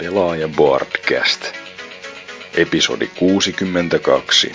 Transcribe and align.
Pelaaja 0.00 0.48
Boardcast. 0.48 1.44
Episodi 2.54 3.10
62. 3.18 4.52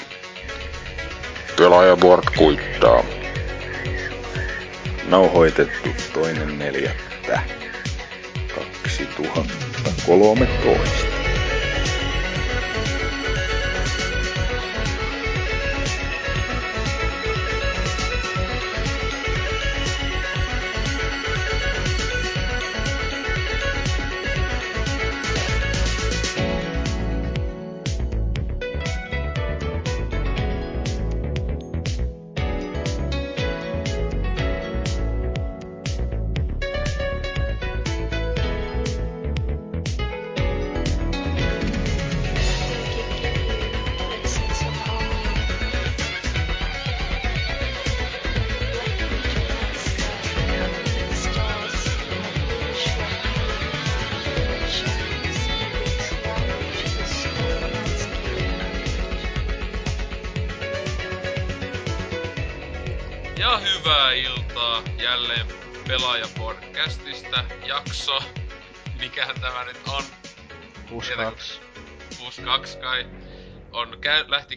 Pelaaja 1.58 1.96
Board 1.96 2.24
kuittaa. 2.38 3.04
Nauhoitettu 5.08 5.90
toinen 6.14 6.60
neljättä. 6.60 7.40
2013. 8.56 11.15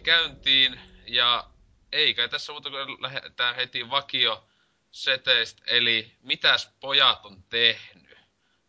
käyntiin 0.09 0.81
ja 1.07 1.45
ei 1.93 2.15
kai 2.15 2.29
tässä 2.29 2.53
muuta 2.53 2.71
kuin 2.71 3.03
lähdetään 3.03 3.55
heti 3.57 3.91
vakio 3.91 4.45
seteistä, 4.91 5.63
eli 5.67 6.13
mitäs 6.23 6.71
pojat 6.81 7.27
on 7.27 7.43
tehnyt. 7.43 8.19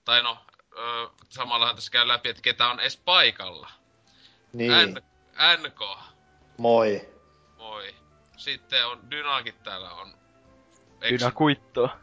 Tai 0.06 0.24
no, 0.24 0.38
samallahan 1.30 1.76
tässä 1.76 1.92
käy 1.92 2.08
läpi, 2.08 2.30
että 2.30 2.42
ketä 2.42 2.68
on 2.70 2.80
edes 2.80 2.98
paikalla. 2.98 3.70
Niin, 4.54 4.72
N, 4.72 5.02
NK, 5.68 5.80
moi. 6.58 7.10
moi. 7.58 7.96
Sitten 8.38 8.88
on 8.88 9.12
Dynakin 9.12 9.56
täällä 9.64 9.94
on. 9.94 10.14
Eiks- 11.02 11.20
Dynä 11.20 11.32
kuittoa. 11.32 12.00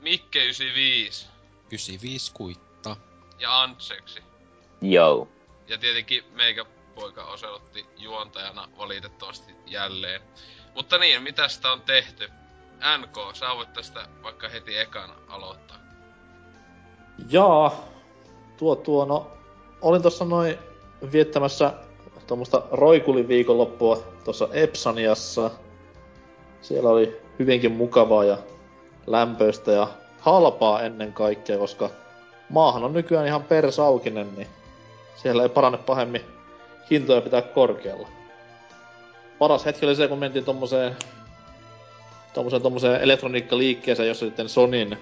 Mikke 0.00 0.44
95 0.44 1.26
95 1.66 2.32
kuitta. 2.34 2.96
ja 3.38 3.62
Antseksi. 3.62 4.22
Joo. 4.80 5.28
Ja 5.68 5.78
tietenkin 5.78 6.24
meikä 6.32 6.64
poika 7.00 7.24
Oselotti 7.24 7.86
juontajana 7.98 8.68
valitettavasti 8.78 9.54
jälleen. 9.66 10.20
Mutta 10.74 10.98
niin, 10.98 11.22
mitä 11.22 11.48
sitä 11.48 11.72
on 11.72 11.80
tehty? 11.80 12.30
NK, 12.98 13.36
sä 13.36 13.46
voit 13.56 13.72
tästä 13.72 14.08
vaikka 14.22 14.48
heti 14.48 14.78
ekana 14.78 15.14
aloittaa. 15.28 15.76
Jaa, 17.30 17.84
tuo 18.56 18.76
tuo, 18.76 19.04
no, 19.04 19.30
olin 19.82 20.02
tossa 20.02 20.24
noin 20.24 20.58
viettämässä 21.12 21.72
tuommoista 22.26 22.62
roikulin 22.70 23.28
viikonloppua 23.28 24.02
tuossa 24.24 24.48
Epsaniassa. 24.52 25.50
Siellä 26.60 26.90
oli 26.90 27.20
hyvinkin 27.38 27.72
mukavaa 27.72 28.24
ja 28.24 28.38
lämpöistä 29.06 29.72
ja 29.72 29.88
halpaa 30.20 30.82
ennen 30.82 31.12
kaikkea, 31.12 31.58
koska 31.58 31.90
maahan 32.48 32.84
on 32.84 32.92
nykyään 32.92 33.26
ihan 33.26 33.42
persaukinen, 33.42 34.34
niin 34.36 34.48
siellä 35.16 35.42
ei 35.42 35.48
parane 35.48 35.78
pahemmin 35.78 36.39
hintoja 36.90 37.20
pitää 37.20 37.42
korkealla. 37.42 38.08
Paras 39.38 39.66
hetki 39.66 39.86
oli 39.86 39.96
se, 39.96 40.08
kun 40.08 40.18
mentiin 40.18 40.44
tommoseen, 40.44 40.96
tommoseen, 42.34 42.62
tommoseen 42.62 43.00
elektroniikkaliikkeeseen, 43.00 44.08
jossa 44.08 44.26
sitten 44.26 44.48
Sonin 44.48 44.98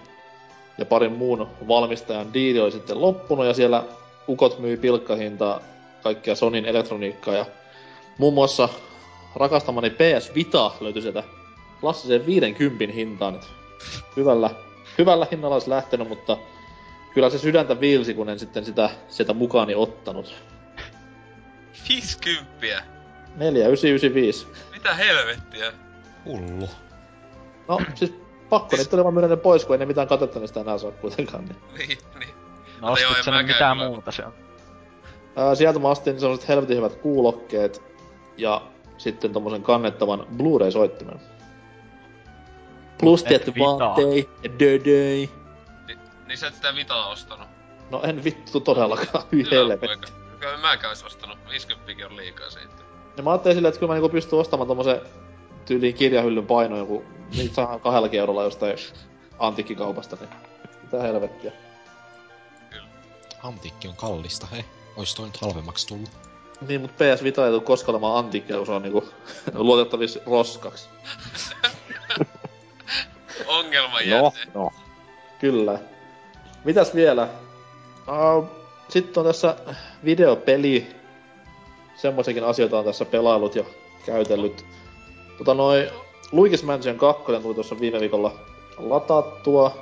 ja 0.79 0.87
parin 0.87 1.13
muun 1.13 1.49
valmistajan 1.69 2.35
diili 2.35 2.61
oli 2.61 2.73
sitten 2.73 3.01
loppunut 3.01 3.47
ja 3.47 3.55
siellä 3.55 3.85
ukot 4.29 4.59
myi 4.59 4.77
pilkkahintaa 4.77 5.61
kaikkea 6.03 6.35
Sonin 6.35 6.65
elektroniikkaa 6.65 7.35
ja 7.35 7.47
muun 8.19 8.35
muassa 8.35 8.69
rakastamani 9.37 9.91
PS 9.91 10.35
Vita 10.35 10.71
löytyi 10.81 11.03
sieltä 11.03 11.25
klassisen 11.81 12.27
50 12.27 12.95
hintaan. 12.95 13.41
Hyvällä, 14.17 14.51
hyvällä 14.99 15.27
hinnalla 15.31 15.57
olisi 15.57 15.71
lähtenyt, 15.71 16.09
mutta 16.09 16.37
kyllä 17.15 17.31
se 17.31 17.39
sydäntä 17.39 17.81
viilsi, 17.81 18.15
kun 18.15 18.29
en 18.29 18.39
sitten 18.39 18.65
sitä 18.65 18.91
sieltä 19.09 19.33
mukaani 19.33 19.75
ottanut. 19.75 20.35
50! 21.89 22.83
4995. 23.37 24.47
Mitä 24.73 24.95
helvettiä? 24.95 25.73
Hullu. 26.25 26.69
No 27.69 27.81
siis 27.95 28.15
pakko 28.49 28.77
niitä 28.77 28.97
oli 28.97 29.05
vaan 29.05 29.15
myydä 29.15 29.29
ne 29.29 29.37
pois, 29.37 29.65
kun 29.65 29.75
ei 29.75 29.79
ne 29.79 29.87
mitään 29.87 30.09
katetta 30.09 30.41
niistä 30.41 30.61
enää 30.61 30.79
saa 30.79 30.91
kuitenkaan. 30.91 31.45
Niin. 31.45 31.57
Niin, 31.79 31.99
niin. 32.19 32.35
No 32.81 32.93
ostit 32.93 33.25
sen 33.25 33.47
mitään 33.47 33.77
kyllä. 33.77 33.91
muuta 33.91 34.13
se 34.13 34.27
on. 34.27 34.35
Ää, 35.37 35.55
sieltä 35.55 35.79
mä 35.79 35.91
astin 35.91 36.21
sellaiset 36.21 36.49
helvetin 36.49 36.77
hyvät 36.77 36.95
kuulokkeet 36.95 37.83
ja 38.37 38.63
sitten 38.99 39.33
tommosen 39.33 39.63
kannettavan 39.63 40.27
Blu-ray-soittimen. 40.37 41.21
Plus 43.01 43.23
Et 43.23 43.29
tietty 43.29 43.53
vaattei, 43.59 44.29
dödöi. 44.59 45.31
Ni, 45.87 45.99
niin 46.27 46.39
sä 46.39 46.47
et 46.47 46.55
sitä 46.55 46.75
vitaa 46.75 47.09
ostanut. 47.09 47.49
No 47.91 48.01
en 48.03 48.25
vittu 48.25 48.61
todellakaan, 48.61 49.25
hyi 49.33 49.47
helvetti. 49.51 50.13
Kyllä 50.41 50.57
mäkään 50.57 50.91
ois 50.91 51.05
ostanut. 51.05 51.39
50 51.51 52.07
on 52.07 52.17
liikaa 52.17 52.51
siitä. 52.51 52.75
Ja 53.17 53.23
mä 53.23 53.31
ajattelin 53.31 53.57
silleen, 53.57 53.69
että 53.69 53.79
kyllä 53.81 53.91
mä 53.91 53.95
niinku 53.95 54.09
pystyn 54.09 54.39
ostamaan 54.39 54.69
tommosen 54.69 55.01
tyyliin 55.67 55.95
kirjahyllyn 55.95 56.47
paino 56.47 56.77
joku, 56.77 57.05
niitä 57.37 57.55
saa 57.55 57.79
kahdella 57.79 58.09
eurolla 58.13 58.43
jostain 58.45 58.77
antiikkikaupasta, 59.39 60.17
niin 60.21 60.29
mitä 60.83 61.03
helvettiä. 61.03 61.53
Antiikki 63.43 63.89
on 63.89 63.97
kallista, 63.97 64.47
he. 64.47 64.65
Ois 64.97 65.15
toi 65.15 65.27
nyt 65.27 65.37
halvemmaksi 65.37 65.87
tullut. 65.87 66.11
Niin, 66.69 66.81
mut 66.81 66.91
PS 66.97 67.23
Vita 67.25 67.45
ei 67.47 67.51
tuu 67.53 67.61
koskaan 67.61 67.95
olemaan 67.95 68.25
antiikkia, 68.25 68.57
kun 68.57 68.67
se 68.67 68.73
on 68.73 68.83
niinku 68.83 69.09
luotettavissa 69.55 70.21
roskaksi. 70.27 70.89
Ongelma 73.47 73.95
No, 73.95 74.01
jäte. 74.01 74.39
no. 74.55 74.71
Kyllä. 75.41 75.79
Mitäs 76.65 76.95
vielä? 76.95 77.29
Uh, 78.39 78.49
sitten 78.89 79.21
on 79.21 79.27
tässä 79.27 79.57
videopeli. 80.05 80.87
Semmoisiakin 81.97 82.45
asioita 82.45 82.79
on 82.79 82.85
tässä 82.85 83.05
pelailut 83.05 83.55
ja 83.55 83.65
käytellyt. 84.07 84.65
Tota 85.39 85.55
noin, 85.55 85.87
Luigi's 86.33 86.65
Mansion 86.65 86.97
2 86.97 87.25
tuli 87.43 87.55
tuossa 87.55 87.81
viime 87.81 88.01
viikolla 88.01 88.33
latattua. 88.79 89.79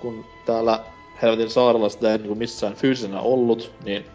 Kun 0.00 0.24
täällä 0.46 0.80
helvetin 1.22 1.50
saarella 1.50 1.88
sitä 1.88 2.12
ei 2.12 2.18
niinku 2.18 2.34
missään 2.34 2.74
fyysisenä 2.74 3.20
ollut, 3.20 3.72
niin 3.84 4.06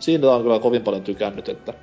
siitä 0.00 0.30
on 0.30 0.42
kyllä 0.42 0.58
kovin 0.58 0.82
paljon 0.82 1.02
tykännyt, 1.02 1.48
että 1.48 1.74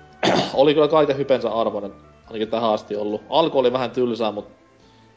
oli 0.54 0.74
kyllä 0.74 0.88
kaiken 0.88 1.16
hypensä 1.16 1.50
arvoinen, 1.50 1.92
ainakin 2.26 2.48
tähän 2.48 2.70
asti 2.70 2.96
ollut. 2.96 3.22
Alku 3.28 3.58
oli 3.58 3.72
vähän 3.72 3.90
tylsää, 3.90 4.32
mutta 4.32 4.54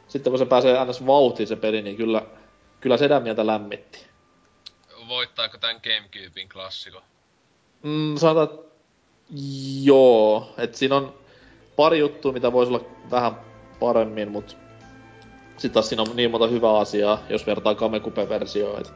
sitten 0.08 0.31
kun 0.31 0.40
se 0.40 0.46
pääsee 0.46 0.85
ns. 0.85 1.06
vauhtiin 1.06 1.47
se 1.47 1.56
peli, 1.56 1.81
niin 1.81 1.97
kyllä, 1.97 2.22
kyllä 2.81 2.97
sedän 2.97 3.24
mieltä 3.24 3.47
lämmitti. 3.47 4.15
Voittaako 5.08 5.58
tän 5.58 5.76
Gamecubein 5.84 6.50
klassiko? 6.50 7.02
Mm, 7.84 8.16
sanotaan, 8.18 8.59
joo, 9.84 10.53
että 10.58 10.78
siinä 10.78 10.96
on 10.96 11.14
pari 11.76 12.00
juttua, 12.00 12.32
mitä 12.32 12.52
voisi 12.53 12.74
olla 12.74 12.85
vähän 13.12 13.35
paremmin, 13.79 14.32
mutta 14.32 14.56
sitten 15.58 15.72
taas 15.72 15.90
siinä 15.90 16.02
on 16.02 16.16
niin 16.16 16.32
monta 16.32 16.47
hyvää 16.47 16.78
asiaa, 16.78 17.20
jos 17.29 17.47
vertaa 17.47 17.76
Kamekupe-versioon. 17.76 18.82
Et 18.82 18.94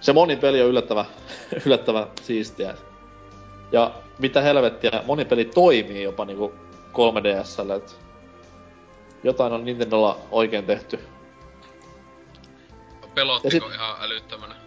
se 0.00 0.12
monipeli 0.12 0.62
on 0.62 0.68
yllättävän, 0.68 1.04
yllättävän 1.66 2.06
siistiä. 2.22 2.74
Ja 3.72 3.94
mitä 4.18 4.40
helvettiä, 4.40 5.02
monipeli 5.06 5.44
toimii 5.44 6.02
jopa 6.02 6.24
niinku 6.24 6.52
3DSllä. 6.92 7.76
Et 7.76 7.98
jotain 9.24 9.52
on 9.52 9.64
Nintendolla 9.64 10.18
oikein 10.30 10.66
tehty. 10.66 10.98
Pelottiko 13.14 13.56
Ja 13.56 13.60
sit- 13.70 13.74
ihan 13.74 13.96
älyttömänä? 14.00 14.61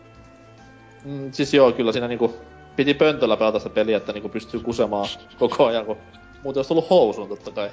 Mm, 1.05 1.31
siis 1.31 1.53
joo, 1.53 1.71
kyllä 1.71 1.91
siinä 1.91 2.07
niinku 2.07 2.35
piti 2.75 2.93
pöntöllä 2.93 3.37
pelata 3.37 3.59
sitä 3.59 3.69
peliä, 3.69 3.97
että 3.97 4.13
niinku 4.13 4.29
pystyy 4.29 4.59
kusemaan 4.59 5.07
koko 5.39 5.65
ajan, 5.65 5.85
kun 5.85 5.97
muuten 6.43 6.59
olisi 6.59 6.67
tullut 6.67 6.89
housuun 6.89 7.29
totta 7.29 7.51
kai. 7.51 7.69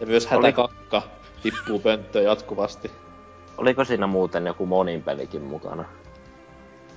Ja 0.00 0.06
myös 0.06 0.26
hätäkakka 0.26 1.02
tippuu 1.42 1.78
pönttöön 1.78 2.24
jatkuvasti. 2.24 2.90
Oliko 3.58 3.84
siinä 3.84 4.06
muuten 4.06 4.46
joku 4.46 4.66
monin 4.66 5.02
pelikin 5.02 5.42
mukana? 5.42 5.84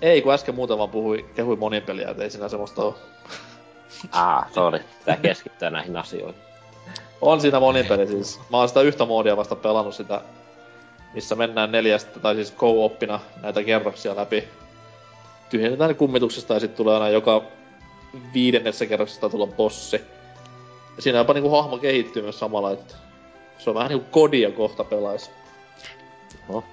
Ei, 0.02 0.22
kun 0.22 0.34
äsken 0.34 0.56
muuten 0.56 0.78
vaan 0.78 0.90
puhui, 0.90 1.26
kehui 1.36 1.56
monin 1.56 1.84
peliä, 1.84 2.10
et 2.10 2.20
ei 2.20 2.30
siinä 2.30 2.50
semmoista 2.50 2.84
oo. 2.84 2.96
Ah, 4.12 4.52
sorry. 4.52 4.80
Pitää 5.00 5.18
keskittyä 5.18 5.70
näihin 5.70 5.98
asioihin. 5.98 6.42
On 7.22 7.42
siinä 7.42 7.60
monin 7.60 7.86
peli 7.86 8.08
siis. 8.08 8.40
Mä 8.52 8.58
oon 8.58 8.68
sitä 8.68 8.82
yhtä 8.82 9.06
moodia 9.06 9.38
vasta 9.38 9.56
pelannut 9.56 9.96
sitä, 9.96 10.22
missä 11.14 11.36
mennään 11.36 11.72
neljästä, 11.72 12.20
tai 12.20 12.36
siis 12.36 12.56
co-oppina 12.56 13.20
näitä 13.42 13.64
kerroksia 13.64 14.16
läpi. 14.16 14.48
Tyhjennetään 15.54 15.88
ne 15.88 15.94
kummituksesta 15.94 16.54
ja 16.54 16.60
sitten 16.60 16.78
tulee 16.78 16.94
aina 16.94 17.10
joka 17.10 17.44
viidennessä 18.34 18.86
kerroksesta 18.86 19.30
tulla 19.30 19.48
bossi. 19.48 20.02
Ja 20.96 21.02
siinä 21.02 21.18
jopa 21.18 21.34
niinku 21.34 21.50
hahmo 21.50 21.78
kehittyy 21.78 22.22
myös 22.22 22.40
samalla, 22.40 22.72
että 22.72 22.96
se 23.58 23.70
on 23.70 23.76
vähän 23.76 23.90
niinku 23.90 24.06
kodia 24.12 24.52
kohta 24.52 24.84
pelais. 24.84 25.32
Oho. 26.50 26.64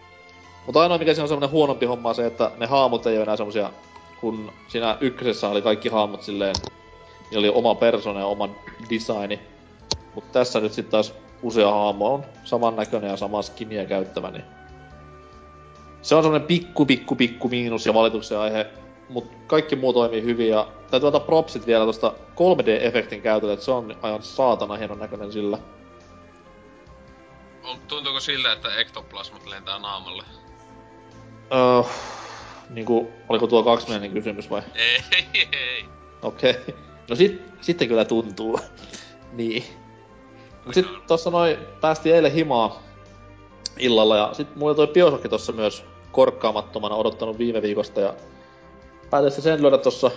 Mutta 0.66 0.80
ainoa 0.80 0.98
mikä 0.98 1.14
siinä 1.14 1.24
on 1.24 1.28
semmonen 1.28 1.50
huonompi 1.50 1.86
homma 1.86 2.08
on 2.08 2.14
se, 2.14 2.26
että 2.26 2.50
ne 2.56 2.66
haamut 2.66 3.06
ei 3.06 3.16
ole 3.16 3.22
enää 3.22 3.36
semmosia, 3.36 3.70
kun 4.20 4.52
siinä 4.68 4.96
ykkösessä 5.00 5.48
oli 5.48 5.62
kaikki 5.62 5.88
haamut 5.88 6.22
silleen, 6.22 6.54
niillä 7.30 7.48
oli 7.48 7.58
oma 7.58 7.74
persona 7.74 8.20
ja 8.20 8.26
oma 8.26 8.48
designi. 8.90 9.40
Mutta 10.14 10.32
tässä 10.32 10.60
nyt 10.60 10.72
sitten 10.72 10.90
taas 10.90 11.14
usea 11.42 11.70
hahmo 11.70 12.14
on 12.14 12.24
samannäköinen 12.44 13.10
ja 13.10 13.16
samaa 13.16 13.42
skiniä 13.42 13.84
käyttävä, 13.84 14.30
niin 14.30 14.44
se 16.02 16.14
on 16.14 16.22
semmonen 16.22 16.46
pikku, 16.46 16.86
pikku, 16.86 17.14
pikku 17.16 17.48
miinus 17.48 17.86
ja 17.86 17.94
valituksen 17.94 18.38
aihe, 18.38 18.66
mutta 19.08 19.36
kaikki 19.46 19.76
muu 19.76 19.92
toimii 19.92 20.22
hyvin 20.22 20.48
ja 20.48 20.68
täytyy 20.90 21.06
antaa 21.06 21.20
propsit 21.20 21.66
vielä 21.66 21.84
tosta 21.84 22.12
3D-efektin 22.30 23.20
käytölle, 23.20 23.52
että 23.52 23.64
se 23.64 23.70
on 23.70 23.96
aivan 24.02 24.22
saatana 24.22 24.76
hienon 24.76 24.98
näköinen 24.98 25.32
sillä. 25.32 25.58
Tuntuuko 27.88 28.20
siltä, 28.20 28.52
että 28.52 28.74
ektoplasmat 28.74 29.46
lentää 29.46 29.78
naamalle? 29.78 30.24
Öö, 31.52 31.90
niinku, 32.70 33.10
oliko 33.28 33.46
tuo 33.46 33.62
kaksimielinen 33.62 34.12
kysymys 34.12 34.50
vai? 34.50 34.62
Ei, 34.74 35.48
ei. 35.52 35.84
Okei. 36.22 36.50
Okay. 36.50 36.74
No 37.10 37.16
sit, 37.16 37.42
sitten 37.60 37.88
kyllä 37.88 38.04
tuntuu. 38.04 38.60
niin. 39.32 39.64
Mut 40.64 40.74
sit 40.74 40.86
tossa 41.06 41.30
noin 41.30 41.56
päästiin 41.80 42.14
eilen 42.14 42.32
himaa 42.32 42.82
illalla 43.78 44.16
ja 44.16 44.30
sit 44.32 44.56
mulla 44.56 44.74
toi 44.74 44.86
Bioshock 44.86 45.28
tossa 45.28 45.52
myös 45.52 45.84
korkkaamattomana 46.12 46.94
odottanut 46.94 47.38
viime 47.38 47.62
viikosta 47.62 48.00
ja 48.00 48.14
päätin 49.10 49.30
sen 49.30 49.62
lyödä 49.62 49.78
tossa 49.78 50.10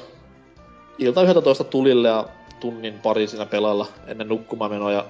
ilta 0.98 1.24
11 1.24 1.64
tulille 1.64 2.08
ja 2.08 2.28
tunnin 2.60 3.00
pari 3.00 3.28
siinä 3.28 3.46
pelalla 3.46 3.88
ennen 4.08 4.28
nukkumaan 4.28 4.94
ja 4.94 5.06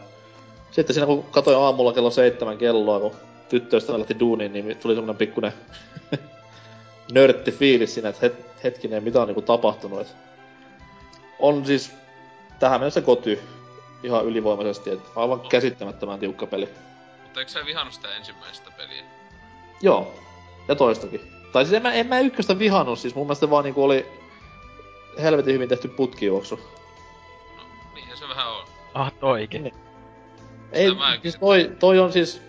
sitten 0.72 0.94
siinä 0.94 1.06
kun 1.06 1.24
katsoin 1.24 1.58
aamulla 1.58 1.94
kello 1.94 2.12
seitsemän 2.12 2.58
kelloa, 2.58 3.00
kun 3.00 3.12
tyttöystävä 3.50 4.00
lähti 4.00 4.20
duuniin, 4.20 4.54
niin 4.54 4.78
tuli 4.78 4.96
semmonen 4.96 5.18
pikkunen 5.18 5.54
nörtti 7.14 7.52
fiilis 7.52 7.94
siinä, 7.94 8.10
että 8.10 8.22
het, 8.22 8.46
hetkinen, 8.64 9.04
mitä 9.04 9.22
on 9.22 9.28
niinku 9.28 9.42
tapahtunut. 9.42 10.02
Et 10.02 10.16
on 11.40 11.66
siis 11.66 11.92
tähän 12.60 12.80
mennessä 12.80 13.02
koty 13.02 13.40
ihan 14.04 14.26
ylivoimaisesti, 14.26 14.90
että 14.90 15.10
aivan 15.16 15.40
käsittämättömän 15.40 16.20
tiukka 16.20 16.48
peli. 16.48 16.70
Mutta 17.24 17.40
eikö 17.40 17.52
sä 17.52 17.66
vihannut 17.66 17.94
sitä 17.94 18.16
ensimmäistä 18.16 18.72
peliä? 18.78 19.04
Joo, 19.82 20.14
ja 20.68 20.76
toistakin. 20.76 21.22
Tai 21.52 21.66
siis 21.66 21.74
en 21.74 21.82
mä, 21.82 21.94
en 21.94 22.08
mä 22.08 22.20
ykköstä 22.20 22.60
vihannut, 22.60 23.00
siis 23.00 23.16
mun 23.16 23.28
mielestä 23.28 23.50
vaan 23.50 23.64
niinku 23.64 23.84
oli 23.84 24.06
helvetin 25.22 25.54
hyvin 25.54 25.70
tehty 25.70 25.88
putkijuoksu. 25.88 26.60
No, 27.58 27.64
niinhän 27.96 28.18
se 28.18 28.30
vähän 28.30 28.48
on. 28.48 28.66
Ah, 28.94 29.14
toikin. 29.20 29.64
Niin. 29.64 29.74
Ei, 30.72 30.90
siis 31.22 31.34
se- 31.34 31.40
toi, 31.40 31.72
toi 31.80 32.00
on 32.00 32.14
siis, 32.14 32.42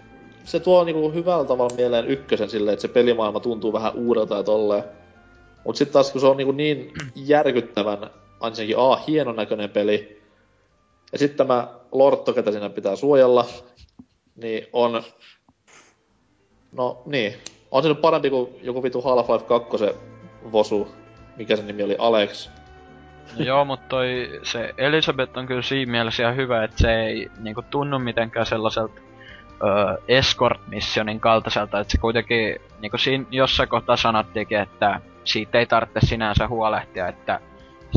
se 0.45 0.61
tuo 0.61 0.85
niinku 0.85 1.13
hyvällä 1.13 1.45
tavalla 1.45 1.77
mieleen 1.77 2.09
ykkösen 2.09 2.51
silleen, 2.51 2.73
että 2.73 2.83
se 2.83 2.89
pelimaailma 2.89 3.41
tuntuu 3.41 3.73
vähän 3.73 3.95
uudelta 3.95 4.37
ja 4.37 4.43
tolleen. 4.43 4.85
Mut 5.65 5.77
sit 5.77 5.93
taas 5.93 6.13
kun 6.13 6.21
se 6.21 6.27
on 6.27 6.37
niinku 6.37 6.53
niin 6.53 6.93
järkyttävän, 7.15 8.11
ensinnäkin 8.47 8.79
A, 8.79 8.97
hienon 8.97 9.37
näköinen 9.37 9.71
peli, 9.71 10.23
ja 11.13 11.19
sitten 11.19 11.37
tämä 11.37 11.69
Lortto, 11.93 12.33
ketä 12.33 12.53
siinä 12.53 12.71
pitää 12.71 12.97
suojella, 12.97 13.47
niin 14.37 14.67
on... 14.73 15.03
No 16.73 17.03
niin, 17.07 17.35
on 17.75 17.83
se 17.83 17.89
nyt 17.89 18.01
parempi 18.01 18.31
kuin 18.31 18.51
joku 18.63 18.83
vitu 18.83 19.01
Half-Life 19.01 19.45
2 19.45 19.87
vosu, 20.53 20.95
mikä 21.37 21.57
sen 21.57 21.67
nimi 21.67 21.83
oli, 21.83 21.97
Alex. 21.99 22.51
No 23.39 23.45
joo, 23.45 23.65
mutta 23.65 23.87
toi, 23.89 24.41
se 24.43 24.75
Elisabeth 24.79 25.39
on 25.39 25.47
kyllä 25.47 25.63
siinä 25.63 25.93
mielessä 25.93 26.23
ihan 26.23 26.37
hyvä, 26.37 26.65
että 26.65 26.79
se 26.79 26.95
ei 26.95 27.31
niinku 27.41 27.63
tunnu 27.71 27.99
mitenkään 27.99 28.47
sellaiselta 28.47 29.01
escort-missionin 30.09 31.21
kaltaiselta, 31.21 31.81
että 31.81 31.93
se 31.93 31.99
kuitenkin, 31.99 32.57
niinku 32.81 32.99
siinä 32.99 33.25
jossain 33.31 33.69
kohtaa 33.69 33.97
sanottiinkin, 33.97 34.59
että 34.59 35.01
siitä 35.25 35.59
ei 35.59 35.67
tarvitse 35.67 36.01
sinänsä 36.07 36.49
huolehtia, 36.49 37.09
että 37.09 37.41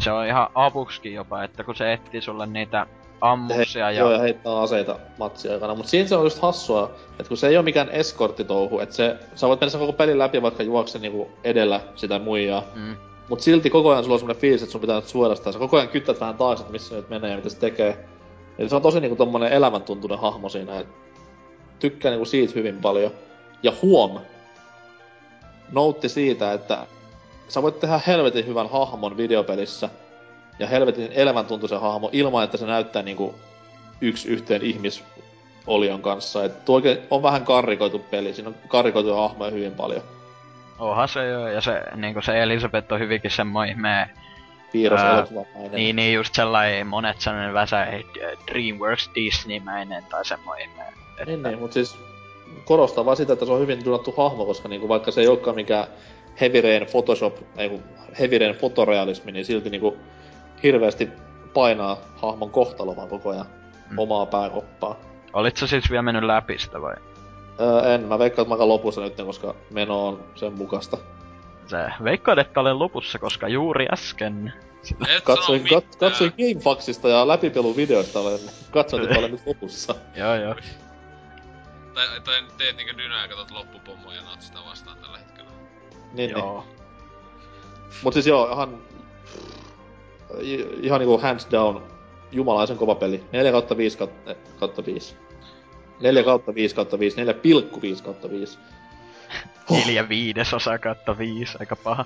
se 0.01 0.11
on 0.11 0.25
ihan 0.25 0.49
avuksikin 0.55 1.13
jopa, 1.13 1.43
että 1.43 1.63
kun 1.63 1.75
se 1.75 1.93
etsii 1.93 2.21
sulle 2.21 2.45
niitä 2.45 2.87
ammuksia 3.21 3.91
ja... 3.91 3.99
Joo, 3.99 4.11
ja 4.11 4.19
heittää 4.19 4.59
aseita 4.59 4.99
matsia 5.19 5.53
aikana. 5.53 5.75
Mutta 5.75 5.89
siinä 5.89 6.07
se 6.07 6.15
on 6.15 6.23
just 6.23 6.41
hassua, 6.41 6.91
että 7.11 7.27
kun 7.27 7.37
se 7.37 7.47
ei 7.47 7.57
ole 7.57 7.63
mikään 7.63 7.89
eskorttitouhu, 7.89 8.79
että 8.79 8.95
se, 8.95 9.15
sä 9.35 9.47
voit 9.47 9.59
mennä 9.59 9.71
sen 9.71 9.79
koko 9.79 9.93
pelin 9.93 10.19
läpi 10.19 10.41
vaikka 10.41 10.63
juokse 10.63 10.99
niinku 10.99 11.31
edellä 11.43 11.81
sitä 11.95 12.19
muijaa. 12.19 12.63
Mm. 12.75 12.95
Mut 13.29 13.41
silti 13.41 13.69
koko 13.69 13.89
ajan 13.89 14.03
sulla 14.03 14.15
on 14.15 14.19
semmonen 14.19 14.41
fiilis, 14.41 14.61
että 14.61 14.71
sun 14.71 14.81
pitää 14.81 14.95
nyt 14.95 15.07
sitä. 15.35 15.51
Sä 15.51 15.59
koko 15.59 15.77
ajan 15.77 15.89
kyttät 15.89 16.19
vähän 16.19 16.37
taakse, 16.37 16.61
että 16.61 16.71
missä 16.71 16.89
se 16.89 16.95
nyt 16.95 17.09
menee 17.09 17.29
ja 17.29 17.37
mitä 17.37 17.49
se 17.49 17.59
tekee. 17.59 18.05
Eli 18.57 18.69
se 18.69 18.75
on 18.75 18.81
tosi 18.81 18.99
niinku 18.99 19.15
tommonen 19.15 19.53
elämäntuntunen 19.53 20.19
hahmo 20.19 20.49
siinä. 20.49 20.79
Et 20.79 20.87
tykkään 21.79 22.11
niinku 22.11 22.25
siitä 22.25 22.53
hyvin 22.55 22.77
paljon. 22.81 23.11
Ja 23.63 23.73
huom! 23.81 24.19
Noutti 25.71 26.09
siitä, 26.09 26.53
että 26.53 26.87
sä 27.47 27.61
voit 27.61 27.79
tehdä 27.79 27.99
helvetin 28.07 28.47
hyvän 28.47 28.69
hahmon 28.69 29.17
videopelissä 29.17 29.89
ja 30.59 30.67
helvetin 30.67 31.11
elämäntuntuisen 31.11 31.81
hahmo 31.81 32.09
ilman, 32.13 32.43
että 32.43 32.57
se 32.57 32.65
näyttää 32.65 33.01
niinku 33.01 33.35
yksi 34.01 34.27
yhteen 34.27 34.61
ihmisolion 34.61 36.01
kanssa. 36.01 36.43
Et 36.43 36.65
tuo 36.65 36.81
on 37.11 37.23
vähän 37.23 37.45
karrikoitu 37.45 37.99
peli, 37.99 38.33
siinä 38.33 38.49
on 38.49 38.55
karrikoituja 38.67 39.15
hahmoja 39.15 39.51
hyvin 39.51 39.71
paljon. 39.71 40.01
Onhan 40.79 41.07
se 41.07 41.27
joo, 41.27 41.47
ja 41.47 41.61
se, 41.61 41.81
niinku 41.95 42.21
se 42.21 42.41
Elisabeth 42.43 42.93
on 42.93 42.99
hyvinkin 42.99 43.31
semmoinen 43.31 43.75
ihme, 43.75 44.09
Piirros 44.71 45.01
niin, 45.71 45.95
niin 45.95 46.13
just 46.13 46.35
sellainen 46.35 46.87
monet 46.87 47.21
sellainen 47.21 47.53
väsä 47.53 47.85
eh, 47.85 48.03
Dreamworks 48.51 49.09
Disney-mäinen 49.15 50.03
tai 50.09 50.25
semmoinen 50.25 50.69
ihme. 50.69 50.83
Että, 50.83 51.25
Niin, 51.25 51.43
niin, 51.43 51.59
mutta 51.59 51.73
siis 51.73 51.97
korostaa 52.65 53.05
vaan 53.05 53.17
sitä, 53.17 53.33
että 53.33 53.45
se 53.45 53.51
on 53.51 53.59
hyvin 53.59 53.85
duunattu 53.85 54.13
hahmo, 54.17 54.45
koska 54.45 54.69
niinku, 54.69 54.87
vaikka 54.87 55.11
se 55.11 55.21
ei 55.21 55.27
olekaan 55.27 55.55
mikään 55.55 55.87
Heavy 56.41 56.61
Rain 56.61 56.87
Photoshop, 56.91 57.37
ei 57.57 57.69
kun 57.69 57.83
Heavy 58.19 58.37
Rain 58.37 58.55
fotorealismi, 58.55 59.31
niin 59.31 59.45
silti 59.45 59.69
niinku 59.69 59.97
hirveästi 60.63 61.09
painaa 61.53 61.97
hahmon 62.15 62.49
kohtalo 62.51 62.95
vaan 62.95 63.07
koko 63.09 63.29
ajan 63.29 63.45
Mm. 63.89 63.99
omaa 63.99 64.25
pääkoppaa. 64.25 64.95
Olit 65.33 65.57
sä 65.57 65.67
siis 65.67 65.91
vielä 65.91 66.01
mennyt 66.01 66.23
läpi 66.23 66.59
sitä 66.59 66.81
vai? 66.81 66.95
Öö, 67.59 67.93
en, 67.95 68.01
mä 68.01 68.19
veikkaan, 68.19 68.43
että 68.51 68.57
mä 68.57 68.67
lopussa 68.67 69.01
nyt, 69.01 69.15
koska 69.15 69.55
meno 69.69 70.07
on 70.07 70.23
sen 70.35 70.53
mukasta. 70.53 70.97
Sä 71.67 71.91
veikkaat, 72.03 72.39
että 72.39 72.59
olen 72.59 72.79
lopussa, 72.79 73.19
koska 73.19 73.47
juuri 73.47 73.85
äsken. 73.93 74.53
Et 75.07 75.23
Katsoin, 75.23 75.67
kat, 75.69 75.95
katsoin 75.95 76.33
Gamefaxista 76.37 77.09
ja 77.09 77.27
läpipeluvideoista 77.27 78.19
olen, 78.19 78.39
katsoin, 78.71 79.03
että 79.03 79.19
olen 79.19 79.31
nyt 79.31 79.41
lopussa. 79.45 79.95
Joo 80.15 80.35
joo. 80.35 80.55
Tai, 81.93 82.07
tai 82.23 82.43
teet 82.57 82.77
niinkö 82.77 82.97
dynää 82.97 83.21
ja 83.21 83.27
katot 83.27 83.51
loppupommoja 83.51 84.17
ja 84.17 84.23
sitä 84.39 84.59
vastaan 84.69 84.97
tällä 84.97 85.17
hetkellä. 85.17 85.51
Niin, 85.51 86.13
niin. 86.13 86.29
Joo. 86.29 86.65
Mut 88.03 88.13
siis 88.13 88.27
joo, 88.27 88.51
ihan... 88.51 88.77
i- 90.41 90.67
Ihan 90.81 90.99
niinku 90.99 91.17
hands 91.17 91.47
down, 91.51 91.83
jumalaisen 92.31 92.77
kova 92.77 92.95
peli. 92.95 93.23
4 93.31 93.51
kautta 93.51 93.77
5 93.77 93.97
kautta, 93.97 94.35
kautta 94.59 94.85
5. 94.85 95.15
4 95.99 96.23
kautta 96.23 96.55
5 96.55 96.75
kautta 96.75 96.99
5, 96.99 97.17
4,5 97.17 98.01
kautta 98.03 98.29
5. 98.29 98.57
Neljä 99.69 100.09
viidesosa 100.09 100.79
kautta 100.79 101.17
viisi, 101.17 101.57
aika 101.59 101.75
paha. 101.75 102.05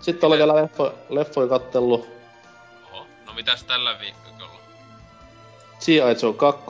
Sitten 0.00 0.26
olen 0.26 0.38
vielä 0.38 0.56
leffo, 0.56 0.92
leffoja 1.08 1.48
kattellut. 1.48 2.08
Oho, 2.92 3.06
no 3.26 3.32
mitäs 3.34 3.64
tällä 3.64 3.98
viikolla? 4.00 4.24
G.I. 5.84 6.16
Joe 6.22 6.32
2, 6.36 6.64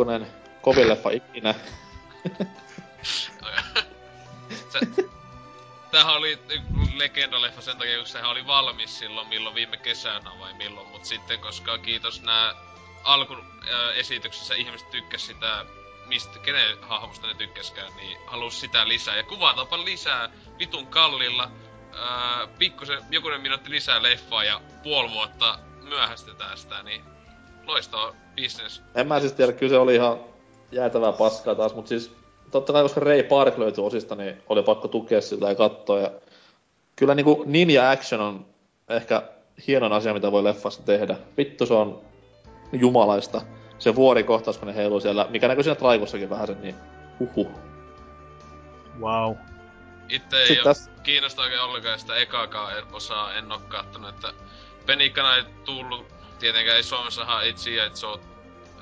kovin 0.62 0.88
leffa 0.88 1.10
ikinä. 1.10 1.54
tämähän 5.94 6.16
oli 6.16 6.38
y- 6.48 6.98
legendaleffa 6.98 7.60
sen 7.60 7.76
takia, 7.76 7.96
kun 7.96 8.06
sehän 8.06 8.30
oli 8.30 8.46
valmis 8.46 8.98
silloin, 8.98 9.28
milloin 9.28 9.54
viime 9.54 9.76
kesänä 9.76 10.30
vai 10.40 10.54
milloin, 10.54 10.88
mut 10.88 11.04
sitten 11.04 11.38
koska 11.38 11.78
kiitos 11.78 12.22
nää 12.22 12.54
alkuesityksessä 13.04 14.54
ihmiset 14.54 14.90
tykkäs 14.90 15.26
sitä, 15.26 15.64
mistä, 16.06 16.38
kenen 16.38 16.78
hahmosta 16.82 17.26
ne 17.26 17.34
tykkäskään, 17.34 17.96
niin 17.96 18.18
halus 18.26 18.60
sitä 18.60 18.88
lisää. 18.88 19.16
Ja 19.16 19.22
kuvatapa 19.22 19.84
lisää 19.84 20.30
vitun 20.58 20.86
kallilla, 20.86 21.50
ää, 21.94 22.46
pikkusen, 22.58 23.02
jokunen 23.10 23.40
minuutti 23.40 23.70
lisää 23.70 24.02
leffaa 24.02 24.44
ja 24.44 24.60
puoli 24.82 25.10
vuotta 25.10 25.58
myöhästetään 25.82 26.58
sitä, 26.58 26.82
niin 26.82 27.04
loistava 27.66 28.14
business. 28.42 28.82
En 28.94 29.08
mä 29.08 29.20
siis 29.20 29.32
tiedä, 29.32 29.52
kyllä 29.52 29.70
se 29.70 29.78
oli 29.78 29.94
ihan 29.94 30.18
jäätävää 30.72 31.12
paskaa 31.12 31.54
taas, 31.54 31.74
mut 31.74 31.88
siis 31.88 32.23
totta 32.58 32.72
kai 32.72 32.82
koska 32.82 33.00
Ray 33.00 33.22
Park 33.22 33.58
löytyi 33.58 33.84
osista, 33.84 34.14
niin 34.14 34.42
oli 34.48 34.62
pakko 34.62 34.88
tukea 34.88 35.20
sitä 35.20 35.48
ja 35.48 35.54
katsoa. 35.54 36.00
Ja 36.00 36.10
kyllä 36.96 37.14
niinku 37.14 37.42
ninja 37.46 37.90
action 37.90 38.20
on 38.20 38.46
ehkä 38.88 39.22
hienon 39.66 39.92
asia, 39.92 40.14
mitä 40.14 40.32
voi 40.32 40.44
leffassa 40.44 40.82
tehdä. 40.82 41.16
Vittu 41.36 41.66
se 41.66 41.74
on 41.74 42.00
jumalaista. 42.72 43.40
Se 43.78 43.94
vuorikohtaus, 43.94 44.58
kun 44.58 44.68
ne 44.68 44.74
heiluu 44.74 45.00
siellä, 45.00 45.26
mikä 45.30 45.48
näkyy 45.48 45.62
siinä 45.64 45.74
traikossakin 45.74 46.30
vähän 46.30 46.46
sen, 46.46 46.62
niin 46.62 46.74
huhu. 47.20 47.50
Wow. 49.00 49.36
Itse 50.08 50.36
ei 50.36 50.46
Sitten 50.46 50.64
täs- 50.64 50.90
kiinnosta 51.02 51.42
oikein 51.42 51.62
ollenkaan 51.62 51.98
sitä 51.98 52.16
ekaakaan 52.16 52.74
osaa 52.92 53.34
en 53.34 53.52
oo 53.52 53.60
kattonut, 53.68 54.10
että 54.10 54.32
Penikkana 54.86 55.36
ei 55.36 55.42
tullut, 55.64 56.06
tietenkään 56.38 56.76
ei 56.76 56.82
Suomessahan 56.82 57.44
ei 57.44 57.52
G.I. 57.52 58.33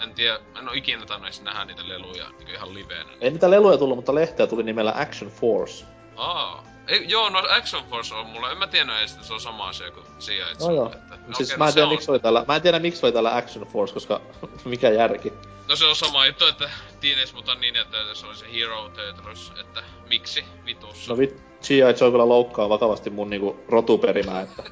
En 0.03 0.15
tiedä, 0.15 0.39
en 0.59 0.69
oo 0.69 0.75
ikinä 0.75 1.07
tainnut 1.07 1.43
nähdä 1.43 1.65
niitä 1.65 1.89
leluja 1.89 2.31
niin 2.39 2.51
ihan 2.51 2.75
liveenä. 2.75 3.11
Ei 3.21 3.31
niitä 3.31 3.51
leluja 3.51 3.79
tullut, 3.79 3.99
mutta 3.99 4.15
lehteä 4.15 4.47
tuli 4.47 4.63
nimellä 4.63 4.93
Action 4.97 5.31
Force. 5.31 5.85
Aa. 6.17 6.65
Ei, 6.89 7.05
joo, 7.09 7.31
no 7.31 7.43
Action 7.51 7.85
Force 7.91 8.15
on 8.15 8.27
mulla, 8.27 8.51
en 8.51 8.59
mä 8.59 8.67
tiennyt 8.67 8.97
edes, 8.97 9.13
että 9.13 9.27
se 9.27 9.35
on 9.35 9.41
sama 9.41 9.69
asia 9.69 9.91
kuin. 9.91 10.07
Joe. 10.29 10.69
No 10.69 10.75
joo. 10.75 10.87
Että, 10.87 11.13
No, 11.29 11.35
siis 11.37 11.57
mä, 11.57 11.65
no 11.65 11.67
en 11.67 11.73
se 11.73 11.75
tiedä, 11.75 11.89
miksi 11.89 12.11
oli 12.11 12.21
täällä, 12.21 12.45
mä 12.49 12.57
en 12.57 12.63
tiedä 12.63 12.79
miksi 12.79 13.07
oli 13.07 13.13
täällä 13.13 13.37
Action 13.37 13.67
Force, 13.67 13.95
koska 13.95 14.21
mikä 14.65 14.91
järki. 14.91 15.33
No 15.69 15.77
se 15.77 15.85
on 15.85 15.97
sama 15.97 16.27
juttu, 16.27 16.47
että 16.47 16.71
Teenage 17.01 17.33
Mutant 17.35 17.61
Ninja 17.61 17.85
Turtles 17.85 18.25
oli 18.25 18.37
se 18.37 18.47
Hero 18.55 18.89
Turtles, 18.89 19.53
että 19.61 19.83
miksi 20.09 20.45
vitussa. 20.65 21.13
No 21.13 21.19
vit, 21.19 21.43
G.I. 21.63 21.79
Joe 21.79 22.11
kyllä 22.11 22.29
loukkaa 22.29 22.69
vakavasti 22.69 23.11
mun 23.11 23.31
niinku 23.31 23.61
rotuperimää, 23.69 24.41
että... 24.41 24.63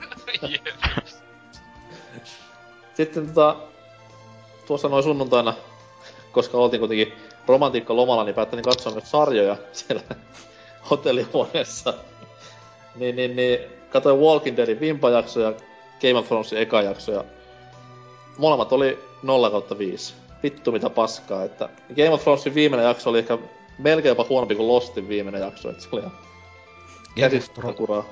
Sitten 2.95 3.27
tota, 3.27 3.57
tuossa 4.71 4.89
noin 4.89 5.05
sunnuntaina, 5.05 5.55
koska 6.33 6.59
oltiin 6.59 6.79
kuitenkin 6.79 7.13
romantiikka 7.47 7.97
lomalla, 7.97 8.25
niin 8.25 8.35
päättelin 8.35 8.65
katsoa 8.65 8.93
myös 8.93 9.11
sarjoja 9.11 9.57
siellä 9.73 10.03
hotellihuoneessa. 10.91 11.95
niin, 12.97 13.17
niin, 13.17 13.37
niin, 13.37 13.59
katsoin 13.93 14.21
Walking 14.21 14.57
Deadin 14.57 14.81
vimpajakso 14.81 15.41
ja 15.41 15.53
Game 16.01 16.19
of 16.19 16.27
Thronesin 16.27 16.59
eka 16.59 16.83
jakso 16.83 17.13
ja 17.13 17.25
molemmat 18.39 18.73
oli 18.73 18.99
0 19.23 19.51
kautta 19.51 19.79
5. 19.79 20.15
Vittu 20.43 20.73
mitä 20.73 20.91
paskaa, 20.91 21.45
että 21.45 21.69
Game 21.97 22.11
of 22.11 22.23
Thronesin 22.23 22.55
viimeinen 22.55 22.87
jakso 22.87 23.11
oli 23.11 23.19
ehkä 23.19 23.39
melkein 23.79 24.11
jopa 24.11 24.27
huonompi 24.29 24.55
kuin 24.55 24.69
Lostin 24.69 25.09
viimeinen 25.09 25.41
jakso, 25.41 25.71
että 25.71 25.83
se 25.83 25.89
oli 25.93 26.01
ihan 26.01 26.13
Game 27.15 27.27
of, 27.27 27.33
käsittämättä 27.33 27.73
Thro- 27.73 27.77
kuraa. 27.77 28.05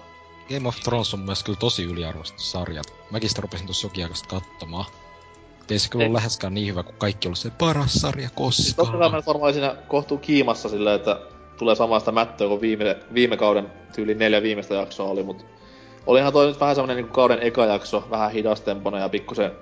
Game 0.55 0.69
of 0.69 0.77
Thrones 0.85 1.15
on 1.15 1.21
myös 1.21 1.43
kyllä 1.43 1.59
tosi 1.59 1.85
yliarvostettu 1.85 2.43
sarja. 2.43 2.83
Mäkin 3.11 3.29
sitä 3.29 3.43
rupesin 3.43 3.67
tossa 3.67 3.87
jokin 3.87 4.05
aikaista 4.05 4.29
katsomaan. 4.29 4.85
Et 5.69 5.73
Ei 5.73 5.79
se 5.79 5.89
kyllä 5.91 6.03
Ei. 6.05 6.09
ole 6.11 6.17
läheskään 6.17 6.55
niin 6.55 6.67
hyvä 6.67 6.83
kuin 6.83 6.97
kaikki 6.99 7.29
ollut 7.29 7.39
se 7.39 7.51
paras 7.51 7.93
sarja 7.93 8.29
Siis 8.51 8.75
totta 8.77 8.93
kai 8.99 9.01
koskaan. 9.11 9.25
varmaan 9.27 9.53
siinä 9.53 9.77
kohtuu 9.89 10.19
kiimassa 10.19 10.69
silleen, 10.69 10.97
että 10.97 11.21
tulee 11.59 11.75
samasta 11.75 12.13
mättöä 12.13 12.49
kuin 12.49 12.61
viime, 12.61 12.97
viime 13.15 13.37
kauden 13.37 13.73
tyyli 13.95 14.15
neljä 14.15 14.43
viimeistä 14.43 14.75
jaksoa 14.75 15.11
oli, 15.11 15.23
mutta 15.23 15.45
olihan 16.07 16.33
toi 16.33 16.47
nyt 16.47 16.61
vähän 16.61 16.75
semmonen 16.75 16.97
niin 16.97 17.09
kauden 17.09 17.43
eka 17.43 17.67
jakso, 17.67 18.05
vähän 18.11 18.31
hidastemponen 18.33 19.01
ja 19.01 19.09
pikkusen 19.09 19.53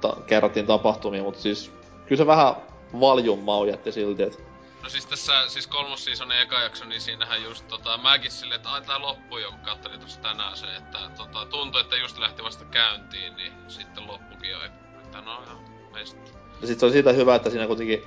ta- 0.00 0.16
kerrattiin 0.26 0.66
tapahtumia, 0.66 1.22
mutta 1.22 1.40
siis 1.40 1.72
kyllä 2.06 2.16
se 2.16 2.26
vähän 2.26 2.54
valjun 3.00 3.38
mau 3.38 3.64
jätti 3.64 3.92
silti, 3.92 4.22
että 4.22 4.38
No 4.82 4.88
siis 4.88 5.06
tässä, 5.06 5.48
siis 5.48 5.66
kolmosseasonin 5.66 6.38
eka 6.38 6.60
jakso, 6.60 6.84
niin 6.84 7.00
siinähän 7.00 7.42
just 7.42 7.68
tota, 7.68 7.98
mäkin 7.98 8.30
silleen, 8.30 8.56
että 8.56 8.68
ai 8.70 8.82
tää 8.82 9.00
loppui 9.00 9.42
jo, 9.42 9.50
kun 9.50 9.58
katselin 9.60 10.00
tossa 10.00 10.20
tänään 10.20 10.56
se, 10.56 10.66
että 10.76 10.98
tota, 11.16 11.46
tuntui, 11.46 11.80
että 11.80 11.96
just 11.96 12.18
lähti 12.18 12.42
vasta 12.42 12.64
käyntiin, 12.64 13.36
niin 13.36 13.52
sitten 13.68 14.06
loppukin 14.06 14.50
jo, 14.50 14.58
että 15.18 15.30
no 15.30 15.98
ei 15.98 16.06
sitten. 16.06 16.34
ja 16.60 16.66
sit 16.66 16.80
se 16.80 16.86
oli 16.86 16.92
siitä 16.92 17.12
hyvä, 17.12 17.34
että 17.34 17.50
siinä 17.50 17.66
kuitenkin 17.66 18.02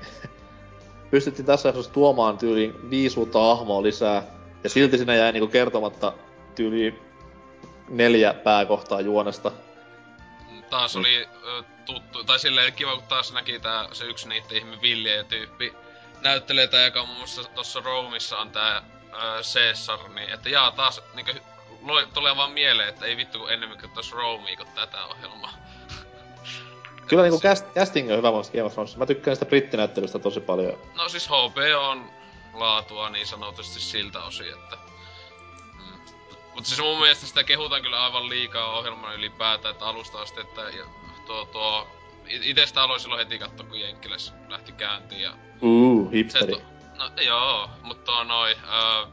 pystyttiin 1.12 1.46
tässä 1.46 1.70
jaksossa 1.70 1.92
tuomaan 1.92 2.38
tyyliin 2.38 2.90
viisi 2.90 3.20
uutta 3.20 3.40
hahmoa 3.40 3.84
lisää, 3.84 4.24
ja 4.64 4.70
silti 4.70 4.98
siinä 4.98 5.16
jäi 5.16 5.32
niinku 5.32 5.48
kertomatta 5.48 6.14
tyyliin 6.56 7.00
neljä 7.90 8.34
pääkohtaa 8.34 9.02
juonesta. 9.02 9.52
Taas 10.70 10.96
oli 10.96 11.28
ö, 11.44 11.64
tuttu, 11.86 12.24
tai 12.24 12.40
silleen 12.40 12.74
kiva, 12.74 12.96
kun 12.96 13.04
taas 13.04 13.34
näki 13.34 13.60
tää, 13.60 13.88
se 13.92 14.06
yksi 14.06 14.30
niitä 14.30 14.56
ihme 14.56 14.82
villiä 14.82 15.24
tyyppi 15.24 15.74
näyttelee 16.22 16.68
tää, 16.68 16.86
joka 16.86 17.06
muun 17.06 17.18
muassa 17.18 17.44
tossa 17.44 17.82
Roomissa 17.86 18.38
on 18.38 18.50
tää 18.50 18.78
ö, 18.78 19.42
Caesar, 19.54 20.10
niin 20.10 20.30
että 20.30 20.50
jaa 20.50 20.72
taas 20.72 21.02
niinkö 21.14 21.34
loi, 21.82 22.08
tulee 22.14 22.36
vaan 22.36 22.52
mieleen, 22.52 22.90
että 22.90 23.06
ei 23.06 23.18
vittu 23.18 23.40
kun 23.40 23.52
ennemmin 23.52 23.78
katsois 23.78 24.12
Roomia 24.12 24.58
kuin 24.58 24.70
tätä 24.76 25.06
ohjelmaa. 25.06 25.54
Kyllä 27.08 27.24
niinku 27.24 27.40
cast, 27.42 27.66
casting 27.76 28.12
on 28.12 28.18
hyvä 28.18 28.32
mun 28.32 28.44
Game 28.52 28.64
of 28.64 28.74
Thronesissa. 28.74 29.00
Mä 29.00 29.06
tykkään 29.06 29.36
sitä 29.36 29.46
brittinäyttelystä 29.46 30.20
tosi 30.20 30.40
paljon. 30.40 30.78
No 30.96 31.10
siis 31.10 31.28
HP 31.28 31.58
on 31.80 32.10
laatua 32.54 33.10
niin 33.10 33.28
sanotusti 33.28 33.80
siltä 33.82 34.24
osin, 34.24 34.54
että... 34.54 34.78
Mm. 35.74 36.00
Mutta 36.56 36.70
siis 36.70 36.82
mun 36.82 37.00
mielestä 37.00 37.26
sitä 37.26 37.44
kehutaan 37.44 37.82
kyllä 37.82 38.04
aivan 38.04 38.30
liikaa 38.30 38.78
ohjelman 38.78 39.16
ylipäätään, 39.16 39.72
että 39.72 39.86
alusta 39.86 40.22
asti, 40.22 40.42
että 40.42 40.62
ja 40.62 40.86
tuo, 41.28 41.46
tuo... 41.46 41.88
i- 42.30 42.50
Ite 42.50 42.66
sitä 42.66 42.84
aloin 42.84 43.00
silloin 43.00 43.20
heti 43.20 43.40
katsoa, 43.40 43.66
kun 43.66 43.80
Jenkkiläs 43.80 44.34
lähti 44.50 44.72
käyntiin 44.72 45.22
ja... 45.22 45.34
Uu, 45.62 46.06
Se, 46.12 46.18
hipsteri. 46.18 46.52
to, 46.54 46.62
no 46.98 47.10
joo, 47.22 47.70
mutta 47.84 48.24
noin... 48.24 48.56
Öö, 48.74 49.06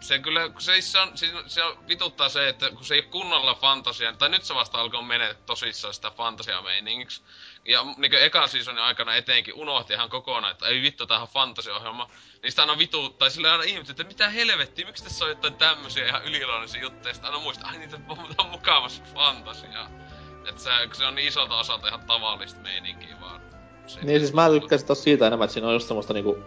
se 0.00 0.18
kyllä, 0.18 0.48
kun 0.48 0.60
se, 0.60 0.80
se, 0.80 0.98
on, 0.98 1.18
se, 1.18 1.26
se 1.46 1.64
on, 1.64 1.88
vituttaa 1.88 2.28
se, 2.28 2.48
että 2.48 2.70
kun 2.70 2.84
se 2.84 2.94
ei 2.94 3.00
ole 3.00 3.08
kunnolla 3.08 3.54
fantasia, 3.54 4.12
tai 4.12 4.28
nyt 4.28 4.44
se 4.44 4.54
vasta 4.54 4.78
alkoi 4.78 5.02
mennä 5.02 5.34
tosissaan 5.46 5.94
sitä 5.94 6.10
fantasia-meiningiksi. 6.10 7.22
Ja 7.64 7.84
niin 7.96 8.14
ekan 8.14 8.48
seasonin 8.48 8.82
aikana 8.82 9.14
etenkin 9.14 9.54
unohti 9.54 9.92
ihan 9.92 10.10
kokonaan, 10.10 10.52
että 10.52 10.66
ei 10.66 10.82
vittu, 10.82 11.06
tähän 11.06 11.28
fantasia-ohjelma. 11.28 12.10
Niin 12.42 12.52
sitä 12.52 12.62
aina 12.62 12.78
vituttaa, 12.78 13.26
ja 13.26 13.30
sillä 13.30 13.52
aina 13.52 13.64
ihmettä, 13.64 13.92
että 13.92 14.04
mitä 14.04 14.28
helvettiä, 14.28 14.86
miksi 14.86 15.04
tässä 15.04 15.24
on 15.24 15.30
jotain 15.30 15.54
tämmösiä 15.54 16.06
ihan 16.06 16.24
yliluonnollisia 16.24 16.82
juttuja, 16.82 17.10
ja 17.10 17.14
sitten 17.14 17.30
aina 17.30 17.42
muista, 17.42 17.66
ai 17.66 17.78
niitä 17.78 18.00
on 18.38 18.50
mukavassa 18.50 19.02
fantasiaa. 19.14 19.90
Että 20.48 20.62
se, 20.62 20.70
se 20.92 21.06
on 21.06 21.14
niin 21.14 21.28
isolta 21.28 21.58
osalta 21.58 21.88
ihan 21.88 22.06
tavallista 22.06 22.60
meininkiä 22.60 23.20
vaan. 23.20 23.40
Se, 23.86 24.00
Niin 24.00 24.20
siis 24.20 24.32
mä 24.32 24.50
tykkäsin 24.50 24.86
taas 24.86 25.02
siitä 25.02 25.26
enemmän, 25.26 25.44
että 25.44 25.52
siinä 25.52 25.66
on 25.68 25.74
just 25.74 25.88
semmoista 25.88 26.12
niinku 26.12 26.38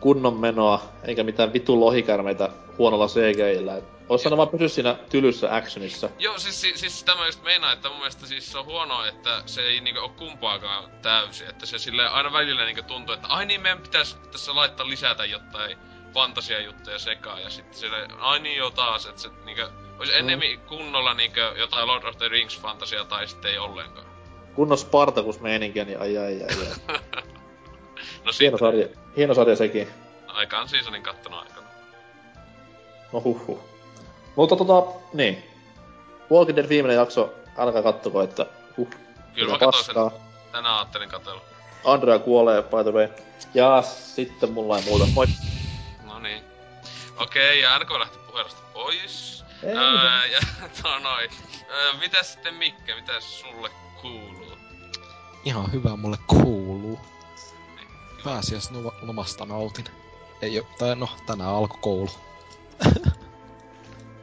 kunnon 0.00 0.40
menoa, 0.40 0.82
eikä 1.04 1.22
mitään 1.22 1.52
vitun 1.52 1.80
lohikärmeitä 1.80 2.48
huonolla 2.78 3.06
CGIllä. 3.06 3.82
Ois 4.08 4.22
saanut 4.22 4.36
vaan 4.36 4.48
pysyä 4.48 4.68
siinä 4.68 4.96
tylyssä 5.10 5.56
actionissa. 5.56 6.10
Joo, 6.18 6.38
siis, 6.38 6.60
siis, 6.60 6.80
siis 6.80 7.04
tämä 7.04 7.26
just 7.26 7.42
meinaa, 7.42 7.72
että 7.72 7.88
mun 7.88 7.98
mielestä 7.98 8.26
siis 8.26 8.52
se 8.52 8.58
on 8.58 8.64
huonoa, 8.64 9.06
että 9.06 9.42
se 9.46 9.62
ei 9.62 9.80
niinku 9.80 10.00
oo 10.00 10.08
kumpaakaan 10.08 10.90
täysin. 11.02 11.48
Että 11.48 11.66
se 11.66 11.78
sille 11.78 12.08
aina 12.08 12.32
välillä 12.32 12.64
niinku 12.64 12.82
tuntuu, 12.82 13.14
että 13.14 13.28
ai 13.28 13.46
niin 13.46 13.60
meidän 13.60 13.78
pitäisi 13.78 14.16
tässä 14.32 14.54
laittaa 14.54 14.88
lisätä 14.88 15.24
jotain 15.24 15.78
fantasiajuttuja 16.14 16.98
sekaan. 16.98 17.42
Ja 17.42 17.50
sitten 17.50 17.78
sille, 17.78 18.08
ai 18.18 18.40
niin 18.40 18.56
joo 18.56 18.70
taas, 18.70 19.06
että 19.06 19.22
se 19.22 19.28
niinku, 19.44 19.62
olisi 19.98 20.14
ennemmin 20.14 20.60
kunnolla 20.60 21.14
niinku 21.14 21.40
jotain 21.58 21.86
Lord 21.86 22.04
of 22.04 22.16
the 22.16 22.28
Rings 22.28 22.60
fantasia 22.60 23.04
tai 23.04 23.28
sitten 23.28 23.50
ei 23.50 23.58
ollenkaan. 23.58 24.06
Kunnon 24.54 24.78
Spartacus 24.78 25.40
meininkiä, 25.40 25.84
niin 25.84 26.00
ai 26.00 26.18
ai 26.18 26.42
ai 26.42 26.56
ai. 26.88 27.00
No 28.00 28.06
Hieno 28.24 28.32
sitten 28.32 28.58
sarja, 28.58 28.88
hieno 29.16 29.34
sarja 29.34 29.56
sekin. 29.56 29.88
aikaan 30.28 30.68
seasonin 30.68 31.02
kattonut 31.02 31.40
aikana. 31.42 31.66
No 33.12 33.20
huhhuh. 33.24 33.60
Mutta 34.36 34.56
tota, 34.56 34.92
niin. 35.12 35.44
Walking 36.32 36.56
Dead 36.56 36.68
viimeinen 36.68 36.96
jakso, 36.96 37.34
älkää 37.58 37.82
kattoko, 37.82 38.22
että 38.22 38.46
huh. 38.76 38.88
Kyllä 39.34 39.52
mä 39.52 39.58
katsoin 39.58 39.84
sen, 39.84 40.20
tänään 40.52 40.74
ajattelin 40.76 41.08
katsella. 41.08 41.40
Andrea 41.84 42.18
kuolee, 42.18 42.62
by 42.62 42.82
the 42.82 42.92
way. 42.92 43.08
Ja 43.54 43.82
sitten 43.82 44.52
mulla 44.52 44.78
ei 44.78 44.84
muuta. 44.84 45.06
Moi. 45.14 45.26
No 46.06 46.18
niin. 46.18 46.42
Okei, 47.16 47.60
ja 47.60 47.78
NK 47.78 47.90
lähti 47.90 48.18
puhelusta 48.26 48.60
pois. 48.72 49.44
Ei 49.62 49.76
Öö, 49.76 50.26
ja 50.26 50.40
tuo 50.82 50.98
noin. 50.98 51.30
Öö, 51.70 51.92
mitäs 52.00 52.32
sitten 52.32 52.54
Mikke, 52.54 52.94
mitäs 52.94 53.40
sulle 53.40 53.70
kuuluu? 54.02 54.52
Ihan 55.44 55.72
hyvä 55.72 55.96
mulle 55.96 56.16
kuuluu. 56.26 56.69
Pääsiäis 58.24 58.70
no- 58.70 58.94
lomasta 59.02 59.46
nautin. 59.46 59.84
Ei 60.42 60.58
oo, 60.60 60.66
tai 60.78 60.96
no, 60.96 61.08
tänään 61.26 61.50
alkoi 61.50 61.78
koulu. 61.80 62.10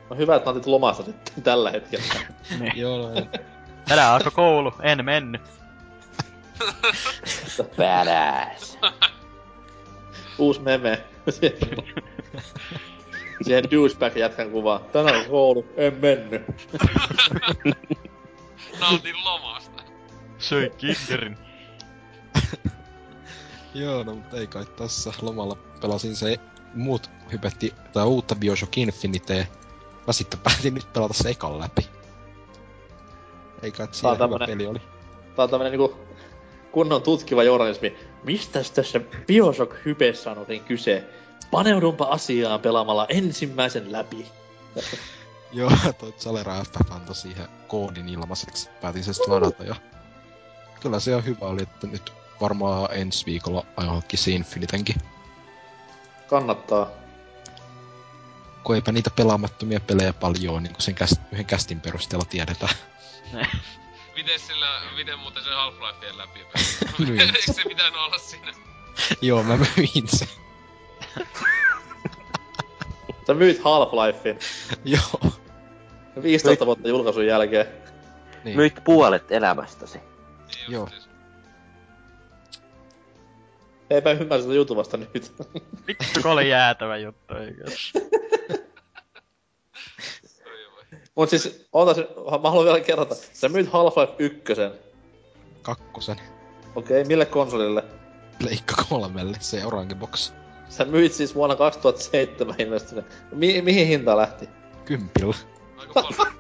No 0.10 0.16
hyvä, 0.16 0.36
että 0.36 0.46
nautit 0.46 0.66
lomasta 0.66 1.04
sitten 1.04 1.44
tällä 1.44 1.72
hetkellä. 1.72 2.06
Joo, 2.76 2.98
no, 2.98 3.26
Tänään 3.88 4.14
alkoi 4.14 4.32
koulu, 4.32 4.74
en 4.82 5.06
mennyt. 5.06 5.42
Badass. 7.78 8.78
Uusi 10.38 10.60
meme. 10.62 11.04
Siihen 13.42 13.64
douchebag-jätkän 13.72 14.52
kuvaan. 14.52 14.82
Tänään 14.86 15.20
on 15.20 15.26
koulu, 15.26 15.66
en 15.78 15.94
mennyt. 15.94 16.42
Nautin 18.80 19.16
lomasta. 19.24 19.84
Söi 20.38 20.72
kinderin. 20.78 21.38
Joo, 23.74 24.04
no 24.04 24.14
mutta 24.16 24.38
ei 24.38 24.48
kai 24.48 24.66
tässä 24.66 25.14
lomalla 25.22 25.58
pelasin 25.82 26.16
se 26.16 26.40
muut 26.74 27.10
hypetti 27.32 27.74
tai 27.94 28.06
uutta 28.06 28.36
Bioshock 28.36 28.78
Infinitea. 28.78 29.46
Mä 30.08 30.14
sitten 30.14 30.40
päätin 30.40 30.74
nyt 30.74 30.94
pelata 30.94 31.14
se 31.14 31.30
ekan 31.30 31.60
läpi. 31.60 31.88
Ei 33.62 33.72
kai, 33.72 33.88
siinä 33.92 34.10
hyvä 34.14 34.24
tämmönen- 34.24 34.50
peli 34.50 34.68
oli. 34.68 34.80
Tää 35.36 35.44
on 35.44 35.50
tämmönen 35.50 35.72
niinku 35.72 35.98
kunnon 36.72 37.02
tutkiva 37.02 37.44
journalismi. 37.44 37.98
Mistäs 38.24 38.72
tässä 38.72 39.00
Bioshock-hypeessä 39.28 40.32
on 40.32 40.38
oikein 40.38 40.64
kyse? 40.64 41.04
Paneudunpa 41.52 42.06
asiaan 42.06 42.60
pelaamalla 42.60 43.06
ensimmäisen 43.10 43.92
läpi. 43.92 44.26
Joo, 45.54 45.72
toi 46.00 46.14
Zalera 46.20 46.64
FF 46.64 46.92
antoi 46.92 47.16
siihen 47.16 47.48
koodin 47.68 48.10
ilmaiseksi. 48.10 48.70
Päätin 48.82 49.04
sen 49.04 49.14
sitten 49.14 49.34
ladata 49.34 49.64
ja... 49.64 49.76
Kyllä 50.82 51.00
se 51.00 51.16
on 51.16 51.26
hyvä 51.26 51.46
oli, 51.46 51.64
että 51.64 51.88
nyt 51.88 52.14
varmaan 52.42 52.90
ensi 52.92 53.26
viikolla 53.26 53.66
hankkia 53.78 54.18
se 54.18 54.32
Infinitenkin. 54.32 54.96
Kannattaa. 56.28 56.90
Kun 58.64 58.76
eipä 58.76 58.92
niitä 58.92 59.10
pelaamattomia 59.10 59.80
pelejä 59.80 60.14
paljon 60.14 60.64
niin 60.64 60.74
kuin 60.74 60.82
sen 60.82 60.96
käst, 60.96 61.22
yhden 61.32 61.46
kästin 61.46 61.82
perusteella 61.82 62.26
tiedetään. 62.26 62.74
Miten 64.16 64.40
sillä, 64.40 64.82
miten 64.96 65.20
muuten 65.20 65.44
se 65.44 65.50
Half-Lifeen 65.50 66.18
läpi 66.18 66.40
Myin 67.08 67.22
Eikö 67.22 67.54
se 67.54 67.64
pitänyt 67.68 68.00
olla 68.00 68.18
siinä? 68.18 68.54
Joo, 69.22 69.44
mä 69.44 69.58
myin 69.58 70.08
sen. 70.08 70.28
Sä 73.28 73.34
myit 73.34 73.58
Half-Lifein 73.58 74.40
Joo. 74.86 75.32
15 76.24 76.66
vuotta 76.66 76.88
julkaisun 76.88 77.26
jälkeen. 77.26 77.68
Niin. 78.44 78.58
Myit 78.58 78.84
puolet 78.84 79.32
elämästäsi. 79.32 79.98
Niin 79.98 80.72
Joo. 80.72 80.84
justiin. 80.84 81.07
Eipä 83.90 84.12
ymmärrä 84.12 84.42
sitä 84.42 84.54
jutuvasta 84.54 84.98
nyt. 84.98 85.34
Vittu 85.88 86.06
kun 86.22 86.32
oli 86.32 86.50
jäätävä 86.50 86.98
juttu, 86.98 87.34
eikö? 87.36 87.64
Mut 91.16 91.30
siis, 91.30 91.68
ootas, 91.74 91.98
mä 92.42 92.50
haluan 92.50 92.66
vielä 92.66 92.80
kerrata. 92.80 93.16
Sä 93.16 93.50
myyt 93.50 93.68
Half-Life 93.68 94.16
1. 94.20 94.54
Kakkosen. 95.62 96.18
Okei, 96.76 97.04
mille 97.04 97.26
konsolille? 97.26 97.84
Pleikka 98.40 98.86
kolmelle, 98.90 99.38
se 99.40 99.66
orange 99.66 99.96
box. 99.96 100.32
Sä 100.70 100.86
myit 100.86 101.14
siis 101.14 101.36
vuonna 101.36 101.56
2007 101.56 102.56
ilmestyneen. 102.58 103.08
Mi- 103.32 103.62
mihin 103.62 103.88
hinta 103.88 104.18
lähti? 104.18 104.50
Kympillä. 104.86 105.36
Aika 105.78 105.94
paljon. 106.18 106.34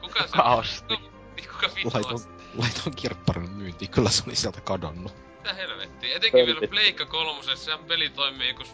Kuka 0.00 0.22
se... 0.22 0.28
Kuka 0.28 0.42
osti? 0.42 0.94
No, 0.94 1.00
niin 1.36 1.48
kuka 1.48 1.66
vittu 1.74 1.90
Laiton, 1.94 2.20
laiton 2.58 2.92
kirpparin 2.96 3.50
myyntiin, 3.50 3.90
kyllä 3.90 4.10
se 4.10 4.22
oli 4.26 4.36
sieltä 4.36 4.60
kadonnut. 4.60 5.27
Mitä 5.38 5.54
helvettiä? 5.54 6.16
Etenkin 6.16 6.32
vielä 6.32 6.46
Helvetti. 6.46 6.66
Pleikka 6.68 7.06
kolmosessa, 7.06 7.64
sehän 7.64 7.84
peli 7.84 8.08
toimii 8.10 8.54
kuin 8.54 8.68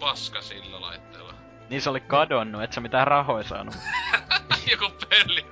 paska 0.00 0.42
sillä 0.42 0.80
laitteella. 0.80 1.34
Niin 1.70 1.82
se 1.82 1.90
oli 1.90 2.00
kadonnut, 2.00 2.62
et 2.62 2.72
sä 2.72 2.80
mitään 2.80 3.06
rahoja 3.06 3.48
saanut. 3.48 3.74
Joku 4.70 4.86
peli. 5.08 5.46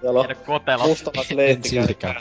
Siellä 0.00 0.20
on 0.20 0.26
Tiedä 0.26 0.40
kotelo. 0.40 0.86
mustavat 0.86 1.30
lehti 1.30 1.68
siltikään. 1.68 2.16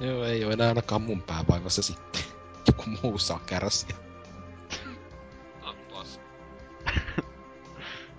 Joo, 0.00 0.24
ei 0.24 0.44
oo 0.44 0.50
enää 0.50 0.68
ainakaan 0.68 1.02
mun 1.02 1.22
päävaivassa 1.22 1.82
sitten. 1.82 2.22
Joku 2.66 2.84
muu 3.02 3.18
saa 3.18 3.40
kärsiä. 3.46 3.96
No. 5.62 5.74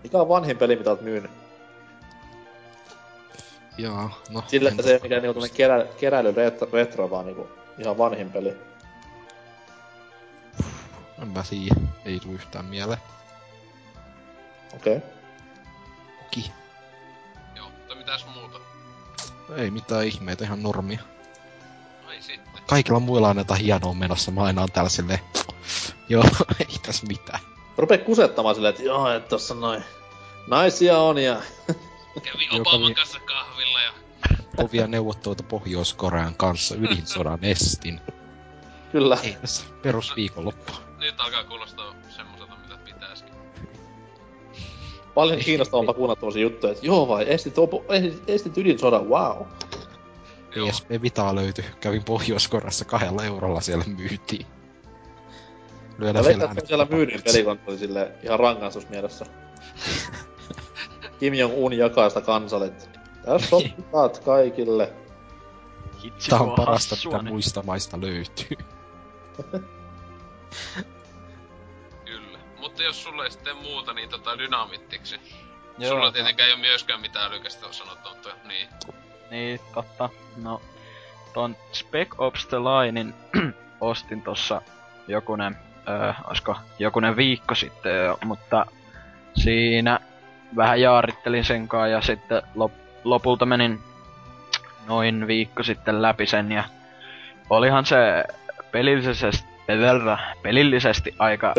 Mikä 0.04 0.18
on 0.18 0.30
vanhin 0.30 0.58
peli, 0.58 0.76
mitä 0.76 0.90
oot 0.90 1.02
myynyt? 1.02 1.32
Joo, 3.78 4.10
no... 4.30 4.44
Sillä, 4.48 4.72
se 4.84 4.94
ei 4.94 5.00
mikään 5.04 5.22
niinku 5.22 5.48
kerä, 5.54 5.86
keräily 6.00 6.32
retro, 6.32 6.68
retro, 6.74 7.10
vaan 7.10 7.26
niinku 7.26 7.50
ihan 7.78 7.98
vanhin 7.98 8.32
peli. 8.32 8.54
En 11.22 11.28
mä 11.28 11.44
tiedä, 11.50 11.76
ei 12.06 12.20
tuu 12.20 12.34
yhtään 12.34 12.66
mieleen. 12.66 13.00
Okei. 14.76 14.98
Okay. 14.98 15.10
Oki. 16.26 16.52
Joo, 17.56 17.70
mutta 17.70 17.96
mitäs 17.96 18.26
muuta? 18.36 18.60
Ei 19.56 19.72
mitään 19.72 20.06
ihmeitä, 20.06 20.44
ihan 20.44 20.64
normia. 20.64 21.00
Ai 22.08 22.22
sitten. 22.22 22.64
Kaikilla 22.68 23.00
muilla 23.00 23.30
on 23.30 23.38
jotain 23.38 23.62
hienoa 23.62 23.94
menossa, 23.94 24.32
mä 24.32 24.44
aina 24.44 24.62
on 24.62 24.72
täällä 24.74 24.90
silleen... 24.90 25.20
Joo, 26.10 26.24
ei 26.60 26.76
tässä 26.86 27.08
mitään. 27.08 27.40
Rupee 27.78 27.98
kusettamaan 27.98 28.56
silleen, 28.56 28.70
että 28.70 28.84
joo, 28.84 29.12
että 29.12 29.30
tossa 29.30 29.54
noin 29.54 29.84
naisia 30.48 30.98
on 30.98 31.18
ja... 31.18 31.42
Kävi 32.24 32.46
Joo, 32.46 32.62
Obaman 32.62 32.96
kanssa 32.96 33.20
kahvilla. 33.20 33.47
Kovia 34.58 34.88
neuvotteluita 34.88 35.44
Pohjois-Korean 35.44 36.36
kanssa 36.36 36.76
ydinsodan 36.76 37.40
estin. 37.44 38.02
Kyllä. 38.92 39.18
Ei 39.24 39.38
tässä 39.42 39.66
perusviikonloppu. 39.82 40.72
Nyt 41.00 41.16
alkaa 41.18 41.44
kuulostaa 41.44 41.94
semmoiselta, 42.10 42.54
mitä 42.62 42.78
pitäisikin. 42.86 43.34
Paljon 45.14 45.40
kiinnostavampaa 45.40 45.94
kuunnella 45.94 46.20
tommosia 46.20 46.42
juttuja, 46.42 46.74
että 46.74 46.86
joo 46.86 47.08
vai, 47.08 47.26
estit, 47.34 47.58
opo, 47.58 47.86
estit, 48.28 48.58
ydinsodan, 48.58 49.10
wow. 49.10 49.38
Joo. 50.56 50.68
PSP 50.68 50.90
Vita 51.02 51.36
löytyi. 51.36 51.66
Kävin 51.80 52.04
Pohjois-Koreassa 52.04 52.86
kahdella 52.86 53.24
eurolla 53.26 53.62
siellä 53.62 53.86
myytiin. 53.98 54.46
Lyödään 55.98 56.26
että 56.26 56.48
se 56.48 56.62
on 56.62 56.68
siellä 56.68 56.84
äänet- 56.84 56.96
myydin 56.96 57.22
pelikonsoli 57.24 57.78
sille 57.78 58.12
ihan 58.24 58.40
rangaistusmielessä. 58.40 59.26
Kim 61.20 61.34
Jong-un 61.34 61.74
jakaa 61.74 62.10
sitä 62.10 62.22
kansalle, 62.22 62.66
että 62.66 62.97
on 63.34 63.64
pitat 63.76 64.20
kaikille. 64.20 64.94
Hitsi 66.04 66.30
Tää 66.30 66.40
on 66.40 66.52
parasta, 66.52 66.96
hassua, 66.96 67.12
mitä 67.12 67.24
niin- 67.24 67.34
muista 67.34 67.64
maista 67.64 68.02
löytyy. 68.02 68.58
Kyllä. 72.06 72.40
Mutta 72.60 72.84
jos 72.84 73.04
sulle 73.04 73.24
ei 73.24 73.32
sitten 73.32 73.58
muuta, 73.58 73.94
niin 73.94 74.10
tota 74.10 74.38
dynamittiksi. 74.38 75.20
Joo, 75.78 75.90
Sulla 75.92 76.12
tietenkään 76.12 76.48
ei 76.48 76.54
ole 76.54 76.62
myöskään 76.62 77.02
mitään 77.02 77.32
lykästä 77.32 77.68
sanottu, 77.72 78.10
mutta 78.10 78.30
niin. 78.48 78.68
Niin, 79.32 79.60
totta. 79.74 80.10
No, 80.44 80.62
ton 81.34 81.56
Spec 81.74 82.08
Ops 82.18 82.46
The 82.48 82.58
Linein 82.58 83.14
ostin 83.82 84.22
tossa 84.22 84.62
jokunen, 85.08 85.58
öö, 85.90 86.14
olisiko 86.28 86.56
jokunen 86.80 87.16
viikko 87.16 87.56
sitten 87.56 88.06
jo, 88.06 88.18
mutta 88.26 88.66
siinä 89.36 90.00
vähän 90.56 90.82
jaarittelin 90.82 91.46
sen 91.46 91.68
kanssa 91.68 91.88
ja 91.88 92.02
sitten 92.02 92.42
lop, 92.56 92.72
lopulta 93.10 93.46
menin 93.46 93.80
noin 94.88 95.28
viikko 95.28 95.64
sitten 95.64 96.02
läpi 96.02 96.26
sen 96.26 96.52
ja 96.52 96.64
olihan 97.50 97.86
se 97.86 98.24
pelillisesti, 98.72 99.46
pelillisesti 100.42 101.16
aika, 101.20 101.54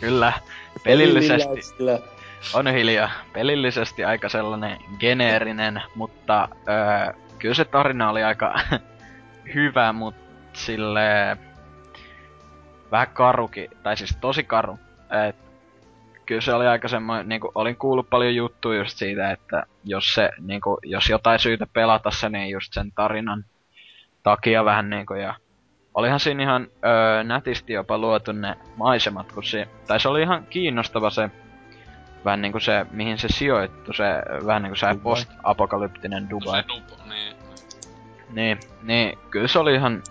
kyllä, 0.00 0.32
pelillisesti 0.84 1.48
on 2.54 2.66
hiljaa. 2.66 3.10
Pelillisesti 3.32 4.04
aika 4.04 4.28
sellainen 4.28 4.78
geneerinen, 4.98 5.82
mutta 5.94 6.48
öö, 6.68 7.12
kyllä 7.38 7.54
se 7.54 7.64
tarina 7.64 8.10
oli 8.10 8.22
aika 8.22 8.60
hyvä, 9.54 9.92
mutta 9.92 10.20
sille 10.52 11.36
vähän 12.90 13.08
karukin, 13.12 13.70
tai 13.82 13.96
siis 13.96 14.16
tosi 14.20 14.44
karu. 14.44 14.78
Et, 15.28 15.36
kyllä 16.26 16.40
se 16.40 16.54
oli 16.54 16.66
aika 16.66 16.88
semmoinen, 16.88 17.28
niinku, 17.28 17.52
olin 17.54 17.76
kuullut 17.76 18.10
paljon 18.10 18.34
juttuja 18.34 18.78
just 18.78 18.98
siitä, 18.98 19.30
että 19.30 19.66
jos 19.84 20.14
se, 20.14 20.30
niinku, 20.40 20.78
jos 20.82 21.08
jotain 21.08 21.38
syytä 21.38 21.66
pelata 21.72 22.10
se, 22.10 22.28
niin 22.28 22.50
just 22.50 22.72
sen 22.72 22.92
tarinan 22.92 23.44
takia 24.22 24.64
vähän 24.64 24.90
niinku, 24.90 25.14
ja 25.14 25.34
olihan 25.94 26.20
siinä 26.20 26.42
ihan 26.42 26.68
öö, 26.84 27.24
nätisti 27.24 27.72
jopa 27.72 27.98
luotu 27.98 28.32
ne 28.32 28.56
maisemat, 28.76 29.32
kun 29.32 29.44
se, 29.44 29.68
tai 29.86 30.00
se 30.00 30.08
oli 30.08 30.22
ihan 30.22 30.46
kiinnostava 30.50 31.10
se 31.10 31.30
vähän 32.24 32.42
niinku 32.42 32.60
se, 32.60 32.86
mihin 32.90 33.18
se 33.18 33.28
sijoittu, 33.28 33.92
se 33.92 34.04
vähän 34.46 34.62
niinku 34.62 34.76
se 34.76 34.86
post-apokalyptinen 35.02 36.30
Dubai. 36.30 36.62
Se 36.62 36.68
dupo, 36.68 37.02
niin. 37.08 37.36
Niin, 38.30 38.60
niin, 38.82 39.18
kyllä 39.30 39.48
se 39.48 39.58
oli 39.58 39.74
ihan 39.74 40.02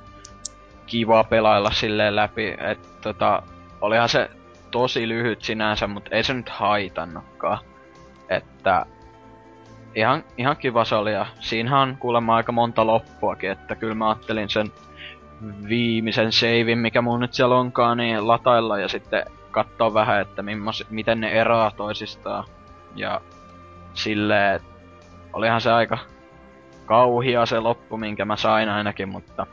kiva 0.86 1.23
pelailla 1.23 1.71
silleen 1.71 2.15
läpi, 2.15 2.56
että 2.60 2.88
tota, 3.02 3.43
olihan 3.82 4.10
se 4.10 4.30
tosi 4.73 5.07
lyhyt 5.07 5.41
sinänsä, 5.41 5.88
mutta 5.88 6.15
ei 6.15 6.23
se 6.23 6.33
nyt 6.33 6.49
haitannutkaan. 6.49 7.57
Että 8.29 8.86
ihan, 9.95 10.23
ihan 10.38 10.57
kiva 10.57 10.86
se 10.86 10.95
oli 10.95 11.13
ja 11.13 11.25
siinähän 11.39 11.79
on 11.79 11.97
kuulemma 11.99 12.36
aika 12.36 12.51
monta 12.51 12.88
loppuakin, 12.88 13.51
että 13.51 13.75
kyllä 13.75 13.95
mä 13.95 14.09
ajattelin 14.09 14.49
sen 14.49 14.71
viimeisen 15.69 16.31
savein, 16.31 16.79
mikä 16.79 17.01
mun 17.01 17.19
nyt 17.19 17.33
siellä 17.33 17.55
onkaan, 17.55 17.97
niin 17.97 18.27
latailla 18.27 18.79
ja 18.79 18.88
sitten 18.88 19.25
katsoa 19.51 19.93
vähän, 19.93 20.21
että 20.21 20.41
mimmos, 20.41 20.86
miten 20.89 21.19
ne 21.19 21.31
eroaa 21.31 21.71
toisistaan. 21.71 22.45
Ja 22.95 23.21
silleen, 23.93 24.59
olihan 25.33 25.62
se 25.62 25.71
aika 25.71 25.97
kauhia 26.86 27.45
se 27.45 27.59
loppu, 27.59 27.97
minkä 27.97 28.25
mä 28.25 28.36
sain 28.36 28.69
ainakin, 28.69 29.09
mutta... 29.09 29.47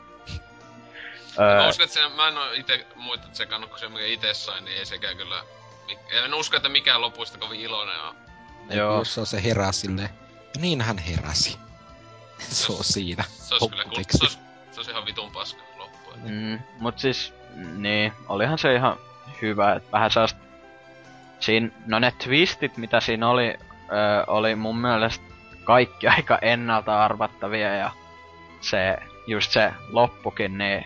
Mä 1.37 1.67
uskon, 1.67 1.83
että 1.83 1.93
se, 1.93 2.09
mä 2.09 2.27
en 2.27 2.37
oo 2.37 2.51
ite 2.51 2.87
muita 2.95 3.27
tsekannut, 3.27 3.69
kun 3.69 3.79
se 3.79 3.89
mikä 3.89 4.05
ite 4.05 4.33
sain, 4.33 4.65
niin 4.65 4.77
ei 4.77 4.85
sekään 4.85 5.17
kyllä... 5.17 5.43
En 6.11 6.33
usko, 6.33 6.57
että 6.57 6.69
mikään 6.69 7.01
lopuista 7.01 7.37
kovin 7.37 7.59
iloinen 7.59 8.01
on. 8.01 8.15
Joo. 8.69 8.97
Jos 8.97 9.17
on 9.17 9.25
se 9.25 9.43
ja 9.43 10.09
niin 10.59 10.81
hän 10.81 10.97
heräsi. 10.97 11.59
se 12.39 12.73
on 12.73 12.83
siinä. 12.83 13.23
Se 13.29 13.55
olisi 13.55 13.69
kyllä. 13.69 13.83
Lopputeksti. 13.83 14.17
se 14.17 14.23
olisi, 14.23 14.39
se 14.71 14.79
olisi 14.79 14.91
ihan 14.91 15.05
vitun 15.05 15.31
paska 15.31 15.61
loppu. 15.77 16.11
Mm, 16.23 16.59
mut 16.79 16.99
siis, 16.99 17.33
niin, 17.55 18.13
olihan 18.29 18.57
se 18.57 18.75
ihan 18.75 18.97
hyvä, 19.41 19.73
että 19.73 19.91
vähän 19.91 20.11
sellaista... 20.11 20.39
Siin, 21.39 21.73
no 21.85 21.99
ne 21.99 22.13
twistit, 22.23 22.77
mitä 22.77 22.99
siinä 22.99 23.29
oli, 23.29 23.47
öö, 23.47 24.23
oli 24.27 24.55
mun 24.55 24.77
mielestä 24.77 25.25
kaikki 25.63 26.07
aika 26.17 26.39
ennalta 26.41 27.05
arvattavia 27.05 27.75
ja 27.75 27.91
se, 28.61 28.97
just 29.27 29.51
se 29.51 29.73
loppukin, 29.89 30.57
niin... 30.57 30.85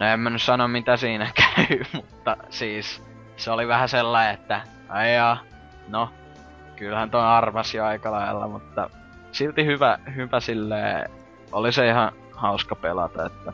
No 0.00 0.06
en 0.06 0.20
mä 0.20 0.30
nyt 0.30 0.42
sano 0.42 0.68
mitä 0.68 0.96
siinä 0.96 1.30
käy, 1.56 1.84
mutta 1.92 2.36
siis 2.50 3.02
se 3.36 3.50
oli 3.50 3.68
vähän 3.68 3.88
sellainen, 3.88 4.34
että 4.34 4.62
aijaa, 4.88 5.38
no, 5.88 6.10
kyllähän 6.76 7.10
ton 7.10 7.24
arvasi 7.24 7.76
jo 7.76 7.84
aika 7.84 8.10
lailla, 8.12 8.48
mutta 8.48 8.90
silti 9.32 9.64
hyvä, 9.66 9.98
hyvä 10.16 10.40
silleen, 10.40 11.10
oli 11.52 11.72
se 11.72 11.88
ihan 11.88 12.12
hauska 12.32 12.74
pelata, 12.74 13.26
että 13.26 13.52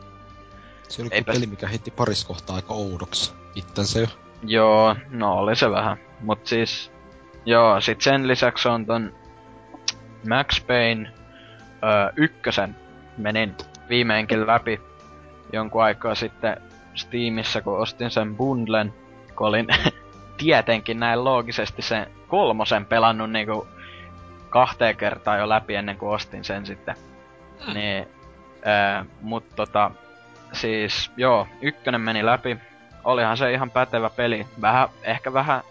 Se 0.89 1.01
oli 1.01 1.09
Eipäs- 1.11 1.33
peli, 1.35 1.45
mikä 1.47 1.67
heitti 1.67 1.91
paris 1.91 2.25
kohtaa 2.25 2.55
aika 2.55 2.73
oudoksi 2.73 3.33
itsensä 3.55 3.99
jo. 3.99 4.07
Joo, 4.43 4.95
no 5.09 5.33
oli 5.33 5.55
se 5.55 5.71
vähän. 5.71 5.97
Mut 6.19 6.47
siis, 6.47 6.91
joo, 7.45 7.81
sit 7.81 8.01
sen 8.01 8.27
lisäksi 8.27 8.67
on 8.69 8.85
ton 8.85 9.13
Max 10.29 10.65
Payne 10.67 11.11
öö, 11.83 12.11
ykkösen 12.15 12.75
menin 13.17 13.55
viimeinkin 13.89 14.47
läpi 14.47 14.81
jonkun 15.53 15.83
aikaa 15.83 16.15
sitten 16.15 16.61
Steamissa, 16.95 17.61
kun 17.61 17.79
ostin 17.79 18.11
sen 18.11 18.35
bundlen, 18.35 18.93
kun 19.35 19.47
olin 19.47 19.67
tietenkin 20.37 20.99
näin 20.99 21.23
loogisesti 21.23 21.81
sen 21.81 22.07
kolmosen 22.27 22.85
pelannut 22.85 23.31
niinku 23.31 23.67
kahteen 24.49 24.97
kertaan 24.97 25.39
jo 25.39 25.49
läpi 25.49 25.75
ennen 25.75 25.97
kuin 25.97 26.15
ostin 26.15 26.43
sen 26.43 26.65
sitten. 26.65 26.95
Niin, 27.73 28.07
öö, 28.67 29.03
mut 29.21 29.43
tota, 29.55 29.91
siis 30.53 31.11
joo, 31.17 31.47
ykkönen 31.61 32.01
meni 32.01 32.25
läpi, 32.25 32.57
olihan 33.03 33.37
se 33.37 33.53
ihan 33.53 33.71
pätevä 33.71 34.09
peli. 34.09 34.47
Vähän, 34.61 34.89
ehkä 35.03 35.33
vähän 35.33 35.61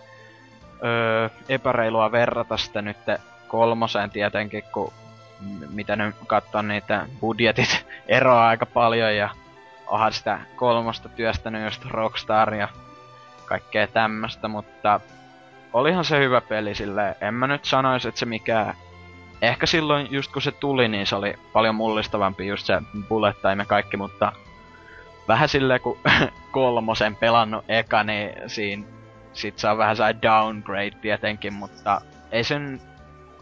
öö, 0.84 1.28
epäreilua 1.48 2.12
verrata 2.12 2.56
sitä 2.56 2.82
nyt 2.82 2.96
kolmoseen 3.48 4.10
tietenkin, 4.10 4.62
kun 4.72 4.92
m- 5.40 5.64
mitä 5.74 5.96
nyt 5.96 6.14
katsoo 6.26 6.62
niitä 6.62 7.06
budjetit 7.20 7.86
eroaa 8.08 8.48
aika 8.48 8.66
paljon 8.66 9.16
ja 9.16 9.30
onhan 9.86 10.12
sitä 10.12 10.38
kolmosta 10.56 11.08
työstänyt 11.08 11.64
just 11.64 11.84
Rockstar 11.84 12.54
ja 12.54 12.68
kaikkea 13.44 13.86
tämmöstä, 13.86 14.48
mutta 14.48 15.00
olihan 15.72 16.04
se 16.04 16.18
hyvä 16.18 16.40
peli 16.40 16.74
silleen. 16.74 17.14
En 17.20 17.34
mä 17.34 17.46
nyt 17.46 17.64
sanois, 17.64 18.06
että 18.06 18.18
se 18.18 18.26
mikään... 18.26 18.74
Ehkä 19.42 19.66
silloin 19.66 20.08
just 20.10 20.32
kun 20.32 20.42
se 20.42 20.52
tuli, 20.52 20.88
niin 20.88 21.06
se 21.06 21.16
oli 21.16 21.34
paljon 21.52 21.74
mullistavampi 21.74 22.46
just 22.46 22.66
se 22.66 22.82
bullet 23.08 23.36
time 23.42 23.62
ja 23.62 23.66
kaikki, 23.66 23.96
mutta 23.96 24.32
vähän 25.28 25.48
silleen 25.48 25.80
kun 25.80 25.98
kolmosen 26.52 27.16
pelannut 27.16 27.64
eka, 27.68 28.02
niin 28.02 28.30
siinä 28.46 28.84
sit 29.32 29.58
saa 29.58 29.78
vähän 29.78 29.96
saa 29.96 30.22
downgrade 30.22 30.90
tietenkin, 30.90 31.52
mutta 31.52 32.00
ei 32.32 32.44
sen 32.44 32.80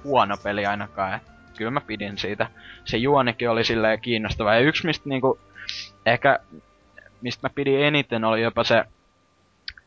huono 0.05 0.37
peli 0.43 0.67
ainakaan. 0.67 1.21
Kyllä 1.57 1.71
mä 1.71 1.81
pidin 1.81 2.19
siitä. 2.19 2.47
Se 2.85 2.97
juonikin 2.97 3.51
oli 3.51 3.65
silleen 3.65 4.01
kiinnostava. 4.01 4.55
Ja 4.55 4.61
yksi 4.61 4.87
mistä 4.87 5.09
niinku, 5.09 5.39
ehkä 6.07 6.39
mistä 7.25 7.49
mä 7.49 7.55
pidin 7.55 7.85
eniten 7.85 8.25
oli 8.25 8.43
jopa 8.43 8.65
se 8.65 8.85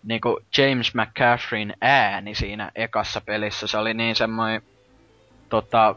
niinku 0.03 0.39
James 0.57 0.93
McCaffreyn 0.95 1.73
ääni 1.81 2.35
siinä 2.35 2.71
ekassa 2.75 3.21
pelissä. 3.21 3.67
Se 3.67 3.77
oli 3.77 3.93
niin 3.93 4.15
semmoinen 4.15 4.61
tota, 5.49 5.95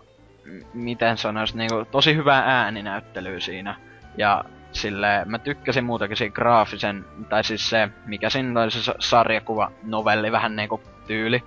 miten 0.74 1.18
sanois, 1.18 1.54
niinku 1.54 1.84
tosi 1.90 2.14
hyvää 2.14 2.42
ääninäyttelyä 2.46 3.40
siinä. 3.40 3.74
Ja 4.16 4.44
sille 4.72 5.24
mä 5.24 5.38
tykkäsin 5.38 5.84
muutakin 5.84 6.16
siinä 6.16 6.34
graafisen, 6.34 7.04
tai 7.28 7.44
siis 7.44 7.70
se, 7.70 7.88
mikä 8.06 8.30
siinä 8.30 8.62
oli 8.62 8.70
se 8.70 8.82
sa- 8.82 8.94
sarjakuva, 8.98 9.72
novelli, 9.82 10.32
vähän 10.32 10.56
niinku 10.56 10.80
tyyli. 11.06 11.42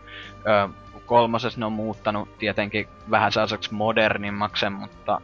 Öö, 0.48 0.68
kolmosessa 1.06 1.60
ne 1.60 1.66
on 1.66 1.74
muuttanut 1.74 2.38
tietenkin 2.38 2.88
vähän 3.12 3.32
sellaiseksi 3.32 3.74
modernimmaksi, 3.74 4.70
mutta 4.70 5.22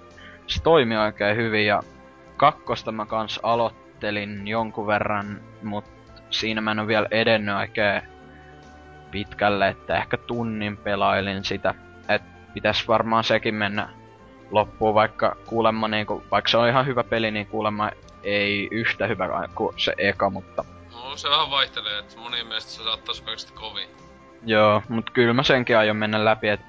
se 0.47 0.63
toimi 0.63 0.97
oikein 0.97 1.37
hyvin 1.37 1.65
ja 1.65 1.83
kakkosta 2.39 2.91
mä 2.91 3.05
kans 3.05 3.39
aloittelin 3.43 4.47
jonkun 4.47 4.87
verran, 4.87 5.41
mutta 5.63 6.21
siinä 6.29 6.61
mä 6.61 6.71
en 6.71 6.79
oo 6.79 6.87
vielä 6.87 7.07
edennyt 7.11 7.55
oikein 7.55 8.01
pitkälle, 9.11 9.67
että 9.67 9.97
ehkä 9.97 10.17
tunnin 10.17 10.77
pelailin 10.77 11.43
sitä. 11.43 11.73
Et 12.09 12.21
pitäis 12.53 12.87
varmaan 12.87 13.23
sekin 13.23 13.55
mennä 13.55 13.89
loppuun, 14.51 14.93
vaikka 14.93 15.35
kuulemma 15.45 15.87
niinku, 15.87 16.23
vaikka 16.31 16.51
se 16.51 16.57
on 16.57 16.67
ihan 16.67 16.85
hyvä 16.85 17.03
peli, 17.03 17.31
niin 17.31 17.47
kuulemma 17.47 17.91
ei 18.23 18.67
yhtä 18.71 19.07
hyvä 19.07 19.47
kuin 19.55 19.79
se 19.79 19.93
eka, 19.97 20.29
mutta 20.29 20.63
No 20.93 21.17
se 21.17 21.29
vähän 21.29 21.51
vaihtelee, 21.51 21.99
että 21.99 22.19
monien 22.19 22.47
mielestä 22.47 22.71
se 22.71 22.83
saattaisi 22.83 23.53
kovin. 23.53 23.89
Joo, 24.45 24.83
mut 24.89 25.09
kyllä 25.09 25.33
mä 25.33 25.43
senkin 25.43 25.77
aion 25.77 25.97
mennä 25.97 26.25
läpi, 26.25 26.47
et 26.47 26.61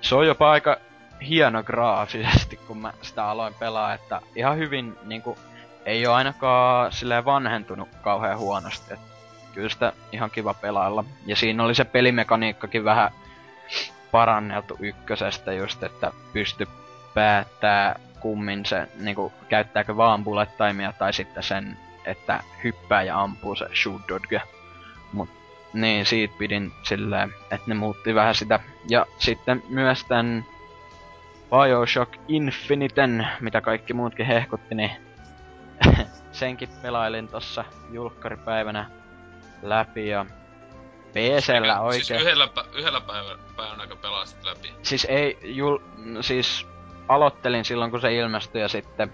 se 0.00 0.14
on 0.14 0.26
jopa 0.26 0.50
aika 0.50 0.76
hieno 1.20 1.62
graafisesti, 1.62 2.56
kun 2.56 2.78
mä 2.78 2.92
sitä 3.02 3.28
aloin 3.28 3.54
pelaa, 3.54 3.94
että 3.94 4.20
ihan 4.34 4.56
hyvin 4.56 4.98
niinku 5.04 5.38
ei 5.86 6.06
oo 6.06 6.14
ainakaan 6.14 6.92
silleen 6.92 7.24
vanhentunut 7.24 7.88
kauhean 8.02 8.38
huonosti, 8.38 8.94
et 8.94 9.00
kyllä 9.54 9.68
sitä 9.68 9.92
ihan 10.12 10.30
kiva 10.30 10.54
pelailla. 10.54 11.04
Ja 11.26 11.36
siinä 11.36 11.64
oli 11.64 11.74
se 11.74 11.84
pelimekaniikkakin 11.84 12.84
vähän 12.84 13.10
paranneltu 14.10 14.76
ykkösestä 14.80 15.52
just, 15.52 15.82
että 15.82 16.12
pysty 16.32 16.68
päättää 17.14 17.98
kummin 18.20 18.66
se, 18.66 18.88
niinku, 19.00 19.32
käyttääkö 19.48 19.96
vaan 19.96 20.24
bullet 20.24 20.56
timea 20.56 20.92
tai 20.92 21.12
sitten 21.12 21.42
sen, 21.42 21.78
että 22.04 22.40
hyppää 22.64 23.02
ja 23.02 23.20
ampuu 23.20 23.56
se 23.56 23.66
shoot 23.82 24.02
dodge. 24.08 24.42
Mut 25.12 25.28
niin, 25.72 26.06
siitä 26.06 26.34
pidin 26.38 26.72
silleen, 26.82 27.34
että 27.42 27.66
ne 27.66 27.74
muutti 27.74 28.14
vähän 28.14 28.34
sitä. 28.34 28.60
Ja 28.88 29.06
sitten 29.18 29.62
myös 29.68 30.04
tän 30.04 30.44
Bioshock 31.50 32.12
Infiniten, 32.28 33.28
mitä 33.40 33.60
kaikki 33.60 33.92
muutkin 33.92 34.26
hehkutti, 34.26 34.74
niin 34.74 34.90
senkin 36.32 36.68
pelailin 36.82 37.28
tossa 37.28 37.64
julkkaripäivänä 37.90 38.90
läpi 39.62 40.08
ja 40.08 40.26
PCllä 41.12 41.80
oikein. 41.80 42.04
Siis 42.04 42.20
yhdellä, 42.20 42.46
pä- 42.46 42.78
yhdellä 42.78 43.00
päivän, 43.00 43.38
päivän 43.56 43.80
aika 43.80 43.96
pelasit 43.96 44.44
läpi. 44.44 44.74
Siis 44.82 45.04
ei, 45.04 45.38
jul, 45.42 45.78
siis 46.20 46.66
aloittelin 47.08 47.64
silloin 47.64 47.90
kun 47.90 48.00
se 48.00 48.14
ilmestyi 48.14 48.60
ja 48.60 48.68
sitten 48.68 49.12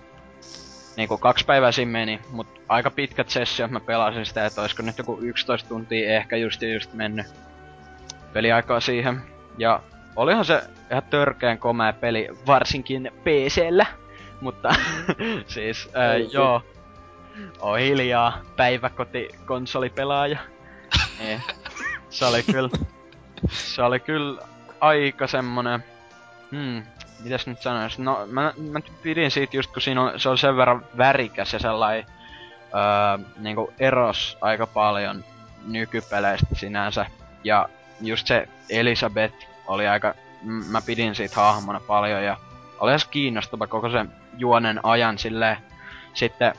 niinku 0.96 1.18
kaksi 1.18 1.44
päivää 1.44 1.72
siinä 1.72 1.92
meni, 1.92 2.20
mut 2.30 2.46
aika 2.68 2.90
pitkät 2.90 3.30
sessiot 3.30 3.70
mä 3.70 3.80
pelasin 3.80 4.26
sitä, 4.26 4.46
että 4.46 4.60
olisiko 4.60 4.82
nyt 4.82 4.98
joku 4.98 5.18
11 5.22 5.68
tuntia 5.68 6.16
ehkä 6.16 6.36
just 6.36 6.62
just 6.62 6.92
mennyt 6.92 7.26
peliaikaa 8.32 8.80
siihen. 8.80 9.22
Ja 9.58 9.82
olihan 10.16 10.44
se 10.44 10.62
ihan 10.92 11.02
törkeän 11.02 11.58
komea 11.58 11.92
peli, 11.92 12.28
varsinkin 12.46 13.12
PCllä, 13.20 13.86
mutta 14.40 14.74
siis 15.46 15.90
ää, 15.94 16.14
Ei 16.14 16.28
joo, 16.32 16.62
on 17.60 17.78
hiljaa, 17.78 18.38
päiväkoti 18.56 19.28
konsolipelaaja. 19.46 20.38
Niin, 21.18 21.42
se 22.10 22.24
oli 22.24 22.42
kyllä, 22.42 22.70
se 23.48 23.82
oli 23.82 24.00
kyllä 24.00 24.42
aika 24.80 25.26
semmonen, 25.26 25.84
hmm, 26.50 26.82
mitäs 27.22 27.46
nyt 27.46 27.62
sanois, 27.62 27.98
no 27.98 28.26
mä, 28.26 28.52
mä 28.70 28.80
pidin 29.02 29.30
siitä 29.30 29.56
just 29.56 29.72
kun 29.72 29.82
siinä 29.82 30.02
on, 30.02 30.20
se 30.20 30.28
on 30.28 30.38
sen 30.38 30.56
verran 30.56 30.86
värikäs 30.96 31.52
ja 31.52 31.58
sellainen, 31.58 32.06
öö, 32.74 33.26
niinku 33.38 33.72
eros 33.78 34.38
aika 34.40 34.66
paljon 34.66 35.24
nykypeleistä 35.66 36.46
sinänsä. 36.54 37.06
Ja 37.44 37.68
just 38.00 38.26
se 38.26 38.48
Elisabeth 38.70 39.46
oli 39.66 39.88
aika, 39.88 40.14
mä 40.44 40.80
pidin 40.80 41.14
siitä 41.14 41.34
hahmona 41.34 41.80
paljon 41.80 42.24
ja 42.24 42.36
oli 42.80 42.90
edes 42.90 43.04
kiinnostava 43.04 43.66
koko 43.66 43.90
sen 43.90 44.12
juonen 44.38 44.80
ajan 44.82 45.18
silleen. 45.18 45.56
Sitten, 46.14 46.54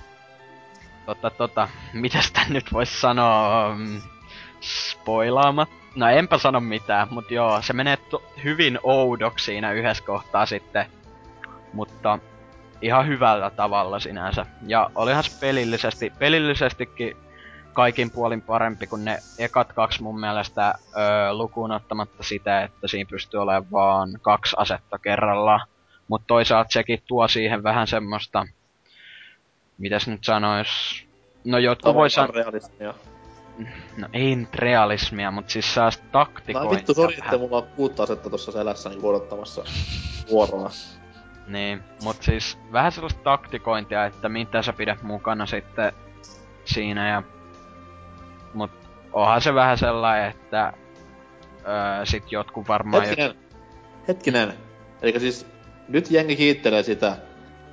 tota 1.06 1.30
tota, 1.30 1.70
mitäs 1.94 2.32
tän 2.32 2.46
nyt 2.50 2.74
vois 2.74 3.02
sanoa, 3.02 3.76
mm, 3.76 4.02
spoilaamat. 4.62 5.70
No 5.96 6.08
enpä 6.08 6.38
sano 6.38 6.60
mitään, 6.60 7.08
mut 7.12 7.32
joo, 7.32 7.62
se 7.62 7.74
menee 7.74 7.98
hyvin 8.44 8.80
oudoksi 8.84 9.46
siinä 9.46 9.72
yhdessä 9.72 10.04
kohtaa 10.04 10.46
sitten. 10.46 10.86
Mutta 11.74 12.20
ihan 12.82 13.08
hyvällä 13.08 13.50
tavalla 13.50 14.00
sinänsä. 14.00 14.46
Ja 14.68 14.90
olihan 14.96 15.24
se 15.24 15.40
pelillisesti, 15.40 16.14
pelillisestikin 16.20 17.18
kaikin 17.74 18.12
puolin 18.12 18.42
parempi 18.42 18.88
kuin 18.88 19.06
ne 19.06 19.20
ekat 19.40 19.74
kaksi 19.74 20.04
mun 20.04 20.20
mielestä 20.20 20.74
öö, 20.98 21.34
lukuun 21.34 21.72
ottamatta 21.72 22.24
sitä, 22.24 22.64
että 22.64 22.88
siinä 22.88 23.10
pystyy 23.10 23.42
olemaan 23.42 23.72
vaan 23.72 24.20
kaksi 24.22 24.56
asetta 24.60 25.00
kerrallaan. 25.00 25.68
Mutta 26.08 26.28
toisaalta 26.28 26.72
sekin 26.72 27.04
tuo 27.08 27.28
siihen 27.28 27.64
vähän 27.64 27.88
semmoista, 27.88 28.48
mitäs 29.78 30.08
nyt 30.08 30.24
sanois, 30.24 30.70
no 31.44 31.58
jotkut 31.58 31.96
voi 31.96 32.10
sanoa, 32.10 32.32
realismia. 32.36 32.94
no 33.98 34.08
ei 34.14 34.36
nyt 34.36 34.56
realismia, 34.56 35.32
mutta 35.32 35.52
siis 35.52 35.74
saa 35.74 35.86
No 35.86 36.10
taktikointia 36.12 36.78
vittu, 36.78 36.94
sori, 36.94 37.18
että 37.18 37.38
mulla 37.38 37.58
on 37.58 37.68
kuutta 37.76 38.04
asetta 38.04 38.30
tossa 38.30 38.52
selässä 38.52 38.90
niin 38.90 39.06
odottamassa 39.06 39.64
vuoroa. 40.30 40.70
Niin, 41.48 41.84
mut 42.04 42.24
siis 42.24 42.58
vähän 42.72 42.92
sellaista 42.92 43.24
taktikointia, 43.24 44.06
että 44.06 44.30
mitä 44.30 44.62
sä 44.62 44.74
pidät 44.74 45.02
mukana 45.02 45.46
sitten 45.46 45.94
siinä 46.66 47.10
ja... 47.10 47.24
Mut 48.54 48.72
onhan 49.14 49.42
se 49.42 49.54
vähän 49.54 49.78
sellainen, 49.78 50.30
että 50.30 50.74
öö, 51.68 52.06
sit 52.06 52.32
jotkut 52.32 52.68
varmaan... 52.68 53.04
Hetkinen. 53.04 53.36
Hetkinen. 54.08 54.54
Eli 55.02 55.20
siis 55.20 55.46
nyt 55.88 56.12
jengi 56.12 56.36
kiittelee 56.36 56.84
sitä, 56.84 57.18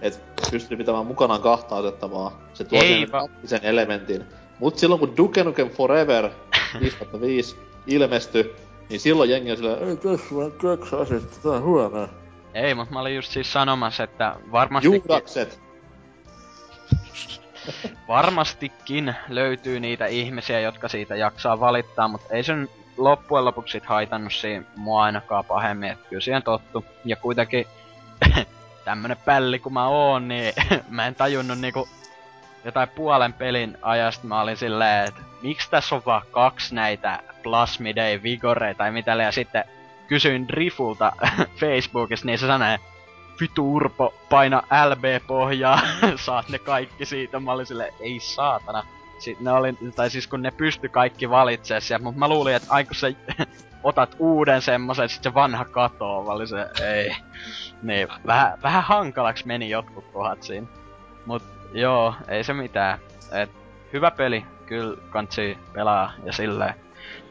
että 0.03 0.21
pystyy 0.51 0.77
pitämään 0.77 1.07
mukanaan 1.07 1.43
kahta 1.43 1.77
asetta 1.77 2.11
vaan. 2.11 2.33
Se 2.55 2.65
tuo 2.65 2.83
Ei 2.83 3.07
sen 3.45 3.61
elementin. 3.63 4.25
Mut 4.59 4.79
silloin 4.79 4.99
kun 4.99 5.17
Duke 5.17 5.45
Nukem 5.45 5.71
Forever 5.71 6.31
5 7.21 7.57
ilmestyi, 7.87 8.57
niin 8.89 9.01
silloin 9.01 9.31
jengi 9.31 9.51
on 9.51 9.57
silleen, 9.57 9.89
ei 9.89 9.97
tässä 9.97 10.35
vaan 10.35 10.53
kaksi 10.53 10.97
asetta, 10.97 11.43
tää 11.43 11.53
on 11.53 11.63
huonoa. 11.63 12.09
Ei, 12.55 12.75
mutta 12.75 12.93
mä 12.93 13.01
olin 13.01 13.15
just 13.15 13.33
siis 13.33 13.53
sanomassa, 13.53 14.05
että 14.05 14.37
varmastikin, 14.53 15.03
Juudakset! 15.09 15.61
Varmastikin 18.09 19.15
löytyy 19.29 19.81
niitä 19.81 20.07
ihmisiä, 20.07 20.61
jotka 20.61 20.89
siitä 20.89 21.17
jaksaa 21.17 21.61
valittaa, 21.61 22.09
mutta 22.09 22.35
ei 22.35 22.43
sen 22.43 22.69
loppujen 22.97 23.45
lopuksi 23.45 23.73
sit 23.73 23.87
haitannut 23.87 24.33
siinä 24.33 24.65
mua 24.77 25.05
ainakaan 25.05 25.45
pahemmin, 25.45 25.91
että 25.91 26.09
kyllä 26.09 26.21
siihen 26.21 26.43
tottu. 26.43 26.85
Ja 27.05 27.17
kuitenkin 27.17 27.67
tämmönen 28.85 29.17
pälli 29.25 29.59
kun 29.59 29.73
mä 29.73 29.87
oon, 29.87 30.29
niin 30.29 30.55
mä 30.89 31.07
en 31.07 31.15
tajunnut 31.15 31.59
niinku 31.59 31.89
jotain 32.65 32.89
puolen 32.89 33.33
pelin 33.33 33.79
ajasta 33.83 34.27
mä 34.27 34.41
olin 34.41 34.57
silleen, 34.57 35.09
että 35.09 35.21
miksi 35.43 35.71
tässä 35.71 35.95
on 35.95 36.03
vaan 36.07 36.23
kaksi 36.31 36.75
näitä 36.75 37.19
Plasmidae 37.43 38.23
Vigore 38.23 38.75
tai 38.75 38.91
mitä 38.93 39.15
ja 39.15 39.33
sitten 39.33 39.65
kysyin 40.09 40.49
Drifulta 40.49 41.13
Facebookissa, 41.61 42.27
niin 42.27 42.39
se 42.39 42.47
sanoi, 42.47 42.79
vitu 43.41 43.75
Urpo, 43.75 44.15
paina 44.31 44.63
LB-pohjaa, 44.91 45.81
saat 46.25 46.49
ne 46.49 46.59
kaikki 46.59 47.07
siitä. 47.07 47.41
Mä 47.41 47.53
olin 47.53 47.67
silleen, 47.67 47.95
ei 48.01 48.21
saatana. 48.21 48.83
Sitten 49.19 49.45
ne 49.45 49.53
oli, 49.53 49.75
tai 49.97 50.11
siis 50.11 50.27
kun 50.27 50.43
ne 50.43 50.51
pysty 50.51 50.89
kaikki 50.89 51.31
valitsemaan 51.31 51.83
sieltä, 51.83 52.05
mutta 52.05 52.19
mä 52.19 52.29
luulin, 52.29 52.55
että 52.55 52.69
aina 52.71 52.87
kun 52.87 52.97
sä 52.97 53.13
otat 53.83 54.17
uuden 54.19 54.63
semmosen, 54.63 55.09
sit 55.09 55.23
se 55.23 55.35
vanha 55.35 55.65
katoo, 55.65 56.25
mä 56.25 56.31
olin 56.31 56.49
se, 56.49 56.69
ei. 56.85 57.17
Niin, 57.83 58.09
vähän, 58.27 58.59
vähän 58.63 58.83
hankalaksi 58.83 59.47
meni 59.47 59.71
jotkut 59.71 60.05
kohdat 60.13 60.43
siinä. 60.43 60.67
Mut 61.27 61.43
joo, 61.73 62.15
ei 62.29 62.45
se 62.45 62.53
mitään. 62.53 62.99
Et, 63.33 63.51
hyvä 63.93 64.11
peli, 64.11 64.47
kyllä 64.67 64.97
kansi 65.11 65.59
pelaa 65.73 66.13
ja 66.25 66.33
silleen. 66.33 66.75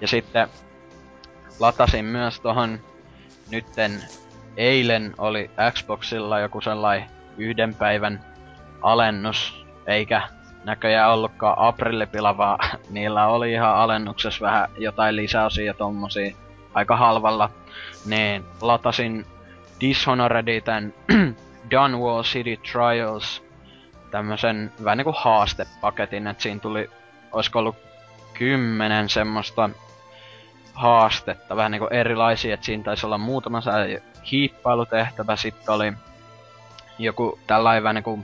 Ja 0.02 0.08
sitten 0.08 0.48
latasin 1.60 2.06
myös 2.06 2.40
tohon 2.40 2.80
nytten 3.52 4.04
eilen 4.60 5.14
oli 5.18 5.52
Xboxilla 5.72 6.40
joku 6.40 6.62
sellainen 6.62 7.10
yhden 7.38 7.76
päivän 7.76 8.26
alennus, 8.82 9.66
eikä 9.88 10.22
näköjään 10.64 11.12
ollutkaan 11.12 11.56
aprillipila, 11.58 12.38
vaan 12.38 12.60
niillä 12.90 13.28
oli 13.28 13.52
ihan 13.52 13.76
alennuksessa 13.76 14.46
vähän 14.46 14.70
jotain 14.78 15.16
lisäosia 15.16 15.74
tommosia 15.74 16.36
aika 16.74 16.96
halvalla. 16.98 17.50
Niin 18.06 18.46
latasin 18.62 19.26
Dishonoredin 19.82 20.64
tän 20.64 20.94
Dunwall 21.72 22.24
City 22.24 22.58
Trials 22.58 23.44
tämmösen 24.12 24.72
vähän 24.84 24.98
niinku 24.98 25.14
haastepaketin, 25.18 26.28
että 26.28 26.44
siinä 26.44 26.60
tuli, 26.60 26.90
olisiko 27.32 27.60
ollut 27.60 27.76
kymmenen 28.34 29.10
semmoista 29.10 29.70
haastetta, 30.74 31.56
vähän 31.56 31.72
niinku 31.72 31.88
erilaisia, 31.92 32.54
että 32.54 32.66
siinä 32.66 32.84
taisi 32.84 33.06
olla 33.06 33.18
muutama 33.18 33.62
hiippailutehtävä, 34.32 35.36
sitten 35.36 35.74
oli 35.74 35.94
joku 37.00 37.40
tällainen 37.48 37.84
vähän 37.84 37.96
niinku, 37.96 38.20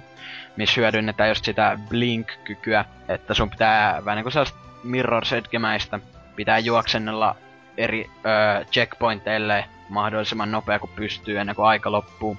missä 0.56 0.82
hyödynnetään 0.82 1.30
just 1.30 1.46
sitä 1.46 1.80
blink-kykyä, 1.90 2.86
että 3.08 3.34
sun 3.34 3.50
pitää 3.50 4.02
vähän 4.06 4.16
niinku 4.16 4.32
sellaista 4.32 4.58
mirror 4.84 5.24
edgemäistä, 5.38 6.00
pitää 6.36 6.60
juoksennella 6.60 7.36
eri 7.78 8.10
öö, 8.26 8.66
checkpointeille 8.66 9.66
mahdollisimman 9.90 10.52
nopea 10.52 10.80
kuin 10.80 10.92
pystyy 10.96 11.40
ennen 11.40 11.56
kuin 11.56 11.66
aika 11.66 11.92
loppuu. 11.92 12.38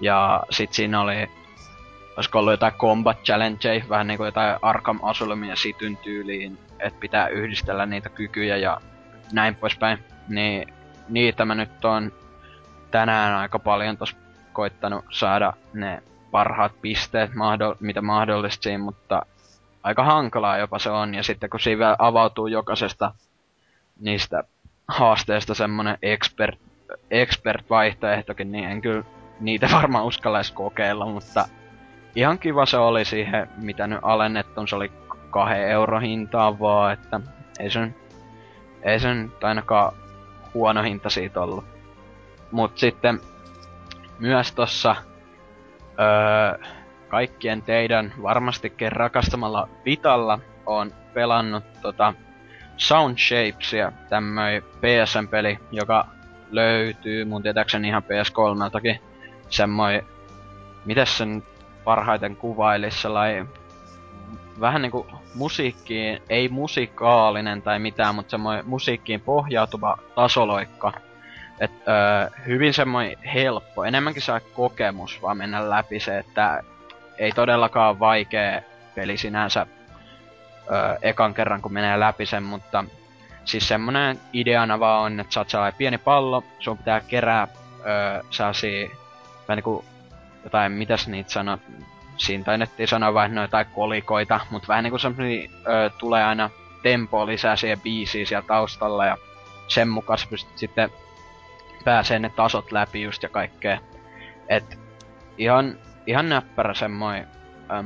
Ja 0.00 0.42
sit 0.50 0.72
siinä 0.72 1.00
oli, 1.00 1.30
olisiko 2.16 2.38
ollut 2.38 2.52
jotain 2.52 2.72
combat 2.72 3.22
challenge, 3.22 3.84
vähän 3.88 4.06
niinku 4.06 4.24
jotain 4.24 4.56
Arkham 4.62 4.98
Asylumia 5.02 5.56
sityn 5.56 5.96
tyyliin, 5.96 6.58
että 6.78 7.00
pitää 7.00 7.28
yhdistellä 7.28 7.86
niitä 7.86 8.08
kykyjä 8.08 8.56
ja 8.56 8.80
näin 9.32 9.54
poispäin. 9.54 9.98
Niin 10.28 10.74
niitä 11.08 11.44
mä 11.44 11.54
nyt 11.54 11.84
on 11.84 12.12
tänään 12.90 13.34
aika 13.34 13.58
paljon 13.58 13.96
tos 13.96 14.16
koittanut 14.52 15.04
saada 15.10 15.52
ne 15.74 16.02
parhaat 16.30 16.72
pisteet, 16.82 17.30
mahdoll- 17.30 17.76
mitä 17.80 18.02
mahdollista 18.02 18.62
siinä, 18.62 18.84
mutta 18.84 19.26
aika 19.82 20.04
hankalaa 20.04 20.58
jopa 20.58 20.78
se 20.78 20.90
on. 20.90 21.14
Ja 21.14 21.22
sitten 21.22 21.50
kun 21.50 21.60
siinä 21.60 21.96
avautuu 21.98 22.46
jokaisesta 22.46 23.14
niistä 24.00 24.44
haasteista 24.88 25.54
semmonen 25.54 25.98
expert, 26.02 26.58
expert-vaihtoehtokin, 27.10 28.52
niin 28.52 28.64
en 28.64 28.80
kyllä 28.80 29.04
niitä 29.40 29.68
varmaan 29.76 30.04
uskallaisi 30.04 30.52
kokeilla, 30.52 31.06
mutta 31.06 31.48
ihan 32.14 32.38
kiva 32.38 32.66
se 32.66 32.76
oli 32.76 33.04
siihen, 33.04 33.48
mitä 33.56 33.86
nyt 33.86 33.98
alennettu, 34.02 34.66
se 34.66 34.76
oli 34.76 34.92
kahden 35.30 35.68
euro 35.68 36.00
hintaa 36.00 36.58
vaan, 36.58 36.92
että 36.92 37.20
ei 37.58 37.70
sen, 37.70 37.94
ei 38.82 39.00
sen 39.00 39.32
ainakaan 39.42 39.92
huono 40.54 40.82
hinta 40.82 41.10
siitä 41.10 41.40
ollut. 41.40 41.77
Mut 42.50 42.78
sitten 42.78 43.20
myös 44.18 44.52
tossa 44.52 44.96
öö, 46.00 46.66
kaikkien 47.08 47.62
teidän 47.62 48.14
varmastikin 48.22 48.92
rakastamalla 48.92 49.68
Vitalla 49.84 50.38
on 50.66 50.92
pelannut 51.14 51.64
tota 51.82 52.14
Sound 52.76 53.18
Shapesia, 53.18 53.92
tämmöi 54.08 54.60
PSN-peli, 54.60 55.58
joka 55.72 56.06
löytyy 56.50 57.24
mun 57.24 57.42
tietääkseni 57.42 57.88
ihan 57.88 58.02
PS3-takin. 58.02 59.00
Semmoi, 59.50 60.04
mitäs 60.84 61.18
sen 61.18 61.42
parhaiten 61.84 62.36
kuvailisi, 62.36 63.00
sellainen 63.00 63.48
vähän 64.60 64.82
niinku 64.82 65.06
musiikkiin, 65.34 66.22
ei 66.28 66.48
musikaalinen 66.48 67.62
tai 67.62 67.78
mitään, 67.78 68.14
mutta 68.14 68.30
semmoinen 68.30 68.68
musiikkiin 68.68 69.20
pohjautuva 69.20 69.98
tasoloikka. 70.14 70.92
Et, 71.60 71.70
öö, 71.88 72.30
hyvin 72.46 72.74
semmoinen 72.74 73.18
helppo, 73.18 73.84
enemmänkin 73.84 74.22
saa 74.22 74.40
kokemus 74.40 75.22
vaan 75.22 75.36
mennä 75.36 75.70
läpi 75.70 76.00
se, 76.00 76.18
että 76.18 76.62
ei 77.18 77.32
todellakaan 77.32 78.00
vaikea 78.00 78.62
peli 78.94 79.16
sinänsä 79.16 79.66
öö, 80.72 80.96
ekan 81.02 81.34
kerran 81.34 81.62
kun 81.62 81.72
menee 81.72 82.00
läpi 82.00 82.26
sen, 82.26 82.42
mutta 82.42 82.84
siis 83.44 83.68
semmonen 83.68 84.20
ideana 84.32 84.80
vaan 84.80 85.02
on, 85.02 85.20
että 85.20 85.34
sä 85.48 85.60
oot 85.60 85.78
pieni 85.78 85.98
pallo, 85.98 86.44
sun 86.58 86.78
pitää 86.78 87.00
kerää 87.00 87.48
öö, 87.86 88.22
sellaisia, 88.30 88.88
vähän 89.48 89.56
niinku 89.56 89.84
jotain, 90.44 90.72
mitäs 90.72 91.08
niitä 91.08 91.30
sanoo, 91.30 91.58
siinä 92.16 92.44
tainettiin 92.44 92.88
sanoa 92.88 93.14
vain 93.14 93.34
no 93.34 93.42
jotain 93.42 93.66
kolikoita, 93.74 94.40
mutta 94.50 94.68
vähän 94.68 94.84
niinku 94.84 94.98
semmosia 94.98 95.50
öö, 95.68 95.90
tulee 95.90 96.24
aina 96.24 96.50
tempoa 96.82 97.26
lisää 97.26 97.56
siihen 97.56 97.80
biisiin 97.80 98.26
siellä 98.26 98.46
taustalla 98.46 99.06
ja 99.06 99.16
sen 99.68 99.88
mukaan 99.88 100.18
pystyt 100.30 100.58
sitten 100.58 100.90
pääsee 101.88 102.18
ne 102.18 102.28
tasot 102.28 102.72
läpi 102.72 103.02
just 103.02 103.22
ja 103.22 103.28
kaikkea. 103.28 103.78
Et 104.48 104.78
ihan, 105.38 105.78
ihan 106.06 106.28
näppärä 106.28 106.74
semmoinen 106.74 107.28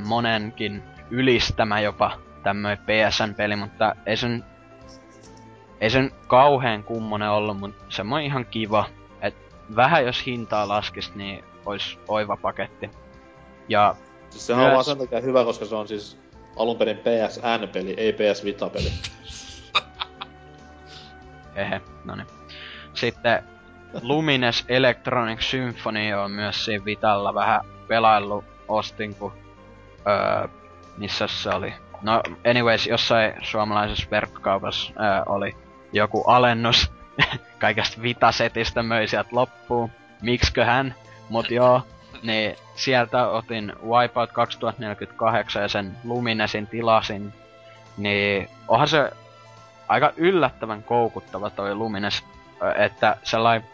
monenkin 0.05 0.83
ylistämä 1.11 1.81
jopa 1.81 2.19
tämmöinen 2.43 2.79
PSN-peli, 2.79 3.57
mutta 3.57 3.97
ei 4.07 4.17
sen, 4.17 4.45
ei 5.81 5.91
sen 5.91 6.11
kauheen 6.27 6.85
kummonen 6.85 7.31
ollut, 7.31 7.59
mutta 7.59 7.85
semmoinen 7.89 8.27
ihan 8.27 8.47
kiva. 8.47 8.85
Et 9.21 9.35
vähän 9.77 10.05
jos 10.05 10.27
hintaa 10.27 10.69
laskis, 10.69 11.15
niin 11.15 11.45
ois 11.67 11.99
oiva 12.09 12.37
paketti. 12.37 12.91
Ja 13.69 13.95
Siis 14.31 14.47
sehän 14.47 14.61
myös... 14.61 14.69
on 14.69 14.75
vaan 14.75 14.85
sen 14.85 14.99
takia 14.99 15.21
hyvä, 15.21 15.45
koska 15.45 15.65
se 15.65 15.75
on 15.75 15.89
siis 15.89 16.19
alun 16.57 16.77
perin 16.77 16.99
PSN-peli, 16.99 17.95
ei 17.97 18.13
PS 18.13 18.45
Vita-peli. 18.45 18.93
Hehe, 21.57 21.81
no 22.05 22.15
niin. 22.15 22.27
Sitten 22.95 23.53
Lumines 24.03 24.65
Electronic 24.69 25.41
Symphony 25.41 26.13
on 26.13 26.31
myös 26.31 26.65
siinä 26.65 26.85
Vitalla 26.85 27.35
vähän 27.35 27.61
pelaillu 27.89 28.45
ostin, 28.69 29.15
kun 29.15 29.33
öö, 30.07 30.49
missä 30.97 31.27
se 31.27 31.51
oli. 31.51 31.75
No 32.03 32.23
anyways, 32.51 32.87
jossain 32.87 33.33
suomalaisessa 33.43 34.11
verkkokaupassa 34.11 34.93
öö, 35.01 35.23
oli 35.27 35.57
joku 35.93 36.25
alennus 36.27 36.93
kaikesta 37.59 38.03
Vita-setistä 38.03 38.83
möi 38.83 39.09
sieltä 39.09 39.29
loppuun. 39.33 39.91
Miksköhän? 40.23 40.95
Mut 41.29 41.51
joo, 41.51 41.83
niin 42.23 42.57
sieltä 42.75 43.29
otin 43.29 43.73
Wipeout 43.87 44.33
2048 44.33 45.63
ja 45.63 45.69
sen 45.69 45.97
Luminesin 46.05 46.67
tilasin. 46.67 47.33
Niin 47.97 48.49
onhan 48.69 48.89
se 48.89 49.11
aika 49.89 50.13
yllättävän 50.17 50.83
koukuttava 50.83 51.51
toi 51.51 51.75
Lumines, 51.75 52.25
että 52.77 53.17
sellainen 53.23 53.69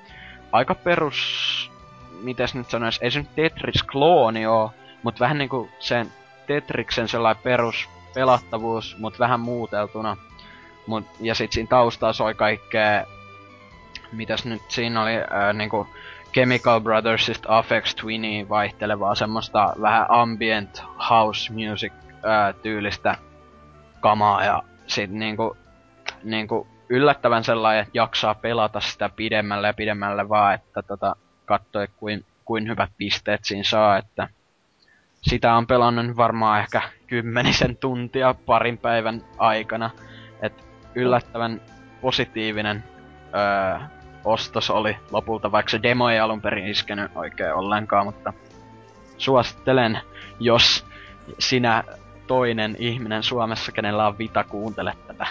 aika 0.52 0.74
perus, 0.74 1.70
mitäs 2.22 2.54
nyt 2.54 2.70
sanois, 2.70 2.98
ei 3.02 3.10
se 3.10 3.18
nyt 3.18 3.34
Tetris-klooni 3.34 4.46
oo, 4.46 4.72
mut 5.02 5.20
vähän 5.20 5.38
niinku 5.38 5.68
sen 5.78 6.12
Tetriksen 6.46 7.08
sellainen 7.08 7.42
perus 7.42 7.88
pelattavuus, 8.14 8.96
mut 8.98 9.18
vähän 9.18 9.40
muuteltuna. 9.40 10.16
Mut, 10.86 11.04
ja 11.20 11.34
sit 11.34 11.52
siinä 11.52 11.68
taustalla 11.68 12.12
soi 12.12 12.34
kaikkea, 12.34 13.04
mitäs 14.12 14.44
nyt 14.44 14.62
siinä 14.68 15.02
oli, 15.02 15.12
ää, 15.30 15.52
niinku 15.52 15.86
Chemical 16.32 16.80
Brothersista 16.80 17.58
Afex 17.58 17.94
Twiniin 17.94 18.48
vaihtelevaa 18.48 19.14
semmoista 19.14 19.74
vähän 19.80 20.06
ambient 20.08 20.82
house 21.10 21.52
music 21.52 21.92
ää, 22.22 22.52
tyylistä 22.52 23.16
kamaa 24.00 24.44
ja 24.44 24.62
sit 24.86 25.10
niinku 25.10 25.56
niinku 26.24 26.66
yllättävän 26.88 27.44
sellainen, 27.44 27.82
että 27.82 27.98
jaksaa 27.98 28.34
pelata 28.34 28.80
sitä 28.80 29.08
pidemmälle 29.08 29.66
ja 29.66 29.74
pidemmälle 29.74 30.28
vaan, 30.28 30.54
että 30.54 30.82
tota, 30.82 31.16
katsoi 31.44 31.88
kuin, 31.96 32.24
kuin 32.44 32.68
hyvät 32.68 32.90
pisteet 32.96 33.44
siinä 33.44 33.64
saa, 33.64 33.96
että 33.96 34.28
sitä 35.22 35.54
on 35.54 35.66
pelannut 35.66 36.16
varmaan 36.16 36.60
ehkä 36.60 36.82
kymmenisen 37.06 37.76
tuntia 37.76 38.34
parin 38.46 38.78
päivän 38.78 39.24
aikana. 39.38 39.90
Et 40.42 40.66
yllättävän 40.94 41.60
positiivinen 42.00 42.84
öö, 43.34 43.86
ostos 44.24 44.70
oli 44.70 44.96
lopulta, 45.10 45.52
vaikka 45.52 45.70
se 45.70 45.82
demo 45.82 46.08
ei 46.08 46.20
alun 46.20 46.40
perin 46.40 46.66
iskenyt 46.66 47.10
oikein 47.14 47.54
ollenkaan, 47.54 48.06
mutta 48.06 48.32
suosittelen, 49.18 50.00
jos 50.40 50.86
sinä 51.38 51.84
toinen 52.26 52.76
ihminen 52.78 53.22
Suomessa, 53.22 53.72
kenellä 53.72 54.06
on 54.06 54.18
vita, 54.18 54.44
kuuntele 54.44 54.96
tätä. 55.06 55.26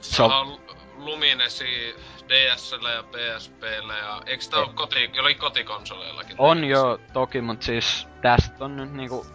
Se 0.00 0.22
on 0.22 0.58
Luminesi 1.06 1.96
DSL 2.28 2.86
ja 2.86 3.02
PSPllä 3.02 3.94
ja 3.94 4.22
eikö 4.26 4.44
tää 4.50 4.60
ole 4.60 4.68
koti, 4.74 5.10
oli 5.20 5.34
kotikonsoleillakin? 5.34 6.36
On 6.38 6.64
jo 6.64 7.00
toki, 7.12 7.40
mut 7.40 7.62
siis 7.62 8.08
tästä 8.22 8.64
on 8.64 8.76
nyt 8.76 8.92
niinku 8.92 9.26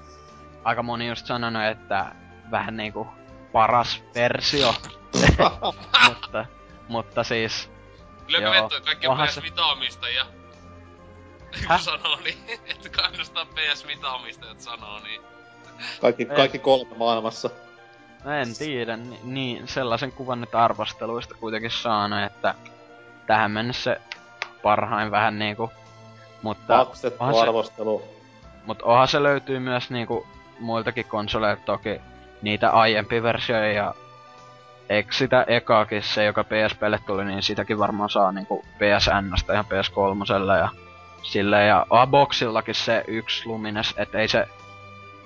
aika 0.63 0.83
moni 0.83 1.07
just 1.07 1.25
sanonut, 1.25 1.63
että 1.63 2.15
vähän 2.51 2.77
niinku 2.77 3.07
paras 3.51 4.03
versio. 4.15 4.75
mutta, 6.07 6.45
mutta 6.87 7.23
siis... 7.23 7.69
Lyökö 8.27 8.43
joo, 8.45 8.53
vettä, 8.53 8.85
kaikki 8.85 9.07
onhan 9.07 9.27
PS 9.27 9.35
se- 9.35 9.41
Vita-omistajia? 9.41 10.25
Kun 11.67 11.79
sanoo 11.79 12.15
niin, 12.15 12.59
että 12.65 12.89
kannustaa 12.89 13.45
PS 13.45 13.87
Vita-omistajat 13.87 14.61
sanoo 14.61 14.99
niin. 14.99 15.21
Kaikki, 16.01 16.25
kaikki 16.25 16.59
kolme 16.59 16.97
maailmassa. 16.97 17.49
No 18.23 18.31
en 18.31 18.55
tiedä, 18.55 18.97
ni- 18.97 19.19
niin 19.23 19.67
sellaisen 19.67 20.11
kuvan 20.11 20.41
nyt 20.41 20.55
arvosteluista 20.55 21.35
kuitenkin 21.35 21.71
saanut, 21.71 22.23
että 22.23 22.55
tähän 23.27 23.51
mennessä 23.51 23.97
parhain 24.63 25.11
vähän 25.11 25.39
niinku... 25.39 25.71
Mutta, 26.41 26.77
Maksettu 26.77 27.23
onhan 27.23 27.35
se, 27.35 27.41
arvostelu. 27.41 28.03
mut 28.65 28.81
onhan 28.81 29.07
se 29.07 29.23
löytyy 29.23 29.59
myös 29.59 29.89
niinku 29.89 30.27
muiltakin 30.59 31.05
konsoleilta 31.05 31.61
toki 31.65 32.01
niitä 32.41 32.71
aiempia 32.71 33.23
versioita 33.23 33.67
ja 33.67 33.93
eikö 34.89 35.13
sitä 35.13 35.45
ekaakin 35.47 36.03
se, 36.03 36.25
joka 36.25 36.43
PSPlle 36.43 36.99
tuli, 37.05 37.25
niin 37.25 37.43
sitäkin 37.43 37.79
varmaan 37.79 38.09
saa 38.09 38.31
niinku 38.31 38.65
PSNstä 38.77 39.53
ihan 39.53 39.65
PS3 39.65 40.57
ja 40.57 40.69
silleen, 41.23 41.67
ja 41.67 41.85
Aboxillakin 41.89 42.75
se 42.75 43.03
yksi 43.07 43.45
Lumines, 43.45 43.93
et 43.97 44.15
ei 44.15 44.27
se, 44.27 44.47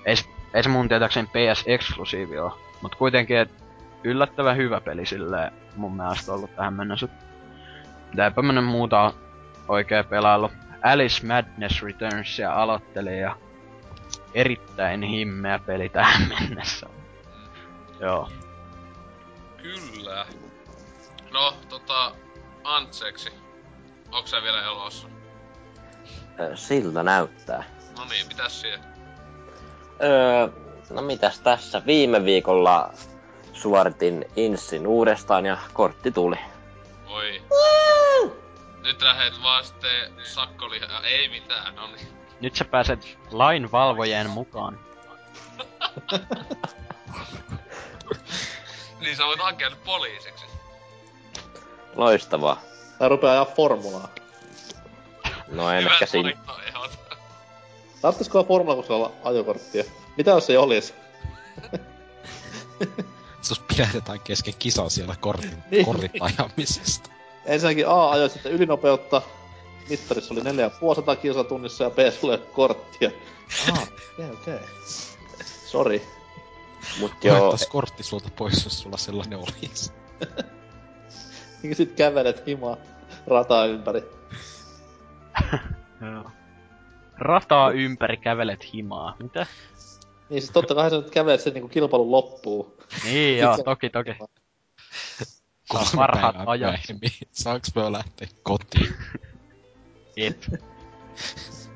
ei, 0.05 0.15
ei 0.53 0.63
se 0.63 0.69
mun 0.69 0.89
tietääkseni 0.89 1.27
PS-eksklusiivi 1.27 2.37
oo, 2.37 2.57
mut 2.81 2.95
kuitenkin, 2.95 3.37
et 3.37 3.51
yllättävän 4.03 4.57
hyvä 4.57 4.81
peli 4.81 5.05
silleen 5.05 5.51
mun 5.75 5.95
mielestä 5.95 6.33
ollut 6.33 6.55
tähän 6.55 6.73
mennessä. 6.73 7.07
Eipä 8.23 8.41
mä 8.41 8.53
nyt 8.53 8.65
muuta 8.65 9.13
oikein 9.67 10.05
pelailu. 10.05 10.51
Alice 10.83 11.27
Madness 11.27 11.83
Returnsia 11.83 12.53
aloittelin 12.53 13.19
ja 13.19 13.35
erittäin 14.33 15.03
himmeä 15.03 15.59
peli 15.59 15.89
tähän 15.89 16.29
mennessä. 16.39 16.87
Joo. 17.99 18.29
Kyllä. 19.57 20.25
No, 21.31 21.53
tota, 21.69 22.11
Antseksi. 22.63 23.29
Onko 24.11 24.27
sä 24.27 24.41
vielä 24.41 24.63
elossa? 24.63 25.07
Ö, 26.39 26.55
Siltä 26.55 27.03
näyttää. 27.03 27.63
No 27.97 28.05
niin, 28.05 28.27
mitäs 28.27 28.61
siellä? 28.61 28.85
Öö, 30.03 30.64
no 30.89 31.01
mitäs 31.01 31.39
tässä? 31.39 31.81
Viime 31.85 32.25
viikolla 32.25 32.93
suoritin 33.53 34.25
Insin 34.35 34.87
uudestaan 34.87 35.45
ja 35.45 35.57
kortti 35.73 36.11
tuli. 36.11 36.37
Oi. 37.07 37.41
Nyt 38.83 39.01
lähet 39.01 39.33
vaan 39.43 39.65
sitten 39.65 40.11
sakkolihaa. 40.23 41.03
Ei 41.03 41.29
mitään, 41.29 41.75
no 41.75 41.87
niin. 41.87 42.07
Nyt 42.41 42.55
sä 42.55 42.65
pääset 42.65 43.17
lainvalvojien 43.31 44.29
mukaan. 44.29 44.79
Niin 48.99 49.17
sä 49.17 49.25
voit 49.25 49.39
hakea 49.39 49.69
nyt 49.69 49.83
poliisiksi. 49.83 50.45
Loistavaa. 51.95 52.61
Tää 52.99 53.09
rupeaa 53.09 53.33
ajaa 53.33 53.45
formulaa. 53.45 54.09
No 55.47 55.71
en 55.71 55.79
Hyvät 55.79 55.93
ehkä 55.93 56.05
siinä. 56.05 56.33
Tarvitsisiko 58.01 58.43
formula, 58.43 58.75
kun 58.75 58.95
olla 58.95 59.11
ajokorttia? 59.23 59.83
Mitä 60.17 60.31
jos 60.31 60.49
ei 60.49 60.57
olisi? 60.57 60.93
Sus 63.41 63.59
pidätetään 63.59 64.19
kesken 64.19 64.53
kisaa 64.59 64.89
siellä 64.89 65.15
kortin, 65.19 65.63
Niin. 65.71 65.85
kortin 65.85 66.09
ajamisesta. 66.19 67.09
Ensinnäkin 67.45 67.87
A 67.87 68.11
ajoi 68.11 68.29
sitten 68.29 68.51
ylinopeutta. 68.51 69.21
Mittarissa 69.89 70.33
oli 70.33 70.41
450 70.43 71.21
kilsa 71.21 71.43
tunnissa 71.43 71.83
ja 71.83 71.89
B 71.89 71.97
sulle 72.19 72.37
korttia. 72.37 73.11
Ah, 73.71 73.81
okei 73.81 74.25
okay, 74.29 74.29
okei. 74.41 74.55
Okay. 74.55 74.67
Sori. 75.65 76.07
Mut 76.99 77.11
Joo. 77.23 77.55
kortti 77.69 78.03
sulta 78.03 78.29
pois, 78.35 78.63
jos 78.63 78.79
sulla 78.79 78.97
sellainen 78.97 79.39
olisi. 79.39 79.91
Niin 81.63 81.75
sit 81.75 81.91
kävelet 81.93 82.47
himaa 82.47 82.77
rataa 83.27 83.65
ympäri. 83.65 84.03
Joo. 86.01 86.31
Rataa 87.17 87.71
ympäri 87.71 88.17
kävelet 88.17 88.73
himaa. 88.73 89.15
Mitä? 89.19 89.45
Niin 90.29 90.41
siis 90.41 90.51
totta 90.51 90.75
kai 90.75 90.89
sä 90.89 90.95
nyt 90.95 91.11
kävelet 91.11 91.41
sen 91.41 91.53
niinku 91.53 91.69
kilpailun 91.69 92.11
loppuun. 92.11 92.73
Niin 93.03 93.39
joo, 93.39 93.57
sä- 93.57 93.63
toki 93.63 93.89
toki. 93.89 94.11
Saa 95.73 95.83
parhaat 95.95 96.35
ajat. 96.45 96.79
Saanko 97.31 97.67
me 97.75 97.91
lähteä 97.91 98.27
kotiin? 98.43 98.93
Jep. 100.15 100.43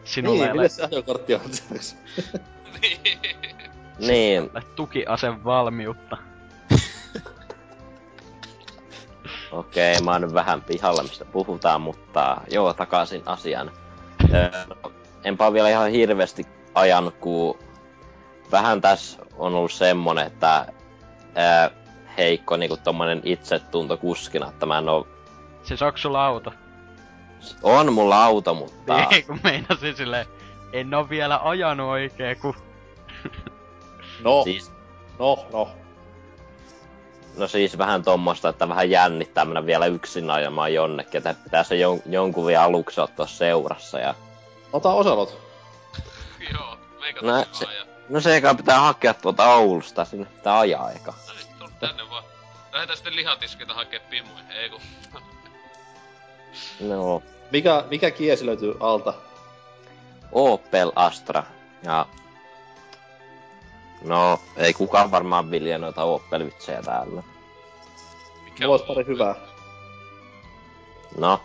Sinulle 0.03 0.39
Niin, 0.39 0.51
ei 0.51 0.59
ole 0.59 0.69
se 0.69 0.83
ajokortti 0.83 1.35
on 1.35 1.41
seuraavaksi? 1.51 1.95
niin. 2.81 2.99
niin, 4.07 4.49
tukiaseen 4.75 5.43
valmiutta. 5.43 6.17
okei, 9.51 10.01
mä 10.01 10.11
oon 10.11 10.21
nyt 10.21 10.33
vähän 10.33 10.61
pihalla, 10.61 11.03
mistä 11.03 11.25
puhutaan, 11.25 11.81
mutta 11.81 12.41
joo, 12.51 12.73
takaisin 12.73 13.21
asian. 13.25 13.71
Öö, 14.33 14.49
enpä 15.23 15.45
oo 15.45 15.53
vielä 15.53 15.69
ihan 15.69 15.91
hirveästi 15.91 16.45
ajanut, 16.75 17.15
kun 17.15 17.59
vähän 18.51 18.81
tässä 18.81 19.17
on 19.37 19.55
ollut 19.55 19.71
semmonen, 19.71 20.27
että 20.27 20.65
öö, 21.37 21.69
heikko 22.17 22.57
niinku 22.57 22.77
tommonen 22.77 23.21
itsetunto 23.23 23.97
kuskina, 23.97 24.49
että 24.49 24.65
mä 24.65 24.77
en 24.77 24.89
oo... 24.89 25.07
Siis 25.63 25.81
onks 25.81 26.01
sulla 26.01 26.25
auto? 26.25 26.53
On 27.63 27.93
mulla 27.93 28.25
auto, 28.25 28.53
mutta... 28.53 29.07
Ei, 29.11 29.23
kun 29.23 29.39
meinasin 29.43 29.95
silleen, 29.95 30.25
en 30.73 30.93
oo 30.93 31.09
vielä 31.09 31.39
ajanut 31.43 31.87
oikein, 31.89 32.37
kun... 32.39 32.55
No, 34.23 34.43
Siis, 34.43 34.71
no, 35.19 35.45
no. 35.53 35.69
no 37.37 37.47
siis 37.47 37.77
vähän 37.77 38.03
tommosta, 38.03 38.49
että 38.49 38.69
vähän 38.69 38.89
jännittää 38.89 39.45
mennä 39.45 39.65
vielä 39.65 39.85
yksin 39.85 40.29
ajamaan 40.29 40.73
jonnekin, 40.73 41.17
että 41.17 41.43
pitää 41.43 41.63
se 41.63 41.75
jon, 41.75 41.99
jonkun 42.05 42.45
vielä 42.45 42.63
aluksi 42.63 43.01
ottaa 43.01 43.27
seurassa 43.27 43.99
ja... 43.99 44.15
Ota 44.73 44.91
Oselot. 44.93 45.37
Joo, 46.53 46.77
meikä 46.99 47.19
No, 47.21 47.45
se- 47.51 47.65
ja... 47.65 47.85
No 48.09 48.21
se 48.21 48.37
eka 48.37 48.55
pitää 48.55 48.79
hakea 48.79 49.13
tuolta 49.13 49.55
Oulusta, 49.55 50.05
sinne 50.05 50.25
pitää 50.25 50.59
ajaa 50.59 50.91
eka. 50.91 51.13
No 51.59 51.69
tänne 51.79 52.09
vaan. 52.09 52.23
Lähetään 52.71 52.97
sitten 52.97 53.15
lihatiskilta 53.15 53.73
hakee 53.73 53.99
pimuja, 53.99 54.43
ei 54.49 54.69
kun. 54.69 54.81
No, 56.79 57.23
Mikä, 57.51 57.83
mikä 57.89 58.11
kiesi 58.11 58.45
löytyy 58.45 58.75
alta? 58.79 59.13
Opel 60.31 60.91
Astra. 60.95 61.43
Ja... 61.83 62.05
No, 64.01 64.39
ei 64.57 64.73
kukaan 64.73 65.11
varmaan 65.11 65.51
vilje 65.51 65.77
noita 65.77 66.03
Opel-vitsejä 66.03 66.81
täällä. 66.81 67.23
Mikä 68.43 68.63
Mulla 68.65 68.71
olisi 68.71 68.85
pari 68.85 69.05
hyvää. 69.07 69.35
No, 71.17 71.41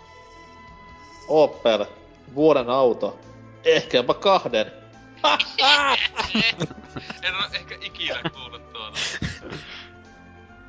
Opel. 1.29 1.87
Vuoden 2.35 2.71
auto. 2.71 3.19
Ehkä 3.65 3.97
jopa 3.97 4.15
kahden. 4.15 4.84
En 7.23 7.35
oo 7.35 7.43
ehkä 7.53 7.75
ikinä 7.81 8.31
kuullut 8.33 8.73
tuota. 8.73 8.99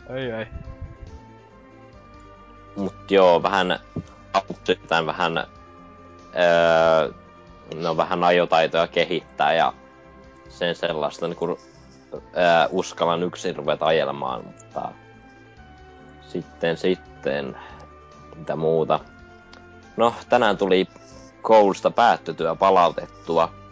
Ei 0.10 0.32
ei. 0.32 0.45
mut 2.76 3.12
joo, 3.12 3.43
vähän 3.43 3.80
auttittain 4.34 5.06
vähän... 5.06 5.38
Öö, 5.38 7.14
no 7.76 7.97
vähän 7.97 8.24
ajotaitoja 8.24 8.88
kehittää 8.88 9.53
ja 9.53 9.74
sen 10.49 10.76
sellaista 10.76 11.28
niin 11.28 11.38
kun, 11.38 11.58
öö, 12.14 12.22
uskallan 12.70 13.24
yksin 13.24 13.56
ruveta 13.56 13.86
ajelemaan, 13.86 14.45
mutta 14.45 14.91
sitten 16.22 16.78
sitten 16.78 17.58
mitä 18.36 18.56
muuta. 18.56 18.99
No, 19.97 20.14
tänään 20.30 20.58
tuli 20.58 20.88
koulusta 21.41 21.91
päättötyö 21.91 22.56
palautettua. 22.56 23.64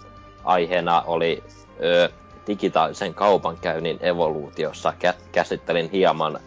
Aiheena 0.44 1.02
oli 1.02 1.44
ö, 1.84 2.10
digitaalisen 2.48 3.14
kaupankäynnin 3.14 3.98
evoluutiossa. 4.02 4.94
Kä- 5.04 5.22
käsittelin 5.32 5.90
hieman 5.92 6.40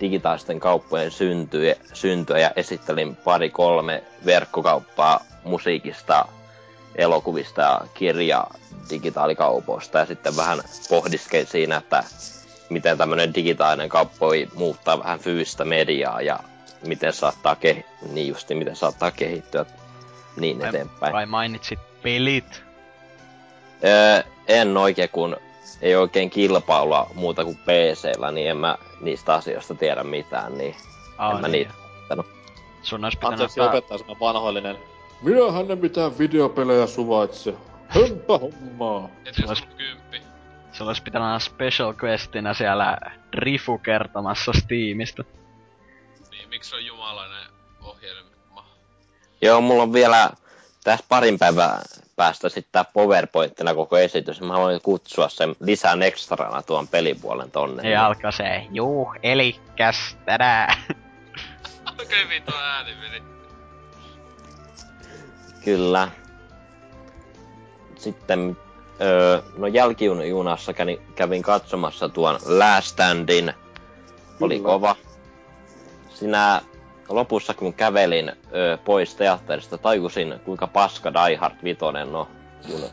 digitaalisten 0.00 0.60
kauppojen 0.60 1.10
syntyä, 1.10 1.74
syntyä 1.92 2.38
ja 2.38 2.50
esittelin 2.56 3.16
pari 3.16 3.50
kolme 3.50 4.04
verkkokauppaa 4.26 5.24
musiikista, 5.44 6.24
elokuvista 6.96 7.60
ja 7.62 7.80
kirja 7.94 8.46
digitaalikaupoista 8.90 9.98
ja 9.98 10.06
sitten 10.06 10.36
vähän 10.36 10.58
pohdiskelin 10.88 11.46
siinä, 11.46 11.76
että 11.76 12.04
miten 12.70 12.98
tämmöinen 12.98 13.34
digitaalinen 13.34 13.88
kauppa 13.88 14.16
voi 14.26 14.48
muuttaa 14.54 14.98
vähän 14.98 15.18
fyysistä 15.18 15.64
mediaa 15.64 16.20
ja 16.20 16.38
miten 16.86 17.12
saattaa, 17.12 17.56
ke- 17.66 17.84
niin 18.12 18.28
justi, 18.28 18.54
miten 18.54 18.76
saattaa 18.76 19.10
kehittyä 19.10 19.66
niin 20.36 20.58
Vai, 20.58 20.68
eteenpäin. 20.68 21.12
vai 21.12 21.26
mainitsit 21.26 21.78
pelit? 22.02 22.62
Öö, 23.84 24.22
en 24.48 24.76
oikein, 24.76 25.08
kun 25.08 25.36
ei 25.82 25.96
oikein 25.96 26.30
kilpailua 26.30 27.10
muuta 27.14 27.44
kuin 27.44 27.56
PCllä, 27.56 28.30
niin 28.30 28.50
en 28.50 28.56
mä 28.56 28.78
niistä 29.00 29.34
asioista 29.34 29.74
tiedä 29.74 30.04
mitään, 30.04 30.58
niin 30.58 30.76
Aa, 31.18 31.30
en 31.34 31.40
mä 31.40 31.48
niin. 31.48 31.52
niitä 31.52 31.74
ottanut. 32.02 32.26
Sun 32.82 33.04
olisi 33.04 33.18
pitänyt 33.18 33.32
Anteeksi 33.32 33.60
opettaa 33.60 33.98
semmonen 33.98 34.20
vanhoillinen. 34.20 34.78
Minähän 35.22 35.68
ne 35.68 35.74
mitään 35.74 36.18
videopelejä 36.18 36.86
suvaitse. 36.86 37.54
Hömpä 37.88 38.38
hommaa. 38.38 39.08
Et 39.26 39.38
jos 39.38 39.50
Olis- 39.50 39.62
on 39.70 39.76
kymppi. 39.76 40.22
Sulla 40.72 40.88
olisi 40.88 41.02
pitänyt 41.02 41.26
olla 41.28 41.38
special 41.38 41.94
questina 42.04 42.54
siellä 42.54 42.96
Rifu 43.34 43.78
kertomassa 43.78 44.52
Steamista. 44.52 45.24
Niin, 46.30 46.48
miksi 46.48 46.70
se 46.70 46.76
on 46.76 46.86
jumalainen 46.86 47.46
ohjelma? 47.82 48.64
Joo, 49.42 49.60
mulla 49.60 49.82
on 49.82 49.92
vielä 49.92 50.30
tässä 50.84 51.04
parin 51.08 51.38
päivän 51.38 51.70
päästä 52.16 52.48
sitten 52.48 52.72
tää 52.72 52.84
PowerPointina 52.84 53.74
koko 53.74 53.98
esitys. 53.98 54.40
Mä 54.40 54.58
voin 54.58 54.80
kutsua 54.82 55.28
sen 55.28 55.56
lisään 55.60 56.02
ekstrana 56.02 56.62
tuon 56.62 56.88
pelipuolen 56.88 57.50
tonne. 57.50 57.90
Ja 57.90 58.06
alkaa 58.06 58.32
se, 58.32 58.66
juu, 58.70 59.14
elikäs 59.22 60.16
tänään. 60.24 60.76
Okei, 62.02 62.28
vittu 62.28 62.52
ääni 62.56 62.94
meni. 62.94 63.22
Kyllä. 65.64 66.08
Sitten, 67.96 68.56
öö, 69.00 69.42
no 69.56 69.66
jälkijunassa 69.66 70.72
kävin, 70.72 70.98
kävin 71.14 71.42
katsomassa 71.42 72.08
tuon 72.08 72.38
Last 72.46 72.88
Standin. 72.88 73.52
Oli 74.40 74.56
Kyllä. 74.56 74.68
kova. 74.68 74.96
Sinä 76.14 76.60
lopussa 77.08 77.54
kun 77.54 77.74
kävelin 77.74 78.32
öö, 78.54 78.76
pois 78.76 79.14
teatterista, 79.14 79.78
tajusin 79.78 80.34
kuinka 80.44 80.66
paska 80.66 81.12
Die 81.14 81.36
Hard 81.36 81.54
5 81.64 81.84
on. 81.84 82.26
Juna. 82.68 82.86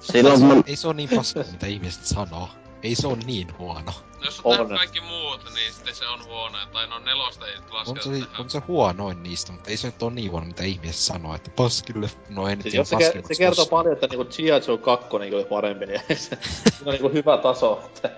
Silloin 0.00 0.42
mun... 0.42 0.64
Ei 0.66 0.76
se 0.76 0.88
ole 0.88 0.94
niin 0.96 1.08
paska, 1.16 1.44
mitä 1.52 1.66
ihmiset 1.66 2.04
sanoo. 2.04 2.48
Ei 2.82 2.94
se 2.94 3.06
ole 3.06 3.16
niin 3.26 3.58
huono. 3.58 3.92
No 4.18 4.24
jos 4.24 4.40
on 4.44 4.60
On. 4.60 4.68
kaikki 4.68 5.00
muut, 5.00 5.40
niin 5.54 5.72
sitten 5.72 5.94
se 5.94 6.06
on 6.06 6.24
huono. 6.24 6.58
Tai 6.72 6.86
no 6.86 6.98
nelosta 6.98 7.46
ei 7.46 7.54
nyt 7.54 7.70
On 7.70 7.76
lasketa 7.76 8.02
se, 8.02 8.10
tähän. 8.10 8.40
on 8.40 8.50
se 8.50 8.58
huonoin 8.68 9.22
niistä, 9.22 9.52
mutta 9.52 9.70
ei 9.70 9.76
se 9.76 9.88
nyt 9.88 10.02
ole 10.02 10.12
niin 10.12 10.30
huono, 10.30 10.46
mitä 10.46 10.64
ihmiset 10.64 10.96
sanoo, 10.96 11.34
että 11.34 11.50
paskille, 11.50 12.10
no 12.28 12.48
ei 12.48 12.56
nyt 12.56 12.70
Siis 12.70 12.88
se, 12.88 13.22
se 13.28 13.34
kertoo 13.38 13.66
paljon, 13.66 13.92
että 13.92 14.06
niinku 14.06 14.24
G.I. 14.24 14.46
Joe 14.68 14.78
2 14.78 15.08
oli 15.12 15.44
parempi, 15.44 15.86
niin 15.86 16.00
se, 16.18 16.38
on 16.86 16.92
niinku 16.92 17.08
hyvä 17.08 17.36
taso. 17.38 17.82
Että 17.86 18.10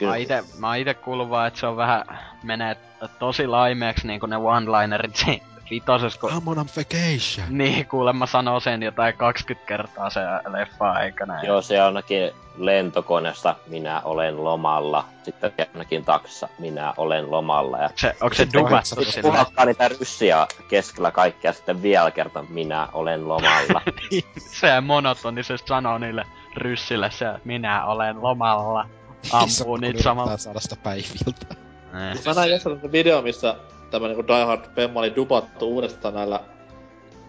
Kyllä. 0.00 0.12
Mä 0.12 0.16
ite, 0.16 0.44
mä 0.58 0.76
ite 0.76 0.94
kuulun 0.94 1.30
vaan, 1.30 1.46
että 1.48 1.60
se 1.60 1.66
on 1.66 1.76
vähän, 1.76 2.04
menee 2.42 2.76
tosi 3.18 3.46
laimeeksi 3.46 4.06
niinku 4.06 4.26
ne 4.26 4.36
one-linerit 4.36 5.16
siinä 5.16 5.44
vitosessa, 5.70 6.20
kun... 6.20 6.30
I'm 6.30 6.48
on 6.48 6.56
vacation. 6.56 7.46
Niin, 7.58 7.86
kuulemma 7.86 8.26
sanoo 8.26 8.60
sen 8.60 8.82
jotain 8.82 9.16
20 9.16 9.66
kertaa 9.68 10.10
se 10.10 10.20
leffa 10.48 10.90
aikana. 10.92 11.42
Joo, 11.42 11.62
se 11.62 11.80
ainakin 11.80 12.30
lentokoneesta 12.58 13.54
minä 13.66 14.00
olen 14.04 14.44
lomalla. 14.44 15.04
Sitten 15.22 15.52
ainakin 15.74 16.04
taksissa 16.04 16.48
minä 16.58 16.94
olen 16.96 17.30
lomalla. 17.30 17.78
Ja 17.78 17.90
Se, 17.96 18.16
onko 18.20 18.34
se 18.34 18.42
Sitten 18.42 18.60
dubattu 18.60 18.94
kahdeksan- 18.94 19.12
sillä? 19.12 19.32
puhuttaa 19.32 19.64
niitä 19.64 19.88
ryssiä 19.88 20.46
keskellä 20.68 21.10
kaikkea 21.10 21.52
sitten 21.52 21.82
vielä 21.82 22.10
kerta 22.10 22.44
minä 22.48 22.88
olen 22.92 23.28
lomalla. 23.28 23.82
se 24.60 24.80
monotonisesti 24.80 25.68
sanoo 25.68 25.98
niille 25.98 26.24
ryssille 26.56 27.10
se, 27.10 27.26
että 27.26 27.40
minä 27.44 27.84
olen 27.84 28.22
lomalla. 28.22 28.86
Ampuu 29.32 29.76
niitä 29.76 30.02
samalla. 30.02 30.36
saada 30.36 30.60
sitä 30.60 30.76
päiviltä. 30.82 31.54
Niin. 31.92 32.18
Mä 32.26 32.32
näin 32.36 32.50
jossain 32.50 32.92
video, 32.92 33.22
missä 33.22 33.56
tämä 33.90 34.06
niinku 34.08 34.26
Die 34.26 34.44
Hard 34.44 34.74
Pemma 34.74 35.00
oli 35.00 35.16
dubattu 35.16 35.68
uudestaan 35.68 36.14
näillä 36.14 36.40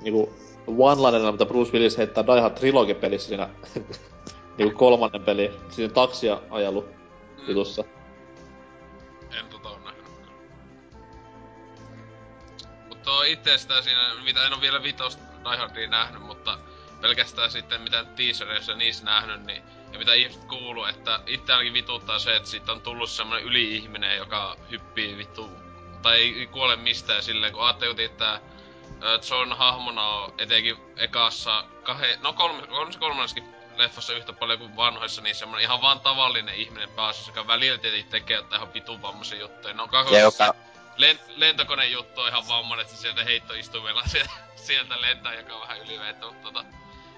niinku 0.02 0.34
one-linerilla, 0.68 1.32
mitä 1.32 1.46
Bruce 1.46 1.72
Willis 1.74 1.98
heittää 1.98 2.28
Die 2.28 2.42
Hard 2.42 2.58
Trilogy-pelissä 2.58 3.28
siinä 3.28 3.50
niinku 4.58 4.78
kolmannen 4.78 5.24
peli, 5.24 5.52
siinä 5.70 5.94
taksia 5.94 6.40
ajellut 6.50 6.86
Mm, 7.42 7.48
jutussa. 7.48 7.84
en 9.40 9.46
tota 9.50 9.70
oo 9.70 9.80
nähnyt. 9.80 10.06
Mutta 12.90 13.12
on 13.12 13.28
itsestään 13.28 13.84
siinä, 13.84 14.02
mitä 14.24 14.46
en 14.46 14.54
oo 14.54 14.62
vielä 14.62 14.84
vitosta 14.84 15.24
Die 15.50 15.58
Hardia 15.58 15.90
nähnyt, 15.90 16.22
mutta 16.22 16.58
pelkästään 17.02 17.52
sitten 17.52 17.82
mitä 17.82 18.06
teasereissa 18.16 18.76
niissä 18.76 19.06
nähnyt, 19.06 19.46
niin 19.46 19.64
ja 19.94 20.00
mitä 20.00 20.14
ihmiset 20.14 20.44
kuuluu, 20.44 20.86
että 20.86 21.20
itse 21.28 21.54
ainakin 21.54 21.74
vituttaa 21.74 22.20
se, 22.20 22.36
että 22.36 22.50
siitä 22.50 22.72
on 22.72 22.82
tullut 22.82 23.10
semmonen 23.10 23.44
yli-ihminen, 23.44 24.18
joka 24.18 24.58
hyppii 24.72 25.18
vittu, 25.18 25.50
tai 26.02 26.18
ei 26.18 26.48
kuole 26.48 26.76
mistään 26.76 27.24
silleen, 27.24 27.54
kun 27.54 27.64
ajattelin, 27.64 28.00
että 28.00 28.42
John 29.30 29.52
hahmona 29.58 30.08
on 30.08 30.34
etenkin 30.38 30.78
ekassa, 30.98 31.64
kahe, 31.84 32.20
no 32.22 32.34
kolme, 32.34 32.68
kolme, 32.68 32.92
kolmannessakin 33.00 33.56
leffassa 33.78 34.14
yhtä 34.14 34.34
paljon 34.34 34.60
kuin 34.60 34.76
vanhoissa, 34.76 35.22
niin 35.22 35.36
semmonen 35.36 35.64
ihan 35.64 35.82
vaan 35.82 36.00
tavallinen 36.00 36.56
ihminen 36.56 36.90
päässyt, 36.90 37.28
joka 37.28 37.48
välillä 37.48 37.78
tietenkin 37.78 38.12
tekee 38.12 38.38
jotain 38.38 38.62
ihan 38.62 38.74
vitun 38.74 39.02
vammaisia 39.02 39.40
juttuja. 39.40 39.74
No 39.74 39.88
kakosessa 39.88 40.44
joka, 40.46 40.60
len, 40.98 41.20
lentokoneen 41.36 41.92
juttu 41.92 42.22
on 42.22 42.28
ihan 42.28 42.48
vammainen, 42.48 42.82
että 42.86 42.96
se 42.96 43.02
sieltä 43.02 43.24
heittoistumella 43.24 44.04
sieltä, 44.06 44.32
sieltä 44.68 45.02
lentää, 45.02 45.34
joka 45.34 45.56
on 45.56 45.62
vähän 45.62 45.80
yliveettä, 45.82 46.26
mutta 46.26 46.44
tota, 46.44 46.66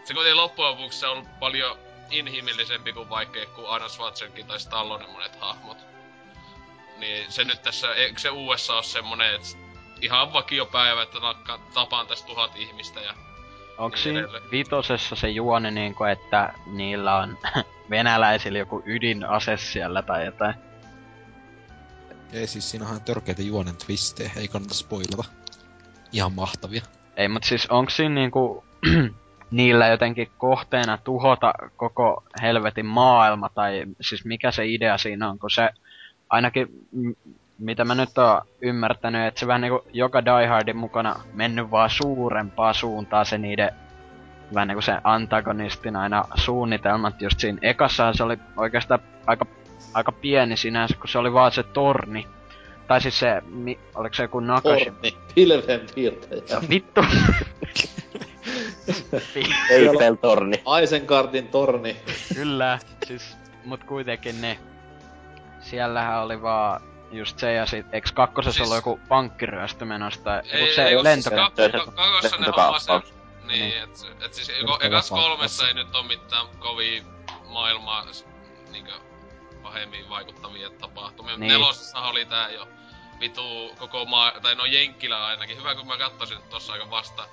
se 0.06 0.14
kuitenkin 0.14 0.38
loppujen 0.38 0.72
lopuksi 0.72 1.00
se 1.00 1.08
on 1.08 1.28
paljon 1.40 1.78
inhimillisempi 2.14 2.94
kuin 2.94 3.10
vaikka 3.10 3.40
kuin 3.56 3.68
Arnold 3.68 3.90
Schwarzenegger 3.90 4.46
tai 4.46 4.60
Stallone 4.60 5.08
monet 5.08 5.36
hahmot. 5.36 5.78
Niin 6.98 7.32
se 7.32 7.44
nyt 7.44 7.62
tässä, 7.62 7.94
eikö 7.94 8.20
se 8.20 8.30
USA 8.30 8.78
on 8.78 8.84
semmonen, 8.84 9.36
että 9.36 9.48
ihan 10.02 10.34
vakiopäivä, 10.34 11.04
että 11.04 11.20
nakka, 11.20 11.60
tapaan 11.74 12.08
tässä 12.08 12.26
tuhat 12.26 12.56
ihmistä 12.56 13.00
ja 13.00 13.14
Onko 13.78 13.96
Niin 13.96 14.04
siinä 14.04 14.20
edelleen. 14.20 14.52
vitosessa 14.52 15.16
se 15.16 15.30
juoni 15.30 15.72
niinku, 15.72 16.04
että 16.04 16.54
niillä 16.66 17.16
on 17.16 17.38
venäläisillä 17.90 18.60
joku 18.60 18.84
ydinase 18.86 19.58
siellä 19.58 20.02
tai 20.02 20.26
jotain? 20.26 20.56
Ei 22.34 22.48
siis 22.48 22.72
siinä 22.72 22.88
on 22.88 23.02
törkeitä 23.02 23.42
juonen 23.42 23.78
twistejä, 23.78 24.32
ei 24.36 24.48
kannata 24.48 24.74
spoilata. 24.74 25.24
Ihan 26.12 26.34
mahtavia. 26.34 26.82
Ei, 27.18 27.28
mut 27.28 27.44
siis 27.44 27.68
onks 27.70 27.96
siinä 27.96 28.16
niinku 28.16 28.66
niillä 29.54 29.88
jotenkin 29.88 30.32
kohteena 30.38 30.98
tuhota 30.98 31.54
koko 31.78 32.24
helvetin 32.42 32.86
maailma, 32.86 33.50
tai 33.50 33.84
siis 34.02 34.26
mikä 34.26 34.52
se 34.52 34.66
idea 34.66 34.98
siinä 34.98 35.30
on, 35.30 35.40
kun 35.40 35.52
se 35.52 35.70
ainakin, 36.30 36.68
m- 36.92 37.32
mitä 37.60 37.86
mä 37.86 37.96
nyt 37.96 38.18
oon 38.18 38.42
ymmärtänyt, 38.62 39.28
että 39.28 39.40
se 39.40 39.48
vähän 39.48 39.62
niinku 39.62 39.88
joka 39.94 40.26
Die 40.26 40.48
Hardin 40.48 40.78
mukana 40.78 41.16
mennyt 41.34 41.72
vaan 41.72 41.90
suurempaa 41.90 42.74
suuntaa 42.74 43.24
se 43.24 43.38
niiden 43.38 43.70
vähän 44.54 44.68
niinku 44.68 44.82
se 44.82 44.98
antagonistin 45.04 45.96
aina 45.96 46.24
suunnitelmat 46.36 47.22
just 47.22 47.40
siinä 47.40 47.58
ekassahan 47.62 48.18
se 48.18 48.24
oli 48.24 48.38
oikeastaan 48.58 49.00
aika, 49.28 49.46
aika 49.94 50.12
pieni 50.12 50.58
sinänsä, 50.58 50.96
kun 50.98 51.08
se 51.10 51.18
oli 51.18 51.34
vaan 51.34 51.52
se 51.52 51.64
torni. 51.64 52.28
Tai 52.88 53.02
siis 53.02 53.20
se, 53.20 53.42
mi, 53.46 53.80
oliko 53.96 54.14
se 54.16 54.24
joku 54.24 54.40
Nakashi? 54.40 54.90
Orni, 54.90 55.18
pilven 55.36 55.82
piirtäjä. 55.96 56.62
Vittu! 56.70 57.02
Eiffeltorni. 59.70 60.64
Isengardin 60.84 61.48
torni. 61.48 61.98
Kyllä, 62.34 62.80
siis, 63.08 63.38
mut 63.66 63.84
kuitenkin 63.84 64.42
ne. 64.42 64.60
Siellähän 65.62 66.20
oli 66.24 66.42
vaan 66.42 66.82
just 67.12 67.40
se 67.40 67.54
ja 67.54 67.66
sit, 67.66 67.86
eiks 67.94 68.12
kakkosessa 68.12 68.58
Siis- 68.58 68.68
ollut 68.70 68.78
joku 68.78 69.00
pankkiryöstö 69.08 69.86
menossa 69.86 70.24
tai 70.24 70.42
Ei, 70.52 70.60
joku 70.62 70.74
se 70.74 70.84
ei, 70.88 70.98
siis 71.14 71.28
kak- 71.28 71.86
ka- 71.86 71.92
kakossa 71.92 72.38
ne 72.38 72.46
hommas 72.58 72.88
Niin, 72.88 73.60
Niin. 73.60 73.84
et, 73.84 73.90
et 74.26 74.34
siis 74.34 74.50
eko, 74.50 74.78
ekas 74.82 75.10
kolmessa 75.10 75.68
ei 75.68 75.74
nyt 75.74 75.96
oo 75.96 76.04
mitään 76.04 76.48
kovin 76.60 77.04
maailmaa 77.48 78.06
niinkö 78.72 78.92
pahemmin 79.64 80.10
vaikuttavia 80.10 80.70
tapahtumia. 80.70 81.34
Niin. 81.34 81.40
Niin. 81.40 81.52
Nelosessa 81.52 82.00
oli 82.00 82.26
tää 82.26 82.50
jo 82.50 82.68
vitu 83.20 83.76
koko 83.80 84.06
maa, 84.06 84.32
tai 84.42 84.56
no 84.56 84.66
Jenkkilä 84.66 85.26
ainakin. 85.26 85.58
Hyvä 85.58 85.76
kun 85.76 85.88
mä 85.88 85.98
katsoisin 85.98 86.38
tossa 86.50 86.74
aika 86.74 86.90
vasta 86.90 87.26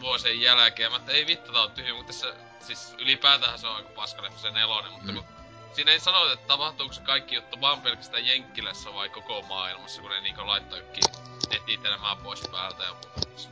vuosien 0.00 0.40
jälkeen. 0.40 0.90
Mä 0.90 0.96
että 0.96 1.12
ei 1.12 1.26
vittu 1.26 1.52
tää 1.52 1.62
on 1.62 1.70
tyhjä, 1.70 1.94
mutta 1.94 2.12
tässä, 2.12 2.34
siis 2.60 2.94
ylipäätään 2.98 3.58
se 3.58 3.66
on 3.66 3.76
aika 3.76 3.88
paskaleffa 3.88 4.38
se 4.38 4.50
nelonen, 4.50 4.92
mutta 4.92 5.12
Mm. 5.12 5.14
kun 5.18 5.36
Siinä 5.76 5.92
ei 5.92 6.00
sanota, 6.00 6.32
että 6.32 6.46
tapahtuuko 6.46 6.94
se 6.94 7.00
kaikki 7.00 7.34
juttu 7.34 7.60
vaan 7.60 7.80
pelkästään 7.80 8.26
Jenkkilässä 8.26 8.94
vai 8.94 9.08
koko 9.08 9.42
maailmassa, 9.42 10.02
kun 10.02 10.10
ne 10.10 10.20
niinku 10.20 10.46
laittaa 10.46 10.78
jokin 10.78 11.02
netitelemään 11.50 12.16
pois 12.16 12.42
päältä 12.52 12.84
ja 12.84 12.92
muuta. 12.92 13.48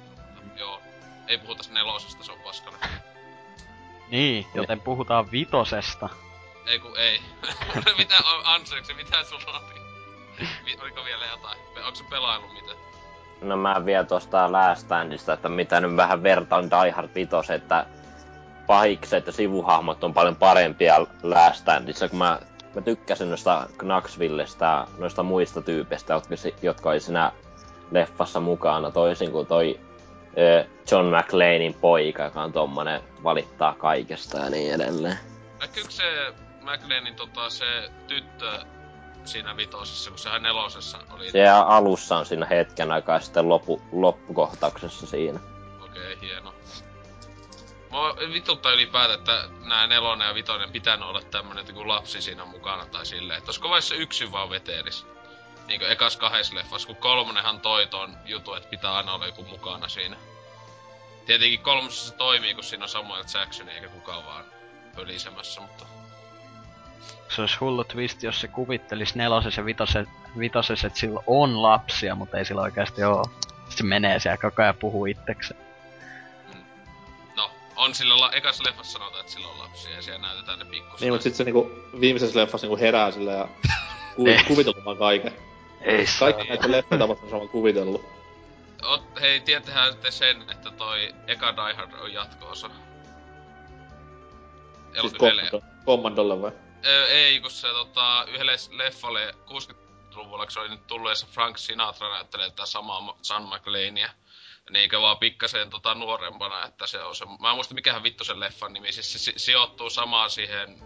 Joo, 0.57 0.83
ei 1.27 1.39
puhuta 1.39 1.65
nelosesta, 1.71 2.25
se 2.25 2.33
on 2.33 2.39
paskalle. 2.41 2.79
Niin, 4.09 4.47
joten 4.55 4.81
puhutaan 4.81 5.31
vitosesta. 5.31 6.09
Ei 6.67 6.79
ku 6.79 6.95
ei. 6.95 7.21
mitä, 7.99 8.17
anteeksi, 8.45 8.95
mitä 8.95 9.25
sulla 9.25 9.61
oli? 9.61 9.81
Oliko 10.81 11.05
vielä 11.05 11.27
jotain? 11.27 11.59
Onko 11.77 11.95
se 11.95 12.05
pelailu 12.05 12.49
mitä? 12.53 12.73
No 13.45 13.57
mä 13.57 13.85
vielä 13.85 14.05
tuosta 14.05 14.53
Last 14.53 14.81
Standista, 14.81 15.33
että 15.33 15.49
mitä 15.49 15.81
nyt 15.81 15.97
vähän 15.97 16.23
vertaan 16.23 16.71
Die 16.71 16.91
Hard 16.91 17.09
5, 17.15 17.53
että 17.53 17.87
pahikset 18.67 19.27
ja 19.27 19.33
sivuhahmot 19.33 20.05
on 20.05 20.15
paljon 20.15 20.37
parempia 20.37 21.07
Last 21.23 21.57
Standissa, 21.57 22.09
kun 22.09 22.19
mä, 22.19 22.39
mä 22.75 22.81
tykkäsin 22.81 23.29
noista 23.29 23.67
Knoxvillesta, 23.79 24.87
noista 24.99 25.23
muista 25.23 25.63
tyypeistä, 25.63 26.15
jotka, 26.15 26.35
jotka 26.63 26.91
oli 26.91 27.01
siinä 27.01 27.33
leffassa 27.91 28.41
mukana, 28.41 28.91
toisin 28.91 29.33
kuin 29.33 29.47
toi 29.47 29.81
John 30.91 31.17
McLeanin 31.17 31.75
poika, 31.75 32.25
joka 32.25 32.43
on 32.43 32.53
tommonen 32.53 33.01
valittaa 33.25 33.75
kaikesta 33.75 34.39
ja 34.39 34.51
niin 34.51 34.75
edelleen. 34.75 35.19
Näkyykö 35.61 35.91
se 35.91 36.33
McLeanin 36.61 37.15
tota 37.15 37.51
se 37.51 37.91
tyttö 38.07 38.65
siinä 39.25 39.57
vitosessa, 39.57 40.11
kun 40.11 40.18
sehän 40.18 40.43
nelosessa 40.43 40.99
oli? 41.11 41.31
Se 41.31 41.49
alussa 41.49 42.16
on 42.16 42.27
siinä 42.27 42.47
hetken 42.47 42.93
aikaa 42.93 43.20
sitten 43.20 43.49
loppu, 43.49 43.83
loppukohtauksessa 43.93 45.07
siinä. 45.07 45.41
Okei, 45.85 46.12
okay, 46.12 46.29
hieno. 46.29 46.55
Mua 47.91 48.16
vituttaa 48.33 48.72
ylipäätään, 48.72 49.18
että 49.18 49.49
nää 49.64 49.87
nelonen 49.87 50.29
ja 50.29 50.35
vitonen 50.35 50.72
pitänyt 50.72 51.09
olla 51.09 51.20
tämmönen 51.22 51.66
joku 51.68 51.89
lapsi 51.89 52.22
siinä 52.22 52.45
mukana 52.45 52.87
tai 52.87 53.07
silleen. 53.07 53.39
Että 53.39 53.49
olisiko 53.49 53.68
vaiheessa 53.68 53.95
yksin 53.95 54.33
vaan 54.33 54.51
veteelis? 54.51 55.07
Niinkö 55.66 55.89
ekas 55.89 56.16
kahdessa 56.16 56.55
leffassa, 56.55 56.87
kun 56.87 56.97
kolmonenhan 56.97 57.61
toi 57.61 57.87
ton 57.87 58.16
jutu, 58.25 58.55
että 58.55 58.68
pitää 58.68 58.95
aina 58.95 59.14
olla 59.14 59.27
joku 59.27 59.45
mukana 59.45 59.89
siinä. 59.89 60.16
Tietenkin 61.27 61.61
kolmosessa 61.61 62.09
se 62.09 62.14
toimii, 62.14 62.55
kun 62.55 62.64
siinä 62.64 62.85
on 62.85 62.89
Samuel 62.89 63.25
Jackson 63.35 63.68
eikä 63.68 63.89
kukaan 63.89 64.25
vaan 64.25 64.45
pölisemässä, 64.95 65.61
mutta... 65.61 65.87
Se 67.35 67.41
olisi 67.41 67.57
hullu 67.61 67.85
twist, 67.85 68.22
jos 68.22 68.41
se 68.41 68.49
kuvittelisi 68.49 69.18
nelosessa 69.18 69.61
ja 69.61 69.64
vitosessa, 69.64 70.11
vitosessa 70.39 70.87
että 70.87 70.99
sillä 70.99 71.20
on 71.26 71.62
lapsia, 71.62 72.14
mutta 72.14 72.39
ei 72.39 72.45
sillä 72.45 72.62
oikeasti 72.62 73.05
oo. 73.05 73.24
Sitten 73.24 73.76
se 73.76 73.85
menee 73.85 74.20
siellä 74.20 74.37
koko 74.37 74.62
ajan 74.62 74.74
puhuu 74.74 75.07
itsekseen. 75.07 75.61
No, 77.37 77.51
on 77.76 77.95
sillä 77.95 78.20
la- 78.20 78.32
ekas 78.32 78.61
leffassa 78.61 78.93
sanotaan, 78.93 79.20
että 79.20 79.32
sillä 79.32 79.49
on 79.49 79.59
lapsia 79.59 79.91
ja 79.97 80.03
siellä 80.03 80.26
näytetään 80.26 80.59
ne 80.59 80.64
pikkuset. 80.64 81.01
Niin, 81.01 81.12
mutta 81.12 81.22
sitten 81.22 81.37
se 81.37 81.45
niinku 81.45 81.70
viimeisessä 82.01 82.41
leffassa 82.41 82.66
niinku 82.66 82.80
herää 82.80 83.11
sillä 83.11 83.32
ja 83.32 83.49
ku- 84.16 84.24
kuvitellut 84.49 84.85
vaan 84.85 84.97
kaiken. 84.97 85.32
Ei 85.80 86.05
Kaikki 86.18 86.49
näitä 86.49 86.70
leffoja 86.70 87.05
on 87.05 87.30
sama 87.30 87.47
kuvitellut. 87.47 88.05
Ot, 88.82 89.20
hei, 89.20 89.41
tietähän 89.41 89.97
te 89.97 90.11
sen, 90.11 90.43
että 90.51 90.70
toi 90.70 91.14
eka 91.26 91.55
Die 91.57 91.74
Hard 91.74 91.93
on 91.93 92.12
jatko-osa. 92.12 92.70
Siis 95.01 95.14
Commandolle 95.87 96.43
vai? 96.43 96.53
Ö, 96.87 97.07
ei, 97.09 97.41
kun 97.41 97.51
se 97.51 97.68
tota, 97.68 98.24
yhdelle 98.28 98.57
leffalle 98.70 99.35
60-luvulla, 99.49 100.45
kun 100.45 100.53
se 100.53 100.61
oli 100.61 100.68
nyt 100.68 100.87
tullut, 100.87 101.18
se 101.18 101.26
Frank 101.26 101.59
Sinatra 101.59 102.09
näyttelee 102.12 102.51
tätä 102.51 102.66
samaa 102.66 103.01
Ma- 103.01 103.16
John 103.30 103.43
McLeania. 103.55 104.11
Niinkö 104.70 105.01
vaan 105.01 105.18
pikkasen 105.18 105.70
tota 105.70 105.95
nuorempana, 105.95 106.64
että 106.64 106.87
se 106.87 107.03
on 107.03 107.16
se... 107.16 107.24
Mä 107.41 107.49
en 107.51 107.55
muista 107.55 107.74
mikähän 107.74 108.03
vittu 108.03 108.24
sen 108.24 108.41
leffan 108.41 108.72
nimi, 108.72 108.93
siis 108.93 109.12
se 109.12 109.18
si- 109.18 109.35
sijoittuu 109.37 109.91
samaan 109.91 110.30
siihen 110.30 110.78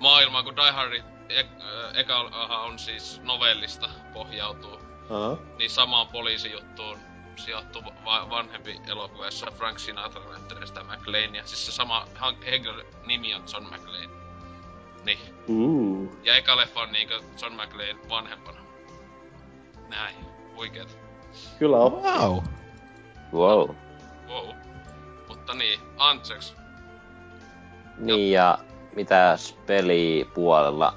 maailmaan, 0.00 0.44
kun 0.44 0.56
Die 0.56 0.70
Hardin 0.70 1.04
e- 1.28 1.40
ö, 1.62 1.90
eka 1.94 2.18
on 2.64 2.78
siis 2.78 3.20
novellista 3.22 3.88
pohjautuu. 4.12 4.78
Aha. 5.10 5.36
Niin 5.58 5.70
samaan 5.70 6.08
poliisijuttuun 6.08 6.98
sijoittuu 7.36 7.82
va- 8.04 8.30
vanhempi 8.30 8.80
elokuva, 8.88 9.24
jossa 9.24 9.46
Frank 9.50 9.78
Sinatra 9.78 10.24
näyttelee 10.30 10.66
sitä 10.66 10.82
McLeania. 10.84 11.46
Siis 11.46 11.66
se 11.66 11.72
sama 11.72 12.06
henkilön 12.46 12.86
nimi 13.06 13.34
on 13.34 13.44
John 13.52 13.64
McLean. 13.74 14.21
Niin. 15.04 15.18
Uh. 15.48 16.16
Ja 16.24 16.36
eka 16.36 16.56
leffa 16.56 16.80
on 16.80 16.92
niinkö 16.92 17.20
John 17.42 17.54
McLean 17.54 17.98
vanhempana. 18.08 18.60
Näin. 19.88 20.14
Huikeet. 20.56 20.98
Kyllä 21.58 21.76
on. 21.76 21.92
Wow. 21.92 22.42
Wow. 23.32 23.70
Wow. 24.28 24.48
Mutta 25.28 25.54
niin, 25.54 25.80
Antseks. 25.96 26.54
Niin 27.98 28.32
ja 28.32 28.58
mitäs 28.96 29.56
pelipuolella? 29.66 30.94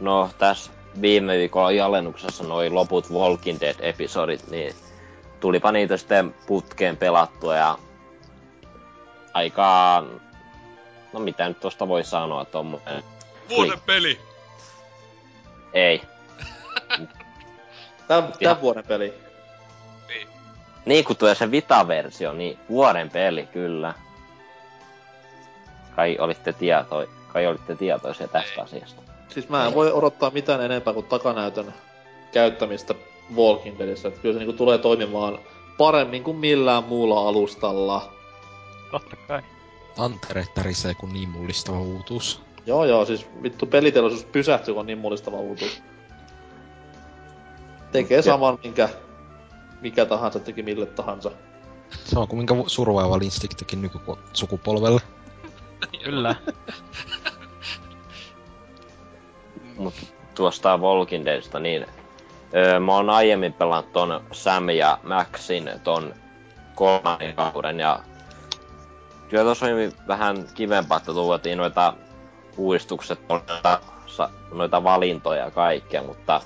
No 0.00 0.30
tässä 0.38 0.70
viime 1.00 1.36
viikolla 1.36 1.66
oli 1.66 1.80
alennuksessa 1.80 2.44
noi 2.44 2.70
loput 2.70 3.10
Walking 3.10 3.58
Dead-episodit, 3.60 4.50
niin 4.50 4.74
tulipa 5.40 5.72
niitä 5.72 5.96
sitten 5.96 6.34
putkeen 6.46 6.96
pelattua 6.96 7.56
ja 7.56 7.78
aika... 9.34 10.04
No 11.12 11.20
mitä 11.20 11.48
nyt 11.48 11.60
tosta 11.60 11.88
voi 11.88 12.04
sanoa 12.04 12.44
tommonen... 12.44 13.04
Vuoden 13.48 13.80
peli! 13.86 14.20
Ei. 15.72 16.02
Tän, 18.08 18.32
tän 18.42 18.60
vuoden 18.60 18.84
peli. 18.86 19.14
Niin. 20.08 20.28
Niin 20.84 21.04
kun 21.04 21.16
tulee 21.16 21.34
se 21.34 21.50
Vita-versio, 21.50 22.32
niin 22.32 22.58
vuoden 22.68 23.10
peli 23.10 23.46
kyllä. 23.46 23.94
Kai 25.96 26.16
olitte, 26.18 26.52
tieto... 26.52 27.06
Kai 27.32 27.46
olitte 27.46 27.76
tietoisia 27.76 28.28
tästä 28.28 28.54
Ei. 28.54 28.60
asiasta. 28.64 29.02
Siis 29.28 29.48
mä 29.48 29.66
en 29.66 29.74
voi 29.74 29.92
odottaa 29.92 30.30
mitään 30.30 30.60
enempää 30.60 30.94
kuin 30.94 31.06
takanäytön 31.06 31.74
käyttämistä 32.32 32.94
Walking 33.36 33.78
Deadissä. 33.78 34.08
Että 34.08 34.20
kyllä 34.20 34.32
se 34.32 34.38
niinku 34.38 34.52
tulee 34.52 34.78
toimimaan 34.78 35.38
paremmin 35.78 36.24
kuin 36.24 36.36
millään 36.36 36.84
muulla 36.84 37.28
alustalla. 37.28 38.12
Totta 38.90 39.16
kai. 39.28 39.42
Tantereet 39.96 40.54
tärisee 40.54 40.94
kun 40.94 41.12
niin 41.12 41.28
mullistava 41.28 41.80
uutuus. 41.80 42.43
Joo 42.66 42.84
joo, 42.84 43.04
siis 43.04 43.26
vittu 43.42 43.66
peliteollisuus 43.66 44.24
pysähtyy, 44.24 44.74
kun 44.74 44.80
on 44.80 44.86
niin 44.86 44.98
mullistava 44.98 45.36
uutuus. 45.36 45.82
Tekee 47.92 48.22
saman, 48.22 48.58
minkä 48.64 48.88
mikä 49.80 50.06
tahansa 50.06 50.40
teki 50.40 50.62
mille 50.62 50.86
tahansa. 50.86 51.30
Se 52.04 52.18
on 52.18 52.28
kuin 52.28 52.38
minkä 52.38 52.54
Survival 52.66 53.22
Instinct 53.22 53.56
teki 53.56 53.76
nykysukupolvelle. 53.76 55.00
Kyllä. 56.04 56.34
Mut 59.76 59.94
tuosta 60.34 60.76
Walking 60.76 61.24
Deadista, 61.24 61.60
niin 61.60 61.86
öö, 62.54 62.80
mä 62.80 62.94
oon 62.94 63.10
aiemmin 63.10 63.52
pelannut 63.52 63.92
ton 63.92 64.20
Sam 64.32 64.68
ja 64.68 64.98
Maxin 65.02 65.70
ton 65.84 66.14
kolmannen 66.74 67.34
kauden 67.34 67.80
ja 67.80 68.00
kyllä 69.28 69.44
tossa 69.44 69.66
oli 69.66 69.92
vähän 70.08 70.48
kivempaa, 70.54 70.96
että 70.96 71.12
tuotiin 71.12 71.58
noita 71.58 71.94
uudistukset, 72.56 73.18
noita, 73.28 73.80
sa- 74.06 74.30
noita 74.52 74.84
valintoja 74.84 75.44
ja 75.44 75.50
kaikkea, 75.50 76.02
mutta 76.02 76.40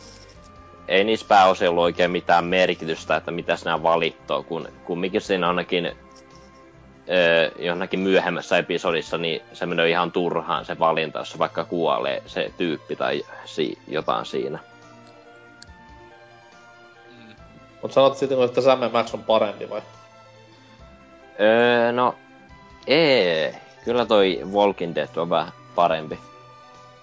ei 0.89 1.05
niissä 1.05 1.27
pääosin 1.29 1.69
ollut 1.69 1.83
oikein 1.85 2.11
mitään 2.11 2.45
merkitystä, 2.45 3.17
että 3.17 3.31
mitä 3.31 3.57
sinä 3.57 3.83
valittoo, 3.83 4.43
kun 4.43 4.69
kumminkin 4.85 5.21
siinä 5.21 5.49
ainakin 5.49 5.87
öö, 5.87 7.51
johonkin 7.59 8.01
myöhemmässä 8.01 8.59
episodissa, 8.59 9.19
niin 9.19 9.43
se 9.53 9.67
menee 9.67 9.89
ihan 9.91 10.13
turhaan 10.13 10.65
se 10.65 10.79
valinta, 10.79 11.19
jos 11.19 11.39
vaikka 11.39 11.65
kuolee 11.65 12.23
se 12.27 12.53
tyyppi 12.57 12.97
tai 12.97 13.23
si- 13.45 13.79
jotain 13.89 14.27
siinä. 14.27 14.59
Mm. 17.11 17.35
Mut 17.83 17.93
sanot 17.93 18.17
sitten, 18.17 18.43
että 18.43 18.61
Sam 18.61 18.79
Max 18.93 19.15
on 19.15 19.23
parempi 19.25 19.71
vai? 19.71 19.83
Öö, 21.41 21.93
no, 21.93 22.15
ei. 22.87 23.55
Kyllä 23.85 24.07
toi 24.07 24.41
Walking 24.53 24.95
Dead 24.95 25.17
on 25.17 25.31
vähän 25.31 25.53
parempi. 25.79 26.19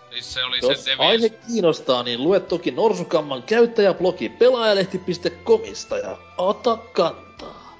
Siis 0.10 0.34
se 0.34 0.44
oli 0.44 0.60
Jos 0.62 0.84
se 0.84 0.96
aihe 0.98 1.30
Devils. 1.30 1.46
kiinnostaa, 1.48 2.04
niin 2.04 2.24
lue 2.24 2.40
toki 2.40 2.72
Norsukamman 2.72 3.44
käyttäjäblogi 3.44 4.30
pelaajalehti.comista 4.30 5.98
ja 5.98 6.18
ota 6.38 6.78
kantaa. 6.78 7.76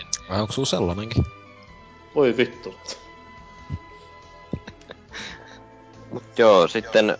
En. 0.00 0.06
Vai 0.30 0.40
onko 0.40 0.52
sulla 0.52 0.66
sellainenkin? 0.66 1.24
Voi 2.14 2.36
vittu. 2.36 2.74
Mut 6.12 6.38
joo, 6.38 6.68
sitten 6.68 7.16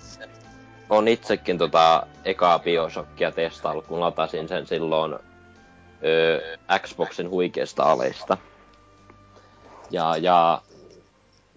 on 0.90 1.08
itsekin 1.08 1.58
tota 1.58 2.06
ekaa 2.24 2.58
Bioshockia 2.58 3.32
testaillut, 3.32 3.86
kun 3.86 4.00
latasin 4.00 4.48
sen 4.48 4.66
silloin 4.66 5.14
öö, 6.04 6.56
Xboxin 6.78 7.30
huikeista 7.30 7.82
aleista. 7.82 8.36
Ja, 9.90 10.16
ja 10.16 10.62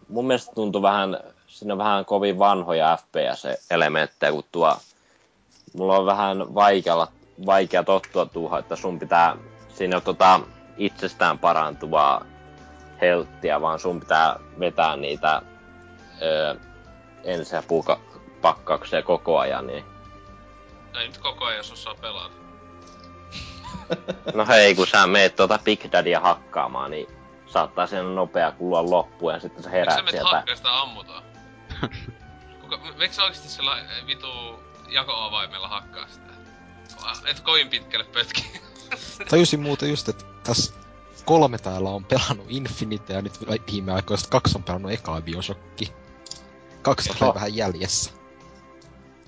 mun 0.09 0.27
mielestä 0.27 0.55
tuntui 0.55 0.81
vähän, 0.81 1.19
siinä 1.47 1.73
on 1.73 1.77
vähän 1.77 2.05
kovin 2.05 2.39
vanhoja 2.39 2.97
FPS-elementtejä, 2.97 4.31
kun 4.31 4.43
tuo, 4.51 4.77
mulla 5.73 5.97
on 5.97 6.05
vähän 6.05 6.55
vaikealla, 6.55 7.07
vaikea 7.45 7.83
tottua 7.83 8.25
tuohon, 8.25 8.59
että 8.59 8.75
sun 8.75 8.99
pitää, 8.99 9.37
siinä 9.73 9.97
on 9.97 10.03
tota 10.03 10.39
itsestään 10.77 11.39
parantuvaa 11.39 12.25
helttiä, 13.01 13.61
vaan 13.61 13.79
sun 13.79 13.99
pitää 13.99 14.39
vetää 14.59 14.95
niitä 14.95 15.41
öö, 16.21 16.55
ensiapupakkauksia 17.23 19.01
koko 19.01 19.39
ajan, 19.39 19.67
niin 19.67 19.85
Ei 20.99 21.07
nyt 21.07 21.17
koko 21.17 21.45
ajan, 21.45 21.57
jos 21.57 21.71
osaa 21.71 21.95
pelata. 21.95 22.37
No 24.33 24.45
hei, 24.47 24.75
kun 24.75 24.87
sä 24.87 25.07
meet 25.07 25.35
tuota 25.35 25.59
Big 25.63 25.81
Daddya 25.91 26.19
hakkaamaan, 26.19 26.91
niin 26.91 27.07
saattaa 27.47 27.87
sen 27.87 28.15
nopea 28.15 28.51
kulua 28.51 28.89
loppuun 28.89 29.33
ja 29.33 29.39
sitten 29.39 29.63
sä 29.63 29.69
Miksi 29.69 29.71
sä 29.71 29.77
heräät 29.79 29.97
menet 29.97 30.11
sieltä. 30.11 30.35
hakkeesta 30.35 30.81
ammutaan? 30.81 31.23
Kuka, 32.61 32.79
eikö 32.99 33.13
sä 33.13 33.23
oikeesti 33.23 33.49
sillä 33.49 33.79
eh, 33.79 34.07
vitu 34.07 34.27
jakoavaimella 34.89 35.67
hakkaa 35.67 36.07
sitä? 36.07 36.27
Et 37.25 37.39
kovin 37.39 37.69
pitkälle 37.69 38.05
pötki. 38.05 38.61
Tajusin 39.29 39.59
muuten 39.59 39.89
just, 39.89 40.09
että 40.09 40.25
tässä 40.43 40.73
kolme 41.25 41.57
täällä 41.57 41.89
on 41.89 42.05
pelannut 42.05 42.45
Infinite 42.49 43.13
ja 43.13 43.21
nyt 43.21 43.33
viime 43.71 43.93
aikoina 43.93 44.17
sit 44.19 44.29
kaksi 44.29 44.57
on 44.57 44.63
pelannut 44.63 44.91
ekaa 44.91 45.21
Bioshocki. 45.21 45.93
Kaksi 46.81 47.09
on 47.21 47.33
vähän 47.33 47.55
jäljessä. 47.55 48.11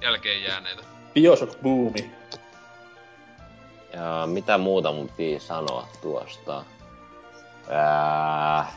Jälkeen 0.02 0.44
jääneitä. 0.44 0.84
Bioshock 1.14 1.62
boomi. 1.62 2.12
Ja 3.94 4.24
mitä 4.26 4.58
muuta 4.58 4.92
mun 4.92 5.10
piti 5.10 5.40
sanoa 5.40 5.88
tuosta? 6.02 6.66
Ää... 7.70 8.74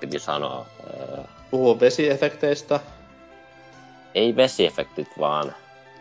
Piti 0.00 0.18
sanoa. 0.18 0.66
Ää... 0.86 1.24
Puhuu 1.50 1.80
vesiefekteistä. 1.80 2.80
Ei 4.14 4.36
vesiefektit 4.36 5.08
vaan. 5.18 5.54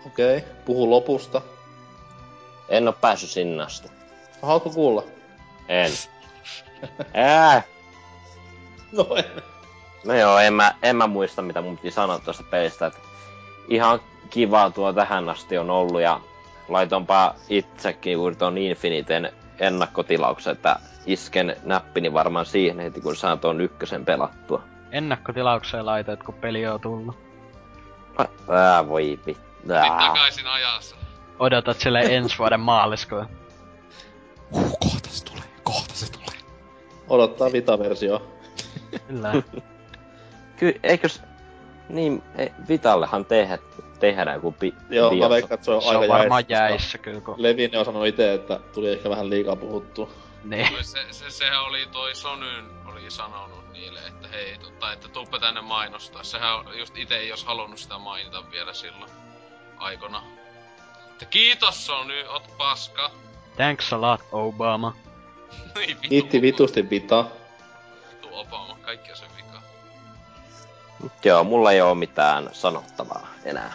Okei. 0.06 0.38
Okay. 0.38 0.50
Puhu 0.66 0.90
lopusta. 0.90 1.42
En 2.70 2.88
oo 2.88 2.94
päässyt 2.94 3.30
sinne 3.30 3.64
asti. 3.64 3.90
Haluatko 4.42 4.70
kuulla? 4.70 5.04
En. 5.68 5.92
Ää! 7.14 7.62
No 8.92 9.08
en. 9.16 9.44
No 10.06 10.14
joo, 10.14 10.38
en 10.40 10.54
mä, 10.54 10.76
en 10.84 10.96
mä 10.96 11.08
muista 11.08 11.42
mitä 11.42 11.62
mun 11.62 11.78
piti 11.78 11.92
sanoa 11.92 12.20
tuosta 12.20 12.44
pelistä. 12.44 12.88
Et 12.88 12.94
ihan 13.68 14.00
kiva 14.30 14.70
tuo 14.70 14.94
tähän 14.94 15.30
asti 15.30 15.58
on 15.58 15.70
ollut 15.70 16.02
ja 16.02 16.22
laitonpa 16.68 17.36
itsekin 17.50 18.14
juuri 18.14 18.36
tuon 18.36 18.58
Infiniten 18.58 19.32
ennakkotilauksen, 19.60 20.54
että 20.54 20.80
isken 21.06 21.56
näppini 21.64 22.14
varmaan 22.14 22.46
siihen 22.46 22.80
heti 22.80 23.02
kun 23.02 23.16
saan 23.16 23.40
tuon 23.40 23.62
ykkösen 23.62 24.06
pelattua. 24.06 24.64
Ennakkotilaukseen 24.92 25.86
laitoit, 25.86 26.24
kun 26.24 26.34
peli 26.34 26.68
on 26.68 26.82
tullut. 26.82 27.18
Ää, 28.50 28.88
voi 28.88 29.20
vittu. 29.26 29.46
Takaisin 29.68 30.48
ajassa. 30.48 30.96
Odotat 31.40 31.80
sille 31.80 32.00
ensi 32.00 32.38
vuoden 32.38 32.60
maaliskuun. 32.60 33.28
Huh, 34.52 34.78
kohta 34.80 35.10
se 35.10 35.26
tulee, 35.26 35.44
kohta 35.64 35.94
se 35.94 36.12
tulee. 36.12 36.40
Odottaa 37.10 37.52
Vita-versio. 37.52 38.32
Kyllä. 39.08 39.34
Ky- 40.58 40.80
eikös... 40.84 41.22
Niin, 41.90 42.24
ei, 42.38 42.52
Vitallehan 42.70 43.26
tehdä, 43.26 43.58
tehdään 44.00 44.36
joku 44.36 44.52
pi- 44.52 44.74
Joo, 44.90 45.16
mä 45.16 45.30
veikkaan, 45.30 45.54
että 45.54 45.66
se 45.66 45.72
on 45.72 45.82
Se 45.82 45.88
aika 45.88 46.00
on 46.00 46.08
varmaan 46.08 46.44
jäissä. 46.48 46.70
jäissä 46.74 46.98
kyllä, 46.98 47.22
kun... 47.22 47.36
On 47.80 47.86
sanonut 47.86 48.08
itse, 48.08 48.34
että 48.34 48.60
tuli 48.74 48.90
ehkä 48.92 49.10
vähän 49.10 49.30
liikaa 49.30 49.56
puhuttu. 49.56 50.12
Toi 50.50 50.84
Se, 50.84 51.00
se, 51.12 51.30
sehän 51.30 51.62
oli 51.64 51.86
toi 51.92 52.16
Sonyn 52.16 52.66
oli 52.86 53.12
sanonut 53.12 53.72
niille, 53.74 54.00
että 54.08 54.28
hei, 54.28 54.58
tota, 54.58 54.94
että 54.94 55.08
tuuppa 55.08 55.40
tänne 55.40 55.62
mainostaa. 55.62 56.24
Sehän 56.24 56.56
on- 56.56 56.80
just 56.80 56.98
itse 56.98 57.18
ei 57.18 57.30
jos 57.30 57.46
halunnut 57.46 57.80
sitä 57.80 57.98
mainita 57.98 58.44
vielä 58.52 58.74
silloin 58.74 59.12
aikona. 59.78 60.24
Että 61.12 61.26
kiitos 61.26 61.86
Sony, 61.86 62.24
oot 62.28 62.58
paska. 62.58 63.12
Thanks 63.56 63.94
a 63.94 64.02
lot, 64.02 64.22
Obama. 64.32 64.94
Niin 65.76 65.98
vitu 66.10 66.28
Obama. 66.28 66.42
vitusti 66.42 66.90
Vita. 66.90 67.26
Vitu 68.12 68.28
Obama, 68.32 68.78
kaikki 68.82 69.12
on 69.12 69.18
sen 69.18 69.30
vika. 69.38 69.62
Joo, 71.24 71.44
mulla 71.44 71.72
ei 71.72 71.82
oo 71.82 71.96
mitään 71.96 72.50
sanottavaa 72.54 73.28
enää. 73.46 73.74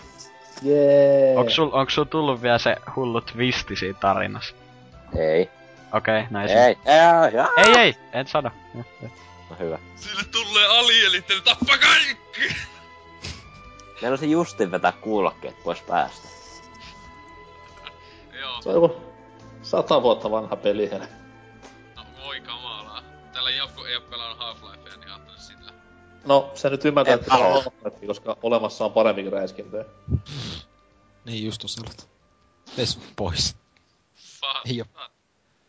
Jee. 0.62 1.36
Onks 1.36 1.54
sul, 1.54 1.70
onks 1.72 1.94
sul 1.94 2.04
tullut 2.04 2.42
vielä 2.42 2.58
se 2.58 2.76
hullu 2.96 3.20
twisti 3.20 3.76
siinä 3.76 3.98
tarinassa? 4.00 4.54
Ei. 5.18 5.50
Okei, 5.92 6.20
okay, 6.20 6.26
näin 6.30 6.50
Ei, 6.50 6.56
ei, 6.56 6.76
ei, 6.84 7.66
Ei, 7.66 7.78
ei, 7.78 7.94
en 8.12 8.26
sano. 8.26 8.50
No 9.50 9.56
hyvä. 9.58 9.78
Sille 9.96 10.22
tulee 10.32 10.66
alielit 10.66 11.28
ja 11.28 11.34
ne 11.34 11.40
tappaa 11.40 11.78
kaikki! 11.78 12.56
Meillä 14.02 14.08
olisi 14.08 14.30
justin 14.30 14.70
vetää 14.70 14.92
kuulokkeet 14.92 15.62
pois 15.62 15.80
päästä. 15.80 16.28
Joo, 18.40 18.62
Se 18.62 18.68
on 18.68 18.74
joku 18.74 19.00
sata 19.62 20.02
vuotta 20.02 20.30
vanha 20.30 20.56
peli. 20.56 20.90
hele. 20.90 21.08
no 21.96 22.02
voi 22.24 22.40
No, 26.24 26.50
se 26.54 26.70
nyt 26.70 26.84
ymmärtää, 26.84 27.14
että 27.14 27.26
se 27.26 27.34
on 27.34 27.40
halua. 27.42 27.62
Half-Life, 27.62 28.06
koska 28.06 28.36
olemassa 28.42 28.84
on 28.84 28.92
parempikin 28.92 29.32
räiskintöjä. 29.32 29.84
Niin 31.24 31.44
just 31.44 31.62
on 31.62 31.68
sellaista. 31.68 32.04
Ves 32.76 32.98
pois. 33.16 33.56
Fa- 34.16 34.60
Ei 34.66 34.80
oo. 34.80 34.86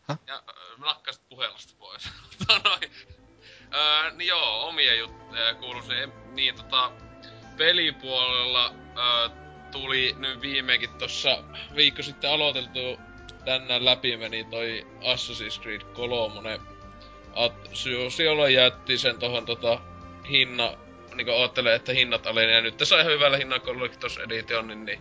Häh? 0.02 0.18
Ja 0.26 0.42
nakkasit 0.78 1.28
puhelasta 1.28 1.74
pois. 1.78 2.02
Noin. 2.64 2.90
Öö, 3.74 4.10
niin 4.10 4.28
joo, 4.28 4.68
omia 4.68 4.94
juttuja 4.94 5.54
kuuluu 5.54 5.82
se, 5.82 6.08
niin 6.32 6.54
tota, 6.54 6.92
pelipuolella 7.56 8.74
öö, 8.96 9.28
tuli 9.72 10.14
nyt 10.18 10.40
viimeinkin 10.40 10.90
tossa 10.90 11.44
viikko 11.76 12.02
sitten 12.02 12.30
aloiteltu 12.30 12.98
tänään 13.44 13.84
läpi 13.84 14.16
meni 14.16 14.44
toi 14.44 14.86
Assassin's 15.00 15.62
Creed 15.62 15.80
3. 15.82 16.60
At, 17.34 17.52
Siola 18.08 18.48
jätti 18.48 18.98
sen 18.98 19.18
tohon 19.18 19.46
tota 19.46 19.78
hinna, 20.30 20.76
niinku 21.14 21.32
oottelee, 21.32 21.74
että 21.74 21.92
hinnat 21.92 22.26
aleni 22.26 22.52
ja 22.52 22.60
nyt 22.60 22.74
sai 22.82 23.00
ihan 23.00 23.12
hyvällä 23.12 23.36
hinnan 23.36 23.60
Collectors 23.60 24.18
Editionin, 24.18 24.84
niin 24.84 25.00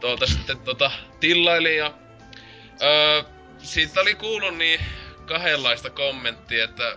tuolta 0.00 0.26
sitten 0.26 0.58
tota 0.58 0.90
tillailin 1.20 1.76
ja 1.76 1.92
öö, 2.82 3.22
siitä 3.58 4.00
oli 4.00 4.14
kuullut 4.14 4.56
niin 4.56 4.80
kahdenlaista 5.26 5.90
kommenttia, 5.90 6.64
että 6.64 6.96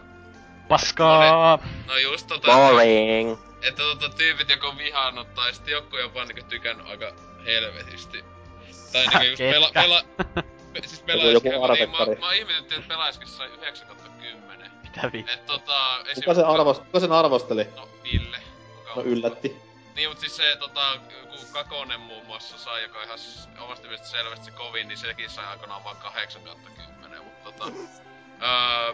Paskaa! 0.68 1.60
no 1.88 1.97
just 1.97 2.28
tota, 2.28 2.47
Boring. 2.47 3.38
että 3.62 3.84
tota 3.84 4.10
tyypit 4.10 4.49
joko 4.49 4.78
vihannut 4.78 5.34
tai 5.34 5.53
sitten 5.53 5.72
joku 5.72 5.97
jopa 5.97 6.26
niinku 6.26 6.43
tykännyt 6.49 6.88
aika 6.88 7.14
helvetisti. 7.45 8.24
Tai 8.91 9.08
niinku 9.08 9.26
just 9.28 9.38
pela, 9.38 9.72
pela, 9.74 10.03
pe, 10.74 10.82
siis 10.86 11.03
joku 11.34 11.49
niin 11.49 11.89
mä, 11.89 12.28
mä 12.28 12.34
ihmetyttiin, 12.34 12.80
että 12.80 12.93
pelaiski 12.93 13.26
sai 13.26 13.47
9 13.47 13.88
10. 14.22 14.64
Mitä 14.96 15.10
vittu? 15.14 15.32
Et 15.34 15.46
tota, 15.46 16.00
Kuka 16.16 16.34
sen, 16.34 16.46
arvost, 16.46 16.84
kuka 16.84 17.00
sen 17.00 17.12
arvosteli? 17.12 17.68
No, 17.76 17.89
Ville. 18.04 18.38
Kuka 18.76 18.89
No 18.96 19.02
on- 19.02 19.06
yllätti. 19.08 19.56
Niin, 19.96 20.10
mut 20.10 20.20
siis 20.20 20.36
se 20.38 20.56
tota, 20.60 20.98
kun 21.30 21.39
Kakonen 21.54 22.00
muun 22.00 22.26
muassa 22.26 22.58
sai, 22.58 22.84
joka 22.84 23.04
ihan 23.04 23.20
omasta 23.60 23.84
mielestä 23.88 24.08
selvästi 24.08 24.46
se 24.46 24.52
kovin, 24.52 24.88
niin 24.88 24.98
sekin 24.98 25.30
sai 25.30 25.46
aikanaan 25.46 25.84
vaan 25.84 25.98
8 25.98 26.41
kautta 26.41 26.70
10, 27.00 27.24
mut 27.24 27.43
tota... 27.43 27.66
öö, 28.48 28.93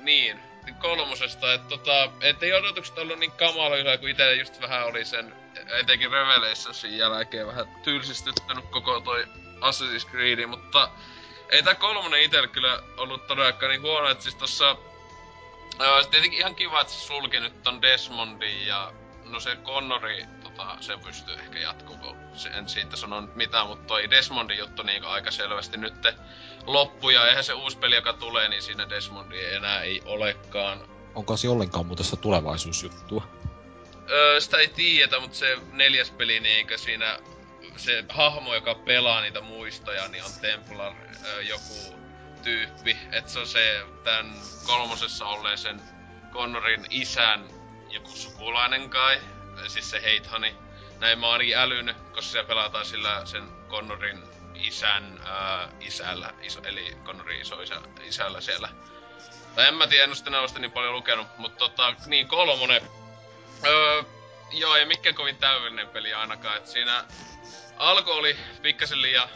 niin, 0.00 0.40
kolmosesta, 0.78 1.52
että 1.52 1.68
tota, 1.68 2.10
ettei 2.20 2.52
odotukset 2.52 2.98
ollut 2.98 3.18
niin 3.18 3.32
kamaloisia, 3.32 3.98
kun 3.98 4.08
itse 4.08 4.34
just 4.34 4.60
vähän 4.60 4.86
oli 4.86 5.04
sen, 5.04 5.34
etenkin 5.80 6.10
Revelationsin 6.10 6.98
jälkeen 6.98 7.46
vähän 7.46 7.76
tylsistyttänyt 7.82 8.64
koko 8.70 9.00
toi 9.00 9.26
Assassin's 9.60 10.10
Creed, 10.10 10.46
mutta 10.46 10.88
ei 11.50 11.62
tää 11.62 11.74
kolmonen 11.74 12.22
itelle 12.22 12.48
kyllä 12.48 12.82
ollut 12.96 13.26
todellakaan 13.26 13.70
niin 13.70 13.82
huono, 13.82 14.08
että 14.10 14.22
siis 14.24 14.34
tossa 14.34 14.76
Öö, 15.80 16.04
tietenkin 16.10 16.38
ihan 16.38 16.54
kiva, 16.54 16.80
että 16.80 16.92
se 16.92 17.06
sulki 17.06 17.40
nyt 17.40 17.62
ton 17.62 17.82
Desmondin 17.82 18.66
ja 18.66 18.92
no 19.24 19.40
se 19.40 19.56
Connori, 19.56 20.24
tota, 20.42 20.76
se 20.80 20.96
pystyy 20.96 21.34
ehkä 21.34 21.58
jatkumaan, 21.58 22.16
se, 22.34 22.48
en 22.48 22.68
siitä 22.68 22.96
sano 22.96 23.20
nyt 23.20 23.36
mitään, 23.36 23.66
mutta 23.66 23.86
toi 23.86 24.10
Desmondin 24.10 24.58
juttu 24.58 24.82
niin 24.82 25.04
aika 25.04 25.30
selvästi 25.30 25.76
nyt 25.76 25.94
loppu 26.66 27.10
ja 27.10 27.28
eihän 27.28 27.44
se 27.44 27.52
uusi 27.52 27.78
peli, 27.78 27.94
joka 27.94 28.12
tulee, 28.12 28.48
niin 28.48 28.62
siinä 28.62 28.90
Desmondi 28.90 29.44
enää 29.44 29.82
ei 29.82 30.02
olekaan. 30.04 30.80
Onko 31.14 31.36
se 31.36 31.48
ollenkaan 31.48 31.86
muuta 31.86 32.02
sitä 32.02 32.16
tulevaisuusjuttua? 32.16 33.28
Öö, 34.10 34.40
sitä 34.40 34.58
ei 34.58 34.68
tiedetä, 34.68 35.20
mutta 35.20 35.36
se 35.36 35.58
neljäs 35.72 36.10
peli, 36.10 36.40
niin 36.40 36.66
siinä 36.76 37.18
se 37.76 38.04
hahmo, 38.08 38.54
joka 38.54 38.74
pelaa 38.74 39.20
niitä 39.20 39.40
muistoja, 39.40 40.08
niin 40.08 40.24
on 40.24 40.30
Templar 40.40 40.92
öö, 41.24 41.42
joku 41.42 41.99
tyyppi. 42.40 42.98
Et 43.12 43.28
se 43.28 43.38
on 43.38 43.46
se 43.46 43.86
tän 44.04 44.34
kolmosessa 44.66 45.26
sen 45.56 45.80
Connorin 46.32 46.86
isän 46.90 47.48
joku 47.90 48.10
sukulainen 48.10 48.90
kai. 48.90 49.20
Siis 49.66 49.90
se 49.90 50.02
Heithani. 50.02 50.56
Näin 50.98 51.18
mä 51.18 51.26
oon 51.26 51.32
ainakin 51.32 51.58
koska 52.12 52.32
siellä 52.32 52.48
pelataan 52.48 52.84
sillä 52.84 53.26
sen 53.26 53.48
Connorin 53.68 54.22
isän 54.54 55.20
ää, 55.24 55.68
isällä, 55.80 56.34
iso, 56.42 56.60
eli 56.64 56.96
Connorin 57.04 57.40
isoisä 57.40 57.80
isällä 58.02 58.40
siellä. 58.40 58.68
Tai 59.54 59.68
en 59.68 59.74
mä 59.74 59.86
tiedä, 59.86 60.04
en 60.04 60.34
oo 60.34 60.46
niin 60.58 60.72
paljon 60.72 60.92
lukenut, 60.94 61.38
mutta 61.38 61.58
tota, 61.58 61.94
niin 62.06 62.28
kolmonen. 62.28 62.82
Öö, 63.66 64.02
joo, 64.52 64.76
ei 64.76 64.86
mikään 64.86 65.14
kovin 65.14 65.36
täydellinen 65.36 65.88
peli 65.88 66.14
ainakaan, 66.14 66.56
et 66.56 66.66
siinä 66.66 67.04
alku 67.76 68.10
oli 68.10 68.36
pikkasen 68.62 69.02
liian 69.02 69.28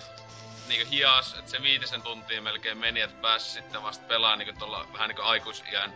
niinku 0.69 0.91
hias, 0.91 1.35
että 1.35 1.51
se 1.51 1.63
viitisen 1.63 2.03
tuntia 2.03 2.43
melkein 2.43 2.79
meni, 2.79 3.01
että 3.01 3.21
pääsi 3.23 3.51
sitten 3.51 3.83
vasta 3.83 4.07
pelaamaan 4.07 4.39
niinku 4.39 4.59
tuolla 4.59 4.87
vähän 4.93 5.09
niinku 5.09 5.23
aikuisiän 5.23 5.93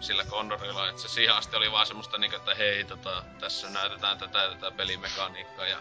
sillä 0.00 0.24
Condorilla, 0.24 0.88
että 0.88 1.02
se 1.02 1.08
siihen 1.08 1.34
asti 1.34 1.56
oli 1.56 1.72
vaan 1.72 1.86
semmoista 1.86 2.18
niinku, 2.18 2.36
että 2.36 2.54
hei, 2.54 2.84
tota, 2.84 3.24
tässä 3.40 3.70
näytetään 3.70 4.18
tätä 4.18 4.48
tätä 4.48 4.70
pelimekaniikkaa 4.70 5.66
ja 5.66 5.78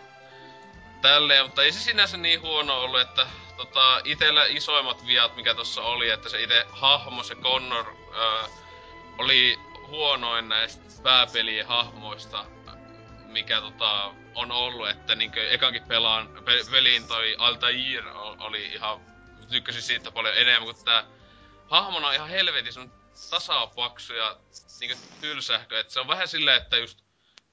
tälleen, 1.02 1.46
mutta 1.46 1.64
ei 1.64 1.72
se 1.72 1.80
sinänsä 1.80 2.18
niin 2.18 2.42
huono 2.42 2.82
ollut, 2.82 3.02
että 3.02 3.28
tota, 3.58 4.02
itellä 4.04 4.46
isoimmat 4.46 5.08
viat, 5.08 5.36
mikä 5.36 5.54
tossa 5.54 5.82
oli, 5.82 6.10
että 6.10 6.30
se 6.30 6.42
itse 6.42 6.66
hahmo, 6.70 7.24
se 7.24 7.36
Connor, 7.36 7.86
öö, 8.16 8.44
oli 9.18 9.60
huonoin 9.88 10.50
näistä 10.50 10.84
pääpelien 11.04 11.68
hahmoista, 11.68 12.46
mikä 13.32 13.62
tota, 13.62 14.14
on 14.36 14.52
ollut, 14.52 14.90
että 14.90 15.16
niinkö 15.16 15.50
ekankin 15.50 15.84
pelaan, 15.84 16.28
pe, 16.46 16.52
peliin 16.72 17.08
toi 17.08 17.36
Altair 17.38 18.04
oli 18.40 18.66
ihan, 18.66 19.00
tykkäsin 19.50 19.82
siitä 19.82 20.12
paljon 20.12 20.38
enemmän, 20.38 20.64
kun 20.64 20.86
tää 20.86 21.06
hahmona 21.70 22.08
on 22.08 22.14
ihan 22.14 22.30
helvetin 22.30 22.74
sun 22.74 22.92
tasapaksu 23.30 24.14
ja 24.14 24.38
niinkö 24.80 24.96
tylsähkö, 25.22 25.80
että 25.80 25.94
se 25.94 26.00
on 26.00 26.08
vähän 26.08 26.28
silleen, 26.28 26.62
että 26.62 26.78
just 26.78 27.00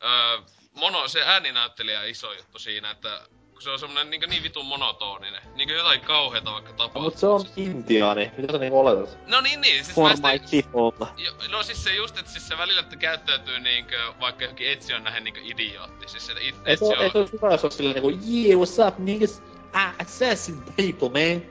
öö, 0.05 0.39
mono, 0.73 1.09
se 1.09 1.23
ääninäyttelijä 1.25 2.05
iso 2.05 2.33
juttu 2.33 2.59
siinä, 2.59 2.91
että 2.91 3.29
kun 3.59 3.63
se 3.63 3.71
on 3.71 3.79
semmonen 3.79 4.11
niin, 4.11 4.23
niin 4.31 4.43
vitun 4.43 4.67
monotoninen. 4.67 5.43
Niinku 5.55 5.75
jotain 5.75 6.01
kauheeta 6.01 6.53
vaikka 6.53 6.71
tapahtuu. 6.71 7.03
No, 7.03 7.05
mutta 7.05 7.21
se 7.21 7.27
on 7.27 7.45
intiaani. 7.57 8.31
Mitä 8.37 8.53
sä 8.53 8.59
niinku 8.59 8.79
oletat? 8.79 9.19
No 9.27 9.41
niin, 9.41 9.61
niin. 9.61 9.85
Siis 9.85 9.95
For 9.95 10.17
mä 10.17 10.33
my 10.33 10.47
sitä, 10.47 10.69
jo, 11.17 11.33
no 11.49 11.63
siis 11.63 11.85
se 11.85 11.95
just, 11.95 12.19
että 12.19 12.33
siis 12.33 12.49
se 12.49 12.59
välillä 12.59 12.81
että 12.81 12.97
käyttäytyy 12.97 13.61
niinkö, 13.61 14.13
vaikka 14.21 14.45
johonkin 14.45 14.71
Etsion 14.71 15.05
nähden 15.05 15.25
niinkö 15.25 15.41
idiootti. 15.45 16.09
Siis 16.09 16.27
se 16.27 16.35
se, 16.35 16.41
Ezio... 16.65 17.03
ei 17.03 17.11
se 17.11 17.19
ole 17.19 17.29
hyvä, 17.33 17.51
jos 17.51 17.65
on 17.65 17.73
silleen 17.73 18.03
niinku, 18.03 18.27
yeah, 18.31 18.61
what's 18.61 18.89
up, 18.89 18.99
niggas? 18.99 19.43
Ah, 19.73 19.95
assassin 19.99 20.63
people, 20.63 21.09
man. 21.09 21.43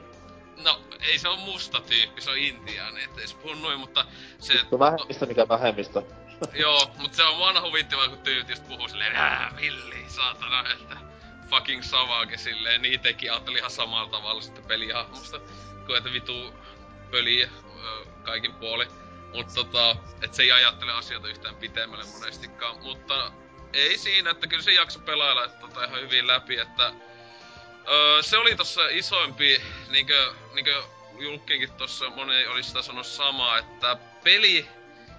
No, 0.63 0.81
ei 1.07 1.19
se 1.19 1.27
on 1.27 1.39
musta 1.39 1.81
tyyppi, 1.81 2.21
se 2.21 2.31
on 2.31 2.37
intiaani, 2.37 3.03
että 3.03 3.21
ei 3.21 3.27
se 3.27 3.35
puhu 3.35 3.53
noin, 3.53 3.79
mutta 3.79 4.05
se... 4.39 4.53
On 4.71 4.79
vähemmistä 4.79 5.25
mikä 5.25 5.47
vähemmistä. 5.47 6.01
Joo, 6.53 6.91
mutta 6.97 7.17
se 7.17 7.23
on 7.23 7.39
vanha 7.39 7.61
huvittavaa, 7.61 8.07
kun 8.07 8.17
tyypit 8.17 8.49
just 8.49 8.67
puhuu 8.67 8.87
silleen, 8.87 9.15
villi, 9.61 10.05
saatana, 10.07 10.71
että 10.71 11.06
fucking 11.47 11.83
Savage 11.83 12.37
silleen, 12.37 12.81
niin 12.81 12.93
itekin 12.93 13.31
ajatteli 13.31 13.57
ihan 13.57 13.71
samalla 13.71 14.11
tavalla 14.11 14.41
sitten 14.41 14.63
pelihahmosta, 14.63 15.39
kuin 15.85 15.97
että 15.97 16.13
vitu 16.13 16.53
pöliä 17.11 17.49
ö, 17.83 18.05
kaikin 18.23 18.53
puoli. 18.53 18.87
Mutta 19.33 19.53
tota, 19.53 19.95
et 20.21 20.33
se 20.33 20.43
ei 20.43 20.51
ajattele 20.51 20.93
asioita 20.93 21.27
yhtään 21.27 21.55
pitemmälle 21.55 22.05
monestikaan, 22.13 22.81
mutta 22.81 23.31
ei 23.73 23.97
siinä, 23.97 24.29
että 24.31 24.47
kyllä 24.47 24.63
se 24.63 24.71
jakso 24.71 24.99
pelailla 24.99 25.45
että 25.45 25.59
tota 25.59 25.83
ihan 25.83 26.01
hyvin 26.01 26.27
läpi, 26.27 26.57
että 26.59 26.93
öö, 27.87 28.23
se 28.23 28.37
oli 28.37 28.55
tossa 28.55 28.87
isoimpi, 28.89 29.61
niinkö, 29.89 30.33
niinkö 30.53 30.83
julkkiinkin 31.19 31.71
tossa 31.71 32.09
moni 32.09 32.47
oli 32.47 32.63
sitä 32.63 32.81
sanonut 32.81 33.07
samaa, 33.07 33.57
että 33.57 33.97
peli, 34.23 34.67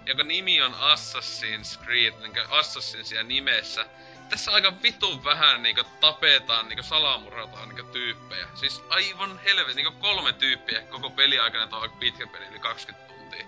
jonka 0.06 0.24
nimi 0.24 0.62
on 0.62 0.74
Assassin's 0.74 1.84
Creed, 1.84 2.14
niinkö 2.20 2.46
Assassinsia 2.48 3.22
nimessä, 3.22 3.86
tässä 4.28 4.52
aika 4.52 4.82
vitun 4.82 5.24
vähän 5.24 5.62
niinku 5.62 5.84
tapetaan, 6.00 6.68
niinku 6.68 6.82
salamurrataan 6.82 7.68
niinku 7.68 7.92
tyyppejä. 7.92 8.48
Siis 8.54 8.82
aivan 8.88 9.38
helvetin, 9.38 9.76
niinku 9.76 10.00
kolme 10.00 10.32
tyyppiä 10.32 10.82
koko 10.82 11.10
peli 11.10 11.38
aikana, 11.38 11.76
on 11.76 11.82
aika 11.82 11.96
pitkä 11.98 12.26
peli, 12.26 12.46
yli 12.46 12.58
20 12.58 13.14
tuntia. 13.14 13.46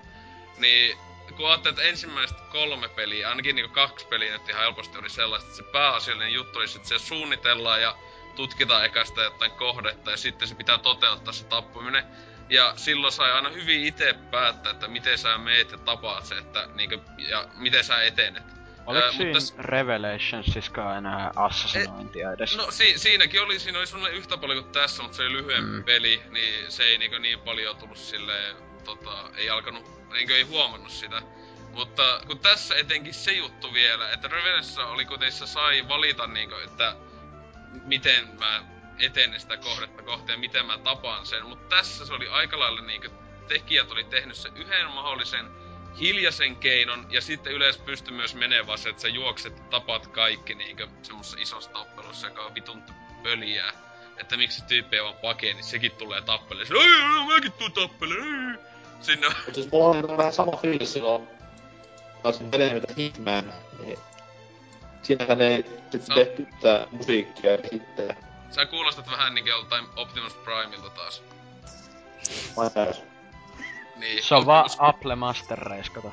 Niin 0.59 0.99
kun 1.37 1.49
ajattelee, 1.49 1.71
että 1.71 1.83
ensimmäiset 1.83 2.41
kolme 2.41 2.89
peliä, 2.89 3.29
ainakin 3.29 3.57
niinku 3.57 3.75
kaksi 3.75 4.07
peliä 4.07 4.33
nyt 4.33 4.49
ihan 4.49 4.63
helposti 4.63 4.99
oli 4.99 5.11
sellaista, 5.11 5.47
että 5.47 5.57
se 5.57 5.73
pääasiallinen 5.73 6.33
juttu 6.33 6.59
olisi, 6.59 6.77
että 6.77 6.89
se 6.89 6.99
suunnitellaan 6.99 7.83
ja 7.83 7.97
tutkitaan 8.37 8.85
eka 8.85 9.05
sitä 9.05 9.21
jotain 9.21 9.51
kohdetta 9.51 10.11
ja 10.11 10.17
sitten 10.17 10.49
se 10.49 10.55
pitää 10.55 10.79
toteuttaa 10.79 11.33
se 11.33 11.45
tappaminen. 11.45 12.05
Ja 12.49 12.73
silloin 12.77 13.13
sai 13.13 13.33
aina 13.33 13.49
hyvin 13.49 13.85
itse 13.85 14.15
päättää, 14.31 14.73
että 14.73 14.89
miten 14.89 15.19
sä 15.19 15.39
meet 15.39 15.73
ja 15.73 15.79
tapaat 15.79 16.27
se, 16.27 16.39
että 16.39 16.69
niinku, 16.75 17.03
ja 17.19 17.49
miten 17.55 17.85
sä 17.85 18.03
etenet. 18.03 18.60
Oliko 18.91 19.05
Ää, 19.07 19.13
siinä 19.13 19.41
mutta 19.41 19.63
Revelationsiskaan 19.63 20.99
enää 20.99 21.31
assassinointia 21.37 22.33
edes? 22.33 22.57
No 22.57 22.71
si- 22.71 22.99
siinäkin 22.99 23.43
oli, 23.43 23.59
siinä 23.59 23.79
oli 23.79 23.87
semmonen 23.87 24.15
yhtä 24.17 24.37
paljon 24.37 24.65
kuin 24.65 24.73
tässä, 24.73 25.03
mutta 25.03 25.17
se 25.17 25.23
oli 25.23 25.33
lyhyempi 25.33 25.71
Mm. 25.77 25.85
peli, 25.85 26.23
niin 26.31 26.73
se 26.73 26.83
ei 26.83 26.99
niinku 26.99 27.19
niin 27.19 27.41
paljon 27.41 27.77
tullut 27.77 27.99
silleen, 27.99 28.57
tota, 28.85 29.31
ei 29.37 29.51
alkanut, 29.51 29.85
niinku 30.13 30.33
ei 30.33 30.43
huomannut 30.43 30.91
sitä. 30.91 31.23
Mutta 31.75 32.21
kun 32.27 32.39
tässä 32.39 32.75
etenkin 32.77 33.15
se 33.15 33.33
juttu 33.33 33.75
vielä, 33.75 34.11
että 34.11 34.29
Revenassa 34.29 34.87
oli 34.87 35.05
kuitenkin 35.05 35.39
se 35.39 35.47
sai 35.47 35.89
valita 35.89 36.27
niinku, 36.27 36.55
että 36.55 36.97
miten 37.85 38.29
mä 38.39 38.63
etenen 38.99 39.41
sitä 39.41 39.57
kohdetta 39.57 40.03
kohti 40.03 40.33
ja 40.33 40.39
miten 40.39 40.67
mä 40.67 40.79
tapaan 40.79 41.27
sen. 41.27 41.47
Mutta 41.47 41.77
tässä 41.77 42.07
se 42.07 42.13
oli 42.13 42.29
aika 42.29 42.59
lailla 42.59 42.81
niinku, 42.81 43.09
tekijät 43.49 43.91
oli 43.91 44.05
tehnyt 44.05 44.37
se 44.37 44.49
yhden 44.57 44.87
mahdollisen 44.91 45.47
hiljaisen 45.99 46.57
keinon, 46.57 47.07
ja 47.11 47.21
sitten 47.21 47.53
yleensä 47.53 47.81
pystyy 47.85 48.15
myös 48.17 48.35
menee 48.35 48.67
vaan 48.67 48.79
se, 48.79 48.89
että 48.89 49.03
sä 49.03 49.09
juokset 49.09 49.71
tapat 49.71 50.07
kaikki 50.07 50.55
niinkö 50.55 50.89
semmosessa 51.03 51.39
isossa 51.41 51.71
tappelussa, 51.71 52.27
joka 52.27 52.43
on 52.43 52.55
vitun 52.55 52.83
pöliää. 53.23 53.73
Että 54.17 54.37
miksi 54.37 54.65
tyyppi 54.65 55.03
vaan 55.03 55.15
pakee, 55.15 55.53
niin 55.53 55.65
sekin 55.65 55.93
tulee 55.93 56.21
tappelemaan. 56.23 56.67
Se, 56.67 56.75
ei, 56.75 57.21
ei, 57.21 57.27
mäkin 57.35 57.53
tuun 57.53 57.73
tappelemaan. 57.73 58.59
Sinne 59.01 59.27
on 59.27 59.35
siis 59.53 59.71
mulla 59.73 59.89
on 59.89 60.17
vähän 60.17 60.33
sama 60.33 60.57
fiilis 60.57 60.93
silloin, 60.93 61.29
taisin 62.23 62.51
pelejä 62.51 62.75
mitä 62.75 62.95
Hitman, 62.97 63.53
niin 63.83 63.99
ne 65.37 65.47
ei 65.47 65.65
sit 65.91 66.09
No. 66.09 66.17
yhtään 66.39 66.87
musiikkia 66.91 67.51
ja 67.51 67.59
hittejä. 67.73 68.17
Sä 68.51 68.67
kuulostat 68.67 69.11
vähän 69.11 69.35
niinkö 69.35 69.51
joltain 69.51 69.85
Optimus 69.97 70.35
Primeilta 70.35 70.91
taas. 70.91 71.23
Mä 72.57 72.71
Niin, 74.01 74.23
Se 74.23 74.35
on 74.35 74.47
vaan 74.47 74.71
Apple 74.79 75.17
Master 75.17 75.59
Race, 75.59 75.91
kato. 75.93 76.13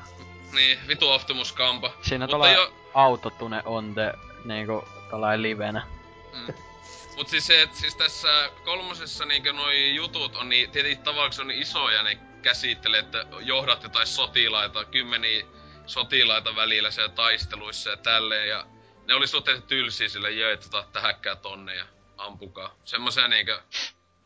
Niin, 0.52 0.78
vitu 0.88 1.10
Optimus 1.10 1.52
Kampa. 1.52 1.92
Siinä 2.02 2.24
Mutta 2.24 2.36
tulee 2.36 2.54
jo- 2.54 2.72
autotune 2.94 3.62
on 3.64 3.94
the, 3.94 4.12
niinku, 4.44 4.84
tällainen 5.10 5.42
livenä. 5.42 5.86
Mm. 6.32 6.54
Mut 7.16 7.28
siis 7.28 7.46
se, 7.46 7.62
että 7.62 7.76
siis 7.76 7.94
tässä 7.94 8.50
kolmosessa 8.64 9.24
niinkö 9.24 9.52
noi 9.52 9.94
jutut 9.94 10.36
on 10.36 10.48
niin, 10.48 10.70
tietenkin 10.70 11.04
tavallaan 11.04 11.32
on 11.40 11.48
niin 11.48 11.62
isoja, 11.62 12.02
ne 12.02 12.18
käsittelee, 12.42 13.00
että 13.00 13.26
johdat 13.40 13.82
jotain 13.82 14.06
sotilaita, 14.06 14.84
kymmeniä 14.84 15.46
sotilaita 15.86 16.56
välillä 16.56 16.90
siellä 16.90 17.08
taisteluissa 17.14 17.90
ja 17.90 17.96
tälleen, 17.96 18.48
ja 18.48 18.66
ne 19.06 19.14
oli 19.14 19.26
suhteellisen 19.26 19.68
tylsiä 19.68 20.08
sillä, 20.08 20.28
jöi, 20.28 20.56
tota, 20.56 20.84
tähäkkää 20.92 21.36
tonne 21.36 21.74
ja 21.74 21.84
ampukaa. 22.16 22.74
Semmoisia 22.84 23.28
niinkö, 23.28 23.62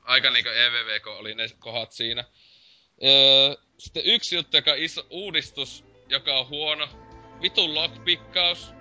aika 0.02 0.30
niinkö 0.30 0.66
EVVK 0.66 1.06
oli 1.06 1.34
ne 1.34 1.46
kohdat 1.58 1.92
siinä. 1.92 2.24
Öö, 3.04 3.56
sitten 3.78 4.02
yksi 4.06 4.36
juttu, 4.36 4.56
joka 4.56 4.70
on 4.70 4.78
iso 4.78 5.06
uudistus, 5.10 5.84
joka 6.08 6.38
on 6.38 6.48
huono. 6.48 6.88
Vitun 7.42 7.74
lockpikkaus. 7.74 8.72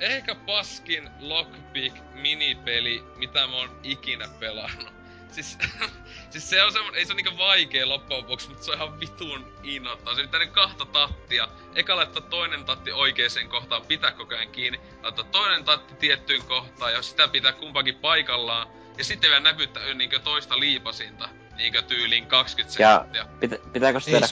Ehkä 0.00 0.34
paskin 0.34 1.10
lockpick 1.20 1.96
minipeli, 2.14 3.02
mitä 3.16 3.46
mä 3.46 3.56
oon 3.56 3.80
ikinä 3.82 4.28
pelannut. 4.40 4.94
Siis, 5.30 5.58
siis 6.30 6.50
se 6.50 6.62
on 6.62 6.72
semmonen, 6.72 6.98
ei 6.98 7.06
se 7.06 7.12
oo 7.12 7.16
niinku 7.16 7.38
vaikea 7.38 7.88
loppujen 7.88 8.22
lopuksi, 8.22 8.48
mutta 8.48 8.64
se 8.64 8.70
on 8.70 8.76
ihan 8.76 9.00
vitun 9.00 9.52
innoittaa. 9.62 10.14
Se 10.14 10.22
pitää 10.22 10.40
niinku 10.40 10.54
kahta 10.54 10.84
tattia. 10.84 11.48
Eka 11.74 11.96
laittaa 11.96 12.22
toinen 12.22 12.64
tatti 12.64 12.92
oikeeseen 12.92 13.48
kohtaan, 13.48 13.86
pitää 13.86 14.12
koko 14.12 14.34
ajan 14.34 14.50
kiinni. 14.50 14.80
Laittaa 15.02 15.24
toinen 15.24 15.64
tatti 15.64 15.94
tiettyyn 15.94 16.42
kohtaan 16.42 16.92
ja 16.92 17.02
sitä 17.02 17.28
pitää 17.28 17.52
kumpakin 17.52 17.94
paikallaan. 17.94 18.68
Ja 18.98 19.04
sitten 19.04 19.30
vielä 19.30 19.42
näpyttää 19.42 19.94
niinku 19.94 20.18
toista 20.18 20.60
liipasinta. 20.60 21.28
Niinkö 21.56 21.82
tyyliin 21.82 22.26
20 22.26 22.82
Ja 22.82 22.98
sekuntia. 22.98 23.26
pitä, 23.40 23.56
pitääkö 23.72 24.00
se 24.00 24.10
Ei 24.10 24.20
tehdä 24.20 24.26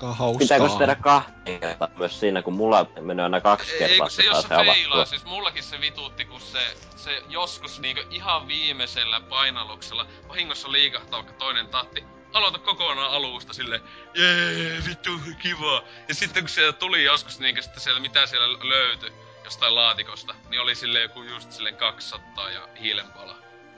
hauskaa. 0.00 0.38
Pitääkö 0.38 0.68
se 0.68 0.78
tehdä 0.78 0.94
kahteen 0.94 1.60
kertaan 1.60 1.90
myös 1.96 2.20
siinä, 2.20 2.42
kun 2.42 2.54
mulla 2.54 2.86
menee 3.00 3.22
aina 3.22 3.40
kaksi 3.40 3.72
Ei, 3.72 3.78
kertaa, 3.78 4.06
kun 4.06 4.10
se 4.10 4.22
jos 4.22 4.42
se 4.42 4.48
feilaa, 4.48 5.04
siis 5.04 5.24
mullakin 5.24 5.62
se 5.62 5.80
vituutti, 5.80 6.24
kun 6.24 6.40
se, 6.40 6.76
se 6.96 7.22
joskus 7.28 7.80
niinku 7.80 8.02
ihan 8.10 8.48
viimeisellä 8.48 9.20
painalluksella 9.20 10.06
vahingossa 10.28 10.72
liikahtaa 10.72 11.18
vaikka 11.18 11.32
toinen 11.32 11.68
tatti. 11.68 12.04
Aloita 12.32 12.58
kokonaan 12.58 13.10
alusta 13.10 13.52
sille 13.52 13.80
jee, 14.14 14.78
vittu, 14.88 15.10
kiva. 15.38 15.82
Ja 16.08 16.14
sitten 16.14 16.42
kun 16.42 16.48
siellä 16.48 16.72
tuli 16.72 17.04
joskus 17.04 17.40
niinkö 17.40 17.62
sitten 17.62 17.80
siellä, 17.80 18.00
mitä 18.00 18.26
siellä 18.26 18.68
löytyi 18.68 19.12
jostain 19.44 19.74
laatikosta, 19.74 20.34
niin 20.48 20.60
oli 20.60 20.74
sille 20.74 21.00
joku 21.00 21.22
just 21.22 21.52
silleen 21.52 21.76
200 21.76 22.50
ja 22.50 22.68
hiilenpala. 22.80 23.36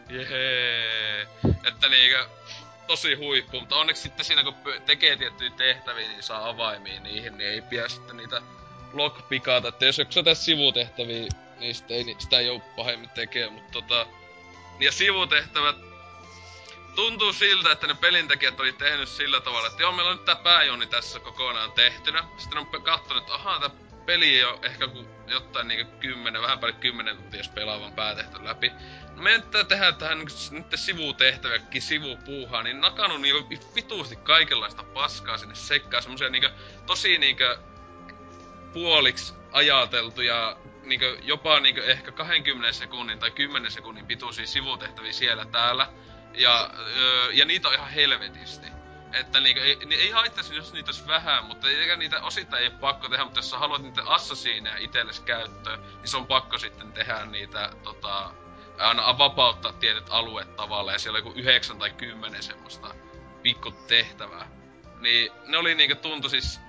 Jee. 0.08 1.28
Että 1.64 1.88
niinkö, 1.88 2.26
tosi 2.92 3.14
huippu, 3.14 3.60
mutta 3.60 3.76
onneksi 3.76 4.02
sitten 4.02 4.24
siinä 4.24 4.42
kun 4.44 4.54
tekee 4.86 5.16
tiettyjä 5.16 5.50
tehtäviä, 5.50 6.08
niin 6.08 6.22
saa 6.22 6.48
avaimia 6.48 7.00
niihin, 7.00 7.38
niin 7.38 7.50
ei 7.50 7.60
pidä 7.60 7.88
sitten 7.88 8.16
niitä 8.16 8.42
lockpikata. 8.92 9.68
Että 9.68 9.84
jos 9.84 9.98
joku 9.98 10.22
tässä 10.24 10.44
sivutehtäviä, 10.44 11.26
niin 11.58 11.74
sitä 11.74 11.94
ei, 11.94 12.16
sitä 12.18 12.38
ei 12.38 12.46
joudu 12.46 12.62
pahemmin 12.76 13.10
tekemään, 13.10 13.52
mutta 13.52 13.72
tota... 13.72 14.06
Ja 14.80 14.92
sivutehtävät 14.92 15.76
tuntuu 16.94 17.32
siltä, 17.32 17.72
että 17.72 17.86
ne 17.86 17.94
pelintekijät 17.94 18.60
oli 18.60 18.72
tehnyt 18.72 19.08
sillä 19.08 19.40
tavalla, 19.40 19.66
että 19.66 19.82
joo, 19.82 19.92
meillä 19.92 20.10
on 20.10 20.16
nyt 20.16 20.24
tää 20.24 20.36
pääjoni 20.36 20.86
tässä 20.86 21.20
kokonaan 21.20 21.72
tehtynä. 21.72 22.24
Sitten 22.38 22.58
on 22.58 22.82
kattonut, 22.82 23.22
että 23.22 23.34
ahaa, 23.34 23.60
tää 23.60 23.70
peli 24.06 24.36
ei 24.36 24.44
ole 24.44 24.58
ehkä 24.62 24.88
kuin 24.88 25.08
jotain 25.32 25.68
niinku 25.68 25.96
kymmenen, 26.00 26.42
vähän 26.42 26.58
paljon 26.58 26.80
kymmenen 26.80 27.16
tuntia, 27.16 27.40
jos 27.40 27.48
pelaavan 27.48 27.92
päätehty 27.92 28.44
läpi. 28.44 28.72
No 29.16 29.22
meidän 29.22 29.42
pitää 29.42 29.64
tehdä 29.64 29.92
tähän 29.92 30.18
niinku 30.18 30.32
s- 30.32 30.52
nyt 30.52 30.66
sivutehtäviäkin, 30.74 31.82
sivupuuhaa, 31.82 32.62
niin 32.62 32.80
nakannut 32.80 33.20
niinku 33.20 33.48
vituusti 33.74 34.16
kaikenlaista 34.16 34.82
paskaa 34.82 35.38
sinne 35.38 35.54
sekkaan, 35.54 36.02
semmosia 36.02 36.30
niinku 36.30 36.48
tosi 36.86 37.18
niinku 37.18 37.44
puoliksi 38.72 39.34
ajateltuja 39.52 40.56
niinku 40.82 41.04
jopa 41.22 41.60
niinku 41.60 41.80
ehkä 41.80 42.12
20 42.12 42.72
sekunnin 42.72 43.18
tai 43.18 43.30
10 43.30 43.70
sekunnin 43.70 44.06
pituisia 44.06 44.46
sivutehtäviä 44.46 45.12
siellä 45.12 45.44
täällä. 45.44 45.88
Ja, 46.34 46.70
öö, 46.96 47.32
ja 47.32 47.44
niitä 47.44 47.68
on 47.68 47.74
ihan 47.74 47.90
helvetisti. 47.90 48.81
Että 49.12 49.40
niinku, 49.40 49.62
ei, 49.62 49.76
niin 49.76 50.00
ei 50.00 50.10
haittaisi, 50.10 50.56
jos 50.56 50.72
niitä 50.72 50.88
olisi 50.88 51.06
vähän, 51.06 51.44
mutta 51.44 51.68
eikä 51.68 51.96
niitä 51.96 52.22
osittain 52.22 52.62
ei 52.62 52.70
pakko 52.70 53.08
tehdä, 53.08 53.24
mutta 53.24 53.38
jos 53.38 53.50
sä 53.50 53.58
haluat 53.58 53.82
niitä 53.82 54.02
assasiineja 54.06 54.76
itsellesi 54.78 55.22
käyttöön, 55.22 55.80
niin 55.82 56.08
se 56.08 56.16
on 56.16 56.26
pakko 56.26 56.58
sitten 56.58 56.92
tehdä 56.92 57.26
niitä, 57.26 57.70
tota, 57.82 58.30
aina 58.78 59.18
vapauttaa 59.18 59.72
tietyt 59.72 60.06
alueet 60.10 60.56
tavallaan, 60.56 60.94
ja 60.94 60.98
siellä 60.98 61.16
on 61.16 61.24
joku 61.24 61.38
yhdeksän 61.38 61.78
tai 61.78 61.90
kymmenen 61.90 62.42
semmoista 62.42 62.94
pikku 63.42 63.70
tehtävää. 63.70 64.48
Niin 65.00 65.32
ne 65.46 65.58
oli 65.58 65.74
niinku 65.74 65.96
tuntu 65.96 66.28
siis 66.28 66.60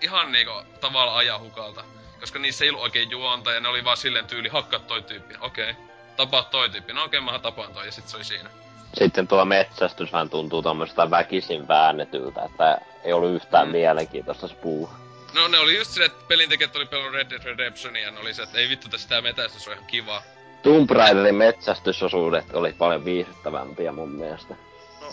ihan 0.00 0.32
niinku 0.32 0.52
tavallaan 0.80 1.18
ajahukalta. 1.18 1.84
Koska 2.20 2.38
niissä 2.38 2.64
ei 2.64 2.70
ollut 2.70 2.82
oikein 2.82 3.10
juonta 3.10 3.52
ja 3.52 3.60
ne 3.60 3.68
oli 3.68 3.84
vaan 3.84 3.96
silleen 3.96 4.26
tyyli 4.26 4.48
hakkaa 4.48 4.80
toi 4.80 5.02
tyyppi. 5.02 5.34
Okei. 5.40 5.70
Okay. 5.70 5.84
Tapaa 6.16 6.42
toi 6.42 6.70
tyyppi. 6.70 6.92
No 6.92 7.04
okei, 7.04 7.20
okay, 7.20 7.32
mä 7.32 7.38
tapaan 7.38 7.74
toi 7.74 7.86
ja 7.86 7.92
sit 7.92 8.08
se 8.08 8.16
oli 8.16 8.24
siinä. 8.24 8.50
Sitten 8.94 9.28
tuo 9.28 9.44
metsästys 9.44 10.12
vähän 10.12 10.30
tuntuu 10.30 10.62
tuommoista 10.62 11.10
väkisin 11.10 11.68
väännetyltä, 11.68 12.42
että 12.44 12.78
ei 13.04 13.12
ollut 13.12 13.34
yhtään 13.34 13.66
mm. 13.66 13.72
mielenkiintoista 13.72 14.48
spuu. 14.48 14.90
No 15.34 15.48
ne 15.48 15.58
oli 15.58 15.78
just 15.78 15.90
se, 15.90 16.04
että 16.04 16.24
pelintekijät 16.28 16.76
oli 16.76 16.86
pelannut 16.86 17.14
Red 17.14 17.30
Dead 17.30 17.44
Redemptionia 17.44 18.02
ja 18.02 18.10
ne 18.10 18.20
oli 18.20 18.34
se, 18.34 18.42
että 18.42 18.58
ei 18.58 18.68
vittu 18.68 18.88
tästä 18.88 19.08
tää 19.08 19.20
metästys 19.20 19.68
on 19.68 19.74
ihan 19.74 19.86
kiva. 19.86 20.22
Tomb 20.62 20.90
Raiderin 20.90 21.34
metsästysosuudet 21.34 22.54
oli 22.54 22.72
paljon 22.72 23.04
viihdyttävämpiä 23.04 23.92
mun 23.92 24.10
mielestä. 24.10 24.54
No, 25.00 25.08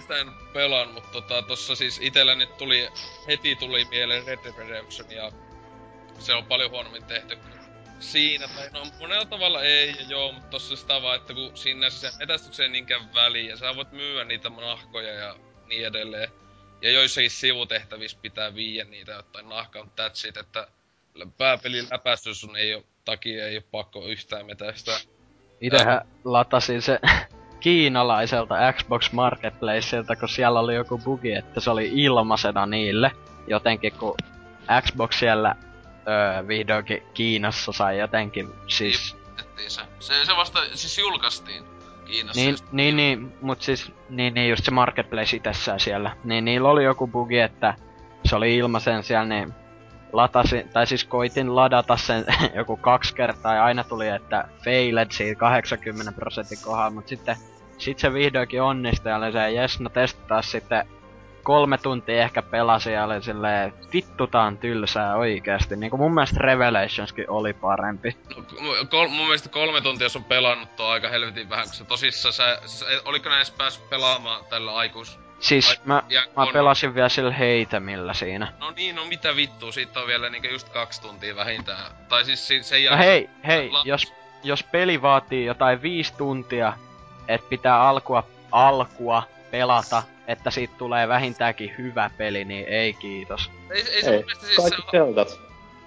sitä 0.00 0.16
en 0.16 0.30
pelaan, 0.52 0.90
mutta 0.90 1.08
tota, 1.12 1.42
tossa 1.42 1.76
siis 1.76 1.98
itselläni 2.02 2.46
tuli, 2.46 2.88
heti 3.28 3.56
tuli 3.56 3.84
mieleen 3.84 4.26
Red 4.26 4.38
Dead 4.44 4.54
Redemption 4.58 5.10
ja 5.10 5.32
se 6.18 6.34
on 6.34 6.44
paljon 6.44 6.70
huonommin 6.70 7.04
tehty 7.04 7.38
siinä. 8.02 8.48
Tai 8.48 8.70
no 8.70 8.86
monella 9.00 9.24
tavalla 9.24 9.62
ei 9.62 9.94
ja 9.98 10.04
joo, 10.08 10.32
mutta 10.32 10.48
tossa 10.48 10.76
sitä 10.76 11.02
vaan, 11.02 11.16
että 11.16 11.34
kun 11.34 11.56
siinä 11.56 11.90
se 11.90 12.10
metästykseen 12.18 12.72
niinkään 12.72 13.14
väliin 13.14 13.48
ja 13.48 13.56
sä 13.56 13.76
voit 13.76 13.92
myyä 13.92 14.24
niitä 14.24 14.48
nahkoja 14.48 15.12
ja 15.12 15.36
niin 15.66 15.86
edelleen. 15.86 16.28
Ja 16.82 16.90
joissakin 16.90 17.30
sivutehtävissä 17.30 18.18
pitää 18.22 18.54
viiä 18.54 18.84
niitä 18.84 19.12
jotain 19.12 19.48
nahkaa, 19.48 19.84
mutta 19.84 20.08
that's 20.08 20.28
it, 20.28 20.36
että 20.36 20.66
pääpelin 21.38 21.86
läpästys 21.90 22.40
sun 22.40 22.56
ei 22.56 22.74
oo, 22.74 22.82
takia 23.04 23.46
ei 23.46 23.56
oo 23.56 23.62
pakko 23.70 24.06
yhtään 24.06 24.46
metästä. 24.46 25.00
Itehän 25.60 26.00
latasin 26.24 26.82
se 26.82 27.00
kiinalaiselta 27.60 28.72
Xbox 28.72 29.12
Marketplaceilta, 29.12 30.16
kun 30.16 30.28
siellä 30.28 30.60
oli 30.60 30.74
joku 30.74 30.98
bugi, 30.98 31.32
että 31.32 31.60
se 31.60 31.70
oli 31.70 31.90
ilmaisena 31.94 32.66
niille. 32.66 33.10
Jotenkin 33.46 33.92
kun 33.92 34.16
Xbox 34.82 35.18
siellä 35.18 35.56
öö, 36.08 36.48
vihdoinkin 36.48 37.02
Kiinassa 37.14 37.72
sai 37.72 37.98
jotenkin 37.98 38.48
siis... 38.68 39.16
Se. 39.68 39.80
se. 40.00 40.24
Se 40.24 40.36
vasta 40.36 40.60
siis 40.74 40.98
julkaistiin 40.98 41.64
Kiinassa. 42.04 42.40
Niin, 42.40 42.56
niin, 42.72 42.96
niin, 42.96 43.32
mut 43.40 43.62
siis, 43.62 43.92
niin, 44.08 44.34
niin 44.34 44.50
just 44.50 44.64
se 44.64 44.70
Marketplace 44.70 45.36
itsessään 45.36 45.80
siellä. 45.80 46.16
Niin 46.24 46.44
niillä 46.44 46.68
oli 46.68 46.84
joku 46.84 47.06
bugi, 47.06 47.38
että 47.38 47.74
se 48.24 48.36
oli 48.36 48.56
ilmaisen 48.56 49.02
siellä, 49.02 49.26
niin 49.26 49.54
latasin, 50.12 50.68
tai 50.68 50.86
siis 50.86 51.04
koitin 51.04 51.56
ladata 51.56 51.96
sen 51.96 52.24
joku 52.54 52.76
kaksi 52.76 53.14
kertaa 53.14 53.54
ja 53.54 53.64
aina 53.64 53.84
tuli, 53.84 54.08
että 54.08 54.48
failed 54.64 55.10
siitä 55.10 55.38
80 55.38 56.12
prosentin 56.12 56.58
kohdalla, 56.64 56.90
mut 56.90 57.08
sitten 57.08 57.36
sit 57.78 57.98
se 57.98 58.12
vihdoinkin 58.12 58.62
onnistui 58.62 59.10
ja 59.10 59.16
oli 59.16 59.32
se, 59.32 59.50
jes, 59.50 59.80
no 59.80 59.90
testataan 59.90 60.42
sitten 60.42 60.86
kolme 61.42 61.78
tuntia 61.78 62.22
ehkä 62.22 62.42
pelasin 62.42 62.92
ja 62.92 63.04
oli 63.04 63.22
silleen, 63.22 63.74
vittu 63.92 64.26
tää 64.26 64.42
on 64.42 64.58
tylsää 64.58 65.16
oikeesti. 65.16 65.76
Niinku 65.76 65.96
mun 65.96 66.14
mielestä 66.14 66.40
Revelationskin 66.40 67.30
oli 67.30 67.52
parempi. 67.52 68.16
No, 68.36 68.42
kol, 68.90 69.08
mun 69.08 69.26
mielestä 69.26 69.48
kolme 69.48 69.80
tuntia 69.80 70.04
jos 70.04 70.16
on 70.16 70.24
pelannut 70.24 70.80
on 70.80 70.92
aika 70.92 71.08
helvetin 71.08 71.50
vähän, 71.50 71.68
se 71.68 71.84
tosissaan 71.84 72.32
sä, 72.32 72.58
sä 72.66 72.86
oliko 73.04 73.28
ne 73.28 73.36
edes 73.36 73.50
päässyt 73.50 73.90
pelaamaan 73.90 74.44
tällä 74.44 74.76
aikuis... 74.76 75.18
Siis 75.38 75.68
Ai, 75.68 75.76
mä, 75.84 76.02
mä 76.36 76.42
on... 76.42 76.52
pelasin 76.52 76.94
vielä 76.94 77.08
sillä 77.08 77.32
heitämillä 77.32 78.14
siinä. 78.14 78.52
No 78.60 78.70
niin, 78.70 78.96
no 78.96 79.04
mitä 79.04 79.36
vittua, 79.36 79.72
siitä 79.72 80.00
on 80.00 80.06
vielä 80.06 80.30
niinku 80.30 80.48
just 80.48 80.68
kaksi 80.68 81.02
tuntia 81.02 81.36
vähintään. 81.36 81.92
Tai 82.08 82.24
siis 82.24 82.48
se, 82.48 82.62
se 82.62 82.90
no 82.90 82.96
hei, 82.96 83.30
hei, 83.46 83.70
la... 83.70 83.82
jos, 83.84 84.12
jos 84.42 84.62
peli 84.62 85.02
vaatii 85.02 85.44
jotain 85.44 85.82
viisi 85.82 86.14
tuntia, 86.14 86.72
että 87.28 87.48
pitää 87.48 87.82
alkua, 87.82 88.24
alkua 88.52 89.22
pelata, 89.52 90.02
että 90.26 90.50
siitä 90.50 90.74
tulee 90.78 91.08
vähintäänkin 91.08 91.74
hyvä 91.78 92.10
peli, 92.16 92.44
niin 92.44 92.64
ei 92.68 92.92
kiitos. 92.92 93.50
Ei, 93.70 93.82
ei 93.88 94.02
se 94.02 94.14
ei. 94.14 94.24
siis... 94.40 94.56
Kaikki 94.56 94.82
keltat. 94.90 95.40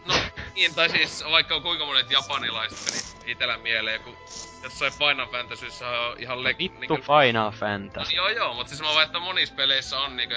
No 0.05 0.13
niin, 0.55 0.75
tai 0.75 0.89
siis 0.89 1.23
vaikka 1.31 1.59
kuinka 1.59 1.85
monet 1.85 2.11
japanilaiset 2.11 2.79
pelit 2.85 3.15
itellä 3.25 3.57
mieleen, 3.57 4.01
kun 4.01 4.17
jossain 4.63 4.93
Final 4.93 5.27
Fantasyssä 5.27 5.87
on 5.87 6.19
ihan 6.19 6.43
leg... 6.43 6.57
Vittu 6.57 6.79
niinku... 6.79 6.95
Final 6.95 7.51
Fantasy. 7.51 8.15
No, 8.15 8.21
joo 8.21 8.29
joo, 8.29 8.53
mutta 8.53 8.69
siis 8.69 8.81
mä 8.81 8.87
vaan, 8.87 9.05
että 9.05 9.19
monissa 9.19 9.55
peleissä 9.55 9.99
on 9.99 10.17
niinku, 10.17 10.35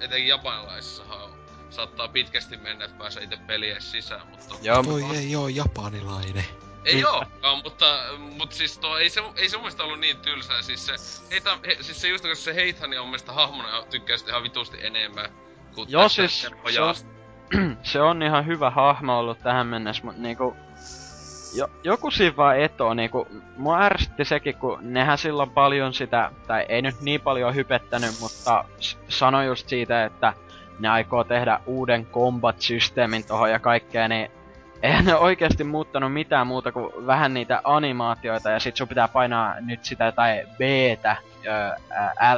etenkin 0.00 0.28
japanilaisissa 0.28 1.02
saattaa 1.70 2.08
pitkästi 2.08 2.56
mennä, 2.56 2.84
että 2.84 2.98
pääsee 2.98 3.22
itse 3.22 3.36
peliä 3.36 3.80
sisään, 3.80 4.26
mutta... 4.26 4.54
Joo, 4.62 4.84
Voi 4.84 5.02
ei 5.16 5.36
oo 5.36 5.48
japanilainen. 5.48 6.44
Ei 6.84 6.94
niin. 6.94 7.06
ookaan, 7.06 7.58
mutta, 7.64 7.86
mutta 8.18 8.56
siis 8.56 8.78
tuo, 8.78 8.98
ei 8.98 9.10
se, 9.10 9.22
ei 9.36 9.48
se 9.48 9.56
mun 9.56 9.62
mielestä 9.62 9.82
ollut 9.82 10.00
niin 10.00 10.16
tylsää. 10.16 10.62
Siis 10.62 10.86
se, 10.86 10.94
heitä, 11.30 11.58
he, 11.66 11.76
siis 11.80 12.00
se 12.00 12.08
just, 12.08 12.24
se 12.34 12.54
Heithani 12.54 12.98
on 12.98 13.06
mielestä 13.06 13.32
hahmona 13.32 13.68
ja 13.68 13.82
tykkää 13.90 14.16
ihan 14.28 14.42
vitusti 14.42 14.86
enemmän. 14.86 15.30
Kuin 15.74 15.90
Joo, 15.90 16.08
siis 16.08 16.42
se 16.70 16.80
on, 16.80 16.94
se 17.82 18.00
on 18.00 18.22
ihan 18.22 18.46
hyvä 18.46 18.70
hahmo 18.70 19.18
ollut 19.18 19.38
tähän 19.38 19.66
mennessä, 19.66 20.04
mutta 20.04 20.22
niinku... 20.22 20.56
Jo, 21.56 21.70
joku 21.84 22.10
siinä 22.10 22.36
vaan 22.36 22.60
eto, 22.60 22.94
niinku, 22.94 23.26
mua 23.56 23.80
ärsytti 23.82 24.24
sekin, 24.24 24.54
kun 24.54 24.78
nehän 24.80 25.18
silloin 25.18 25.50
paljon 25.50 25.94
sitä, 25.94 26.30
tai 26.46 26.66
ei 26.68 26.82
nyt 26.82 27.00
niin 27.00 27.20
paljon 27.20 27.54
hypettänyt, 27.54 28.10
mutta 28.20 28.64
sanoi 29.08 29.46
just 29.46 29.68
siitä, 29.68 30.04
että 30.04 30.32
ne 30.78 30.88
aikoo 30.88 31.24
tehdä 31.24 31.60
uuden 31.66 32.06
combat-systeemin 32.06 33.24
tohon 33.26 33.50
ja 33.50 33.58
kaikkea, 33.58 34.08
niin 34.08 34.30
eihän 34.84 35.04
ne 35.04 35.14
oikeasti 35.14 35.64
muuttanut 35.64 36.12
mitään 36.12 36.46
muuta 36.46 36.72
kuin 36.72 37.06
vähän 37.06 37.34
niitä 37.34 37.60
animaatioita 37.64 38.50
ja 38.50 38.60
sit 38.60 38.76
sun 38.76 38.88
pitää 38.88 39.08
painaa 39.08 39.60
nyt 39.60 39.84
sitä 39.84 40.12
tai 40.12 40.46
b 40.58 40.60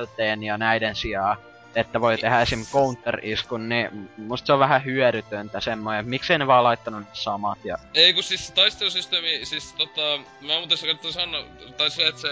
LTn 0.01 0.43
ja 0.43 0.59
näiden 0.59 0.97
sijaan, 0.97 1.37
että 1.75 2.01
voi 2.01 2.19
tehdä 2.19 2.41
esim. 2.41 2.67
counter-iskun, 2.73 3.69
niin 3.69 4.11
musta 4.17 4.47
se 4.47 4.53
on 4.53 4.59
vähän 4.59 4.85
hyödytöntä 4.85 5.61
semmoinen. 5.61 6.09
Miksei 6.09 6.39
ne 6.39 6.47
vaan 6.47 6.65
laittanut 6.65 7.07
samat 7.13 7.59
ja... 7.65 7.77
Ei 7.95 8.15
kun 8.15 8.23
siis 8.23 8.51
taistelusysteemi, 8.51 9.45
siis 9.45 9.73
tota, 9.73 10.01
mä 10.41 10.59
muuten 10.59 10.79
se 10.79 10.87
sanoa, 11.11 11.45
tai 11.77 11.91
se, 11.91 12.07
että 12.07 12.21
se 12.21 12.29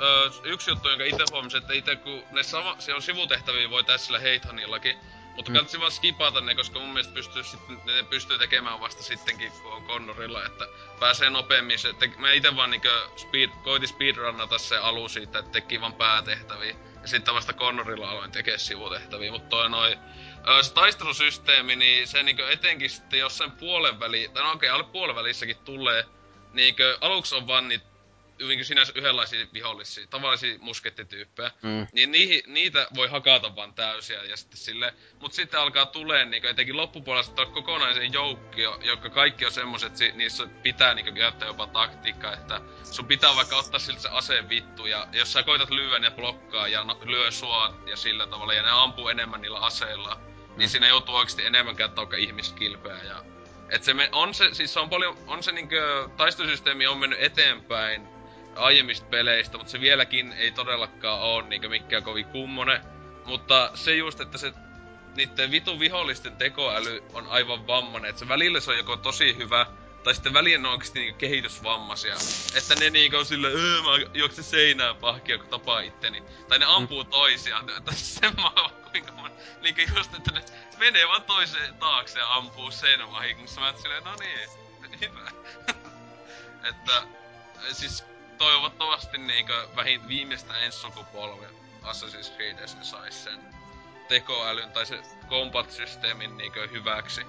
Öö, 0.00 0.30
yksi 0.44 0.70
juttu, 0.70 0.88
jonka 0.88 1.04
itse 1.04 1.24
huomasin, 1.32 1.58
että 1.58 1.72
itse 1.72 1.96
kun 1.96 2.22
ne 2.32 2.42
sama, 2.42 2.76
se 2.78 2.94
on 2.94 3.02
sivutehtäviä 3.02 3.70
voi 3.70 3.84
tässä 3.84 4.18
Heithanillakin, 4.18 4.96
mutta 5.36 5.50
mm. 5.50 5.54
kannattaa 5.54 5.80
vaan 5.80 5.92
skipata 5.92 6.40
ne, 6.40 6.54
koska 6.54 6.78
mun 6.78 6.88
mielestä 6.88 7.14
pystyy, 7.14 7.44
sitten, 7.44 7.80
ne 7.84 8.02
pystyy 8.02 8.38
tekemään 8.38 8.80
vasta 8.80 9.02
sittenkin, 9.02 9.52
kun 9.52 9.72
on 9.72 9.84
Connorilla, 9.86 10.46
että 10.46 10.68
pääsee 11.00 11.30
nopeammin. 11.30 11.78
Se, 11.78 11.92
te, 11.92 12.10
mä 12.18 12.32
ite 12.32 12.56
vaan 12.56 12.70
niinkö 12.70 13.08
speed, 13.16 13.50
koitin 13.64 13.88
speedrunnata 13.88 14.58
se 14.58 14.76
alu 14.76 15.08
siitä, 15.08 15.38
että 15.38 15.50
teki 15.50 15.80
vaan 15.80 15.94
päätehtäviä. 15.94 16.74
Ja 17.02 17.08
sitten 17.08 17.34
vasta 17.34 17.52
Connorilla 17.52 18.10
aloin 18.10 18.32
tekee 18.32 18.58
sivutehtäviä, 18.58 19.30
mutta 19.30 19.48
toi 19.48 19.70
noin 19.70 19.98
se 20.62 20.72
taistelusysteemi, 20.72 21.76
niin 21.76 22.08
se 22.08 22.22
niinkö 22.22 22.50
etenkin 22.50 22.90
sitten 22.90 23.18
jossain 23.18 23.50
puolen 23.50 24.00
väliin, 24.00 24.30
tai 24.30 24.42
no 24.42 24.52
okei, 24.52 24.68
okay, 24.68 24.74
alle 24.74 24.92
puolen 24.92 25.16
välissäkin 25.16 25.56
tulee, 25.56 26.04
niinkö 26.52 26.98
aluksi 27.00 27.34
on 27.34 27.46
vaan 27.46 27.68
niitä 27.68 27.95
niin 28.38 28.64
sinänsä 28.64 28.92
yhdenlaisia 28.94 29.46
vihollisia, 29.52 30.06
tavallisia 30.06 30.58
muskettityyppejä, 30.60 31.50
mm. 31.62 31.86
niin 31.92 32.10
niihin, 32.10 32.42
niitä 32.46 32.88
voi 32.94 33.08
hakata 33.08 33.56
vaan 33.56 33.74
täysiä 33.74 34.22
ja 34.22 34.36
sitten 34.36 34.58
sille, 34.58 34.94
mut 35.20 35.32
sitten 35.32 35.60
alkaa 35.60 35.86
tulee 35.86 36.24
niin 36.24 36.46
etenkin 36.46 36.76
loppupuolella 36.76 37.22
sitten 37.22 37.46
kokonaisen 37.46 38.12
joukkio, 38.12 38.78
joka 38.82 39.10
kaikki 39.10 39.46
on 39.46 39.52
semmoset, 39.52 39.92
että 39.92 40.18
niissä 40.18 40.46
pitää 40.62 40.94
niin 40.94 41.14
käyttää 41.14 41.48
jopa 41.48 41.66
taktiikkaa, 41.66 42.34
että 42.34 42.60
sun 42.90 43.06
pitää 43.06 43.36
vaikka 43.36 43.56
ottaa 43.56 43.80
siltä 43.80 44.00
se 44.00 44.08
aseen 44.08 44.48
vittu 44.48 44.86
ja 44.86 45.08
jos 45.12 45.32
sä 45.32 45.42
koitat 45.42 45.70
lyödä 45.70 45.98
ne 45.98 46.10
blokkaa 46.10 46.68
ja 46.68 46.86
lyö 47.04 47.30
sua 47.30 47.74
ja 47.86 47.96
sillä 47.96 48.26
tavalla 48.26 48.54
ja 48.54 48.62
ne 48.62 48.70
ampuu 48.70 49.08
enemmän 49.08 49.40
niillä 49.40 49.58
aseilla, 49.58 50.14
niin 50.14 50.48
mm. 50.48 50.58
niin 50.58 50.68
siinä 50.68 50.88
joutuu 50.88 51.14
oikeasti 51.14 51.46
enemmän 51.46 51.76
käyttää 51.76 52.02
vaikka 52.02 52.16
ihmiskilpeä 52.16 53.02
ja 53.02 53.24
et 53.68 53.84
se 53.84 53.94
me, 53.94 54.08
on 54.12 54.34
se, 54.34 54.54
siis 54.54 54.74
se 54.74 54.80
on 54.80 54.90
paljon, 54.90 55.16
on 55.26 55.42
se 55.42 55.52
niinkö, 55.52 56.08
taistosysteemi 56.16 56.86
on 56.86 56.98
mennyt 56.98 57.22
eteenpäin 57.22 58.08
aiemmista 58.56 59.06
peleistä, 59.10 59.58
mutta 59.58 59.70
se 59.70 59.80
vieläkin 59.80 60.32
ei 60.32 60.50
todellakaan 60.50 61.20
oo 61.20 61.40
niinkö 61.40 61.68
mikään 61.68 62.02
kovin 62.02 62.24
kummonen. 62.24 62.80
Mutta 63.24 63.70
se 63.74 63.94
just, 63.94 64.20
että 64.20 64.38
se 64.38 64.52
niiden 65.16 65.50
vitun 65.50 65.80
vihollisten 65.80 66.36
tekoäly 66.36 67.02
on 67.12 67.26
aivan 67.26 67.66
vammanen, 67.66 68.10
että 68.10 68.18
se 68.18 68.28
välillä 68.28 68.60
se 68.60 68.70
on 68.70 68.76
joko 68.76 68.96
tosi 68.96 69.36
hyvä, 69.36 69.66
tai 70.04 70.14
sitten 70.14 70.34
välillä 70.34 70.62
ne 70.62 70.68
on 70.68 70.72
oikeesti 70.72 70.98
niinku 70.98 71.18
kehitysvammaisia. 71.18 72.14
Että 72.56 72.74
ne 72.74 72.90
niinku 72.90 73.16
on 73.16 73.26
silleen, 73.26 73.56
öö 73.56 73.82
mä 73.82 74.10
juoksen 74.14 74.44
seinään 74.44 74.96
pahkia, 74.96 75.38
kun 75.38 75.48
tapaa 75.48 75.80
itteni. 75.80 76.22
Tai 76.48 76.58
ne 76.58 76.64
ampuu 76.68 77.04
mm. 77.04 77.10
toisiaan. 77.10 77.66
Sen 77.92 78.32
mä 78.36 78.50
kuinka 78.90 79.12
mä, 79.12 79.30
niinku 79.60 79.80
just, 79.96 80.14
että 80.14 80.32
ne 80.32 80.44
menee 80.78 81.08
vaan 81.08 81.22
toiseen 81.22 81.74
taakse 81.74 82.18
ja 82.18 82.34
ampuu 82.34 82.70
seinän 82.70 83.12
vahingossa. 83.12 83.60
Mä 83.60 83.68
et 83.68 83.78
silleen, 83.78 84.04
no 84.04 84.16
niin, 84.16 84.48
hyvä. 85.00 85.30
että 86.70 87.02
siis 87.72 88.04
toivottavasti 88.38 89.18
niinkö 89.18 89.68
vähin 89.76 90.08
viimeistä 90.08 90.58
ensi 90.58 90.78
sukupolven 90.78 91.50
Assassin's 91.82 92.36
Creedessä 92.36 92.84
sais 92.84 93.24
sen 93.24 93.40
tekoälyn 94.08 94.70
tai 94.70 94.86
se 94.86 95.02
combat-systeemin 95.28 96.36
niinkö 96.36 96.68
hyväksi. 96.68 97.24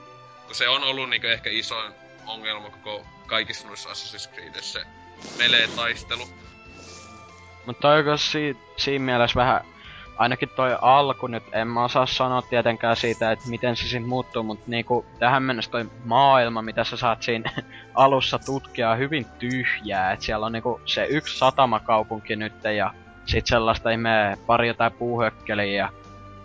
Kun 0.45 0.55
se 0.55 0.69
on 0.69 0.83
ollut 0.83 1.09
niinkö 1.09 1.31
ehkä 1.31 1.49
isoin 1.49 1.93
ongelma 2.25 2.69
koko 2.69 3.05
kaikissa 3.27 3.67
noissa 3.67 3.89
Assassin's 3.89 4.33
Creedissä 4.33 4.79
se 4.79 4.85
melee-taistelu. 5.37 6.29
Mutta 7.65 7.89
onko 7.89 8.17
si- 8.17 8.57
siinä 8.77 9.05
mielessä 9.05 9.39
vähän, 9.39 9.61
ainakin 10.17 10.49
toi 10.49 10.77
alku 10.81 11.27
nyt, 11.27 11.43
en 11.51 11.67
mä 11.67 11.83
osaa 11.83 12.05
sanoa 12.05 12.41
tietenkään 12.41 12.95
siitä, 12.95 13.31
että 13.31 13.49
miten 13.49 13.75
se 13.75 13.87
siinä 13.87 14.07
muuttuu, 14.07 14.43
mutta 14.43 14.63
niinku 14.67 15.05
tähän 15.19 15.43
mennessä 15.43 15.71
toi 15.71 15.85
maailma, 16.05 16.61
mitä 16.61 16.83
sä 16.83 16.97
saat 16.97 17.23
siinä 17.23 17.51
alussa 17.95 18.39
tutkia, 18.39 18.91
on 18.91 18.97
hyvin 18.97 19.25
tyhjää. 19.39 20.11
Et 20.11 20.21
siellä 20.21 20.45
on 20.45 20.51
niinku 20.51 20.81
se 20.85 21.05
yksi 21.05 21.37
satamakaupunki 21.37 22.35
nyt 22.35 22.63
ja 22.75 22.93
sit 23.25 23.47
sellaista 23.47 23.89
ihme 23.89 24.37
pari 24.45 24.67
jotain 24.67 24.91
puuhökkeliä 24.91 25.65
ja 25.65 25.89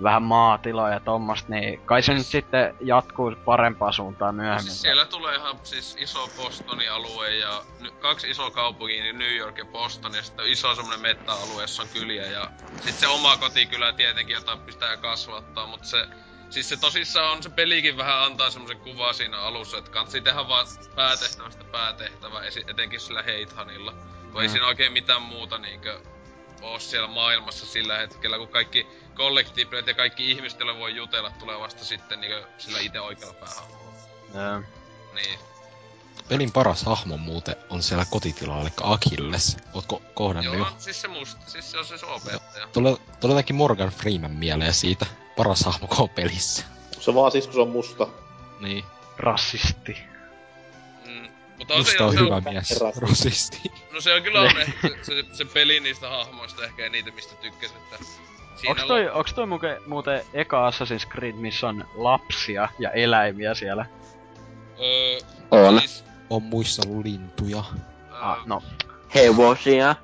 vähän 0.03 0.23
maatiloja 0.23 0.93
ja 0.95 1.01
tommosta, 1.01 1.49
niin 1.53 1.81
kai 1.81 2.03
se 2.03 2.15
nyt 2.15 2.27
sitten 2.27 2.77
jatkuu 2.81 3.35
parempaan 3.45 3.93
suuntaan 3.93 4.35
myöhemmin. 4.35 4.63
siis 4.63 4.83
siellä 4.83 5.05
tulee 5.07 5.37
ihan 5.37 5.59
siis 5.63 5.97
iso 6.01 6.29
Bostonin 6.37 6.93
alue 6.93 7.37
ja 7.37 7.63
kaksi 8.01 8.31
isoa 8.31 8.51
kaupunkia, 8.51 9.03
niin 9.03 9.19
New 9.19 9.37
York 9.37 9.59
ja 9.59 9.65
Boston, 9.65 10.15
ja 10.15 10.23
sitten 10.23 10.47
iso 10.47 10.75
semmonen 10.75 11.01
mettäalue, 11.01 11.63
jossa 11.63 11.83
on 11.83 11.89
kyliä, 11.89 12.27
ja 12.27 12.51
sit 12.81 12.95
se 12.95 13.07
oma 13.09 13.37
kotikylä 13.37 13.93
tietenkin, 13.93 14.35
jota 14.35 14.57
pitää 14.57 14.97
kasvattaa, 14.97 15.67
mutta 15.67 15.87
se, 15.87 16.07
siis 16.51 16.69
se 16.69 16.77
tosissaan 16.77 17.33
on, 17.33 17.43
se 17.43 17.51
pelikin 17.51 17.97
vähän 17.97 18.23
antaa 18.23 18.51
semmoisen 18.51 18.81
kuvaa 18.81 19.13
siinä 19.13 19.39
alussa, 19.39 19.79
että 19.79 19.91
kansi 19.91 20.21
tehdä 20.21 20.49
vaan 20.49 20.67
päätehtävästä 20.95 21.65
päätehtävä, 21.65 22.41
etenkin 22.69 23.01
sillä 23.01 23.23
Heithanilla, 23.23 23.95
kun 24.33 24.43
ei 24.43 24.49
Mm. 24.49 24.53
siinä 24.53 24.67
oikein 24.67 24.93
mitään 24.93 25.23
muuta 25.23 25.59
niinkö 25.59 26.01
oo 26.63 26.79
siellä 26.79 27.09
maailmassa 27.09 27.67
sillä 27.67 27.99
hetkellä, 27.99 28.39
kun 28.39 28.49
kaikki 28.49 28.87
kollektiiviset 29.15 29.87
ja 29.87 29.95
kaikki 29.95 30.31
ihmiset, 30.31 30.59
voi 30.79 30.97
jutella, 30.97 31.31
tulee 31.31 31.59
vasta 31.61 31.85
sitten 31.85 32.21
niinkö 32.21 32.45
sillä 32.59 32.79
itse 32.79 33.01
oikealla 33.01 33.35
päähahmolla. 33.35 33.93
Joo. 34.35 34.63
Niin. 35.15 35.39
Pelin 36.29 36.53
paras 36.53 36.83
hahmo 36.83 37.17
muuten 37.17 37.57
on 37.71 37.83
siellä 37.83 38.05
kotitilalla, 38.11 38.63
eli 38.63 38.71
Achilles. 38.83 39.57
Ootko 39.75 40.03
kohdannut 40.15 40.55
Joo, 40.55 40.67
jo? 40.67 40.73
siis 40.79 41.01
se 41.01 41.09
musta, 41.09 41.47
siis 41.47 41.71
se 41.71 41.79
on 41.79 41.85
se 41.85 42.07
opettaja. 42.07 42.67
Tulee, 42.73 42.97
tulee 43.21 43.35
jotenkin 43.35 43.57
Morgan 43.57 43.89
Freeman 43.89 44.31
mieleen 44.31 44.75
siitä. 44.75 45.07
Paras 45.37 45.65
hahmo 45.65 45.87
koko 45.87 46.09
pelissä. 46.09 46.65
Se 47.01 47.15
vaan 47.15 47.33
siis, 47.33 47.45
kun 47.45 47.55
se 47.55 47.61
on 47.61 47.69
musta. 47.69 48.09
Niin. 48.61 48.85
Rassisti. 49.19 50.12
Mutta 51.59 51.75
on 51.75 51.85
se, 51.85 51.91
Musta 51.91 52.05
on 52.05 52.13
se 52.13 52.19
hyvä 52.21 52.37
on, 52.37 52.45
mies. 52.45 52.81
Rasisti. 53.01 53.73
No 53.93 54.01
se 54.01 54.15
on 54.15 54.23
kyllä 54.23 54.41
on 54.43 54.61
ehkä 54.61 54.89
se, 55.03 55.25
se, 55.33 55.45
peli 55.45 55.81
niistä 55.81 56.09
hahmoista 56.09 56.65
ehkä 56.65 56.87
eniten 56.87 57.15
mistä 57.15 57.35
tykkäsin, 57.35 57.77
että 57.77 57.97
siinä 57.97 58.71
Onks 58.71 58.83
toi, 58.85 59.11
onks 59.11 59.35
toi 59.35 59.47
muke, 59.47 59.79
muuten 59.87 60.25
eka 60.33 60.71
Assassin's 60.71 61.09
Creed, 61.13 61.35
missä 61.35 61.69
on 61.69 61.85
lapsia 61.95 62.69
ja 62.79 62.91
eläimiä 62.91 63.55
siellä? 63.55 63.87
Öö, 64.81 65.19
On. 65.51 65.79
Siis, 65.81 66.05
On 66.31 66.43
muissa 66.43 66.83
ollut 66.89 67.05
lintuja. 67.05 67.65
öö, 68.13 68.19
Ah, 68.21 68.47
no, 68.47 68.63
Hevosia. 69.15 69.97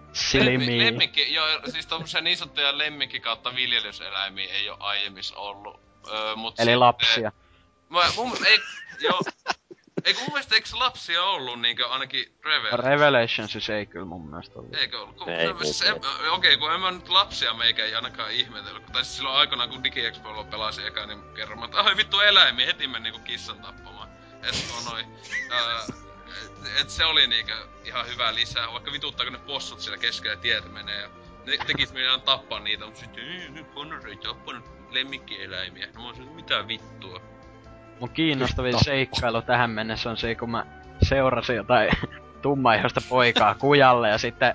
me. 0.59 0.79
Lemmikki, 0.79 1.35
joo, 1.35 1.47
siis 1.73 1.87
tommosia 1.87 2.21
niin 2.21 2.37
sanottuja 2.37 2.79
lemmikki 2.79 3.21
kautta 3.21 3.55
viljelyseläimiä 3.55 4.55
ei 4.55 4.71
oo 4.71 4.77
aiemmissa 4.81 5.37
ollut. 5.37 5.81
Öö, 6.13 6.37
mut 6.37 6.55
Eli 6.61 6.65
sitten- 6.65 6.81
lapsia. 6.81 7.33
Mä, 7.89 8.01
mun, 8.17 8.37
ei, 8.47 8.59
joo, 9.01 9.21
ei 10.05 10.15
kun 10.15 10.23
mun 10.23 10.33
mielestä 10.33 10.55
eikö 10.55 10.69
lapsia 10.73 11.25
ollut 11.25 11.61
niinkö 11.61 11.89
ainakin 11.89 12.33
Revel? 12.45 12.77
Revelations 12.77 13.71
ei 13.71 13.87
kyllä 13.87 14.07
mun 14.07 14.31
mielestä 14.31 14.59
ollut. 14.59 14.77
Eikö 14.77 15.01
ollut? 15.01 15.17
Kun, 15.17 15.29
Ei 15.29 15.53
no, 15.53 15.59
siis, 15.59 15.83
en, 15.83 15.93
mun 15.93 16.31
okei, 16.31 16.57
kun 16.57 16.75
en 16.75 16.81
mä 16.81 16.91
nyt 16.91 17.09
lapsia 17.09 17.55
meikä 17.55 17.85
ei 17.85 17.95
ainakaan 17.95 18.31
ihmetellyt. 18.31 18.87
Tai 18.87 19.05
siis 19.05 19.17
silloin 19.17 19.37
aikanaan 19.37 19.71
kun 19.71 19.85
DigiExpoilla 19.85 20.45
pelasin 20.45 20.87
eka, 20.87 21.07
niin 21.07 21.35
kerran 21.35 21.59
mä, 21.59 21.65
että 21.65 21.81
ai 21.81 21.97
vittu 21.97 22.21
eläimiä, 22.21 22.67
heti 22.67 22.87
meni 22.87 23.03
niinku 23.03 23.19
kissan 23.19 23.59
tappamaan. 23.59 24.09
Et 24.43 24.75
on 24.79 24.93
noin. 24.93 25.07
Ää, 25.51 25.83
et, 26.45 26.81
et, 26.81 26.91
se 26.91 27.05
oli 27.05 27.27
niinkö 27.27 27.67
ihan 27.85 28.07
hyvä 28.07 28.35
lisää, 28.35 28.73
vaikka 28.73 28.93
vituttaako 28.93 29.33
ne 29.33 29.39
possut 29.39 29.81
siellä 29.81 29.99
keskellä 29.99 30.37
tietä 30.37 30.69
menee 30.69 31.01
ja 31.01 31.09
ne 31.45 31.57
tekis 31.67 31.93
meidän 31.93 32.21
tappaa 32.21 32.61
niitä, 32.61 32.85
mutta 32.85 33.01
sitten 33.01 33.25
ei, 33.25 33.49
nyt 33.49 33.75
Connor 33.75 34.09
ei 34.09 34.17
tappanut 34.17 34.65
lemmikkieläimiä. 34.91 35.87
No 35.87 36.01
mä 36.01 36.07
oon 36.07 36.15
sanonut, 36.15 36.37
mitä 36.37 36.69
vittua. 36.69 37.21
Mun 38.01 38.11
kiinnostavin 38.11 38.73
Tappo. 38.73 38.85
seikkailu 38.85 39.43
tähän 39.43 39.71
mennessä 39.71 40.11
on 40.11 40.17
se, 40.17 40.35
kun 40.35 40.51
mä 40.51 40.67
seurasin 41.03 41.57
jotain 41.57 41.91
tummaihoista 42.43 43.01
poikaa 43.09 43.55
kujalle 43.55 44.09
ja 44.09 44.19
sitten, 44.19 44.55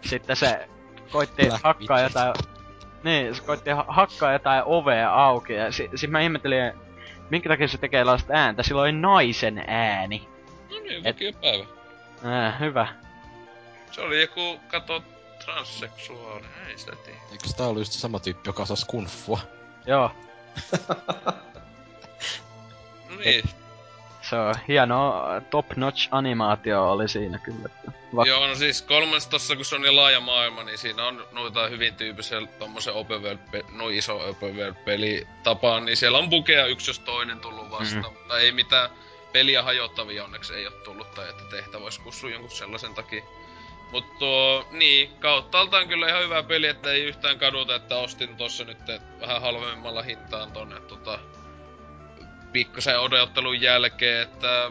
sitten 0.00 0.36
se 0.36 0.68
koitti 1.12 1.48
Läh, 1.50 1.60
hakkaa 1.62 1.98
vitsi. 2.02 2.18
jotain... 2.18 2.34
Niin, 3.04 3.34
se 3.34 3.42
koitti 3.42 3.70
ha- 3.70 3.84
hakkaa 3.88 4.32
jotain 4.32 4.62
ovea 4.66 5.14
auki 5.14 5.52
ja 5.52 5.72
si- 5.72 5.90
sit 5.94 6.10
mä 6.10 6.20
ihmettelin, 6.20 6.72
minkä 7.30 7.48
takia 7.48 7.68
se 7.68 7.78
tekee 7.78 8.00
tällaista 8.00 8.32
ääntä. 8.32 8.62
Sillä 8.62 8.80
oli 8.82 8.92
naisen 8.92 9.64
ääni. 9.66 10.28
No 10.70 10.76
niin, 10.78 11.06
Et- 11.06 11.16
vakiopäivä. 11.16 11.64
Äh, 12.26 12.60
hyvä. 12.60 12.86
Se 13.90 14.00
oli 14.00 14.20
joku, 14.20 14.60
kato, 14.68 15.02
transseksuaalinen, 15.44 16.50
ei 16.68 16.78
sitä 16.78 16.92
tiedä. 17.04 17.18
Eikö 17.32 17.44
tää 17.56 17.66
ollut 17.66 17.80
just 17.80 17.92
sama 17.92 18.18
tyyppi, 18.20 18.48
joka 18.48 18.62
osasi 18.62 18.86
kunfua? 18.86 19.40
Joo, 19.86 20.10
No 23.10 23.16
niin, 23.24 23.44
se 24.22 24.36
on 24.36 24.54
hieno 24.68 25.14
top-notch 25.50 26.08
animaatio 26.10 26.92
oli 26.92 27.08
siinä 27.08 27.38
kyllä. 27.38 27.68
Va- 28.16 28.24
Joo, 28.26 28.46
no 28.46 28.54
siis 28.54 28.82
kolmas 28.82 29.26
tossa, 29.26 29.56
kun 29.56 29.64
se 29.64 29.74
on 29.74 29.82
niin 29.82 29.96
laaja 29.96 30.20
maailma, 30.20 30.62
niin 30.62 30.78
siinä 30.78 31.04
on 31.06 31.26
noita 31.32 31.68
hyvin 31.68 31.94
tyyppisiä 31.94 32.38
tommosen 32.58 32.94
open 32.94 33.22
world, 33.22 33.38
no 33.72 33.88
iso 33.88 34.28
open 34.30 34.56
world 34.56 34.74
peli 34.84 35.26
tapaan, 35.42 35.84
niin 35.84 35.96
siellä 35.96 36.18
on 36.18 36.30
bukeja 36.30 36.66
yksi 36.66 36.90
jos 36.90 36.98
toinen 36.98 37.40
tullut 37.40 37.70
vastaan, 37.70 38.04
Mhm. 38.04 38.12
mutta 38.18 38.38
ei 38.38 38.52
mitään 38.52 38.90
peliä 39.32 39.62
hajottavia 39.62 40.24
onneksi 40.24 40.54
ei 40.54 40.66
ole 40.66 40.74
tullut, 40.84 41.14
tai 41.14 41.28
että 41.30 41.44
tehtävä 41.50 41.84
olisi 41.84 42.00
kussua 42.00 42.30
jonkun 42.30 42.50
sellaisen 42.50 42.94
takia. 42.94 43.22
Mutta 43.92 44.18
tuo, 44.18 44.66
niin, 44.70 45.10
kauttaaltaan 45.20 45.88
kyllä 45.88 46.08
ihan 46.08 46.22
hyvä 46.22 46.42
peli, 46.42 46.66
että 46.66 46.90
ei 46.92 47.02
yhtään 47.04 47.38
kaduta, 47.38 47.74
että 47.74 47.96
ostin 47.96 48.36
tossa 48.36 48.64
nyt 48.64 48.78
vähän 49.20 49.40
halvemmalla 49.42 50.02
hintaan 50.02 50.52
tonne 50.52 50.80
tota, 50.80 51.18
pikkusen 52.52 53.00
odottelun 53.00 53.60
jälkeen, 53.60 54.22
että 54.22 54.70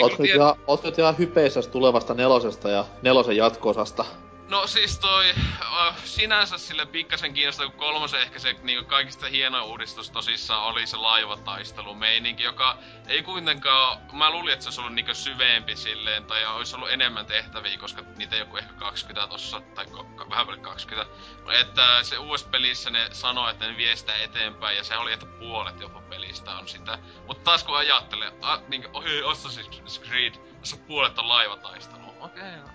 Ootko 0.00 0.22
nyt, 0.22 0.30
tiedä- 0.30 0.44
ihan, 0.44 0.54
ootko 0.66 0.88
nyt 0.88 0.98
ihan 0.98 1.18
hypeissä 1.18 1.62
tulevasta 1.62 2.14
nelosesta 2.14 2.70
ja 2.70 2.84
nelosen 3.02 3.36
jatko-osasta? 3.36 4.04
No 4.48 4.66
siis 4.66 4.98
toi, 4.98 5.34
äh, 5.60 5.96
sinänsä 6.04 6.58
sille 6.58 6.86
pikkasen 6.86 7.34
kiinnostaa, 7.34 7.66
kun 7.66 7.78
kolmosen 7.78 8.20
ehkä 8.20 8.38
se 8.38 8.56
niinku 8.62 8.84
kaikista 8.84 9.26
hieno 9.26 9.64
uudistus 9.64 10.10
tosissaan 10.10 10.62
oli 10.62 10.86
se 10.86 10.96
laivataistelumeininki, 10.96 12.42
joka 12.42 12.78
ei 13.06 13.22
kuitenkaan, 13.22 13.98
mä 14.12 14.30
luulin, 14.30 14.52
että 14.52 14.62
se 14.62 14.68
olisi 14.68 14.80
ollut 14.80 14.94
niinku 14.94 15.14
syvempi 15.14 15.76
silleen, 15.76 16.24
tai 16.24 16.46
olisi 16.46 16.76
ollut 16.76 16.90
enemmän 16.90 17.26
tehtäviä, 17.26 17.78
koska 17.78 18.02
niitä 18.16 18.36
joku 18.36 18.56
ehkä 18.56 18.72
20 18.72 19.26
tossa, 19.28 19.60
tai 19.60 19.84
ko- 19.84 20.30
vähän 20.30 20.46
paljon 20.46 20.62
20. 20.62 21.14
Että 21.60 22.02
se 22.02 22.18
uudessa 22.18 22.48
pelissä 22.48 22.90
ne 22.90 23.08
sanoi, 23.12 23.50
että 23.50 23.66
ne 23.66 23.76
vie 23.76 23.96
sitä 23.96 24.16
eteenpäin, 24.16 24.76
ja 24.76 24.84
se 24.84 24.96
oli, 24.96 25.12
että 25.12 25.26
puolet 25.26 25.80
jopa 25.80 26.00
pelistä 26.00 26.50
on 26.50 26.68
sitä. 26.68 26.98
Mutta 27.26 27.44
taas 27.44 27.64
kun 27.64 27.76
ajattelee, 27.76 28.32
a, 28.42 28.58
niinku, 28.68 28.88
oi, 28.92 29.04
Assassin's 29.04 30.00
Creed, 30.06 30.34
jossa 30.60 30.76
puolet 30.76 31.18
on 31.18 31.28
laivataistelua. 31.28 32.14
Okei, 32.20 32.58
okay, 32.58 32.73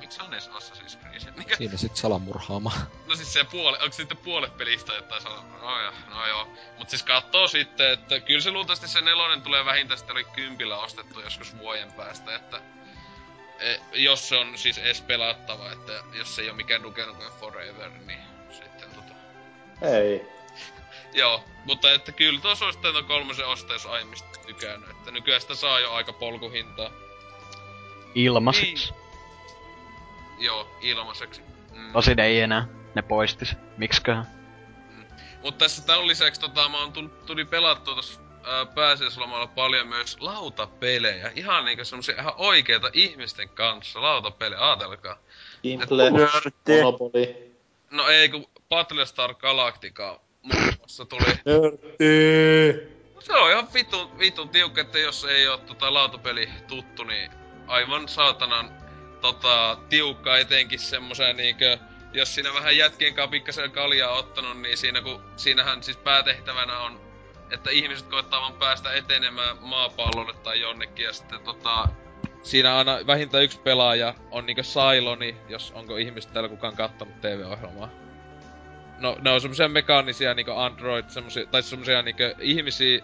miksi 0.00 0.16
se 0.16 0.22
on 0.22 0.34
edes 0.34 0.48
Assassin's 0.48 0.98
Creed? 0.98 1.36
Mikä? 1.36 1.56
Siinä 1.56 1.76
sit 1.76 1.96
salamurhaama. 1.96 2.72
No 3.06 3.16
siis 3.16 3.32
se 3.32 3.44
puole, 3.44 3.78
onko 3.78 3.92
sitten 3.92 4.16
puolet 4.16 4.56
pelistä 4.56 4.92
jotain 4.92 5.22
sanoa? 5.22 5.44
No 5.62 5.80
joo, 5.80 5.92
no 6.10 6.26
joo. 6.26 6.48
Mut 6.78 6.90
siis 6.90 7.02
katsoo 7.02 7.48
sitten, 7.48 7.92
että 7.92 8.20
kyllä 8.20 8.40
se 8.40 8.50
luultavasti 8.50 8.88
se 8.88 9.00
nelonen 9.00 9.42
tulee 9.42 9.64
vähintään 9.64 9.98
sitten 9.98 10.16
oli 10.16 10.24
kympillä 10.24 10.78
ostettu 10.78 11.20
joskus 11.20 11.58
vuoden 11.58 11.92
päästä, 11.92 12.36
että 12.36 12.60
e, 13.58 13.76
jos 13.92 14.28
se 14.28 14.36
on 14.36 14.58
siis 14.58 14.78
edes 14.78 15.00
pelattava, 15.00 15.72
että 15.72 15.92
jos 16.12 16.36
se 16.36 16.42
ei 16.42 16.48
ole 16.48 16.56
mikään 16.56 16.82
Duke 16.82 17.06
Nukem 17.06 17.32
Forever, 17.40 17.90
niin 17.90 18.20
sitten 18.50 18.90
tota... 18.90 19.14
Ei. 19.82 20.26
Joo, 21.20 21.44
mutta 21.64 21.92
että 21.92 22.12
kyllä 22.12 22.40
tuo 22.40 22.54
suosittelen 22.54 22.94
ton 22.94 23.04
kolmosen 23.04 23.46
ostaa, 23.46 23.74
jos 23.74 23.86
aiemmista 23.86 24.28
tykännyt, 24.46 24.90
että 24.90 25.10
nykyään 25.10 25.40
sitä 25.40 25.54
saa 25.54 25.80
jo 25.80 25.92
aika 25.92 26.12
polkuhintaa. 26.12 26.90
Ilmaiseksi. 28.14 28.99
Joo, 30.40 30.68
ilmaiseksi. 30.80 31.40
Mm. 31.72 31.92
Tosin 31.92 32.20
ei 32.20 32.40
enää. 32.40 32.68
Ne 32.94 33.02
poistis. 33.02 33.56
Miksiköhän? 33.76 34.26
Mutta 35.42 35.64
tässä 35.64 35.86
tämän 35.86 36.06
lisäksi 36.06 36.40
tota, 36.40 36.68
mä 36.68 36.80
oon 36.80 36.92
tullut, 36.92 37.26
tuli 37.26 37.44
pelattua 37.44 37.94
tossa 37.94 38.20
ää, 38.44 38.66
pääsiäislomalla 38.66 39.46
paljon 39.46 39.86
myös 39.86 40.16
lautapelejä. 40.20 41.32
Ihan 41.36 41.64
niinku 41.64 41.84
semmosia 41.84 42.14
ihan 42.20 42.34
oikeita 42.36 42.90
ihmisten 42.92 43.48
kanssa 43.48 44.02
lautapelejä, 44.02 44.60
aatelkaa. 44.60 45.18
Monopoly. 46.68 47.52
No 47.90 48.08
ei, 48.08 48.28
kun 48.28 48.46
Battlestar 48.68 49.34
Galactica 49.34 50.20
muun 50.42 50.72
muassa 50.78 51.04
tuli. 51.04 51.22
Nörtti! 51.44 53.00
Se 53.20 53.32
on 53.32 53.50
ihan 53.50 53.68
vitun, 53.74 54.18
vitun 54.18 54.48
tiukka, 54.48 54.80
että 54.80 54.98
jos 54.98 55.24
ei 55.24 55.48
oo 55.48 55.56
tota 55.56 55.94
lautapeli 55.94 56.48
tuttu, 56.68 57.04
niin 57.04 57.30
aivan 57.66 58.08
saatanan 58.08 58.79
tota, 59.20 59.78
tiukka 59.88 60.38
etenkin 60.38 60.78
semmoisen 60.78 61.36
niinkö, 61.36 61.78
jos 62.12 62.34
siinä 62.34 62.54
vähän 62.54 62.76
jätkien 62.76 63.14
kanssa 63.14 63.30
pikkasen 63.30 63.70
kaljaa 63.70 64.12
ottanut, 64.12 64.60
niin 64.60 64.76
siinä 64.76 65.00
kun, 65.00 65.22
siinähän 65.36 65.82
siis 65.82 65.96
päätehtävänä 65.96 66.78
on, 66.78 67.00
että 67.50 67.70
ihmiset 67.70 68.08
koittaa 68.08 68.40
vaan 68.40 68.54
päästä 68.54 68.92
etenemään 68.92 69.56
maapallolle 69.60 70.32
tai 70.32 70.60
jonnekin 70.60 71.04
ja 71.04 71.12
sitten 71.12 71.40
tota, 71.40 71.88
siinä 72.42 72.76
aina 72.76 72.98
vähintään 73.06 73.44
yksi 73.44 73.60
pelaaja 73.60 74.14
on 74.30 74.46
niinkö 74.46 74.62
Cyloni, 74.62 75.36
jos 75.48 75.72
onko 75.72 75.96
ihmiset 75.96 76.32
täällä 76.32 76.48
kukaan 76.48 76.76
kattonut 76.76 77.20
TV-ohjelmaa. 77.20 77.88
No, 78.98 79.16
ne 79.20 79.30
on 79.30 79.40
semmosia 79.40 79.68
mekaanisia 79.68 80.34
niinku 80.34 80.52
android, 80.52 81.04
semmosia, 81.08 81.46
tai 81.46 81.62
semmosia 81.62 82.02
niinku 82.02 82.22
ihmisiä, 82.38 83.00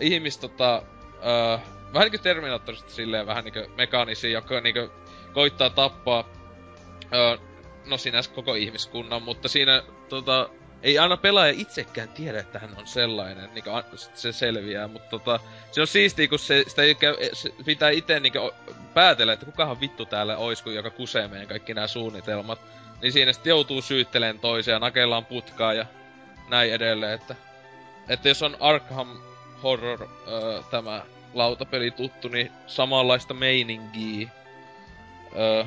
ihmis 0.00 0.38
tota, 0.38 0.82
öö, 1.26 1.58
vähän 1.92 2.10
niinku 2.10 2.22
Terminatorista 2.22 2.90
silleen 2.90 3.26
vähän 3.26 3.44
niinku 3.44 3.60
mekaanisia, 3.76 4.30
jotka 4.30 4.60
niinku 4.60 4.92
koittaa 5.32 5.70
tappaa, 5.70 6.28
öö, 7.14 7.36
no 7.86 7.98
sinänsä 7.98 8.30
koko 8.30 8.54
ihmiskunnan, 8.54 9.22
mutta 9.22 9.48
siinä 9.48 9.82
tota, 10.08 10.48
ei 10.82 10.98
aina 10.98 11.16
pelaaja 11.16 11.52
itsekään 11.56 12.08
tiedä, 12.08 12.40
että 12.40 12.58
hän 12.58 12.70
on 12.76 12.86
sellainen, 12.86 13.50
niin 13.54 13.64
se 14.14 14.32
selviää, 14.32 14.88
mutta 14.88 15.08
tota, 15.10 15.40
se 15.72 15.80
on 15.80 15.86
siistiä, 15.86 16.28
kun 16.28 16.38
se, 16.38 16.64
sitä 16.66 16.82
ei 16.82 16.94
käy, 16.94 17.16
se 17.32 17.54
pitää 17.64 17.90
itse 17.90 18.20
niin 18.20 18.32
päätellä, 18.94 19.32
että 19.32 19.46
kukahan 19.46 19.80
vittu 19.80 20.06
täällä 20.06 20.36
ois, 20.36 20.62
kun 20.62 20.74
joka 20.74 20.90
kusee 20.90 21.28
meidän 21.28 21.48
kaikki 21.48 21.74
nämä 21.74 21.86
suunnitelmat. 21.86 22.60
Niin 23.02 23.12
siinä 23.12 23.32
sitten 23.32 23.50
joutuu 23.50 23.82
syytteleen 23.82 24.38
toisia, 24.38 24.78
nakellaan 24.78 25.24
putkaa 25.24 25.74
ja 25.74 25.86
näin 26.48 26.72
edelleen, 26.72 27.12
että, 27.12 27.34
että 28.08 28.28
jos 28.28 28.42
on 28.42 28.56
Arkham 28.60 29.08
Horror 29.62 30.08
öö, 30.28 30.62
tämä 30.70 31.02
lautapeli 31.34 31.90
tuttu, 31.90 32.28
niin 32.28 32.52
samanlaista 32.66 33.34
meininkiä. 33.34 34.28
Öö, 35.36 35.64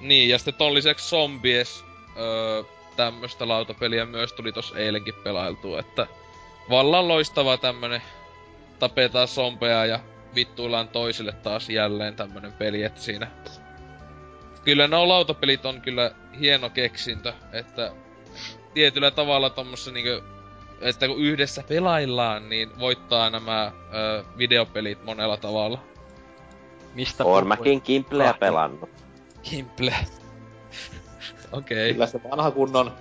niin, 0.00 0.28
ja 0.28 0.38
sitten 0.38 0.54
ton 0.54 0.74
lisäksi 0.74 1.08
Zombies 1.08 1.84
öö, 2.16 2.62
tämmöstä 2.96 3.48
lautapeliä 3.48 4.06
myös 4.06 4.32
tuli 4.32 4.52
tossa 4.52 4.78
eilenkin 4.78 5.14
pelailtua, 5.14 5.80
että 5.80 6.06
vallan 6.70 7.08
loistava 7.08 7.56
tämmönen 7.56 8.02
tapetaan 8.78 9.28
sompeja 9.28 9.86
ja 9.86 10.00
vittuillaan 10.34 10.88
toisille 10.88 11.32
taas 11.32 11.70
jälleen 11.70 12.16
tämmönen 12.16 12.52
peli, 12.52 12.82
että 12.82 13.00
siinä... 13.00 13.26
Kyllä 14.64 14.88
nuo 14.88 15.08
lautapelit 15.08 15.66
on 15.66 15.80
kyllä 15.80 16.10
hieno 16.40 16.70
keksintö, 16.70 17.32
että 17.52 17.92
tietyllä 18.74 19.10
tavalla 19.10 19.50
tommossa 19.50 19.90
niinku, 19.90 20.24
että 20.80 21.06
kun 21.06 21.18
yhdessä 21.18 21.64
pelaillaan, 21.68 22.48
niin 22.48 22.78
voittaa 22.78 23.30
nämä 23.30 23.72
ö, 23.94 24.24
videopelit 24.38 25.04
monella 25.04 25.36
tavalla. 25.36 25.89
Mistä 26.94 27.24
Oon 27.24 27.46
mäkin 27.46 27.80
Kimpleä 27.80 28.34
pelannut. 28.34 28.90
Kimple. 29.42 29.94
Okei. 31.52 31.84
Okay. 31.84 31.92
Kyllä 31.92 32.06
se 32.06 32.20
vanha 32.30 32.50
kunnon 32.50 32.92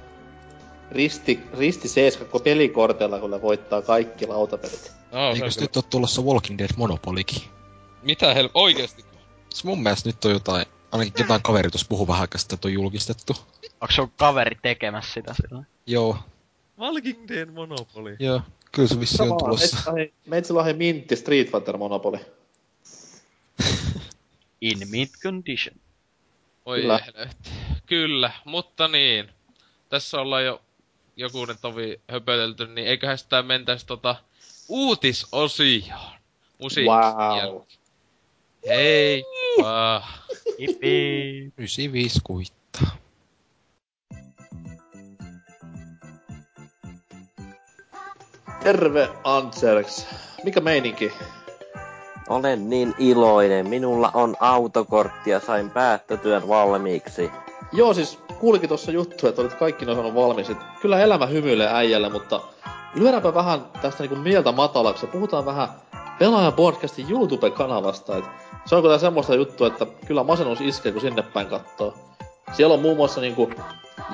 risti, 0.92 1.40
risti 1.58 1.88
7 1.88 2.28
pelikortilla, 2.44 3.20
kun 3.20 3.42
voittaa 3.42 3.82
kaikki 3.82 4.28
lautapelit. 4.28 4.92
No, 5.12 5.30
Eikös 5.30 5.60
nyt 5.60 5.76
ole 5.76 5.84
tulossa 5.90 6.22
Walking 6.22 6.58
Dead 6.58 6.70
Monopolikin? 6.78 7.42
Mitä 8.04 8.34
hel... 8.34 8.50
Oikeesti? 8.54 9.06
Se 9.50 9.68
mun 9.68 9.84
mielestä 9.84 10.10
nyt 10.10 10.26
on 10.26 10.32
jotain, 10.32 10.66
ainakin 10.92 11.14
jotain 11.20 11.42
kaveri 11.42 11.70
tuossa 11.70 11.88
puhuu 11.90 12.08
vähän 12.08 12.22
aikaa 12.22 12.40
että 12.54 12.68
on 12.68 12.74
julkistettu. 12.74 13.34
Onko 13.82 13.92
se 13.92 14.08
kaveri 14.18 14.58
tekemässä 14.62 15.14
sitä 15.14 15.34
sillä? 15.34 15.64
Joo. 15.88 16.18
Walking 16.80 17.28
Dead 17.28 17.50
Monopoly. 17.50 18.16
Joo, 18.20 18.42
kyllä 18.72 18.88
se 18.88 19.00
vissi 19.00 19.24
on 19.24 19.38
tulossa. 19.38 19.94
Metsälahden 20.28 20.78
Mintti 20.78 21.16
Street 21.16 21.52
Fighter 21.52 21.78
Monopoly. 21.78 22.20
In 24.62 24.78
mint 24.90 25.12
condition. 25.24 25.76
Oi 26.66 26.82
Kyllä. 26.82 27.00
Kyllä, 27.86 28.32
mutta 28.46 28.88
niin. 28.88 29.30
Tässä 29.90 30.22
ollaan 30.22 30.46
jo 30.46 30.62
jokunen 31.16 31.58
tovi 31.62 32.02
höpötelty, 32.12 32.68
niin 32.68 32.88
eiköhän 32.88 33.18
sitä 33.18 33.42
mentäis 33.42 33.86
tota 33.86 34.16
uutisosioon. 34.68 36.20
Musiikki. 36.60 36.90
Wow. 36.90 37.62
Hei! 38.68 39.24
Wow. 39.62 40.02
Ipi. 40.58 41.54
95 41.58 42.20
kuittaa. 42.24 42.98
Terve 48.64 49.10
Antserks. 49.24 50.08
Mikä 50.44 50.60
meininki? 50.60 51.12
Olen 52.30 52.70
niin 52.70 52.96
iloinen. 52.98 53.70
Minulla 53.70 54.12
on 54.14 54.36
autokortti 54.40 55.30
ja 55.30 55.40
sain 55.40 55.70
päättötyön 55.70 56.48
valmiiksi. 56.48 57.32
Joo, 57.72 57.94
siis 57.94 58.20
kuulikin 58.40 58.70
tuossa 58.70 58.92
juttu, 58.92 59.28
että 59.28 59.42
olit 59.42 59.54
kaikki 59.54 59.86
ne 59.86 59.94
saanut 59.94 60.16
valmiiksi. 60.16 60.58
Kyllä 60.82 61.00
elämä 61.00 61.26
hymyilee 61.26 61.70
äijälle, 61.74 62.10
mutta 62.10 62.42
lyödäänpä 62.96 63.34
vähän 63.34 63.66
tästä 63.82 64.04
niinku 64.04 64.16
mieltä 64.16 64.52
matalaksi 64.52 65.08
puhutaan 65.08 65.46
vähän 65.46 65.70
Pelaaja 66.20 66.52
podcastin 66.52 67.10
YouTube-kanavasta. 67.10 68.18
Et 68.18 68.26
se 68.66 68.76
on 68.76 68.82
kyllä 68.82 68.98
semmoista 68.98 69.36
juttua, 69.36 69.68
että 69.68 69.86
kyllä 70.06 70.24
masennus 70.24 70.62
iskee, 70.62 70.92
kun 70.92 71.02
sinne 71.02 71.22
päin 71.22 71.48
kattoo. 71.48 71.94
Siellä 72.52 72.74
on 72.74 72.82
muun 72.82 72.98
muassa 72.98 73.22
niinku 73.22 73.50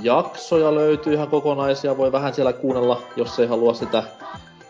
jaksoja 0.02 0.76
löytyy 0.76 1.14
ihan 1.14 1.28
kokonaisia, 1.28 1.98
voi 1.98 2.12
vähän 2.12 2.34
siellä 2.34 2.54
kuunnella, 2.54 3.02
jos 3.16 3.40
ei 3.40 3.48
halua 3.48 3.74
sitä 3.74 4.04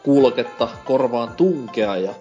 kuuloketta 0.03 0.67
korvaan 0.85 1.29
tunkea. 1.37 1.97
Ja 1.97 2.13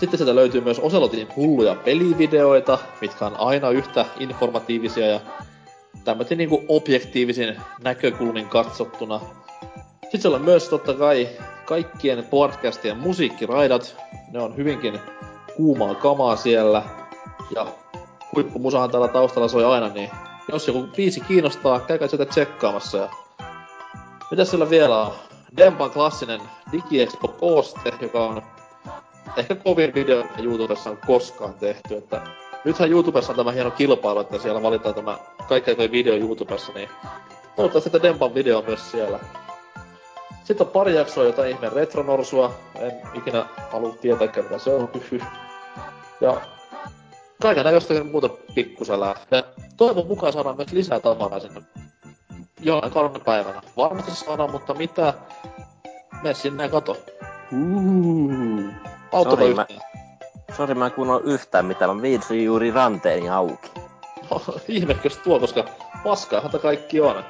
sitten 0.00 0.18
sieltä 0.18 0.34
löytyy 0.34 0.60
myös 0.60 0.78
Oselotin 0.78 1.28
hulluja 1.36 1.74
pelivideoita, 1.74 2.78
mitkä 3.00 3.26
on 3.26 3.36
aina 3.36 3.70
yhtä 3.70 4.06
informatiivisia 4.20 5.06
ja 5.06 5.20
tämmöisen 6.04 6.38
niinku 6.38 6.64
objektiivisin 6.68 7.56
näkökulmin 7.82 8.48
katsottuna. 8.48 9.20
Sitten 10.02 10.20
siellä 10.20 10.36
on 10.36 10.44
myös 10.44 10.68
totta 10.68 10.94
kai 10.94 11.28
kaikkien 11.64 12.24
podcastien 12.24 12.96
musiikkiraidat. 12.96 13.96
Ne 14.32 14.40
on 14.40 14.56
hyvinkin 14.56 15.00
kuumaa 15.56 15.94
kamaa 15.94 16.36
siellä. 16.36 16.82
Ja 17.54 17.66
huippumusahan 18.34 18.90
täällä 18.90 19.08
taustalla 19.08 19.48
soi 19.48 19.64
aina, 19.64 19.88
niin 19.88 20.10
jos 20.52 20.66
joku 20.66 20.88
biisi 20.96 21.20
kiinnostaa, 21.20 21.80
käykää 21.80 22.08
sieltä 22.08 22.24
tsekkaamassa. 22.24 22.98
Ja 22.98 23.08
mitä 24.30 24.44
siellä 24.44 24.70
vielä 24.70 25.00
on? 25.00 25.12
Dempan 25.56 25.90
klassinen 25.90 26.40
DigiExpo 26.72 27.28
Kooste, 27.28 27.92
joka 28.00 28.24
on 28.24 28.42
ehkä 29.36 29.54
kovin 29.54 29.94
video 29.94 30.24
YouTubessa 30.42 30.90
on 30.90 30.98
koskaan 31.06 31.54
tehty, 31.54 31.96
että 31.96 32.20
nythän 32.64 32.90
YouTubessa 32.90 33.32
on 33.32 33.36
tämä 33.36 33.52
hieno 33.52 33.70
kilpailu, 33.70 34.20
että 34.20 34.38
siellä 34.38 34.62
valitaan 34.62 34.94
tämä 34.94 35.18
kaikkein 35.48 35.92
video 35.92 36.16
YouTubessa, 36.16 36.72
niin 36.72 36.88
toivottavasti 37.56 37.88
että 37.88 38.02
Dempan 38.08 38.34
video 38.34 38.62
myös 38.62 38.90
siellä. 38.90 39.18
Sitten 40.44 40.66
on 40.66 40.72
pari 40.72 40.94
jaksoa 40.94 41.24
jotain 41.24 41.50
ihmeen 41.50 41.72
retronorsua, 41.72 42.54
en 42.74 42.92
ikinä 43.14 43.46
halua 43.72 43.94
tietää, 44.00 44.42
mitä 44.42 44.58
se 44.58 44.74
on. 44.74 44.88
Ja 46.20 46.40
kaiken 47.42 47.64
näköistä 47.64 48.04
muuta 48.04 48.28
pikkusälää. 48.54 49.14
Ja 49.30 49.42
toivon 49.76 50.06
mukaan 50.06 50.32
saadaan 50.32 50.56
myös 50.56 50.72
lisää 50.72 51.00
tavaraa 51.00 51.40
sinne 51.40 51.62
jonain 52.60 52.92
kolme 52.92 53.20
päivänä. 53.20 53.62
Varmasti 53.76 54.10
saadaan, 54.10 54.50
mutta 54.50 54.74
mitä? 54.74 55.14
Mene 56.22 56.34
sinne 56.34 56.62
ja 56.62 56.68
kato. 56.68 56.96
Uh. 59.12 59.24
Sori, 59.30 59.54
mä, 59.54 59.66
sori, 60.56 60.74
mä 60.74 60.86
en 60.86 60.92
kuunnella 60.92 61.20
yhtään 61.24 61.66
mitä, 61.66 61.86
mä 61.86 62.02
viitsin 62.02 62.44
juuri 62.44 62.70
ranteeni 62.70 63.28
auki. 63.28 63.70
No, 64.30 64.42
ihmekös 64.68 65.16
tuo, 65.18 65.40
koska 65.40 65.64
paskaahan 66.04 66.50
kaikki 66.62 67.00
on. 67.00 67.24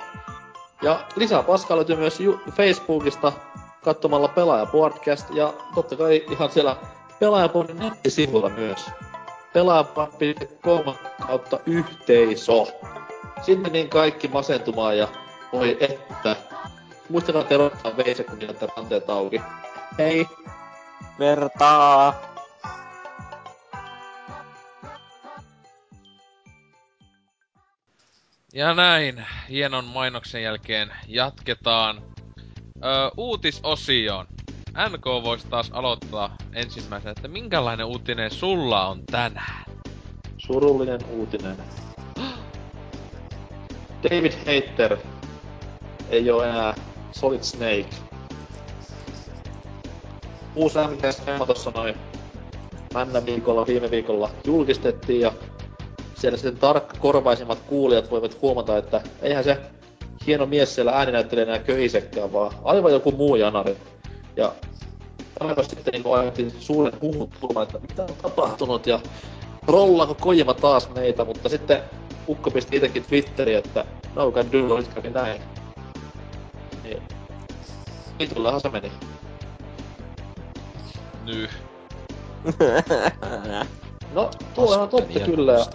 Ja 0.82 1.00
lisää 1.16 1.42
paskaa 1.42 1.76
löytyy 1.76 1.96
myös 1.96 2.18
Facebookista 2.50 3.32
katsomalla 3.84 4.28
Pelaaja 4.28 4.66
Podcast 4.66 5.30
ja 5.30 5.52
totta 5.74 5.96
kai 5.96 6.24
ihan 6.30 6.50
siellä 6.50 6.76
Pelaajapodin 7.20 7.78
nettisivulla 7.78 8.48
myös. 8.48 8.90
Pelaajapod.com 9.52 10.94
kautta 11.26 11.58
yhteisö. 11.66 12.52
Sinne 13.42 13.68
niin 13.70 13.88
kaikki 13.88 14.28
masentumaan 14.28 14.98
ja 14.98 15.08
voi 15.52 15.76
että. 15.80 16.36
Muistakaa 17.08 17.44
terottaa 17.44 17.96
veise, 17.96 18.24
kun 18.24 18.38
niitä 18.38 18.66
ranteet 18.76 19.10
auki. 19.10 19.42
Hei! 19.98 20.26
Vertaa! 21.18 22.14
Ja 28.54 28.74
näin, 28.74 29.26
hienon 29.48 29.84
mainoksen 29.84 30.42
jälkeen 30.42 30.90
jatketaan 31.06 32.02
öö, 32.84 32.90
uutisosioon. 33.16 34.26
NK 34.90 35.04
voisi 35.24 35.46
taas 35.48 35.70
aloittaa 35.72 36.36
ensimmäisenä, 36.52 37.10
että 37.10 37.28
minkälainen 37.28 37.86
uutinen 37.86 38.30
sulla 38.30 38.86
on 38.88 39.06
tänään? 39.06 39.64
Surullinen 40.38 41.00
uutinen. 41.08 41.56
David 44.02 44.32
Hater 44.32 44.96
ei 46.10 46.30
ole 46.30 46.48
enää 46.48 46.74
Solid 47.12 47.42
Snake. 47.42 48.07
Uusi 50.58 50.78
MGS 50.78 51.22
tossa 51.46 51.70
noin 51.70 51.94
männä 52.94 53.26
viikolla, 53.26 53.66
viime 53.66 53.90
viikolla 53.90 54.30
julkistettiin 54.44 55.20
ja 55.20 55.32
siellä 56.14 56.38
sitten 56.38 56.56
tarkkakorvaisimmat 56.56 57.58
kuulijat 57.66 58.10
voivat 58.10 58.42
huomata, 58.42 58.76
että 58.76 59.00
eihän 59.22 59.44
se 59.44 59.58
hieno 60.26 60.46
mies 60.46 60.74
siellä 60.74 60.92
ääninäyttelijä 60.92 61.46
enää 61.46 61.58
köhisekään, 61.58 62.32
vaan 62.32 62.52
aivan 62.64 62.92
joku 62.92 63.12
muu 63.12 63.36
janari. 63.36 63.76
Ja 64.36 64.52
aivan 65.40 65.64
sitten 65.64 65.92
niin 65.92 66.18
ajettiin 66.18 66.50
suuren 66.60 67.00
huhun 67.00 67.30
tuomaan, 67.40 67.66
että 67.66 67.78
mitä 67.78 68.02
on 68.02 68.16
tapahtunut 68.22 68.86
ja 68.86 69.00
rollaako 69.66 70.14
Kojima 70.14 70.54
taas 70.54 70.90
meitä, 70.94 71.24
mutta 71.24 71.48
sitten 71.48 71.82
Ukko 72.28 72.50
pisti 72.50 72.76
itekin 72.76 73.04
Twitteriin, 73.04 73.58
että 73.58 73.84
no 74.14 74.32
can 74.32 74.52
do, 74.52 74.76
nyt 74.76 74.88
kävi 74.88 75.10
näin. 75.10 75.42
Niin. 76.82 77.02
Vitullehan 78.18 78.60
se 78.60 78.68
meni. 78.68 78.92
Nyh. 81.28 81.50
No, 84.12 84.30
tuo 84.54 84.76
on 84.76 84.88
totta 84.88 85.20
kyllä. 85.20 85.66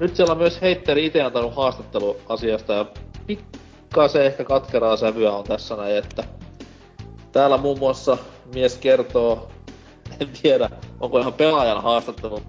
Nyt 0.00 0.16
siellä 0.16 0.32
on 0.32 0.38
myös 0.38 0.60
heitteri 0.60 1.06
itse 1.06 1.22
antanut 1.22 1.56
haastattelu 1.56 2.16
asiasta 2.28 2.72
ja 2.72 2.86
pikkasen 3.26 4.24
ehkä 4.24 4.44
katkeraa 4.44 4.96
sävyä 4.96 5.32
on 5.32 5.44
tässä 5.44 5.76
näin, 5.76 5.96
että 5.96 6.24
täällä 7.32 7.56
muun 7.56 7.78
muassa 7.78 8.18
mies 8.54 8.76
kertoo, 8.76 9.48
en 10.20 10.28
tiedä, 10.42 10.70
onko 11.00 11.18
ihan 11.18 11.32
pelaajan 11.32 11.82
haastattelu 11.82 12.40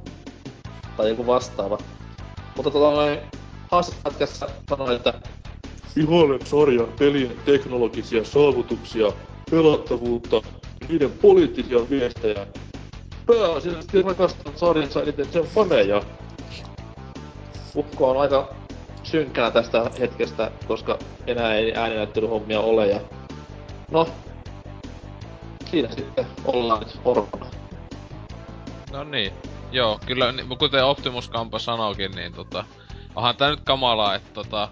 tai 0.98 1.10
joku 1.10 1.28
vastaava. 1.28 1.78
Mutta 2.56 2.72
tota 2.72 2.92
noin, 2.92 3.20
haastattelussa 3.72 4.50
sanoi, 4.70 4.96
että 4.96 5.14
Ihailen 5.96 6.46
sarjan 6.46 6.88
pelien 7.00 7.36
teknologisia 7.46 8.24
saavutuksia, 8.24 9.12
pelattavuutta 9.52 10.42
niiden 10.90 11.12
poliittisia 11.12 11.90
viestejä. 11.90 12.48
Pääasiallisesti 13.26 14.02
rakastan 14.02 14.54
sarjansa 14.56 15.02
eniten 15.02 15.32
sen 15.32 15.44
faneja. 15.44 16.02
Ukko 17.76 18.10
on 18.12 18.22
aika 18.22 18.56
synkkänä 19.04 19.52
tästä 19.52 19.92
hetkestä, 20.00 20.52
koska 20.68 21.00
enää 21.28 21.56
ei 21.56 21.76
ääninäyttelyhommia 21.76 22.60
ole 22.60 22.88
ja... 22.88 23.00
No, 23.92 24.08
siinä 25.72 25.90
sitten 25.96 26.28
ollaan 26.46 26.80
nyt 26.80 27.00
orvona. 27.06 27.46
No 28.92 29.04
niin. 29.04 29.34
Joo, 29.72 30.00
kyllä 30.06 30.34
kuten 30.60 30.86
Optimus 30.86 31.30
Kampa 31.30 31.60
sanoikin, 31.60 32.12
niin 32.12 32.34
tota... 32.34 32.66
Onhan 33.16 33.36
tää 33.36 33.50
nyt 33.50 33.60
kamalaa, 33.64 34.16
että 34.16 34.30
tota... 34.34 34.70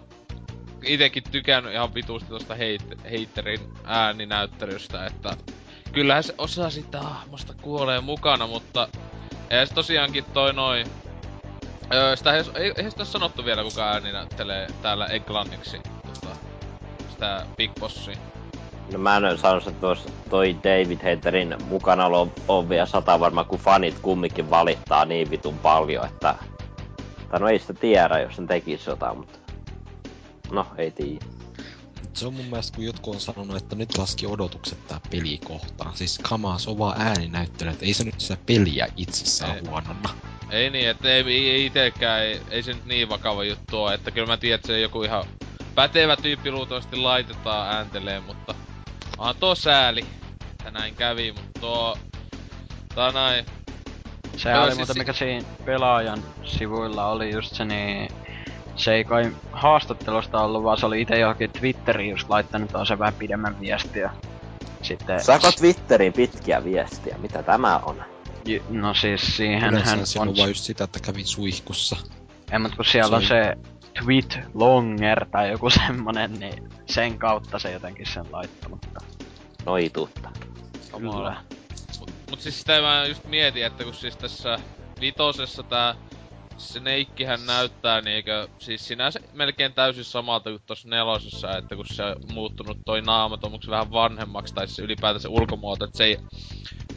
Itekin 0.85 1.23
tykännyt 1.31 1.73
ihan 1.73 1.93
vitusti 1.93 2.29
tosta 2.29 2.53
heit- 2.53 3.09
heitterin 3.09 3.59
ääninäyttelystä, 3.83 5.05
että... 5.05 5.37
Kyllähän 5.93 6.23
se 6.23 6.35
osa 6.37 6.69
sitä 6.69 7.01
hahmosta 7.01 7.53
kuolee 7.61 8.01
mukana, 8.01 8.47
mutta... 8.47 8.87
Eihän 9.49 9.67
se 9.67 9.73
tosiaankin 9.73 10.25
toi 10.33 10.53
noin... 10.53 10.87
Öö, 11.93 12.15
sitä 12.15 12.33
ei, 12.33 12.43
ei, 12.55 12.73
eihän 12.77 12.91
sitä 12.91 13.05
sanottu 13.05 13.45
vielä 13.45 13.63
kuka 13.63 13.91
ääni 13.91 14.11
näyttelee 14.11 14.67
täällä 14.81 15.05
englanniksi 15.05 15.77
tota, 16.05 16.35
sitä 17.09 17.45
Big 17.57 17.71
Bossia. 17.79 18.17
No 18.91 18.99
mä 18.99 19.17
en 19.17 19.37
sanonut, 19.37 19.67
että 19.67 19.81
tuossa 19.81 20.09
toi 20.29 20.57
David 20.63 21.15
Haterin 21.15 21.55
mukanaolo 21.65 22.27
on 22.47 22.69
vielä 22.69 22.85
sata 22.85 23.19
varma, 23.19 23.43
kun 23.43 23.59
fanit 23.59 23.99
kumminkin 24.01 24.49
valittaa 24.49 25.05
niin 25.05 25.29
vitun 25.29 25.57
paljon, 25.57 26.05
että... 26.05 26.35
Tai 27.31 27.39
no 27.39 27.47
ei 27.47 27.59
sitä 27.59 27.73
tiedä, 27.73 28.19
jos 28.19 28.35
sen 28.35 28.47
tekisi 28.47 28.89
jotain, 28.89 29.17
mutta... 29.17 29.39
No, 30.51 30.65
ei 30.77 30.91
tiedä. 30.91 31.25
Se 32.13 32.27
on 32.27 32.33
mun 32.33 32.45
mielestä, 32.45 32.75
kun 32.75 32.85
jotkut 32.85 33.15
on 33.15 33.21
sanonut, 33.21 33.57
että 33.57 33.75
nyt 33.75 33.97
laski 33.97 34.25
odotukset 34.25 34.87
tää 34.87 34.99
peli 35.09 35.39
kohtaan. 35.43 35.97
Siis 35.97 36.19
kamaa, 36.19 36.59
se 36.59 36.69
on 36.69 36.77
vaan 36.77 37.01
ääninäyttely, 37.01 37.69
että 37.69 37.85
ei 37.85 37.93
se 37.93 38.03
nyt 38.03 38.19
sitä 38.19 38.37
peliä 38.45 38.87
itsessään 38.97 39.55
Ei. 39.55 39.63
huononna. 39.67 40.09
Ei 40.49 40.69
niin, 40.69 40.89
että 40.89 41.09
ei, 41.09 41.23
ei, 41.27 41.49
ei 41.49 41.65
itekään, 41.65 42.21
ei, 42.21 42.41
ei 42.49 42.63
se 42.63 42.73
nyt 42.73 42.85
niin 42.85 43.09
vakava 43.09 43.43
juttu 43.43 43.77
oo, 43.77 43.91
että 43.91 44.11
kyllä 44.11 44.27
mä 44.27 44.37
tiedän, 44.37 44.55
että 44.55 44.67
se 44.67 44.79
joku 44.79 45.03
ihan 45.03 45.25
pätevä 45.75 46.15
tyyppi 46.17 46.51
luultavasti 46.51 46.95
laitetaan 46.95 47.75
ääntelee, 47.75 48.19
mutta 48.19 48.55
onhan 49.17 49.35
tuo 49.39 49.55
sääli, 49.55 50.05
että 50.51 50.71
näin 50.71 50.95
kävi, 50.95 51.31
mutta 51.31 51.59
tuo, 51.59 51.97
tää 52.95 53.11
näin, 53.11 53.45
Se 54.37 54.57
oli 54.57 54.65
siis 54.65 54.77
muuten 54.77 54.97
mikä 54.97 55.13
siinä 55.13 55.47
pelaajan 55.65 56.23
sivuilla 56.43 57.07
oli 57.07 57.31
just 57.31 57.55
se 57.55 57.65
niin... 57.65 58.22
Se 58.75 58.93
ei 58.93 59.03
kai 59.03 59.31
haastattelusta 59.51 60.41
ollut, 60.41 60.63
vaan 60.63 60.77
se 60.77 60.85
oli 60.85 61.01
itse 61.01 61.19
johonkin 61.19 61.49
Twitteriin 61.59 62.11
just 62.11 62.29
laittanut 62.29 62.71
se 62.87 62.99
vähän 62.99 63.13
pidemmän 63.13 63.59
viestiä. 63.59 64.11
Sitten... 64.81 65.23
Saako 65.23 65.51
Twitteriin 65.51 66.13
pitkiä 66.13 66.63
viestiä? 66.63 67.17
Mitä 67.17 67.43
tämä 67.43 67.77
on? 67.77 68.03
J- 68.45 68.57
No 68.69 68.93
siis 68.93 69.37
siihen 69.37 69.61
hän 69.61 69.75
on... 69.75 70.27
on 70.27 70.37
vaan 70.37 70.49
just 70.49 70.63
sitä, 70.63 70.83
että 70.83 70.99
kävin 70.99 71.25
suihkussa. 71.25 71.97
Ei, 72.51 72.59
mut 72.59 72.75
kun 72.75 72.85
siellä 72.85 73.17
on- 73.17 73.23
se 73.23 73.55
tweet 74.03 74.39
longer 74.53 75.25
tai 75.31 75.51
joku 75.51 75.69
semmonen, 75.87 76.33
niin 76.39 76.69
sen 76.85 77.19
kautta 77.19 77.59
se 77.59 77.71
jotenkin 77.71 78.05
sen 78.05 78.25
laittanut. 78.31 78.85
Noituutta. 79.65 80.29
Kyllä. 80.97 81.35
mut, 81.99 82.11
mut 82.29 82.41
siis 82.41 82.59
sitä 82.59 82.81
mä 82.81 83.05
just 83.07 83.25
mietin, 83.25 83.65
että 83.65 83.83
kun 83.83 83.93
siis 83.93 84.17
tässä 84.17 84.59
vitosessa 85.01 85.63
tää 85.63 85.95
Snakehän 86.57 87.45
näyttää 87.45 88.01
niinkö, 88.01 88.47
siis 88.59 88.87
sinänsä 88.87 89.19
melkein 89.33 89.73
täysin 89.73 90.03
samalta 90.03 90.49
kuin 90.49 90.61
tossa 90.65 90.89
nelosessa, 90.89 91.57
että 91.57 91.75
kun 91.75 91.85
se 91.85 92.03
on 92.03 92.15
muuttunut 92.33 92.77
toi 92.85 93.01
naama 93.01 93.37
tommoksi 93.37 93.69
vähän 93.71 93.91
vanhemmaksi, 93.91 94.53
tai 94.53 94.67
siis 94.67 94.79
ylipäätänsä 94.79 95.29
ulkomuoto, 95.29 95.85
että 95.85 95.97
se 95.97 96.03
ei... 96.03 96.17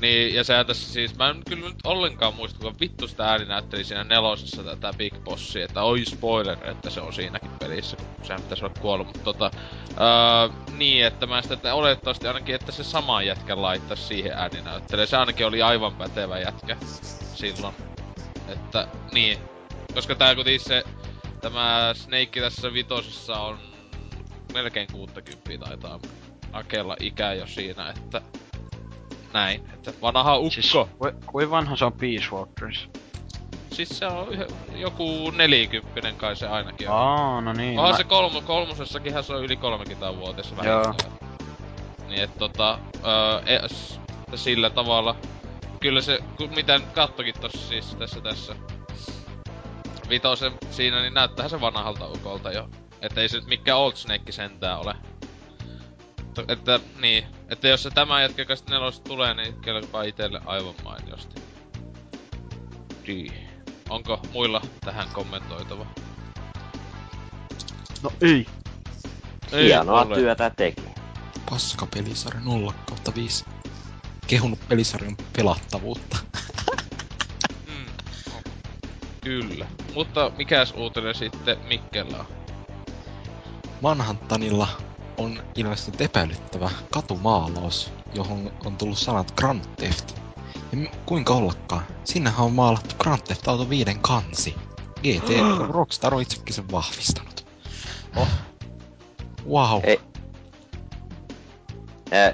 Niin, 0.00 0.34
ja 0.34 0.44
sehän 0.44 0.66
tässä 0.66 0.92
siis, 0.92 1.16
mä 1.16 1.30
en 1.30 1.42
kyllä 1.48 1.68
nyt 1.68 1.78
ollenkaan 1.84 2.34
muista, 2.34 2.60
kuinka 2.60 2.80
vittu 2.80 3.08
sitä 3.08 3.30
ääni 3.30 3.44
näytteli 3.44 3.84
siinä 3.84 4.04
nelosessa 4.04 4.62
tätä 4.62 4.92
Big 4.98 5.24
Bossia, 5.24 5.64
että 5.64 5.82
oi 5.82 6.04
spoiler, 6.04 6.58
että 6.70 6.90
se 6.90 7.00
on 7.00 7.12
siinäkin 7.12 7.50
pelissä, 7.60 7.96
kun 7.96 8.26
sehän 8.26 8.42
pitäisi 8.42 8.64
olla 8.64 8.74
kuollut, 8.80 9.06
mutta 9.06 9.20
tota... 9.24 9.50
Öö, 9.90 10.76
niin, 10.76 11.06
että 11.06 11.26
mä 11.26 11.42
sitä, 11.42 11.54
että 11.54 11.74
oletettavasti 11.74 12.26
ainakin, 12.26 12.54
että 12.54 12.72
se 12.72 12.84
sama 12.84 13.22
jätkä 13.22 13.62
laittaisi 13.62 14.02
siihen 14.02 14.32
ääninäyttelyyn. 14.32 15.08
Se 15.08 15.16
ainakin 15.16 15.46
oli 15.46 15.62
aivan 15.62 15.94
pätevä 15.94 16.38
jätkä 16.38 16.76
silloin. 17.34 17.95
Että, 18.48 18.88
niin. 19.12 19.38
Koska 19.94 20.14
tää 20.14 20.34
kuitenkin 20.34 20.60
se, 20.60 20.84
tämä 21.40 21.90
Snake 21.94 22.40
tässä 22.40 22.72
vitosessa 22.72 23.38
on 23.38 23.58
melkein 24.52 24.88
60 24.92 25.66
taitaa 25.66 26.00
akella 26.52 26.96
ikä 27.00 27.32
jo 27.32 27.46
siinä, 27.46 27.90
että 27.90 28.22
näin, 29.32 29.62
että 29.74 29.92
vanha 30.02 30.36
ukko. 30.36 30.50
Siis, 30.50 30.72
ku, 30.72 30.88
kuin 31.26 31.50
vanha 31.50 31.76
se 31.76 31.84
on 31.84 31.92
Peace 31.92 32.26
Walkers? 32.32 32.88
Siis 33.72 33.88
se 33.88 34.06
on 34.06 34.28
joku 34.74 35.30
nelikymppinen 35.30 36.16
kai 36.16 36.36
se 36.36 36.48
ainakin 36.48 36.88
on. 36.90 36.96
Aa, 36.96 37.40
no 37.40 37.52
niin. 37.52 37.78
Onhan 37.78 37.92
mä- 37.92 37.96
se 37.96 38.04
kolmo, 38.04 38.40
kolmosessakinhan 38.40 39.24
se 39.24 39.34
on 39.34 39.44
yli 39.44 39.56
30-vuotias 39.56 40.54
Joo. 40.64 40.82
vähintään. 40.82 41.12
Niin 42.08 42.22
et 42.22 42.38
tota, 42.38 42.78
öö, 43.04 43.56
es, 43.64 44.00
sillä 44.34 44.70
tavalla. 44.70 45.16
Kyllä 45.80 46.00
se, 46.00 46.18
kun 46.36 46.54
miten 46.54 46.82
kattokin 46.82 47.34
tossa 47.40 47.68
siis 47.68 47.94
tässä 47.94 48.20
tässä 48.20 48.56
vitosen 50.08 50.52
siinä, 50.70 51.00
niin 51.02 51.14
näyttäähän 51.14 51.50
se 51.50 51.60
vanhalta 51.60 52.06
ukolta 52.06 52.52
jo. 52.52 52.68
Että 53.02 53.20
ei 53.20 53.28
se 53.28 53.36
nyt 53.36 53.46
mikään 53.46 53.78
Old 53.78 53.96
Snake 53.96 54.32
sentään 54.32 54.80
ole. 54.80 54.94
To- 56.34 56.44
Että 56.48 56.80
niin, 57.00 57.24
että 57.48 57.68
jos 57.68 57.82
se 57.82 57.90
tämä 57.90 58.22
jätkä 58.22 58.42
joka 58.42 58.56
sitten 58.56 58.72
nelosta 58.74 59.04
tulee, 59.08 59.34
niin 59.34 59.60
kelpaa 59.60 60.02
itelle 60.02 60.40
aivan 60.46 60.74
mainiosti. 60.84 61.42
Niin. 63.06 63.32
Onko 63.90 64.20
muilla 64.32 64.62
tähän 64.84 65.08
kommentoitava? 65.12 65.86
No 68.02 68.12
ei. 68.20 68.46
Hienoa 69.52 70.02
ole. 70.02 70.14
työtä 70.14 70.50
teki. 70.50 70.82
Paska 71.50 71.86
pelisarja 71.94 72.40
0 72.40 72.74
kautta 72.88 73.14
5. 73.14 73.44
Kehunut 74.26 74.68
pelisarjan 74.68 75.16
pelattavuutta. 75.36 76.16
Mm. 77.66 77.86
Oh. 78.34 78.42
Kyllä. 79.24 79.66
Mutta 79.94 80.30
mikäs 80.36 80.74
uutinen 80.76 81.14
sitten 81.14 81.56
Mikkellä 81.68 82.18
on? 82.18 82.26
Manhattanilla 83.80 84.68
on 85.16 85.42
ilmestynyt 85.54 86.00
epäilyttävä 86.00 86.70
katumaalaus, 86.90 87.92
johon 88.14 88.52
on 88.64 88.76
tullut 88.76 88.98
sanat 88.98 89.30
Grand 89.30 89.64
Theft. 89.76 90.12
Ja 90.72 90.90
kuinka 91.06 91.34
ollakaan, 91.34 91.82
sinnehän 92.04 92.46
on 92.46 92.52
maalattu 92.52 92.94
Grand 92.98 93.22
Theft 93.22 93.48
Auto 93.48 93.70
5 93.70 93.96
kansi. 94.00 94.54
GT 95.02 95.28
Rockstar 95.74 96.14
on 96.14 96.22
itsekin 96.22 96.54
sen 96.54 96.70
vahvistanut. 96.72 97.46
Oh. 98.16 98.28
Wow. 99.48 99.80
Ei. 99.82 100.00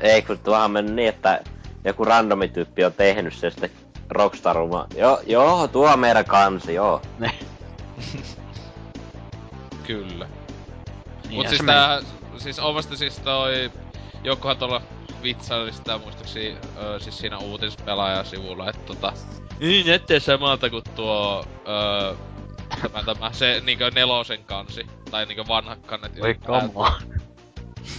Ei, 0.00 0.22
kun 0.22 0.38
tuohan 0.38 0.70
mennyt 0.70 0.94
niin, 0.94 1.08
että 1.08 1.44
joku 1.84 2.04
randomityyppi 2.04 2.84
on 2.84 2.92
tehnyt 2.92 3.34
se 3.34 3.50
sitten 3.50 3.70
Rockstar. 4.10 4.56
Joo, 4.96 5.20
joo, 5.26 5.68
tuo 5.68 5.92
on 5.92 5.98
meidän 5.98 6.24
kansi, 6.24 6.74
joo. 6.74 7.02
Kyllä. 9.86 10.28
Niin, 11.28 11.34
Mut 11.34 11.48
siis 11.48 11.62
tää, 11.66 12.00
siis 12.36 12.58
omasta 12.58 12.96
siis 12.96 13.18
toi, 13.18 13.70
jokuhan 14.24 14.56
tuolla 14.56 14.82
vitsaili 15.22 15.72
sitä 15.72 15.98
muistaakseni 15.98 16.56
ö, 16.82 17.00
siis 17.00 17.18
siinä 17.18 17.38
uutispelaajasivulla, 17.38 18.70
että 18.70 18.82
tota, 18.86 19.12
niin 19.60 19.86
näyttää 19.86 20.18
samalta 20.18 20.70
kuin 20.70 20.84
tuo 20.96 21.44
ö, 21.68 22.16
tämä, 22.92 23.14
tämä, 23.14 23.32
se 23.32 23.62
niinkö 23.64 23.90
nelosen 23.90 24.44
kansi. 24.44 24.86
Tai 25.10 25.26
niinkö 25.26 25.44
vanhat 25.48 25.86
kannet. 25.86 26.12
Oi 26.20 26.34
come 26.34 26.70
on. 26.74 26.92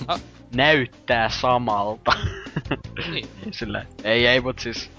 Ah. 0.08 0.20
Näyttää 0.54 1.30
samalta. 1.30 2.12
Niin. 3.12 3.28
Sillä, 3.52 3.86
ei 4.04 4.28
ei 4.28 4.42
mut 4.42 4.60
siis... 4.60 4.92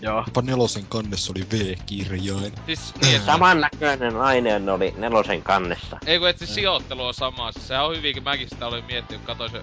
Joo. 0.00 0.24
Jopa 0.26 0.42
nelosen 0.42 0.86
kannessa 0.88 1.32
oli 1.36 1.46
V-kirjain. 1.52 2.52
Siis, 2.66 2.94
niin, 3.02 3.20
Samannäköinen 3.20 4.14
nainen 4.14 4.68
oli 4.68 4.94
nelosen 4.96 5.42
kannessa. 5.42 5.98
ei 6.06 6.18
kun 6.18 6.28
et 6.28 6.38
siis 6.38 6.54
sijoittelu 6.54 7.04
on 7.04 7.14
sama. 7.14 7.52
Siis 7.52 7.68
sehän 7.68 7.84
on 7.86 7.96
hyvinkin, 7.96 8.22
mäkin 8.22 8.48
sitä 8.48 8.66
olin 8.66 8.84
miettinyt, 8.84 9.20
kun 9.20 9.26
katsoin 9.26 9.50
se 9.50 9.62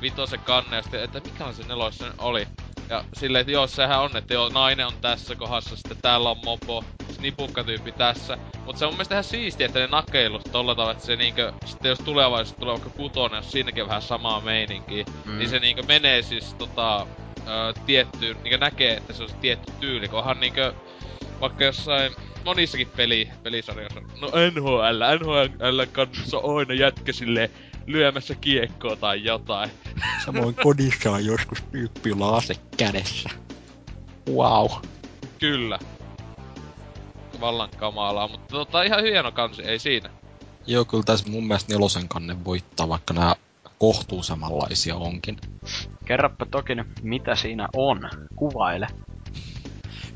vitosen 0.00 0.40
kanne 0.40 0.76
ja 0.76 0.82
sitten, 0.82 1.04
että 1.04 1.20
mikä 1.20 1.44
on 1.44 1.54
se 1.54 1.62
nelosen 1.62 2.12
oli. 2.18 2.46
Ja 2.92 3.04
silleen, 3.12 3.40
että 3.40 3.52
joo, 3.52 3.66
sehän 3.66 4.00
on, 4.00 4.16
että 4.16 4.34
joo, 4.34 4.48
nainen 4.48 4.86
on 4.86 4.92
tässä 5.00 5.34
kohdassa, 5.34 5.76
sitten 5.76 5.96
täällä 6.02 6.30
on 6.30 6.36
mopo, 6.44 6.84
nipukkatyyppi 7.20 7.92
tässä. 7.92 8.38
Mut 8.66 8.76
se 8.76 8.84
on 8.84 8.90
mun 8.90 8.96
mielestä 8.96 9.14
ihan 9.14 9.24
siistiä, 9.24 9.66
että 9.66 9.78
ne 9.78 9.86
nakeilut 9.86 10.48
tolla 10.52 10.74
tavalla, 10.74 10.92
että 10.92 11.04
se 11.04 11.16
niinkö, 11.16 11.52
sitten 11.64 11.88
jos 11.88 11.98
tulevaisuudessa 11.98 12.60
tulee 12.60 12.72
vaikka 12.72 12.90
kutonen, 12.90 13.36
jos 13.36 13.52
siinäkin 13.52 13.82
on 13.82 13.88
vähän 13.88 14.02
samaa 14.02 14.40
meininkiä, 14.40 15.04
mm. 15.24 15.38
niin 15.38 15.48
se 15.48 15.58
niinkö 15.58 15.82
menee 15.82 16.22
siis 16.22 16.54
tota, 16.54 17.06
ö, 17.48 17.72
tiettyyn, 17.86 18.36
niinkö 18.42 18.58
näkee, 18.58 18.96
että 18.96 19.12
se 19.12 19.22
on 19.22 19.28
se 19.28 19.36
tietty 19.40 19.72
tyyli, 19.80 20.08
kun 20.08 20.18
onhan 20.18 20.40
niinkö, 20.40 20.72
vaikka 21.40 21.64
jossain 21.64 22.12
monissakin 22.44 22.88
peli, 22.96 23.28
pelisarjoissa, 23.42 24.00
no 24.00 24.28
NHL, 24.54 25.02
NHL 25.20 25.82
kanssa 25.92 26.38
on 26.38 26.58
aina 26.58 26.74
jätkä 26.74 27.12
silleen 27.12 27.50
lyömässä 27.86 28.34
kiekkoa 28.34 28.96
tai 28.96 29.24
jotain. 29.24 29.70
Samoin 30.24 30.54
kodissa 30.54 31.10
on 31.10 31.24
joskus 31.24 31.62
tyyppi, 31.62 32.08
jolla 32.08 32.28
on 32.28 32.38
ase 32.38 32.54
kädessä. 32.76 33.30
Wow. 34.30 34.70
Kyllä. 35.38 35.78
Vallan 37.40 37.70
kamalaa, 37.76 38.28
mutta 38.28 38.46
tota 38.48 38.82
ihan 38.82 39.02
hieno 39.02 39.32
kansi, 39.32 39.62
ei 39.62 39.78
siinä. 39.78 40.10
Joo, 40.66 40.84
kyllä 40.84 41.02
tässä 41.02 41.30
mun 41.30 41.46
mielestä 41.46 41.72
nelosen 41.72 42.08
kanne 42.08 42.44
voittaa, 42.44 42.88
vaikka 42.88 43.14
nämä 43.14 43.34
kohtuu 43.78 44.22
samanlaisia 44.22 44.96
onkin. 44.96 45.36
Kerropa 46.04 46.46
toki 46.46 46.74
nyt, 46.74 46.86
mitä 47.02 47.36
siinä 47.36 47.68
on. 47.76 48.10
Kuvaile. 48.36 48.86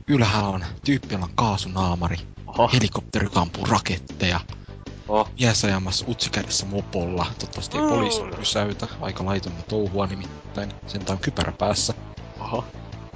Ylhäällä 0.08 0.48
on 0.48 0.64
tyyppi, 0.84 1.14
on 1.14 1.28
kaasunaamari, 1.34 2.16
Oho. 2.46 2.70
helikopteri, 2.72 3.28
raketteja, 3.68 4.40
Oh, 5.08 5.28
mies 5.40 5.64
ajamassa 5.64 6.04
utsikädessä 6.08 6.66
mopolla. 6.66 7.26
Toivottavasti 7.38 7.76
ei 7.78 7.82
Mm. 7.84 7.88
poliisi 7.88 8.20
pysäytä. 8.36 8.86
Aika 9.00 9.24
laitonta 9.24 9.62
touhua 9.62 10.06
nimittäin. 10.06 10.72
Sentään 10.86 11.18
kypärä 11.18 11.52
päässä. 11.52 11.94
Oho. 12.40 12.64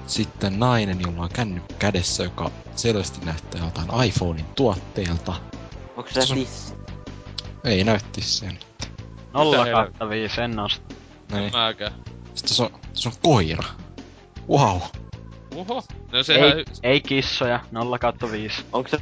Sitten 0.06 0.58
nainen, 0.58 1.00
jolla 1.00 1.22
on 1.22 1.28
kännykkä 1.32 1.74
kädessä, 1.78 2.22
joka 2.22 2.50
selvästi 2.76 3.24
näyttää 3.26 3.64
jotain 3.64 4.04
iPhonein 4.08 4.46
tuotteelta. 4.54 5.34
onko 5.96 6.10
se 6.12 6.20
on- 6.20 6.38
tissi? 6.38 6.74
Ei 7.64 7.84
näytti 7.84 8.20
sen. 8.22 8.58
Nolla 9.32 9.64
hel- 9.64 9.72
kautta 9.72 10.08
viisi 10.08 10.40
en 10.40 10.56
nosta. 10.56 10.94
Niin. 11.32 11.52
Mäkään. 11.52 11.92
Sitten 12.34 12.54
se 12.56 12.62
on, 12.62 12.70
se 12.94 13.08
on 13.08 13.14
koira. 13.22 13.64
Wow. 14.48 14.80
Oho. 15.56 15.82
No 16.12 16.22
sehän... 16.22 16.58
Ei, 16.58 16.64
ei 16.82 17.00
kissoja, 17.00 17.60
nolla 17.70 17.98
kautta 17.98 18.30
viisi. 18.30 18.64
Onko 18.72 18.88
se 18.88 18.98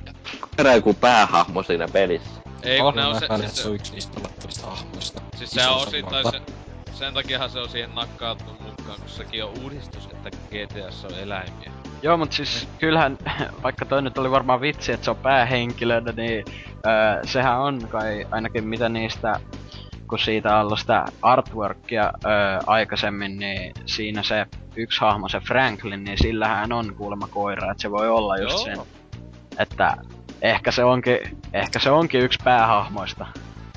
koira 0.57 0.75
joku 0.75 0.95
päähahmo 0.95 1.63
siinä 1.63 1.89
pelissä? 1.89 2.31
Ei 2.63 2.81
kun 2.81 2.95
ne 2.95 3.07
on 3.07 3.15
se... 3.15 3.27
Siis 3.27 3.57
se 3.57 3.69
on 3.69 3.71
se, 3.71 3.75
yksi 3.75 3.93
niistä 3.93 4.15
pelattavista 4.15 4.67
hahmoista. 4.67 5.21
siis 5.37 5.51
sehän 5.51 5.73
on 5.73 5.83
osittain 5.83 6.31
se... 6.31 6.41
Sen 6.93 7.15
takiahan 7.15 7.51
se 7.51 7.59
on 7.59 7.69
siihen 7.69 7.95
nakkautunut 7.95 8.61
mukaan, 8.61 9.01
kun 9.01 9.09
sekin 9.09 9.45
on 9.45 9.51
uudistus, 9.63 10.07
että 10.07 10.31
GTS 10.31 11.05
on 11.05 11.15
eläimiä. 11.15 11.73
Joo, 12.03 12.17
mut 12.17 12.33
siis 12.33 12.69
kyllähän, 12.79 13.19
vaikka 13.63 13.85
toi 13.85 14.03
nyt 14.03 14.19
oli 14.19 14.31
varmaan 14.31 14.61
vitsi, 14.61 14.93
että 14.93 15.05
se 15.05 15.11
on 15.11 15.17
päähenkilönä, 15.17 16.13
niin 16.13 16.45
öö, 16.87 17.21
sehän 17.25 17.61
on 17.61 17.89
kai 17.89 18.27
ainakin 18.31 18.69
mitä 18.69 18.89
niistä, 18.89 19.41
kun 20.09 20.19
siitä 20.19 20.55
on 20.55 20.61
ollut 20.61 20.79
sitä 20.79 21.05
artworkia 21.23 22.13
öö, 22.25 22.31
aikaisemmin, 22.67 23.39
niin 23.39 23.73
siinä 23.87 24.23
se 24.23 24.47
yksi 24.77 25.01
hahmo, 25.01 25.29
se 25.29 25.41
Franklin, 25.41 26.05
niin 26.05 26.19
sillähän 26.19 26.73
on 26.73 26.95
kuulemma 26.95 27.29
koira, 27.29 27.71
että 27.71 27.83
se 27.83 27.91
voi 27.91 28.09
olla 28.09 28.37
just 28.37 28.55
Joo. 28.57 28.65
sen, 28.65 28.79
että 29.59 29.97
ehkä 30.43 30.73
se 30.73 30.85
onkin, 30.85 31.19
ehkä 31.53 31.79
se 31.79 31.91
onkin 31.91 32.21
yksi 32.21 32.39
päähahmoista. 32.45 33.27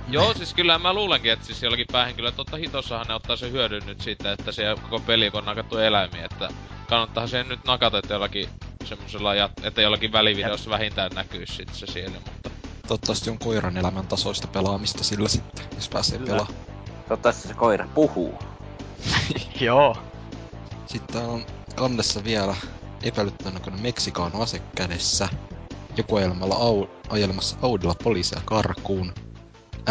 Joo, 0.07 0.33
siis 0.33 0.53
kyllä 0.53 0.79
mä 0.79 0.93
luulenkin, 0.93 1.31
että 1.31 1.45
siis 1.45 1.63
jollakin 1.63 1.85
päähenkilöllä 1.91 2.35
totta 2.35 2.57
hitossahan 2.57 3.07
ne 3.07 3.13
ottaa 3.13 3.35
sen 3.35 3.51
hyödyn 3.51 3.83
nyt 3.85 4.01
siitä, 4.01 4.31
että 4.31 4.51
se 4.51 4.63
koko 4.81 4.99
peli 4.99 5.31
on 5.33 5.45
nakattu 5.45 5.77
eläimiä, 5.77 6.25
että 6.25 6.49
kannattaa 6.89 7.27
sen 7.27 7.49
nyt 7.49 7.59
nakata, 7.67 7.97
että 7.97 8.13
jollakin 8.13 8.49
semmosella, 8.83 9.31
että 9.63 9.81
jollakin 9.81 10.11
välivideossa 10.11 10.69
vähintään 10.69 11.11
näkyy 11.15 11.45
sit 11.45 11.69
se 11.73 11.87
siellä, 11.87 12.17
mutta 12.25 12.51
Toivottavasti 12.91 13.29
on 13.29 13.39
koiran 13.39 13.77
elämän 13.77 14.07
tasoista 14.07 14.47
pelaamista 14.47 15.03
sillä 15.03 15.29
sitten, 15.29 15.65
jos 15.75 15.89
pääsee 15.89 16.17
Kyllä. 16.17 16.31
pelaamaan. 16.31 16.65
Toivottavasti 17.07 17.47
se 17.47 17.53
koira 17.53 17.87
puhuu. 17.95 18.39
Joo. 19.59 19.97
Sitten 20.85 21.21
on 21.21 21.45
kannessa 21.75 22.23
vielä 22.23 22.55
epäilyttävän 23.03 23.53
näköinen 23.53 23.81
Meksikaano 23.81 24.41
ase 24.41 24.61
kädessä. 24.75 25.29
Joku 26.01 26.15
ajelemalla 26.15 26.55
au, 26.55 26.87
ajelemassa 27.09 27.57
Audilla 27.61 27.95
poliisia 28.03 28.41
karkuun. 28.45 29.13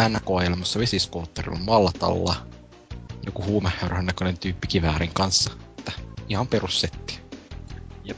NK 0.09 0.23
ajelemassa 0.39 0.79
vesiskootterilla 0.79 1.59
Maltalla. 1.59 2.35
Joku 3.25 3.43
huumehörhön 3.43 4.05
näköinen 4.05 4.37
tyyppi 4.37 4.67
kiväärin 4.67 5.13
kanssa. 5.13 5.51
Että 5.79 5.91
ihan 6.29 6.47
perussetti. 6.47 7.19
Jep. 8.03 8.17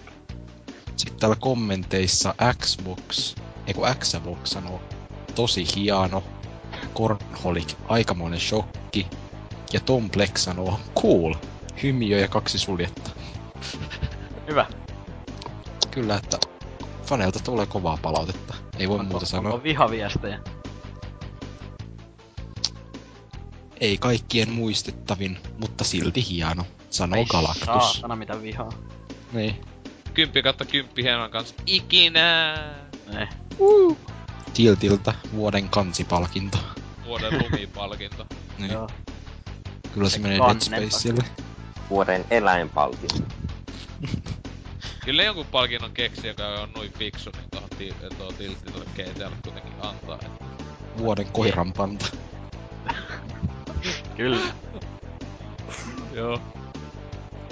Sitten 0.96 1.20
täällä 1.20 1.36
kommenteissa 1.36 2.36
Xbox, 2.60 3.36
ei 3.68 3.74
kun 3.74 3.88
Xbox 4.00 4.38
sanoo, 4.44 4.82
tosi 5.36 5.66
hieno. 5.76 6.24
Cornholic, 6.96 7.74
aikamoinen 7.88 8.40
shokki. 8.40 9.08
Ja 9.74 9.80
Tom 9.80 10.10
Black 10.10 10.38
sanoo, 10.38 10.80
cool, 11.02 11.34
hymiö 11.84 12.20
ja 12.20 12.28
kaksi 12.28 12.60
suljetta. 12.60 13.12
Hyvä. 14.48 14.66
Kyllä, 15.92 16.16
että 16.16 16.53
faneilta 17.06 17.40
tulee 17.40 17.66
kovaa 17.66 17.98
palautetta. 18.02 18.54
Ei 18.78 18.90
voi 18.90 19.04
muuta 19.04 19.26
sanoa. 19.26 19.54
On 19.54 19.64
vihaviestejä. 19.64 20.40
Ei 23.80 23.98
kaikkien 23.98 24.50
muistettavin, 24.52 25.38
mutta 25.60 25.84
silti 25.84 26.30
hieno, 26.30 26.66
sanoo 26.90 27.20
Ei 27.20 27.26
Galactus. 27.26 27.66
saatana 27.94 28.16
mitä 28.16 28.42
vihaa. 28.42 28.70
Niin. 29.34 29.62
kymppi 30.14 30.42
kautta 30.44 30.66
kymppi 30.66 31.04
hienon 31.04 31.32
kanssa 31.32 31.56
ikinä 31.66 32.54
Eh. 33.20 33.30
Tiltiltä 34.54 35.14
vuoden 35.36 35.70
kansipalkinto. 35.70 36.58
vuoden 37.06 37.34
lumipalkinto. 37.44 38.26
Niin. 38.60 38.72
Joo. 38.72 38.90
Kyllä 39.94 40.10
se, 40.10 40.14
Se 40.16 40.20
menee 40.22 40.40
Dead 40.40 40.60
Spacelle. 40.60 41.24
Vuoden 41.90 42.26
eläinpalkinto. 42.32 43.16
Kyllä 45.06 45.24
jonkun 45.24 45.46
palkinnon 45.52 45.92
keksi, 45.92 46.28
joka 46.28 46.48
on 46.48 46.70
noin 46.76 46.92
fiksu, 46.92 47.30
niin 47.36 47.46
tuohon 47.52 47.70
ti- 47.78 47.96
tuo 48.18 48.32
tiltti 48.32 48.72
tuolle 48.72 48.88
GTAlle 48.96 49.36
kuitenkin 49.44 49.74
antaa. 49.82 50.16
Että 50.16 50.46
Vuoden 50.98 51.28
koiranpanta. 51.32 52.06
Kyllä. 54.18 54.54
Joo. 56.14 56.42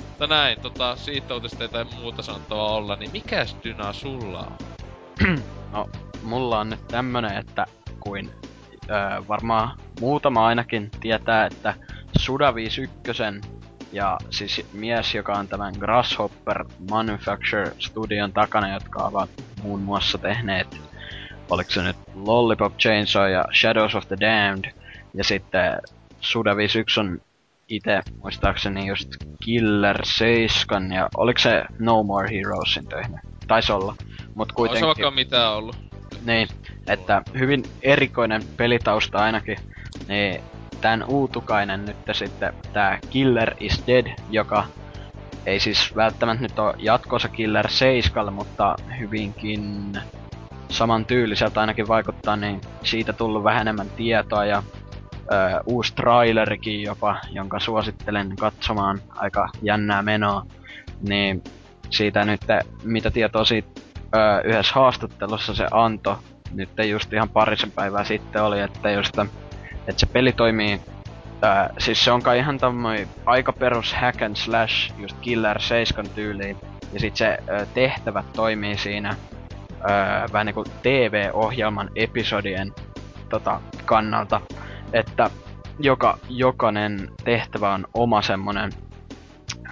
Mutta 0.10 0.28
näin, 0.28 0.62
tota, 0.62 0.96
siitä 0.96 1.34
uutista 1.34 1.64
ei 1.64 1.70
tai 1.70 1.84
muuta 1.84 2.22
sanottavaa 2.22 2.72
olla, 2.72 2.96
niin 2.96 3.12
mikäs 3.12 3.56
Dyna 3.64 3.94
sulla 3.94 4.40
on? 4.40 4.58
No, 5.72 5.90
mulla 6.24 6.60
on 6.60 6.70
nyt 6.70 6.88
tämmönen, 6.88 7.38
että 7.38 7.66
kuin 8.00 8.32
öö, 8.90 9.22
varmaan 9.28 9.78
muutama 10.00 10.48
ainakin 10.48 10.92
tietää, 11.00 11.46
että 11.46 11.74
Suda 12.20 12.56
51 12.56 13.24
ja 13.92 14.18
siis 14.30 14.66
mies, 14.74 15.16
joka 15.16 15.34
on 15.34 15.48
tämän 15.48 15.74
Grasshopper 15.80 16.66
Manufacture 16.90 17.72
Studion 17.80 18.34
takana, 18.34 18.74
jotka 18.74 19.04
ovat 19.04 19.30
muun 19.64 19.82
muassa 19.82 20.18
tehneet, 20.18 20.82
oliko 21.50 21.72
se 21.72 21.84
nyt 21.84 21.96
Lollipop 22.16 22.78
Chainsaw 22.78 23.30
ja 23.30 23.46
Shadows 23.54 23.96
of 23.96 24.08
the 24.08 24.18
Damned, 24.20 24.74
ja 25.14 25.24
sitten 25.24 25.78
Suda 26.20 26.58
51 26.58 27.00
on 27.00 27.22
itse 27.68 28.02
muistaakseni 28.24 28.88
just 28.88 29.10
Killer 29.44 30.06
7 30.06 30.92
ja 30.92 31.10
oliko 31.18 31.40
se 31.40 31.64
No 31.80 32.04
More 32.04 32.30
Heroesin 32.30 32.88
tehnyt? 32.88 33.20
Taisi 33.48 33.72
olla. 33.72 33.96
Mut 34.36 34.52
kuitenkin... 34.52 34.88
vaikka 34.88 35.12
mitä 35.12 35.50
ollut. 35.50 35.76
Niin, 36.26 36.48
että 36.88 37.22
hyvin 37.40 37.64
erikoinen 37.82 38.42
pelitausta 38.58 39.18
ainakin. 39.18 39.58
Niin 40.08 40.42
tän 40.82 41.06
uutukainen 41.08 41.86
nyt 41.86 41.98
sitten 42.12 42.54
tää 42.74 43.00
Killer 43.10 43.54
is 43.60 43.84
Dead, 43.88 44.16
joka 44.30 44.64
ei 45.46 45.60
siis 45.60 45.96
välttämättä 45.96 46.42
nyt 46.42 46.60
ole 46.60 46.74
jatkossa 46.78 47.30
Killer 47.30 47.70
7, 47.70 48.34
mutta 48.34 48.76
hyvinkin 49.00 49.94
saman 50.70 51.06
tyyliseltä 51.06 51.62
ainakin 51.62 51.88
vaikuttaa, 51.88 52.36
niin 52.36 52.62
siitä 52.84 53.14
tullut 53.14 53.44
vähän 53.44 53.62
enemmän 53.62 53.90
tietoa 53.90 54.46
ja 54.46 54.64
ö, 55.32 55.62
uusi 55.66 55.96
trailerikin 55.96 56.82
jopa, 56.82 57.18
jonka 57.32 57.60
suosittelen 57.60 58.36
katsomaan 58.36 59.00
aika 59.10 59.50
jännää 59.62 60.02
menoa. 60.02 60.46
Niin 61.08 61.44
siitä 61.90 62.26
nyt, 62.26 62.42
mitä 62.84 63.12
tietoa 63.12 63.46
siitä 63.46 63.82
ö, 64.16 64.42
yhdessä 64.44 64.74
haastattelussa 64.76 65.54
se 65.54 65.68
antoi, 65.72 66.16
nyt 66.54 66.70
just 66.90 67.14
ihan 67.14 67.30
parisen 67.30 67.72
päivää 67.72 68.04
sitten 68.04 68.44
oli, 68.44 68.60
että 68.60 68.92
just, 68.92 69.18
että 69.88 70.00
se 70.00 70.06
peli 70.06 70.32
toimii 70.32 70.82
Ää, 71.44 71.74
siis 71.78 72.04
se 72.04 72.12
on 72.12 72.22
kai 72.22 72.38
ihan 72.38 72.58
tämmöinen 72.58 73.08
aika 73.26 73.54
perus 73.54 73.94
hack 73.94 74.22
and 74.22 74.36
slash, 74.36 74.94
just 74.98 75.18
Killer 75.22 75.62
7 75.62 76.10
tyyliin. 76.10 76.58
Ja 76.94 77.00
sit 77.00 77.16
se 77.16 77.38
ö, 77.50 77.66
tehtävät 77.74 78.34
toimii 78.34 78.78
siinä 78.78 79.16
ö, 79.70 79.84
vähän 80.34 80.46
niinku 80.46 80.64
TV-ohjelman 80.84 81.90
episodien 81.96 82.72
tota, 83.30 83.62
kannalta. 83.86 84.42
Että 84.94 85.30
joka, 85.80 86.18
jokainen 86.30 87.10
tehtävä 87.24 87.74
on 87.74 87.88
oma 87.94 88.22
semmonen 88.22 88.72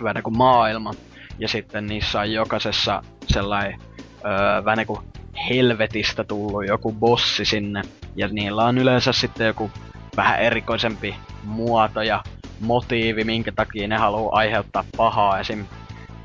vähän 0.04 0.16
niinku 0.16 0.32
maailma. 0.32 0.92
Ja 1.40 1.48
sitten 1.48 1.88
niissä 1.88 2.20
on 2.20 2.32
jokaisessa 2.32 3.02
sellainen 3.28 3.80
öö, 4.26 4.66
vähän 4.66 4.78
niinku 4.78 5.04
helvetistä 5.50 6.24
tullut 6.24 6.68
joku 6.68 6.92
bossi 6.92 7.46
sinne. 7.46 7.82
Ja 8.16 8.28
niillä 8.28 8.66
on 8.66 8.78
yleensä 8.78 9.14
sitten 9.14 9.48
joku 9.48 9.72
vähän 10.20 10.40
erikoisempi 10.40 11.16
muoto 11.44 12.02
ja 12.02 12.24
motiivi, 12.60 13.24
minkä 13.24 13.52
takia 13.52 13.88
ne 13.88 13.98
haluaa 13.98 14.36
aiheuttaa 14.36 14.84
pahaa. 14.98 15.40
Esim. 15.40 15.66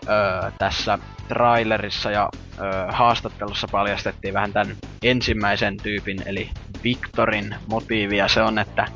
Öö, 0.09 0.51
tässä 0.59 0.99
trailerissa 1.29 2.11
ja 2.11 2.29
öö, 2.61 2.87
haastattelussa 2.93 3.67
paljastettiin 3.71 4.35
vähän 4.35 4.53
tämän 4.53 4.77
ensimmäisen 5.03 5.77
tyypin, 5.77 6.23
eli 6.27 6.51
Victorin 6.85 7.55
motiivi, 7.67 8.17
ja 8.17 8.29
se 8.29 8.43
on, 8.43 8.59
että 8.59 8.87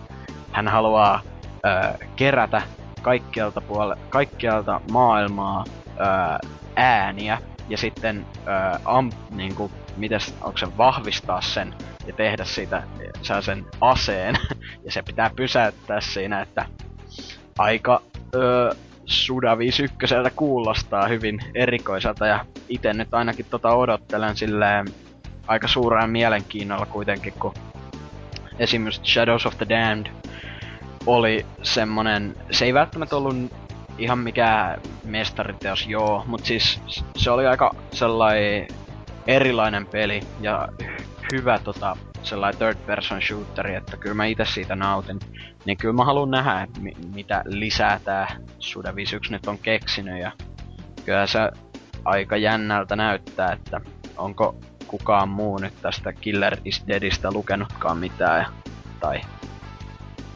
hän 0.52 0.68
haluaa 0.68 1.20
öö, 1.66 2.06
kerätä 2.16 2.62
kaikkialta, 3.02 3.60
puole- 3.60 3.98
kaikkialta 4.08 4.80
maailmaa 4.90 5.64
öö, 6.00 6.06
ääniä, 6.76 7.38
ja 7.68 7.78
sitten 7.78 8.26
öö, 8.48 8.78
am, 8.84 9.10
niinku, 9.30 9.70
mites, 9.98 10.34
onko 10.40 10.58
se 10.58 10.66
vahvistaa 10.76 11.40
sen 11.40 11.74
ja 12.06 12.12
tehdä 12.12 12.44
siitä 12.44 12.82
saa 13.22 13.42
sen 13.42 13.66
aseen. 13.80 14.38
ja 14.84 14.92
se 14.92 15.02
pitää 15.02 15.30
pysäyttää 15.36 16.00
siinä, 16.00 16.40
että 16.40 16.66
aika 17.58 18.02
öö, 18.34 18.70
Suda 19.08 19.58
51 19.58 20.14
kuulostaa 20.36 21.08
hyvin 21.08 21.40
erikoiselta 21.54 22.26
ja 22.26 22.44
itse 22.68 22.92
nyt 22.92 23.14
ainakin 23.14 23.46
tota 23.50 23.74
odottelen 23.74 24.36
silleen 24.36 24.86
aika 25.46 25.68
suurella 25.68 26.06
mielenkiinnolla 26.06 26.86
kuitenkin, 26.86 27.32
kun 27.32 27.54
esimerkiksi 28.58 29.12
Shadows 29.12 29.46
of 29.46 29.58
the 29.58 29.66
Damned 29.68 30.06
oli 31.06 31.46
semmonen, 31.62 32.36
se 32.50 32.64
ei 32.64 32.74
välttämättä 32.74 33.16
ollut 33.16 33.52
ihan 33.98 34.18
mikään 34.18 34.80
mestariteos, 35.04 35.86
joo, 35.86 36.24
mutta 36.26 36.46
siis 36.46 36.80
se 37.16 37.30
oli 37.30 37.46
aika 37.46 37.74
sellainen 37.92 38.66
erilainen 39.28 39.86
peli 39.86 40.20
ja 40.40 40.68
hyvä 41.32 41.58
tota, 41.58 41.96
sellainen 42.22 42.58
third 42.58 42.78
person 42.86 43.22
shooteri, 43.22 43.74
että 43.74 43.96
kyllä 43.96 44.14
mä 44.14 44.26
itse 44.26 44.44
siitä 44.44 44.76
nautin. 44.76 45.18
Niin 45.64 45.78
kyllä 45.78 45.94
mä 45.94 46.04
haluan 46.04 46.30
nähdä, 46.30 46.66
mi- 46.80 46.96
mitä 47.14 47.42
lisää 47.46 48.00
tää 48.04 48.36
Suda 48.58 48.94
51 48.94 49.32
nyt 49.32 49.46
on 49.46 49.58
keksinyt 49.58 50.20
ja 50.20 50.32
kyllä 51.04 51.26
se 51.26 51.38
aika 52.04 52.36
jännältä 52.36 52.96
näyttää, 52.96 53.52
että 53.52 53.80
onko 54.16 54.56
kukaan 54.86 55.28
muu 55.28 55.58
nyt 55.58 55.74
tästä 55.82 56.12
Killer 56.12 56.56
is 56.64 56.84
Deadistä 56.86 57.30
lukenutkaan 57.32 57.98
mitään. 57.98 58.40
Ja, 58.40 58.48
tai 59.00 59.20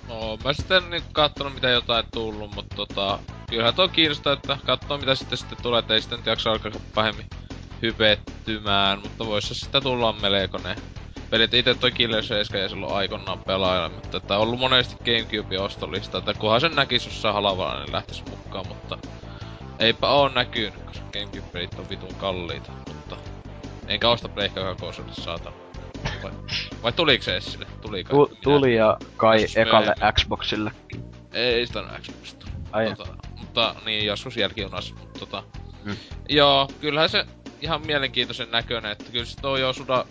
No, 0.08 0.38
mä 0.44 0.52
sitten 0.52 0.90
niin 0.90 1.02
kattonut 1.12 1.54
mitä 1.54 1.68
jotain 1.68 2.04
tullut, 2.12 2.54
mutta 2.54 2.76
tota, 2.76 3.18
kyllähän 3.50 3.74
tuo 3.74 3.88
kiinnostaa, 3.88 4.32
että 4.32 4.58
katsoo 4.64 4.98
mitä 4.98 5.14
sitten 5.14 5.38
sitten 5.38 5.58
tulee, 5.62 5.78
että 5.78 5.94
ei 5.94 6.00
sitten 6.00 6.18
nyt 6.18 6.26
jaksa 6.26 6.50
alkaa 6.50 6.72
pahemmin 6.94 7.26
hypettymään, 7.82 8.98
mutta 8.98 9.26
vois 9.26 9.48
se 9.48 9.54
sitä 9.54 9.80
tulla 9.80 10.12
melkoinen. 10.12 10.76
Pelit 11.30 11.54
itse 11.54 11.74
toi 11.74 11.92
Killer 11.92 12.22
7 12.24 12.62
ja 12.62 12.68
silloin 12.68 12.94
aikoinaan 12.94 13.38
pelaajalle, 13.38 13.88
mutta 13.96 14.16
että 14.16 14.36
on 14.36 14.42
ollut 14.42 14.60
monesti 14.60 14.96
Gamecube 15.04 15.60
ostolista, 15.60 16.18
että 16.18 16.34
kunhan 16.34 16.60
sen 16.60 16.74
näkis 16.74 17.06
jossain 17.06 17.34
halavalla, 17.34 17.80
niin 17.84 17.92
lähtis 17.92 18.22
mukaan, 18.30 18.68
mutta 18.68 18.98
eipä 19.78 20.08
oo 20.08 20.28
näkynyt, 20.28 20.74
koska 20.74 21.04
Gamecube-pelit 21.12 21.78
on 21.78 21.88
vitun 21.88 22.14
kalliita, 22.14 22.72
mutta 22.88 23.16
enkä 23.88 24.08
osta 24.08 24.28
Pleikka 24.28 24.74
konsolille 24.74 25.14
saatana. 25.14 25.56
Vai, 26.22 26.32
vai 26.82 26.92
tuliko 26.92 27.24
se 27.24 27.32
edes 27.32 27.52
sille? 27.52 27.66
Tuliko? 27.80 28.26
tu- 28.26 28.36
tuli 28.42 28.74
ja 28.74 28.96
kai 29.16 29.40
Joskus 29.42 29.56
ekalle 29.56 29.86
myöhemmin. 29.86 30.14
Xboxillekin. 30.14 31.04
Ei 31.32 31.66
sitä 31.66 31.80
on 31.80 31.88
Xboxista. 32.02 32.46
Ai 32.72 32.94
Tota, 32.96 33.14
mutta 33.36 33.74
niin, 33.84 34.06
joskus 34.06 34.36
jälkijunassa. 34.36 34.94
Mutta 34.94 35.18
tota, 35.18 35.42
Mm. 35.84 35.96
Joo, 36.28 36.68
kyllähän 36.80 37.08
se 37.08 37.26
ihan 37.62 37.86
mielenkiintoisen 37.86 38.50
näköinen, 38.50 38.92
että 38.92 39.12
kyllä 39.12 39.24
se 39.24 39.40
toi 39.40 39.60
jo 39.60 39.72
suda 39.72 40.04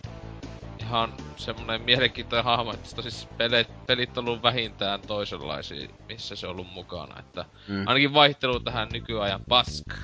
ihan 0.80 1.14
semmonen 1.36 1.82
mielenkiintoinen 1.82 2.46
hahmo, 2.46 2.74
että 2.74 3.02
siis 3.02 3.28
pelit, 3.38 3.68
pelit 3.88 4.18
on 4.18 4.28
ollut 4.28 4.44
vähintään 4.44 5.00
toisenlaisia, 5.02 5.88
missä 6.08 6.36
se 6.36 6.48
on 6.48 6.52
ollut 6.52 6.74
mukana, 6.74 7.20
että 7.20 7.46
Mm. 7.68 7.84
ainakin 7.88 8.14
vaihtelu 8.14 8.60
tähän 8.60 8.88
nykyajan 8.94 9.42
paska. 9.50 9.96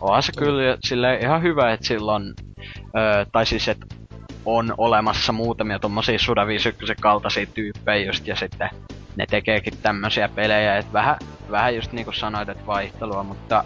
Onhan 0.00 0.22
se 0.22 0.32
kyllä 0.38 0.76
silleen 0.84 1.20
ihan 1.22 1.42
hyvä, 1.42 1.72
että 1.72 1.86
silloin, 1.86 2.34
öö, 2.96 3.24
tai 3.32 3.46
siis 3.46 3.68
että 3.68 3.86
on 4.44 4.74
olemassa 4.78 5.32
muutamia 5.32 5.78
tommosia 5.78 6.18
Suda 6.18 6.46
51 6.46 6.94
kaltaisia 7.02 7.46
tyyppejä 7.54 8.06
just, 8.06 8.26
ja 8.26 8.36
sitten 8.36 8.70
ne 9.16 9.26
tekeekin 9.26 9.78
tämmösiä 9.82 10.28
pelejä, 10.28 10.76
että 10.76 10.92
vähän, 10.92 11.16
vähän 11.50 11.74
just 11.76 11.92
niinku 11.92 12.12
sanoit, 12.12 12.48
että 12.48 12.66
vaihtelua, 12.66 13.22
mutta 13.22 13.64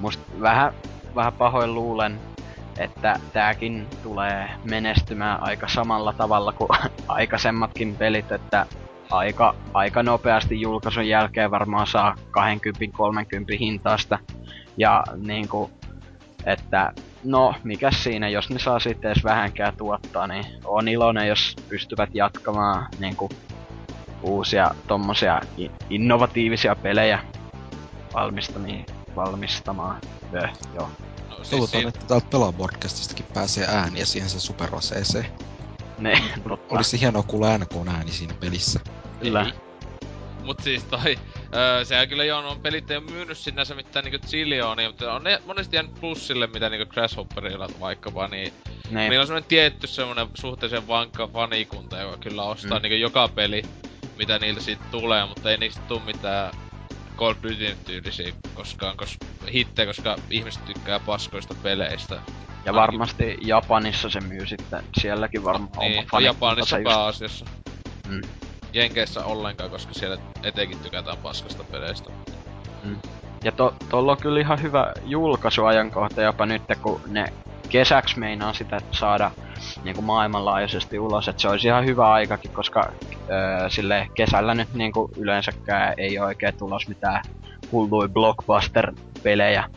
musta 0.00 0.22
vähän, 0.40 0.72
vähän 1.14 1.32
pahoin 1.32 1.74
luulen, 1.74 2.20
että 2.78 3.20
tääkin 3.32 3.86
tulee 4.02 4.50
menestymään 4.64 5.42
aika 5.42 5.68
samalla 5.68 6.12
tavalla 6.12 6.52
kuin 6.52 6.68
aikaisemmatkin 7.08 7.96
pelit, 7.96 8.32
että 8.32 8.66
aika, 9.10 9.54
aika 9.74 10.02
nopeasti 10.02 10.60
julkaisun 10.60 11.08
jälkeen 11.08 11.50
varmaan 11.50 11.86
saa 11.86 12.14
20-30 12.18 13.58
hintaista. 13.60 14.18
Ja 14.76 15.04
niinku, 15.16 15.70
että 16.44 16.92
no, 17.24 17.54
mikä 17.64 17.90
siinä, 17.90 18.28
jos 18.28 18.50
ne 18.50 18.58
saa 18.58 18.78
sitten 18.78 19.10
edes 19.10 19.24
vähänkään 19.24 19.76
tuottaa, 19.76 20.26
niin 20.26 20.44
on 20.64 20.88
iloinen, 20.88 21.28
jos 21.28 21.56
pystyvät 21.68 22.10
jatkamaan 22.14 22.86
niinku 22.98 23.28
uusia 24.22 24.70
tommosia 24.86 25.40
innovatiivisia 25.90 26.76
pelejä 26.76 27.18
valmistamaan. 29.16 30.00
Öh, 30.34 30.50
joo. 30.74 30.88
No, 31.52 31.58
siis 31.58 31.70
Toivotaan, 31.70 31.80
siinä, 31.80 31.88
että 31.88 32.06
täältä 32.06 32.26
Pelaaja-podcastistakin 32.30 33.26
pääsee 33.34 33.66
ääniä 33.66 34.04
siihen 34.04 34.30
sen 34.30 34.40
superaseeseen. 34.40 35.26
Ne, 35.98 36.22
totta. 36.48 36.74
Olisi 36.74 37.00
hienoa 37.00 37.22
kuulla 37.22 37.58
NK 37.58 37.88
ääni 37.88 38.12
siinä 38.12 38.34
pelissä. 38.40 38.80
Kyllä. 39.20 39.42
Ei. 39.42 39.52
Mut 40.44 40.60
siis 40.62 40.84
toi, 40.84 41.18
öö, 41.54 41.84
sehän 41.84 42.08
kyllä 42.08 42.24
joo, 42.24 42.48
on 42.50 42.60
pelit 42.60 42.90
ei 42.90 42.96
oo 42.96 43.02
myynyt 43.10 43.38
sinänsä 43.38 43.74
mitään 43.74 44.04
niinku 44.04 44.26
zillionia, 44.26 44.88
mutta 44.88 45.12
on 45.12 45.24
ne 45.24 45.42
monesti 45.46 45.76
jäänyt 45.76 46.00
plussille, 46.00 46.46
mitä 46.46 46.68
niinku 46.68 46.92
Grasshopperilla 46.94 47.68
vaikkapa, 47.80 48.28
niin 48.28 48.52
Ne, 48.90 49.08
Meillä 49.08 49.20
on 49.20 49.26
semmonen 49.26 49.48
tietty 49.48 49.86
semmonen 49.86 50.28
suhteellisen 50.34 50.88
vankka 50.88 51.26
fanikunta, 51.26 51.98
joka 52.00 52.16
kyllä 52.16 52.42
ostaa 52.42 52.78
mm. 52.78 52.82
niinku 52.82 52.96
joka 52.96 53.28
peli, 53.28 53.62
mitä 54.18 54.38
niiltä 54.38 54.60
siitä 54.60 54.84
tulee, 54.90 55.26
mutta 55.26 55.50
ei 55.50 55.58
niistä 55.58 55.80
tuu 55.88 56.00
mitään 56.00 56.52
Call 57.16 57.30
of 57.30 57.42
Duty 57.42 57.76
tyylisiä 57.84 58.32
koskaan, 58.54 58.96
koska 58.96 59.26
hittejä, 59.52 59.86
koska 59.86 60.16
ihmiset 60.30 60.64
tykkää 60.64 61.00
paskoista 61.00 61.54
peleistä. 61.62 62.20
ja 62.64 62.74
varmasti 62.74 63.38
Japanissa 63.44 64.10
se 64.10 64.20
myy 64.20 64.46
sitten. 64.46 64.84
Sielläkin 65.00 65.44
varmaan 65.44 65.70
niin, 65.78 65.98
oma 65.98 66.08
no 66.12 66.18
Japanissa 66.20 66.78
just- 66.78 66.84
pääasiassa. 66.84 67.44
Mm. 68.08 68.22
Jenkeissä 68.72 69.24
ollenkaan, 69.24 69.70
koska 69.70 69.94
siellä 69.94 70.16
etenkin 70.42 70.78
tykätään 70.78 71.18
paskasta 71.18 71.64
peleistä. 71.64 72.10
Ja 73.44 73.52
to, 73.52 73.74
tuolla 73.88 74.12
on 74.12 74.18
kyllä 74.18 74.40
ihan 74.40 74.62
hyvä 74.62 74.92
julkaisuajankohta 75.04 76.22
jopa 76.22 76.46
nyt, 76.46 76.62
kun 76.82 77.00
ne 77.06 77.32
kesäksi 77.68 78.18
meinaa 78.18 78.52
sitä 78.52 78.80
saada 78.92 79.30
niin 79.84 79.94
kuin 79.94 80.04
maailmanlaajuisesti 80.04 80.98
ulos, 80.98 81.28
että 81.28 81.42
se 81.42 81.48
olisi 81.48 81.66
ihan 81.66 81.86
hyvä 81.86 82.12
aikakin, 82.12 82.50
koska 82.50 82.92
öö, 83.30 83.70
sille 83.70 84.08
kesällä 84.14 84.54
nyt 84.54 84.74
niin 84.74 84.92
kuin 84.92 85.12
yleensäkään 85.16 85.94
ei 85.96 86.18
ole 86.18 86.26
oikein 86.26 86.56
tulos 86.56 86.88
mitään 86.88 87.22
hulluja 87.72 88.08
blockbuster-pelejä, 88.08 89.70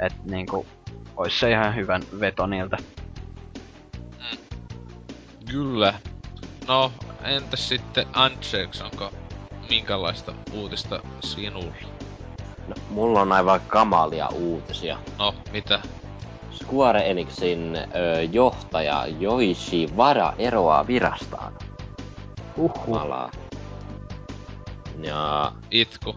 että 0.00 0.18
niin 0.24 0.46
kuin, 0.46 0.66
olisi 1.16 1.38
se 1.38 1.50
ihan 1.50 1.74
hyvän 1.74 2.02
veto 2.20 2.46
niiltä. 2.46 2.76
Kyllä. 5.50 5.94
No, 6.68 6.92
entäs 7.24 7.68
sitten 7.68 8.06
Anchex, 8.12 8.80
onko 8.80 9.12
minkälaista 9.70 10.34
uutista 10.52 11.00
sinulla? 11.20 11.74
No, 12.68 12.74
mulla 12.90 13.20
on 13.20 13.32
aivan 13.32 13.60
kamalia 13.60 14.28
uutisia. 14.28 14.98
No, 15.18 15.34
mitä? 15.52 15.80
Square 16.54 17.10
Enixin 17.10 17.76
ö, 17.76 18.22
johtaja 18.22 19.06
Yoichi 19.20 19.96
Vara 19.96 20.34
eroaa 20.38 20.86
virastaan. 20.86 21.52
Uhuh. 22.56 22.88
Malaa. 22.88 23.30
Ja 24.98 25.52
Itku. 25.70 26.16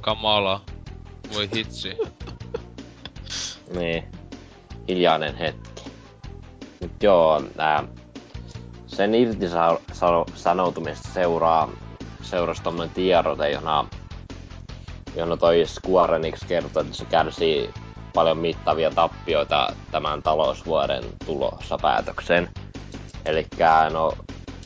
Kamala. 0.00 0.60
Voi 1.34 1.48
hitsi. 1.54 1.96
niin, 3.78 4.04
hiljainen 4.88 5.36
hetki. 5.36 5.82
Mut 6.80 7.02
joo, 7.02 7.42
nää, 7.56 7.84
sen 8.86 9.14
irtisanoutumista 9.14 11.08
seuraa 11.14 11.68
seurasi 12.22 12.62
tommonen 12.62 12.94
tiedote, 12.94 13.50
jona, 13.50 13.86
jona 15.16 15.36
toi 15.36 15.66
Square 15.66 16.16
Enix 16.16 16.44
kertoi, 16.48 16.82
että 16.82 16.96
se 16.96 17.04
kärsii 17.04 17.70
paljon 18.16 18.38
mittavia 18.38 18.90
tappioita 18.90 19.72
tämän 19.90 20.22
talousvuoden 20.22 21.04
tulossa 21.26 21.78
päätökseen. 21.82 22.48
Eli 23.24 23.46
no, 23.92 24.12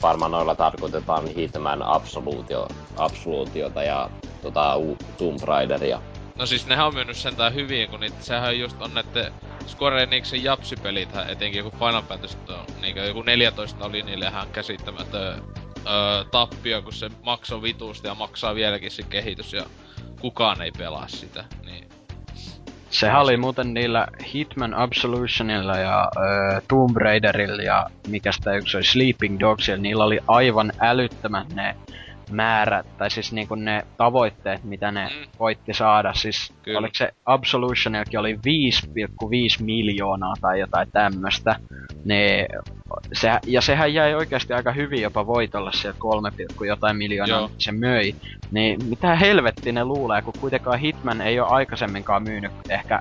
varmaan 0.02 0.30
noilla 0.30 0.54
tarkoitetaan 0.54 1.26
Hitman 1.26 1.82
Absolutio, 1.82 2.68
Absolutiota 2.96 3.82
ja 3.82 4.10
tota, 4.42 4.74
Tomb 5.18 5.42
Raideria. 5.42 6.02
No 6.38 6.46
siis 6.46 6.66
nehän 6.66 6.86
on 6.86 6.94
myynyt 6.94 7.16
sentään 7.16 7.54
hyvin, 7.54 7.88
kun 7.88 8.00
niitä, 8.00 8.16
sehän 8.20 8.58
just 8.58 8.82
on 8.82 8.94
näette 8.94 9.32
Square 9.66 10.02
Enixin 10.02 10.44
japsipelit, 10.44 11.08
etenkin 11.28 11.64
joku 11.64 11.78
Final 11.78 12.02
Fantasy, 12.02 12.38
niin 12.80 12.96
joku 12.96 13.22
14 13.22 13.84
oli 13.84 14.02
niille 14.02 14.26
ihan 14.26 14.48
käsittämätön 14.48 15.42
öö, 15.86 16.24
tappio, 16.30 16.82
kun 16.82 16.92
se 16.92 17.10
maksoi 17.22 17.62
vitusti 17.62 18.08
ja 18.08 18.14
maksaa 18.14 18.54
vieläkin 18.54 18.90
se 18.90 19.02
kehitys 19.02 19.52
ja 19.52 19.64
kukaan 20.20 20.62
ei 20.62 20.72
pelaa 20.78 21.08
sitä, 21.08 21.44
niin... 21.64 21.89
Sehän 22.90 23.22
oli 23.22 23.36
muuten 23.36 23.74
niillä 23.74 24.06
Hitman 24.34 24.74
Absolutionilla 24.74 25.76
ja 25.76 26.10
öö, 26.16 26.60
Tomb 26.68 26.96
Raiderilla 26.96 27.62
ja 27.62 27.86
mikä 28.08 28.32
sitä 28.32 28.54
yksi 28.54 28.76
oli 28.76 28.84
Sleeping 28.84 29.40
Dogsilla, 29.40 29.78
niillä 29.78 30.04
oli 30.04 30.18
aivan 30.28 30.72
älyttömät 30.80 31.54
ne 31.54 31.76
määrät, 32.30 32.98
tai 32.98 33.10
siis 33.10 33.32
niinku 33.32 33.54
ne 33.54 33.86
tavoitteet, 33.96 34.64
mitä 34.64 34.90
ne 34.90 35.06
mm. 35.06 35.30
voitti 35.38 35.74
saada. 35.74 36.14
Siis 36.14 36.52
Kyllä. 36.62 36.78
oliko 36.78 36.94
se 36.94 37.10
Absolutionillakin 37.26 38.20
oli 38.20 38.34
5,5 38.34 39.64
miljoonaa 39.64 40.34
tai 40.40 40.60
jotain 40.60 40.88
tämmöstä. 40.92 41.56
Ne, 42.04 42.46
se, 43.12 43.30
ja 43.46 43.60
sehän 43.60 43.94
jäi 43.94 44.14
oikeasti 44.14 44.52
aika 44.52 44.72
hyvin 44.72 45.02
jopa 45.02 45.26
voitolla 45.26 45.72
sieltä 45.72 45.98
3, 45.98 46.30
jotain 46.66 46.96
miljoonaa, 46.96 47.38
Joo. 47.38 47.50
se 47.58 47.72
möi. 47.72 48.14
Niin 48.50 48.84
mitä 48.84 49.16
helvetti 49.16 49.72
ne 49.72 49.84
luulee, 49.84 50.22
kun 50.22 50.34
kuitenkaan 50.40 50.78
Hitman 50.78 51.20
ei 51.20 51.40
ole 51.40 51.48
aikaisemminkaan 51.48 52.22
myynyt 52.22 52.52
ehkä 52.68 53.00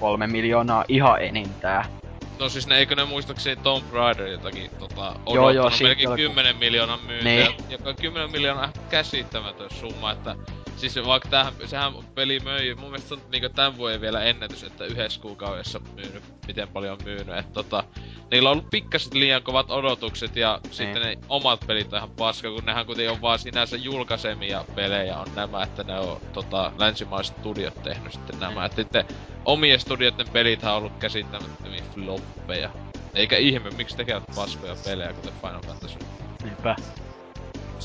kolme 0.00 0.26
miljoonaa 0.26 0.84
ihan 0.88 1.22
enintään. 1.22 1.99
No 2.40 2.48
siis 2.48 2.66
ne, 2.66 2.78
eikö 2.78 2.94
ne 2.94 3.04
muistaakseni 3.04 3.62
Tomb 3.62 3.92
Raider 3.92 4.26
jotakin 4.26 4.70
tota, 4.78 5.14
joo, 5.34 5.50
joo, 5.50 5.70
melkein 5.82 6.08
alku... 6.08 6.16
10 6.16 6.56
miljoonan 6.56 7.00
myyntiä, 7.00 7.48
niin. 7.48 7.54
joka 7.68 7.94
10 7.94 8.30
miljoonaa 8.30 8.72
käsittämätön 8.90 9.70
summa, 9.70 10.12
että 10.12 10.36
Siis 10.80 10.96
vaikka 11.06 11.28
tämähän, 11.28 11.52
sehän 11.66 11.92
peli 12.14 12.40
möi, 12.40 12.74
mun 12.74 12.90
mielestä 12.90 13.14
on 13.14 13.20
niinku 13.32 13.48
tän 13.48 13.76
vuoden 13.76 14.00
vielä 14.00 14.22
ennätys, 14.22 14.62
että 14.62 14.84
yhdessä 14.84 15.20
kuukaudessa 15.20 15.80
myynyt, 15.96 16.22
miten 16.46 16.68
paljon 16.68 16.92
on 16.92 17.04
myynyt, 17.04 17.28
että 17.28 17.52
tota, 17.52 17.84
niillä 18.30 18.50
on 18.50 18.52
ollut 18.52 18.70
pikkaset 18.70 19.14
liian 19.14 19.42
kovat 19.42 19.70
odotukset 19.70 20.36
ja 20.36 20.60
niin. 20.64 20.74
sitten 20.74 21.02
ne 21.02 21.18
omat 21.28 21.60
pelit 21.66 21.92
on 21.92 21.96
ihan 21.96 22.10
paska, 22.10 22.50
kun 22.50 22.64
nehän 22.64 22.86
kuitenkin 22.86 23.10
on 23.10 23.22
vaan 23.22 23.38
sinänsä 23.38 23.76
julkaisemia 23.76 24.64
pelejä 24.74 25.18
on 25.18 25.26
nämä, 25.34 25.62
että 25.62 25.84
ne 25.84 25.98
on 25.98 26.20
tota, 26.32 26.72
länsimaiset 26.78 27.36
studiot 27.36 27.82
tehnyt 27.82 28.12
sitten 28.12 28.40
nämä, 28.40 28.64
että 28.64 28.76
sitten 28.76 29.04
omien 29.44 29.80
studioiden 29.80 30.28
pelit 30.28 30.64
on 30.64 30.72
ollut 30.72 30.98
käsittämättömiä 30.98 31.82
floppeja. 31.94 32.70
Eikä 33.14 33.36
ihme, 33.36 33.70
miksi 33.70 33.96
tekevät 33.96 34.24
paskoja 34.36 34.76
pelejä, 34.84 35.12
kuten 35.12 35.32
Final 35.42 35.62
Fantasy. 35.66 35.98
Niinpä. 36.42 36.76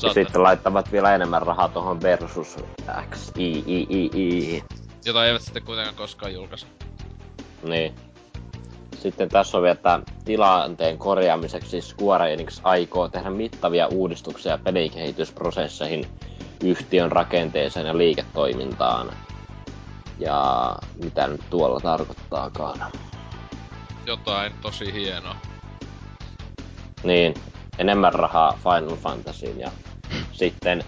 Ja 0.02 0.12
sitten 0.12 0.42
laittavat 0.42 0.92
vielä 0.92 1.14
enemmän 1.14 1.42
rahaa 1.42 1.68
tuohon 1.68 2.02
versus 2.02 2.56
X, 3.10 3.32
I, 3.36 3.64
I, 3.66 3.86
I, 3.90 4.10
I. 4.14 4.64
Jota 5.04 5.26
eivät 5.26 5.42
sitten 5.42 5.62
kuitenkaan 5.62 5.96
koskaan 5.96 6.34
julkaise. 6.34 6.66
Niin. 7.62 7.94
Sitten 9.02 9.28
tässä 9.28 9.56
on 9.56 9.62
vielä, 9.62 9.72
että 9.72 10.00
tilanteen 10.24 10.98
korjaamiseksi 10.98 11.80
Square 11.80 12.32
Enix 12.32 12.60
aikoo 12.62 13.08
tehdä 13.08 13.30
mittavia 13.30 13.86
uudistuksia 13.86 14.58
pelikehitysprosesseihin, 14.58 16.06
yhtiön 16.64 17.12
rakenteeseen 17.12 17.86
ja 17.86 17.98
liiketoimintaan. 17.98 19.12
Ja 20.18 20.72
mitä 21.02 21.26
nyt 21.26 21.40
tuolla 21.50 21.80
tarkoittaakaan. 21.80 22.92
Jotain 24.06 24.52
tosi 24.62 24.92
hienoa. 24.92 25.36
Niin, 27.04 27.34
enemmän 27.78 28.12
rahaa 28.12 28.58
Final 28.62 28.96
Fantasyin 28.96 29.60
ja 29.60 29.70
sitten 30.32 30.84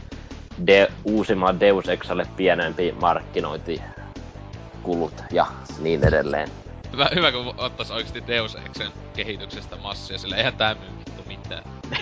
de, 0.66 0.88
uusimman 1.04 1.60
Deus 1.60 1.88
Exalle 1.88 2.26
pienempi 2.36 2.94
markkinointikulut 3.00 5.14
ja 5.32 5.46
niin 5.78 6.04
edelleen. 6.04 6.48
Hyvä, 6.92 7.08
hyvä 7.14 7.32
kun 7.32 7.54
ottais 7.56 7.90
oikeesti 7.90 8.26
Deus 8.26 8.54
Exen 8.54 8.92
kehityksestä 9.16 9.76
massia, 9.76 10.18
sillä 10.18 10.36
eihän 10.36 10.56
tää 10.56 10.74
myy 10.74 10.98
vittu 10.98 11.22
mitään. 11.26 11.64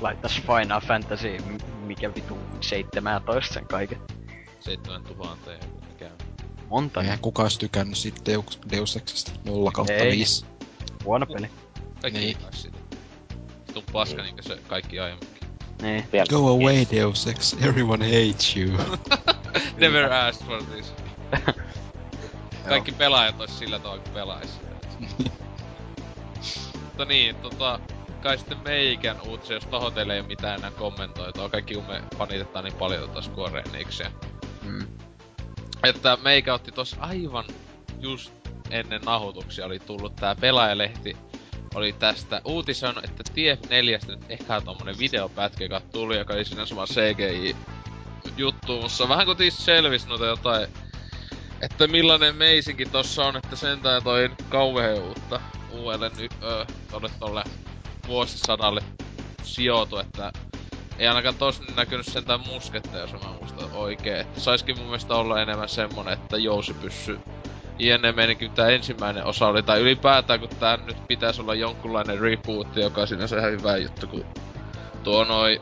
Laittais 0.00 0.42
Final 0.42 0.80
Fantasy, 0.80 1.36
mikä 1.86 2.14
vitu 2.14 2.38
17 2.60 3.54
sen 3.54 3.66
kaiken. 3.66 3.98
7000 4.60 5.50
mikä 5.88 6.10
Monta. 6.68 7.00
Eihän 7.00 7.18
kukaan 7.18 7.44
olisi 7.44 7.58
tykännyt 7.58 7.98
siitä 7.98 8.20
Deus, 8.26 8.60
Deus 8.70 8.96
Exesta 8.96 9.32
0 9.44 9.70
kautta 9.70 9.92
5. 9.92 10.44
Huono 11.04 11.26
peli. 11.26 11.50
Kaikki 12.02 12.20
niin. 12.20 12.36
sitä. 12.50 12.83
Vitun 13.74 13.92
paska 13.92 14.22
niinku 14.22 14.42
se 14.42 14.58
kaikki 14.68 15.00
aiemminkin. 15.00 15.48
Niin. 15.82 16.04
Go 16.30 16.48
away 16.48 16.86
Deus 16.92 17.26
Ex, 17.26 17.52
everyone 17.52 18.04
hates 18.04 18.56
you. 18.56 18.78
Never 19.80 20.12
asked 20.12 20.46
for 20.46 20.62
this. 20.64 20.92
Kaikki 22.68 22.92
pelaajat 22.92 23.40
ois 23.40 23.58
sillä 23.58 23.78
tavalla, 23.78 24.02
kun 24.02 24.12
pelais 24.12 24.60
Mutta 26.74 27.04
niin, 27.14 27.36
tota, 27.36 27.80
kai 28.22 28.38
sitten 28.38 28.58
meikän 28.64 29.16
uutisia, 29.28 29.56
jos 29.56 29.66
tohon 29.66 29.92
teille 29.92 30.14
ei 30.14 30.20
oo 30.20 30.26
mitään 30.26 30.58
enää 30.58 30.70
kommentoitua. 30.70 31.48
Kaikki 31.48 31.74
kun 31.74 31.84
me 31.84 32.02
panitetaan 32.18 32.64
niin 32.64 32.76
paljon 32.76 33.08
tota 33.08 33.22
Square 33.22 33.64
Enixia. 33.74 34.10
Mm. 34.62 34.86
Että 35.82 36.18
meikä 36.22 36.54
otti 36.54 36.72
tos 36.72 36.96
aivan 36.98 37.44
just 38.00 38.32
ennen 38.70 39.00
nahutuksia 39.00 39.66
oli 39.66 39.78
tullut 39.78 40.16
tää 40.16 40.34
pelaajalehti 40.34 41.16
oli 41.74 41.92
tästä 41.92 42.40
uutison, 42.44 42.94
että 43.04 43.24
TF4 43.30 44.06
nyt 44.08 44.20
ehkä 44.28 44.60
tommonen 44.60 44.98
videopätkä, 44.98 45.64
joka 45.64 45.80
tuli, 45.80 46.16
joka 46.16 46.34
oli 46.34 46.44
sinänsä 46.44 46.76
vaan 46.76 46.88
CGI 46.88 47.56
juttu, 48.36 48.80
mutta 48.80 49.08
vähän 49.08 49.26
kuin 49.26 49.52
selvis 49.52 50.06
noita 50.06 50.26
jotain, 50.26 50.68
että 51.60 51.86
millainen 51.86 52.36
meisinkin 52.36 52.90
tossa 52.90 53.24
on, 53.24 53.36
että 53.36 53.56
sentään 53.56 54.02
toi 54.02 54.30
kauheuutta 54.48 55.40
uudelle 55.70 56.10
nyt 56.18 56.32
öö, 56.42 56.64
tolle 56.90 57.10
tolle 57.20 57.44
vuosisadalle 58.06 58.80
sijoitu, 59.42 59.98
että 59.98 60.32
ei 60.98 61.08
ainakaan 61.08 61.34
tos 61.34 61.62
näkynyt 61.76 62.06
sentään 62.06 62.40
musketta, 62.40 62.98
jos 62.98 63.12
mä 63.12 63.18
muistan 63.40 63.72
oikein. 63.72 64.20
Että 64.20 64.40
saiskin 64.40 64.78
mun 64.78 64.86
mielestä 64.86 65.14
olla 65.14 65.42
enemmän 65.42 65.68
semmonen, 65.68 66.14
että 66.14 66.36
jousi 66.36 66.74
pyssy 66.74 67.20
jne 67.78 68.12
meininki, 68.12 68.48
tää 68.48 68.68
ensimmäinen 68.68 69.24
osa 69.24 69.46
oli, 69.46 69.62
tai 69.62 69.80
ylipäätään 69.80 70.40
kun 70.40 70.48
tää 70.48 70.76
nyt 70.76 71.06
pitäisi 71.08 71.40
olla 71.40 71.54
jonkunlainen 71.54 72.20
reboot, 72.20 72.76
joka 72.76 73.00
on 73.00 73.08
sinänsä 73.08 73.38
ihan 73.38 73.52
hyvä 73.52 73.76
juttu, 73.76 74.06
kun 74.06 74.24
tuo 75.02 75.24
noi 75.24 75.60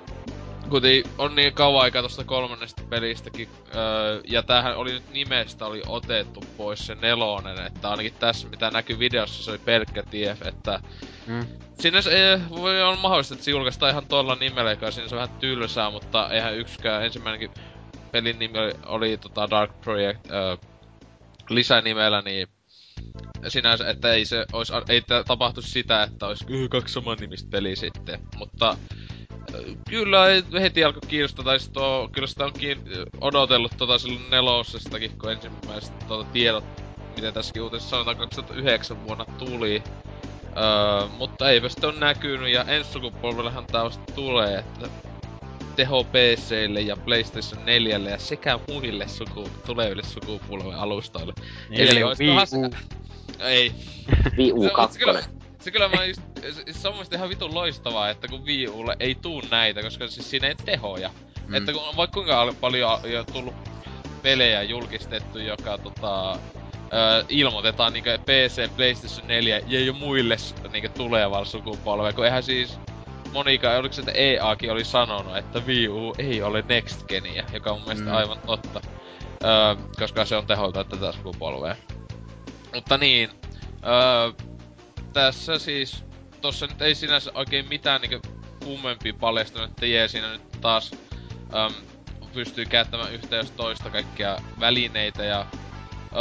Kuten 0.70 1.02
on 1.18 1.34
niin 1.34 1.52
kauan 1.52 1.82
aikaa 1.82 2.02
tosta 2.02 2.24
kolmannesta 2.24 2.82
pelistäkin, 2.90 3.48
öö, 3.74 4.20
ja 4.28 4.42
tämähän 4.42 4.76
oli 4.76 4.92
nyt 4.92 5.10
nimestä 5.12 5.66
oli 5.66 5.82
otettu 5.86 6.44
pois 6.56 6.86
se 6.86 6.94
nelonen, 6.94 7.66
että 7.66 7.90
ainakin 7.90 8.14
tässä 8.18 8.48
mitä 8.48 8.70
näkyy 8.70 8.98
videossa 8.98 9.44
se 9.44 9.50
oli 9.50 9.58
pelkkä 9.58 10.02
TF, 10.02 10.46
että 10.46 10.80
mm. 11.26 11.46
Sinne 11.78 12.02
se, 12.02 12.40
voi 12.50 12.82
olla 12.82 12.96
mahdollista, 12.96 13.34
että 13.34 13.44
se 13.44 13.50
julkaistaan 13.50 13.90
ihan 13.90 14.06
tuolla 14.06 14.34
nimellä, 14.34 14.70
joka 14.70 14.90
siinä 14.90 15.08
se 15.08 15.16
vähän 15.16 15.36
tylsää, 15.40 15.90
mutta 15.90 16.30
eihän 16.30 16.56
yksikään 16.56 17.04
ensimmäinenkin 17.04 17.50
pelin 18.12 18.38
nimi 18.38 18.58
oli, 18.58 18.72
oli 18.86 19.16
tota 19.16 19.50
Dark 19.50 19.80
Project, 19.80 20.30
öö, 20.30 20.56
lisänimellä, 21.54 22.22
niin 22.22 22.48
sinänsä, 23.48 23.88
että 23.88 24.12
ei 24.12 24.24
se 24.24 24.46
ois, 24.52 24.72
ei 24.88 25.02
tapahtu 25.26 25.62
sitä, 25.62 26.02
että 26.02 26.26
olisi 26.26 26.46
kaksi 26.70 26.94
saman 26.94 27.18
nimistä 27.20 27.50
peliä 27.50 27.76
sitten, 27.76 28.20
mutta 28.36 28.76
kyllä 29.88 30.18
heti 30.60 30.84
alkoi 30.84 31.00
kiinnostaa, 31.08 31.44
tai 31.44 31.58
tuo, 31.72 32.08
kyllä 32.12 32.26
sitä 32.26 32.44
onkin 32.44 32.78
odotellut 33.20 33.72
tota 33.78 33.98
silloin 33.98 34.30
nelosestakin, 34.30 35.18
kun 35.18 35.32
ensimmäiset 35.32 35.98
tota, 36.08 36.30
tiedot, 36.32 36.64
miten 37.16 37.34
tässäkin 37.34 37.62
uutisessa 37.62 37.90
sanotaan, 37.90 38.16
2009 38.16 39.04
vuonna 39.06 39.24
tuli. 39.24 39.82
Öö, 40.56 41.08
mutta 41.18 41.50
eipä 41.50 41.68
sitten 41.68 41.88
on 41.88 42.00
näkynyt, 42.00 42.52
ja 42.52 42.64
ensi 42.64 42.92
sukupolvellehan 42.92 43.66
tää 43.66 43.82
tulee, 44.14 44.58
että 44.58 44.88
teho 45.76 46.04
PCille 46.04 46.80
ja 46.80 46.96
PlayStation 46.96 47.64
4 47.64 47.98
ja 47.98 48.18
sekä 48.18 48.58
muille 48.68 49.08
suku, 49.08 49.50
tuleville 49.66 50.02
sukupolven 50.02 50.74
alustoille. 50.74 51.32
Niin, 51.68 51.88
eli, 51.88 52.00
Wii 52.04 52.30
U. 52.30 52.70
Ei. 53.40 53.72
Wii 54.38 54.52
U 54.52 54.70
2. 54.70 54.98
Se, 55.60 55.70
kyllä, 55.70 55.88
mä 55.88 56.04
just, 56.04 56.22
se 56.70 56.88
on 56.88 56.94
ihan 57.12 57.28
vitun 57.28 57.54
loistavaa, 57.54 58.10
että 58.10 58.28
kun 58.28 58.44
Wii 58.44 58.68
Ulle 58.68 58.96
ei 59.00 59.14
tuu 59.14 59.42
näitä, 59.50 59.82
koska 59.82 60.08
siis 60.08 60.30
siinä 60.30 60.48
ei 60.48 60.54
tehoja. 60.54 61.10
Mm. 61.48 61.54
Että 61.54 61.72
kun 61.72 61.82
vaikka 61.96 62.14
kuinka 62.14 62.54
paljon 62.60 63.00
jo 63.04 63.24
tullut 63.24 63.54
pelejä 64.22 64.62
julkistettu, 64.62 65.38
joka 65.38 65.78
tota, 65.78 66.32
ö, 66.32 66.38
ilmoitetaan 67.28 67.92
niinku 67.92 68.10
PC, 68.24 68.70
PlayStation 68.76 69.28
4 69.28 69.60
ja 69.66 69.80
jo 69.80 69.92
muille 69.92 70.36
niinku 70.72 70.88
tulevalle 70.96 71.46
sukupolvelle, 71.46 72.12
kun 72.12 72.24
eihän 72.24 72.42
siis 72.42 72.78
Monika, 73.32 73.70
oliko 73.76 73.92
se, 73.92 74.00
että 74.00 74.12
EAkin 74.12 74.72
oli 74.72 74.84
sanonut, 74.84 75.36
että 75.36 75.58
Wii 75.66 75.88
U 75.88 76.14
ei 76.18 76.42
ole 76.42 76.64
Next 76.68 77.06
Genia, 77.06 77.44
joka 77.52 77.70
on 77.70 77.76
mun 77.78 77.86
mielestä 77.88 78.10
Mm. 78.10 78.16
aivan 78.16 78.38
totta. 78.46 78.80
Öö, 79.44 79.74
koska 79.98 80.24
se 80.24 80.36
on 80.36 80.46
teholta 80.46 80.84
tätä 80.84 81.12
sukupolvea. 81.12 81.76
Mutta 82.74 82.98
niin, 82.98 83.30
öö, 83.86 84.46
tässä 85.12 85.58
siis, 85.58 86.04
tossa 86.40 86.66
nyt 86.66 86.82
ei 86.82 86.94
sinänsä 86.94 87.30
oikein 87.34 87.68
mitään 87.68 88.00
niinku 88.00 88.28
kummempia 88.64 89.14
paljastunut, 89.20 89.70
että 89.70 89.86
jee 89.86 90.08
siinä 90.08 90.32
nyt 90.32 90.42
taas 90.60 90.90
öm, 91.54 91.72
pystyy 92.34 92.64
käyttämään 92.66 93.12
yhtä 93.12 93.36
jos 93.36 93.50
toista 93.50 93.90
kaikkia 93.90 94.36
välineitä 94.60 95.24
ja 95.24 95.46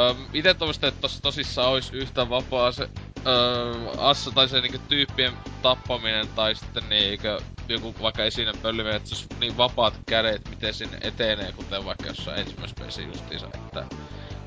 öm, 0.09 0.25
ite 0.33 0.53
toivoisin, 0.53 0.85
että 0.85 1.01
tossa 1.01 1.21
tosissaan 1.21 1.69
olisi 1.69 1.95
yhtä 1.97 2.29
vapaa 2.29 2.71
se 2.71 2.89
öö, 3.27 3.91
assa 3.97 4.31
tai 4.31 4.49
se 4.49 4.61
niinku 4.61 4.79
tyyppien 4.89 5.33
tappaminen 5.61 6.27
tai 6.27 6.55
sitten 6.55 6.89
niinku 6.89 7.27
joku 7.69 7.95
vaikka 8.01 8.23
esine 8.23 8.51
pöllyminen, 8.61 8.97
että 8.97 9.09
olisi 9.11 9.27
niin 9.39 9.57
vapaat 9.57 9.93
kädet, 10.05 10.49
miten 10.49 10.73
sinne 10.73 10.97
etenee, 11.01 11.51
kuten 11.51 11.85
vaikka 11.85 12.07
jossain 12.07 12.39
ensimmäisessä 12.39 12.79
pelissä 12.79 13.01
justiinsa, 13.01 13.47
että 13.55 13.85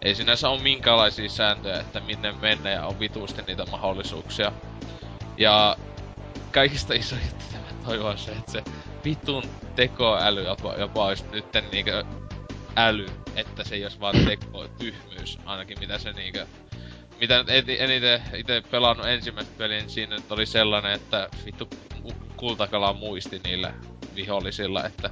ei 0.03 0.15
sinänsä 0.15 0.49
ole 0.49 0.63
minkäänlaisia 0.63 1.29
sääntöjä, 1.29 1.81
että 1.81 2.01
minne 2.01 2.33
mennä 2.33 2.71
ja 2.71 2.87
on 2.87 3.01
vituusti 3.01 3.43
niitä 3.43 3.65
mahdollisuuksia. 3.71 4.53
Ja 5.37 5.77
kaikista 6.53 6.95
iso 6.95 7.17
juttu 7.17 7.45
tämä 7.53 7.83
toivon 7.85 8.11
on 8.11 8.19
se, 8.19 8.33
että 8.33 8.53
se 8.53 8.63
vitun 9.05 9.43
tekoäly 9.77 10.45
jopa, 10.45 10.75
jopa 10.75 11.05
olisi 11.05 11.25
nytten 11.33 11.65
niinkö 11.73 12.05
äly, 12.77 13.07
että 13.37 13.65
se 13.65 13.75
ei 13.75 13.85
olisi 13.85 14.01
vaan 14.01 14.25
teko, 14.25 14.69
tyhmyys 14.79 15.39
ainakin 15.45 15.79
mitä 15.81 15.99
se 15.99 16.13
niinkö 16.13 16.47
mitä 17.21 17.39
nyt 17.39 17.69
eniten 17.69 18.23
itse 18.35 18.63
pelannut 18.71 19.07
ensimmäistä 19.07 19.53
peliä, 19.59 19.79
niin 19.79 19.91
siinä 19.91 20.17
nyt 20.17 20.33
oli 20.33 20.47
sellainen, 20.47 20.93
että 20.93 21.29
vittu 21.45 21.69
kultakala 22.37 22.93
muisti 22.93 23.41
niillä 23.45 23.75
vihollisilla, 24.15 24.85
että 24.85 25.11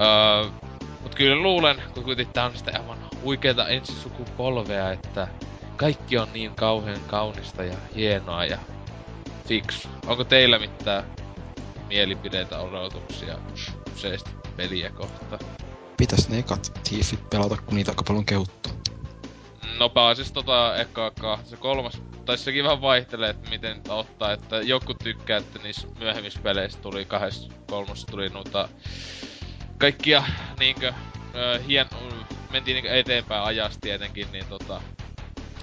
öö, 0.00 0.50
mut 1.02 1.14
kyllä 1.14 1.42
luulen, 1.42 1.82
kun 1.94 2.04
kuitenkin 2.04 2.34
tää 2.34 2.44
on 2.44 2.56
sitä 2.56 2.72
aivan 2.78 2.98
huikeeta 3.22 3.68
ensisukupolvea, 3.68 4.92
että 4.92 5.28
kaikki 5.76 6.18
on 6.18 6.28
niin 6.32 6.54
kauhean 6.54 7.00
kaunista 7.06 7.64
ja 7.64 7.76
hienoa 7.94 8.44
ja 8.44 8.58
fiksu. 9.48 9.88
Onko 10.06 10.24
teillä 10.24 10.58
mitään 10.58 11.04
mielipideitä, 11.88 12.58
odotuksia 12.58 13.38
kyseistä 13.94 14.30
peliä 14.56 14.90
kohtaan? 14.90 15.40
Pitäis 15.96 16.28
ne 16.28 16.38
ekat 16.38 16.80
Thiefit 16.88 17.30
pelata, 17.30 17.56
kun 17.66 17.74
niitä 17.74 17.90
aika 17.90 18.04
paljon 18.08 18.24
kehuttu. 18.24 18.68
No 19.78 19.88
pääsis 19.88 20.32
tota 20.32 20.76
ekaa 20.76 21.10
kahta. 21.10 21.50
Se 21.50 21.56
kolmas, 21.56 22.02
tai 22.24 22.38
sekin 22.38 22.64
vähän 22.64 22.80
vaihtelee, 22.80 23.30
että 23.30 23.50
miten 23.50 23.82
ottaa, 23.88 24.32
että 24.32 24.56
joku 24.56 24.94
tykkää, 24.94 25.38
että 25.38 25.58
niissä 25.62 25.88
myöhemmissä 25.98 26.40
peleissä 26.42 26.78
tuli 26.78 27.04
kahdessa 27.04 27.52
kolmossa 27.70 28.06
tuli 28.06 28.28
noita 28.28 28.68
kaikkia 29.78 30.24
niinkö 30.58 30.92
hien, 31.66 31.86
mentiin 32.50 32.74
niinkö 32.74 32.94
eteenpäin 32.94 33.44
ajasta 33.44 33.80
tietenkin, 33.80 34.32
niin 34.32 34.46
tota 34.46 34.80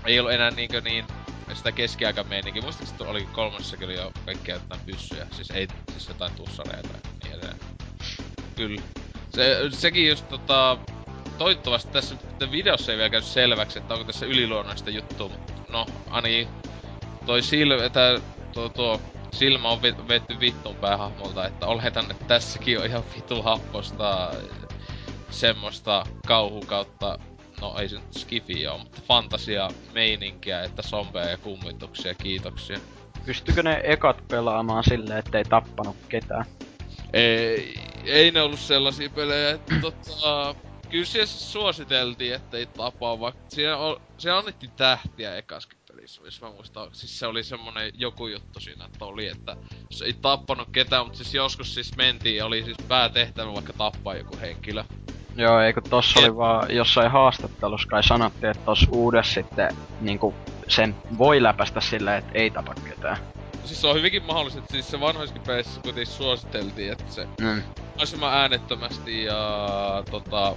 ei 0.05 0.19
ollut 0.19 0.33
enää 0.33 0.51
niinkö 0.51 0.81
niin 0.81 1.05
sitä 1.53 1.71
keskiaikameininkiä. 1.71 2.61
Muistaakseni 2.61 3.09
oli 3.09 3.25
kolmossakin 3.25 3.85
oli 3.85 3.95
jo 3.95 4.11
kaikkia 4.25 4.55
jotain 4.55 4.81
pyssyjä, 4.85 5.27
siis 5.31 5.51
ei 5.51 5.67
siis 5.91 6.07
jotain 6.07 6.35
tussareita 6.35 6.89
ja 6.93 7.09
niin 7.23 7.33
edelleen. 7.33 7.59
Kyllä. 8.55 8.81
Se, 9.35 9.57
sekin 9.71 10.07
just 10.07 10.29
tota, 10.29 10.77
toivottavasti 11.43 11.91
tässä 11.91 12.15
videossa 12.51 12.91
ei 12.91 12.97
vielä 12.97 13.09
käy 13.09 13.21
selväksi, 13.21 13.79
että 13.79 13.93
onko 13.93 14.05
tässä 14.05 14.25
yliluonnollista 14.25 14.89
juttua, 14.89 15.29
mutta 15.29 15.53
no, 15.69 15.85
ainakin 16.09 16.47
toi 17.25 17.41
silmä, 17.41 17.89
tää, 17.89 18.19
tuo, 18.53 18.69
tuo 18.69 19.01
silmä 19.31 19.69
on 19.69 19.81
vetty 19.81 20.39
vittuun 20.39 20.75
päähahmolta, 20.75 21.47
että 21.47 21.65
oletan, 21.65 22.11
että 22.11 22.25
tässäkin 22.25 22.79
on 22.79 22.85
ihan 22.85 23.03
vitu 23.15 23.41
happosta 23.41 24.31
semmoista 25.29 26.03
kauhu 26.27 26.61
kautta, 26.61 27.19
no 27.61 27.79
ei 27.79 27.89
se 27.89 27.95
nyt 27.95 28.13
skifi 28.17 28.67
oo, 28.67 28.77
mutta 28.77 29.01
fantasia 29.07 29.69
meininkiä, 29.93 30.63
että 30.63 30.81
zombeja 30.81 31.29
ja 31.29 31.37
kummituksia, 31.37 32.13
kiitoksia. 32.13 32.79
Pystykö 33.25 33.63
ne 33.63 33.81
ekat 33.83 34.27
pelaamaan 34.27 34.83
silleen, 34.83 35.19
ettei 35.19 35.43
tappanut 35.43 35.95
ketään? 36.09 36.45
Ei, 37.13 37.73
ei 38.05 38.31
ne 38.31 38.41
ollut 38.41 38.59
sellaisia 38.59 39.09
pelejä, 39.09 39.49
että 39.49 39.75
tota... 39.81 40.55
Kyllä 40.93 41.05
siellä 41.05 41.27
suositeltiin, 41.27 42.33
että 42.33 42.57
ei 42.57 42.65
tapaa, 42.77 43.19
vaikka 43.19 43.41
siellä, 43.49 43.77
on, 43.77 43.97
siellä 44.19 44.39
annettiin 44.39 44.71
tähtiä 44.75 45.35
ekaskin 45.35 45.79
pelissä, 45.91 46.21
jos 46.25 46.41
mä 46.41 46.49
muistan. 46.51 46.89
Siis 46.91 47.19
se 47.19 47.27
oli 47.27 47.43
semmonen 47.43 47.91
joku 47.93 48.27
juttu 48.27 48.59
siinä, 48.59 48.85
että 48.85 49.05
oli, 49.05 49.27
että 49.27 49.57
se 49.91 50.05
ei 50.05 50.13
tappanut 50.21 50.69
ketään, 50.71 51.05
mutta 51.05 51.17
siis 51.17 51.33
joskus 51.33 51.73
siis 51.73 51.97
mentiin 51.97 52.35
ja 52.35 52.45
oli 52.45 52.63
siis 52.63 52.77
päätehtävä 52.87 53.53
vaikka 53.53 53.73
tappaa 53.73 54.15
joku 54.15 54.37
henkilö. 54.41 54.83
Joo, 55.35 55.59
eikö 55.59 55.81
tossa 55.89 56.19
oli 56.19 56.35
vaan 56.35 56.75
jossain 56.75 57.11
haastattelussa 57.11 57.87
kai 57.87 58.03
sanottiin, 58.03 58.51
että 58.51 58.65
tossa 58.65 58.87
uudessa 58.91 59.33
sitten 59.33 59.69
niinku 60.01 60.33
sen 60.67 60.95
voi 61.17 61.43
läpästä 61.43 61.81
silleen, 61.81 62.17
että 62.17 62.31
ei 62.33 62.51
tapa 62.51 62.75
ketään. 62.75 63.17
Siis 63.65 63.81
se 63.81 63.87
on 63.87 63.95
hyvinkin 63.95 64.23
mahdollista, 64.23 64.59
että 64.59 64.71
siis 64.71 64.91
se 64.91 64.99
vanhoissakin 64.99 65.43
pelissä 65.47 65.81
kuitenkin 65.81 66.13
suositeltiin, 66.13 66.91
että 66.91 67.13
se 67.13 67.27
Mm. 67.41 67.63
mahdollisimman 67.89 68.33
äänettömästi 68.33 69.23
ja 69.23 70.03
tota, 70.11 70.55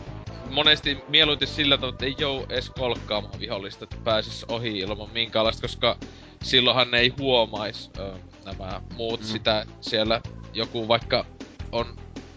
monesti 0.50 0.98
mieluiten 1.08 1.48
sillä 1.48 1.76
tavalla, 1.76 1.94
että 1.94 2.06
ei 2.06 2.14
jou 2.18 2.46
edes 2.48 2.70
kolkkaamaan 2.70 3.40
vihollista, 3.40 3.84
että 3.84 3.96
pääsis 4.04 4.44
ohi 4.48 4.78
ilman 4.78 5.10
minkäänlaista, 5.10 5.62
koska 5.62 5.96
silloinhan 6.42 6.90
ne 6.90 6.98
ei 6.98 7.14
huomais 7.18 7.90
ö, 7.98 8.12
nämä 8.44 8.80
muut 8.94 9.20
Mm. 9.20 9.26
sitä 9.26 9.66
siellä 9.80 10.20
joku 10.52 10.88
vaikka 10.88 11.24
on 11.72 11.86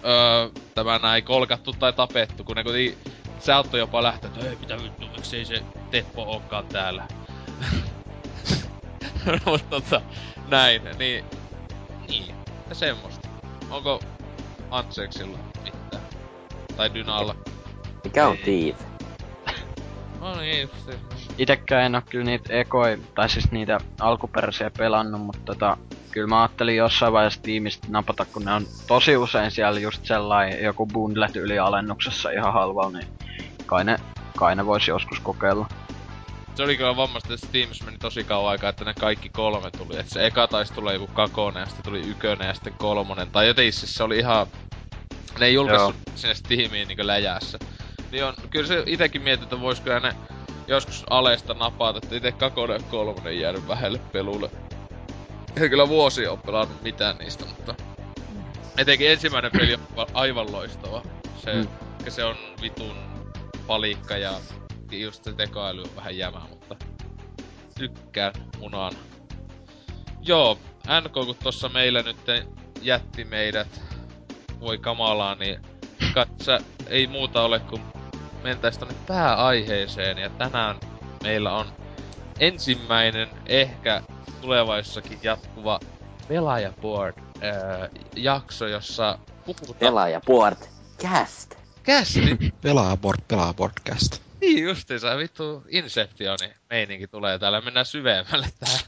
ö, 0.06 0.50
tämä 0.76 1.00
näin 1.00 1.24
kolkattu 1.24 1.74
tai 1.74 1.94
tapettu, 1.94 2.44
kun 2.44 2.56
ne 2.56 2.64
kuitenkin 2.64 2.98
se 3.40 3.54
auttoi 3.54 3.80
jopa 3.80 4.04
lähteä, 4.04 4.28
että 4.36 4.50
ei 4.50 4.56
mitä 4.56 4.84
vittu, 4.84 5.08
miksei 5.08 5.46
se 5.46 5.64
Teppo 5.92 6.24
ookaan 6.24 6.66
täällä. 6.68 7.08
Mutta 9.46 9.70
tota, 9.70 10.02
näin, 10.48 10.82
niin, 11.00 11.26
niin, 12.10 12.36
ja 12.70 12.76
semmoista. 12.76 13.30
Onko 13.70 14.00
Antseksilla 14.72 15.38
mitään? 15.64 16.04
Tai 16.78 16.94
Dynalla? 16.94 17.36
Mikä 18.04 18.28
on. 18.28 18.38
Thief? 18.38 18.76
No 20.22 20.36
niin, 20.36 20.70
se. 20.86 21.00
Itekään 21.38 21.84
en 21.84 21.96
oo 21.96 22.02
kyllä 22.10 22.26
niitä 22.26 22.54
ekoi, 22.54 23.00
tai 23.16 23.30
siis 23.30 23.52
niitä 23.52 23.78
alkuperäisiä 24.00 24.72
pelannut, 24.78 25.22
mutta 25.22 25.42
tota, 25.46 25.78
kyllä 26.12 26.28
mä 26.28 26.42
ajattelin 26.42 26.76
jossain 26.76 27.14
vaiheessa 27.14 27.42
tiimistä 27.42 27.88
napata, 27.90 28.26
kun 28.26 28.46
ne 28.46 28.54
on 28.54 28.66
tosi 28.88 29.18
usein 29.18 29.52
siellä 29.52 29.80
just 29.80 30.06
sellainen 30.06 30.64
joku 30.64 30.86
bundlet 30.86 31.36
yli 31.36 31.60
alennuksessa 31.60 32.32
ihan 32.32 32.54
halvalla, 32.54 32.98
niin 32.98 33.08
kai 33.66 33.84
ne, 33.84 33.98
kai 34.38 34.56
ne 34.56 34.66
voisi 34.66 34.92
joskus 34.92 35.20
kokeilla. 35.20 35.68
Se 36.56 36.64
oli 36.64 36.78
kyllä 36.78 36.96
vammasta, 36.96 37.34
että 37.34 37.48
Steamissa 37.48 37.86
meni 37.86 37.98
tosi 37.98 38.24
kauan 38.24 38.52
aikaa, 38.52 38.70
että 38.70 38.86
ne 38.86 38.94
kaikki 38.94 39.30
kolme 39.30 39.72
tuli. 39.72 40.00
Et 40.00 40.10
se 40.10 40.26
eka 40.26 40.48
taisi 40.48 40.74
tulla 40.74 40.94
joku 40.94 41.08
kakonen, 41.08 41.62
ja 41.62 41.66
sitten 41.66 41.86
tuli 41.86 42.10
ykönen 42.10 42.48
ja 42.48 42.54
sitten 42.54 42.74
kolmonen. 42.78 43.32
Tai 43.32 43.48
jotenkin 43.48 43.74
siis 43.74 43.96
se 43.96 44.04
oli 44.04 44.18
ihan... 44.18 44.48
Ne 45.40 45.46
ei 45.46 45.54
julkaissut 45.54 45.96
sinne 46.16 46.36
Steamiin 46.36 46.88
niinku 46.88 47.08
läjässä. 47.08 47.60
Niin 48.12 48.26
on, 48.26 48.34
kyllä 48.50 48.68
se 48.68 48.84
itekin 48.86 49.22
mietin, 49.22 49.44
että 49.44 49.60
voisiko 49.62 50.00
ne 50.00 50.16
joskus 50.68 51.06
alesta 51.10 51.54
napata, 51.54 52.00
että 52.04 52.16
ite 52.16 52.34
ja 52.74 52.80
kolmonen 52.92 53.40
jäänyt 53.40 53.68
vähelle 53.68 54.00
pelulle. 54.12 54.50
Ei 55.62 55.70
kyllä 55.70 55.88
vuosi 55.88 56.28
ole 56.28 56.40
pelannut 56.46 56.82
mitään 56.82 57.18
niistä, 57.18 57.46
mutta... 57.46 57.76
Etenkin 58.78 59.10
ensimmäinen 59.12 59.52
peli 59.52 59.74
on 59.74 59.80
va- 59.96 60.08
aivan 60.14 60.52
loistava. 60.52 61.02
Se, 61.38 61.54
Mm. 61.54 61.60
mm. 61.60 62.12
se 62.12 62.24
on 62.24 62.36
vitun 62.62 62.96
palikka 63.68 64.18
ja 64.18 64.34
just 64.92 65.24
se 65.24 65.34
tekoäly 65.34 65.82
on 65.82 65.96
vähän 65.96 66.18
jämää, 66.18 66.46
mutta 66.50 66.76
tykkään 67.78 68.34
munaan. 68.60 68.94
Joo, 70.22 70.60
NK 71.02 71.12
kun 71.14 71.36
tossa 71.44 71.70
meillä 71.70 72.02
nyt 72.02 72.18
jätti 72.82 73.26
meidät, 73.26 73.82
voi 74.60 74.78
kamalaa, 74.78 75.36
niin 75.36 75.62
katsa, 76.14 76.60
ei 76.88 77.08
muuta 77.08 77.42
ole 77.42 77.60
kuin 77.60 77.82
mentäis 78.44 78.78
tonne 78.78 78.96
pääaiheeseen 79.08 80.18
ja 80.18 80.30
tänään 80.30 80.80
meillä 81.24 81.56
on 81.56 81.66
ensimmäinen 82.40 83.30
ehkä 83.46 84.02
tulevaisuudessakin 84.42 85.20
jatkuva 85.24 85.80
pelaajaboard 86.28 87.18
ää, 87.42 87.90
jakso, 88.16 88.68
jossa 88.68 89.20
puhutaan 89.46 89.80
Pelaaja 89.80 90.22
Port 90.26 90.70
Cast. 91.02 91.56
kästi 91.84 92.38
Pelaabord, 92.62 93.22
pelaabordcast. 93.28 94.22
Niin 94.42 94.64
justiinsa, 94.64 95.18
vittu 95.18 95.64
Inceptioni 95.70 96.54
meininki 96.70 97.08
tulee 97.08 97.40
täällä. 97.40 97.62
Mennään 97.62 97.86
syvemmälle 97.86 98.48
tähän 98.60 98.80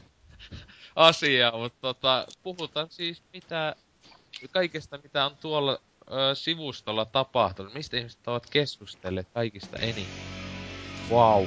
asiaan, 0.96 1.60
mutta 1.60 1.78
tota, 1.80 2.26
puhutaan 2.42 2.86
siis 2.90 3.22
mitä, 3.32 3.76
kaikesta 4.50 4.98
mitä 5.02 5.26
on 5.26 5.36
tuolla 5.36 5.78
ö, 6.10 6.34
sivustolla 6.34 7.04
tapahtunut. 7.04 7.74
Mistä 7.74 7.96
ihmiset 7.96 8.28
ovat 8.28 8.46
keskustelleet 8.50 9.28
kaikista 9.34 9.76
eniten. 9.78 10.04
Wow. 11.10 11.46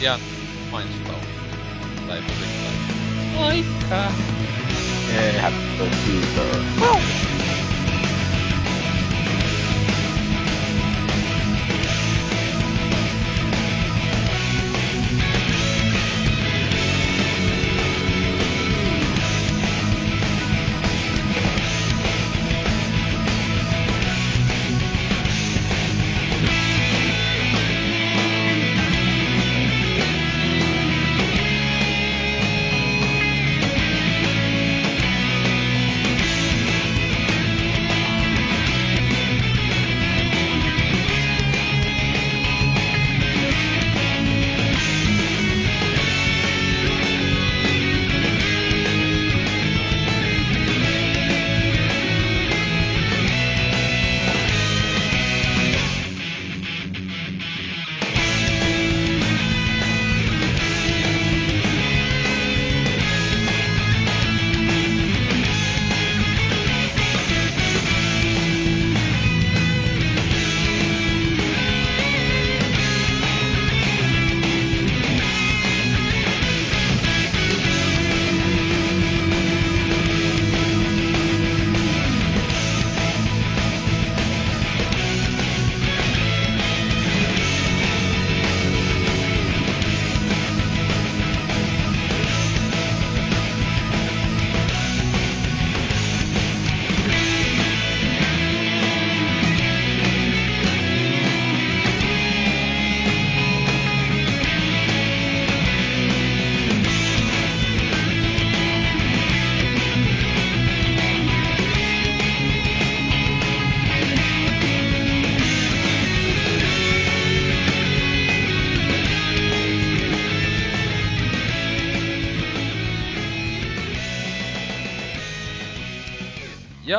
Ja 0.00 0.18
Mindstone. 0.72 1.24
Tai 2.06 2.18
osittain. 2.18 2.76
aikaa. 3.38 4.10
Have 5.40 5.56
the 5.76 5.90
future. 5.96 7.49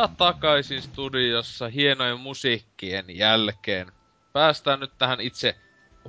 Takaisin 0.08 0.82
studiossa 0.82 1.68
hienojen 1.68 2.20
musiikkien 2.20 3.06
jälkeen. 3.08 3.92
Päästään 4.34 4.80
nyt 4.80 4.92
tähän 4.98 5.22
itse 5.22 5.56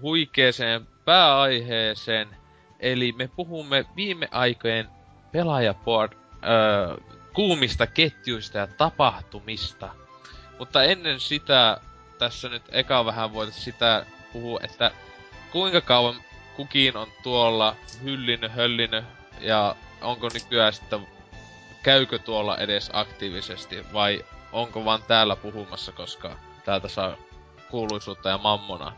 huikeeseen 0.01 0.86
pääaiheeseen. 1.05 2.28
Eli 2.81 3.12
me 3.12 3.28
puhumme 3.36 3.85
viime 3.97 4.28
aikojen 4.31 4.89
pelaajaport 5.32 6.16
öö, 6.44 6.97
kuumista 7.32 7.86
ketjuista 7.86 8.59
ja 8.59 8.66
tapahtumista. 8.66 9.94
Mutta 10.59 10.82
ennen 10.82 11.20
sitä 11.20 11.81
tässä 12.19 12.48
nyt 12.48 12.62
eka 12.69 13.05
vähän 13.05 13.32
voitaisiin 13.32 13.64
sitä 13.64 14.06
puhua, 14.32 14.60
että 14.62 14.90
kuinka 15.52 15.81
kauan 15.81 16.14
kukin 16.56 16.97
on 16.97 17.09
tuolla 17.23 17.77
hyllin 18.05 18.51
höllinyt 18.51 19.05
ja 19.40 19.77
onko 20.01 20.28
nykyään 20.28 20.73
sitten 20.73 21.06
käykö 21.82 22.18
tuolla 22.18 22.59
edes 22.59 22.90
aktiivisesti 22.92 23.92
vai 23.92 24.24
onko 24.52 24.84
vaan 24.84 25.02
täällä 25.02 25.36
puhumassa, 25.36 25.92
koska 25.92 26.36
täältä 26.64 26.88
saa 26.88 27.16
kuuluisuutta 27.70 28.28
ja 28.28 28.38
mammona. 28.38 28.92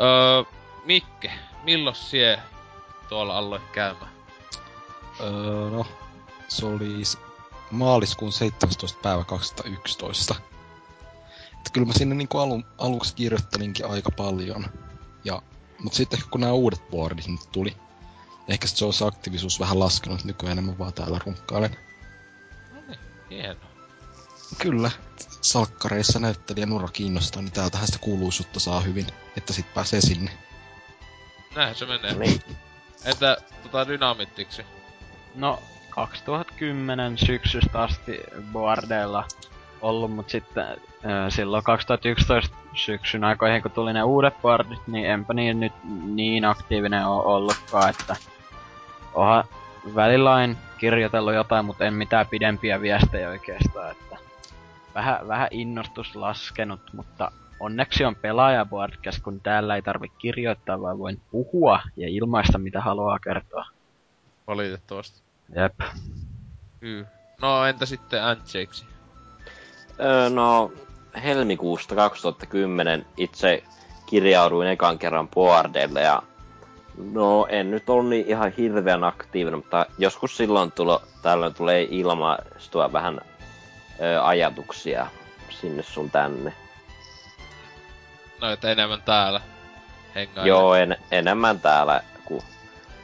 Öö, 0.00 0.52
Mikke, 0.84 1.32
milloin 1.62 1.96
sie 1.96 2.38
tuolla 3.08 3.38
aloit 3.38 3.62
käymään? 3.72 4.12
Öö, 5.20 5.70
no, 5.70 5.86
se 6.48 6.66
oli 6.66 7.02
maaliskuun 7.70 8.32
17. 8.32 8.98
päivä 9.02 9.24
2011. 9.24 10.34
Et 11.52 11.72
kyllä 11.72 11.86
mä 11.86 11.92
sinne 11.92 12.14
niinku 12.14 12.38
alu, 12.38 12.62
aluksi 12.78 13.14
kirjoittelinkin 13.14 13.86
aika 13.86 14.10
paljon. 14.10 14.66
Ja, 15.24 15.42
mut 15.82 15.92
sitten 15.92 16.18
ehkä 16.18 16.30
kun 16.30 16.40
nämä 16.40 16.52
uudet 16.52 16.90
boardit 16.90 17.26
nyt 17.26 17.52
tuli, 17.52 17.76
ehkä 18.48 18.66
se 18.66 18.84
olisi 18.84 19.04
aktiivisuus 19.04 19.60
vähän 19.60 19.80
laskenut 19.80 20.24
nykyään 20.24 20.52
enemmän 20.52 20.78
vaan 20.78 20.92
täällä 20.92 21.18
runkkailen. 21.26 21.76
Hienoa. 23.32 23.72
Kyllä, 24.58 24.90
salkkareissa 25.40 26.18
näyttelijä 26.18 26.66
Nura 26.66 26.88
kiinnostaa, 26.92 27.42
niin 27.42 27.52
täältähän 27.52 27.86
sitä 27.86 27.98
kuuluisuutta 27.98 28.60
saa 28.60 28.80
hyvin, 28.80 29.06
että 29.36 29.52
sit 29.52 29.74
pääsee 29.74 30.00
sinne. 30.00 30.30
Näinhän 31.54 31.76
se 31.76 31.86
menee. 31.86 32.14
Niin. 32.14 32.42
Entä 33.04 33.36
tota 33.62 33.88
dynamittiksi? 33.88 34.64
No, 35.34 35.62
2010 35.90 37.18
syksystä 37.18 37.82
asti 37.82 38.20
boardeilla 38.52 39.28
ollut, 39.80 40.14
mut 40.14 40.30
sitten 40.30 40.66
äh, 40.68 40.76
silloin 41.28 41.64
2011 41.64 42.56
syksyn 42.74 43.24
aikoihin, 43.24 43.62
kun 43.62 43.70
tuli 43.70 43.92
ne 43.92 44.02
uudet 44.02 44.42
boardit, 44.42 44.86
niin 44.86 45.10
enpä 45.10 45.34
niin 45.34 45.60
nyt 45.60 45.72
niin 46.04 46.44
aktiivinen 46.44 47.06
ole 47.06 47.24
ollutkaan, 47.24 47.90
että 47.90 48.16
oha 49.14 49.44
välillä 49.94 50.34
on 50.34 50.56
kirjoitellut 50.78 51.34
jotain, 51.34 51.64
mutta 51.64 51.84
en 51.84 51.94
mitään 51.94 52.26
pidempiä 52.26 52.80
viestejä 52.80 53.28
oikeastaan, 53.28 53.90
että 53.90 54.16
vähän, 54.94 55.28
vähän 55.28 55.48
innostus 55.50 56.16
laskenut, 56.16 56.80
mutta 56.92 57.32
onneksi 57.60 58.04
on 58.04 58.16
pelaajaboardcast, 58.16 59.22
kun 59.22 59.40
täällä 59.40 59.76
ei 59.76 59.82
tarvi 59.82 60.08
kirjoittaa, 60.08 60.80
vaan 60.80 60.98
voin 60.98 61.20
puhua 61.30 61.80
ja 61.96 62.08
ilmaista 62.08 62.58
mitä 62.58 62.80
haluaa 62.80 63.18
kertoa. 63.18 63.66
Valitettavasti. 64.46 65.22
Jep. 65.56 65.80
Hyy. 66.82 67.06
No 67.42 67.66
entä 67.66 67.86
sitten 67.86 68.24
Antseiksi? 68.24 68.86
Öö, 70.00 70.30
no, 70.30 70.72
helmikuusta 71.22 71.94
2010 71.94 73.06
itse 73.16 73.62
kirjauduin 74.06 74.68
ekan 74.68 74.98
kerran 74.98 75.28
boardeille 75.28 76.02
ja 76.02 76.22
no 77.12 77.46
en 77.48 77.70
nyt 77.70 77.90
ollut 77.90 78.08
niin 78.08 78.26
ihan 78.26 78.52
hirveän 78.52 79.04
aktiivinen, 79.04 79.58
mutta 79.58 79.86
joskus 79.98 80.36
silloin 80.36 80.72
tulo, 80.72 81.02
tällöin 81.22 81.54
tulee 81.54 81.86
ilmaistua 81.90 82.92
vähän 82.92 83.20
ö, 84.00 84.22
ajatuksia 84.22 85.06
sinne 85.50 85.82
sun 85.82 86.10
tänne. 86.10 86.52
No 88.40 88.52
että 88.52 88.72
enemmän 88.72 89.02
täällä. 89.02 89.40
Hengaille. 90.14 90.48
Joo, 90.48 90.74
en, 90.74 90.96
enemmän 91.10 91.60
täällä, 91.60 92.02
kun 92.24 92.42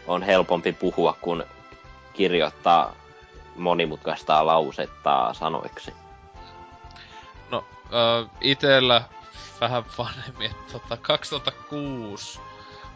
on 0.06 0.22
helpompi 0.22 0.72
puhua 0.72 1.16
kuin 1.20 1.42
kirjoittaa 2.12 2.94
monimutkaista 3.56 4.46
lausetta 4.46 5.34
sanoiksi. 5.34 5.94
No, 7.50 7.64
ö, 7.92 8.26
itellä 8.40 9.02
vähän 9.60 9.84
vanhemmin, 9.98 10.50
että 10.50 10.72
tota 10.72 10.96
2006. 10.96 12.40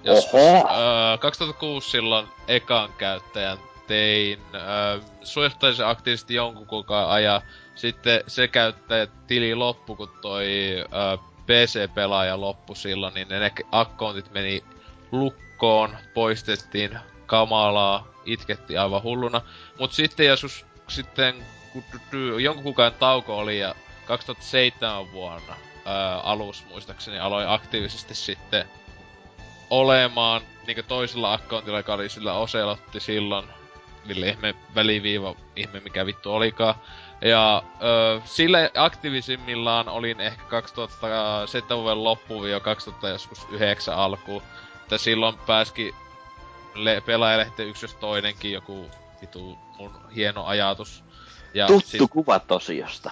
Joskus, 0.04 0.34
Oho! 0.34 0.68
ö, 1.14 1.18
2006 1.18 1.90
silloin 1.90 2.28
ekan 2.48 2.92
käyttäjän 2.98 3.58
tein. 3.86 4.38
Ö, 4.54 5.00
suosittaisin 5.22 5.86
aktiivisesti 5.86 6.34
jonkun 6.34 6.66
kukaan 6.66 7.10
ajan. 7.10 7.40
Sitten 7.74 8.24
se 8.26 8.48
käyttäjä 8.48 9.06
tili 9.26 9.54
loppu, 9.54 9.96
kun 9.96 10.10
toi 10.22 10.46
ö, 10.78 11.18
PC-pelaaja 11.46 12.40
loppu 12.40 12.74
silloin, 12.74 13.14
niin 13.14 13.28
ne 13.28 13.52
accountit 13.72 14.32
meni 14.32 14.64
lukkoon, 15.12 15.96
poistettiin 16.14 16.98
kamalaa, 17.26 18.06
itkettiin 18.24 18.80
aivan 18.80 19.02
hulluna. 19.02 19.40
Mut 19.78 19.92
sitten 19.92 20.26
joskus 20.26 20.66
sitten 20.88 21.34
kun 21.72 22.42
jonkun 22.42 22.64
kukaan 22.64 22.92
tauko 22.94 23.38
oli 23.38 23.58
ja 23.58 23.74
2007 24.06 25.12
vuonna 25.12 25.56
ää, 25.84 26.20
alus 26.20 26.64
muistaakseni 26.70 27.18
aloin 27.18 27.48
aktiivisesti 27.48 28.14
sitten 28.14 28.68
olemaan 29.72 30.42
niinku 30.66 30.82
toisella 30.88 31.32
accountilla, 31.32 31.78
joka 31.78 31.94
oli 31.94 32.08
sillä 32.08 32.32
Oselotti 32.32 33.00
silloin. 33.00 33.44
Ville 34.08 34.28
ihme 34.28 34.54
väliviiva 34.74 35.34
ihme 35.56 35.80
mikä 35.80 36.06
vittu 36.06 36.34
olikaan. 36.34 36.74
Ja 37.20 37.62
ö, 37.82 38.20
sille 38.24 38.70
aktiivisimmillaan 38.76 39.88
olin 39.88 40.20
ehkä 40.20 40.42
2007 40.44 41.78
vuoden 41.82 42.04
loppuun 42.04 42.50
jo 42.50 42.60
2009 42.60 43.94
alkuun. 43.94 44.42
Että 44.82 44.98
silloin 44.98 45.38
pääski 45.46 45.94
le- 46.74 47.00
pelaajalehti 47.00 47.62
yksi 47.62 47.84
jos 47.84 47.94
toinenkin 47.94 48.52
joku 48.52 48.90
vitu 49.20 49.58
mun 49.78 49.92
hieno 50.14 50.44
ajatus. 50.46 51.04
Ja 51.54 51.66
Tuttu 51.66 51.88
sit- 51.88 52.10
kuva 52.10 52.38
tosiosta. 52.38 53.10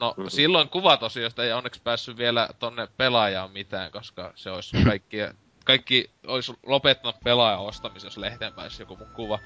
No 0.00 0.14
Mhm. 0.16 0.28
silloin 0.28 0.68
kuvatosiosta 0.68 1.44
ei 1.44 1.52
onneksi 1.52 1.80
päässyt 1.84 2.16
vielä 2.16 2.48
tonne 2.58 2.88
pelaajaan 2.96 3.50
mitään, 3.50 3.90
koska 3.90 4.32
se 4.36 4.50
olisi 4.50 4.76
kaikki, 4.84 5.16
kaikki 5.68 6.10
olisi 6.26 6.52
lopettanut 6.66 7.20
pelaajan 7.24 7.60
ostamisen, 7.60 8.06
jos 8.06 8.16
lehteen 8.16 8.52
pääsi 8.52 8.82
joku 8.82 8.96
mun 8.96 9.10
kuva. 9.14 9.38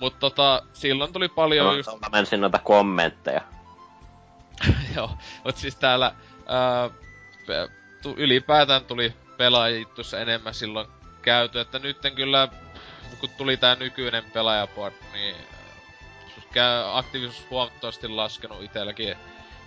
Mut 0.00 0.18
tota, 0.18 0.62
silloin 0.72 1.12
tuli 1.12 1.28
paljon 1.28 1.66
Joo, 1.66 1.74
just... 1.74 1.88
Mä 2.00 2.08
menisin 2.12 2.40
noita 2.40 2.58
kommentteja. 2.58 3.40
Joo, 4.96 5.10
mut 5.44 5.56
siis 5.56 5.76
täällä 5.76 6.14
ää, 6.46 6.90
tu, 8.02 8.14
ylipäätään 8.16 8.84
tuli 8.84 9.14
pelaajia 9.36 9.86
tuossa 9.86 10.20
enemmän 10.20 10.54
silloin 10.54 10.88
käyty, 11.22 11.60
että 11.60 11.78
nytten 11.78 12.14
kyllä 12.14 12.48
kun 13.20 13.30
tuli 13.36 13.56
tää 13.56 13.74
nykyinen 13.74 14.24
pelaajaport, 14.24 14.94
niin 15.12 15.36
käy 16.52 16.98
aktiivisuus 16.98 17.50
huomattavasti 17.50 18.08
laskenut 18.08 18.62
itelläkin. 18.62 19.16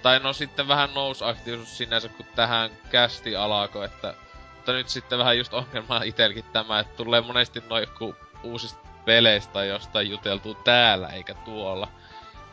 Tai 0.02 0.20
no 0.20 0.34
sitten 0.34 0.68
vähän 0.68 0.94
nousi 0.94 1.24
aktiivisuus 1.24 1.78
sinänsä, 1.78 2.10
kun 2.10 2.26
tähän 2.36 2.70
kästi 2.90 3.36
alako, 3.36 3.84
että 3.84 4.14
mutta 4.62 4.74
nyt 4.74 4.90
sitten 4.90 5.20
vähän 5.20 5.38
just 5.38 5.54
ongelma 5.54 6.04
itelläkin 6.04 6.44
tämä, 6.54 6.80
että 6.80 6.98
tulee 6.98 7.22
monesti 7.22 7.64
noin 7.70 7.82
joku 7.82 8.16
uusista 8.44 8.80
peleistä 9.06 9.54
tai 9.54 9.68
jostain 9.68 10.10
juteltuu 10.10 10.54
täällä 10.54 11.08
eikä 11.08 11.34
tuolla. 11.34 11.88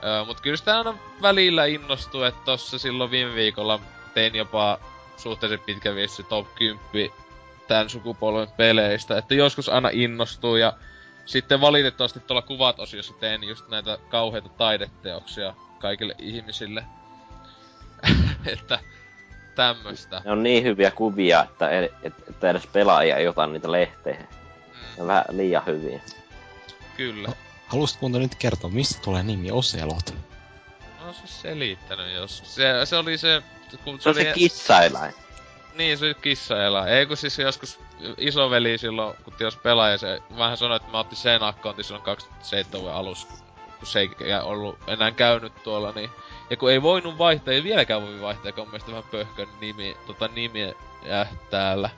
Öö, 0.05 0.25
mut 0.25 0.41
kyllä 0.41 0.57
sitä 0.57 0.79
aina 0.79 0.95
välillä 1.23 1.65
innostuu, 1.65 2.23
että 2.23 2.41
tossa 2.45 2.79
silloin 2.79 3.11
viime 3.11 3.35
viikolla 3.35 3.81
tein 4.15 4.35
jopa 4.35 4.79
suhteellisen 5.17 5.65
pitkä 5.67 5.95
vissi 5.95 6.23
top 6.23 6.55
10 6.55 7.11
tämän 7.69 7.91
sukupolven 7.91 8.49
peleistä, 8.57 9.19
että 9.19 9.35
joskus 9.35 9.69
aina 9.69 9.89
innostuu 9.93 10.57
ja 10.57 10.73
sitten 11.27 11.61
valitettavasti 11.61 12.21
tuolla 12.21 12.43
kuvat 12.43 12.81
osiossa 12.81 13.15
teen 13.21 13.45
just 13.45 13.69
näitä 13.69 13.99
kauheita 14.09 14.49
taideteoksia 14.49 15.55
kaikille 15.79 16.15
ihmisille. 16.19 16.85
että 18.53 18.79
tämmöstä. 19.59 20.23
Ne 20.25 20.31
on 20.33 20.43
niin 20.43 20.65
hyviä 20.65 20.91
kuvia, 20.91 21.43
että, 21.43 21.69
ed- 21.71 21.95
et- 22.03 22.29
että 22.31 22.51
edes 22.51 22.67
pelaaja 22.67 23.17
ei 23.17 23.29
ota 23.29 23.47
niitä 23.47 23.73
lehteen. 23.73 24.29
Ne 24.97 25.03
Mm, 25.03 25.07
vähän 25.07 25.25
liian 25.31 25.67
hyviä. 25.67 26.01
kyllä. 26.97 27.29
Haluaisitko 27.67 28.09
muuten 28.09 28.23
nyt 28.23 28.35
kertoa, 28.35 28.71
mistä 28.71 28.99
tulee 29.05 29.23
nimi 29.23 29.51
Oselot? 29.51 30.15
Mä 31.01 31.05
oon 31.05 31.15
se 31.15 31.27
selittänyt 31.27 32.13
jos. 32.15 32.43
Se, 32.45 32.65
se 32.85 32.97
oli 32.97 33.19
se... 33.19 33.43
Kun 33.85 34.01
Se 34.01 34.09
on 34.09 34.15
se 34.15 34.33
kissaeläin. 34.35 35.15
Niin, 35.75 35.99
se 35.99 36.05
oli 36.05 36.15
kissaelä. 36.15 36.87
Ei 36.87 37.07
kun 37.07 37.17
siis 37.17 37.39
joskus 37.39 37.81
isoveli 38.19 38.79
silloin, 38.79 39.17
kun 39.25 39.33
ties 39.33 39.57
pelaaja, 39.57 39.99
se 39.99 40.23
vähän 40.39 40.57
sanoi, 40.57 40.77
että 40.77 40.91
mä 40.91 40.99
otin 40.99 41.17
sen 41.19 41.43
akkontin 41.43 41.85
silloin 41.85 42.05
2007 42.05 42.81
vuoden 42.83 42.97
alussa, 42.99 43.29
kun 43.79 43.87
se 43.87 44.01
ei 44.01 44.11
ollut 44.43 44.79
enää 44.87 45.11
käynyt 45.11 45.63
tuolla, 45.63 45.93
niin... 45.93 46.11
Ja 46.51 46.57
kun 46.57 46.71
ei 46.71 46.83
voinut 46.83 47.19
vaihtaa, 47.19 47.55
ei 47.55 47.65
vieläkään 47.65 48.03
voi 48.03 48.21
vaihtaa, 48.21 48.53
kun 48.53 48.63
on 48.63 48.69
mielestäni 48.69 48.97
vähän 48.97 49.11
pöhkön 49.11 49.49
nimi, 49.61 49.97
tota 50.07 50.29
nimiä 50.29 50.75
täällä 51.51 51.91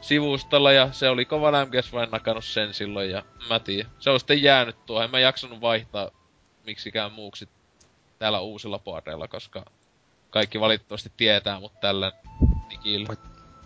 sivustolla, 0.00 0.72
ja 0.72 0.92
se 0.92 1.08
oli 1.08 1.24
kova 1.24 1.64
MGS 1.64 1.92
vain 1.92 2.10
nakannut 2.10 2.44
sen 2.44 2.74
silloin, 2.74 3.10
ja 3.10 3.22
mä 3.48 3.58
tiedän. 3.60 3.90
Se 3.98 4.10
on 4.10 4.20
sitten 4.20 4.42
jäänyt 4.42 4.86
tuohon, 4.86 5.04
en 5.04 5.10
mä 5.10 5.18
jaksanut 5.18 5.60
vaihtaa 5.60 6.10
miksikään 6.66 7.12
muuksi 7.12 7.48
täällä 8.18 8.40
uusilla 8.40 8.78
boardeilla, 8.78 9.28
koska 9.28 9.64
kaikki 10.30 10.60
valitettavasti 10.60 11.12
tietää 11.16 11.60
mut 11.60 11.80
tällä 11.80 12.12
nikillä. 12.68 13.16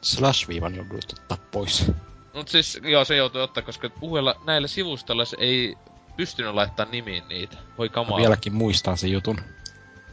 Slash-viivan 0.03 0.75
joudut 0.77 1.13
ottaa 1.13 1.39
pois. 1.51 1.93
Mut 2.35 2.49
siis, 2.49 2.81
joo, 2.85 3.05
se 3.05 3.17
joutui 3.17 3.43
ottaa, 3.43 3.63
koska 3.63 3.91
uudella 4.01 4.41
näillä 4.47 4.69
sivustolla 4.69 5.25
se 5.25 5.37
ei 5.41 5.77
pystynyt 6.17 6.55
laittaa 6.55 6.87
nimiin 6.87 7.29
niitä. 7.29 7.57
Voi 7.79 7.89
Mä 7.89 7.93
kamaa. 7.95 8.19
vieläkin 8.19 8.55
muistan 8.55 8.97
sen 8.99 9.13
jutun. 9.13 9.41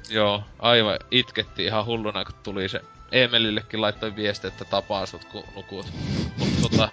Joo, 0.10 0.44
aivan 0.60 1.00
itketti 1.12 1.66
ihan 1.66 1.86
hulluna, 1.86 2.26
kun 2.26 2.36
tuli 2.44 2.70
se. 2.70 2.82
Emelillekin 3.12 3.82
laittoi 3.82 4.16
viesti, 4.16 4.48
että 4.48 4.66
tapaa 4.66 5.06
sut, 5.06 5.26
kun 5.26 5.44
nukut. 5.56 5.86
Mut 6.38 6.50
tota... 6.62 6.90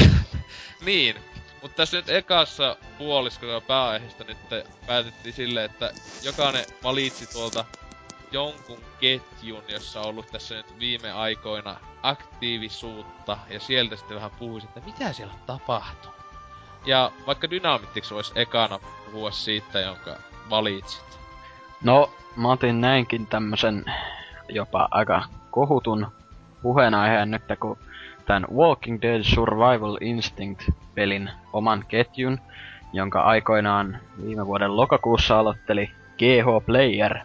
niin. 0.86 1.16
Mutta 1.62 1.76
tässä 1.76 1.96
nyt 1.96 2.08
ekassa 2.08 2.76
puoliskossa 2.98 3.60
pääaiheesta 3.60 4.24
nyt 4.24 4.38
päätettiin 4.86 5.32
silleen, 5.32 5.70
että 5.70 5.92
jokainen 6.22 6.64
valitsi 6.82 7.26
tuolta 7.26 7.64
jonkun 8.32 8.84
ketjun, 9.00 9.62
jossa 9.68 10.00
on 10.00 10.06
ollut 10.06 10.26
tässä 10.26 10.54
nyt 10.54 10.78
viime 10.78 11.12
aikoina 11.12 11.76
aktiivisuutta, 12.02 13.38
ja 13.48 13.60
sieltä 13.60 13.96
sitten 13.96 14.16
vähän 14.16 14.30
puhuisi, 14.30 14.66
että 14.66 14.80
mitä 14.80 15.12
siellä 15.12 15.32
on 15.32 15.40
tapahtunut. 15.46 16.16
Ja 16.86 17.12
vaikka 17.26 17.50
Dynamittiksi 17.50 18.14
voisi 18.14 18.32
ekana 18.34 18.78
puhua 18.78 19.30
siitä, 19.30 19.80
jonka 19.80 20.16
valitsit. 20.50 21.18
No, 21.82 22.10
mä 22.36 22.50
otin 22.50 22.80
näinkin 22.80 23.26
tämmösen 23.26 23.84
jopa 24.48 24.88
aika 24.90 25.22
kohutun 25.50 26.06
puheenaiheen 26.62 27.30
nyt, 27.30 27.42
kun 27.60 27.78
tämän 28.26 28.46
Walking 28.56 29.02
Dead 29.02 29.22
Survival 29.22 29.98
Instinct-pelin 30.00 31.30
oman 31.52 31.84
ketjun, 31.88 32.40
jonka 32.92 33.20
aikoinaan 33.20 33.98
viime 34.24 34.46
vuoden 34.46 34.76
lokakuussa 34.76 35.38
aloitteli 35.38 35.90
GH 36.18 36.66
Player. 36.66 37.18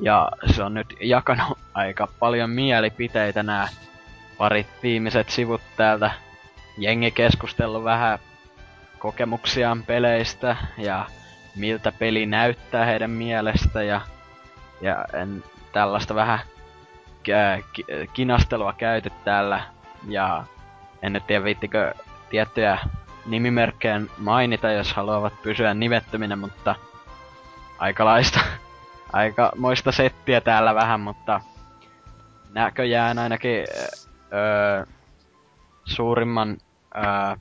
Ja 0.00 0.32
se 0.46 0.62
on 0.62 0.74
nyt 0.74 0.86
jakanut 1.00 1.58
aika 1.74 2.08
paljon 2.18 2.50
mielipiteitä 2.50 3.42
nämä 3.42 3.68
parit 4.38 4.66
viimeiset 4.82 5.30
sivut 5.30 5.60
täältä. 5.76 6.10
Jengi 6.78 7.10
keskustellut 7.10 7.84
vähän 7.84 8.18
kokemuksiaan 8.98 9.82
peleistä 9.82 10.56
ja 10.76 11.06
miltä 11.56 11.92
peli 11.92 12.26
näyttää 12.26 12.84
heidän 12.84 13.10
mielestä 13.10 13.82
ja, 13.82 14.00
ja 14.80 15.04
en, 15.12 15.44
tällaista 15.72 16.14
vähän 16.14 16.38
kinastelua 18.12 18.72
käyty 18.72 19.10
täällä. 19.24 19.60
Ja 20.08 20.44
en 21.02 21.12
nyt 21.12 21.26
tiedä 21.26 21.44
viittikö 21.44 21.94
tiettyjä 22.30 22.78
nimimerkkejä 23.26 24.00
mainita, 24.18 24.70
jos 24.70 24.92
haluavat 24.92 25.42
pysyä 25.42 25.74
nimettöminä, 25.74 26.36
mutta 26.36 26.74
aikalaista, 27.78 28.40
aika 29.12 29.52
moista 29.56 29.92
settiä 29.92 30.40
täällä 30.40 30.74
vähän, 30.74 31.00
mutta 31.00 31.40
näköjään 32.50 33.18
ainakin 33.18 33.64
öö, 34.32 34.86
suurimman 35.84 36.58
öö, 36.96 37.36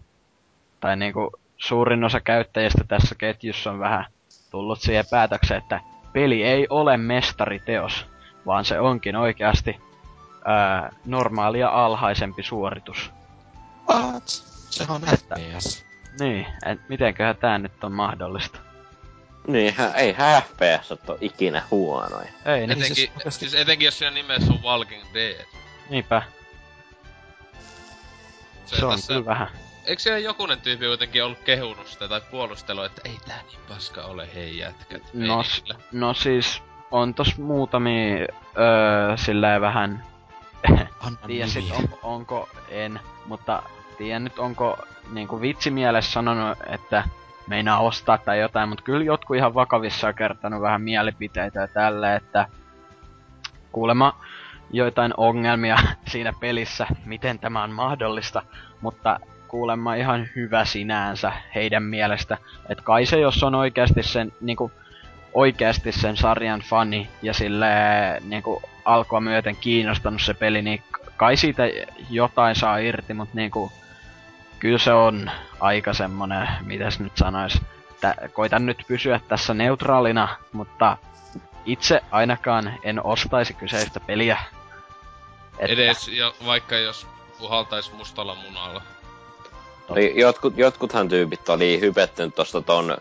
tai 0.80 0.98
niinku 0.98 1.32
suurin 1.58 2.04
osa 2.04 2.20
käyttäjistä 2.20 2.84
tässä 2.88 3.16
ketjussa 3.16 3.72
on 3.72 3.80
vähän 3.80 4.06
tullut 4.52 4.80
siihen 4.80 5.06
päätökseen, 5.12 5.62
että 5.62 5.80
peli 6.18 6.44
ei 6.44 6.68
ole 6.70 6.98
mestariteos, 6.98 8.06
vaan 8.46 8.66
se 8.66 8.80
onkin 8.80 9.16
oikeasti 9.16 9.78
ää, 10.46 10.90
normaalia 11.06 11.70
alhaisempi 11.70 12.44
suoritus. 12.44 13.12
What? 13.90 14.24
Sehän 14.70 14.96
on 14.96 15.02
FPS. 15.02 15.86
Niin, 16.20 16.48
et 16.66 16.80
mitenköhän 16.90 17.36
tää 17.36 17.58
nyt 17.58 17.84
on 17.84 17.92
mahdollista? 17.92 18.60
Niin, 19.48 19.76
eihän 19.96 20.42
FPS 20.42 20.92
ole 20.92 21.18
ikinä 21.22 21.62
huonoja. 21.72 22.28
Ei, 22.46 22.60
niin, 22.60 22.72
Etenkin, 22.72 22.86
siis 22.96 22.96
siis, 22.96 23.12
oikeasti- 23.18 23.40
siis 23.40 23.54
etenkin 23.54 23.86
jos 23.86 23.98
siinä 23.98 24.12
nimessä 24.12 24.54
on 24.54 24.64
Walking 24.64 25.04
Dead. 25.14 25.46
niinpä. 25.90 26.22
Se, 28.66 28.76
Se 28.76 28.86
on 28.86 28.92
tässä, 28.96 29.14
kyllä 29.14 29.26
vähän. 29.26 29.48
Eikö 29.88 30.02
siellä 30.02 30.20
jokunen 30.20 30.62
tyyppi 30.62 30.86
kuitenkin 30.86 31.24
ollut 31.24 31.40
kehunut 31.40 31.88
sitä 31.88 32.08
tai 32.08 32.22
puolustellut, 32.32 32.86
että 32.86 33.02
ei 33.06 33.18
tää 33.28 33.42
niin 33.48 33.60
paska 33.70 34.02
ole, 34.02 34.30
hei 34.36 34.58
jätkät. 34.58 35.02
No, 35.14 35.44
no 35.92 36.14
siis, 36.14 36.64
on 36.92 37.14
tos 37.14 37.38
muutamia 37.38 38.18
öö, 38.58 39.18
silleen 39.18 39.62
vähän 39.62 40.04
Anna 41.00 41.20
tiedä 41.28 41.48
sit 41.48 41.72
on, 41.72 42.00
onko, 42.04 42.50
en, 42.70 43.00
mutta 43.26 43.64
tiedän 43.98 44.24
nyt 44.24 44.40
onko 44.40 44.78
niinku 45.12 45.42
vitsimielessä 45.42 46.12
sanonut, 46.12 46.58
että 46.68 47.04
meinaa 47.48 47.80
ostaa 47.80 48.18
tai 48.18 48.40
jotain, 48.40 48.70
mutta 48.70 48.84
kyllä 48.84 49.04
jotkut 49.04 49.38
ihan 49.38 49.54
vakavissaan 49.54 50.16
kertonut 50.16 50.62
vähän 50.62 50.82
mielipiteitä 50.82 51.60
ja 51.60 51.68
tälle, 51.68 52.16
että 52.16 52.48
kuulemma 53.72 54.20
joitain 54.72 55.14
ongelmia 55.18 55.78
siinä 56.12 56.34
pelissä, 56.40 56.88
miten 57.06 57.40
tämä 57.40 57.64
on 57.64 57.72
mahdollista, 57.72 58.44
mutta 58.82 59.20
kuulemma 59.48 59.96
ihan 59.96 60.30
hyvä 60.36 60.66
sinänsä 60.66 61.32
heidän 61.56 61.84
mielestä. 61.84 62.38
Että 62.70 62.84
kai 62.84 63.06
se, 63.06 63.20
jos 63.20 63.44
on 63.44 63.56
oikeasti 63.56 64.04
sen, 64.04 64.32
niinku, 64.42 64.72
oikeasti 65.34 65.92
sen 65.92 66.18
sarjan 66.18 66.62
fani 66.62 67.10
ja 67.22 67.34
sille 67.34 67.68
niinku, 68.22 68.62
alkua 68.86 69.22
myöten 69.22 69.56
kiinnostanut 69.56 70.22
se 70.22 70.34
peli, 70.34 70.62
niin 70.62 70.84
kai 71.18 71.38
siitä 71.38 71.64
jotain 72.10 72.56
saa 72.56 72.78
irti, 72.78 73.14
mutta 73.14 73.36
niinku, 73.36 73.72
kyllä 74.60 74.78
se 74.78 74.94
on 74.94 75.32
aika 75.60 75.94
semmonen, 75.94 76.48
mitäs 76.62 77.00
nyt 77.00 77.18
sanois, 77.18 77.62
että 77.92 78.16
koitan 78.34 78.66
nyt 78.66 78.84
pysyä 78.88 79.20
tässä 79.28 79.54
neutraalina, 79.54 80.38
mutta 80.54 80.98
itse 81.66 82.02
ainakaan 82.12 82.74
en 82.84 83.06
ostaisi 83.06 83.54
kyseistä 83.54 84.00
peliä. 84.00 84.38
Että... 85.60 85.74
Edes 85.74 86.08
jo, 86.08 86.36
vaikka 86.46 86.76
jos 86.76 87.08
puhaltais 87.40 87.94
mustalla 87.94 88.36
munalla. 88.36 88.82
Oli, 89.90 90.14
jotkut, 90.20 90.58
jotkuthan 90.58 91.10
tyypit 91.10 91.50
oli 91.50 91.80
hypettynyt 91.82 92.36
tosta 92.36 92.62
ton 92.62 92.98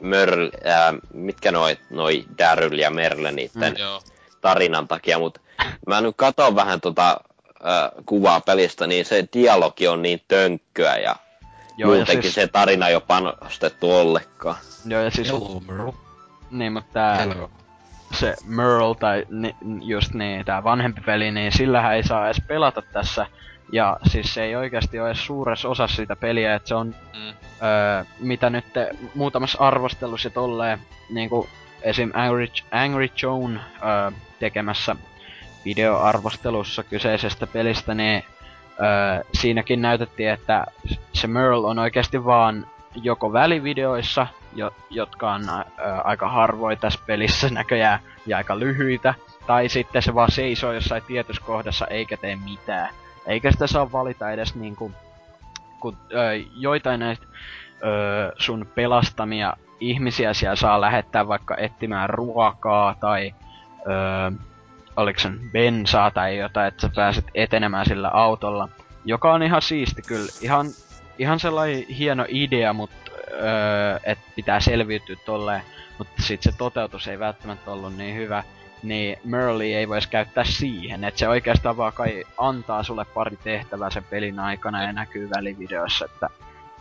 Mörl, 0.00 0.50
ää, 0.64 0.94
mitkä 1.14 1.52
noi, 1.52 1.78
noi 1.90 2.24
Daryl 2.38 2.78
ja 2.78 2.90
Merle 2.90 3.32
niitten 3.32 3.72
mm, 3.72 4.10
tarinan 4.40 4.88
takia, 4.88 5.18
mut 5.18 5.40
mä 5.86 6.00
nyt 6.00 6.16
katon 6.16 6.56
vähän 6.56 6.80
tota 6.80 7.20
ää, 7.62 7.92
kuvaa 8.06 8.40
pelistä, 8.40 8.86
niin 8.86 9.04
se 9.04 9.28
dialogi 9.32 9.88
on 9.88 10.02
niin 10.02 10.22
tönkköä 10.28 10.96
ja 10.96 11.16
Joo, 11.76 11.94
muutenkin 11.94 12.22
siis... 12.22 12.34
se 12.34 12.46
tarina 12.46 12.88
jo 12.88 13.00
panostettu 13.00 13.96
ollenkaan. 13.96 14.56
Joo, 14.86 15.02
ja 15.02 15.10
siis... 15.10 15.28
Hello, 15.28 15.62
Merle. 15.66 15.92
Niin, 16.50 16.72
mutta 16.72 16.92
tää... 16.92 17.16
Hello. 17.16 17.50
Se 18.14 18.34
Merle, 18.44 18.94
tai 19.00 19.26
ni, 19.30 19.56
just 19.82 20.14
niin, 20.14 20.44
tää 20.44 20.64
vanhempi 20.64 21.00
peli, 21.00 21.30
niin 21.30 21.52
sillähän 21.52 21.94
ei 21.94 22.02
saa 22.02 22.26
edes 22.26 22.42
pelata 22.46 22.82
tässä. 22.82 23.26
Ja 23.72 23.96
siis 24.06 24.34
se 24.34 24.42
ei 24.42 24.56
oikeasti 24.56 25.00
ole 25.00 25.08
edes 25.08 25.26
suuressa 25.26 25.68
osassa 25.68 25.96
sitä 25.96 26.16
peliä, 26.16 26.54
että 26.54 26.68
se 26.68 26.74
on... 26.74 26.86
Mm. 27.14 27.28
Öö, 27.62 28.04
mitä 28.20 28.50
nyt 28.50 28.72
te, 28.72 28.90
muutamassa 29.14 29.58
arvostelussa 29.58 30.30
tolleen, 30.30 30.78
niinku 31.10 31.48
esim. 31.82 32.10
Angry, 32.14 32.46
Angry 32.70 33.08
Joan 33.22 33.60
öö, 33.82 34.10
tekemässä 34.38 34.96
videoarvostelussa 35.64 36.82
kyseisestä 36.82 37.46
pelistä, 37.46 37.94
niin 37.94 38.24
öö, 38.80 39.24
siinäkin 39.34 39.82
näytettiin, 39.82 40.28
että 40.28 40.64
se 41.12 41.26
Merle 41.26 41.66
on 41.66 41.78
oikeasti 41.78 42.24
vaan 42.24 42.66
joko 43.02 43.32
välivideoissa, 43.32 44.26
jo, 44.54 44.74
jotka 44.90 45.32
on 45.32 45.42
öö, 45.48 45.94
aika 46.04 46.28
harvoin 46.28 46.78
tässä 46.78 47.00
pelissä 47.06 47.48
näköjään 47.60 48.00
ja 48.26 48.36
aika 48.36 48.58
lyhyitä, 48.58 49.14
tai 49.46 49.68
sitten 49.68 50.02
se 50.02 50.14
vaan 50.14 50.30
seisoo 50.30 50.72
jossain 50.72 51.02
tietyssä 51.06 51.42
kohdassa 51.46 51.86
eikä 51.86 52.16
tee 52.16 52.36
mitään. 52.44 52.88
Eikä 53.28 53.52
sitä 53.52 53.66
saa 53.66 53.92
valita 53.92 54.30
edes 54.30 54.54
niinku, 54.54 54.92
kun 55.80 55.96
öö, 56.12 56.34
joitain 56.56 57.00
näistä 57.00 57.26
öö, 57.84 58.32
sun 58.38 58.68
pelastamia 58.74 59.54
ihmisiä 59.80 60.34
siellä 60.34 60.56
saa 60.56 60.80
lähettää 60.80 61.28
vaikka 61.28 61.56
etsimään 61.56 62.10
ruokaa 62.10 62.94
tai 63.00 63.34
öö, 63.86 64.30
oliko 64.96 65.20
sen 65.20 65.40
bensaa 65.52 66.10
tai 66.10 66.38
jotain, 66.38 66.68
että 66.68 66.80
sä 66.80 66.90
pääset 66.94 67.24
etenemään 67.34 67.86
sillä 67.86 68.08
autolla. 68.08 68.68
Joka 69.04 69.32
on 69.32 69.42
ihan 69.42 69.62
siisti 69.62 70.02
kyllä. 70.02 70.32
Ihan, 70.40 70.66
ihan 71.18 71.40
sellainen 71.40 71.86
hieno 71.86 72.24
idea, 72.28 72.72
mutta 72.72 73.10
että 74.04 74.24
pitää 74.36 74.60
selviytyä 74.60 75.16
tolleen. 75.24 75.62
Mutta 75.98 76.22
sit 76.22 76.42
se 76.42 76.52
toteutus 76.58 77.08
ei 77.08 77.18
välttämättä 77.18 77.70
ollut 77.70 77.96
niin 77.96 78.16
hyvä. 78.16 78.44
Niin 78.82 79.18
Merle 79.24 79.64
ei 79.64 79.88
voisi 79.88 80.08
käyttää 80.08 80.44
siihen. 80.44 81.04
Että 81.04 81.18
se 81.18 81.28
oikeastaan 81.28 81.76
vaan 81.76 81.92
kai 81.92 82.24
antaa 82.38 82.82
sulle 82.82 83.04
pari 83.04 83.36
tehtävää 83.36 83.90
sen 83.90 84.04
pelin 84.04 84.38
aikana 84.38 84.82
ja 84.82 84.92
näkyy 84.92 85.30
välivideossa, 85.30 86.04
että 86.04 86.30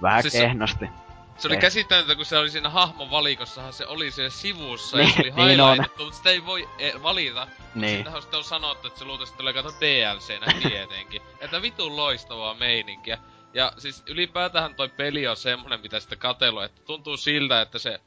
vähän 0.01 0.21
siis 0.21 0.33
kehnosti. 0.33 0.85
Se 0.85 1.07
se 1.37 1.47
oli 1.47 1.57
käsittämätöntä, 1.57 2.15
kun 2.15 2.25
se 2.25 2.37
oli 2.37 2.49
siinä 2.49 2.69
hahmon 2.69 3.11
valikossahan 3.11 3.73
se 3.73 3.87
oli 3.87 4.11
siellä 4.11 4.29
sivussa 4.29 4.97
niin, 4.97 5.07
ja 5.07 5.13
se 5.13 5.21
oli 5.21 5.31
niin 5.31 5.49
highlightettu, 5.49 6.03
mutta 6.03 6.17
sitä 6.17 6.29
ei 6.29 6.45
voi 6.45 6.69
e- 6.79 7.03
valita. 7.03 7.47
Niin. 7.75 7.95
Sitten 7.95 8.15
on 8.15 8.21
sitten 8.21 8.37
on 8.37 8.43
sanottu, 8.43 8.87
että 8.87 8.99
se 8.99 9.05
luultavasti 9.05 9.37
tulee 9.37 9.53
kato 9.53 9.69
DLCnä 9.69 10.69
tietenkin. 10.69 11.21
että 11.41 11.61
vitun 11.61 11.95
loistavaa 11.95 12.53
meininkiä. 12.53 13.17
Ja 13.53 13.73
siis 13.77 14.03
ylipäätään 14.07 14.75
toi 14.75 14.89
peli 14.89 15.27
on 15.27 15.37
semmonen, 15.37 15.81
mitä 15.81 15.99
sitä 15.99 16.15
katselua, 16.15 16.65
että 16.65 16.81
tuntuu 16.85 17.17
siltä, 17.17 17.61
että 17.61 17.79
se, 17.79 17.99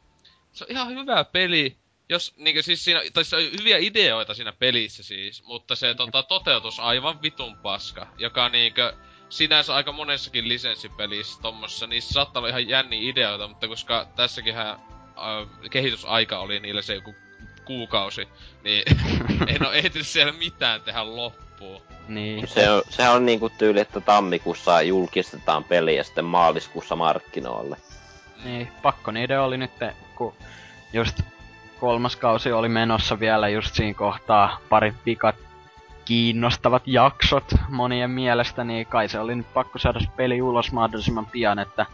se 0.52 0.64
on 0.64 0.70
ihan 0.70 0.88
hyvä 0.88 1.24
peli, 1.24 1.76
jos 2.10 2.34
niinku 2.36 2.62
siis 2.62 2.84
siinä, 2.84 3.00
tai 3.12 3.22
on 3.36 3.58
hyviä 3.60 3.78
ideoita 3.78 4.34
siinä 4.34 4.52
pelissä 4.52 5.02
siis, 5.02 5.44
mutta 5.44 5.76
se 5.76 5.94
tota, 5.94 6.22
toteutus 6.22 6.80
aivan 6.80 7.22
vitun 7.22 7.56
paska, 7.56 8.06
joka 8.18 8.48
niinkö, 8.48 8.92
sinänsä 9.28 9.74
aika 9.74 9.92
monessakin 9.92 10.48
lisenssipelissä 10.48 11.42
tommossa, 11.42 11.86
niissä 11.86 12.12
saattaa 12.12 12.40
olla 12.40 12.48
ihan 12.48 12.68
jänni 12.68 13.08
ideoita, 13.08 13.48
mutta 13.48 13.68
koska 13.68 14.06
tässäkinhän 14.16 14.68
äh, 14.70 15.70
kehitysaika 15.70 16.38
oli 16.38 16.60
niillä 16.60 16.82
se 16.82 16.94
joku 16.94 17.14
kuukausi, 17.64 18.28
niin 18.64 18.82
en 19.54 19.66
oo 19.66 19.72
ehtinyt 19.72 20.06
siellä 20.06 20.32
mitään 20.32 20.82
tehdä 20.82 21.16
loppuun. 21.16 21.82
Niin. 22.08 22.48
Se 22.48 22.70
on, 22.70 22.82
sehän 22.88 23.14
on 23.14 23.26
niinku 23.26 23.50
tyyli, 23.58 23.80
että 23.80 24.00
tammikuussa 24.00 24.82
julkistetaan 24.82 25.64
peli 25.64 25.96
ja 25.96 26.04
sitten 26.04 26.24
maaliskuussa 26.24 26.96
markkinoille. 26.96 27.76
Niin, 28.44 28.68
pakko 28.82 29.10
niiden 29.10 29.40
oli 29.40 29.56
nyt, 29.56 29.70
kun 30.16 30.34
just 30.92 31.20
kolmas 31.80 32.16
kausi 32.16 32.52
oli 32.52 32.68
menossa 32.68 33.20
vielä 33.20 33.48
just 33.48 33.74
siinä 33.74 33.94
kohtaa 33.94 34.58
pari 34.68 34.94
pikat 35.04 35.36
kiinnostavat 36.04 36.82
jaksot 36.86 37.54
monien 37.68 38.10
mielestä, 38.10 38.64
niin 38.64 38.86
kai 38.86 39.08
se 39.08 39.18
oli 39.18 39.34
nyt 39.34 39.54
pakko 39.54 39.78
saada 39.78 40.00
peli 40.16 40.42
ulos 40.42 40.72
mahdollisimman 40.72 41.26
pian, 41.26 41.58
että 41.58 41.86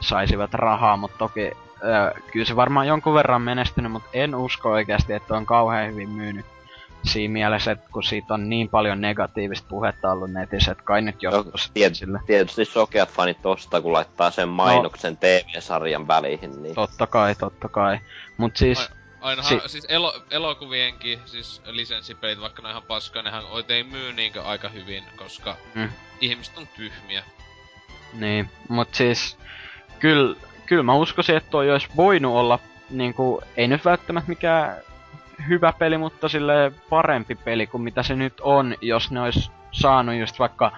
saisivat 0.00 0.54
rahaa, 0.54 0.96
mutta 0.96 1.18
toki 1.18 1.52
öö, 1.84 2.14
kyllä 2.32 2.46
se 2.46 2.56
varmaan 2.56 2.86
jonkun 2.86 3.14
verran 3.14 3.42
menestynyt, 3.42 3.92
mutta 3.92 4.08
en 4.12 4.34
usko 4.34 4.70
oikeasti, 4.70 5.12
että 5.12 5.36
on 5.36 5.46
kauhean 5.46 5.90
hyvin 5.90 6.08
myynyt 6.08 6.46
siinä 7.04 7.32
mielessä, 7.32 7.72
että 7.72 7.88
kun 7.92 8.02
siitä 8.02 8.34
on 8.34 8.48
niin 8.48 8.68
paljon 8.68 9.00
negatiivista 9.00 9.66
puhetta 9.68 10.12
ollut 10.12 10.30
netissä, 10.30 10.72
että 10.72 10.84
kai 10.84 11.02
nyt 11.02 11.22
joskus 11.22 11.68
no, 11.68 11.72
tiet, 11.74 11.94
sille. 11.94 12.20
Tietysti 12.26 12.64
sokeat 12.64 13.10
fanit 13.10 13.42
tosta, 13.42 13.80
kun 13.80 13.92
laittaa 13.92 14.30
sen 14.30 14.48
mainoksen 14.48 15.12
no, 15.12 15.18
TV-sarjan 15.20 16.08
väliin, 16.08 16.62
niin... 16.62 16.74
Totta 16.74 17.06
kai, 17.06 17.34
totta 17.34 17.68
kai. 17.68 17.98
Mut 18.36 18.56
siis... 18.56 18.90
Ainahan, 19.20 19.60
si- 19.60 19.68
siis 19.68 19.86
elo, 19.88 20.22
elokuvienkin, 20.30 21.20
siis 21.26 21.62
lisenssipelit, 21.64 22.40
vaikka 22.40 22.62
ne 22.62 22.70
ihan 22.70 22.82
paskaa, 22.82 23.22
nehän 23.22 23.42
ei 23.68 23.84
myy 23.84 24.12
niinkö 24.12 24.42
aika 24.42 24.68
hyvin, 24.68 25.04
koska 25.16 25.56
mm. 25.74 25.88
ihmiset 26.20 26.58
on 26.58 26.68
tyhmiä. 26.76 27.24
Niin, 28.12 28.50
mut 28.68 28.94
siis, 28.94 29.38
kyllä 29.98 30.36
kyl 30.66 30.82
mä 30.82 30.94
uskoisin, 30.94 31.36
että 31.36 31.50
toi 31.50 31.70
olisi 31.70 31.88
voinut 31.96 32.36
olla 32.36 32.58
niinku, 32.90 33.42
ei 33.56 33.68
nyt 33.68 33.84
välttämättä 33.84 34.28
mikään 34.28 34.76
hyvä 35.48 35.72
peli, 35.78 35.98
mutta 35.98 36.28
sille 36.28 36.72
parempi 36.90 37.34
peli 37.34 37.66
kuin 37.66 37.82
mitä 37.82 38.02
se 38.02 38.16
nyt 38.16 38.40
on, 38.40 38.74
jos 38.80 39.10
ne 39.10 39.20
olisi 39.20 39.50
saanut 39.72 40.14
just 40.14 40.38
vaikka 40.38 40.72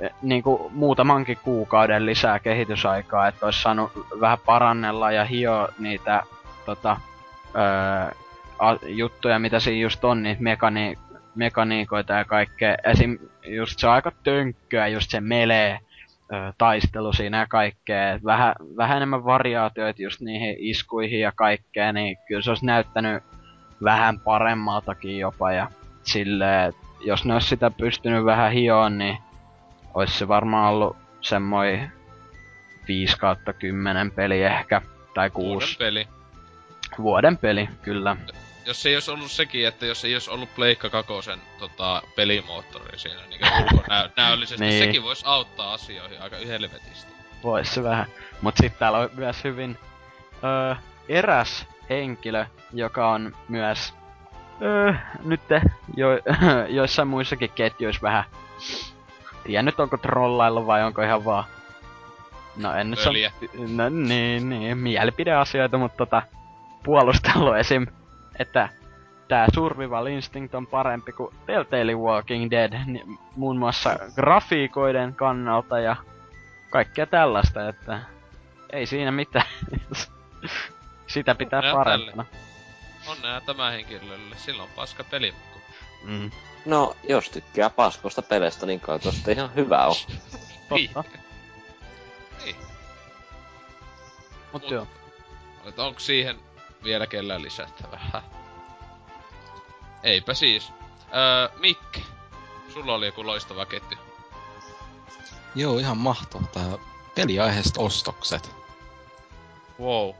eh, 0.00 0.10
niinku 0.22 0.70
muutamankin 0.74 1.38
kuukauden 1.42 2.06
lisää 2.06 2.38
kehitysaikaa, 2.38 3.28
että 3.28 3.46
olisi 3.46 3.62
saanut 3.62 3.92
vähän 4.20 4.38
parannella 4.46 5.12
ja 5.12 5.24
hio 5.24 5.68
niitä 5.78 6.22
tota, 6.66 7.00
öö, 7.56 8.10
a, 8.58 8.76
juttuja, 8.86 9.38
mitä 9.38 9.60
siinä 9.60 9.82
just 9.82 10.04
on, 10.04 10.22
niin 10.22 10.36
mekani, 10.40 10.98
mekaniikoita 11.34 12.12
ja 12.12 12.24
kaikkea. 12.24 12.76
Esim. 12.84 13.18
just 13.46 13.78
se 13.78 13.86
on 13.86 13.92
aika 13.92 14.12
tönkköä, 14.22 14.88
just 14.88 15.10
se 15.10 15.20
melee 15.20 15.78
öö, 16.32 16.52
taistelu 16.58 17.12
siinä 17.12 17.38
ja 17.38 17.46
kaikkea. 17.46 18.18
Vähän, 18.24 18.54
vähän 18.76 18.96
enemmän 18.96 19.24
variaatioita 19.24 20.02
just 20.02 20.20
niihin 20.20 20.56
iskuihin 20.58 21.20
ja 21.20 21.32
kaikkea, 21.32 21.92
niin 21.92 22.16
kyllä 22.28 22.42
se 22.42 22.50
olisi 22.50 22.66
näyttänyt 22.66 23.22
vähän 23.84 24.20
paremmaltakin 24.20 25.18
jopa. 25.18 25.52
Ja 25.52 25.70
silleen, 26.02 26.72
jos 27.00 27.24
ne 27.24 27.34
olisi 27.34 27.48
sitä 27.48 27.70
pystynyt 27.70 28.24
vähän 28.24 28.52
hioon, 28.52 28.98
niin 28.98 29.18
olisi 29.94 30.18
se 30.18 30.28
varmaan 30.28 30.74
ollut 30.74 30.96
semmoinen 31.20 31.92
5 32.88 33.18
kautta 33.18 33.52
10 33.52 34.10
peli 34.10 34.42
ehkä, 34.42 34.82
tai 35.14 35.30
6. 35.30 35.76
peli. 35.76 36.08
Vuoden 36.98 37.38
peli, 37.38 37.68
kyllä. 37.82 38.16
Jos 38.66 38.86
ei 38.86 38.96
olisi 38.96 39.10
ollut 39.10 39.30
sekin, 39.30 39.66
että 39.66 39.86
jos 39.86 40.04
ei 40.04 40.14
olisi 40.14 40.30
ollut 40.30 40.54
Pleikka 40.54 40.90
Kakosen 40.90 41.38
tota, 41.58 42.02
pelimoottori 42.16 42.98
siinä 42.98 43.20
niin 43.30 43.40
ulkonäöllisesti, 43.72 44.64
niin. 44.66 44.84
sekin 44.84 45.02
voisi 45.02 45.24
auttaa 45.26 45.72
asioihin 45.72 46.22
aika 46.22 46.36
helvetisti. 46.36 47.12
Vois 47.44 47.74
se 47.74 47.82
vähän. 47.82 48.06
Mut 48.40 48.56
sitten 48.56 48.78
täällä 48.78 48.98
on 48.98 49.10
myös 49.14 49.44
hyvin 49.44 49.78
öö, 50.44 50.74
eräs 51.08 51.66
henkilö, 51.90 52.46
joka 52.72 53.10
on 53.10 53.36
myös 53.48 53.94
öö, 54.62 54.94
nyt 55.24 55.40
jo, 55.96 56.08
joissain 56.78 57.08
muissakin 57.08 57.50
ketjuissa 57.50 58.02
vähän 58.02 58.24
tiedä 59.46 59.62
nyt 59.62 59.80
onko 59.80 59.96
trollailla 59.96 60.66
vai 60.66 60.84
onko 60.84 61.02
ihan 61.02 61.24
vaan 61.24 61.44
No 62.56 62.74
en 62.74 62.90
nyt 62.90 62.98
sano, 62.98 63.18
no 63.68 63.88
niin, 63.88 64.48
niin, 64.48 64.78
mielipideasioita, 64.78 65.78
mutta 65.78 65.96
tota, 65.96 66.22
puolustelu 66.84 67.52
esim. 67.52 67.86
Että 68.38 68.68
tää 69.28 69.46
Survival 69.54 70.06
Instinct 70.06 70.54
on 70.54 70.66
parempi 70.66 71.12
kuin 71.12 71.34
Telltale 71.46 71.94
Walking 71.94 72.50
Dead, 72.50 72.84
niin 72.86 73.18
muun 73.36 73.58
muassa 73.58 73.98
grafiikoiden 74.14 75.14
kannalta 75.14 75.78
ja 75.78 75.96
kaikkea 76.70 77.06
tällaista, 77.06 77.68
että 77.68 78.00
ei 78.70 78.86
siinä 78.86 79.12
mitään. 79.12 79.46
Sitä 81.06 81.34
pitää 81.34 81.58
Onnea 81.58 81.74
parempana. 81.74 82.24
Onnea 83.06 83.40
tämä 83.40 83.70
henkilölle, 83.70 84.36
silloin 84.36 84.70
paska 84.76 85.04
peli. 85.04 85.34
Mm. 86.04 86.30
No, 86.66 86.96
jos 87.08 87.30
tykkää 87.30 87.70
paskosta 87.70 88.22
pelestä, 88.22 88.66
niin 88.66 88.80
kai 88.80 88.98
tosta 88.98 89.30
ihan 89.30 89.54
hyvä 89.54 89.86
on. 89.86 89.94
Totta. 90.68 91.04
Niin. 92.44 92.56
Mut, 94.52 94.62
Mut 94.62 94.70
joo. 94.70 94.86
onko 95.76 96.00
siihen 96.00 96.36
vielä 96.86 97.06
kellään 97.06 97.42
lisättävää? 97.42 98.22
Eipä 100.02 100.34
siis. 100.34 100.72
Öö, 101.14 101.58
Mikke, 101.60 102.02
sulla 102.72 102.94
oli 102.94 103.06
joku 103.06 103.26
loistava 103.26 103.66
ketju. 103.66 103.98
Joo, 105.54 105.78
ihan 105.78 105.96
mahtava 105.96 106.46
tää 106.46 106.78
peliaiheesta 107.14 107.80
ostokset. 107.80 108.50
Wow. 109.80 110.10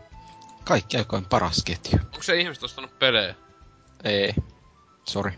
Kaikki 0.65 0.97
aikoin 0.97 1.25
paras 1.25 1.63
ketju. 1.65 1.99
Onko 2.05 2.23
se 2.23 2.41
ihmiset 2.41 2.63
ostanut 2.63 2.99
pelejä? 2.99 3.35
Ei. 4.05 4.35
Sorry. 5.05 5.33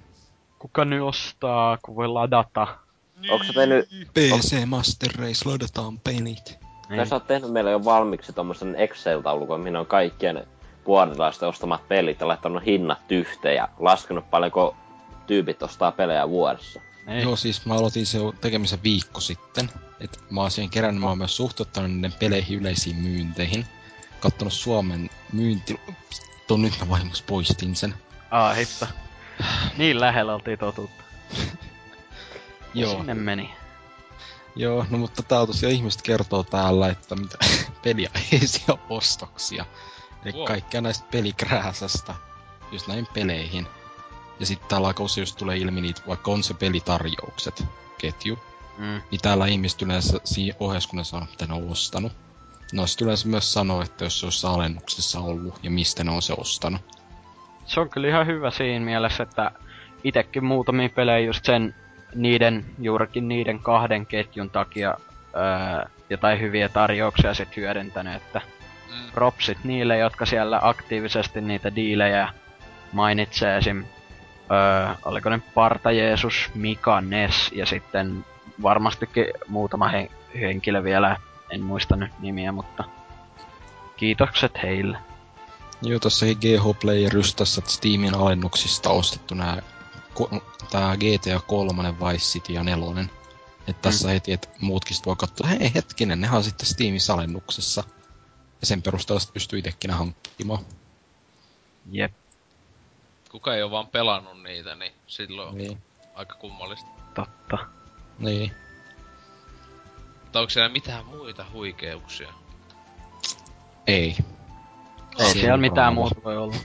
Kuka 0.59 0.85
nyt 0.85 1.03
ostaa, 1.03 1.79
kun 1.83 1.97
voi 1.97 2.09
ladata? 2.09 2.67
Onko 3.31 3.45
sä 3.45 3.53
tehnyt, 3.53 3.89
PC 4.15 4.67
Master 4.67 5.11
Race 5.19 5.49
ladataan 5.49 6.01
pelit. 6.01 6.59
Niin. 6.89 7.07
sä 7.07 7.17
oot 7.17 7.27
tehnyt 7.27 7.51
meille 7.51 7.71
jo 7.71 7.85
valmiiksi 7.85 8.33
tommosen 8.33 8.75
Excel-taulukon, 8.75 9.61
mihin 9.61 9.77
on 9.77 9.87
kaikkien 9.87 10.47
vuorilaisten 10.89 11.49
ostamat 11.49 11.89
pelit 11.89 12.21
ja 12.21 12.29
laittanut 12.29 12.67
hinnat 12.67 13.13
yhteen 13.13 13.57
ja 13.57 13.69
laskenut 13.79 14.31
paljonko 14.31 14.77
tyypit 15.27 15.63
ostaa 15.63 15.93
pelejä 15.93 16.29
vuodessa. 16.29 16.81
Ei. 17.07 17.23
Joo, 17.23 17.37
siis 17.37 17.67
mä 17.67 17.75
aloitin 17.75 18.07
se 18.07 18.19
tekemisen 18.41 18.83
viikko 18.83 19.21
sitten. 19.21 19.71
Et 20.01 20.21
mä 20.31 20.41
oon 20.41 20.51
siihen 20.51 20.71
kerännyt, 20.71 21.03
mä 21.03 21.09
oon 21.09 21.19
myös 21.19 21.37
suhteuttanut 21.37 21.91
niiden 21.91 22.13
peleihin 22.13 22.59
yleisiin 22.59 22.97
myynteihin. 22.97 23.67
Kattonut 24.21 24.53
Suomen 24.53 25.11
myynti... 25.33 25.81
Tuon 26.47 26.63
nyt 26.63 26.81
mä 26.81 26.89
vahingossa 26.89 27.25
poistin 27.27 27.77
sen. 27.77 27.95
Aa, 28.31 28.55
hitto. 28.55 28.87
Niin 29.77 30.01
lähellä 30.01 30.35
oltiin 30.35 30.59
totuutta. 30.59 31.05
Joo. 32.75 32.97
Sinne 32.97 33.15
meni. 33.15 33.51
Joo, 34.57 34.87
no 34.91 34.99
mutta 34.99 35.23
tää 35.23 35.41
on 35.41 35.47
tosiaan 35.47 35.75
ihmiset 35.75 36.03
kertoo 36.03 36.43
täällä, 36.43 36.89
että 36.89 37.17
mitä 37.17 37.39
peliaiheisia 37.85 38.79
ostoksia. 38.89 39.65
Eli 40.25 40.33
Wow. 40.33 40.45
kaikkea 40.47 40.81
näistä 40.81 41.07
pelikrääsästä 41.11 42.15
just 42.73 42.89
näihin 42.89 43.07
peleihin. 43.15 43.67
Ja 44.41 44.47
sitten 44.47 44.69
täällä 44.69 44.95
usein 44.99 45.23
just 45.23 45.37
tulee 45.39 45.57
ilmi 45.57 45.81
niitä, 45.81 46.03
vaikka 46.09 46.31
on 46.31 46.43
se 46.43 46.55
pelitarjoukset, 46.55 47.65
ketju, 47.99 48.39
Mm. 48.79 49.03
niin 49.11 49.21
täällä 49.23 49.47
ihmiset 49.47 49.83
yleensä 49.83 50.21
siinä 50.25 50.57
ohessa, 50.61 50.89
kun 50.89 50.97
ne 50.97 51.05
sanoo, 51.05 51.27
mitä 51.31 51.47
ne 51.47 51.55
on 51.55 51.71
ostanut. 51.71 52.13
No 52.73 52.87
sit 52.87 53.01
yleensä 53.01 53.29
myös 53.29 53.53
sanoo, 53.53 53.83
että 53.83 54.05
jos 54.05 54.21
se 54.21 54.27
olisi 54.27 54.47
alennuksessa 54.47 55.21
ollut 55.21 55.59
ja 55.63 55.71
mistä 55.71 56.05
ne 56.05 56.11
on 56.11 56.23
se 56.23 56.35
ostanut. 56.39 56.81
Se 57.67 57.81
on 57.81 57.91
kyllä 57.91 58.09
ihan 58.09 58.27
hyvä 58.27 58.51
siinä 58.51 58.85
mielessä, 58.85 59.23
että 59.23 59.51
itekin 60.05 60.45
muutamia 60.45 60.89
pelejä 60.89 61.19
just 61.27 61.45
sen 61.45 61.75
niiden, 62.15 62.65
juurikin 62.79 63.29
niiden 63.29 63.59
kahden 63.59 64.07
ketjun 64.07 64.51
takia 64.51 64.95
öö, 65.37 65.89
jotain 66.11 66.41
hyviä 66.41 66.69
tarjouksia 66.69 67.35
sit 67.35 67.57
hyödyntänyt, 67.57 68.15
että 68.17 68.41
Mm. 68.91 69.13
propsit 69.13 69.59
niille, 69.65 69.99
jotka 69.99 70.27
siellä 70.27 70.61
aktiivisesti 70.63 71.41
niitä 71.41 71.75
diilejä 71.75 72.33
mainitsee 72.93 73.57
esim. 73.59 73.85
Öö, 74.51 74.95
oliko 75.05 75.31
ne 75.31 75.41
Parta 75.55 75.91
Jeesus, 75.93 76.51
Mika, 76.55 77.01
Nes 77.01 77.51
ja 77.53 77.67
sitten 77.67 78.25
varmastikin 78.63 79.27
muutama 79.49 79.89
hen- 79.89 80.39
henkilö 80.41 80.83
vielä, 80.85 81.17
en 81.51 81.63
muista 81.63 81.97
nyt 81.97 82.13
nimiä, 82.21 82.53
mutta 82.53 82.85
kiitokset 83.97 84.53
heille. 84.63 84.99
Joo, 85.83 85.99
tossakin 85.99 86.39
GH 86.41 86.79
Playerystassa 86.81 87.63
Steamin 87.67 88.15
alennuksista 88.15 88.91
ostettu 88.91 89.35
nää, 89.35 89.63
ko- 90.21 90.41
tää 90.71 90.97
GTA 90.97 91.41
3, 91.47 91.95
Vice 92.01 92.25
City 92.25 92.53
ja 92.53 92.65
4. 92.65 93.05
Et 93.69 93.83
tässä 93.83 94.09
heti, 94.09 94.33
että 94.33 94.49
muutkin 94.61 94.97
voi 95.07 95.17
katsoa, 95.19 95.47
hei 95.49 95.75
hetkinen, 95.75 96.21
nehän 96.21 96.37
on 96.37 96.45
sitten 96.45 96.67
Steamissa 96.67 97.15
alennuksessa. 97.15 97.85
Ja 98.61 98.67
sen 98.67 98.83
perusteella 98.83 99.21
sit 99.21 99.33
pystyy 99.33 99.59
itekin 99.59 99.89
ne 99.89 99.95
hankkimaan. 99.95 100.65
Jep, 101.91 102.13
Kuka 103.31 103.55
ei 103.55 103.63
ole 103.63 103.71
vaan 103.71 103.87
pelannut 103.87 104.43
niitä, 104.43 104.75
niin 104.75 104.93
silloin 105.07 105.49
on 105.49 105.59
Niin. 105.59 105.83
aika 106.15 106.35
kummallista. 106.35 106.87
totta. 107.15 107.59
Niin. 108.19 108.53
Mutta 110.23 110.41
onko 110.41 110.51
siellä 110.51 110.69
mitään 110.69 111.07
muita 111.07 111.47
huikeuksia? 111.53 112.33
Ei. 113.87 114.17
Ei 115.19 115.27
Se 115.27 115.33
siellä 115.33 115.55
on 115.55 115.61
mitään 115.61 115.95
muuta 115.95 116.15
voi 116.25 116.37
olla. 116.37 116.57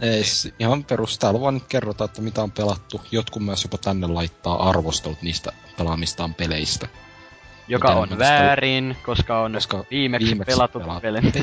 Ei, 0.00 0.22
ihan 0.58 0.84
perus. 0.84 1.18
Täällä 1.18 1.40
vaan 1.40 1.54
nyt 1.54 1.66
kerrotaan, 1.68 2.08
että 2.10 2.22
mitä 2.22 2.42
on 2.42 2.50
pelattu. 2.52 3.00
Jotkut 3.10 3.42
myös 3.44 3.64
jopa 3.64 3.78
tänne 3.78 4.06
laittaa 4.06 4.68
arvostelut 4.68 5.22
niistä 5.22 5.52
pelaamistaan 5.76 6.34
peleistä. 6.34 6.88
Joka 7.68 7.88
Mitä 7.88 8.00
on 8.00 8.18
väärin, 8.18 8.96
koska 9.02 9.40
on 9.40 9.52
Koska 9.52 9.84
viimeksi, 9.90 10.26
viimeksi 10.26 10.56
pelit. 10.56 11.02
pelit. 11.02 11.34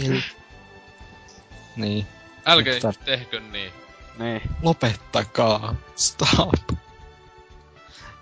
niin. 1.76 2.08
Älkää 2.46 2.74
Mutta- 2.74 3.06
tehkö 3.06 3.40
niin. 3.40 3.74
niin. 4.18 4.42
Lopettakaa. 4.62 5.76
Stop. 5.96 6.54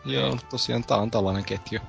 Joo, 0.06 0.30
mutta 0.32 0.46
tosiaan 0.50 0.84
tää 0.84 0.98
on 0.98 1.12
tällainen 1.12 1.46
ketju. 1.46 1.80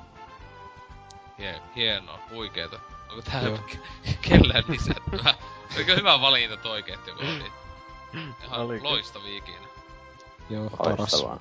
Hie- 1.39 1.61
hienoa, 1.77 2.19
huikeeta. 2.31 2.81
Onko 3.11 3.23
tää 3.23 3.43
kellään 4.29 4.65
lisättävää? 4.69 5.35
Oliko 5.77 5.93
hyvä 5.97 6.21
valinta 6.21 6.57
toi 6.57 6.83
ketju, 6.83 7.15
kun 7.15 7.27
oli 7.27 8.77
ihan 8.77 8.83
loistavia 8.83 9.37
ikinä. 9.37 9.67
Joo, 10.51 10.71
paras. 10.71 10.99
Loistavaa. 10.99 11.39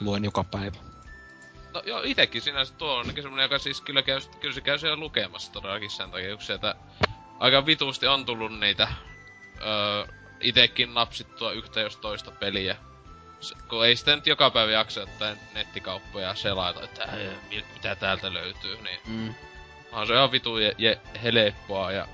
Luen 0.00 0.24
joka 0.24 0.44
päivä. 0.44 0.76
No 1.76 1.82
joo, 1.86 2.00
itekin 2.04 2.42
sinänsä 2.42 2.74
tuo 2.74 2.94
on 2.94 3.12
semmonen, 3.14 3.42
joka 3.42 3.58
siis 3.58 3.80
kyllä, 3.80 4.02
käy, 4.02 4.20
kyllä 4.40 4.54
se 4.54 4.60
käy 4.60 4.78
siellä 4.78 4.96
lukemassa 4.96 5.52
todellakin 5.52 5.90
sen 5.90 6.10
takia, 6.10 6.36
kun 6.36 6.44
sieltä 6.44 6.74
aika 7.38 7.66
vitusti 7.66 8.06
on 8.06 8.26
tullut 8.26 8.58
niitä 8.58 8.88
öö, 9.60 10.06
itekin 10.40 10.94
napsittua 10.94 11.52
yhtä 11.52 11.80
jos 11.80 11.96
toista 11.96 12.30
peliä. 12.30 12.76
Se, 13.40 13.54
kun 13.68 13.86
ei 13.86 13.96
sitä 13.96 14.16
nyt 14.16 14.26
joka 14.26 14.50
päivä 14.50 14.72
jaksa 14.72 15.00
jotain 15.00 15.38
nettikauppoja 15.54 16.34
selata, 16.34 16.84
että 16.84 17.02
äh, 17.04 17.10
mi- 17.50 17.64
mitä 17.74 17.94
täältä 17.94 18.34
löytyy, 18.34 18.82
niin 18.82 19.00
Mm. 19.06 19.34
on 19.92 20.06
se 20.06 20.14
ihan 20.14 20.32
vitu 20.32 20.58
je, 20.58 20.74
je, 20.78 21.00
helppoa 21.22 21.92
ja 21.92 22.08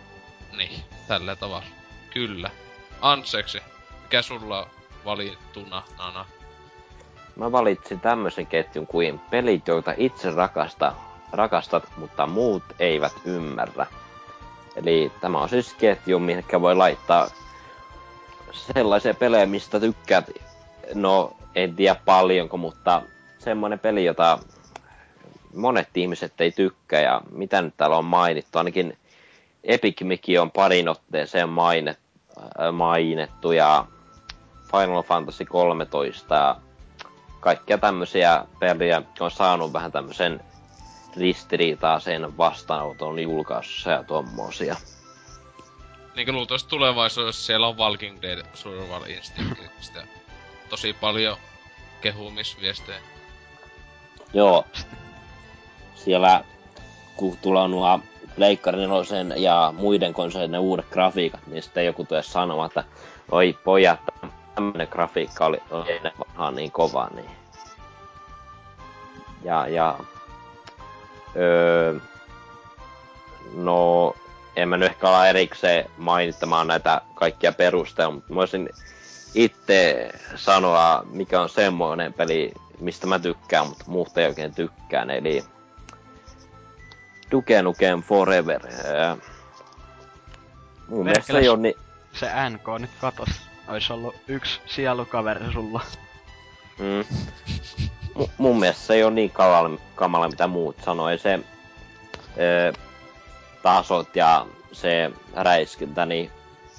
niin, 0.57 0.85
tällä 1.09 1.37
tavalla. 1.37 1.67
Kyllä. 2.11 2.51
Anseksi, 3.01 3.61
mikä 4.03 4.23
sulla 4.23 4.61
on 4.63 4.71
valittuna, 5.05 5.83
Nana? 5.99 6.27
Mä 7.37 7.53
valitsin 7.53 8.01
tämmöisen 8.01 8.47
ketjun 8.47 8.87
kuin 8.87 9.21
pelit, 9.31 9.69
joita 9.69 9.95
itse 9.97 10.31
rakasta, 10.31 10.93
rakastat, 11.33 11.85
mutta 11.97 12.27
muut 12.27 12.63
eivät 12.79 13.13
ymmärrä. 13.25 13.87
Eli 14.77 15.13
tämä 15.21 15.39
on 15.39 15.49
siis 15.49 15.75
ketju, 15.75 16.19
mihinkä 16.19 16.61
voi 16.61 16.75
laittaa 16.75 17.29
sellaisia 18.53 19.15
pelejä, 19.15 19.47
mistä 19.47 19.81
tykkäät. 19.81 20.31
No, 20.95 21.33
en 21.55 21.77
tiedä 21.77 21.97
paljonko, 22.05 22.57
mutta 22.57 23.03
semmoinen 23.39 23.79
peli, 23.79 24.05
jota 24.05 24.39
monet 25.55 25.89
ihmiset 25.95 26.41
ei 26.41 26.51
tykkää. 26.51 27.01
Ja 27.01 27.21
mitä 27.31 27.63
nyt 27.63 27.75
täällä 27.77 27.97
on 27.97 28.05
mainittu, 28.05 28.59
ainakin 28.59 28.99
Epic 29.65 30.03
Mickey 30.03 30.39
on 30.39 30.51
parin 30.51 30.89
otteeseen 30.89 31.49
mainet, 31.49 31.99
äh, 32.39 32.73
mainittu 32.73 33.53
ja 33.53 33.87
Final 34.71 35.03
Fantasy 35.03 35.45
13 35.45 36.35
ja 36.35 36.57
kaikkia 37.43 37.79
tämmöisiä 37.79 38.45
pelejä 38.59 39.03
on 39.21 39.31
saanut 39.31 39.73
vähän 39.73 39.93
tämmöisen 39.93 40.41
ristiriitaisen 41.17 42.37
vastaanoton 42.37 43.19
julkaisussa 43.19 43.91
ja 43.91 44.05
tommosia. 44.05 44.77
Niin 46.17 46.35
luultavasti 46.35 46.71
tulevaisuudessa 46.71 47.47
siellä 47.47 47.69
on 47.69 47.79
Walking 47.79 48.23
Dead 48.23 48.47
Survival 48.55 49.03
Instinctista 49.07 50.01
tosi 50.69 50.93
paljon 50.93 51.37
kehumisviestejä. 52.01 53.01
Joo. 54.35 54.65
Siellä 55.95 56.45
kun 57.17 57.39
tulee 57.43 57.69
nuo 57.69 58.01
Pleikkari 58.37 58.87
4 58.87 59.37
ja 59.37 59.75
muiden 59.77 60.13
konsolien 60.13 60.59
uudet 60.59 60.87
grafiikat, 60.91 61.47
niin 61.47 61.63
sitten 61.63 61.87
joku 61.87 62.05
tulee 62.05 62.23
sanomaan, 62.23 62.67
että 62.67 62.85
oi 63.31 63.59
pojat, 63.65 64.01
tämmönen 64.55 64.89
grafiikka 64.91 65.47
oli, 65.47 65.63
ennen 65.87 66.13
vanhaan 66.19 66.55
niin 66.55 66.73
kova, 66.73 67.09
niin... 67.15 67.31
Ja, 69.43 69.69
ja... 69.69 69.99
Öö, 71.37 71.95
no, 73.55 74.15
en 74.57 74.69
mä 74.69 74.77
nyt 74.77 74.91
ehkä 74.91 75.09
ala 75.09 75.27
erikseen 75.27 75.91
mainittamaan 75.99 76.67
näitä 76.67 77.01
kaikkia 77.15 77.53
perusteita, 77.53 78.11
mutta 78.11 78.29
mä 78.29 78.35
voisin 78.35 78.69
itse 79.35 80.11
sanoa, 80.37 81.03
mikä 81.11 81.41
on 81.41 81.49
semmoinen 81.49 82.13
peli, 82.13 82.53
mistä 82.81 83.07
mä 83.07 83.19
tykkään, 83.19 83.67
mutta 83.67 83.85
muut 83.87 84.19
ei 84.19 84.27
oikein 84.27 84.55
tykkään, 84.55 85.11
eli 85.11 85.45
Duke 87.31 87.63
Nukem 87.63 88.03
Forever. 88.03 88.61
Ää, 88.97 89.17
Mun 90.89 91.05
mielestä 91.05 91.33
se 91.33 91.39
ei 91.39 91.49
ole 91.49 91.59
niin... 91.59 91.75
Se 92.13 92.31
NK 92.51 92.81
nyt 92.81 92.91
katos. 93.01 93.52
Ois 93.69 93.91
ollut 93.91 94.15
yksi 94.29 94.61
sielukaveri 94.67 95.53
sulla. 95.53 95.81
Mm. 96.79 97.05
M- 98.19 98.31
mun 98.39 98.59
mielestä 98.59 98.83
se 98.83 98.95
ei 98.95 99.05
ole 99.05 99.11
niin 99.13 99.31
kamala, 99.31 99.71
kamala 99.95 100.29
mitä 100.29 100.47
muut 100.47 100.77
sanoi. 100.85 101.19
Se 101.19 101.39
ö, 102.39 102.73
tasot 103.63 104.17
ja 104.17 104.47
se 104.73 105.11
räiskintä, 105.35 106.07
niin 106.07 106.31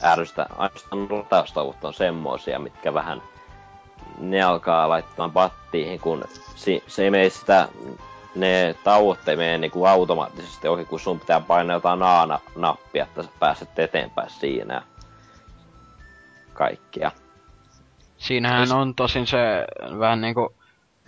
ärsystä. 0.03 0.45
Ainoastaan 0.57 1.07
lataustavut 1.09 1.83
on 1.85 1.93
semmoisia, 1.93 2.59
mitkä 2.59 2.93
vähän 2.93 3.21
ne 4.17 4.41
alkaa 4.41 4.89
laittamaan 4.89 5.31
pattiin, 5.31 5.99
kun 5.99 6.23
si, 6.55 6.83
se 6.87 7.03
ei 7.03 7.11
mene 7.11 7.29
sitä, 7.29 7.67
ne 8.35 8.75
tauot 8.83 9.27
ei 9.27 9.35
mene 9.35 9.57
niinku 9.57 9.85
automaattisesti 9.85 10.67
ohi, 10.67 10.85
kun 10.85 10.99
sun 10.99 11.19
pitää 11.19 11.39
painaa 11.39 11.75
jotain 11.75 11.99
naana-nappia, 11.99 13.03
että 13.03 13.23
sä 13.23 13.29
pääset 13.39 13.79
eteenpäin 13.79 14.29
siinä. 14.29 14.81
Kaikkia. 16.53 17.11
Siinähän 18.17 18.71
on 18.71 18.95
tosin 18.95 19.27
se 19.27 19.65
vähän 19.99 20.21
niinku, 20.21 20.53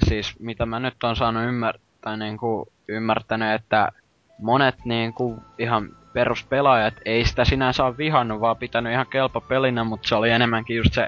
siis 0.03 0.39
mitä 0.39 0.65
mä 0.65 0.79
nyt 0.79 1.03
on 1.03 1.15
saanut 1.15 1.43
ymmärtää, 1.43 2.17
niinku, 2.17 2.67
ymmärtänyt, 2.87 3.53
että 3.53 3.91
monet 4.39 4.75
niinku 4.85 5.39
ihan 5.59 5.89
peruspelaajat 6.13 6.93
ei 7.05 7.25
sitä 7.25 7.45
sinänsä 7.45 7.85
ole 7.85 7.97
vihannut, 7.97 8.41
vaan 8.41 8.57
pitänyt 8.57 8.93
ihan 8.93 9.07
kelpo 9.09 9.41
pelinä, 9.41 9.83
mutta 9.83 10.07
se 10.07 10.15
oli 10.15 10.29
enemmänkin 10.29 10.77
just 10.77 10.93
se 10.93 11.07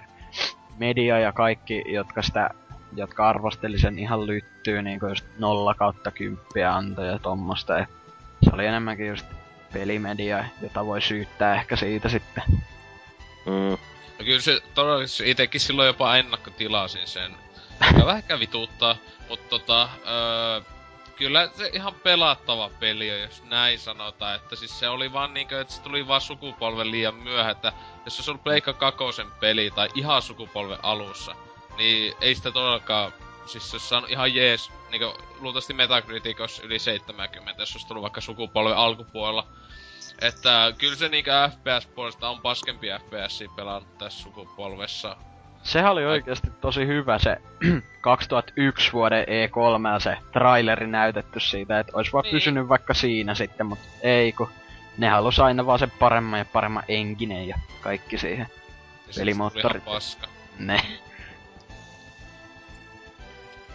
media 0.78 1.20
ja 1.20 1.32
kaikki, 1.32 1.84
jotka 1.88 2.22
sitä 2.22 2.50
jotka 2.96 3.30
arvosteli 3.30 3.80
sen 3.80 4.00
ihan 4.00 4.28
lyttyy 4.28 4.82
niinku 4.82 5.08
just 5.08 5.26
0 5.40 5.74
kautta 5.74 6.12
10 6.12 6.70
antoi 6.70 7.08
ja 7.08 7.20
tommosta. 7.20 7.80
Et 7.80 7.90
se 8.44 8.50
oli 8.54 8.66
enemmänkin 8.66 9.08
just 9.08 9.26
pelimedia, 9.74 10.46
jota 10.62 10.86
voi 10.86 11.02
syyttää 11.02 11.56
ehkä 11.56 11.76
siitä 11.76 12.10
sitten. 12.10 12.44
Mm. 13.46 13.78
No 14.20 14.26
kyllä 14.26 14.42
se 14.42 14.62
todellakin 14.74 15.28
itekin 15.28 15.62
silloin 15.62 15.88
jopa 15.88 16.16
ennakkotilasin 16.16 17.08
sen. 17.08 17.38
Ja 18.00 18.06
vähän 18.06 18.40
vituttaa, 18.40 18.96
mutta 19.30 19.50
tota, 19.50 19.90
öö, 20.08 20.62
kyllä 21.16 21.50
se 21.58 21.70
ihan 21.74 21.94
pelattava 21.94 22.70
peli 22.80 23.12
on, 23.12 23.20
jos 23.20 23.44
näin 23.44 23.80
sanotaan. 23.80 24.36
Että 24.36 24.56
siis 24.56 24.80
se 24.80 24.90
oli 24.90 25.14
vaan 25.14 25.34
niinkö, 25.34 25.62
että 25.62 25.74
se 25.74 25.82
tuli 25.82 26.08
vaan 26.08 26.22
sukupolven 26.22 26.92
liian 26.92 27.16
myöhä, 27.16 27.50
että 27.50 27.74
jos 28.06 28.18
se 28.18 28.32
on 28.32 28.40
Pleikka 28.40 28.74
kakosen 28.74 29.32
peli 29.32 29.72
tai 29.72 29.90
ihan 29.96 30.22
sukupolven 30.22 30.80
alussa, 30.84 31.36
niin 31.78 32.14
ei 32.22 32.36
sitä 32.36 32.52
todellakaan, 32.52 33.14
siis 33.46 33.72
se 33.90 33.96
on 33.96 34.06
ihan 34.10 34.36
jees, 34.36 34.72
niinkö 34.90 35.14
luultavasti 35.40 35.74
Metacriticos 35.74 36.60
yli 36.60 36.80
70, 36.80 37.62
jos 37.62 37.76
olisi 37.76 37.88
tullut 37.88 38.04
vaikka 38.04 38.22
sukupolven 38.22 38.78
alkupuolella. 38.78 39.48
Että 40.22 40.74
kyllä 40.78 40.96
se 40.96 41.10
niinkö 41.10 41.32
FPS-puolesta 41.50 42.30
on 42.30 42.42
paskempi 42.42 42.88
FPS 43.00 43.44
pelannut 43.56 43.98
tässä 43.98 44.24
sukupolvessa. 44.24 45.18
Sehän 45.64 45.92
oli 45.92 46.06
oikeasti 46.06 46.48
tosi 46.62 46.88
hyvä 46.88 47.20
se 47.20 47.38
2001 48.02 48.94
vuoden 48.94 49.26
E3 49.26 50.00
se 50.00 50.18
traileri 50.34 50.88
näytetty 50.88 51.40
siitä, 51.40 51.80
että 51.80 51.92
olisi 51.96 52.14
vaan 52.14 52.24
niin. 52.24 52.32
pysynyt 52.32 52.70
vaikka 52.70 52.94
siinä 52.94 53.36
sitten, 53.36 53.66
mutta 53.66 53.88
ei 54.02 54.32
kun 54.32 54.50
ne 54.98 55.10
halus 55.10 55.40
aina 55.40 55.66
vaan 55.66 55.80
sen 55.80 55.92
paremman 55.92 56.40
ja 56.40 56.46
paremman 56.46 56.84
enginen 56.88 57.48
ja 57.48 57.60
kaikki 57.82 58.18
siihen. 58.18 58.48
Ja 59.08 59.14
Pelimoottorit. 59.18 59.86
paska. 59.86 60.28
Ne. 60.60 60.82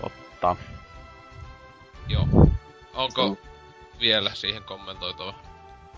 Totta. 0.01 0.57
Joo. 2.09 2.29
Onko 2.95 3.29
mm. 3.29 3.37
vielä 4.01 4.31
siihen 4.35 4.63
kommentoitava? 4.63 5.52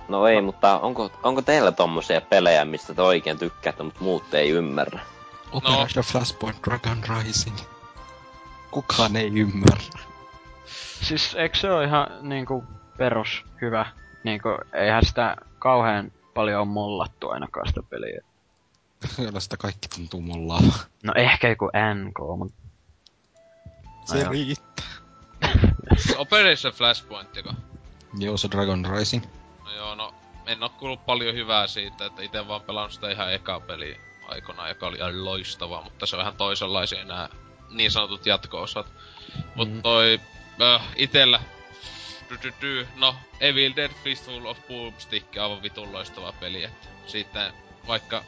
No 0.09 0.27
ei, 0.27 0.41
mutta 0.41 0.79
onko, 0.79 1.11
onko 1.23 1.43
teillä 1.43 1.73
tommosia 1.73 2.21
pelejä, 2.21 2.65
mistä 2.65 2.95
te 2.95 3.03
oikein 3.03 3.39
tykkäätte, 3.39 3.83
mutta 3.83 4.01
muut 4.01 4.35
ei 4.35 4.51
ymmärrä? 4.51 5.01
Operation 5.53 5.89
no. 5.97 6.03
Flashpoint 6.03 6.59
Dragon 6.65 7.03
Rising. 7.09 7.57
Kukaan 8.71 9.17
ei 9.17 9.33
ymmärrä. 9.41 10.01
Siis 11.03 11.35
eikö 11.35 11.59
se 11.59 11.73
ole 11.73 11.85
ihan 11.85 12.07
niinku 12.21 12.65
perus 12.97 13.45
hyvä? 13.61 13.87
Niinku, 14.25 14.49
eihän 14.73 15.07
sitä 15.07 15.37
kauhean 15.59 16.13
paljon 16.35 16.61
on 16.61 16.69
mollattu 16.69 17.31
ainakaan 17.31 17.69
sitä 17.69 17.83
peliä. 17.91 18.21
Kyllä 19.17 19.41
sitä 19.41 19.57
kaikki 19.57 19.89
tuntuu 19.89 20.21
mullaa. 20.21 20.61
No 21.03 21.13
ehkä 21.17 21.49
joku 21.49 21.71
NK, 21.95 22.39
mut... 22.39 22.53
Se 24.05 24.29
riittää. 24.31 24.87
Operation 26.19 26.73
Flashpoint, 26.73 27.37
joko? 27.37 27.53
Joo, 28.19 28.37
se 28.37 28.49
Dragon 28.51 28.87
Rising. 28.99 29.25
No 29.65 29.73
joo, 29.73 29.95
no 29.95 30.15
en 30.47 30.63
oo 30.63 30.69
kuullut 30.69 31.07
paljon 31.07 31.35
hyvää 31.35 31.67
siitä, 31.67 32.07
että 32.07 32.23
itse 32.23 32.49
vaan 32.49 32.61
pelannut 32.61 32.93
sitä 32.93 33.11
ihan 33.11 33.33
eka 33.33 33.61
peli 33.61 34.01
aikana, 34.29 34.69
joka 34.69 34.87
oli 34.87 34.97
ihan 34.97 35.25
loistava, 35.25 35.83
mutta 35.83 36.07
se 36.07 36.17
on 36.17 36.23
ihan 36.23 36.37
toisenlaisia 36.37 37.05
nämä 37.05 37.29
niin 37.71 37.91
sanotut 37.91 38.27
jatko-osat. 38.27 38.87
Mut 39.55 39.71
Mm. 39.71 39.83
toi 39.83 40.21
äh, 40.63 40.83
itellä 40.97 41.41
no 42.97 43.17
Evil 43.41 43.73
Dead 43.77 43.91
Fistful 44.05 44.45
of 44.45 44.59
Boomstick 44.69 45.37
aivan 45.37 45.63
vitun 45.63 45.93
loistava 45.93 46.33
peli, 46.41 46.65
että 46.65 46.89
siitä 47.07 47.53
vaikka 47.87 48.25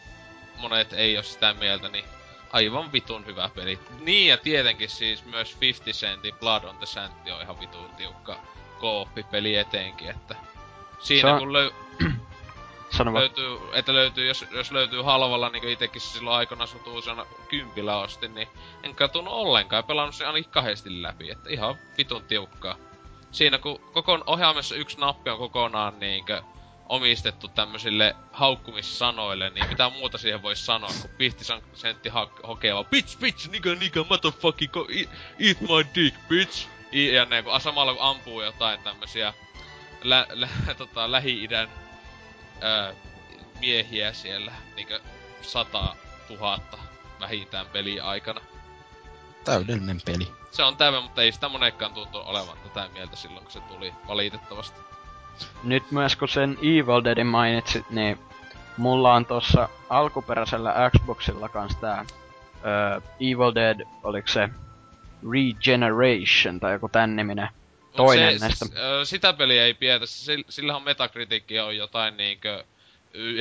monet 0.57 0.93
ei 0.93 1.17
oo 1.17 1.23
sitä 1.23 1.55
mieltä, 1.55 1.89
niin 1.89 2.05
aivan 2.53 2.93
vitun 2.93 3.27
hyvä 3.27 3.51
peli. 3.55 3.79
Niin 4.01 4.29
ja 4.29 4.37
tietenkin 4.37 4.89
siis 4.89 5.25
myös 5.25 5.61
50 5.61 6.01
Centin 6.01 6.35
Blood 6.35 6.65
on 6.65 6.77
the 6.77 6.87
Sand 6.87 7.13
on 7.33 7.43
ihan 7.43 7.61
vitun 7.61 7.91
tiukka 7.97 8.39
kooppi-peli 8.81 9.57
etenkin, 9.57 10.11
että 10.11 10.37
siinä 10.99 11.35
on- 11.35 11.39
kun 11.39 11.53
löy- 11.53 11.75
Sano 12.97 13.15
löytyy, 13.15 13.59
että 13.73 13.95
löytyy, 13.95 14.27
jos, 14.27 14.45
jos 14.51 14.71
löytyy 14.73 15.03
halvalla, 15.03 15.49
niin 15.49 15.61
kuin 15.63 15.73
itekin 15.73 16.01
silloin 16.01 16.37
aikana 16.37 16.67
sotuusena 16.67 17.27
kympillä 17.49 17.97
ostin, 17.99 18.35
niin 18.35 18.49
en 18.83 18.95
katunut 18.95 19.33
ollenkaan 19.33 19.79
ja 19.79 19.83
pelannut 19.83 20.15
sen 20.15 20.27
ainakin 20.27 20.51
kahdesti 20.51 21.03
läpi, 21.03 21.31
että 21.31 21.51
ihan 21.51 21.75
vitun 21.99 22.23
tiukkaa. 22.25 22.77
Siinä 23.33 23.59
kun 23.59 23.81
koko 23.93 24.19
ohjaamessa 24.27 24.75
yksi 24.75 25.01
nappi 25.01 25.31
on 25.31 25.39
kokonaan 25.39 25.99
niinkö 26.01 26.43
omistettu 26.89 27.49
tämmöisille 27.49 28.17
haukkumissanoille, 28.33 29.51
niin 29.51 29.69
mitä 29.69 29.89
muuta 29.91 30.19
siihen 30.19 30.43
voisi 30.43 30.65
sanoa, 30.65 30.91
kun 31.03 31.11
50 31.19 31.67
sentti 31.75 32.09
ha- 32.09 32.31
hokee 32.47 32.75
vaan 32.75 32.87
bitch, 32.87 33.19
bitch, 33.19 33.51
nigga, 33.51 33.75
nigga, 33.75 34.05
motherfucking, 34.11 34.73
go, 34.73 34.87
eat, 34.99 35.09
eat 35.41 35.61
my 35.61 35.87
dick, 35.95 36.17
bitch. 36.29 36.67
I, 36.93 37.15
ja 37.15 37.25
ne, 37.25 37.43
kun 37.43 37.61
samalla 37.61 37.93
kun 37.95 38.03
ampuu 38.03 38.43
jotain 38.43 38.81
tämmösiä 38.83 39.35
lä, 40.03 40.27
lä, 40.31 40.49
tota, 40.79 41.13
Lähi-idän 41.13 41.69
miehiä 43.61 44.13
siellä 44.13 44.53
niinkö 44.77 45.01
sata 45.43 45.97
tuhatta 46.29 46.79
vähintään 47.21 47.67
peli 47.67 48.01
aikana. 48.01 48.41
Täydellinen 49.45 50.01
peli. 50.05 50.29
Se 50.51 50.63
on 50.63 50.77
täynnä, 50.77 51.01
mutta 51.01 51.23
ei 51.23 51.33
sitä 51.33 51.49
monekkaan 51.49 51.95
tuntu 51.95 52.19
olevan 52.19 52.57
tätä 52.63 52.89
mieltä 52.93 53.17
silloin, 53.17 53.45
kun 53.45 53.53
se 53.53 53.61
tuli 53.61 53.95
valitettavasti. 54.09 54.81
Nyt 55.65 55.91
myös 55.91 56.17
kun 56.17 56.29
sen 56.29 56.59
Evil 56.61 57.05
Deadin 57.05 57.27
mainitsit, 57.27 57.91
niin 57.91 58.19
mulla 58.77 59.15
on 59.15 59.27
tossa 59.27 59.69
alkuperäisellä 59.89 60.91
Xboxilla 60.97 61.49
kans 61.49 61.77
tää 61.77 62.05
ö, 62.65 63.01
Evil 63.21 63.55
Dead, 63.55 63.81
oliko 64.03 64.29
se 64.29 64.49
Regeneration 65.33 66.61
tai 66.61 66.73
joku 66.73 66.89
tän 66.89 67.17
niminen 67.17 67.49
toinen 67.97 68.39
se, 68.39 68.45
näistä. 68.47 68.65
s- 68.67 68.73
ö, 68.77 69.05
sitä 69.05 69.33
peliä 69.33 69.65
ei 69.65 69.75
pietä, 69.75 70.05
Sil- 70.25 70.49
sillähän 70.49 70.83
Metacritic 70.83 71.45
on 71.65 71.77
jotain 71.77 72.17
niinkö 72.17 72.65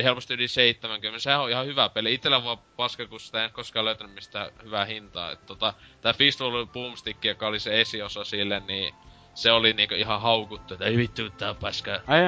helposti 0.02 0.34
yli 0.34 0.48
70. 0.48 1.18
Sehän 1.18 1.40
on 1.40 1.50
ihan 1.50 1.66
hyvä 1.66 1.88
peli. 1.88 2.14
Itellä 2.14 2.44
vaan 2.44 2.58
paska, 2.76 3.06
kun 3.06 3.20
sitä 3.20 3.44
en 3.44 3.50
koskaan 3.50 3.84
löytänyt 3.84 4.14
mistään 4.14 4.50
hyvää 4.64 4.84
hintaa. 4.84 5.30
Et 5.30 5.46
tota, 5.46 5.74
tää 6.00 6.12
Fistful 6.12 6.66
Boomstick, 6.66 7.24
joka 7.24 7.46
oli 7.46 7.60
se 7.60 7.80
esiosa 7.80 8.24
sille, 8.24 8.62
niin 8.68 8.94
se 9.34 9.52
oli 9.52 9.72
niinku 9.72 9.94
ihan 9.94 10.20
haukuttu, 10.20 10.74
että 10.74 10.86
ei 10.86 10.96
vittu 10.96 11.30
tää 11.30 11.50
on 11.50 11.56
paskaa. 11.56 11.98
Ai 12.06 12.22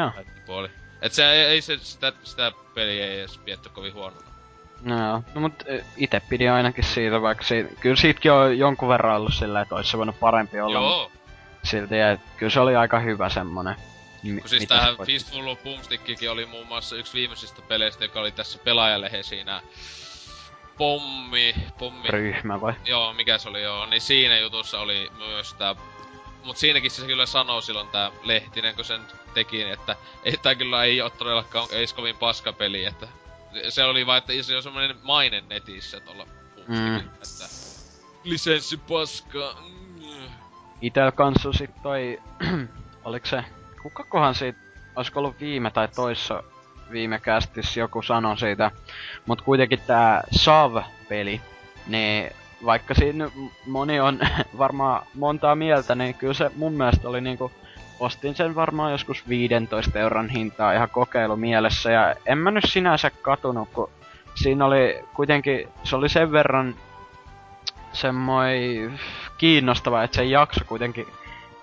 puoli. 0.47 0.69
Et 1.03 1.13
se 1.13 1.31
ei, 1.33 1.41
ei 1.45 1.61
se, 1.61 1.79
sitä, 1.79 2.13
sitä 2.25 2.53
peliä 2.75 3.07
ei 3.07 3.19
edes 3.19 3.39
pietty 3.39 3.69
kovin 3.69 3.95
huonona. 3.95 4.29
No 4.83 5.07
joo, 5.07 5.23
no 5.35 5.41
mut 5.41 5.53
ö, 5.71 5.83
ite 5.97 6.21
pidin 6.29 6.51
ainakin 6.53 6.85
siitä, 6.85 7.23
vaikka 7.23 7.45
siitä, 7.45 7.75
kyllä 7.81 7.97
siitäkin 7.97 8.33
on 8.33 8.59
jonkun 8.59 8.89
verran 8.89 9.17
ollut 9.17 9.35
sillä, 9.35 9.61
että 9.61 9.75
olisi 9.75 9.91
se 9.91 9.99
voinut 9.99 10.21
parempi 10.21 10.61
olla. 10.61 10.73
Joo, 10.79 11.13
Silti, 11.71 12.01
et 12.01 12.21
kyllä 12.37 12.51
se 12.51 12.61
oli 12.61 12.77
aika 12.77 13.01
hyvä 13.01 13.29
semmonen. 13.29 13.77
Kun 14.41 14.49
siis 14.49 14.67
tähän 14.69 14.97
Fistful 15.07 15.57
Boomstickikin 15.57 16.31
oli 16.31 16.47
muun 16.47 16.67
muassa 16.67 16.97
yksi 16.97 17.15
viimeisistä 17.15 17.63
peleistä, 17.63 18.05
joka 18.05 18.21
oli 18.21 18.33
tässä 18.33 18.59
pelaajalehen 18.59 19.25
siinä 19.25 19.63
pommi, 20.79 21.55
pommi, 21.79 22.09
ryhmä 22.09 22.61
vai? 22.61 22.75
Joo, 22.85 23.13
mikä 23.13 23.39
se 23.39 23.49
oli 23.49 23.63
joo. 23.63 23.87
Niin 23.87 24.01
siinä 24.01 24.39
jutussa 24.39 24.81
oli 24.81 25.11
myös 25.19 25.55
tää... 25.55 25.77
Mut 26.45 26.57
siinäkin 26.57 26.91
se 26.91 27.07
kyllä 27.07 27.27
sanoi 27.27 27.63
silloin 27.63 27.89
tää 27.89 28.11
Lehtinen, 28.23 28.75
kun 28.75 28.85
sen 28.85 29.01
teki, 29.35 29.63
että 29.63 29.97
ei 30.25 30.37
tää 30.37 30.55
kyllä 30.55 30.85
ei 30.85 31.01
oo 31.01 31.11
todellakaan 31.11 31.69
ei 31.71 31.87
kovin 31.97 32.17
paska 32.17 32.53
peli, 32.53 32.85
että 32.85 33.09
se 33.69 33.85
oli 33.85 34.07
vaan, 34.07 34.19
että 34.19 34.33
se 34.43 34.57
on 34.57 34.63
semmonen 34.63 34.97
maine 35.03 35.45
netissä 35.49 36.01
tuolla 36.01 36.27
mm. 36.69 36.97
että 36.97 37.49
lisenssi 38.25 38.77
paska. 38.77 39.57
Mm. 39.69 39.88
Itel 40.83 41.13
kanssa 41.13 41.53
sit 41.53 41.71
toi, 41.83 42.21
oliko 43.05 43.27
se, 43.27 43.45
kukakohan 43.83 44.35
siitä, 44.35 44.59
olisiko 44.97 45.21
ollut 45.21 45.41
viime 45.41 45.71
tai 45.71 45.89
toissa 45.89 46.43
viime 46.91 47.19
kästissä 47.19 47.81
joku 47.81 48.03
sanoi 48.03 48.39
siitä, 48.39 48.71
mut 49.27 49.43
kuitenkin 49.43 49.81
tää 49.87 50.23
Sav-peli, 50.31 51.41
niin 51.87 52.31
vaikka 52.65 52.95
siinä 52.95 53.31
moni 53.67 54.01
on 54.01 54.19
varmaan 54.59 55.07
montaa 55.15 55.55
mieltä, 55.55 55.95
niin 55.95 56.15
kyllä 56.15 56.35
se 56.35 56.51
mun 56.57 56.73
mielestä 56.73 57.09
oli 57.09 57.21
niinku, 57.21 57.53
ostin 58.01 58.35
sen 58.35 58.55
varmaan 58.55 58.93
joskus 58.93 59.29
15 59.29 59.99
euron 59.99 60.29
hintaa 60.29 60.73
ihan 60.73 60.91
kokeilu 60.91 61.37
mielessä 61.37 61.91
ja 61.91 62.15
en 62.27 62.39
mä 62.39 62.51
nyt 62.51 62.65
sinänsä 62.69 63.11
katunut, 63.11 63.69
kun 63.73 63.91
siinä 64.35 64.65
oli 64.65 65.05
kuitenkin, 65.15 65.69
se 65.85 65.97
oli 65.97 66.09
sen 66.09 66.33
verran 66.33 66.75
semmoi 67.93 68.91
kiinnostava, 69.39 70.03
että 70.03 70.15
se 70.15 70.25
jakso 70.25 70.65
kuitenkin 70.67 71.07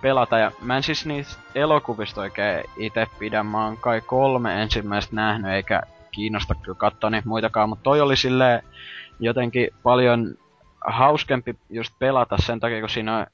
pelata. 0.01 0.37
Ja 0.37 0.51
mä 0.61 0.77
en 0.77 0.83
siis 0.83 1.05
niistä 1.05 1.41
elokuvista 1.55 2.21
oikein 2.21 2.63
itse 2.77 3.07
pidä. 3.19 3.43
Mä 3.43 3.65
oon 3.65 3.77
kai 3.77 4.01
kolme 4.01 4.61
ensimmäistä 4.61 5.15
nähnyt, 5.15 5.51
eikä 5.51 5.81
kiinnosta 6.11 6.55
kyllä 6.55 6.77
katsoa 6.77 7.09
niitä 7.09 7.27
muitakaan. 7.27 7.69
Mutta 7.69 7.83
toi 7.83 8.01
oli 8.01 8.17
silleen 8.17 8.63
jotenkin 9.19 9.69
paljon 9.83 10.35
hauskempi 10.87 11.55
just 11.69 11.93
pelata 11.99 12.37
sen 12.37 12.59
takia, 12.59 12.79
kun 12.79 12.89
siinä 12.89 13.17
on, 13.17 13.25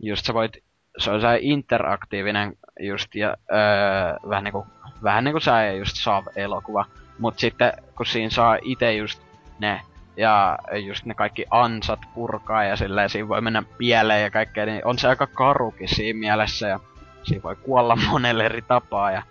just 0.00 0.26
sä 0.26 0.34
voit, 0.34 0.56
se 0.98 1.10
on 1.10 1.20
se 1.20 1.38
interaktiivinen 1.40 2.56
just 2.80 3.14
ja 3.14 3.36
öö, 3.52 4.28
vähän 4.28 4.44
niinku, 4.44 4.66
vähän 5.02 5.24
niinku 5.24 5.40
sä 5.40 5.72
just 5.72 5.96
saa 5.96 6.22
elokuva. 6.36 6.84
Mut 7.18 7.38
sitten 7.38 7.72
kun 7.96 8.06
siinä 8.06 8.30
saa 8.30 8.58
itse 8.62 8.94
just 8.94 9.22
ne 9.58 9.80
ja 10.20 10.58
just 10.84 11.04
ne 11.04 11.14
kaikki 11.14 11.46
ansat 11.50 12.00
purkaa 12.14 12.64
ja 12.64 12.76
silleen 12.76 13.10
siinä 13.10 13.28
voi 13.28 13.40
mennä 13.40 13.62
pieleen 13.78 14.22
ja 14.22 14.30
kaikkea, 14.30 14.66
niin 14.66 14.82
on 14.84 14.98
se 14.98 15.08
aika 15.08 15.26
karukin 15.26 15.88
siinä 15.88 16.18
mielessä 16.18 16.68
ja 16.68 16.80
siinä 17.22 17.42
voi 17.42 17.56
kuolla 17.56 17.96
monelle 18.10 18.44
eri 18.44 18.62
tapaa 18.62 19.10
ja 19.10 19.22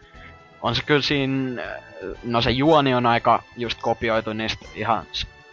on 0.61 0.75
se 0.75 0.83
kyllä 0.83 1.01
siinä, 1.01 1.61
no 2.23 2.41
se 2.41 2.51
juoni 2.51 2.95
on 2.95 3.05
aika 3.05 3.43
just 3.57 3.81
kopioitu 3.81 4.33
niistä 4.33 4.65
ihan, 4.75 5.03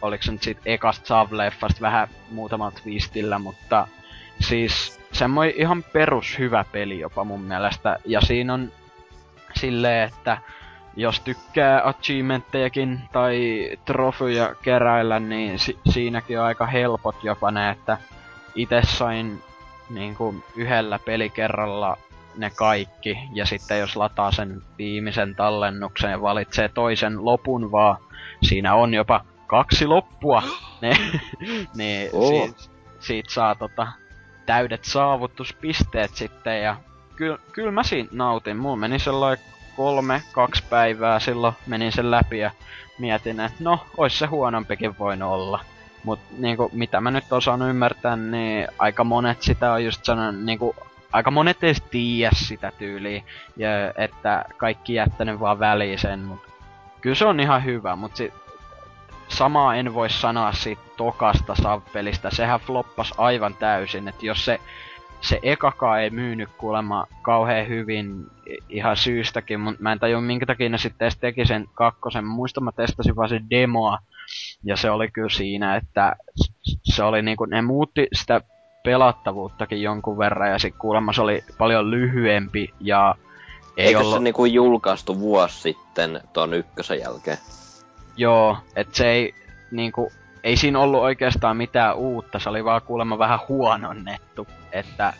oliko 0.02 0.22
se 0.22 0.32
nyt 0.32 0.42
siitä 0.42 0.60
ekasta 0.64 1.06
Sav-leffasta 1.06 1.80
vähän 1.80 2.08
muutamalla 2.30 2.78
twistillä, 2.82 3.38
mutta 3.38 3.88
siis 4.40 5.00
semmoinen 5.12 5.54
ihan 5.56 5.82
perus 5.82 6.38
hyvä 6.38 6.64
peli 6.72 7.00
jopa 7.00 7.24
mun 7.24 7.40
mielestä. 7.40 7.98
Ja 8.04 8.20
siinä 8.20 8.54
on 8.54 8.72
silleen, 9.54 10.08
että 10.08 10.38
jos 10.96 11.20
tykkää 11.20 11.82
achievementtejakin 11.84 13.00
tai 13.12 13.70
trofeja 13.84 14.54
keräillä, 14.62 15.20
niin 15.20 15.58
si- 15.58 15.78
siinäkin 15.90 16.40
on 16.40 16.46
aika 16.46 16.66
helpot 16.66 17.24
jopa 17.24 17.50
ne, 17.50 17.70
että 17.70 17.98
itse 18.54 18.82
sain 18.84 19.42
niinku 19.90 20.44
yhdellä 20.56 20.98
pelikerralla 20.98 21.96
ne 22.36 22.50
kaikki, 22.50 23.18
ja 23.32 23.46
sitten 23.46 23.78
jos 23.78 23.96
lataa 23.96 24.32
sen 24.32 24.62
viimeisen 24.78 25.34
tallennuksen 25.34 26.10
ja 26.10 26.22
valitsee 26.22 26.68
toisen 26.68 27.24
lopun 27.24 27.72
vaan, 27.72 27.96
siinä 28.42 28.74
on 28.74 28.94
jopa 28.94 29.24
kaksi 29.46 29.86
loppua, 29.86 30.42
ne, 30.82 30.90
niin 31.76 32.10
oh. 32.12 32.28
siitä, 32.28 32.70
siitä 32.98 33.32
saa 33.32 33.54
tota, 33.54 33.86
täydet 34.46 34.84
saavutuspisteet 34.84 36.14
sitten, 36.14 36.62
ja 36.62 36.76
kyllä 37.16 37.38
kyl 37.52 37.70
mä 37.70 37.82
siinä 37.82 38.08
nautin. 38.12 38.56
Mulla 38.56 38.76
meni 38.76 38.98
sellainen 38.98 39.44
kolme, 39.76 40.22
kaksi 40.32 40.64
päivää 40.70 41.20
silloin 41.20 41.54
menin 41.66 41.92
sen 41.92 42.10
läpi 42.10 42.38
ja 42.38 42.50
mietin, 42.98 43.40
että 43.40 43.64
no, 43.64 43.86
ois 43.96 44.18
se 44.18 44.26
huonompikin 44.26 44.98
voinut 44.98 45.32
olla. 45.32 45.60
Mut 46.04 46.20
niinku, 46.38 46.70
mitä 46.72 47.00
mä 47.00 47.10
nyt 47.10 47.32
osaan 47.32 47.62
ymmärtää, 47.62 48.16
niin 48.16 48.68
aika 48.78 49.04
monet 49.04 49.42
sitä 49.42 49.72
on 49.72 49.84
just 49.84 50.04
sanonut, 50.04 50.44
niinku, 50.44 50.76
aika 51.12 51.30
monet 51.30 51.64
ei 51.64 51.74
tiedä 51.90 52.30
sitä 52.34 52.72
tyyliä, 52.78 53.22
ja 53.56 53.68
että 53.96 54.44
kaikki 54.56 54.94
jättänyt 54.94 55.40
vaan 55.40 55.58
väliin 55.58 55.98
sen, 55.98 56.20
mut 56.20 56.40
kyllä 57.00 57.14
se 57.14 57.24
on 57.24 57.40
ihan 57.40 57.64
hyvä, 57.64 57.96
mut 57.96 58.16
sit, 58.16 58.34
samaa 59.28 59.74
en 59.74 59.94
voi 59.94 60.10
sanoa 60.10 60.52
siitä 60.52 60.82
tokasta 60.96 61.54
Sav-pelistä, 61.54 62.30
sehän 62.30 62.60
floppas 62.60 63.14
aivan 63.18 63.54
täysin, 63.54 64.08
että 64.08 64.26
jos 64.26 64.44
se 64.44 64.60
se 65.28 65.40
ekakaan 65.42 66.00
ei 66.00 66.10
myynyt 66.10 66.48
kuulemma 66.58 67.06
kauhean 67.22 67.68
hyvin 67.68 68.26
ihan 68.68 68.96
syystäkin, 68.96 69.60
mutta 69.60 69.82
mä 69.82 69.92
en 69.92 69.98
tajua 69.98 70.20
minkä 70.20 70.46
takia 70.46 70.68
ne 70.68 70.78
sitten 70.78 71.06
edes 71.06 71.16
teki 71.16 71.46
sen 71.46 71.68
kakkosen. 71.74 72.24
Muistan 72.24 72.64
mä 72.64 72.72
testasin 72.72 73.16
vaan 73.16 73.28
sen 73.28 73.50
demoa, 73.50 73.98
ja 74.64 74.76
se 74.76 74.90
oli 74.90 75.10
kyllä 75.10 75.28
siinä, 75.28 75.76
että 75.76 76.16
se 76.82 77.02
oli 77.02 77.22
niinku, 77.22 77.44
ne 77.44 77.62
muutti 77.62 78.08
sitä 78.12 78.40
pelattavuuttakin 78.84 79.82
jonkun 79.82 80.18
verran, 80.18 80.50
ja 80.50 80.58
sitten 80.58 80.80
kuulemma 80.80 81.12
se 81.12 81.22
oli 81.22 81.44
paljon 81.58 81.90
lyhyempi, 81.90 82.74
ja 82.80 83.14
ei 83.76 83.86
Eikö 83.86 83.98
ollut... 83.98 84.14
se 84.14 84.20
niinku 84.20 84.44
julkaistu 84.44 85.20
vuosi 85.20 85.60
sitten 85.60 86.20
ton 86.32 86.54
ykkösen 86.54 86.98
jälkeen? 86.98 87.38
Joo, 88.16 88.58
et 88.76 88.94
se 88.94 89.10
ei 89.10 89.34
niinku, 89.70 90.12
ei 90.44 90.56
siinä 90.56 90.78
ollut 90.78 91.00
oikeastaan 91.00 91.56
mitään 91.56 91.96
uutta, 91.96 92.38
se 92.38 92.48
oli 92.48 92.64
vaan 92.64 92.82
kuulemma 92.82 93.18
vähän 93.18 93.38
huononnettu. 93.48 94.46
Että 94.78 95.14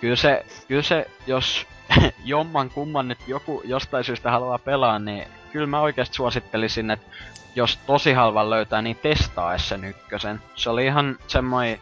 kyllä 0.00 0.16
se, 0.16 0.46
kyllä 0.68 0.82
se 0.82 1.10
jos 1.26 1.66
jomman 2.24 2.70
kumman 2.70 3.08
nyt 3.08 3.18
joku 3.26 3.62
jostain 3.64 4.04
syystä 4.04 4.30
haluaa 4.30 4.58
pelaa, 4.58 4.98
niin 4.98 5.28
kyllä 5.52 5.66
mä 5.66 5.80
oikeasti 5.80 6.16
suosittelisin, 6.16 6.90
että 6.90 7.06
jos 7.54 7.76
tosi 7.76 8.12
halvan 8.12 8.50
löytää, 8.50 8.82
niin 8.82 8.96
testaa 8.96 9.58
sen 9.58 9.84
ykkösen. 9.84 10.42
Se 10.54 10.70
oli 10.70 10.86
ihan 10.86 11.18
semmoi, 11.26 11.80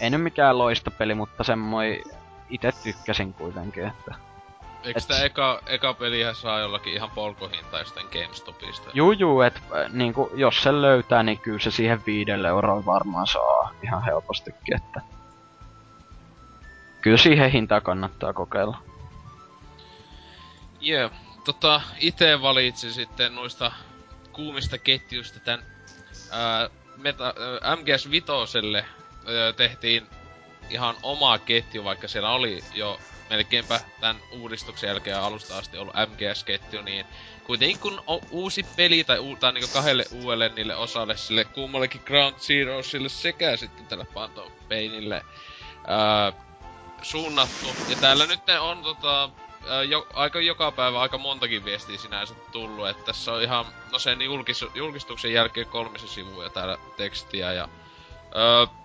ei 0.00 0.10
nyt 0.10 0.22
mikään 0.22 0.58
loistopeli, 0.58 1.14
mutta 1.14 1.44
semmoi 1.44 2.02
itse 2.50 2.72
tykkäsin 2.82 3.34
kuitenkin, 3.34 3.86
että 3.86 4.14
Eikö 4.84 4.98
et... 4.98 5.02
sitä 5.02 5.24
eka, 5.24 5.60
eka 5.66 5.94
peliä 5.94 6.34
saa 6.34 6.60
jollakin 6.60 6.94
ihan 6.94 7.10
polkohinta 7.10 7.78
jostain 7.78 8.06
GameStopista? 8.12 8.90
Juu, 8.94 9.12
juu, 9.12 9.40
et 9.40 9.62
niinku, 9.92 10.30
jos 10.34 10.62
se 10.62 10.82
löytää, 10.82 11.22
niin 11.22 11.38
kyllä 11.38 11.58
se 11.58 11.70
siihen 11.70 12.02
viidelle 12.06 12.48
euroon 12.48 12.86
varmaan 12.86 13.26
saa 13.26 13.70
ihan 13.82 14.04
helpostikin, 14.04 14.76
että... 14.76 15.00
Kyllä 17.00 17.16
siihen 17.16 17.50
hintaan 17.50 17.82
kannattaa 17.82 18.32
kokeilla. 18.32 18.78
Jee, 20.80 20.98
yeah. 20.98 21.12
tota, 21.44 21.80
itse 21.98 22.42
valitsin 22.42 22.92
sitten 22.92 23.34
noista 23.34 23.72
kuumista 24.32 24.78
ketjuista 24.78 25.40
tän 25.40 25.62
ää, 26.30 26.70
meta, 26.96 27.34
ää, 27.62 27.76
MGS 27.76 28.10
Vitoselle 28.10 28.78
ää, 28.78 29.52
tehtiin 29.52 30.06
ihan 30.70 30.94
oma 31.02 31.38
ketju, 31.38 31.84
vaikka 31.84 32.08
siellä 32.08 32.30
oli 32.30 32.64
jo 32.74 33.00
melkeinpä 33.30 33.80
tämän 34.00 34.16
uudistuksen 34.32 34.88
jälkeen 34.88 35.18
alusta 35.18 35.58
asti 35.58 35.78
ollut 35.78 35.94
MGS-ketju, 35.94 36.82
niin 36.82 37.06
kuitenkin 37.44 37.78
kun 37.78 38.02
on 38.06 38.20
uusi 38.30 38.66
peli 38.76 39.04
tai, 39.04 39.18
u- 39.18 39.36
tai 39.36 39.52
niinku 39.52 39.70
kahdelle 39.72 40.04
uudelle 40.12 40.48
niille 40.48 40.76
osalle, 40.76 41.16
sille 41.16 41.44
kummallekin 41.44 42.02
Ground 42.04 42.36
Zeroesille 42.38 43.08
sekä 43.08 43.56
sitten 43.56 43.86
tälle 43.86 44.06
Phantom 44.12 44.50
Painille 44.68 45.22
ää, 45.86 46.32
suunnattu. 47.02 47.66
Ja 47.88 47.96
täällä 47.96 48.26
nyt 48.26 48.40
on 48.60 48.82
tota, 48.82 49.30
jo, 49.88 50.06
aika 50.12 50.40
joka 50.40 50.72
päivä 50.72 51.00
aika 51.00 51.18
montakin 51.18 51.64
viestiä 51.64 51.98
sinänsä 51.98 52.34
tullut, 52.52 52.88
että 52.88 53.04
tässä 53.04 53.32
on 53.32 53.42
ihan, 53.42 53.66
no 53.92 53.98
sen 53.98 54.22
julkis, 54.22 54.64
julkistuksen 54.74 55.32
jälkeen 55.32 55.66
kolmisen 55.66 56.08
sivuja 56.08 56.50
täällä 56.50 56.78
tekstiä 56.96 57.52
ja 57.52 57.68
ää, 58.34 58.80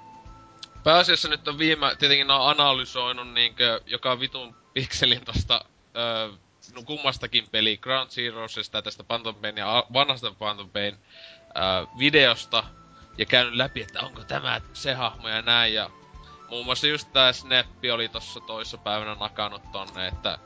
pääasiassa 0.83 1.29
nyt 1.29 1.47
on 1.47 1.57
viime, 1.57 1.95
tietenkin 1.99 2.31
on 2.31 2.49
analysoinut 2.49 3.33
niinkö 3.33 3.81
joka 3.85 4.19
vitun 4.19 4.55
pikselin 4.73 5.25
tosta 5.25 5.65
öö, 5.97 6.29
no 6.75 6.83
kummastakin 6.83 7.47
peli 7.51 7.77
Ground 7.77 8.09
Zeroesista 8.09 8.81
tästä 8.81 9.03
Phantom 9.03 9.35
Pain 9.35 9.57
ja 9.57 9.83
vanhasta 9.93 10.31
Phantom 10.31 10.69
Pain 10.69 10.97
öö, 11.57 11.85
videosta 11.99 12.63
ja 13.17 13.25
käynyt 13.25 13.55
läpi, 13.55 13.81
että 13.81 13.99
onko 13.99 14.23
tämä 14.23 14.61
se 14.73 14.93
hahmo 14.93 15.27
ja 15.27 15.41
näin 15.41 15.73
ja 15.73 15.89
muun 16.49 16.65
muassa 16.65 16.87
just 16.87 17.07
tää 17.13 17.33
Snappi 17.33 17.91
oli 17.91 18.09
tossa 18.09 18.39
toissa 18.39 18.77
päivänä 18.77 19.15
nakannut 19.19 19.71
tonne, 19.71 20.07
että 20.07 20.37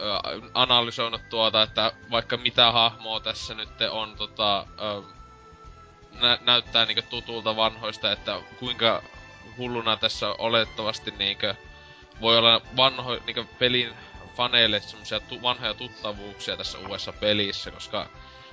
öö, 0.00 0.08
analysoinut 0.54 1.28
tuota, 1.30 1.62
että 1.62 1.92
vaikka 2.10 2.36
mitä 2.36 2.72
hahmoa 2.72 3.20
tässä 3.20 3.54
nyt 3.54 3.68
on 3.90 4.16
tota, 4.16 4.66
öö, 4.80 5.02
nä- 6.20 6.38
näyttää 6.40 6.86
niinku 6.86 7.02
tutulta 7.10 7.56
vanhoista, 7.56 8.12
että 8.12 8.40
kuinka 8.58 9.02
hulluna 9.56 9.96
tässä 9.96 10.28
olettavasti 10.38 11.10
niinkö 11.10 11.54
voi 12.20 12.38
olla 12.38 12.60
vanho 12.76 13.18
niinkö 13.26 13.44
pelin 13.58 13.94
faneille 14.36 14.80
semmosia 14.80 15.20
tu- 15.20 15.42
vanhoja 15.42 15.74
tuttavuuksia 15.74 16.56
tässä 16.56 16.78
uudessa 16.78 17.12
pelissä, 17.12 17.70
koska 17.70 18.06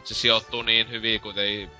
se 0.03 0.13
sijoittuu 0.13 0.61
niin 0.61 0.89
hyvin 0.89 1.21
kuten 1.21 1.71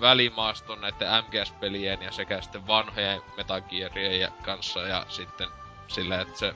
välimaaston 0.00 0.80
näiden 0.80 1.08
MGS-pelien 1.24 2.02
ja 2.02 2.12
sekä 2.12 2.40
sitten 2.40 2.66
vanhojen 2.66 3.22
Metal 3.36 3.60
Gearien 3.60 4.32
kanssa 4.42 4.80
ja 4.80 5.06
sitten 5.08 5.48
sillä, 5.88 6.20
että 6.20 6.38
se 6.38 6.54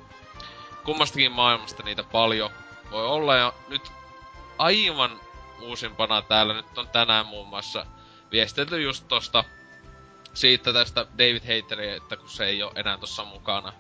kummastakin 0.84 1.32
maailmasta 1.32 1.82
niitä 1.82 2.02
paljon 2.02 2.50
voi 2.90 3.06
olla 3.06 3.36
ja 3.36 3.52
nyt 3.68 3.92
aivan 4.58 5.20
uusimpana 5.60 6.22
täällä 6.22 6.54
nyt 6.54 6.78
on 6.78 6.88
tänään 6.88 7.26
muun 7.26 7.48
muassa 7.48 7.86
viestelty 8.32 8.82
just 8.82 9.08
tosta 9.08 9.44
siitä 10.34 10.72
tästä 10.72 11.06
David 11.18 11.42
Hateria, 11.56 11.96
että 11.96 12.16
kun 12.16 12.28
se 12.28 12.44
ei 12.44 12.62
ole 12.62 12.72
enää 12.76 12.98
tossa 12.98 13.24
mukana. 13.24 13.72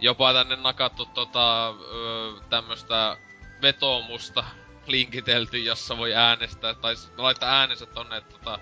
Jopa 0.00 0.32
tänne 0.32 0.56
nakattu 0.56 1.06
tota, 1.06 1.74
tämmöstä 2.50 3.16
vetoomusta 3.62 4.44
linkitelty, 4.86 5.58
jossa 5.58 5.98
voi 5.98 6.14
äänestää, 6.14 6.74
tai 6.74 6.94
laittaa 7.16 7.58
äänensä 7.58 7.86
tonne 7.86 8.16
että, 8.16 8.32
tota, 8.32 8.58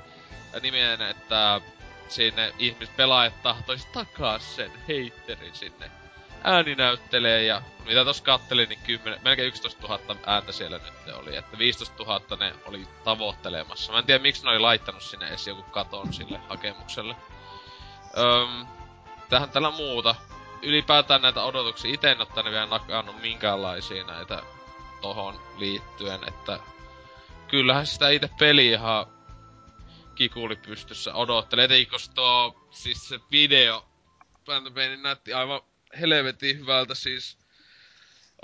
nimeen, 0.60 1.02
että 1.02 1.60
sinne 2.08 2.54
ihmispelaajat 2.58 3.42
tahtoisi 3.42 3.88
takaa 3.92 4.38
sen 4.38 4.70
Haterin 4.80 5.54
sinne 5.54 5.90
ääni 6.44 6.74
näyttelee 6.74 7.44
ja 7.44 7.62
mitä 7.86 8.04
tos 8.04 8.20
kattelin, 8.20 8.68
niin 8.68 8.80
10, 8.86 9.20
melkein 9.24 9.48
11 9.48 9.88
000 9.88 10.16
ääntä 10.26 10.52
siellä 10.52 10.78
nyt 10.78 11.14
oli, 11.14 11.36
että 11.36 11.58
15 11.58 12.02
000 12.02 12.36
ne 12.36 12.54
oli 12.66 12.88
tavoittelemassa. 13.04 13.92
Mä 13.92 13.98
en 13.98 14.04
tiedä 14.04 14.22
miksi 14.22 14.44
ne 14.44 14.50
oli 14.50 14.58
laittanut 14.58 15.02
sinne 15.02 15.28
edes 15.28 15.46
joku 15.46 15.62
katon 15.62 16.12
sille 16.12 16.40
hakemukselle. 16.48 17.16
Öm, 18.18 18.66
tähän 19.30 19.50
tällä 19.50 19.70
muuta. 19.70 20.14
Ylipäätään 20.62 21.22
näitä 21.22 21.42
odotuksia 21.42 21.94
itse 21.94 22.10
en 22.10 22.20
ottanut 22.20 22.52
vielä 22.52 22.66
nakannut 22.66 23.22
minkäänlaisia 23.22 24.04
näitä 24.04 24.42
tohon 25.00 25.40
liittyen, 25.56 26.28
että 26.28 26.58
kyllähän 27.48 27.86
sitä 27.86 28.08
itse 28.08 28.30
peli 28.38 28.66
ihan 28.66 29.06
kikuli 30.14 30.56
pystyssä 30.56 31.14
odottelee. 31.14 31.64
Etenkin 31.64 31.98
tuo, 32.14 32.68
siis 32.70 33.08
se 33.08 33.20
video 33.30 33.84
Phantom 34.44 34.74
Painin 34.74 35.02
näytti 35.02 35.32
aivan 35.32 35.60
helvetin 36.00 36.58
hyvältä 36.58 36.94
siis. 36.94 37.38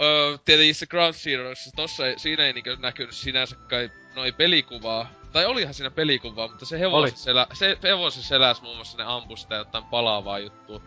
Öö, 0.00 0.38
tietenkin 0.44 0.74
se 0.74 0.86
Ground 0.86 1.14
Zeroes, 1.14 1.70
tossa 1.76 2.06
ei, 2.06 2.18
siinä 2.18 2.46
ei 2.46 2.52
niinkö 2.52 2.76
näkynyt 2.76 3.14
sinänsä 3.14 3.56
kai 3.56 3.90
noi 4.14 4.32
pelikuvaa. 4.32 5.10
Tai 5.32 5.46
olihan 5.46 5.74
siinä 5.74 5.90
pelikuvaa, 5.90 6.48
mutta 6.48 6.66
se 6.66 6.78
hevosen, 6.78 7.18
selä, 7.18 7.46
se 7.52 7.78
hevosen 7.82 8.22
seläs 8.22 8.62
muun 8.62 8.76
muassa 8.76 8.98
ne 8.98 9.04
ampui 9.04 9.38
sitä 9.38 9.54
jotain 9.54 9.84
palaavaa 9.84 10.38
juttua. 10.38 10.80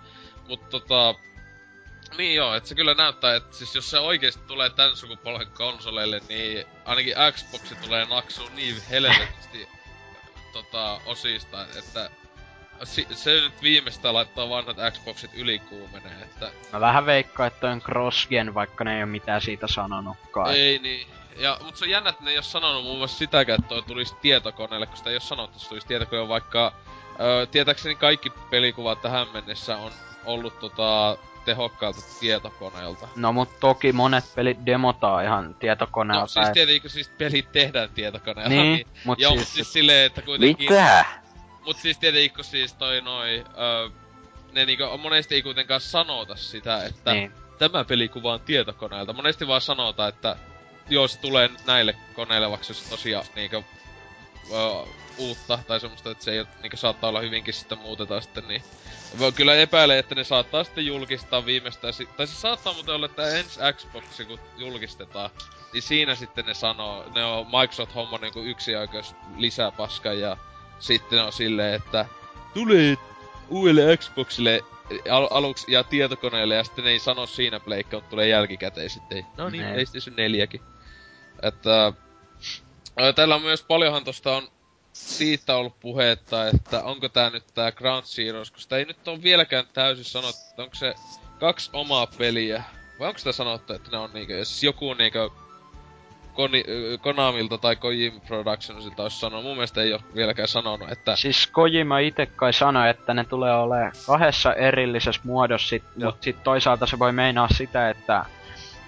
Mutta 0.48 0.68
tota, 0.68 1.16
niin 2.18 2.36
joo, 2.36 2.56
että 2.56 2.70
se 2.70 2.76
kyllä 2.76 2.94
näyttää, 2.94 3.36
että 3.36 3.58
siis 3.58 3.76
jos 3.76 3.90
se 3.90 4.00
oikeesti 4.00 4.44
tulee 4.48 4.70
tän 4.70 4.98
sukupolven 4.98 5.52
konsoleille, 5.52 6.22
niin 6.30 6.66
ainakin 6.86 7.16
Xboxi 7.32 7.76
tulee 7.76 8.06
naksuun 8.06 8.56
niin 8.56 8.82
helvetisti 8.90 9.68
tota, 10.52 11.02
osista, 11.06 11.66
että 11.80 12.10
si- 12.84 13.08
se 13.12 13.32
nyt 13.42 13.62
viimeistä 13.62 14.14
laittaa 14.14 14.50
vanhat 14.50 14.78
Xboxit 14.92 15.32
ylikuumenee, 15.34 16.22
että... 16.22 16.52
Mä 16.74 16.80
vähän 16.80 17.06
veikkaan, 17.06 17.48
että 17.48 17.72
on 17.72 17.82
crossgen, 17.82 18.54
vaikka 18.54 18.84
ne 18.84 18.96
ei 18.96 19.02
oo 19.02 19.08
mitään 19.08 19.42
siitä 19.42 19.68
sanonutkaan. 19.68 20.56
Ei 20.56 20.80
niin. 20.80 21.08
Ja, 21.38 21.58
mut 21.64 21.76
se 21.76 21.86
on 21.86 21.90
jännä, 21.92 22.10
että 22.10 22.24
ne 22.24 22.32
ei 22.32 22.38
oo 22.38 22.42
sanonut 22.44 22.84
muun 22.84 22.98
muassa 22.98 23.18
sitäkään, 23.18 23.60
että 23.60 23.70
toi 23.70 23.82
tulisi 23.82 24.16
tietokoneelle, 24.22 24.86
kun 24.86 24.98
sitä 24.98 25.10
ei 25.10 25.16
oo 25.16 25.20
sanottu, 25.20 25.52
että 25.52 25.64
se 25.64 25.70
tulisi 25.70 25.88
tietokoneelle, 25.88 26.30
vaikka... 26.30 26.74
Öö, 27.20 27.46
tietääkseni 27.46 27.96
kaikki 27.96 28.30
pelikuvat 28.50 29.02
tähän 29.02 29.28
mennessä 29.34 29.78
on 29.78 29.92
ollut 30.26 30.60
tota 30.60 31.18
tehokkaalta 31.46 32.02
tietokoneelta. 32.20 33.08
No 33.16 33.34
mut 33.34 33.60
toki 33.60 33.94
monet 33.94 34.24
pelit 34.36 34.58
demotaan 34.66 35.24
ihan 35.24 35.56
tietokoneelta. 35.60 36.22
No 36.22 36.28
siis 36.28 36.50
tietenkin 36.54 36.90
siis 36.90 37.10
pelit 37.18 37.52
tehdään 37.52 37.90
tietokoneella. 37.90 38.50
Niin, 38.50 38.74
niin 38.74 38.88
mut 39.06 39.20
Joo, 39.20 39.36
siis... 39.36 39.54
siis 39.54 39.74
silleen, 39.74 40.06
että 40.06 40.22
kuitenkin... 40.22 40.70
Mitä? 40.70 41.06
Mut 41.66 41.78
siis 41.78 41.98
tietenkin 41.98 42.34
kun 42.34 42.44
siis 42.44 42.74
toi 42.74 43.02
noi... 43.02 43.44
Öö, 43.58 43.90
ne 44.52 44.66
niinku 44.66 44.98
monesti 44.98 45.36
ei 45.36 45.42
kuitenkaan 45.42 45.82
sanota 45.82 46.36
sitä, 46.36 46.86
että 46.86 47.14
Niin. 47.14 47.32
tämä 47.58 47.84
pelikuva 47.84 48.34
on 48.34 48.40
tietokoneelta. 48.40 49.14
Monesti 49.14 49.48
vaan 49.48 49.62
sanotaan, 49.62 50.10
että 50.10 50.36
joo 50.90 51.08
se 51.08 51.20
tulee 51.20 51.48
nyt 51.48 51.66
näille 51.66 51.96
koneille, 52.14 52.50
vaikka 52.50 52.66
se 52.74 52.90
tosiaan 52.90 53.26
niinku 53.36 53.66
ö, 54.52 54.88
uutta 55.18 55.60
tai 55.68 55.80
semmoista, 55.80 56.12
että 56.12 56.24
se 56.24 56.32
ei 56.32 56.46
niinku 56.62 56.78
saattaa 56.78 57.10
olla 57.10 57.20
hyvinkin 57.22 57.54
sitten 57.54 57.78
muutetaan 57.78 58.22
sitten 58.22 58.48
niin. 58.48 58.64
Voi 59.20 59.32
kyllä 59.32 59.56
epäilee, 59.56 60.00
että 60.00 60.16
ne 60.16 60.24
saattaa 60.24 60.64
sitten 60.64 60.86
julkistaa 60.86 61.46
viimeistään, 61.46 61.94
tai 62.18 62.28
se 62.28 62.36
saattaa 62.36 62.74
muuten 62.74 62.96
olla, 62.96 63.06
että 63.06 63.30
ensi 63.38 63.60
Xbox 63.74 64.04
kun 64.28 64.40
julkistetaan, 64.58 65.30
niin 65.74 65.84
siinä 65.84 66.16
sitten 66.16 66.46
ne 66.46 66.54
sanoo, 66.54 67.06
ne 67.16 67.26
on 67.26 67.46
Microsoft 67.46 67.96
homma 67.96 68.18
niinku 68.18 68.40
yksi 68.40 68.76
oikeus 68.76 69.16
lisää 69.38 69.72
paskaa 69.72 70.14
ja 70.14 70.38
sitten 70.80 71.24
on 71.24 71.34
silleen, 71.34 71.74
että 71.74 72.06
tulee 72.54 72.98
uudelle 73.50 73.98
Xboxille 73.98 74.62
al- 75.12 75.28
aluksi 75.32 75.72
ja 75.72 75.84
tietokoneelle 75.84 76.56
ja 76.56 76.64
sitten 76.64 76.86
ne 76.86 76.92
ei 76.92 77.00
sano 77.00 77.26
siinä 77.26 77.60
pleikka, 77.60 77.98
mutta 77.98 78.10
tulee 78.10 78.28
jälkikäteen 78.28 78.90
sitten. 78.90 79.26
No 79.38 79.50
niin, 79.50 79.64
Ne. 79.64 79.74
PlayStation 79.74 80.16
4 80.16 80.48
Että 81.42 81.94
ö, 83.00 83.14
Tällä 83.14 83.36
on 83.36 83.42
myös 83.42 83.64
paljonhan 83.64 84.04
tosta 84.04 84.36
on 84.36 84.48
siitä 84.94 85.56
ollut 85.56 85.80
puhetta, 85.80 86.48
että 86.48 86.84
onko 86.84 87.10
tää 87.10 87.30
nyt 87.30 87.44
tää 87.54 87.72
Ground 87.72 88.04
Zeroes, 88.04 88.52
kun 88.52 88.60
sitä 88.60 88.78
ei 88.78 88.86
nyt 88.86 89.08
on 89.08 89.24
vieläkään 89.24 89.66
täysin 89.74 90.06
sanottu, 90.06 90.42
että 90.50 90.64
onko 90.64 90.76
se 90.76 90.94
kaksi 91.40 91.70
omaa 91.74 92.08
peliä, 92.18 92.64
vai 93.00 93.08
onko 93.08 93.18
sitä 93.18 93.32
sanottu, 93.32 93.74
että 93.74 93.92
ne 93.92 93.98
on 93.98 94.10
niinkö, 94.14 94.38
jos 94.38 94.64
joku 94.64 94.94
niinkö 94.94 95.30
Koni, 96.34 96.64
Konamilta 97.02 97.58
tai 97.58 97.76
Kojima 97.76 98.20
Productionsilta 98.28 99.04
olisi 99.04 99.20
sanonut, 99.20 99.46
mun 99.46 99.56
mielestä 99.56 99.82
ei 99.82 99.94
ole 99.94 100.02
vieläkään 100.16 100.48
sanonut, 100.48 100.92
että 100.92 101.16
Siis 101.16 101.48
Kojima 101.48 102.00
itse 102.00 102.26
kai 102.26 102.54
sanoi, 102.54 102.90
että 102.90 103.14
ne 103.14 103.24
tulee 103.24 103.54
olemaan 103.54 103.92
kahdessa 104.08 104.54
erillisessä 104.54 105.22
muodossa, 105.24 105.70
sit, 105.70 105.84
Joo. 105.98 106.12
mut 106.12 106.24
sit 106.24 106.44
toisaalta 106.44 106.86
se 106.86 107.00
voi 107.00 107.12
meinaa 107.12 107.48
sitä, 107.58 107.90
että 107.90 108.26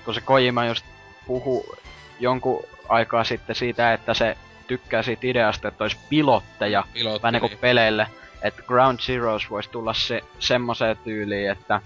kun 0.06 0.14
se 0.14 0.22
Kojima 0.22 0.66
just 0.66 0.86
puhu 1.28 1.76
jonkun 2.20 2.64
aikaa 2.90 3.24
sitten 3.24 3.56
siitä, 3.56 3.94
että 3.94 4.14
se 4.14 4.38
tykkää 4.68 5.04
siitä 5.04 5.28
ideasta, 5.28 5.68
että 5.68 5.84
olisi 5.84 5.98
pilotteja 6.10 6.84
pilotti, 6.94 7.22
vähän 7.22 7.34
niinku 7.34 7.48
niin. 7.48 7.58
peleille, 7.58 8.08
että 8.42 8.62
Ground 8.62 9.00
Zeroes 9.00 9.50
voisi 9.50 9.70
tulla 9.70 9.94
se 9.94 10.22
semmoiseen 10.40 10.98
tyyliin, 10.98 11.52
että 11.52 11.82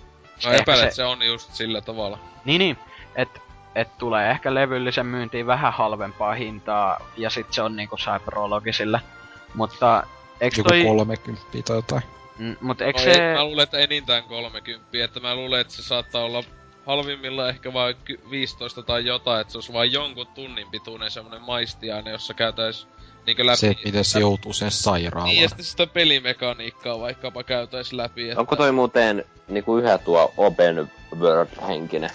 ehkä 0.45 0.61
epäilen, 0.61 0.81
se- 0.81 0.87
että 0.87 0.95
se 0.95 1.05
on 1.05 1.25
just 1.25 1.53
sillä 1.53 1.81
tavalla. 1.81 2.19
niin 2.45 2.59
niin, 2.59 2.77
että 3.15 3.39
et 3.75 3.97
tulee 3.97 4.31
ehkä 4.31 4.53
levyllisen 4.53 5.05
myyntiin 5.05 5.47
vähän 5.47 5.73
halvempaa 5.73 6.33
hintaa, 6.33 6.99
ja 7.17 7.29
sit 7.29 7.53
se 7.53 7.61
on 7.61 7.75
niinku 7.75 7.97
Cyberologisille. 7.97 9.01
Mutta 9.53 10.03
Joku 10.41 10.69
toi... 10.69 10.83
30 10.83 11.41
tai 11.65 11.75
jotain. 11.75 12.01
Mm, 12.37 12.55
mut 12.61 12.81
eikö 12.81 12.99
No 12.99 13.03
se... 13.03 13.29
ei, 13.29 13.35
mä 13.35 13.43
luulen, 13.43 13.63
että 13.63 13.77
enintään 13.77 14.23
30, 14.23 14.87
että 15.03 15.19
mä 15.19 15.35
luulen, 15.35 15.61
että 15.61 15.73
se 15.73 15.83
saattaa 15.83 16.23
olla 16.23 16.43
halvimmilla 16.87 17.49
ehkä 17.49 17.73
vain 17.73 17.95
ky- 18.05 18.19
15 18.29 18.83
tai 18.83 19.05
jotain, 19.05 19.41
että 19.41 19.51
se 19.51 19.57
olisi 19.57 19.73
vain 19.73 19.91
jonkun 19.91 20.27
tunnin 20.27 20.67
pituinen 20.71 21.11
semmonen 21.11 21.41
maistiaine, 21.41 22.11
jossa 22.11 22.33
käytäis 22.33 22.87
niinkö 23.25 23.45
läpi... 23.45 23.57
Se, 23.57 23.75
miten 23.85 24.05
se 24.05 24.19
joutuu 24.19 24.53
sen 24.53 24.65
Niin, 24.65 24.71
ja 24.77 24.81
sairaalaan. 24.81 25.35
sitten 25.49 25.65
sitä 25.65 25.87
pelimekaniikkaa 25.87 26.99
vaikkapa 26.99 27.43
käytäis 27.43 27.93
läpi, 27.93 28.29
että... 28.29 28.39
Onko 28.39 28.55
toi 28.55 28.71
muuten 28.71 29.25
niinku 29.47 29.77
yhä 29.77 29.97
tuo 29.97 30.33
open 30.37 30.91
world-henkinen? 31.19 32.11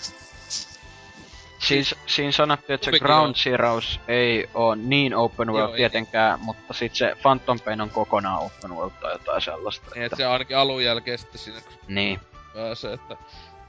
Siis 1.59 1.94
siinä 2.07 2.32
sanottiin, 2.32 2.74
että 2.74 2.90
se 2.90 2.99
Ground. 2.99 3.35
Zeroes 3.35 4.01
ei 4.09 4.49
oo 4.55 4.74
niin 4.74 5.15
open 5.16 5.49
world 5.49 5.61
Joo, 5.69 5.73
ei. 5.73 5.77
tietenkään, 5.77 6.40
mutta 6.40 6.74
sit 6.74 6.94
se 6.94 7.16
Phantom 7.23 7.61
Pain 7.61 7.81
on 7.81 7.90
kokonaan 7.90 8.39
open 8.43 8.70
world 8.77 8.93
tai 9.01 9.12
jotain 9.12 9.43
sellaista. 9.43 9.86
Niin, 9.94 10.03
että 10.05 10.05
että... 10.07 10.16
se 10.16 10.27
ainakin 10.27 10.57
alun 10.57 10.85
jälkeen 10.85 11.19
sitten 11.19 11.39
siinä 11.40 11.61
kun 11.61 11.73
Niin. 11.89 12.20
pääsee, 12.55 12.93
että... 12.93 13.16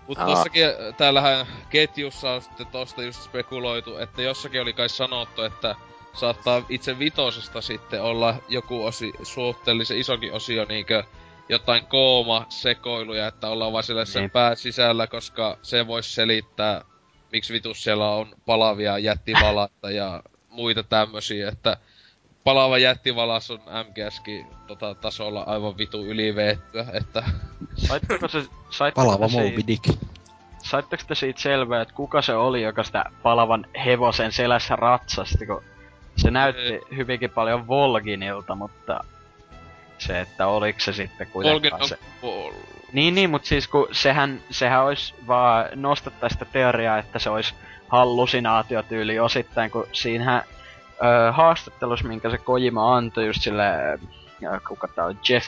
Mut 0.08 0.18
Aa. 0.18 0.26
tossakin, 0.26 0.66
äh, 0.66 0.74
täällähän 0.98 1.46
ketjussa 1.70 2.32
on 2.32 2.42
sitten 2.42 2.68
tosta 2.68 3.04
just 3.04 3.22
spekuloitu, 3.22 3.98
että 3.98 4.22
jossakin 4.22 4.62
oli 4.62 4.74
kai 4.74 4.90
sanottu, 4.90 5.42
että 5.42 5.76
saattaa 6.14 6.62
itse 6.70 7.00
vitosesta 7.00 7.62
sitten 7.62 8.02
olla 8.02 8.36
joku 8.48 8.86
osi, 8.86 9.14
suhteellisen 9.24 9.98
isokin 9.98 10.34
osio 10.34 10.66
niinkö 10.66 11.04
jotain 11.50 11.86
kooma 11.88 12.46
sekoiluja, 12.50 13.28
että 13.28 13.50
ollaan 13.50 13.74
vaan 13.74 13.84
siellä 13.84 14.06
sen 14.06 14.20
Niin. 14.22 14.32
pää 14.32 14.56
sisällä, 14.56 15.08
koska 15.08 15.58
se 15.62 15.88
voisi 15.88 16.14
selittää, 16.14 16.86
miksi 17.32 17.54
vitus 17.54 17.84
siellä 17.84 18.10
on 18.10 18.36
palavia 18.46 18.98
jättivalatta 18.98 19.92
ja 19.92 20.24
muita 20.50 20.84
tämmösiä, 20.84 21.50
että 21.50 21.78
palava 22.44 22.78
jättivalas 22.78 23.52
on 23.52 23.60
MGSkin 23.60 24.48
tota, 24.68 24.96
tasolla 24.96 25.42
aivan 25.44 25.78
vitu 25.78 26.06
yliveettyä, 26.06 26.86
että 26.94 27.24
Saitteko 27.76 28.28
se... 28.28 28.46
Saitteko 28.70 29.06
Palava 29.06 29.26
te 29.26 29.32
siitä- 29.32 29.44
Moby 29.50 29.62
Dick. 29.68 29.90
Saitteko 30.64 31.04
te 31.08 31.16
siitä 31.16 31.42
selvää, 31.42 31.82
että 31.82 31.94
kuka 31.94 32.22
se 32.22 32.36
oli, 32.36 32.62
joka 32.62 32.84
sitä 32.84 33.06
palavan 33.24 33.66
hevosen 33.86 34.32
selässä 34.32 34.76
ratsasti, 34.76 35.46
kun 35.46 35.64
se 36.16 36.32
näytti 36.32 36.80
hyvinkin 36.96 37.30
paljon 37.30 37.68
Volginilta, 37.68 38.56
mutta 38.56 39.04
se, 39.98 40.22
että 40.22 40.48
oliko 40.48 40.80
se 40.80 40.94
sitten 40.94 41.28
kuitenkaan 41.28 41.82
on 41.82 41.88
se... 41.88 41.98
Vol- 42.22 42.54
Niin, 42.94 43.16
niin, 43.16 43.30
mutta 43.30 43.48
siis 43.48 43.68
kun 43.68 43.88
sehän, 43.92 44.42
sehän 44.52 44.84
olisi 44.84 45.14
vaan 45.28 45.66
nostettaa 45.76 46.30
sitä 46.30 46.46
teoriaa, 46.46 46.98
että 46.98 47.20
se 47.20 47.30
olisi 47.30 47.54
hallusinaatiotyyli 47.88 49.20
osittain, 49.20 49.72
kun 49.72 49.88
siinähän 49.94 50.44
ö, 50.94 51.32
haastattelussa, 51.32 52.08
minkä 52.08 52.30
se 52.30 52.38
Kojima 52.38 52.96
antoi 52.96 53.28
just 53.28 53.42
sille, 53.42 53.64
kuka 54.68 54.88
tää 54.88 55.06
on, 55.06 55.20
Jeff. 55.30 55.48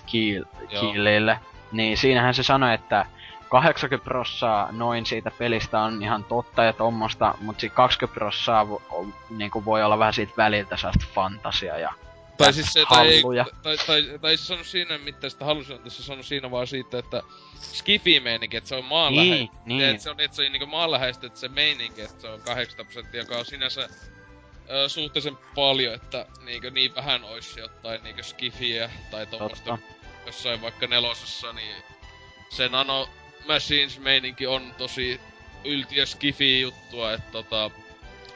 Keelille, 0.69 1.39
niin 1.71 1.97
siinähän 1.97 2.33
se 2.33 2.43
sanoi, 2.43 2.73
että 2.73 3.05
80 3.49 4.03
prossaa 4.05 4.71
noin 4.71 5.05
siitä 5.05 5.31
pelistä 5.37 5.79
on 5.79 6.03
ihan 6.03 6.23
totta 6.23 6.63
ja 6.63 6.73
tommosta, 6.73 7.35
mutta 7.41 7.61
sit 7.61 7.73
20 7.73 8.19
prossaa 8.19 8.69
vo, 8.69 8.81
on- 8.89 9.13
niinku 9.29 9.65
voi 9.65 9.83
olla 9.83 9.99
vähän 9.99 10.13
siitä 10.13 10.33
väliltä 10.37 10.77
sellaista 10.77 11.05
fantasiaa 11.13 11.77
ja 11.77 11.93
Tai 12.37 12.53
siis 12.53 12.73
se, 12.73 12.83
tai, 12.89 13.07
ei, 13.07 13.21
halluja. 13.21 13.45
tai, 13.63 13.77
tai, 13.87 14.03
tai, 14.21 14.37
se 14.37 14.45
sano 14.45 14.63
siinä 14.63 14.97
mitään 14.97 15.31
sitä 15.31 15.45
halusin, 15.45 15.79
se 15.87 16.03
sano 16.03 16.23
siinä 16.23 16.51
vaan 16.51 16.67
siitä, 16.67 16.99
että 16.99 17.21
skifi 17.59 18.19
meininki, 18.19 18.57
että 18.57 18.67
se 18.67 18.75
on 18.75 18.85
maanläheistä. 18.85 19.55
Niin, 19.65 19.77
niin. 19.77 19.89
Että 19.89 20.03
se 20.03 20.09
on, 20.09 20.19
että 20.19 20.35
se 20.35 20.45
on 20.45 20.51
niinku 20.51 20.65
maanläheistä, 20.67 21.27
että 21.27 21.39
se 21.39 21.47
meininki, 21.47 22.01
että 22.01 22.21
se 22.21 22.27
on 22.27 22.41
80 22.41 22.83
prosenttia, 22.93 23.21
joka 23.21 23.35
on 23.37 23.45
sinänsä 23.45 23.89
ö, 24.69 24.89
suhteellisen 24.89 25.37
paljon, 25.55 25.93
että 25.93 26.25
niinkö 26.45 26.71
niin 26.71 26.95
vähän 26.95 27.23
olisi 27.23 27.59
jotain 27.59 28.03
niinkö 28.03 28.23
skifiä 28.23 28.89
tai 29.11 29.25
tuommoista 29.25 29.77
jossain 30.25 30.61
vaikka 30.61 30.87
nelosessa, 30.87 31.53
niin 31.53 31.75
se 32.49 32.69
nano, 32.69 33.09
Machines 33.47 33.99
meininki 33.99 34.47
on 34.47 34.75
tosi 34.77 35.21
yltiö 35.63 36.05
skifi 36.05 36.61
juttua, 36.61 37.13
että 37.13 37.31
tota, 37.31 37.71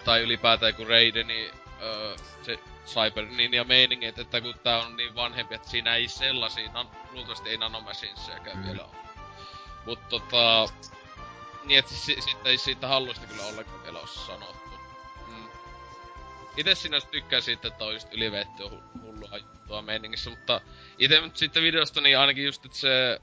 tai 0.06 0.22
ylipäätään 0.22 0.76
kun 0.76 0.88
Raideni, 0.88 1.52
öö, 1.82 2.16
se 2.42 2.60
Cyber 2.86 3.26
niin 3.26 3.54
ja 3.54 3.64
meiningit, 3.64 4.20
että 4.20 4.42
kun 4.42 4.54
tää 4.64 4.80
on 4.82 4.98
niin 4.98 5.16
vanhempi, 5.16 5.56
että 5.56 5.70
siinä 5.70 5.96
ei 5.96 6.08
sellaisia, 6.08 6.72
nan, 6.72 6.90
luultavasti 7.12 7.50
ei 7.50 7.58
nanomachinesejakään 7.58 8.58
mm. 8.58 8.66
vielä 8.66 8.84
ole. 8.84 8.96
Mut 9.86 10.10
tota, 10.10 10.66
niin 11.64 11.80
että 11.80 11.94
si, 11.94 12.22
siitä 12.22 12.50
ei 12.50 12.58
siitä 12.58 12.88
hallusta 12.88 13.28
kyllä 13.28 13.44
ollenkaan 13.44 13.84
vielä 13.84 14.00
ole 14.00 14.08
sanottu. 14.08 14.59
Itse 16.60 16.76
sinä 16.76 17.02
tykkään 17.02 17.42
siitä, 17.42 17.68
että 17.68 17.86
on 17.86 17.94
just 17.94 18.14
ylivetty 18.14 18.64
hullua 19.02 19.38
juttua 19.38 19.82
meiningissä, 19.82 20.30
mutta 20.30 20.62
itse 20.98 21.22
nyt 21.22 21.38
sitten 21.38 21.64
videosta 21.64 22.02
niin 22.02 22.18
ainakin 22.18 22.46
just, 22.46 22.66
että 22.66 22.78
se 22.78 23.20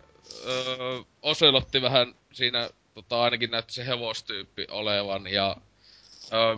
öö, 0.46 1.00
Oselotti 1.22 1.82
vähän 1.82 2.14
siinä 2.32 2.70
tota, 2.94 3.22
ainakin 3.22 3.50
näytti 3.50 3.72
se 3.72 3.86
hevostyyppi 3.86 4.66
olevan 4.70 5.26
ja 5.26 5.56
öö, 6.32 6.56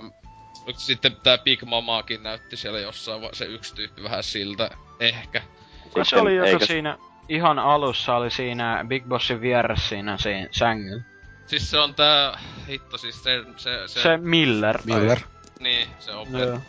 sitten 0.77 1.17
tää 1.17 1.39
Big 1.39 1.63
Mamaakin 1.63 2.23
näytti 2.23 2.57
siellä 2.57 2.81
jossain 2.81 3.23
se 3.33 3.45
yksi 3.45 3.75
tyyppi 3.75 4.03
vähän 4.03 4.23
siltä, 4.23 4.71
ehkä. 5.01 5.43
Kuka 5.83 6.05
se 6.05 6.17
oli, 6.17 6.37
joka 6.37 6.49
eikö... 6.49 6.67
siinä 6.67 6.99
ihan 7.29 7.59
alussa 7.59 8.17
oli 8.17 8.31
siinä 8.31 8.85
Big 8.89 9.05
Bossin 9.05 9.41
vieressä 9.41 9.89
siinä, 9.89 10.19
siinä 10.19 10.49
sängyllä? 10.51 11.03
Siis 11.47 11.71
se 11.71 11.79
on 11.79 11.95
tää, 11.95 12.41
hitto 12.69 12.99
siis 12.99 13.23
se... 13.23 13.45
Se, 13.57 13.89
se, 13.89 14.03
se 14.03 14.17
Miller. 14.17 14.79
Miller. 14.85 15.19
Niin, 15.61 15.89
se 15.99 16.15
opettaja. 16.15 16.61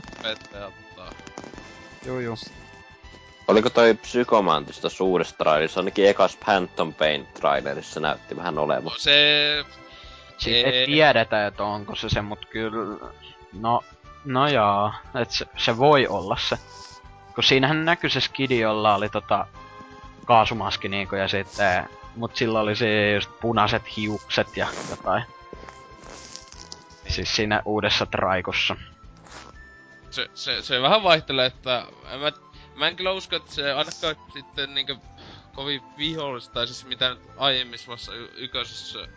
Tota... 0.96 1.14
Juu, 2.06 2.20
juu. 2.20 2.36
Oliko 3.48 3.70
toi 3.70 3.94
Psykomantista 3.94 4.90
suuressa 4.90 5.38
trailerissa? 5.38 5.80
Ainakin 5.80 6.10
ekas 6.10 6.38
Phantom 6.38 6.94
Pain 6.94 7.28
trailerissa 7.34 8.00
näytti 8.00 8.38
vähän 8.38 8.58
olevan. 8.58 8.84
No 8.84 8.98
se... 8.98 9.66
Siitä 10.38 10.70
ei 10.70 10.86
tiedetä, 10.86 11.48
että 11.48 11.64
onko 11.64 11.96
se 11.96 12.10
se, 12.10 12.22
mut 12.22 12.46
kyllä... 12.46 13.10
No, 13.54 13.84
no 14.26 14.48
jaa, 14.48 15.00
et 15.22 15.32
se, 15.32 15.46
se 15.58 15.78
voi 15.78 16.08
olla 16.08 16.38
se. 16.40 16.58
Kun 17.36 17.44
siinähän 17.44 17.86
näkyy 17.86 18.10
se 18.10 18.22
skidi, 18.22 18.60
jolla 18.60 18.96
oli 18.96 19.10
tota 19.10 19.48
kaasumaski 20.26 20.90
niinku 20.90 21.16
ja 21.16 21.28
sitten... 21.28 21.90
Mut 22.16 22.36
sillä 22.36 22.60
oli 22.60 22.76
se 22.76 23.14
just 23.14 23.30
punaiset 23.42 23.98
hiukset 23.98 24.58
ja 24.58 24.68
jotain. 24.90 25.24
Siis 27.10 27.36
siinä 27.36 27.62
uudessa 27.66 28.06
traikossa. 28.06 28.76
Se, 30.12 30.30
se, 30.34 30.62
se 30.62 30.82
vähän 30.82 31.04
vaihtelee, 31.04 31.46
että 31.46 31.86
mä 32.20 32.32
mä 32.80 32.88
en 32.88 32.96
kyllä 32.96 33.12
usko, 33.12 33.36
että 33.36 33.54
se 33.54 33.74
ainakaan 33.74 34.16
sitten 34.34 34.74
niinkö 34.74 34.96
kovin 35.56 35.82
vihollista, 35.98 36.54
tai 36.54 36.68
siis 36.68 36.86
mitä 36.86 37.10
nyt 37.10 37.20
aiemmissa 37.38 37.92
y- 38.14 38.30
yköisessä 38.36 39.08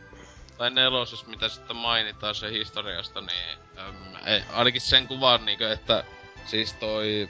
tai 0.58 0.70
nelosessa, 0.70 1.26
mitä 1.26 1.48
sitten 1.48 1.76
mainitaan 1.76 2.34
se 2.34 2.50
historiasta, 2.50 3.20
niin 3.20 3.58
äm, 3.78 4.26
ei, 4.26 4.42
ainakin 4.52 4.80
sen 4.80 5.08
kuvan 5.08 5.46
niinkö, 5.46 5.72
että 5.72 6.04
siis 6.46 6.72
toi... 6.72 7.28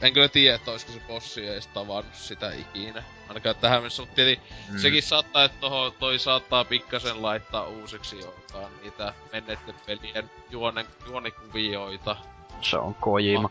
En 0.00 0.12
kyllä 0.12 0.28
tiedä, 0.28 0.54
että 0.54 0.70
olisiko 0.70 0.92
se 0.92 1.00
bossi 1.06 1.46
edes 1.46 1.66
tavannut 1.66 2.14
sitä 2.14 2.52
ikinä. 2.52 3.02
Ainakaan 3.28 3.56
tähän 3.56 3.78
mennessä, 3.78 4.02
mutta 4.02 4.14
tietysti 4.14 4.54
mm. 4.72 4.78
sekin 4.78 5.02
saattaa, 5.02 5.44
että 5.44 5.60
toho, 5.60 5.90
toi 5.90 6.18
saattaa 6.18 6.64
pikkasen 6.64 7.22
laittaa 7.22 7.66
uusiksi 7.66 8.18
joitain 8.18 8.80
niitä 8.82 9.14
menneiden 9.32 9.74
pelien 9.86 10.30
juonen, 10.50 10.86
juonikuvioita. 11.06 12.16
Se 12.60 12.78
on 12.78 12.94
Kojima. 12.94 13.50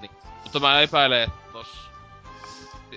Niin. 0.00 0.10
Mutta 0.42 0.60
mä 0.60 0.80
epäilen, 0.80 1.22
että 1.22 1.52
tos... 1.52 1.90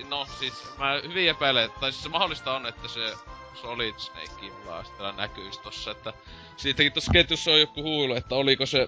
No 0.10 0.28
siis, 0.40 0.54
mä 0.78 1.00
hyvin 1.04 1.30
epäilen, 1.30 1.72
tai 1.80 1.92
siis 1.92 2.04
se 2.04 2.10
mahdollista 2.10 2.54
on, 2.54 2.66
että 2.66 2.88
se 2.88 3.14
Solid 3.62 3.94
Snake 3.98 4.52
sitten 4.84 5.18
näkyis 5.18 5.58
tossa, 5.58 5.92
että... 5.92 6.14
Siitäkin 6.58 6.94
tossa 6.94 7.12
ketjussa 7.12 7.52
on 7.52 7.60
joku 7.60 7.84
huulu, 7.84 8.16
että 8.16 8.36
oliko 8.36 8.66
se 8.66 8.88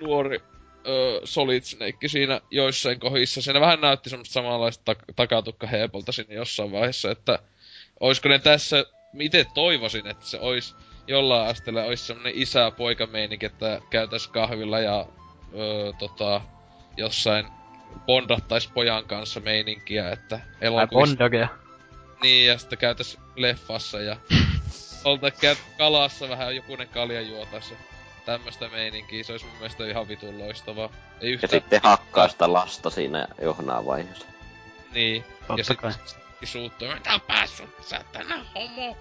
nuori 0.00 0.42
ö, 0.86 1.20
Solid 1.24 1.62
Snake 1.62 2.08
siinä 2.08 2.40
joissain 2.50 3.00
kohdissa. 3.00 3.42
Siinä 3.42 3.60
vähän 3.60 3.80
näytti 3.80 4.10
semmoista 4.10 4.32
samanlaista 4.32 4.92
tak- 4.92 5.14
takatukka 5.16 5.66
heepolta 5.66 6.12
sinne 6.12 6.34
jossain 6.34 6.72
vaiheessa, 6.72 7.10
että... 7.10 7.38
Oisko 8.00 8.28
ne 8.28 8.38
tässä... 8.38 8.84
Miten 9.12 9.46
toivoisin, 9.54 10.06
että 10.06 10.26
se 10.26 10.38
ois 10.40 10.76
jollain 11.06 11.50
asteella 11.50 11.82
ois 11.82 12.06
semmonen 12.06 12.32
isä-poika 12.36 13.06
meininki, 13.06 13.46
että 13.46 13.80
käytäis 13.90 14.28
kahvilla 14.28 14.80
ja 14.80 15.06
öö, 15.54 15.92
tota, 15.98 16.40
jossain 16.96 17.46
bondattais 18.06 18.68
pojan 18.68 19.04
kanssa 19.04 19.40
meininkiä, 19.40 20.10
että 20.12 20.40
elokuvissa... 20.60 21.16
Niin, 22.22 22.46
ja 22.46 22.58
sitten 22.58 22.78
käytäs 22.78 23.18
leffassa 23.36 24.00
ja 24.00 24.16
olta 25.04 25.30
käy 25.30 25.56
kalassa 25.78 26.28
vähän 26.28 26.56
jokunen 26.56 26.88
kalja 26.88 27.20
juotas 27.20 27.70
ja 27.70 27.76
tämmöstä 28.24 28.68
meininkiä. 28.68 29.24
Se 29.24 29.32
olisi 29.32 29.46
mun 29.46 29.54
mielestä 29.54 29.86
ihan 29.86 30.08
vitun 30.08 30.38
loistavaa. 30.38 30.88
Ei 31.20 31.32
yhtään... 31.32 31.48
Ja 31.52 31.60
sitten 31.60 31.80
hakkaa 31.82 32.28
sitä 32.28 32.52
lasta 32.52 32.90
siinä 32.90 33.28
johnaa 33.42 33.86
vaiheessa. 33.86 34.26
Niin. 34.92 35.24
Totta 35.46 35.54
ja 35.60 35.64
sitten 35.64 35.94
suuttuu, 36.44 36.88
mitä 36.88 37.20
päässyt, 37.26 37.68
sä 37.80 38.04
tänä 38.12 38.44
homo. 38.54 38.96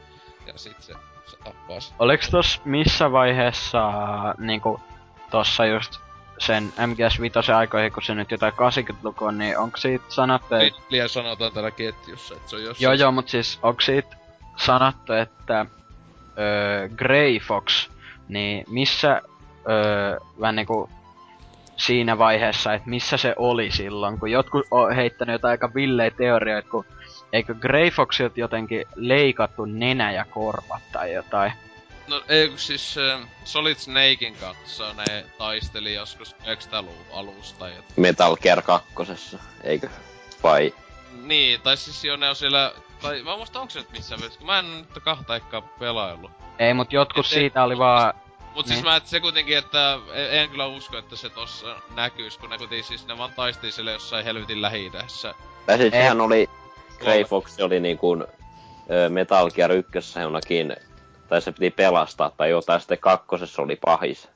Ja 0.47 0.53
sit 0.55 0.81
se, 0.81 0.93
se 1.31 1.37
tappaa 1.43 1.77
Oliks 1.99 2.29
tos 2.29 2.61
missä 2.65 3.11
vaiheessa 3.11 3.91
niinku 4.37 4.81
tossa 5.31 5.65
just 5.65 5.99
sen 6.39 6.73
MGS5 6.77 7.53
aikoihin, 7.53 7.91
kun 7.91 8.03
se 8.03 8.15
nyt 8.15 8.31
jotain 8.31 8.53
80-lukua, 8.53 9.31
niin 9.31 9.57
onko 9.57 9.77
siitä 9.77 10.05
sanottu, 10.09 10.55
että... 10.55 10.81
Liian 10.89 11.09
sanotaan 11.09 11.51
täällä 11.51 11.71
ketjussa, 11.71 12.35
että 12.35 12.49
se 12.49 12.55
on 12.55 12.63
jossain... 12.63 12.83
Joo 12.83 12.93
joo, 12.93 13.11
mut 13.11 13.29
siis 13.29 13.59
onko 13.61 13.81
siitä 13.81 14.17
sanottu, 14.55 15.13
että 15.13 15.65
öö, 16.37 16.89
Grey 16.89 17.39
Fox, 17.39 17.89
niin 18.29 18.65
missä 18.69 19.21
öö, 19.69 20.17
vähän 20.39 20.55
niinku 20.55 20.89
siinä 21.77 22.17
vaiheessa, 22.17 22.73
että 22.73 22.89
missä 22.89 23.17
se 23.17 23.33
oli 23.37 23.71
silloin, 23.71 24.19
kun 24.19 24.31
jotkut 24.31 24.65
on 24.71 24.95
heittänyt 24.95 25.33
jotain 25.33 25.51
aika 25.51 25.73
villejä 25.73 26.11
teorioita, 26.11 26.69
kun 26.69 26.85
eikö 27.33 27.53
Grey 27.53 27.89
Foxilta 27.89 28.39
jotenkin 28.39 28.85
leikattu 28.95 29.65
nenä 29.65 30.11
ja 30.11 30.25
korvat 30.25 30.81
tai 30.91 31.13
jotain. 31.13 31.53
No 32.07 32.23
ei 32.27 32.53
siis 32.55 32.97
äh, 32.97 33.27
Solid 33.43 33.75
Snakein 33.75 34.35
kanssa 34.35 34.93
ne 34.93 35.25
taisteli 35.37 35.93
joskus 35.93 36.35
90-luvun 36.43 37.05
alusta. 37.13 37.67
Joten... 37.67 37.83
Metal 37.97 38.37
Gear 38.37 38.61
2, 38.61 38.93
eikö? 39.63 39.89
Vai? 40.43 40.73
Niin, 41.23 41.61
tai 41.61 41.77
siis 41.77 42.03
jo 42.03 42.15
ne 42.15 42.29
on 42.29 42.35
siellä... 42.35 42.73
Tai 43.01 43.23
mä 43.23 43.37
muista 43.37 43.59
onko 43.59 43.71
se 43.71 43.79
nyt 43.79 43.91
missään 43.91 44.21
välissä, 44.21 44.41
mä 44.43 44.59
en 44.59 44.77
nyt 44.77 45.03
kahta 45.03 45.33
aikaa 45.33 45.61
pelaillut. 45.61 46.31
Ei, 46.59 46.73
mut 46.73 46.93
jotkut 46.93 47.25
Et 47.25 47.31
siitä 47.31 47.63
oli 47.63 47.77
vaan... 47.77 48.13
Mut 48.55 48.67
siis 48.67 48.79
niin. 48.79 48.85
mä 48.85 48.95
et 48.95 49.07
se 49.07 49.19
kuitenkin, 49.19 49.57
että 49.57 49.99
en 50.13 50.49
kyllä 50.49 50.65
usko, 50.65 50.97
että 50.97 51.15
se 51.15 51.29
tossa 51.29 51.81
näkyis, 51.95 52.37
kun 52.37 52.49
ne 52.49 52.57
kuitenkin 52.57 52.83
siis 52.83 53.07
ne 53.07 53.17
vaan 53.17 53.33
taistii 53.33 53.71
sille 53.71 53.91
jossain 53.91 54.25
helvetin 54.25 54.61
lähi 54.61 54.91
Tai 55.65 55.77
siis 55.77 55.91
sehän 55.91 56.21
oli... 56.21 56.49
Grey 56.99 57.23
Fox 57.23 57.59
oli 57.59 57.79
niin 57.79 57.97
kuin 57.97 58.25
Metal 59.09 59.51
Gear 59.51 59.71
1 59.71 60.19
jonakin 60.21 60.75
tai 61.29 61.41
se 61.41 61.51
piti 61.51 61.69
pelastaa 61.71 62.31
tai 62.37 62.49
jotain, 62.49 62.79
sitten 62.79 62.97
kakkosessa 62.97 63.61
oli 63.61 63.75
pahis. 63.75 64.27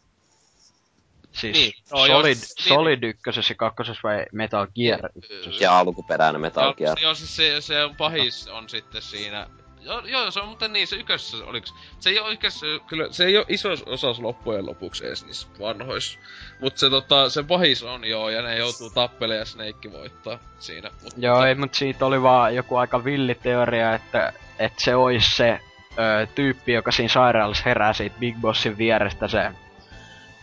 Siis 1.31 1.57
niin. 1.57 1.73
No, 1.91 2.07
Solid, 2.07 2.29
jos, 2.29 2.55
Solid 2.59 3.01
niin. 3.01 3.09
ykkösessä 3.09 3.51
ja 3.51 3.55
kakkosessa 3.55 4.01
vai 4.03 4.25
Metal 4.31 4.67
Gear 4.75 4.99
ykkösessä? 5.15 5.63
Ja 5.63 5.79
alkuperäinen 5.79 6.41
Metal 6.41 6.73
Gear. 6.73 6.99
Joo, 7.01 7.15
siis 7.15 7.35
se, 7.35 7.61
se 7.61 7.83
on 7.83 7.95
pahis 7.95 8.47
on 8.47 8.69
sitten 8.69 9.01
siinä. 9.01 9.47
Joo, 9.85 9.99
joo, 10.05 10.31
se 10.31 10.39
on 10.39 10.47
muuten 10.47 10.73
niin, 10.73 10.87
se 10.87 10.95
ykkössä 10.95 11.37
oliks... 11.45 11.73
Se 11.99 12.09
ei 12.09 12.19
oo 12.19 12.29
ykkössä, 12.29 12.65
kyllä, 12.87 13.07
se 13.11 13.25
ei 13.25 13.37
oo 13.37 13.45
iso 13.47 13.69
osa 13.85 14.15
loppujen 14.19 14.65
lopuksi 14.65 15.07
edes 15.07 15.25
niissä 15.25 15.47
vanhoissa. 15.59 16.19
Mut 16.59 16.77
se 16.77 16.89
tota, 16.89 17.29
se 17.29 17.43
pahis 17.43 17.83
on 17.83 18.05
joo, 18.05 18.29
ja 18.29 18.41
ne 18.41 18.57
joutuu 18.57 18.89
tappelemaan 18.89 19.39
ja 19.39 19.45
Snake 19.45 19.91
voittaa 19.91 20.39
siinä. 20.59 20.91
Mut, 21.03 21.13
joo, 21.17 21.35
mutta... 21.35 21.47
ei, 21.47 21.55
mut 21.55 21.73
siitä 21.73 22.05
oli 22.05 22.21
vaan 22.21 22.55
joku 22.55 22.75
aika 22.75 23.03
villi 23.03 23.35
teoria, 23.35 23.93
että, 23.93 24.33
että 24.59 24.83
se 24.83 24.95
ois 24.95 25.37
se 25.37 25.59
ö, 25.99 26.27
tyyppi, 26.35 26.73
joka 26.73 26.91
siinä 26.91 27.09
sairaalassa 27.09 27.63
herää 27.65 27.93
siitä 27.93 28.15
Big 28.19 28.35
Bossin 28.41 28.77
vierestä 28.77 29.27
se, 29.27 29.51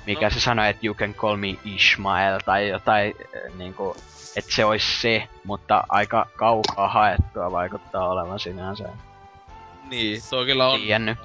mikä 0.06 0.26
no. 0.26 0.30
se 0.30 0.40
sanoi, 0.40 0.68
että 0.68 0.86
you 0.86 0.94
can 0.94 1.14
call 1.14 1.36
me 1.36 1.56
Ishmael 1.64 2.40
tai 2.44 2.68
jotain 2.68 3.14
niinku, 3.56 3.96
että 4.36 4.54
se 4.54 4.64
olisi 4.64 5.00
se, 5.00 5.28
mutta 5.44 5.84
aika 5.88 6.26
kaukaa 6.36 6.88
haettua 6.88 7.52
vaikuttaa 7.52 8.08
olevan 8.08 8.40
sinänsä. 8.40 8.88
Niin, 9.90 10.22
tuo 10.30 10.44
kyllä 10.44 10.68
on. 10.68 10.80
Tiennyt. 10.80 11.18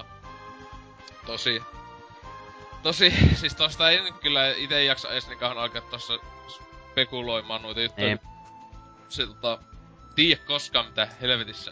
Tosi. 1.26 1.64
Tosi, 2.84 3.14
siis 3.40 3.56
tosta 3.56 3.90
ei 3.90 4.02
nyt 4.02 4.20
kyllä 4.22 4.48
ite 4.48 4.84
jaksa 4.84 5.12
edes 5.12 5.28
niinkaan 5.28 5.58
alkaa 5.58 5.82
tossa 5.82 6.14
spekuloimaan 6.50 7.62
noita 7.62 7.82
juttuja. 7.82 8.08
Niin. 8.08 8.20
Se 9.10 9.28
tota, 9.28 9.58
tiedä 10.16 10.42
koskaan 10.48 10.86
mitä 10.86 11.08
helvetissä 11.22 11.72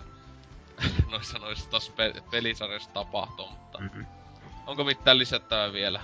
noissa 1.12 1.40
noissa 1.40 1.70
tossa 1.70 1.92
pe- 1.96 2.14
pelisarjassa 2.32 2.90
tapahtuu, 2.94 3.50
mutta... 3.50 3.80
Mm-hmm. 3.80 4.06
Onko 4.68 4.84
mitään 4.84 5.18
lisättävää 5.18 5.74
vielä 5.74 6.00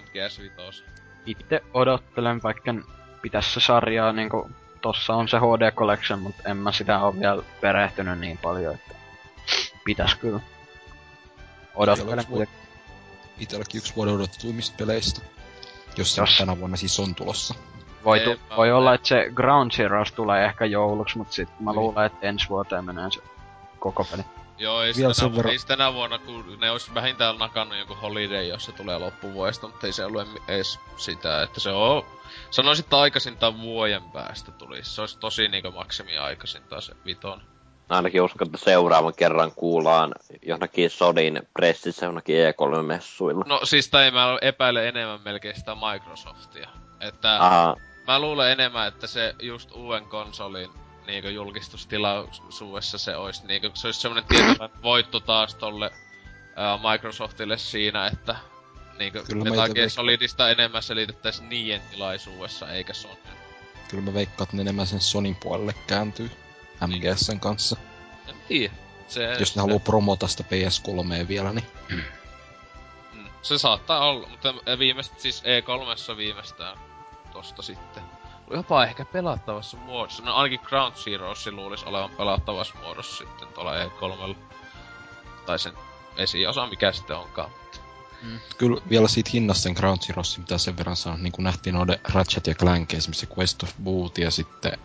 MGS 0.00 0.38
5? 0.38 0.84
Itse 1.26 1.62
odottelen, 1.74 2.42
vaikka 2.42 2.74
pitäisi 3.22 3.50
se 3.50 3.60
sarjaa 3.60 4.12
niinku... 4.12 4.50
Tossa 4.80 5.14
on 5.14 5.28
se 5.28 5.38
HD 5.38 5.72
Collection, 5.72 6.18
mutta 6.18 6.42
en 6.48 6.56
mä 6.56 6.72
sitä 6.72 7.00
oo 7.00 7.20
vielä 7.20 7.42
perehtynyt 7.60 8.18
niin 8.18 8.38
paljon, 8.38 8.74
että 8.74 8.94
pitäis 9.90 10.14
kyllä. 10.14 10.40
Odottelen 11.74 12.26
kuitenkin. 12.26 12.56
Itelläkin 13.38 13.78
yksi 13.78 13.96
vuoden 13.96 14.14
odotetuimmista 14.14 14.74
peleistä. 14.78 15.20
Jos 15.96 16.16
Jos- 16.18 16.38
tänä 16.38 16.58
vuonna 16.60 16.76
siis 16.76 17.00
on 17.00 17.14
tulossa. 17.14 17.54
Voi, 18.04 18.20
tu- 18.20 18.30
Ei, 18.30 18.38
voi 18.56 18.72
olla, 18.72 18.94
että 18.94 19.08
se 19.08 19.30
Ground 19.34 19.70
Zeroes 19.70 20.12
tulee 20.12 20.44
ehkä 20.44 20.64
jouluksi, 20.64 21.18
mutta 21.18 21.34
sit 21.34 21.48
mä 21.60 21.70
Niin. 21.70 21.80
luulen, 21.80 22.06
että 22.06 22.26
ensi 22.28 22.48
vuoteen 22.48 22.84
menee 22.84 23.10
se 23.10 23.20
koko 23.78 24.04
peli. 24.04 24.22
Joo, 24.58 24.82
ei 24.82 24.92
Vielä 24.96 25.14
tänä, 25.14 25.36
verran- 25.36 25.52
ei 25.52 25.58
tänä 25.66 25.94
vuonna, 25.94 26.18
kun 26.18 26.56
ne 26.60 26.70
olisi 26.70 26.94
vähintään 26.94 27.38
nakannut 27.38 27.78
joku 27.78 27.94
holiday, 27.94 28.44
jos 28.44 28.64
se 28.64 28.72
tulee 28.72 28.98
loppuvuodesta, 28.98 29.66
mutta 29.68 29.86
ei 29.86 29.92
se 29.92 30.04
ollut 30.04 30.22
em- 30.22 30.42
edes 30.48 30.78
sitä, 30.96 31.42
että 31.42 31.60
se 31.60 31.70
on... 31.70 32.06
Sanoisin, 32.50 32.84
että 32.84 32.98
aikaisintaan 32.98 33.60
vuoden 33.60 34.02
päästä 34.02 34.52
tulisi. 34.52 34.90
Se 34.94 35.00
olisi 35.00 35.18
tosi 35.18 35.48
niinku 35.48 35.70
maksimi 35.70 36.18
aikaisintaan 36.18 36.82
se 36.82 36.92
viton. 37.04 37.42
Ainakin 37.90 38.22
uskon, 38.22 38.48
että 38.48 38.58
seuraavan 38.58 39.14
kerran 39.14 39.52
kuullaan 39.56 40.14
johonkin 40.42 40.90
Sodin 40.90 41.42
pressissä 41.52 42.06
johonkin 42.06 42.36
E3-messuilla. 42.36 43.44
No 43.46 43.60
siis 43.64 43.88
tai 43.88 44.10
mä 44.10 44.38
epäilen 44.42 44.86
enemmän 44.86 45.20
melkein 45.24 45.56
sitä 45.56 45.74
Microsoftia. 45.74 46.70
Että 47.00 47.46
Aha, 47.46 47.76
mä 48.06 48.20
luulen 48.20 48.52
enemmän, 48.52 48.88
että 48.88 49.06
se 49.06 49.34
just 49.42 49.72
uuden 49.72 50.04
konsolin 50.04 50.70
niinku 51.06 51.28
julkistustilaisuudessa 51.28 52.98
se 52.98 53.16
olisi 53.16 53.46
niinku, 53.46 53.70
se 53.74 53.88
olisi 53.88 54.00
semmonen 54.00 54.24
tietynlainen 54.24 54.82
voitto 54.82 55.20
taas 55.20 55.54
tolle 55.54 55.90
ää, 56.56 56.78
Microsoftille 56.92 57.58
siinä, 57.58 58.06
että 58.06 58.36
niinku 58.98 59.18
Metal 59.44 59.68
Gear 59.74 59.90
Solidista 59.90 60.50
enemmän 60.50 60.82
selitettäisiin 60.82 61.48
niiden 61.48 61.80
tilaisuudessa, 61.90 62.72
eikä 62.72 62.92
Sony. 62.92 63.14
Kyllä 63.88 64.04
mä 64.04 64.14
veikkaan, 64.14 64.42
että 64.42 64.56
ne 64.56 64.62
enemmän 64.62 64.86
sen 64.86 65.00
Sonin 65.00 65.36
puolelle 65.42 65.74
kääntyy 65.86 66.30
MGSn 66.86 67.40
kanssa. 67.40 67.76
En 68.28 68.34
tiedä. 68.48 68.74
Se, 69.08 69.36
Jos 69.38 69.48
se, 69.48 69.54
ne 69.56 69.62
haluaa 69.62 69.78
promota 69.78 70.28
sitä 70.28 70.44
PS3 70.44 71.28
vielä, 71.28 71.52
niin 71.52 71.66
mm, 71.88 72.02
se 73.42 73.58
saattaa 73.58 74.04
olla, 74.08 74.28
mutta 74.28 74.54
viimeistä 74.78 75.14
siis 75.18 75.42
E3 75.42 76.16
viimeistään 76.16 76.78
tosta 77.32 77.62
sitten. 77.62 78.02
Jopa 78.50 78.84
ehkä 78.84 79.04
pelattavassa 79.04 79.76
muodossa. 79.76 80.22
No 80.22 80.34
ainakin 80.34 80.60
Ground 80.64 80.94
Zeroes 80.94 81.46
luulisi 81.46 81.84
olevan 81.86 82.10
pelattavassa 82.10 82.74
muodossa 82.78 83.16
sitten 83.16 83.48
tuolla 83.48 83.84
E3. 83.84 84.36
Tai 85.46 85.58
sen 85.58 85.72
esiosa, 86.16 86.66
mikä 86.66 86.92
sitten 86.92 87.16
onkaan. 87.16 87.50
kyllä 88.58 88.80
vielä 88.90 89.08
siitä 89.08 89.30
hinnasta 89.32 89.62
sen 89.62 89.72
Ground 89.72 89.98
Zeroesin 89.98 90.44
pitää 90.44 90.58
sen 90.58 90.76
verran 90.76 90.96
sanoa, 90.96 91.18
niin 91.18 91.32
kuin 91.32 91.44
nähtiin 91.44 91.74
noiden 91.74 92.00
Ratchet 92.14 92.46
ja 92.46 92.54
Clank 92.54 92.94
esimerkiksi 92.94 93.26
se 93.26 93.34
Quest 93.38 93.62
of 93.62 93.70
Boot 93.84 94.18
ja 94.18 94.30
sitten, 94.30 94.78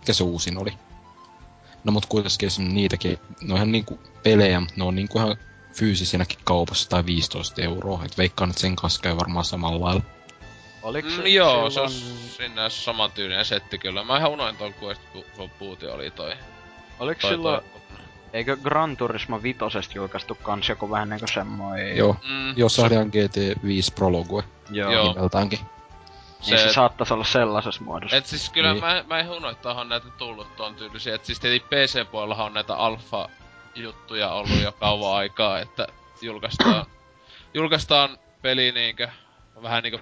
mikä 0.00 0.12
se 0.12 0.24
uusin 0.24 0.58
oli. 0.58 0.72
No 1.86 1.92
mut 1.92 2.06
kuitenkin 2.06 2.50
se 2.50 2.62
on 2.62 2.74
niitäkin, 2.74 3.18
ne 3.40 3.52
on 3.52 3.56
ihan 3.56 3.72
niinku 3.72 4.00
pelejä, 4.22 4.60
mutta 4.60 4.74
ne 4.76 4.84
on 4.84 4.94
niinku 4.94 5.18
ihan 5.18 5.36
fyysisenäkin 5.72 6.38
kaupassa 6.44 6.88
tai 6.88 7.06
15 7.06 7.62
euroa. 7.62 8.04
Et 8.04 8.18
veikkaan, 8.18 8.50
että 8.50 8.60
sen 8.60 8.76
kanssa 8.76 9.02
käy 9.02 9.16
varmaan 9.16 9.44
samalla 9.44 9.86
lailla. 9.86 10.02
Oliko 10.82 11.08
Mm, 11.08 11.26
joo, 11.26 11.70
se 11.70 11.80
on 11.80 11.90
sinne 11.90 12.70
samantyylinen 12.70 13.44
setti 13.44 13.78
kyllä. 13.78 14.04
Mä 14.04 14.16
ihan 14.18 14.30
unoin 14.30 14.56
tuon 14.56 14.74
Quest 14.82 15.02
Boot 15.58 15.82
oli 15.82 16.10
toi. 16.10 16.32
Oliko 16.98 17.20
toi, 17.20 17.30
silloin, 17.30 17.60
toi. 17.60 17.98
eikö 18.32 18.56
Gran 18.56 18.96
Turismo 18.96 19.42
vitosesta 19.42 19.92
julkaistu 19.94 20.34
kans 20.34 20.68
joku 20.68 20.90
vähän 20.90 21.08
niinku 21.08 21.26
semmoinen... 21.34 21.96
Joo, 21.96 22.16
Mm, 22.28 22.54
joo 22.56 22.68
sarjan 22.68 23.06
GT5 23.06 23.94
Prologue 23.94 24.44
Joo. 24.70 24.92
Joo. 24.92 25.14
Niin 26.46 26.58
se 26.58 26.72
saattaisi 26.72 27.14
olla 27.14 27.24
sellaisessa 27.24 27.84
muodossa. 27.84 28.16
Et 28.16 28.26
siis 28.26 28.50
kyllä 28.50 28.72
Niin. 28.72 28.84
mä, 28.84 29.04
mä 29.06 29.18
en 29.18 29.30
uno, 29.30 29.50
että 29.50 29.70
on 29.70 29.88
näitä 29.88 30.06
tullut 30.18 30.56
tuon 30.56 30.74
tyylisiä. 30.74 31.14
Et 31.14 31.24
siis 31.24 31.40
tietenkin 31.40 31.68
PC-puolellahan 31.68 32.46
on 32.46 32.54
näitä 32.54 32.76
alfa-juttuja 32.76 34.30
ollut 34.32 34.62
jo 34.62 34.72
kauan 34.72 35.16
aikaa, 35.16 35.58
että 35.58 35.86
julkaistaan, 36.22 36.86
julkaistaan 37.54 38.18
peli 38.42 38.72
niinkö, 38.72 39.08
vähän 39.62 39.82
niinkö 39.82 39.98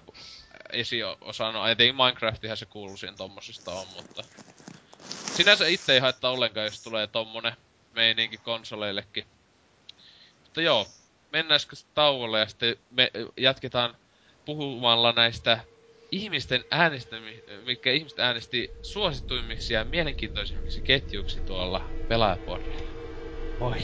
esiosana. 0.73 1.69
Etenkin 1.69 1.97
Minecraftihan 1.97 2.57
se 2.57 2.67
kuuluu 2.67 2.97
siihen 2.97 3.17
tommosista 3.17 3.71
on, 3.73 3.87
mutta... 3.97 4.23
Sinänsä 5.09 5.67
itse 5.67 5.93
ei 5.93 6.01
haittaa 6.01 6.31
ollenkaan, 6.31 6.67
jos 6.67 6.83
tulee 6.83 7.07
tommonen 7.07 7.57
meininki 7.95 8.37
konsoleillekin. 8.39 9.25
Mutta 10.43 10.61
joo, 10.63 10.87
mennäisikö 11.33 11.77
tauolle 11.95 12.41
ja 12.41 12.49
sitten 12.49 12.77
me 12.91 13.11
jatketaan 13.37 13.97
puhumalla 14.45 15.13
näistä 15.13 15.61
ihmisten 16.15 16.65
äänestämi, 16.71 17.43
mikä 17.67 17.93
ihmiset 17.93 18.19
äänesti 18.19 18.79
suosituimmiksi 18.83 19.75
ja 19.75 19.85
mielenkiintoisimmiksi 19.85 20.83
ketjuiksi 20.83 21.41
tuolla 21.41 21.81
pelaajaporilla. 22.09 22.79
Oi. 23.61 23.79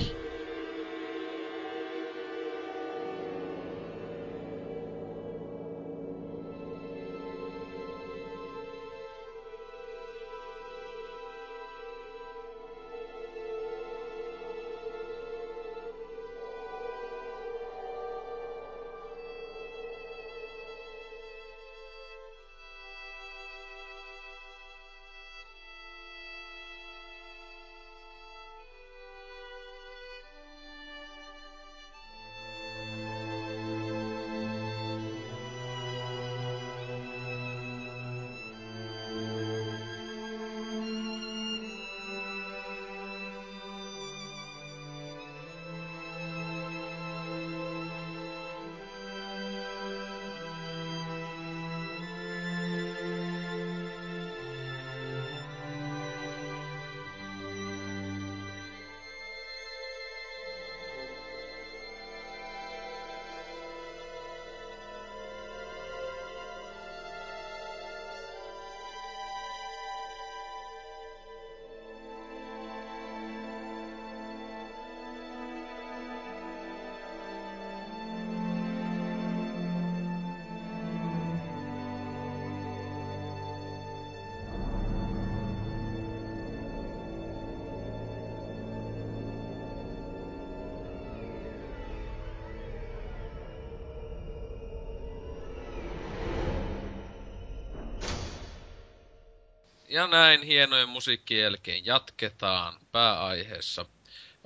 Ja 99.90 100.06
näin 100.06 100.42
hienojen 100.42 100.88
musiikkien 100.88 101.42
jälkeen 101.42 101.86
jatketaan 101.86 102.74
pääaiheessa. 102.92 103.86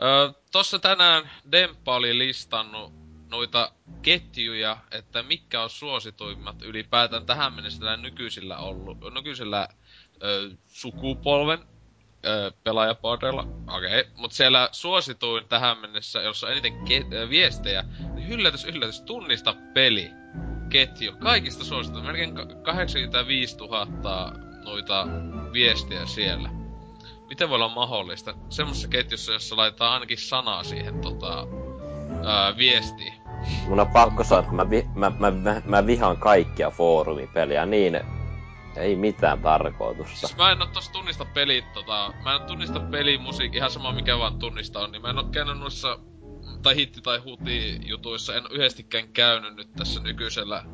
Öö, 0.02 0.32
tossa 0.52 0.78
tänään 0.78 1.30
Demppa 1.52 1.94
oli 1.94 2.18
listannut 2.18 2.92
noita 3.30 3.72
ketjuja, 4.02 4.76
että 4.90 5.22
mitkä 5.22 5.62
on 5.62 5.70
suosituimmat 5.70 6.62
ylipäätään 6.62 7.26
tähän 7.26 7.52
mennessä 7.52 7.96
nykyisillä 7.96 8.56
ollut, 8.56 8.98
nykyisellä 9.14 9.68
ö, 10.22 10.50
sukupolven 10.66 11.58
ö, 12.26 12.52
pelaajaporteilla. 12.64 13.46
Okei, 13.68 14.00
okay. 14.00 14.12
mutta 14.16 14.36
siellä 14.36 14.68
suosituin 14.72 15.48
tähän 15.48 15.78
mennessä, 15.78 16.22
jossa 16.22 16.46
on 16.46 16.52
eniten 16.52 16.74
ke- 16.74 17.14
ö, 17.14 17.28
viestejä, 17.28 17.84
niin 18.14 18.32
yllätys, 18.32 18.64
yllätys, 18.64 19.00
tunnista 19.00 19.56
peli 19.74 20.10
ketju. 20.70 21.12
Kaikista 21.12 21.64
suosituin, 21.64 22.04
melkein 22.04 22.34
ka- 22.34 22.46
85 22.46 23.56
000 23.56 24.43
noita 24.64 25.06
viestejä 25.52 26.06
siellä. 26.06 26.50
Miten 27.28 27.48
voi 27.48 27.54
olla 27.54 27.68
mahdollista? 27.68 28.34
Semmoisessa 28.48 28.88
ketjussa, 28.88 29.32
jossa 29.32 29.56
laitetaan 29.56 29.92
ainakin 29.92 30.18
sanaa 30.18 30.64
siihen 30.64 31.00
tota, 31.00 31.46
ää, 32.24 32.56
viestiin. 32.56 33.12
mun 33.68 33.80
on 33.80 33.86
pakko 33.86 34.24
sanoa, 34.24 34.42
että 34.42 34.54
mä, 34.54 34.70
vi- 34.70 34.88
mä, 34.94 35.12
mä, 35.18 35.30
mä, 35.30 35.62
mä 35.64 35.86
vihaan 35.86 36.16
kaikkia 36.16 36.70
foorumipeliä, 36.70 37.66
niin 37.66 38.00
ei 38.76 38.96
mitään 38.96 39.38
tarkoitusta. 39.42 40.14
Siis 40.14 40.36
mä 40.36 40.50
en 40.50 40.62
oo 40.62 40.68
tossa 40.68 40.92
tunnista 40.92 41.24
pelit, 41.24 41.72
tota, 41.72 42.12
mä 42.24 42.34
en 42.34 42.40
tunnista 42.42 42.80
pelimusiikki, 42.80 43.58
ihan 43.58 43.70
sama 43.70 43.92
mikä 43.92 44.18
vaan 44.18 44.38
tunnista 44.38 44.80
on, 44.80 44.92
niin 44.92 45.02
mä 45.02 45.10
en 45.10 45.18
oo 45.18 45.24
käynyt 45.24 45.58
noissa 45.58 45.98
tai 46.62 46.76
hitti 46.76 47.00
tai 47.00 47.18
huti 47.18 47.80
jutuissa 47.84 48.34
en 48.34 48.42
yhdestikään 48.50 49.08
käynyt 49.08 49.56
nyt 49.56 49.72
tässä 49.72 50.02
nykyisellä 50.02 50.64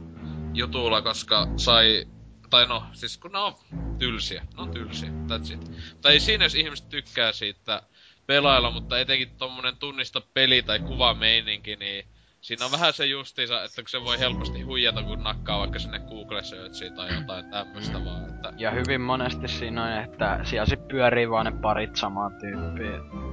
jutulla, 0.55 1.03
koska 1.03 1.47
sai 1.57 2.05
tai 2.51 2.67
no, 2.67 2.85
siis 2.93 3.19
kun 3.19 3.33
ne 3.33 3.39
on 3.39 3.55
tylsiä. 3.99 4.47
Ne 4.57 4.63
on 4.63 4.71
tylsiä, 4.71 5.09
that's 5.09 5.55
it. 5.55 5.71
Tai 6.01 6.13
ei 6.13 6.21
siinä, 6.21 6.45
jos 6.45 6.55
ihmiset 6.55 6.89
tykkää 6.89 7.33
siitä 7.33 7.83
pelailla, 8.27 8.71
mutta 8.71 8.99
etenkin 8.99 9.31
tommonen 9.39 9.77
tunnista 9.77 10.21
peli 10.35 10.63
tai 10.63 10.79
kuva 10.79 11.15
meininki, 11.15 11.77
niin 11.77 12.07
siinä 12.41 12.65
on 12.65 12.73
vähän 12.73 12.93
se 12.93 13.07
justiinsa, 13.07 13.65
että 13.65 13.83
kun 13.83 13.89
se 13.89 14.05
voi 14.05 14.19
helposti 14.19 14.63
huijata, 14.63 15.03
kun 15.03 15.23
nakkaa 15.23 15.59
vaikka 15.59 15.79
sinne 15.79 15.99
Google 15.99 16.45
Searchiin 16.45 16.95
tai 16.95 17.15
jotain 17.15 17.51
tämmöstä 17.51 17.99
mm. 17.99 18.05
vaan, 18.05 18.35
että... 18.35 18.53
Ja 18.57 18.71
hyvin 18.71 19.01
monesti 19.01 19.49
siinä 19.49 19.85
on, 19.85 19.93
että 19.93 20.41
siellä 20.45 20.67
sit 20.67 20.89
pyörii 20.89 21.31
vaan 21.31 21.47
ne 21.47 21.53
parit 21.53 21.97
samaa 21.97 22.31
tyyppiä. 22.31 22.99
Mm. 23.13 23.31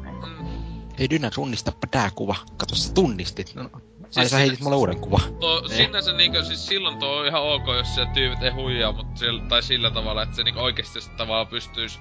Ei 0.97 1.09
Dynä, 1.09 1.29
tunnistapa 1.29 1.87
tää 1.91 2.09
kuva. 2.15 2.35
Kato, 2.57 2.75
sä 2.75 2.93
tunnistit. 2.93 3.55
No, 3.55 3.69
Siis 4.09 4.17
Ai 4.17 4.29
sä 4.29 4.37
heitit 4.37 4.59
mulle 4.59 4.75
uuden 4.75 4.99
kuva. 4.99 5.19
To, 5.39 5.67
sinänsä 5.67 6.13
niinkö, 6.13 6.43
siis 6.43 6.67
silloin 6.67 6.97
tuo 6.97 7.09
on 7.09 7.27
ihan 7.27 7.41
ok, 7.41 7.67
jos 7.67 7.95
se 7.95 8.07
tyypit 8.13 8.43
ei 8.43 8.51
huijaa, 8.51 8.91
mutta 8.91 9.19
sillä, 9.19 9.43
tai 9.49 9.63
sillä 9.63 9.91
tavalla, 9.91 10.23
että 10.23 10.35
se 10.35 10.43
niinku 10.43 10.59
oikeesti 10.59 10.99
tavallaan 11.17 11.47
pystyis 11.47 11.99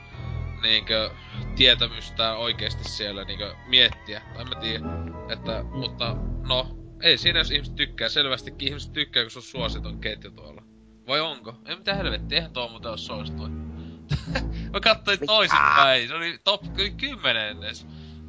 niinkö 0.62 1.10
tietämystään 1.56 2.38
oikeesti 2.38 2.84
siellä 2.84 3.24
niinkö 3.24 3.54
miettiä. 3.66 4.22
Tai 4.34 4.44
mä 4.44 4.54
tiedä. 4.54 4.84
Että, 5.28 5.62
mutta 5.62 6.16
no, 6.48 6.76
ei 7.02 7.18
siinä 7.18 7.38
jos 7.38 7.50
ihmiset 7.50 7.74
tykkää. 7.74 8.08
Selvästikin 8.08 8.68
ihmiset 8.68 8.92
tykkää, 8.92 9.24
kun 9.24 9.30
se 9.30 9.38
on 9.38 9.42
suositon 9.42 10.00
ketju 10.00 10.30
tuolla. 10.30 10.62
Vai 11.06 11.20
onko? 11.20 11.54
Ei 11.66 11.76
mitään 11.76 11.96
helvettiä, 11.96 12.38
eihän 12.38 12.52
tuo 12.52 12.68
muuten 12.68 12.90
oo 12.90 12.96
suosittu. 12.96 13.42
mä 14.72 14.80
katsoin 14.80 15.18
toisinpäin, 15.26 16.08
se 16.08 16.14
oli 16.14 16.38
top 16.44 16.62
10 16.96 17.58
edes. 17.58 17.86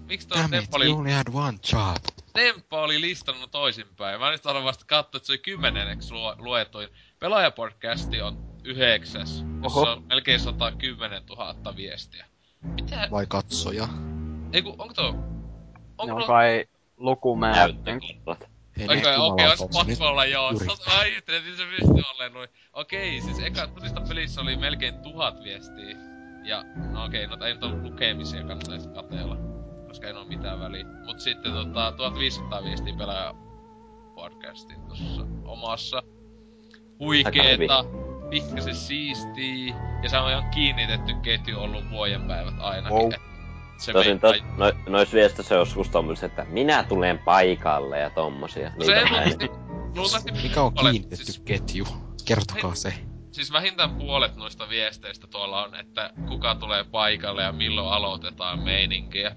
Miksi 0.07 0.27
tuo 0.27 0.37
Temppa 0.51 0.77
oli... 0.77 0.85
you 0.85 0.97
only 0.97 1.11
had 1.11 1.27
one 1.33 1.57
job. 1.73 1.97
Temppa 2.33 2.81
oli 2.81 3.01
listannut 3.01 3.51
toisinpäin. 3.51 4.19
Mä 4.19 4.31
nyt 4.31 4.45
haluan 4.45 4.63
vasta 4.63 4.85
katsoa, 4.87 5.17
että 5.17 5.27
se 5.27 5.31
oli 5.31 5.37
kymmenenneksi 5.37 6.13
lu- 6.13 6.35
luetuin. 6.37 6.89
Pelaajapodcasti 7.19 8.21
on 8.21 8.37
yhdeksäs, 8.63 9.43
jossa 9.63 9.79
on 9.79 10.03
melkein 10.03 10.39
110 10.39 11.23
000 11.29 11.75
viestiä. 11.75 12.25
Mitä? 12.61 13.07
Vai 13.11 13.25
katsoja? 13.29 13.87
Ei 14.53 14.61
ku, 14.61 14.75
onko 14.77 14.93
tuo... 14.93 15.15
Onko 15.97 16.05
ne 16.05 16.21
on 16.21 16.27
kai 16.27 16.65
lukumäärä. 16.97 17.73
Okei, 17.73 19.15
okei, 19.17 19.47
olisi 19.47 19.67
pakko 19.73 20.07
olla 20.07 20.25
joo. 20.25 20.51
Mä 20.51 20.99
ajattelin, 20.99 21.39
että 21.39 21.57
se 21.57 21.69
pystyy 21.69 22.03
olleen 22.13 22.33
noin. 22.33 22.49
Okei, 22.73 23.21
siis 23.21 23.39
eka 23.39 23.67
tunista 23.67 24.01
pelissä 24.01 24.41
oli 24.41 24.55
melkein 24.55 24.99
tuhat 24.99 25.43
viestiä. 25.43 25.97
Ja, 26.43 26.63
no 26.91 27.05
okei, 27.05 27.27
no 27.27 27.45
ei 27.45 27.53
nyt 27.53 27.63
ole 27.63 27.81
lukemisia 27.81 28.43
kannattaa 28.43 28.93
kateella 28.93 29.46
koska 29.97 30.07
ei 30.07 30.13
ole 30.13 30.27
mitään 30.27 30.59
väliä. 30.59 30.85
Mut 31.05 31.19
sitten 31.19 31.53
tota, 31.53 31.91
1500 31.91 32.63
viestiä 32.63 32.93
pelaa 32.97 33.33
podcastin 34.15 34.81
tossa 34.81 35.25
omassa. 35.45 36.03
Huikeeta, 36.99 37.85
pikkasen 38.29 38.75
siistii, 38.75 39.75
ja 40.03 40.09
se 40.09 40.17
on 40.17 40.31
ihan 40.31 40.49
kiinnitetty 40.49 41.13
ketju 41.21 41.59
ollut 41.59 41.89
vuoden 41.89 42.27
päivät 42.27 42.53
ainakin. 42.59 42.97
Oh. 42.97 43.13
Se 43.77 43.93
Tosin 43.93 44.19
tos, 44.19 44.35
no, 44.57 44.71
nois 44.87 45.13
viestissä 45.13 45.55
joskus 45.55 45.89
tommoset, 45.89 46.23
että 46.23 46.45
minä 46.49 46.83
tulen 46.83 47.19
paikalle 47.19 47.99
ja 47.99 48.09
tommosia. 48.09 48.71
No 48.75 48.85
se 48.85 49.01
luultavasti... 49.95 50.31
Mikä 50.31 50.61
on 50.61 50.73
kiinnitetty 50.73 51.25
siis... 51.25 51.39
ketju? 51.39 51.87
Kertokaa 52.25 52.75
se 52.75 52.93
siis 53.37 53.51
vähintään 53.51 53.95
puolet 53.95 54.35
noista 54.35 54.69
viesteistä 54.69 55.27
tuolla 55.27 55.63
on, 55.63 55.75
että 55.75 56.13
kuka 56.27 56.55
tulee 56.55 56.83
paikalle 56.83 57.43
ja 57.43 57.51
milloin 57.51 57.93
aloitetaan 57.93 58.59
meininkiä. 58.59 59.35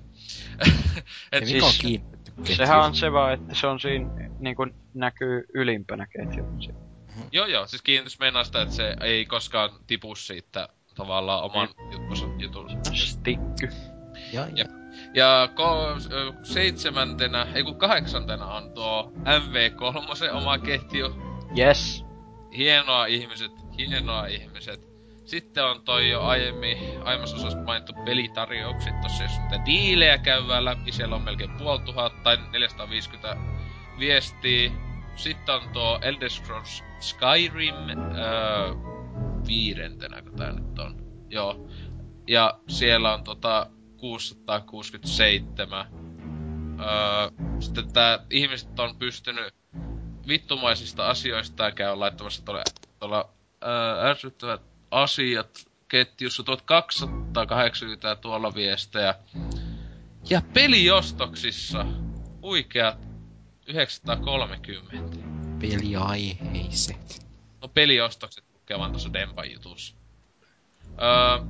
Et 1.33 1.47
siis, 1.47 1.65
on 1.65 1.73
ketju? 1.83 2.57
Sehän 2.57 2.81
on 2.81 2.95
se 2.95 3.13
vaan, 3.13 3.35
että 3.35 3.55
se 3.55 3.67
on 3.67 3.81
siinä 3.81 4.11
niin 4.39 4.57
kuin 4.57 4.75
näkyy 4.95 5.45
ylimpänä 5.55 6.07
ketju. 6.07 6.43
Mm-hmm. 6.43 7.29
Joo 7.33 7.47
joo, 7.47 7.67
siis 7.67 7.83
kiinnitys 7.83 8.19
meinaa 8.19 8.45
sitä, 8.45 8.63
että 8.63 8.75
se 8.75 8.97
ei 9.01 9.27
koskaan 9.27 9.71
tipu 9.87 10.15
siitä 10.15 10.69
tavallaan 10.95 11.43
oman 11.43 11.69
mm. 11.79 11.93
juttunsa 11.93 12.27
jutunsa. 12.39 12.77
Stikky. 12.95 13.69
Ja, 14.33 14.49
ja. 14.55 14.65
ja 15.15 15.49
ko- 15.55 16.35
seitsemäntenä, 16.43 17.47
ei 17.55 17.63
kun 17.63 17.79
kahdeksantena 17.79 18.47
on 18.47 18.73
tuo 18.75 19.13
MV3 19.25 20.33
oma 20.37 20.59
ketju. 20.59 21.15
Yes. 21.59 22.05
Hienoa 22.57 23.07
ihmiset, 23.07 23.53
hienoa 23.79 24.27
ihmiset. 24.27 24.90
Sitten 25.31 25.65
on 25.65 25.83
toi 25.83 26.11
jo 26.11 26.23
aiemmin, 26.23 26.79
aiemmassa 27.05 27.37
osassa 27.37 27.59
mainittu 27.59 27.93
pelitarjoukset, 28.05 29.01
tossa 29.01 29.23
jos 29.23 29.39
niitä 29.39 29.65
diilejä 29.67 30.19
käydään 30.19 30.65
läpi, 30.65 30.93
siellä 30.93 31.17
on 31.17 31.23
melkein 31.23 31.51
puoli 31.59 31.81
tuhatta 31.81 32.23
tai 32.23 32.39
450 32.53 33.37
viestiä. 33.99 34.71
Sitten 35.17 35.55
on 35.55 35.69
tuo 35.73 35.99
Elder 36.03 36.31
Scrolls 36.31 36.85
Skyrim 37.01 37.75
öö, 37.75 38.75
viidentenä, 39.47 40.23
kun 40.23 40.37
tää 40.37 40.53
nyt 40.53 40.79
on. 40.79 40.97
Joo. 41.29 41.69
Ja 42.27 42.59
siellä 42.69 43.15
on 43.15 43.25
tota 43.25 43.67
667. 43.97 45.87
Öö, 46.81 46.87
sitten 47.61 47.93
tää 47.93 48.19
ihmiset 48.31 48.81
on 48.81 48.97
pystynyt 48.97 49.55
vittumaisista 50.29 51.09
asioista 51.09 51.73
käy 51.73 51.97
laittamassa 51.97 52.45
tuolla, 52.45 52.63
tuolla 52.99 53.31
ää, 53.61 54.09
ärsyttävät 54.09 54.70
asiat 54.91 55.67
ketjussa 55.89 56.43
1280 56.43 58.17
tuolla 58.17 58.55
viestejä. 58.55 59.15
Ja 60.31 60.43
peliostoksissa 60.55 61.87
huikeat 62.43 62.99
930. 63.67 65.17
Peliaiheiset. 65.61 67.27
No 67.63 67.69
peliostokset 67.69 68.45
lukevan 68.55 68.91
tuossa 68.91 69.13
Dempan 69.13 69.53
jutussa. 69.53 69.95
Öö, 71.03 71.47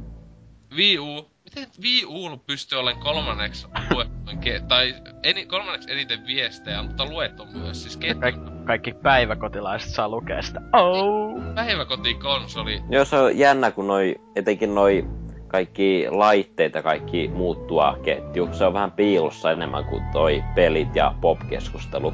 Wii 0.77 0.99
U 0.99 1.30
miten 1.54 1.70
Wii 1.82 2.04
U 2.04 2.36
pystyy 2.46 2.78
olemaan 2.78 3.04
kolmanneksi 3.04 3.66
luettuin, 3.90 4.68
tai 4.68 4.94
eni, 5.22 5.46
kolmanneksi 5.46 5.92
eniten 5.92 6.26
viestejä, 6.26 6.82
mutta 6.82 7.06
luettu 7.06 7.46
myös. 7.46 7.82
Siis 7.82 7.96
ketju... 7.96 8.20
Ka- 8.20 8.50
kaikki 8.64 8.92
päiväkotilaiset 8.92 9.90
saa 9.90 10.08
lukea 10.08 10.42
sitä. 10.42 10.60
Oh! 10.72 11.54
Päiväkotikonsoli. 11.54 12.82
Joo, 12.90 13.04
se 13.04 13.16
on 13.16 13.38
jännä, 13.38 13.70
kun 13.70 13.86
noi, 13.86 14.16
etenkin 14.36 14.74
noi 14.74 15.04
kaikki 15.48 16.06
laitteet 16.10 16.74
ja 16.74 16.82
kaikki 16.82 17.28
muuttua 17.28 17.98
ketju. 18.04 18.48
Se 18.52 18.64
on 18.64 18.74
vähän 18.74 18.92
piilossa 18.92 19.50
enemmän 19.50 19.84
kuin 19.84 20.02
toi 20.12 20.42
pelit 20.54 20.96
ja 20.96 21.14
pop-keskustelu. 21.20 22.12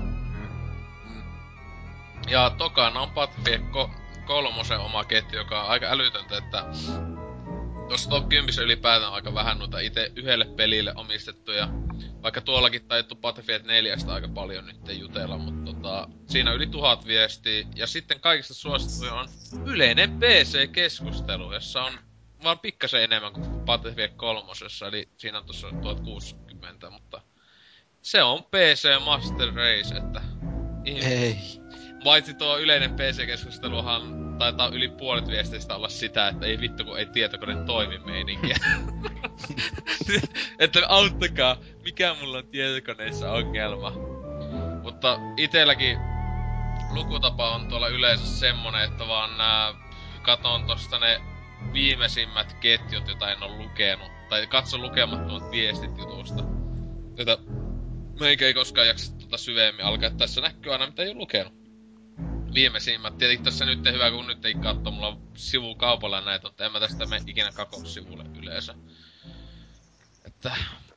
Ja 2.29 2.51
tokana 2.59 3.01
on 3.01 3.11
Patrie 3.11 3.61
ko- 3.73 3.91
kolmosen 4.27 4.79
oma 4.79 5.05
ketju, 5.05 5.39
joka 5.39 5.63
on 5.63 5.69
aika 5.69 5.87
älytöntä, 5.87 6.39
että 6.39 6.65
Tuossa 7.89 8.11
Top 8.11 8.29
10 8.29 8.65
ylipäätään 8.65 9.13
aika 9.13 9.35
vähän 9.35 9.59
noita 9.59 9.79
itse 9.81 10.13
yhdelle 10.17 10.45
pelille 10.45 10.93
omistettuja. 10.97 11.69
Vaikka 12.23 12.41
tuollakin 12.41 12.89
taittu 12.89 13.15
Battlefield 13.15 13.63
4 13.65 13.97
aika 14.07 14.29
paljon 14.29 14.67
nyt 14.67 14.99
jutella, 14.99 15.39
mutta 15.39 15.73
tota, 15.73 16.09
siinä 16.27 16.53
yli 16.53 16.67
tuhat 16.67 17.07
viestiä. 17.07 17.67
Ja 17.75 17.87
sitten 17.87 18.21
kaikista 18.21 18.55
suosittuja 18.55 19.15
on 19.15 19.29
yleinen 19.67 20.11
PC-keskustelu, 20.11 21.55
jossa 21.55 21.83
on 21.83 21.93
vaan 22.45 22.59
pikkasen 22.59 23.03
enemmän 23.03 23.33
kuin 23.33 23.47
Battlefield 23.47 24.13
3, 24.17 24.53
eli 24.89 25.09
siinä 25.17 25.39
on 25.39 25.45
tuossa 25.45 25.69
1060, 25.83 26.91
mutta 26.91 27.21
se 28.03 28.23
on 28.23 28.45
PC 28.45 29.05
Master 29.05 29.49
Race, 29.55 29.95
että... 29.97 30.21
Ei. 30.85 31.37
Paitsi 32.05 32.35
tuo 32.35 32.59
yleinen 32.59 32.91
PC-keskusteluhan 32.91 34.26
taitaa 34.39 34.69
yli 34.69 34.89
puolet 34.89 35.29
viesteistä 35.29 35.75
olla 35.75 35.89
sitä, 35.89 36.29
että 36.29 36.47
ei 36.47 36.61
vittu 36.61 36.85
kun 36.85 36.99
ei 36.99 37.07
tietokone 37.07 37.65
toimi 37.65 37.99
meininkiä. 37.99 38.57
että 40.59 40.81
auttakaa, 40.89 41.57
mikä 41.85 42.17
mulla 42.21 42.39
on 42.39 42.47
tietokoneessa 42.47 43.33
ongelma. 43.33 43.93
Mutta 44.83 45.19
itelläkin 45.37 45.99
lukutapa 46.91 47.55
on 47.55 47.69
tuolla 47.69 47.89
yleensä 47.89 48.27
semmonen, 48.27 48.85
että 48.85 49.09
vaan 49.09 49.39
nää, 49.39 49.75
katon 50.23 50.67
tosta 50.67 50.99
ne 50.99 51.21
viimeisimmät 51.73 52.57
ketjut, 52.61 53.09
joita 53.09 53.33
en 53.33 53.43
ole 53.43 53.57
lukenut. 53.57 54.13
Tai 54.29 54.47
katso 54.47 54.79
lukemattomat 54.79 55.51
viestit 55.51 55.99
jutusta. 55.99 56.45
Jota 57.17 57.39
meikä 58.21 58.47
ei 58.47 58.55
koskaan 58.55 58.87
jaksa 58.87 59.19
tuota 59.19 59.39
syvemmin 59.39 59.85
alkaa. 59.85 60.11
Tässä 60.11 60.41
näkyy 60.41 60.73
aina 60.73 60.87
mitä 60.87 61.03
ei 61.03 61.09
ole 61.09 61.19
lukenut 61.19 61.66
viimeisimmät. 62.57 63.19
Tietenkin 63.19 63.45
tässä 63.45 63.65
nyt 63.65 63.85
hyvä, 63.93 64.11
kun 64.11 64.27
nyt 64.27 64.45
ei 64.45 64.55
katso, 64.55 64.91
mulla 64.91 65.19
sivukaupalla 65.35 66.21
näitä, 66.21 66.49
mutta 66.49 66.65
en 66.65 66.73
mä 66.73 66.81
tästä 66.81 67.07
mene 67.07 67.25
ikinä 67.27 67.51
sivulle 67.85 68.25
yleensä. 68.39 68.75
Että 70.25 70.57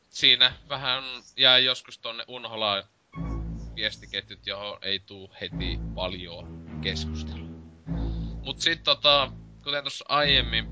siinä 0.09 0.53
vähän 0.69 1.03
jää 1.37 1.57
joskus 1.57 1.97
tonne 1.97 2.23
unholaan 2.27 2.83
viestiketjut, 3.75 4.47
johon 4.47 4.77
ei 4.81 4.99
tuu 4.99 5.31
heti 5.41 5.79
paljon 5.95 6.65
keskustelua. 6.81 7.49
Mut 8.43 8.59
sit 8.59 8.83
tota, 8.83 9.31
kuten 9.63 9.83
tuossa 9.83 10.05
aiemmin 10.07 10.65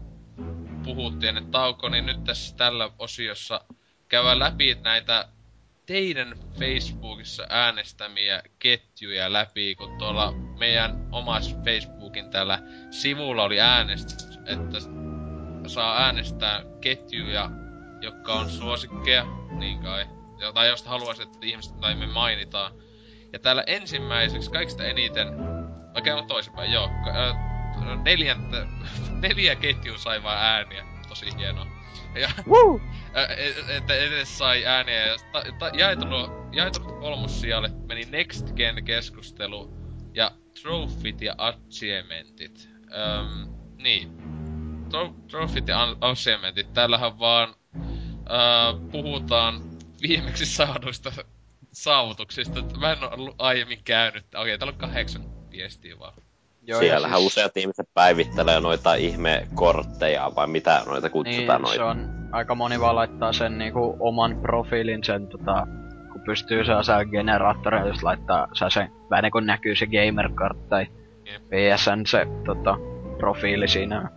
puhuttiin 0.84 1.30
ennen 1.38 1.52
tauko, 1.52 1.90
niin 1.90 2.06
nyt 2.06 2.24
tässä 2.24 2.56
tällä 2.56 2.90
osiossa 3.00 3.62
käydään 4.08 4.40
läpi 4.40 4.76
näitä 4.84 5.30
teidän 5.86 6.40
Facebookissa 6.60 7.48
äänestämiä 7.50 8.44
ketjuja 8.60 9.34
läpi, 9.34 9.76
kun 9.76 9.98
tuolla 9.98 10.47
meidän 10.58 11.08
omassa 11.12 11.58
Facebookin 11.66 12.30
täällä 12.30 12.60
sivulla 12.92 13.44
oli 13.44 13.60
äänestys, 13.60 14.40
että 14.46 14.78
saa 15.68 16.04
äänestää 16.04 16.62
ketjuja, 16.82 17.50
jotka 18.02 18.34
on 18.34 18.50
suosikkeja, 18.50 19.26
niin 19.52 19.80
kai, 19.80 20.06
tai 20.54 20.68
josta 20.68 20.90
haluaisit, 20.90 21.26
että 21.26 21.38
ihmiset 21.42 21.80
tai 21.80 21.96
me 21.96 22.08
mainitaan. 22.08 22.72
Ja 23.34 23.40
täällä 23.40 23.64
ensimmäiseksi 23.68 24.52
kaikista 24.52 24.84
eniten, 24.84 25.28
okei 25.98 26.14
okay, 26.14 26.28
toisinpäin, 26.28 26.72
joo, 26.72 26.90
neljäntä, 28.04 28.68
neljä 29.28 29.56
ketjua 29.56 29.98
sai 29.98 30.24
vaan 30.24 30.38
ääniä, 30.38 30.86
tosi 31.10 31.38
hienoa. 31.38 31.68
Ja, 32.16 32.30
Woo! 32.52 32.82
että 33.78 33.94
edes 33.94 34.38
sai 34.38 34.66
ääniä. 34.66 35.06
Ja 35.06 35.16
ta, 35.32 35.44
ta, 35.60 35.70
jaetunut, 35.74 36.32
jaetunut 36.52 37.00
kolmossijalle 37.00 37.70
meni 37.88 38.06
Next 38.12 38.54
Gen 38.54 38.86
keskustelu 38.86 39.87
ja 40.18 40.32
Trophyt 40.62 41.22
ja 41.22 41.36
Achievementit. 41.38 42.70
Öm, 42.84 43.54
niin. 43.78 44.12
Tro, 44.90 45.14
trophyt 45.28 45.68
ja 45.68 45.96
Achievementit. 46.02 46.74
Täällähän 46.74 47.20
vaan 47.20 47.56
öö, 48.30 48.90
puhutaan 48.92 49.62
viimeksi 50.02 50.46
saaduista 50.46 51.12
saavutuksista. 51.72 52.64
Mä 52.80 52.92
en 52.92 53.20
ole 53.20 53.34
aiemmin 53.40 53.80
käynyt. 53.84 54.26
Okei, 54.36 54.42
okay, 54.42 54.58
täällä 54.58 54.72
on 54.72 54.80
kahdeksan 54.80 55.26
viestiä 55.52 56.00
vaan. 56.00 56.14
Joo, 56.62 56.80
Siellähän 56.80 57.20
siis... 57.20 57.32
useat 57.32 57.58
ihmiset 57.58 57.90
päivittelee 57.94 58.60
noita 58.60 58.94
ihmekortteja, 58.96 60.32
vai 60.36 60.48
mitä 60.48 60.84
noita 60.86 61.10
kutsutaan 61.10 61.62
niin, 61.62 61.74
se 61.74 61.84
on 61.84 62.10
aika 62.32 62.56
moni 62.56 62.80
vaan 62.80 62.96
laittaa 62.96 63.34
sen 63.34 63.58
niinku 63.58 63.98
oman 64.00 64.42
profiilin 64.42 65.04
sen 65.04 65.28
tota, 65.28 65.68
pystyy 66.28 66.66
saa 66.66 67.06
generaattoreilla 67.06 67.90
just 67.90 68.04
laittaa 68.04 68.48
saa 68.54 68.70
sen, 68.70 68.92
vähän 69.10 69.24
niin 69.24 69.32
kuin 69.32 69.46
näkyy 69.46 69.76
se 69.76 69.86
gamer-card 69.86 70.58
tai. 70.70 70.88
PSN 71.50 72.06
se 72.06 72.28
tota, 72.46 72.78
profiili 73.18 73.68
siinä. 73.68 74.10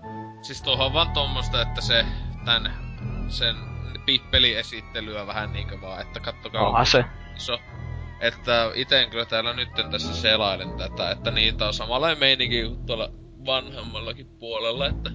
Siis 0.43 0.63
tuohon 0.63 0.87
on 0.87 0.93
vaan 0.93 1.11
tommosta, 1.11 1.63
että 1.63 1.81
se 1.81 2.05
tän 2.45 2.73
sen 3.29 3.57
pippeli-esittelyä 4.07 5.27
vähän 5.27 5.53
niinkö 5.53 5.81
vaan, 5.81 6.01
että 6.01 6.21
kattokaa. 6.21 6.69
Onhan 6.69 6.87
se. 6.87 7.05
Iso 7.37 7.59
että 8.21 8.71
ite 8.75 9.07
kyllä 9.11 9.25
täällä 9.25 9.53
nyt 9.53 9.69
tässä 9.91 10.15
selailen 10.15 10.73
tätä, 10.73 11.11
että 11.11 11.31
niitä 11.31 11.67
on 11.67 11.75
samalla 11.75 12.15
meininki 12.15 12.63
kuin 12.63 12.87
tuolla 12.87 13.11
vanhemmallakin 13.47 14.27
puolella, 14.39 14.87
että 14.87 15.11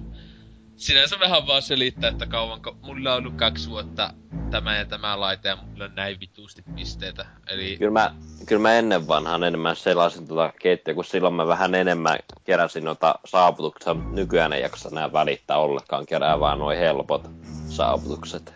sinänsä 0.76 1.20
vähän 1.20 1.46
vaan 1.46 1.62
selittää, 1.62 2.10
että 2.10 2.26
kauanko 2.26 2.76
mulla 2.82 3.12
on 3.12 3.18
ollut 3.18 3.34
kaksi 3.34 3.70
vuotta 3.70 4.12
tämä 4.50 4.76
ja 4.76 4.84
tämä 4.84 5.20
laite 5.20 5.48
ja 5.48 5.56
mulla 5.56 5.84
on 5.84 5.94
näin 5.94 6.20
vituusti 6.20 6.62
pisteitä. 6.74 7.26
Eli... 7.46 7.76
Kyllä 7.76 7.92
mä, 7.92 8.14
kyllä 8.46 8.62
mä 8.62 8.74
ennen 8.74 9.08
vanhaan 9.08 9.44
enemmän 9.44 9.76
selasin 9.76 10.28
tuota 10.28 10.52
keittiä, 10.62 10.94
kun 10.94 11.04
silloin 11.04 11.34
mä 11.34 11.46
vähän 11.46 11.74
enemmän 11.74 12.18
keräsin 12.44 12.84
noita 12.84 13.14
saavutuksia. 13.24 13.94
Nykyään 13.94 14.52
ei 14.52 14.62
jaksa 14.62 14.90
nää 14.92 15.12
välittää 15.12 15.58
ollenkaan, 15.58 16.06
kerää 16.06 16.40
vaan 16.40 16.58
noin 16.58 16.78
helpot 16.78 17.30
saavutukset. 17.68 18.54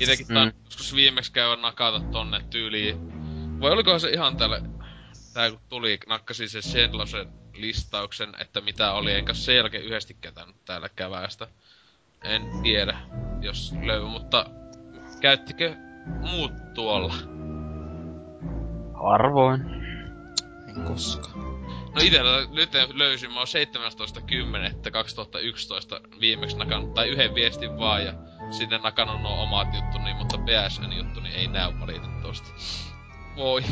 Itekin 0.00 0.26
mm. 0.28 0.52
joskus 0.64 0.94
viimeksi 0.94 1.32
käydä 1.32 1.56
nakata 1.56 2.00
tonne 2.00 2.40
tyyliin 2.50 2.96
vai 3.60 3.70
olikohan 3.70 4.00
se 4.00 4.10
ihan 4.10 4.36
tälle... 4.36 4.62
Tää 5.34 5.50
kun 5.50 5.60
tuli, 5.68 5.98
nakkasi 6.08 6.48
se 6.48 6.62
Shenlosen 6.62 7.28
listauksen, 7.54 8.32
että 8.40 8.60
mitä 8.60 8.92
oli, 8.92 9.12
enkä 9.12 9.34
sen 9.34 9.56
jälkeen 9.56 9.84
yhdesti 9.84 10.16
ketään 10.20 10.54
täällä 10.64 10.88
kävästä. 10.88 11.48
En 12.24 12.42
tiedä, 12.62 12.96
jos 13.40 13.74
löydy, 13.82 14.04
mutta 14.04 14.46
käyttikö 15.20 15.74
muut 16.30 16.52
tuolla? 16.74 17.14
Harvoin. 18.94 19.60
En 20.68 20.84
koskaan. 20.84 21.42
No 21.94 22.00
itellä 22.02 22.46
nyt 22.50 22.70
löysin, 22.94 23.30
mä 23.32 23.38
oon 23.38 23.46
17.10.2011 26.06 26.20
viimeksi 26.20 26.58
nakannut, 26.58 26.94
tai 26.94 27.08
yhden 27.08 27.34
viestin 27.34 27.78
vaan, 27.78 28.04
ja 28.04 28.12
sinne 28.50 28.78
nakannut 28.78 29.22
nuo 29.22 29.42
omat 29.42 29.74
juttuni, 29.74 30.14
mutta 30.14 30.38
PSN 30.38 30.92
juttuni 30.92 31.28
ei 31.28 31.48
näy 31.48 31.72
valitettavasti. 31.80 32.50
Voi. 33.36 33.62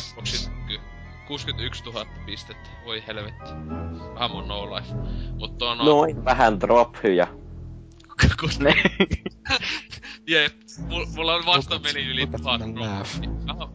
Xboxin 0.00 0.52
näkyy. 0.60 0.78
61 1.26 1.84
000 1.84 2.06
pistettä. 2.26 2.70
Voi 2.84 3.02
helvetti. 3.06 3.50
Vähän 4.14 4.30
mun 4.30 4.48
no 4.48 4.74
life. 4.76 4.94
Mutta 5.38 5.70
on... 5.70 5.78
Noin 5.78 6.24
vähän 6.24 6.58
hyjä. 8.42 8.74
ne? 8.74 8.74
Jep. 10.28 10.52
Mulla 11.16 11.34
on 11.34 11.46
vasta 11.46 11.78
meni 11.78 12.06
yli 12.06 12.26
tuhat 12.26 12.60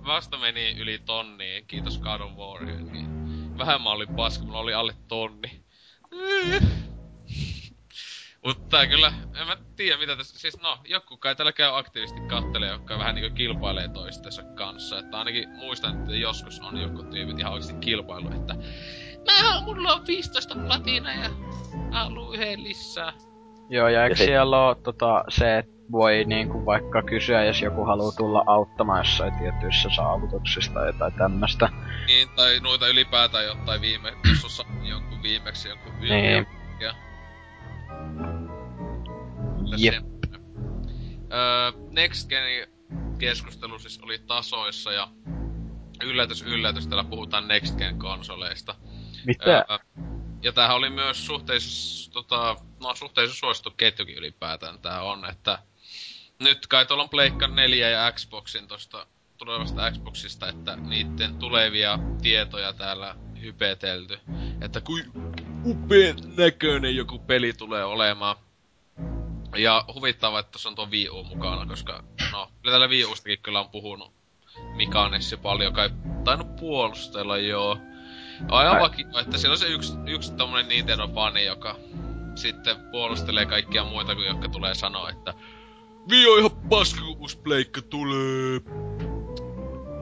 Vasta 0.06 0.38
meni 0.38 0.72
yli 0.80 1.00
tonni. 1.00 1.64
Kiitos 1.68 2.00
God 2.00 2.22
of 2.22 2.32
War. 2.32 2.66
Niin 2.66 3.18
vähän 3.58 3.82
mä 3.82 3.90
olin 3.90 4.16
paska, 4.16 4.46
mulla 4.46 4.60
oli 4.60 4.74
alle 4.74 4.96
tonni. 5.08 5.66
Mutta 8.46 8.88
kyllä, 8.88 9.14
en 9.42 9.48
mä 9.48 9.58
tiedä 9.76 9.98
mitä 9.98 10.16
tässä, 10.16 10.40
siis 10.40 10.62
no, 10.62 10.78
joku 10.86 11.18
kai 11.18 11.36
täällä 11.36 11.52
käy 11.52 11.78
aktiivisesti 11.78 12.22
kattelee, 12.22 12.70
jotka 12.70 13.00
vähän 13.00 13.16
niinku 13.16 13.36
kilpailee 13.36 13.88
toistensa 13.88 14.44
kanssa. 14.44 15.00
Että 15.00 15.18
ainakin 15.18 15.50
muistan, 15.50 16.00
että 16.00 16.16
joskus 16.16 16.60
on 16.60 16.78
joku 16.78 17.04
tyypit 17.04 17.40
ihan 17.40 17.54
oikeesti 17.54 17.80
kilpailu, 17.80 18.32
että 18.32 18.56
mä 19.26 19.62
mulla 19.62 19.94
on 19.94 20.08
15 20.08 20.56
platina 20.56 21.14
ja 21.14 21.30
mä 21.92 22.04
haluun 22.04 22.36
yhden 22.36 22.64
lisää. 22.64 23.14
Joo, 23.70 23.88
ja 23.88 24.04
eikö 24.04 24.16
siellä 24.16 24.66
oo 24.66 24.76
tota, 24.76 25.24
se, 25.30 25.58
että 25.58 25.78
voi 25.92 26.24
niinku 26.26 26.66
vaikka 26.66 27.04
kysyä, 27.04 27.44
jos 27.44 27.62
joku 27.62 27.86
haluaa 27.86 28.12
tulla 28.18 28.44
auttamaan 28.48 29.00
jossain 29.00 29.34
tietyissä 29.34 29.90
saavutuksissa 29.96 30.74
tai 30.74 30.88
jotain 30.88 31.14
tämmöstä. 31.14 31.70
Niin, 32.08 32.30
tai 32.36 32.60
noita 32.60 32.88
ylipäätään 32.88 33.46
jotain 33.46 33.82
viime, 33.82 34.14
jos 34.44 34.60
on 34.60 34.88
jonkun 34.88 35.24
viimeksi 35.24 35.70
jonkun 35.70 35.94
niin. 36.00 36.48
Ja 36.80 36.94
Jep. 39.78 39.94
Öö, 41.34 41.72
Next 41.92 42.30
Genin 42.30 42.68
keskustelu 43.20 43.80
siis 43.80 44.00
oli 44.04 44.20
tasoissa 44.28 44.92
ja 44.92 45.08
yllätys 46.04 46.42
yllätys, 46.42 46.88
täällä 46.88 47.10
puhutaan 47.10 47.48
Next 47.48 47.78
Gen 47.78 48.00
konsoleista. 48.00 48.76
Mitä? 49.26 49.66
Öö, 49.70 49.78
ja 50.48 50.54
tämähän 50.54 50.76
oli 50.76 50.90
myös 50.90 51.26
suhteessa, 51.26 52.12
tota, 52.12 52.56
no 52.80 52.96
suhteessa 52.96 53.36
suosittu 53.36 53.72
ketjukin 53.72 54.18
ylipäätään 54.18 54.80
tää 54.80 55.02
on, 55.02 55.26
että 55.30 55.60
nyt 56.40 56.68
kai 56.68 56.86
tuolla 56.86 57.04
on 57.04 57.10
Pleikka 57.10 57.48
4 57.48 57.90
ja 57.90 58.12
Xboxin 58.12 58.68
tosta 58.68 59.08
tulevasta 59.38 59.92
Xboxista, 59.92 60.50
että 60.50 60.76
niiden 60.76 61.36
tulevia 61.36 62.00
tietoja 62.22 62.74
täällä 62.74 63.16
hypetelty. 63.42 64.20
Että 64.62 64.82
kuin 64.82 65.04
upeen 65.66 66.16
näköinen 66.38 66.96
joku 66.96 67.20
peli 67.20 67.54
tulee 67.54 67.86
olemaan. 67.86 68.36
Ja 69.56 69.86
huvittavaa, 69.94 70.40
että 70.40 70.52
tuossa 70.52 70.70
on 70.70 70.76
tuo 70.76 70.86
Wii 70.86 71.10
U 71.10 71.24
mukana, 71.24 71.66
koska 71.66 72.04
no, 72.32 72.52
tällä 72.64 72.88
Wii 72.88 73.06
Ustakin 73.06 73.40
kyllä 73.40 73.60
on 73.60 73.70
puhunut 73.70 74.14
Mikanessi 74.76 75.38
paljon, 75.38 75.74
kai 75.74 75.90
tainnut 76.24 76.56
puolustella 76.56 77.38
joo. 77.38 77.78
Aivan 78.50 78.80
vakio, 78.82 79.20
että 79.20 79.38
siellä 79.38 79.54
on 79.54 79.58
se 79.58 79.68
yksi, 79.68 79.94
yksi 80.06 80.34
tommonen 80.34 80.68
Nintendo-fani, 80.68 81.46
joka 81.46 81.76
sitten 82.36 82.76
puolustelee 82.92 83.46
kaikkia 83.46 83.84
muita 83.84 84.16
kuin 84.16 84.28
jotka 84.28 84.50
tulee 84.50 84.76
sanoa, 84.76 85.10
että 85.10 85.34
Wii 86.10 86.28
on 86.28 86.40
ihan 86.40 86.52
paska, 86.70 87.02
kun 87.02 87.18
uusi 87.18 87.38
pleikka 87.38 87.82
tulee. 87.82 88.62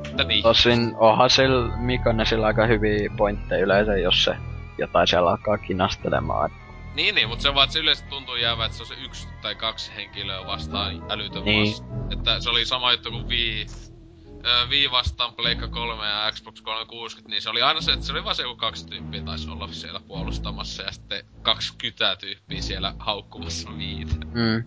Että 0.06 0.24
niin. 0.24 0.44
Tosin 0.44 0.96
onhan 0.98 1.30
sillä 1.30 1.78
Mikanesilla 1.78 2.48
aika 2.48 2.66
hyviä 2.66 3.10
pointteja 3.18 3.64
yleensä, 3.64 3.98
jos 3.98 4.24
se 4.24 4.36
jotain 4.78 5.08
siellä 5.08 5.30
alkaa 5.30 5.58
kinastelemaan. 5.58 6.52
Niin, 6.96 7.16
niin, 7.16 7.30
mutta 7.30 7.44
se 7.44 7.56
vaan, 7.56 7.64
että 7.64 7.74
se 7.74 7.80
yleensä 7.80 8.06
tuntuu 8.10 8.36
jäävä, 8.36 8.66
että 8.66 8.78
se 8.78 8.84
on 8.84 8.88
se 8.88 8.96
yksi 9.06 9.28
tai 9.42 9.56
kaksi 9.56 9.92
henkilöä 9.96 10.46
vastaan 10.46 11.04
älytön 11.12 11.46
niin. 11.46 11.68
vasta. 11.68 11.86
Että 12.12 12.40
se 12.40 12.50
oli 12.50 12.66
sama 12.66 12.92
juttu 12.92 13.12
kuin 13.12 13.28
Wii. 13.28 13.66
Öö, 14.46 14.66
Wii 14.68 14.92
vastaan 14.92 15.34
Pleikka 15.34 15.68
3 15.68 16.08
ja 16.08 16.32
Xbox 16.32 16.62
360, 16.62 17.30
niin 17.30 17.42
se 17.42 17.50
oli 17.50 17.62
aina 17.62 17.82
se, 17.82 17.92
että 17.92 18.06
se 18.06 18.12
oli 18.12 18.24
vaan 18.24 18.36
se 18.36 18.44
joku 18.44 18.56
kaksi 18.56 18.88
tyyppiä 18.88 19.22
taisi 19.22 19.50
olla 19.50 19.68
siellä 19.72 20.00
puolustamassa 20.00 20.84
ja 20.84 20.92
sitten 20.92 21.26
kaksi 21.42 21.74
kytää 21.78 22.16
tyyppiä 22.16 22.62
siellä 22.62 22.94
haukkumassa 23.00 23.78
viitä. 23.78 24.16
Mm. 24.16 24.64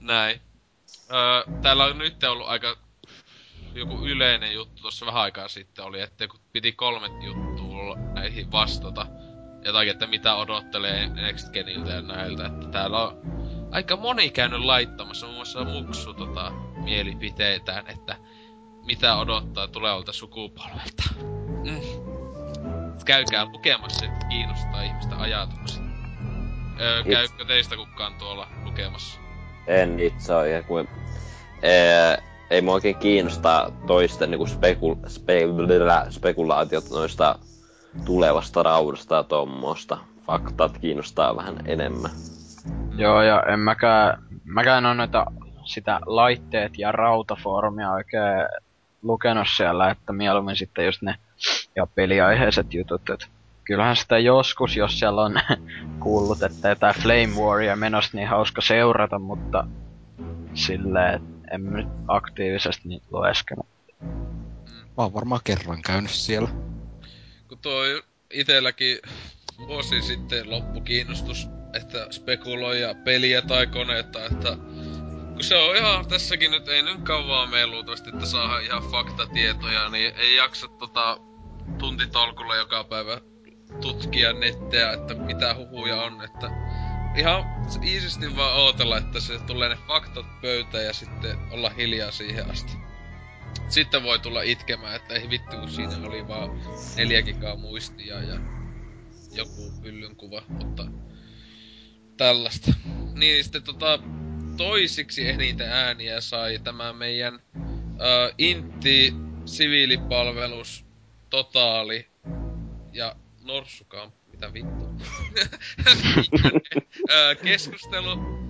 Näin. 0.00 0.40
Öö, 1.10 1.60
täällä 1.62 1.84
on 1.84 1.98
nyt 1.98 2.24
ollut 2.24 2.48
aika 2.48 2.76
joku 3.74 4.06
yleinen 4.06 4.54
juttu 4.54 4.82
tuossa 4.82 5.06
vähän 5.06 5.22
aikaa 5.22 5.48
sitten 5.48 5.84
oli, 5.84 6.00
että 6.00 6.28
kun 6.28 6.40
piti 6.52 6.72
kolme 6.72 7.06
juttua 7.24 7.96
näihin 8.12 8.52
vastata, 8.52 9.06
jotakin, 9.64 9.90
että 9.90 10.06
mitä 10.06 10.34
odottelee 10.34 11.08
Next 11.08 11.52
Geniltä 11.52 11.90
ja 11.90 12.02
näiltä, 12.02 12.46
että 12.46 12.68
täällä 12.68 13.02
on 13.02 13.20
aika 13.70 13.96
moni 13.96 14.30
käynyt 14.30 14.60
laittamassa 14.60 15.26
muun 15.26 15.36
muassa 15.36 15.64
Muksu 15.64 16.14
tota, 16.14 16.50
mielipiteitään, 16.76 17.86
että 17.86 18.16
mitä 18.86 19.16
odottaa 19.16 19.68
tulevalta 19.68 20.12
sukupolvelta. 20.12 21.02
Mm. 21.64 21.80
Käykää 23.04 23.44
lukemassa, 23.44 24.06
että 24.06 24.26
kiinnostaa 24.26 24.82
ihmistä 24.82 25.16
ajatukset. 25.16 25.82
Öö, 26.80 27.04
käykö 27.04 27.44
teistä 27.44 27.76
kukaan 27.76 28.14
tuolla 28.14 28.48
lukemassa? 28.64 29.20
En 29.66 30.00
itse 30.00 30.34
ole, 30.34 30.64
kuin... 30.68 30.88
Ee, 31.62 32.22
ei 32.50 32.62
mua 32.62 32.74
oikein 32.74 32.96
kiinnostaa 32.96 33.70
toisten 33.86 34.30
niinku 34.30 34.46
spekul, 34.46 34.94
spe, 35.08 35.40
spekulaatiot 36.10 36.90
noista 36.90 37.38
tulevasta 38.04 38.62
raudasta 38.62 39.14
ja 39.14 39.22
tommosta. 39.22 39.98
Faktat 40.26 40.78
kiinnostaa 40.78 41.36
vähän 41.36 41.56
enemmän. 41.66 42.10
Joo, 42.96 43.22
ja 43.22 43.42
en 43.42 43.58
mäkään, 43.58 44.22
mäkään 44.44 44.86
on 44.86 44.96
noita 44.96 45.26
sitä 45.64 46.00
laitteet 46.06 46.78
ja 46.78 46.92
rautafoorumia 46.92 47.92
oikein 47.92 48.48
lukenut 49.02 49.48
siellä, 49.56 49.90
että 49.90 50.12
mieluummin 50.12 50.56
sitten 50.56 50.86
just 50.86 51.02
ne 51.02 51.14
ja 51.76 51.86
peliaiheiset 51.86 52.74
jutut, 52.74 53.10
että 53.10 53.26
kyllähän 53.64 53.96
sitä 53.96 54.18
joskus, 54.18 54.76
jos 54.76 54.98
siellä 54.98 55.22
on 55.22 55.40
kuullut, 56.02 56.42
että 56.42 56.68
jotain 56.68 56.94
Flame 56.94 57.34
Waria 57.40 57.76
menossa, 57.76 58.16
niin 58.16 58.28
hauska 58.28 58.60
seurata, 58.60 59.18
mutta 59.18 59.66
silleen, 60.54 61.22
en 61.50 61.72
nyt 61.72 61.88
aktiivisesti 62.08 62.88
niitä 62.88 63.06
lueskenut. 63.10 63.66
Mä 64.96 65.04
oon 65.04 65.14
varmaan 65.14 65.40
kerran 65.44 65.82
käynyt 65.82 66.10
siellä. 66.10 66.48
Kun 67.48 67.58
toi 67.58 68.02
itelläkin 68.30 68.98
vuosi 69.66 70.02
sitten 70.02 70.50
loppu 70.50 70.80
kiinnostus, 70.80 71.48
että 71.72 72.06
spekuloija 72.10 72.94
peliä 72.94 73.42
tai 73.42 73.66
koneita, 73.66 74.26
että 74.26 74.56
se 75.42 75.56
on 75.56 75.76
ihan 75.76 76.06
tässäkin 76.06 76.50
nyt 76.50 76.68
ei 76.68 76.82
nyt 76.82 77.00
kauan 77.02 77.50
mene 77.50 77.66
luultavasti, 77.66 78.10
että 78.10 78.26
saadaan 78.26 78.64
ihan 78.64 78.82
faktatietoja, 78.82 79.88
niin 79.88 80.12
ei 80.16 80.36
jaksa 80.36 80.68
tota 80.68 81.18
tuntitolkulla 81.78 82.56
joka 82.56 82.84
päivä 82.84 83.20
tutkia 83.80 84.32
netteä, 84.32 84.92
että 84.92 85.14
mitä 85.14 85.54
huhuja 85.54 86.02
on, 86.02 86.24
että 86.24 86.50
ihan 87.16 87.44
iisisti 87.84 88.36
vaan 88.36 88.56
ootella, 88.56 88.98
että 88.98 89.20
se 89.20 89.38
tulee 89.38 89.68
ne 89.68 89.78
faktat 89.88 90.40
pöytään 90.40 90.84
ja 90.84 90.92
sitten 90.92 91.38
olla 91.50 91.70
hiljaa 91.70 92.10
siihen 92.10 92.50
asti. 92.50 92.72
Sitten 93.68 94.02
voi 94.02 94.18
tulla 94.18 94.42
itkemään, 94.42 94.96
että 94.96 95.14
ei 95.14 95.30
vittu 95.30 95.56
kun 95.56 95.70
siinä 95.70 96.06
oli 96.06 96.28
vaan 96.28 96.50
neljä 96.96 97.22
gigaa 97.22 97.56
muistia 97.56 98.20
ja 98.20 98.40
joku 99.32 99.72
pyllyn 99.82 100.16
kuva, 100.16 100.42
mutta 100.48 100.86
tällaista. 102.16 102.72
Niin 103.14 103.44
sitten 103.44 103.62
tota, 103.62 103.98
toisiksi 104.56 105.28
eniten 105.28 105.68
ääniä 105.68 106.20
sai 106.20 106.58
tämä 106.64 106.92
meidän 106.92 107.34
uh, 107.34 108.34
Intti 108.38 109.14
siviilipalvelus 109.44 110.84
Totaali 111.30 112.06
ja 112.92 113.16
Norsukamp, 113.44 114.14
mitä 114.32 114.52
vittu. 114.52 114.88
Keskustelu. 117.44 118.42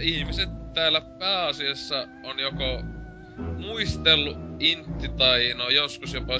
Ihmiset 0.00 0.48
täällä 0.74 1.00
pääasiassa 1.00 2.08
on 2.24 2.38
joko 2.38 2.82
muistellut 3.58 4.36
intti 4.60 5.08
tai 5.08 5.54
no 5.54 5.68
joskus 5.68 6.14
jopa 6.14 6.34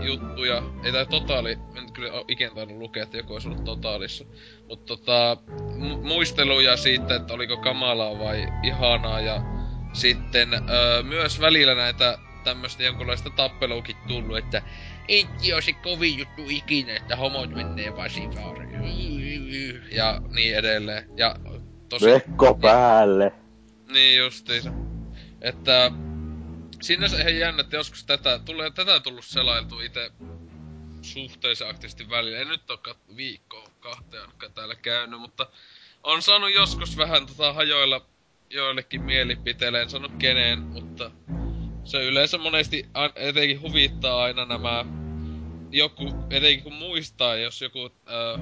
juttuja. 0.00 0.62
Ei 0.84 0.92
tai 0.92 1.06
totaali, 1.06 1.52
en 1.52 1.92
kyllä 1.92 2.10
ikinä 2.28 2.50
tainnut 2.54 2.78
lukea, 2.78 3.02
että 3.02 3.16
joku 3.16 3.32
olisi 3.32 3.48
ollut 3.48 3.64
totaalissa. 3.64 4.24
Mutta 4.68 4.86
tota, 4.86 5.36
muisteluja 6.02 6.76
siitä, 6.76 7.16
että 7.16 7.34
oliko 7.34 7.56
kamalaa 7.56 8.18
vai 8.18 8.48
ihanaa 8.62 9.20
ja 9.20 9.40
sitten 9.92 10.54
öö, 10.54 11.02
myös 11.02 11.40
välillä 11.40 11.74
näitä 11.74 12.18
tämmöstä 12.44 12.82
jonkunlaista 12.82 13.30
tappeluukin 13.30 13.96
tullut, 14.08 14.38
että 14.38 14.62
Intti 15.08 15.54
on 15.54 15.62
se 15.62 15.72
kovin 15.72 16.18
juttu 16.18 16.42
ikinä, 16.48 16.96
että 16.96 17.16
homot 17.16 17.50
menee 17.50 17.96
vasivaareen. 17.96 18.66
Ja 19.92 20.20
niin 20.28 20.56
edelleen. 20.56 21.08
Ja 21.16 21.36
tosi... 21.88 22.06
Vekko 22.06 22.54
päälle. 22.54 23.32
Niin 23.92 24.18
justiinsa. 24.18 24.70
Että 25.40 25.90
sinänsä 26.82 27.16
ihan 27.20 27.36
jännä, 27.36 27.60
että 27.60 27.76
joskus 27.76 28.04
tätä, 28.04 28.40
tulee, 28.44 28.70
tätä 28.70 29.00
tullut 29.00 29.24
selailtu 29.24 29.80
itse 29.80 30.10
suhteellisen 31.06 31.68
aktiivisesti 31.68 32.10
välillä. 32.10 32.38
En 32.38 32.48
nyt 32.48 32.70
ole 32.70 32.96
viikkoa 33.16 33.68
kahteen 33.80 34.22
ainakaan 34.22 34.52
täällä 34.52 34.74
käynyt, 34.74 35.20
mutta 35.20 35.46
on 36.02 36.22
saanut 36.22 36.54
joskus 36.54 36.96
vähän 36.96 37.26
tota 37.26 37.52
hajoilla 37.52 38.06
joillekin 38.50 39.02
mielipiteille, 39.02 39.82
en 39.82 39.90
sano 39.90 40.08
keneen, 40.18 40.58
mutta 40.58 41.10
se 41.84 42.04
yleensä 42.04 42.38
monesti 42.38 42.88
etenkin 43.16 43.60
huvittaa 43.60 44.22
aina 44.22 44.44
nämä 44.44 44.84
joku, 45.70 46.14
etenkin 46.30 46.62
kun 46.62 46.72
muistaa, 46.72 47.36
jos 47.36 47.60
joku 47.62 47.84
äh, 47.84 48.40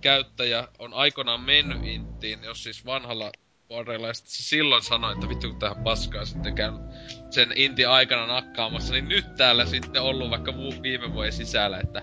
käyttäjä 0.00 0.68
on 0.78 0.94
aikanaan 0.94 1.40
mennyt 1.40 1.84
inttiin, 1.84 2.44
jos 2.44 2.62
siis 2.62 2.86
vanhalla 2.86 3.32
vuodella, 3.70 4.06
ja 4.06 4.14
se 4.14 4.42
silloin 4.42 4.82
sanoi, 4.82 5.12
että 5.12 5.28
vittu 5.28 5.48
kun 5.48 5.58
tähän 5.58 5.84
paskaa 5.84 6.24
sitten 6.24 6.54
käyn 6.54 6.74
sen 7.30 7.52
inti 7.56 7.84
aikana 7.84 8.26
nakkaamassa, 8.26 8.92
niin 8.92 9.08
nyt 9.08 9.34
täällä 9.36 9.66
sitten 9.66 10.02
ollut 10.02 10.30
vaikka 10.30 10.54
viime 10.82 11.12
vuoden 11.12 11.32
sisällä, 11.32 11.80
että 11.80 12.02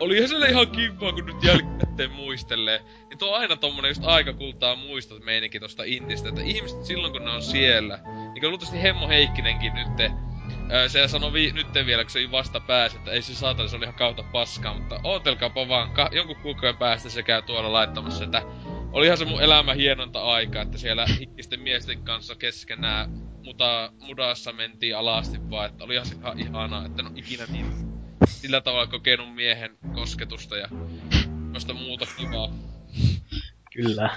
olihan 0.00 0.28
se 0.28 0.48
ihan 0.48 0.70
kiva, 0.70 1.12
kun 1.12 1.26
nyt 1.26 1.44
jälkikäteen 1.44 2.10
muistelee. 2.10 2.80
Niin 3.08 3.18
tuo 3.18 3.34
on 3.34 3.40
aina 3.40 3.56
tommonen 3.56 3.88
just 3.88 4.04
aikakultaa 4.04 4.76
muistot 4.76 5.24
meininki 5.24 5.60
tosta 5.60 5.82
intistä, 5.86 6.28
että 6.28 6.42
ihmiset 6.42 6.84
silloin 6.84 7.12
kun 7.12 7.24
ne 7.24 7.30
on 7.30 7.42
siellä, 7.42 7.98
niin 8.34 8.48
luultavasti 8.48 8.82
Hemmo 8.82 9.08
Heikkinenkin 9.08 9.72
nyt 9.74 10.12
se 10.88 11.08
sanoi 11.08 11.32
vi- 11.32 11.52
nytten 11.52 11.86
vielä, 11.86 12.04
kun 12.04 12.10
se 12.10 12.30
vasta 12.30 12.60
pääsi, 12.60 12.96
että 12.96 13.10
ei 13.10 13.22
se 13.22 13.34
saatana, 13.34 13.68
se 13.68 13.76
oli 13.76 13.84
ihan 13.84 13.94
kautta 13.94 14.22
paskaa, 14.22 14.74
mutta 14.74 15.00
ootelkaapa 15.04 15.68
vaan, 15.68 15.90
ka- 15.90 16.10
jonkun 16.12 16.36
kuukauden 16.36 16.76
päästä 16.76 17.08
se 17.08 17.22
käy 17.22 17.42
tuolla 17.42 17.72
laittamassa, 17.72 18.24
että 18.24 18.42
olihan 18.92 19.18
se 19.18 19.24
mun 19.24 19.42
elämä 19.42 19.74
hienonta 19.74 20.22
aikaa, 20.22 20.62
että 20.62 20.78
siellä 20.78 21.06
hikkisten 21.06 21.60
miesten 21.60 22.02
kanssa 22.02 22.34
keskenään 22.34 23.10
muta, 23.44 23.92
mudassa 23.98 24.52
mentiin 24.52 24.96
alasti 24.96 25.50
vaan, 25.50 25.70
että 25.70 25.84
olihan 25.84 26.06
se 26.06 26.14
ihan 26.14 26.40
ihanaa, 26.40 26.86
että 26.86 27.02
no 27.02 27.10
ikinä 27.16 27.44
niin 27.48 27.66
sillä 28.26 28.60
tavalla 28.60 28.86
kokenut 28.86 29.34
miehen 29.34 29.78
kosketusta 29.94 30.56
ja 30.56 30.68
noista 31.50 31.74
muuta 31.74 32.06
kivaa. 32.16 32.54
Kyllä. 33.72 34.16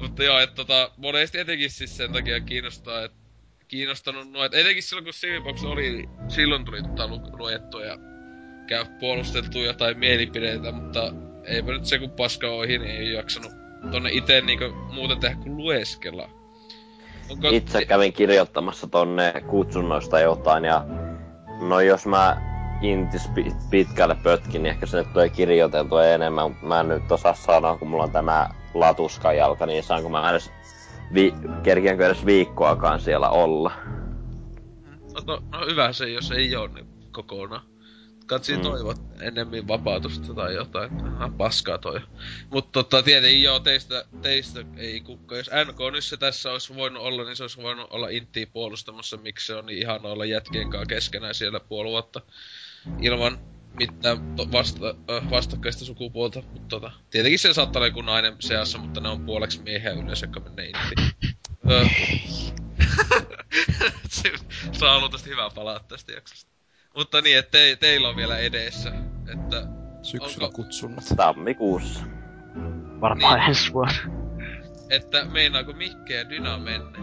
Mutta 0.00 0.24
joo, 0.24 0.38
että 0.38 0.56
tota, 0.56 0.90
monesti 0.96 1.38
etenkin 1.38 1.70
siis 1.70 1.96
sen 1.96 2.12
takia 2.12 2.40
kiinnostaa, 2.40 3.04
että 3.04 3.18
kiinnostanut 3.68 4.30
noita. 4.30 4.56
Etenkin 4.56 4.82
silloin 4.82 5.04
kun 5.04 5.12
Civibox 5.12 5.64
oli, 5.64 5.92
niin 5.92 6.08
silloin 6.28 6.64
tuli 6.64 6.82
tota 6.82 7.08
lu- 7.08 7.38
luettua 7.38 7.84
ja 7.84 7.98
käy 8.66 8.84
puolusteltu 9.00 9.58
jotain 9.58 9.98
mielipideitä, 9.98 10.72
mutta 10.72 11.12
eipä 11.44 11.72
nyt 11.72 11.84
se 11.84 11.98
kun 11.98 12.10
paska 12.10 12.48
ohi, 12.48 12.78
niin 12.78 12.90
ei 12.90 13.12
jaksanut 13.12 13.59
tonne 13.90 14.10
itse 14.12 14.40
niinku 14.40 14.64
muuten 14.94 15.20
tehdä 15.20 15.36
kuin 15.36 15.56
lueskella. 15.56 16.28
Onko... 17.30 17.48
Itse 17.50 17.84
kävin 17.84 18.12
kirjoittamassa 18.12 18.86
tonne 18.86 19.32
kutsunnoista 19.46 20.20
jotain 20.20 20.64
ja 20.64 20.84
no 21.60 21.80
jos 21.80 22.06
mä 22.06 22.36
intis 22.82 23.30
pitkälle 23.70 24.16
pötkin, 24.22 24.62
niin 24.62 24.70
ehkä 24.70 24.86
se 24.86 24.96
nyt 24.98 25.12
tulee 25.12 25.28
kirjoiteltua 25.28 26.06
enemmän, 26.06 26.50
mutta 26.50 26.66
mä 26.66 26.80
en 26.80 26.88
nyt 26.88 27.12
osaa 27.12 27.34
sanoa, 27.34 27.76
kun 27.76 27.88
mulla 27.88 28.04
on 28.04 28.10
tämä 28.10 28.50
latuskajalka, 28.74 29.66
niin 29.66 29.82
saanko 29.82 30.08
mä 30.08 30.30
edes 30.30 30.50
vi- 31.14 31.34
kerkiänkö 31.62 32.06
edes 32.06 32.26
viikkoakaan 32.26 33.00
siellä 33.00 33.30
olla. 33.30 33.72
No, 35.14 35.20
no, 35.26 35.42
no 35.52 35.66
hyvä 35.66 35.92
se, 35.92 36.08
jos 36.08 36.30
ei 36.30 36.56
oo 36.56 36.66
niin 36.66 36.86
kokonaan. 37.12 37.69
Katsi 38.30 38.56
mm. 38.56 38.62
toivot 38.62 39.00
ennemmin 39.20 39.68
vapautusta 39.68 40.34
tai 40.34 40.54
jotain. 40.54 41.04
Aha, 41.06 41.30
paskaa 41.36 41.78
toi. 41.78 42.00
Mutta 42.50 42.70
tota, 42.72 43.02
tietenkin 43.02 43.42
joo, 43.42 43.60
teistä, 43.60 44.04
teistä 44.22 44.64
ei 44.76 45.00
kukka. 45.00 45.36
Jos 45.36 45.50
NK 45.66 45.78
nyt 45.92 46.04
se 46.04 46.16
tässä 46.16 46.52
olisi 46.52 46.74
voinut 46.74 47.02
olla, 47.02 47.24
niin 47.24 47.36
se 47.36 47.44
olisi 47.44 47.62
voinut 47.62 47.86
olla 47.90 48.08
Intiä 48.08 48.46
puolustamassa, 48.46 49.16
miksi 49.16 49.46
se 49.46 49.54
on 49.54 49.66
niin 49.66 49.78
ihana 49.78 50.08
olla 50.08 50.24
jätkien 50.24 50.70
kanssa 50.70 50.86
keskenään 50.86 51.34
siellä 51.34 51.60
puoli 51.60 51.88
vuotta. 51.88 52.20
Ilman 53.00 53.38
mitään 53.78 54.36
to, 54.36 54.52
vasta, 54.52 54.94
vastakkaista 55.30 55.84
sukupuolta, 55.84 56.42
mutta 56.52 56.68
tota, 56.68 56.92
tietenkin 57.10 57.38
se 57.38 57.54
saattaa 57.54 57.80
olla 57.80 57.86
joku 57.86 58.02
nainen 58.02 58.36
seassa, 58.40 58.78
mutta 58.78 59.00
ne 59.00 59.08
on 59.08 59.26
puoleksi 59.26 59.62
miehiä 59.62 59.92
yleensä, 59.92 60.26
jotka 60.26 60.40
menee 60.40 60.66
intiin. 60.66 61.10
Saa 64.78 64.98
luultavasti 64.98 65.30
hyvää 65.30 65.50
palaa 65.50 65.80
tästä 65.88 66.12
jaksosta. 66.12 66.49
Mutta 66.96 67.20
niin, 67.20 67.38
että 67.38 67.50
te, 67.50 67.76
teillä 67.80 68.08
on 68.08 68.16
vielä 68.16 68.38
edessä, 68.38 68.92
että... 69.32 69.66
Syksyllä 70.02 70.46
onko... 70.46 70.62
kutsunnat. 70.62 71.04
Tammikuussa. 71.16 72.04
Varmaan 73.00 73.38
niin, 73.38 73.48
ensi 73.48 73.72
vuonna. 73.72 73.94
Että 74.90 75.24
meinaako 75.24 75.72
Mikke 75.72 76.14
ja 76.14 76.30
Dyna 76.30 76.58
mennä 76.58 76.98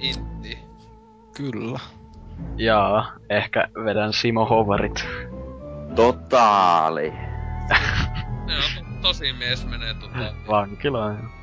intiin? 0.00 0.58
Kyllä. 1.36 1.80
Jaa, 2.56 3.12
ehkä 3.30 3.68
vedän 3.84 4.12
Simo 4.12 4.46
Hovarit. 4.46 5.06
Totaali. 5.94 7.12
Joo, 8.48 8.60
to, 8.74 8.84
tosi 9.02 9.32
mies 9.32 9.66
menee 9.66 9.94
tota... 9.94 10.34
Vankilaan. 10.48 11.35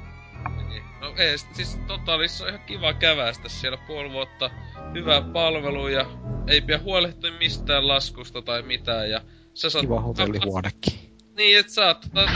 No 1.04 1.14
ei, 1.18 1.38
siis 1.38 1.80
totaalissa 1.88 2.44
on 2.44 2.50
ihan 2.50 2.66
kiva 2.66 2.94
kävästä 2.94 3.50
siellä 3.50 3.78
puoli 3.88 4.12
vuotta. 4.12 4.52
Hyvä 4.94 5.22
palvelu 5.22 5.88
ja 5.88 6.06
ei 6.48 6.62
pidä 6.62 6.80
huolehtia 6.80 7.32
mistään 7.32 7.88
laskusta 7.88 8.42
tai 8.42 8.62
mitään 8.62 9.10
ja 9.10 9.22
sä 9.54 9.70
saat... 9.70 9.86
Kiva 9.86 10.02
hotellihuonekin. 10.02 10.94
Niin, 11.38 11.60
et 11.60 11.70
saat, 11.70 12.02
tota, 12.14 12.30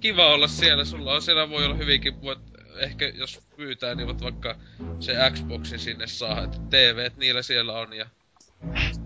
kiva 0.00 0.26
olla 0.26 0.48
siellä, 0.48 0.84
sulla 0.84 1.12
on 1.12 1.22
siellä 1.22 1.50
voi 1.50 1.64
olla 1.64 1.74
hyvinkin, 1.74 2.22
voit 2.22 2.38
ehkä 2.76 3.08
jos 3.08 3.40
pyytää, 3.56 3.94
niin 3.94 4.06
voit 4.06 4.22
vaikka 4.22 4.56
se 5.00 5.14
Xboxin 5.30 5.78
sinne 5.78 6.06
saa, 6.06 6.44
että 6.44 6.58
TV 6.70 7.10
niillä 7.16 7.42
siellä 7.42 7.72
on 7.72 7.92
ja 7.92 8.06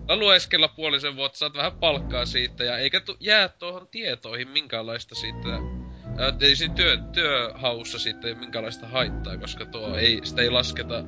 lueskella 0.09 0.67
puolisen 0.67 1.15
vuotta, 1.15 1.37
saat 1.37 1.53
vähän 1.53 1.71
palkkaa 1.71 2.25
siitä 2.25 2.63
ja 2.63 2.77
eikä 2.77 2.99
tu- 2.99 3.17
jää 3.19 3.49
tuohon 3.49 3.87
tietoihin 3.87 4.47
minkäänlaista 4.47 5.15
siitä 5.15 5.49
ei 6.41 6.55
siinä 6.55 6.73
työ, 6.75 6.97
työhaussa 7.13 7.99
sitten 7.99 8.27
ei 8.29 8.35
minkäänlaista 8.35 8.87
haittaa, 8.87 9.37
koska 9.37 9.65
tuo 9.65 9.95
ei, 9.95 10.19
sitä 10.23 10.41
ei 10.41 10.49
lasketa 10.49 11.03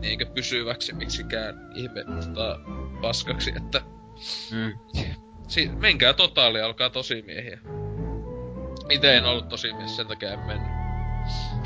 niinkö 0.00 0.26
pysyväksi 0.26 0.92
miksikään 0.94 1.70
ihme 1.74 2.04
tota, 2.04 2.58
paskaksi, 3.02 3.52
että 3.56 3.80
Mm. 4.52 4.78
si- 5.48 5.68
menkää 5.68 6.12
totaali, 6.12 6.60
alkaa 6.60 6.90
tosi 6.90 7.22
miehiä. 7.22 7.58
Itse 8.90 9.16
en 9.16 9.24
ollut 9.24 9.48
tosi 9.48 9.72
mies, 9.72 9.96
sen 9.96 10.06
takia 10.06 10.32
en 10.32 10.38
mennyt. 10.38 10.68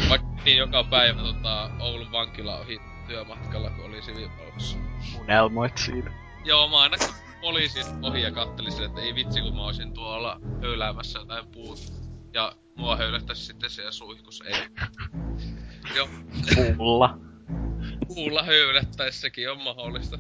Vaikka 0.09 0.29
niin 0.45 0.57
joka 0.57 0.85
päivä 0.85 1.21
tota, 1.23 1.71
Oulun 1.81 2.13
vankila 2.13 2.59
ohi 2.59 2.79
työmatkalla, 3.09 3.71
kun 3.71 3.85
oli 3.85 4.03
siviilipalvelussa. 4.03 4.79
Unelmoit 5.21 5.79
siitä. 5.79 6.11
Joo, 6.45 6.69
mä 6.69 6.81
aina 6.81 6.97
poliisista 7.41 7.95
ohi 8.03 8.23
ja 8.23 8.31
kattelisin, 8.33 8.85
että 8.85 9.01
ei 9.01 9.15
vitsi 9.15 9.41
kun 9.41 9.55
mä 9.57 9.65
olisin 9.65 9.93
tuolla 9.95 10.41
höyläämässä 10.63 11.19
jotain 11.19 11.47
puut. 11.53 11.79
Ja 12.35 12.53
mua 12.81 12.97
höylättäisi 12.97 13.45
sitten 13.45 13.71
siellä 13.71 13.93
suihkus, 13.93 14.43
ei. 14.47 14.55
Joo, 15.97 16.09
Puulla. 16.77 17.19
puulla 18.09 18.43
höylättäisi, 18.43 19.21
sekin 19.21 19.51
on 19.51 19.61
mahdollista. 19.61 20.19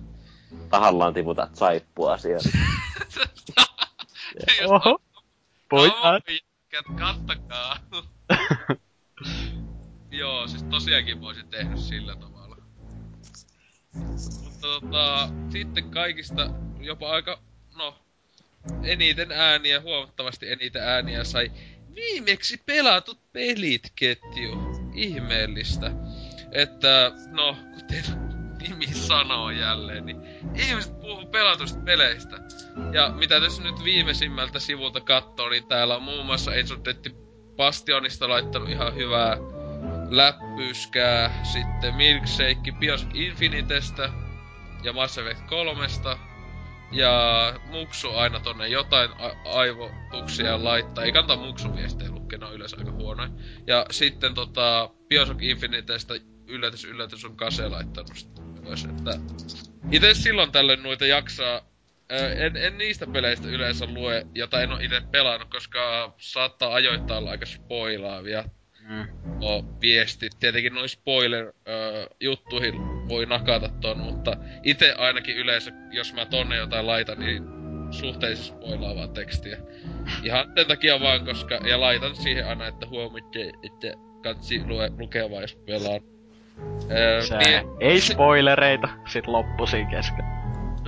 Tahallaan 0.68 1.14
tiputat 1.14 1.56
saippua 1.56 2.18
siellä. 2.18 2.50
Oho. 4.66 4.98
Pojat. 5.68 6.24
Kattakaa. 6.98 7.76
Joo, 10.10 10.48
siis 10.48 10.62
tosiaankin 10.62 11.20
voisin 11.20 11.48
tehnyt 11.48 11.78
sillä 11.78 12.16
tavalla. 12.16 12.56
Mutta 13.94 14.60
tota, 14.60 15.28
sitten 15.50 15.90
kaikista 15.90 16.50
jopa 16.80 17.10
aika, 17.10 17.38
no, 17.78 17.96
eniten 18.82 19.32
ääniä, 19.32 19.80
huomattavasti 19.80 20.52
eniten 20.52 20.82
ääniä 20.82 21.24
sai 21.24 21.52
viimeksi 21.94 22.62
pelatut 22.66 23.32
pelit 23.32 23.92
ketju. 23.94 24.80
Ihmeellistä. 24.94 25.90
Että, 26.52 27.12
no, 27.30 27.56
kuten 27.74 28.04
nimi 28.60 28.86
sanoo 28.86 29.50
jälleen, 29.50 30.06
niin 30.06 30.20
ihmiset 30.54 31.00
puhuu 31.00 31.26
pelatusta 31.26 31.80
peleistä. 31.80 32.36
Ja 32.92 33.08
mitä 33.08 33.40
tässä 33.40 33.62
nyt 33.62 33.84
viimeisimmältä 33.84 34.58
sivulta 34.58 35.00
katsoo, 35.00 35.48
niin 35.48 35.66
täällä 35.66 35.96
on 35.96 36.02
muun 36.02 36.26
muassa 36.26 36.54
Enzo 36.54 36.76
Detti 36.84 37.14
Bastionista 37.56 38.28
laittanut 38.28 38.68
ihan 38.68 38.94
hyvää 38.94 39.36
läppyskää. 40.10 41.44
Sitten 41.44 41.94
Milkshake 41.94 42.72
Bios 42.78 43.06
Infinitestä 43.14 44.10
ja 44.82 44.92
Mass 44.92 45.18
Effect 45.18 45.46
3. 45.48 45.86
Ja 46.92 47.54
Muksu 47.66 48.10
aina 48.10 48.40
tonne 48.40 48.68
jotain 48.68 49.10
a- 49.18 49.50
aivotuksia 49.58 50.64
laittaa. 50.64 51.04
Ei 51.04 51.12
kannata 51.12 51.36
Muksun 51.36 51.76
viestejä 51.76 52.10
lukea, 52.10 52.38
on 52.46 52.54
yleensä 52.54 52.76
aika 52.78 52.92
huonoja. 52.92 53.30
Ja 53.66 53.86
sitten 53.90 54.34
tota 54.34 54.90
Bioshock 55.08 55.42
Infinitestä 55.42 56.14
yllätys 56.46 56.84
yllätys 56.84 57.24
on 57.24 57.36
Kase 57.36 57.68
laittanut 57.68 58.26
myös, 58.62 58.84
että 58.84 59.18
itse 59.92 60.14
silloin 60.14 60.52
tällöin 60.52 60.82
noita 60.82 61.06
jaksaa 61.06 61.70
en, 62.36 62.56
en 62.56 62.78
niistä 62.78 63.06
peleistä 63.06 63.48
yleensä 63.48 63.86
lue, 63.86 64.26
jota 64.34 64.62
en 64.62 64.72
ole 64.72 64.84
itse 64.84 65.00
pelannut, 65.12 65.50
koska 65.50 66.14
saattaa 66.18 66.74
ajoittaa 66.74 67.18
olla 67.18 67.30
aika 67.30 67.46
spoilaavia 67.46 68.44
Mm. 68.90 69.06
o, 69.42 69.64
viestit. 69.80 70.32
Tietenkin 70.40 70.74
noin 70.74 70.88
spoiler-juttuihin 70.88 72.74
voi 73.08 73.26
nakata 73.26 73.68
ton, 73.80 73.98
mutta 73.98 74.36
itse 74.62 74.94
ainakin 74.98 75.36
yleensä, 75.36 75.70
jos 75.90 76.14
mä 76.14 76.26
tonne 76.26 76.56
jotain 76.56 76.86
laitan, 76.86 77.18
niin 77.18 77.42
suhteellisen 77.90 78.44
spoilaavaa 78.46 79.08
tekstiä. 79.08 79.56
Ihan 80.22 80.52
sen 80.56 80.66
takia 80.66 81.00
vaan, 81.00 81.24
koska... 81.24 81.54
Ja 81.54 81.80
laitan 81.80 82.16
siihen 82.16 82.46
aina, 82.46 82.66
että 82.66 82.86
huomitte, 82.86 83.40
että 83.40 83.86
katsi 84.22 84.62
lue, 84.66 84.90
lukea 84.98 85.30
vaan, 85.30 85.42
jos 85.42 85.54
pelaan. 85.66 86.00
Öö, 86.90 87.22
Se, 87.22 87.36
niin- 87.38 87.62
ei 87.80 88.00
spoilereita, 88.00 88.88
sit 89.06 89.26
loppu 89.26 89.66
siinä 89.66 89.90
kesken. 89.90 90.24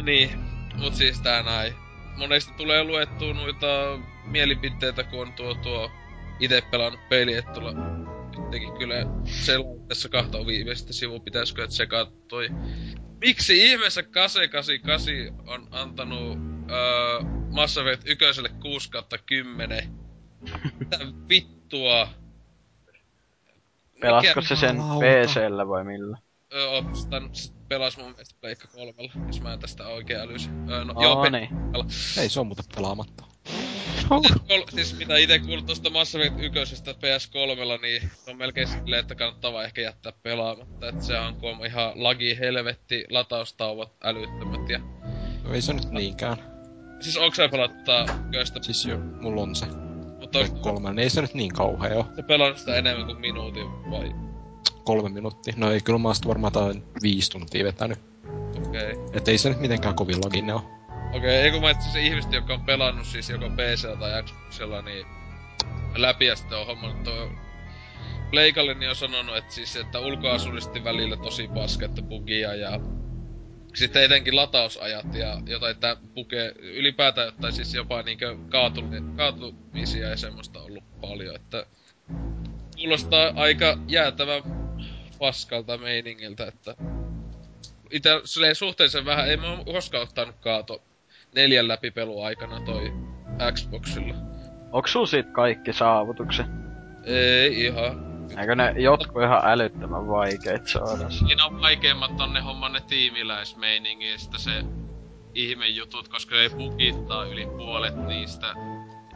niin, 0.03 0.31
mut 0.77 0.95
siis 0.95 1.21
tää 1.21 1.43
näin. 1.43 1.73
Monesti 2.17 2.53
tulee 2.57 2.85
luettua 2.85 3.35
noita 3.35 3.99
mielipiteitä, 4.25 5.05
kun 5.05 5.21
on 5.21 5.33
tuo, 5.33 5.55
tuo 5.55 5.91
ite 6.43 6.63
pelannut 6.71 7.09
peli, 7.09 7.35
että 7.35 7.53
tulla 7.53 7.73
jotenkin 8.37 8.73
kyllä 8.79 8.95
selaa 9.25 9.87
tässä 9.89 10.09
kahta 10.09 10.47
viimeistä 10.47 10.93
sivua, 10.93 11.21
pitäisikö 11.21 11.65
et 11.65 11.71
sekaa 11.71 12.07
toi. 12.29 12.49
Miksi 13.21 13.71
ihmeessä 13.71 14.03
Kase 14.03 14.49
88 14.49 15.15
on 15.47 15.69
antanut 15.71 16.39
öö, 16.71 17.21
Mass 17.51 17.77
Effect 17.79 18.03
1 18.07 18.25
6 18.61 18.91
kautta 18.91 19.19
10? 19.19 19.93
Mitä 20.79 20.99
vittua? 21.29 22.09
Pelasko 24.01 24.41
se 24.41 24.57
sen? 24.57 24.77
PCllä 24.77 25.69
vai 25.69 25.85
millä? 25.85 26.19
Öö, 26.55 26.69
ostan, 26.69 27.31
pelas 27.69 27.97
mun 27.97 28.11
mielestä 28.11 28.35
Pleikka 28.41 28.69
kolmella, 28.69 29.13
jos 29.27 29.41
mä 29.41 29.53
en 29.53 29.59
tästä 29.59 29.87
oikein 29.87 30.21
älysin. 30.21 30.71
Öö, 30.71 30.85
no, 30.85 30.93
Oo, 30.97 31.03
joo, 31.03 31.31
niin. 31.31 31.49
Ei 32.19 32.29
se 32.29 32.41
on 32.41 32.47
muuten 32.47 32.65
pelaamatta. 32.75 33.32
Kol- 34.09 34.65
siis 34.75 34.99
mitä 34.99 35.17
ite 35.17 35.39
kuullut 35.39 35.67
tosta 35.67 35.91
Mass 35.91 36.15
Effect 36.15 36.41
1 36.41 36.75
PS3, 36.85 37.83
niin 37.83 38.11
se 38.25 38.31
on 38.31 38.37
melkein 38.37 38.69
silleen, 38.69 39.01
että 39.01 39.15
kannattaa 39.15 39.53
vaan 39.53 39.65
ehkä 39.65 39.81
jättää 39.81 40.13
pelaamatta. 40.23 40.89
Et 40.89 41.03
se 41.03 41.19
on, 41.19 41.35
kun 41.35 41.51
on 41.51 41.67
ihan 41.67 41.93
lagi 41.95 42.39
helvetti, 42.39 43.05
lataustauvat 43.11 43.93
älyttömät 44.03 44.69
ja... 44.69 44.79
No 45.45 45.55
ei 45.55 45.63
se 45.63 45.73
nyt 45.73 45.91
niinkään. 45.91 46.37
Siis 47.01 47.17
onko 47.17 47.35
sä 47.35 47.49
pelata 47.49 48.07
köistä, 48.31 48.63
Siis 48.63 48.87
jo, 48.87 48.99
mulla 49.21 49.43
on 49.43 49.55
se. 49.55 49.67
mutta 50.21 50.39
onko 50.39 50.59
Kolme, 50.59 50.89
niin 50.89 50.99
ei 50.99 51.11
se 51.11 51.23
nyt 51.23 51.35
niin 51.35 51.53
kauhea 51.53 51.97
oo. 51.97 52.07
sä 52.17 52.23
pelannut 52.23 52.59
sitä 52.59 52.77
enemmän 52.77 53.07
kuin 53.07 53.21
minuutin 53.21 53.67
vai? 53.91 54.13
Kolme 54.85 55.09
minuuttia. 55.09 55.55
No 55.57 55.71
ei, 55.73 55.81
kyllä 55.81 55.99
mä 55.99 56.09
oon 56.09 56.17
varmaan 56.27 56.53
jotain 56.55 56.85
viisi 57.03 57.31
tuntia 57.31 57.65
vetänyt. 57.65 57.99
Okei. 58.67 58.93
Okay. 58.93 59.07
Et 59.13 59.29
ei 59.29 59.39
se 59.39 59.49
nyt 59.49 59.61
mitenkään 59.61 59.95
kovin 59.95 60.21
lagine 60.25 60.55
oo. 60.55 60.82
Okei, 61.13 61.19
okay, 61.19 61.31
ei 61.31 61.51
kun 61.51 61.61
mä 61.61 61.75
siis 61.81 61.97
ihmiset, 61.97 62.33
jotka 62.33 62.55
on 62.55 62.65
pelannut 62.65 63.07
siis 63.07 63.31
joko 63.31 63.51
PC 63.51 63.99
tai 63.99 64.23
Xboxilla, 64.23 64.83
niin 64.83 65.07
läpi 65.97 66.27
ja 66.27 66.37
sitten 66.37 66.59
on 66.59 66.67
hommannut 66.67 67.03
tuo 67.03 67.33
Pleikalle 68.31 68.75
niin 68.75 68.91
on 68.91 68.97
sanonut, 68.97 69.37
että 69.37 69.55
siis, 69.55 69.77
että 69.77 70.01
ulkoasullisesti 70.01 70.85
välillä 70.85 71.17
tosi 71.17 71.49
paska, 71.49 71.87
että 71.87 72.03
bugia 72.03 72.55
ja 72.55 72.81
sitten 73.75 74.03
etenkin 74.03 74.37
latausajat 74.37 75.15
ja 75.15 75.43
jotain 75.47 75.77
tää 75.77 75.97
buge, 76.15 76.55
ylipäätään 76.59 77.27
jotain 77.27 77.53
siis 77.53 77.75
jopa 77.75 78.03
niinkö 78.03 78.37
kaatumi- 78.49 79.17
kaatumisia 79.17 80.09
ja 80.09 80.17
semmoista 80.17 80.61
ollut 80.61 81.01
paljon, 81.01 81.37
että 81.37 81.67
kuulostaa 82.77 83.33
aika 83.37 83.79
jäätävän 83.89 84.43
paskalta 85.19 85.79
meiningiltä, 85.79 86.47
että 86.47 86.77
silleen 88.25 88.55
suhteellisen 88.55 89.05
vähän, 89.05 89.29
ei 89.29 89.37
mä 89.37 89.63
koskaan 89.65 90.03
ottanut 90.03 90.37
kaato 90.41 90.83
neljän 91.35 91.69
läpi 91.69 91.91
pelu 91.91 92.23
aikana 92.23 92.61
toi 92.61 92.93
Xboxilla. 93.55 94.15
Onks 94.73 94.93
sul 94.93 95.07
sit 95.07 95.27
kaikki 95.33 95.73
saavutukset? 95.73 96.47
Ei 97.05 97.65
ihan. 97.65 98.13
Eikö 98.41 98.55
ne 98.55 98.75
jotkut 98.77 99.23
ihan 99.23 99.41
älyttömän 99.45 100.09
vaikeit 100.09 100.67
saada? 100.67 101.11
Siinä 101.11 101.45
on 101.45 101.61
vaikeimmat 101.61 102.21
on 102.21 102.33
ne 102.33 102.41
homman 102.41 102.73
ne 102.73 102.81
tiimiläismeiningistä 102.81 104.39
se 104.39 104.65
ihmejutut, 105.35 106.09
koska 106.09 106.35
ne 106.35 106.51
bugittaa 106.51 107.25
yli 107.25 107.47
puolet 107.47 107.97
niistä 108.07 108.47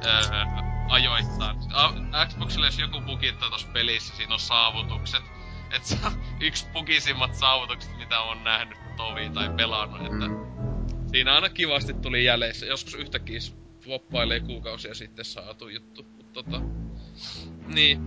öö, 0.05 0.45
ajoittain. 0.89 1.57
A- 1.75 2.27
Xboxille 2.27 2.67
jos 2.67 2.79
joku 2.79 3.01
bugittaa 3.01 3.51
tossa 3.51 3.69
pelissä, 3.73 4.17
siinä 4.17 4.35
on 4.35 4.41
saavutukset. 4.41 5.23
Et 5.77 5.85
se 5.85 5.97
on 6.07 6.13
yksi 6.41 6.67
bugisimmat 6.73 7.35
saavutukset, 7.35 7.99
mitä 7.99 8.21
on 8.21 8.45
nähnyt 8.45 8.79
tovi 8.97 9.31
tai 9.35 9.51
pelannut, 9.57 10.01
että 10.01 10.27
siinä 11.17 11.35
aina 11.35 11.49
kivasti 11.49 11.95
tuli 11.95 12.25
jäljessä. 12.25 12.67
Joskus 12.67 12.95
yhtäkkiä 12.95 13.41
floppailee 13.81 14.41
kuukausia 14.41 14.95
sitten 14.95 15.25
saatu 15.25 15.69
juttu. 15.69 16.07
Mut 16.17 16.33
tota, 16.33 16.61
niin. 17.67 18.01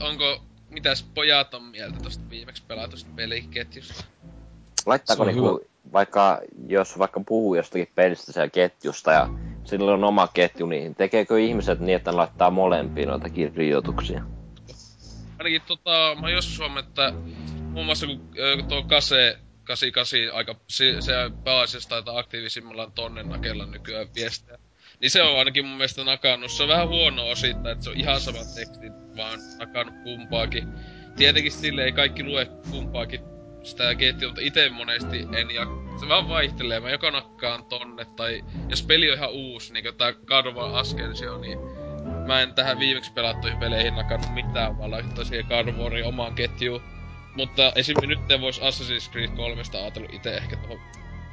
Onko, 0.00 0.42
mitäs 0.70 1.06
pojat 1.14 1.54
on 1.54 1.62
mieltä 1.62 1.98
tosta 2.02 2.30
viimeksi 2.30 2.62
pelatusta 2.68 3.10
peliketjusta? 3.16 4.04
Laittaako 4.86 5.24
niinku, 5.24 5.66
vaikka, 5.92 6.40
jos 6.68 6.98
vaikka 6.98 7.20
puhuu 7.20 7.54
jostakin 7.54 7.88
pelistä 7.94 8.32
siellä 8.32 8.50
ketjusta 8.50 9.12
ja 9.12 9.28
sillä 9.64 9.92
on 9.92 10.04
oma 10.04 10.28
ketju, 10.28 10.66
niin 10.66 10.94
tekeekö 10.94 11.40
ihmiset 11.40 11.80
niin, 11.80 11.96
että 11.96 12.10
ne 12.10 12.16
laittaa 12.16 12.50
molempiin 12.50 13.08
noita 13.08 13.30
kirjoituksia? 13.30 14.22
Ainakin 15.38 15.62
tota, 15.66 16.14
mä 16.14 16.20
oon 16.20 16.32
joskus 16.32 16.58
huomannut, 16.58 16.88
että 16.88 17.12
muun 17.60 17.86
muassa 17.86 18.06
kun 18.06 18.28
ö, 18.38 18.62
tuo 18.68 18.82
Kase 18.82 19.38
88 19.66 20.36
aika, 20.36 20.54
se, 20.68 21.00
se 21.00 21.12
pääasiassa 21.44 21.88
taitaa 21.88 22.18
aktiivisimmallaan 22.18 22.92
tonne 22.92 23.22
nakella 23.22 23.66
nykyään 23.66 24.14
viestejä. 24.14 24.58
Niin 25.00 25.10
se 25.10 25.22
on 25.22 25.38
ainakin 25.38 25.64
mun 25.64 25.76
mielestä 25.76 26.04
nakannut. 26.04 26.50
Se 26.50 26.62
on 26.62 26.68
vähän 26.68 26.88
huono 26.88 27.28
osittain, 27.28 27.72
että 27.72 27.84
se 27.84 27.90
on 27.90 28.00
ihan 28.00 28.20
samat 28.20 28.54
tekstit, 28.54 28.92
vaan 29.16 29.38
nakannut 29.58 29.94
kumpaakin. 30.02 30.68
Tietenkin 31.16 31.52
sille 31.52 31.84
ei 31.84 31.92
kaikki 31.92 32.24
lue 32.24 32.46
kumpaakin 32.70 33.20
sitä 33.62 33.94
ketjua, 33.94 34.28
mutta 34.28 34.42
itse 34.44 34.68
monesti 34.68 35.26
en 35.36 35.50
ja 35.50 35.66
se 36.00 36.08
vaan 36.08 36.28
vaihtelee. 36.28 36.80
Mä 36.80 36.90
joko 36.90 37.10
nakkaan 37.10 37.64
tonne, 37.64 38.04
tai 38.04 38.44
jos 38.68 38.82
peli 38.82 39.10
on 39.10 39.16
ihan 39.16 39.30
uusi, 39.30 39.72
niin 39.72 39.84
kuin 39.84 39.94
tää 39.94 40.12
God 40.12 40.46
of 40.46 40.74
Ascension, 40.74 41.40
niin 41.40 41.58
mä 42.26 42.42
en 42.42 42.54
tähän 42.54 42.78
viimeksi 42.78 43.12
pelattuihin 43.12 43.58
peleihin 43.58 43.94
nakannut 43.94 44.34
mitään, 44.34 44.78
vaan 44.78 44.90
laittaa 44.90 45.24
siihen 45.24 45.48
Warin 45.78 46.04
omaan 46.04 46.34
ketjuun. 46.34 46.82
Mutta 47.36 47.72
esimerkiksi 47.74 48.06
nyt 48.06 48.40
vois 48.40 48.60
Assassin's 48.60 49.10
Creed 49.10 49.30
3 49.36 49.62
ajatellut 49.72 50.14
itse 50.14 50.36
ehkä 50.36 50.56
tuohon 50.56 50.78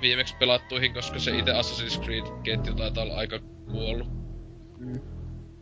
viimeksi 0.02 0.36
pelattuihin, 0.40 0.94
koska 0.94 1.20
se 1.20 1.38
itse 1.38 1.52
Assassin's 1.52 2.04
Creed-ketju 2.04 2.76
taitaa 2.76 3.04
olla 3.04 3.16
aika 3.16 3.40
kuollut. 3.72 4.08
Mm. 4.80 5.00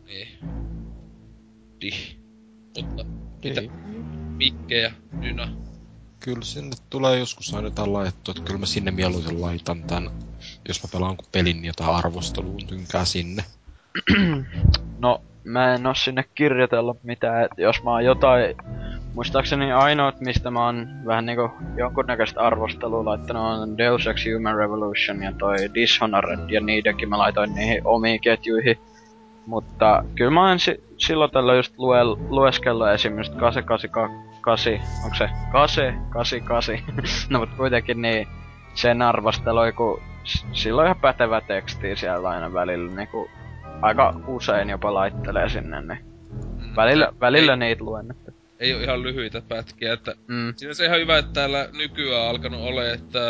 Niin. 0.04 0.28
Dih. 1.80 2.16
Mutta 2.76 3.04
mitä? 3.44 3.60
Mikke 4.36 4.78
ja 4.78 4.90
Dyna. 5.22 5.48
Kyllä 6.20 6.42
sinne 6.42 6.76
tulee 6.90 7.18
joskus 7.18 7.54
aina 7.54 7.66
jotain 7.66 7.92
laitettu, 7.92 8.30
että 8.30 8.42
kyllä 8.42 8.60
mä 8.60 8.66
sinne 8.66 8.90
mieluiten 8.90 9.40
laitan 9.40 9.82
tän, 9.82 10.10
jos 10.68 10.82
mä 10.82 10.88
pelaan 10.92 11.16
kun 11.16 11.26
pelin 11.32 11.56
niin 11.56 11.64
jotain 11.64 11.90
arvosteluun 11.90 12.66
tynkää 12.66 13.04
sinne. 13.04 13.44
No, 14.98 15.22
mä 15.44 15.74
en 15.74 15.86
oo 15.86 15.94
sinne 15.94 16.24
kirjoitellut 16.34 17.04
mitään, 17.04 17.44
et 17.44 17.50
jos 17.56 17.82
mä 17.82 17.90
oon 17.90 18.04
jotain... 18.04 18.56
Muistaakseni 19.14 19.72
ainoat, 19.72 20.20
mistä 20.20 20.50
mä 20.50 20.64
oon 20.64 20.88
vähän 21.06 21.26
niinku 21.26 21.50
jonkunnäköistä 21.76 22.40
arvostelua 22.40 23.04
laittanut 23.04 23.42
on 23.42 23.78
Deus 23.78 24.06
Ex 24.06 24.24
Human 24.34 24.56
Revolution 24.56 25.22
ja 25.22 25.32
toi 25.38 25.56
Dishonored, 25.74 26.50
ja 26.50 26.60
niidenkin 26.60 27.08
mä 27.08 27.18
laitoin 27.18 27.54
niihin 27.54 27.80
omiin 27.84 28.20
ketjuihin. 28.20 28.78
Mutta 29.46 30.04
kyllä 30.14 30.30
mä 30.30 30.48
oon 30.48 30.58
si- 30.58 30.84
silloin 30.98 31.30
tällä 31.30 31.54
just 31.54 31.74
lue, 31.78 32.04
lueskellut 32.28 32.88
esimerkiksi 32.88 33.32
888, 33.38 34.72
onko 35.04 35.14
se 35.16 35.28
888? 35.52 36.74
no 37.30 37.38
mut 37.38 37.50
kuitenkin 37.56 38.02
niin 38.02 38.28
sen 38.74 39.02
arvosteloi, 39.02 39.72
kun 39.72 40.00
s- 40.24 40.46
sillä 40.52 40.80
on 40.80 40.86
ihan 40.86 41.00
pätevä 41.00 41.40
teksti 41.40 41.96
siellä 41.96 42.28
aina 42.28 42.52
välillä, 42.52 42.92
niinku 42.96 43.28
aika 43.82 44.14
usein 44.26 44.70
jopa 44.70 44.94
laittelee 44.94 45.48
sinne, 45.48 45.80
niin 45.80 45.98
Mm. 46.32 46.76
välillä, 46.76 47.08
välillä 47.20 47.56
niitä 47.56 47.84
luen. 47.84 48.10
Että. 48.10 48.32
Ei 48.62 48.74
ole 48.74 48.82
ihan 48.82 49.02
lyhyitä 49.02 49.40
pätkiä, 49.40 49.92
että 49.92 50.14
Mm. 50.28 50.54
Siinä 50.56 50.74
se 50.74 50.84
ihan 50.84 51.00
hyvä, 51.00 51.18
että 51.18 51.32
täällä 51.32 51.68
nykyään 51.72 52.28
alkanut 52.28 52.60
ole, 52.60 52.92
että 52.92 53.20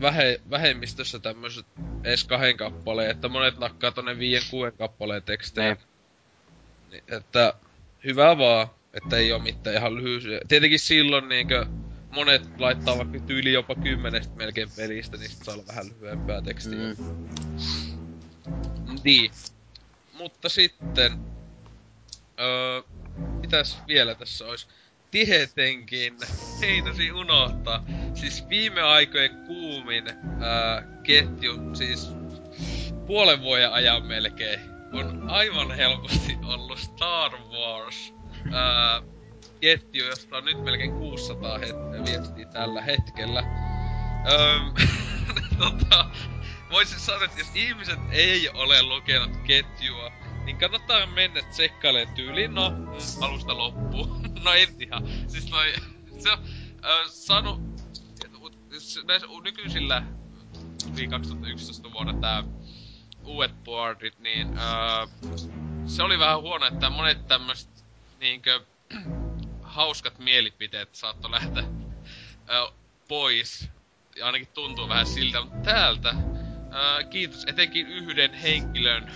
vähe, 0.00 0.40
vähemmistössä 0.50 1.18
tämmöiset 1.18 1.66
edes 2.04 2.24
kahden 2.24 2.56
kappaleen, 2.56 3.10
että 3.10 3.28
monet 3.28 3.58
nakkaa 3.58 3.90
tonne 3.92 4.18
viien 4.18 4.42
kuuden 4.50 4.72
kappaleen 4.72 5.22
tekstejä. 5.22 5.74
Niin. 5.74 5.84
Niin, 6.90 7.04
että 7.08 7.54
hyvä 8.04 8.38
vaan, 8.38 8.68
että 8.94 9.16
ei 9.16 9.32
oo 9.32 9.38
mitään 9.38 9.76
ihan 9.76 9.94
lyhyisiä. 9.94 10.40
Tietenkin 10.48 10.78
silloin 10.78 11.28
niinkö 11.28 11.66
monet 12.10 12.42
laittaa 12.58 12.98
vaikka 12.98 13.18
tyyli 13.20 13.52
jopa 13.52 13.74
kymmenestä 13.74 14.36
melkein 14.36 14.68
pelistä, 14.76 15.16
niin 15.16 15.30
sit 15.30 15.44
saa 15.44 15.54
olla 15.54 15.64
vähän 15.68 15.86
lyhyempää 15.86 16.42
tekstiä. 16.42 16.78
Mm. 16.78 16.96
Niin. 19.04 19.30
Mutta 20.12 20.48
sitten... 20.48 21.18
Öö, 22.40 22.82
mitäs 23.48 23.78
vielä 23.86 24.14
tässä 24.14 24.46
olisi? 24.46 24.66
Tietenkin, 25.10 26.16
heinäsi 26.60 27.12
unohtaa. 27.12 27.84
Siis 28.14 28.48
viime 28.48 28.82
aikojen 28.82 29.36
kuumin 29.46 30.04
ää, 30.40 30.82
ketju, 31.02 31.74
siis 31.74 32.10
puolen 33.06 33.42
vuoden 33.42 33.72
ajan 33.72 34.06
melkein, 34.06 34.60
on 34.92 35.30
aivan 35.30 35.70
helposti 35.70 36.38
ollut 36.44 36.78
Star 36.78 37.32
Wars 37.32 38.14
ää, 38.52 39.02
ketju, 39.60 40.06
josta 40.06 40.36
on 40.36 40.44
nyt 40.44 40.64
melkein 40.64 40.92
600 40.92 41.58
het- 41.58 42.04
viestiä 42.06 42.46
tällä 42.46 42.82
hetkellä. 42.82 43.44
Öm, 44.32 44.74
tota, 45.58 46.10
voisin 46.70 47.00
sanoa, 47.00 47.24
että 47.24 47.40
jos 47.40 47.50
ihmiset 47.54 47.98
ei 48.10 48.48
ole 48.48 48.82
lukenut 48.82 49.36
ketjua, 49.46 50.12
niin 50.48 50.58
kannattaa 50.58 51.06
mennä 51.06 51.42
tsekkailemaan 51.42 52.14
tyyliin, 52.14 52.54
no, 52.54 52.72
alusta 53.20 53.58
loppuun. 53.58 54.22
no 54.44 54.52
en 54.52 54.68
ihan. 54.80 55.08
Siis 55.26 55.50
noi, 55.50 55.72
se 56.18 56.30
on 56.30 56.38
äh, 56.84 57.06
saanut, 57.06 57.60
näissä 59.06 59.28
nykyisillä, 59.42 60.02
yli 60.96 61.08
2011 61.08 61.92
vuonna 61.92 62.12
tää 62.12 62.44
uudet 63.24 63.64
boardit, 63.64 64.18
niin 64.18 64.58
äh, 64.58 65.08
se 65.86 66.02
oli 66.02 66.18
vähän 66.18 66.40
huono, 66.40 66.66
että 66.66 66.90
monet 66.90 67.28
tämmöiset 67.28 67.84
niinkö 68.20 68.60
hauskat 69.62 70.18
mielipiteet 70.18 70.94
saattoi 70.94 71.30
lähteä 71.30 71.62
äh, 71.62 72.74
pois. 73.08 73.68
Ja 74.16 74.26
ainakin 74.26 74.48
tuntuu 74.54 74.88
vähän 74.88 75.06
siltä, 75.06 75.40
mutta 75.40 75.58
täältä 75.58 76.08
äh, 76.08 77.10
kiitos 77.10 77.44
etenkin 77.44 77.86
yhden 77.86 78.34
henkilön, 78.34 79.12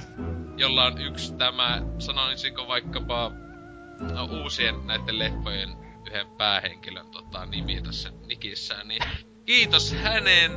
jolla 0.56 0.84
on 0.84 1.00
yksi 1.00 1.34
tämä, 1.34 1.82
sanoisinko 1.98 2.68
vaikkapa 2.68 3.30
no, 4.00 4.24
uusien 4.24 4.86
näiden 4.86 5.18
leffojen 5.18 5.68
yhden 6.06 6.26
päähenkilön 6.26 7.06
tota, 7.10 7.46
nimi 7.46 7.82
tässä 7.82 8.12
nikissään, 8.26 8.88
niin 8.88 9.02
kiitos 9.46 9.92
hänen 9.92 10.52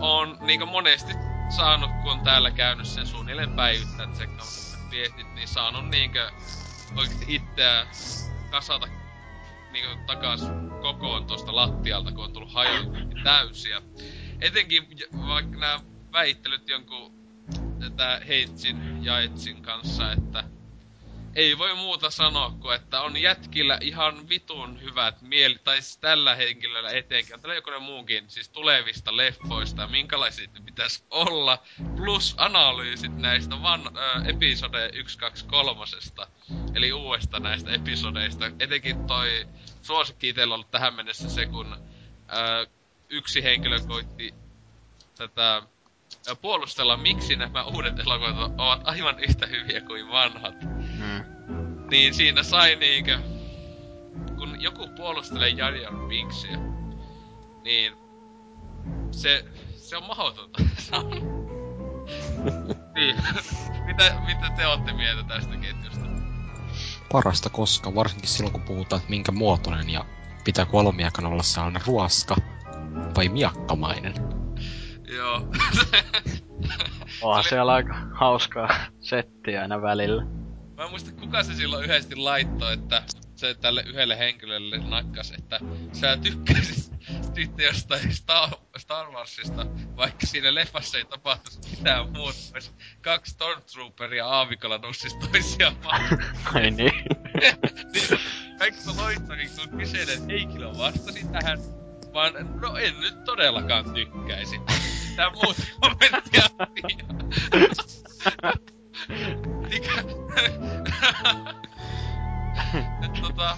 on 0.00 0.38
niinku 0.40 0.66
monesti 0.66 1.12
saanut, 1.56 1.90
kun 2.02 2.12
on 2.12 2.20
täällä 2.20 2.50
käynyt 2.50 2.86
sen 2.86 3.06
suunnilleen 3.06 3.52
päivittäin 3.52 4.12
tsekkaamassa 4.12 4.78
viestit, 4.90 5.34
niin 5.34 5.48
saanut 5.48 5.88
niinkö 5.88 6.30
oikeesti 6.96 7.34
itseä 7.34 7.86
kasata 8.50 8.88
niinku 9.72 9.88
takas 10.06 10.40
kokoon 10.82 11.26
tuosta 11.26 11.54
lattialta, 11.54 12.12
kun 12.12 12.24
on 12.24 12.32
tullut 12.32 12.54
hajotettu 12.54 13.16
täysiä. 13.24 13.82
Etenkin 14.40 14.88
vaikka 15.28 15.58
nämä 15.58 15.80
väittelyt 16.12 16.68
jonkun 16.68 17.17
tätä 17.90 18.20
Heitsin 18.28 19.04
ja 19.04 19.20
Etsin 19.20 19.62
kanssa, 19.62 20.12
että 20.12 20.44
ei 21.34 21.58
voi 21.58 21.74
muuta 21.74 22.10
sanoa 22.10 22.50
kuin, 22.60 22.76
että 22.76 23.00
on 23.00 23.16
jätkillä 23.16 23.78
ihan 23.80 24.28
vitun 24.28 24.80
hyvät 24.82 25.22
mieli, 25.22 25.58
tai 25.64 25.82
siis 25.82 25.96
tällä 25.96 26.34
henkilöllä 26.34 26.90
etenkin, 26.90 27.40
tällä 27.40 27.54
jokunen 27.54 27.82
muukin, 27.82 28.24
siis 28.30 28.48
tulevista 28.48 29.16
leffoista, 29.16 29.86
minkälaisia 29.86 30.48
ne 30.54 30.60
pitäisi 30.64 31.04
olla, 31.10 31.62
plus 31.96 32.34
analyysit 32.38 33.16
näistä 33.16 33.62
van, 33.62 33.96
ö, 33.96 34.30
episode 34.30 34.90
1, 34.94 35.18
2, 35.18 35.44
3, 35.46 35.84
eli 36.74 36.92
uudesta 36.92 37.40
näistä 37.40 37.70
episodeista. 37.70 38.50
Etenkin 38.60 39.06
toi 39.06 39.46
suosikki 39.82 40.28
itsellä 40.28 40.54
ollut 40.54 40.70
tähän 40.70 40.94
mennessä 40.94 41.28
se, 41.28 41.46
kun 41.46 41.72
ö, 41.72 42.66
yksi 43.10 43.42
henkilö 43.42 43.80
koitti 43.80 44.34
tätä 45.16 45.62
puolustella, 46.42 46.96
miksi 46.96 47.36
nämä 47.36 47.64
uudet 47.64 47.98
elokuvat 47.98 48.52
ovat 48.58 48.80
aivan 48.84 49.18
yhtä 49.18 49.46
hyviä 49.46 49.80
kuin 49.80 50.08
vanhat. 50.08 50.54
Mm. 50.62 51.24
Niin 51.90 52.14
siinä 52.14 52.42
sai 52.42 52.76
niinkö... 52.76 53.18
Kun 54.36 54.60
joku 54.60 54.88
puolustelee 54.96 55.48
Jar 55.48 55.74
Jar 55.74 55.94
Binksia, 56.08 56.58
niin 57.64 57.92
se, 59.10 59.44
se 59.76 59.96
on 59.96 60.04
mahdotonta. 60.04 60.62
Niin. 62.94 63.16
mitä, 63.86 64.14
mitä 64.26 64.50
te 64.56 64.66
olette 64.66 64.92
mieltä 64.92 65.22
tästä 65.22 65.56
ketjusta? 65.56 66.04
Parasta 67.12 67.50
koska, 67.50 67.94
varsinkin 67.94 68.28
silloin 68.28 68.52
kun 68.52 68.62
puhutaan, 68.62 69.00
että 69.00 69.10
minkä 69.10 69.32
muotoinen 69.32 69.90
ja 69.90 70.04
pitää 70.44 70.66
kolmiakan 70.66 71.26
olla 71.26 71.42
sellainen 71.42 71.82
ruoska 71.86 72.36
vai 73.16 73.28
miakkamainen. 73.28 74.37
Joo. 75.14 75.36
Onhan 77.22 77.44
Se 77.44 77.48
siellä 77.48 77.72
aika 77.72 77.94
hauskaa 78.14 78.68
settiä 79.00 79.62
aina 79.62 79.82
välillä. 79.82 80.24
Mä 80.76 80.84
en 80.84 80.90
muista 80.90 81.12
kuka 81.12 81.42
se 81.42 81.54
silloin 81.54 81.84
yhdesti 81.84 82.16
laittoi, 82.16 82.72
että 82.72 83.02
se 83.36 83.54
tälle 83.54 83.84
yhdelle 83.86 84.18
henkilölle 84.18 84.78
nakkas, 84.78 85.32
että 85.38 85.60
sä 85.92 86.16
tykkäisit 86.16 86.92
sitten 87.34 87.66
jostain 87.66 88.12
Star, 88.14 88.50
Star 88.78 89.06
Warsista, 89.10 89.66
vaikka 89.96 90.26
siinä 90.26 90.54
leffassa 90.54 90.98
ei 90.98 91.04
tapahtuisi 91.04 91.58
mitään 91.70 92.12
muuta, 92.12 92.38
olisi 92.52 92.72
kaksi 93.00 93.32
Stormtrooperia 93.32 94.26
aavikolla 94.26 94.78
nussis 94.78 95.14
toisiaan. 95.14 95.76
Ai 96.54 96.70
niin. 96.70 96.92
niin, 97.92 98.20
kaikista 98.58 98.90
loistavin, 98.96 99.50
kun 99.56 99.78
kyseinen 99.78 100.26
henkilö 100.26 100.66
vastasi 100.78 101.26
tähän, 101.32 101.58
vaan 102.14 102.32
no 102.60 102.76
en 102.76 103.00
nyt 103.00 103.24
todellakaan 103.24 103.94
tykkäisi. 103.94 104.60
Tää 105.18 105.30
muuta 105.30 105.62
kommenttia. 105.80 106.42
Mikä... 106.74 107.04
Tota... 113.22 113.56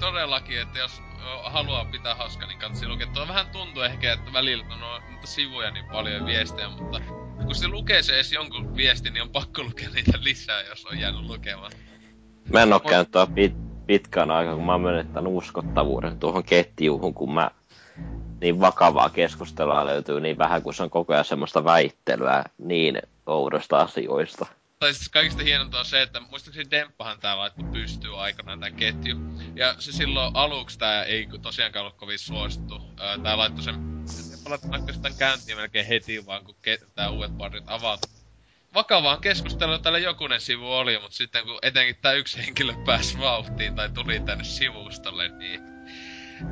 Todellakin, 0.00 0.60
että 0.60 0.78
jos 0.78 1.02
haluaa 1.44 1.84
pitää 1.84 2.14
hauska, 2.14 2.46
niin 2.46 2.58
kannattaa 2.58 2.88
lukea. 2.88 3.06
Tuo 3.06 3.28
vähän 3.28 3.46
tuntuu 3.46 3.82
ehkä, 3.82 4.12
että 4.12 4.32
välillä 4.32 4.64
on 4.70 4.80
noita 4.80 5.26
sivuja 5.26 5.70
niin 5.70 5.84
paljon 5.84 6.26
viestejä, 6.26 6.68
mutta 6.68 7.00
kun 7.44 7.54
se 7.54 7.68
lukee 7.68 8.02
se 8.02 8.14
edes 8.14 8.32
jonkun 8.32 8.76
viestin, 8.76 9.12
niin 9.12 9.22
on 9.22 9.30
pakko 9.30 9.62
lukea 9.62 9.90
niitä 9.90 10.18
lisää, 10.20 10.62
jos 10.62 10.86
on 10.86 10.98
jäänyt 10.98 11.20
lukemaan. 11.20 11.72
Mä 12.52 12.62
en 12.62 12.72
oo 12.72 12.80
käynyt 12.80 13.34
pit, 13.34 13.54
pitkään 13.86 14.30
aikaa, 14.30 14.54
kun 14.54 14.66
mä 14.66 14.72
oon 14.72 14.80
menettänyt 14.80 15.32
uskottavuuden 15.32 16.18
tuohon 16.18 16.44
ketjuuhun, 16.44 17.14
kun 17.14 17.34
mä 17.34 17.50
niin 18.40 18.60
vakavaa 18.60 19.10
keskustelua 19.10 19.86
löytyy 19.86 20.20
niin 20.20 20.38
vähän, 20.38 20.62
kun 20.62 20.74
se 20.74 20.82
on 20.82 20.90
koko 20.90 21.12
ajan 21.12 21.24
semmoista 21.24 21.64
väittelyä 21.64 22.44
niin 22.58 23.02
oudosta 23.26 23.78
asioista. 23.78 24.46
Tai 24.78 24.94
siis 24.94 25.08
kaikista 25.08 25.42
hienointa 25.42 25.78
on 25.78 25.84
se, 25.84 26.02
että 26.02 26.20
muistaakseni 26.20 26.70
Demppahan 26.70 27.20
tää 27.20 27.38
laittoi 27.38 27.64
pystyy 27.72 28.22
aikana 28.22 28.56
tää 28.56 28.70
ketju. 28.70 29.16
Ja 29.54 29.74
se 29.78 29.92
silloin 29.92 30.30
aluksi 30.34 30.78
tää 30.78 31.04
ei 31.04 31.28
tosiaankaan 31.42 31.80
ollut 31.86 31.98
kovin 31.98 32.18
suosittu. 32.18 32.80
Tää 33.22 33.38
laittoi 33.38 33.64
sen, 33.64 33.74
Demppa 34.30 34.50
laittoi 34.70 35.12
käyntiin 35.18 35.56
melkein 35.56 35.86
heti 35.86 36.26
vaan 36.26 36.44
kun 36.44 36.54
ke- 36.54 36.86
tää 36.94 37.10
uudet 37.10 37.32
bardit 37.32 37.64
avautui. 37.66 38.10
Vakavaa 38.74 39.16
keskustelua 39.16 39.78
täällä 39.78 39.98
jokunen 39.98 40.40
sivu 40.40 40.72
oli, 40.72 40.98
mutta 40.98 41.16
sitten 41.16 41.44
kun 41.44 41.58
etenkin 41.62 41.96
tää 42.02 42.12
yksi 42.12 42.38
henkilö 42.38 42.74
pääsi 42.86 43.18
vauhtiin 43.18 43.74
tai 43.74 43.88
tuli 43.90 44.20
tänne 44.20 44.44
sivustolle, 44.44 45.28
niin 45.28 45.77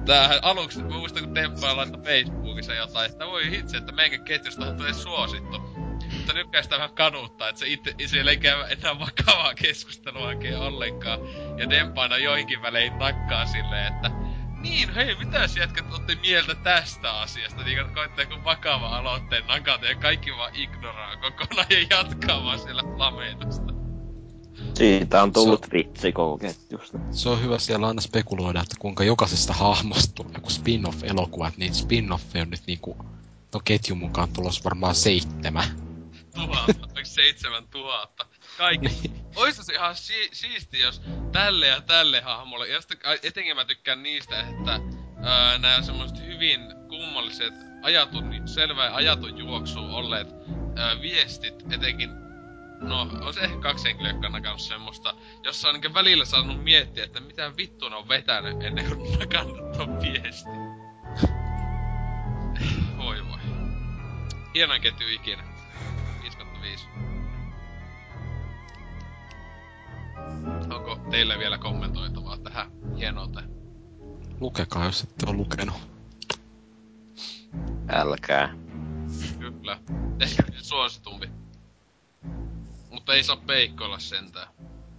Tää 0.06 0.38
aluksi, 0.42 0.82
mä 0.82 0.88
muistan 0.88 1.24
kun 1.24 1.34
Demppa 1.34 1.76
laittoi 1.76 2.02
Facebookissa 2.02 2.74
jotain, 2.74 3.10
että 3.10 3.26
voi 3.26 3.50
hitse, 3.50 3.76
että 3.76 3.92
meidän 3.92 4.24
ketjusta 4.24 4.72
tulee 4.72 4.92
suosittu 4.92 5.76
mutta 6.26 6.32
nykyään 6.32 6.64
vähän 6.70 6.90
kaduttaa, 6.94 7.48
että 7.48 7.58
se 7.58 7.66
itse, 7.68 7.94
siellä 8.06 8.30
ei 8.30 8.36
käy 8.36 8.64
enää 8.68 8.98
vakavaa 8.98 9.54
keskustelua 9.54 10.26
oikein 10.26 10.58
ollenkaan. 10.58 11.20
Ja 11.58 11.70
Dempaina 11.70 12.18
joihinkin 12.18 12.62
välein 12.62 12.98
nakkaa 12.98 13.46
silleen, 13.46 13.94
että 13.94 14.10
niin, 14.60 14.94
hei, 14.94 15.14
mitä 15.14 15.40
jätkät 15.58 15.92
otte 15.92 16.14
mieltä 16.14 16.54
tästä 16.54 17.12
asiasta? 17.12 17.62
Niin 17.62 17.94
koittaa 17.94 18.24
joku 18.24 18.44
vakava 18.44 18.88
aloitteen 18.88 19.46
nakata 19.46 19.86
ja 19.86 19.94
kaikki 19.94 20.30
vaan 20.36 20.54
ignoraa 20.54 21.16
kokonaan 21.16 21.66
ja 21.70 21.86
jatkaa 21.90 22.44
vaan 22.44 22.58
siellä 22.58 22.82
plameetosta. 22.82 23.75
Siitä 24.76 25.22
on 25.22 25.32
tullut 25.32 25.64
se, 25.64 25.70
vitsi 25.72 26.12
koko 26.12 26.38
ketjusta. 26.38 26.98
Se 27.10 27.28
on 27.28 27.42
hyvä 27.42 27.58
siellä 27.58 27.86
aina 27.86 28.00
spekuloida, 28.00 28.60
että 28.60 28.76
kuinka 28.78 29.04
jokaisesta 29.04 29.52
hahmosta 29.52 30.14
tulee 30.14 30.32
joku 30.34 30.50
spin-off-elokuva, 30.50 31.48
että 31.48 31.60
niitä 31.60 31.76
spin 31.76 32.12
on 32.12 32.20
nyt 32.50 32.62
niinku, 32.66 32.96
no 33.54 33.60
ketjun 33.64 33.98
mukaan 33.98 34.28
tulos 34.32 34.64
varmaan 34.64 34.94
seitsemän 34.94 35.64
tuhatta, 36.34 36.88
seitsemän 37.02 37.68
tuhatta. 37.68 38.26
Kaikki. 38.58 38.88
Niin. 38.88 39.24
Ois 39.36 39.56
se 39.56 39.74
ihan 39.74 39.96
si- 39.96 40.30
siisti, 40.32 40.80
jos 40.80 41.02
tälle 41.32 41.66
ja 41.66 41.80
tälle 41.80 42.20
hahmolle, 42.20 42.68
ja 42.68 42.80
sitten 42.80 42.98
etenkin 43.22 43.56
mä 43.56 43.64
tykkään 43.64 44.02
niistä, 44.02 44.40
että 44.40 44.80
ää, 45.22 45.58
nämä 45.58 45.82
semmoiset 45.82 46.26
hyvin 46.26 46.60
kummalliset 46.88 47.54
ajatun, 47.82 48.48
selvä 48.48 48.94
ajatun 48.94 49.38
juoksu 49.38 49.78
olleet 49.78 50.28
ää, 50.76 51.00
viestit, 51.00 51.64
etenkin 51.72 52.25
No, 52.80 53.00
on 53.20 53.34
se 53.34 53.40
ehkä 53.40 53.58
kaksi 53.60 53.84
henkilöä, 53.84 54.10
jotka 54.10 54.26
on 54.26 54.32
nakannut 54.32 54.60
semmoista, 54.60 55.14
jossa 55.44 55.68
on 55.68 55.80
niin 55.80 55.94
välillä 55.94 56.24
saanut 56.24 56.64
miettiä, 56.64 57.04
että 57.04 57.20
mitä 57.20 57.56
vittu 57.56 57.88
ne 57.88 57.96
on 57.96 58.08
vetänyt 58.08 58.62
ennen 58.62 58.96
kuin 58.96 59.18
nakannut 59.18 59.72
ton 59.72 60.00
viesti. 60.00 60.50
voi 62.96 63.26
voi. 63.28 63.38
Hienoin 64.54 64.82
ketju 64.82 65.08
ikinä. 65.08 65.56
5. 66.66 66.88
Onko 70.74 71.00
teille 71.10 71.38
vielä 71.38 71.58
kommentoitavaa 71.58 72.38
tähän 72.38 72.70
hienouteen? 72.98 73.50
Lukekaa, 74.40 74.84
jos 74.84 75.02
ette 75.02 75.26
ole 75.26 75.36
lukenut. 75.36 75.76
Älkää. 77.88 78.54
Kyllä. 79.38 79.78
Ehkä 80.20 80.42
suositumpi. 80.56 81.30
Mutta 83.06 83.14
ei 83.14 83.22
saa 83.22 83.36
peikkoilla 83.36 83.98
sentään. 83.98 84.48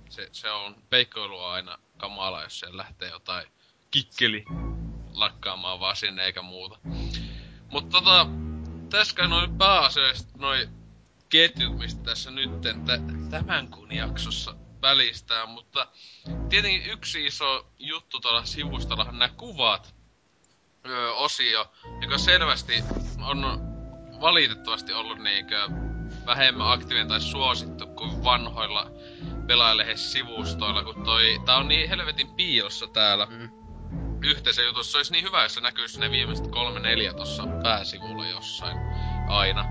Se, 0.09 0.29
se 0.31 0.51
on, 0.51 0.75
peikkoilu 0.89 1.39
on 1.39 1.51
aina 1.51 1.77
kamala, 1.97 2.43
jos 2.43 2.59
se 2.59 2.77
lähtee 2.77 3.09
jotain 3.09 3.47
kikkeli 3.91 4.45
lakkaamaan 5.13 5.79
vaan 5.79 5.95
sinne 5.95 6.25
eikä 6.25 6.41
muuta. 6.41 6.79
Mutta 7.69 7.89
tota, 7.89 8.27
tässä 8.89 9.27
noin 9.27 9.57
pääasiallisesti 9.57 10.31
noin 10.37 10.69
ketjut, 11.29 11.77
mistä 11.77 12.03
tässä 12.03 12.31
nytten 12.31 12.85
t- 12.85 13.29
tämän 13.29 13.67
kuun 13.67 13.95
jaksossa 13.95 14.55
välistää, 14.81 15.45
mutta 15.45 15.87
tietenkin 16.49 16.91
yksi 16.91 17.25
iso 17.25 17.67
juttu 17.79 18.19
tuolla 18.19 18.45
sivustolla 18.45 19.03
on 19.03 19.19
nämä 19.19 19.29
kuvat 19.29 19.95
öö, 20.85 21.11
osio, 21.11 21.71
joka 22.01 22.17
selvästi 22.17 22.83
on 23.21 23.41
valitettavasti 24.21 24.93
ollut 24.93 25.19
niinkö 25.19 25.69
vähemmän 26.25 26.71
aktiivinen 26.71 27.07
tai 27.07 27.21
suosittu 27.21 27.86
kuin 27.97 28.23
vanhoilla 28.23 28.91
pelaajalehden-sivustoilla, 29.47 30.83
kun 30.83 31.03
toi, 31.03 31.41
tää 31.45 31.57
on 31.57 31.67
niin 31.67 31.89
helvetin 31.89 32.27
piilossa 32.27 32.87
täällä 32.87 33.27
mm. 33.29 33.49
yhteisö 34.23 34.63
jutussa. 34.63 34.91
Se 34.91 34.97
olisi 34.97 35.11
niin 35.11 35.25
hyvä, 35.25 35.43
jos 35.43 35.53
se 35.53 35.61
näkyisi 35.61 35.99
ne 35.99 36.11
viimeiset 36.11 36.47
kolme 36.47 36.79
neljä 36.79 37.13
tossa 37.13 37.43
pääsivulla 37.63 38.27
jossain 38.27 38.77
aina. 39.27 39.65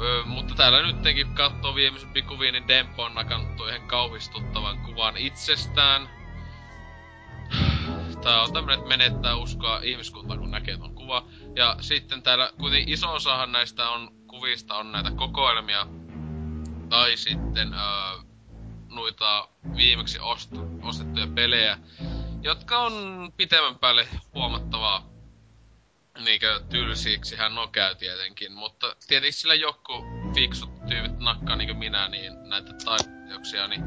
Öö, 0.00 0.24
mutta 0.24 0.54
täällä 0.54 0.82
nyttenkin 0.82 1.34
katsoo 1.34 1.74
viimeisempi 1.74 2.22
kuvia, 2.22 2.52
niin 2.52 2.68
Dempo 2.68 3.04
on 3.04 3.14
nakannut 3.14 3.68
ihan 3.68 3.88
kauhistuttavan 3.88 4.78
kuvan 4.78 5.16
itsestään. 5.16 6.08
Tää 8.22 8.42
on 8.42 8.52
tämmönen, 8.52 8.78
että 8.78 8.88
menettää 8.88 9.36
uskoa 9.36 9.80
ihmiskuntaa, 9.82 10.36
kun 10.36 10.50
näkee 10.50 10.76
ton 10.76 10.94
kuva. 10.94 11.26
Ja 11.56 11.76
sitten 11.80 12.22
täällä 12.22 12.52
kuitenkin 12.58 12.94
iso 12.94 13.12
osahan 13.12 13.52
näistä 13.52 13.90
on 13.90 14.10
kuvista 14.26 14.74
on 14.74 14.92
näitä 14.92 15.10
kokoelmia. 15.10 15.86
Tai 16.92 17.16
sitten 17.16 17.74
öö, 17.74 18.22
noita 18.88 19.48
viimeksi 19.76 20.18
ost- 20.18 20.86
ostettuja 20.88 21.26
pelejä, 21.26 21.78
jotka 22.42 22.78
on 22.78 22.92
pitemmän 23.36 23.78
päälle 23.78 24.08
huomattavaa 24.34 25.08
niinkö 26.24 26.60
tylsiiksi 26.70 27.36
hän 27.36 27.54
no 27.54 27.68
käy 27.68 27.94
tietenkin, 27.94 28.52
mutta 28.52 28.96
tietenkin 29.08 29.32
sillä 29.32 29.54
joku 29.54 30.04
fiksut 30.34 30.86
tyypit 30.88 31.18
nakkaa 31.18 31.56
niinkö 31.56 31.74
minä, 31.74 32.08
niin 32.08 32.48
näitä 32.48 32.72
taideteoksia, 32.84 33.68
niin 33.68 33.84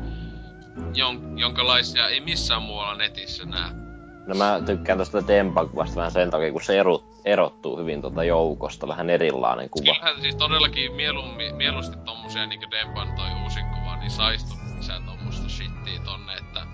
jon, 0.95 1.39
jonkalaisia 1.39 2.07
ei 2.07 2.19
missään 2.19 2.61
muualla 2.61 2.95
netissä 2.95 3.45
näe. 3.45 3.84
No 4.27 4.35
mä 4.35 4.61
tykkään 4.65 4.97
tästä 4.97 5.27
Dempakuvasta 5.27 5.95
vähän 5.95 6.11
sen 6.11 6.31
takia, 6.31 6.51
kun 6.51 6.61
se 6.61 6.79
erot, 6.79 7.05
erottuu 7.25 7.77
hyvin 7.77 8.01
tuota 8.01 8.23
joukosta, 8.23 8.87
vähän 8.87 9.09
erilainen 9.09 9.69
kuva. 9.69 9.93
Kyllähän 9.93 10.21
siis 10.21 10.35
todellakin 10.35 10.93
mieluummi, 10.93 11.53
mieluusti 11.53 11.97
tommosia 12.05 12.45
niinku 12.45 12.65
Dempan 12.71 13.15
toi 13.15 13.43
uusin 13.43 13.65
kuva, 13.65 13.95
niin 13.95 14.11
saistu 14.11 14.53
lisää 14.77 15.01
tommosta 15.05 15.49
shittiä 15.49 15.99
tonne, 16.05 16.33
että 16.33 16.67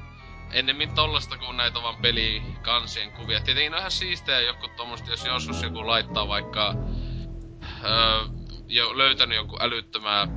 ennemmin 0.53 0.95
tollasta 0.95 1.37
kuin 1.37 1.57
näitä 1.57 1.81
vaan 1.83 1.95
pelikansien 2.01 3.11
kuvia. 3.11 3.41
Tietenkin 3.41 3.73
on 3.73 3.79
ihan 3.79 3.91
siistejä 3.91 4.41
joku 4.41 4.67
tommoista, 4.77 5.09
jos 5.09 5.25
joskus 5.25 5.63
joku 5.63 5.87
laittaa 5.87 6.27
vaikka 6.27 6.75
öö, 7.83 8.25
jo 8.67 8.97
löytänyt 8.97 9.35
jonkun 9.35 9.61
älyttömää 9.61 10.27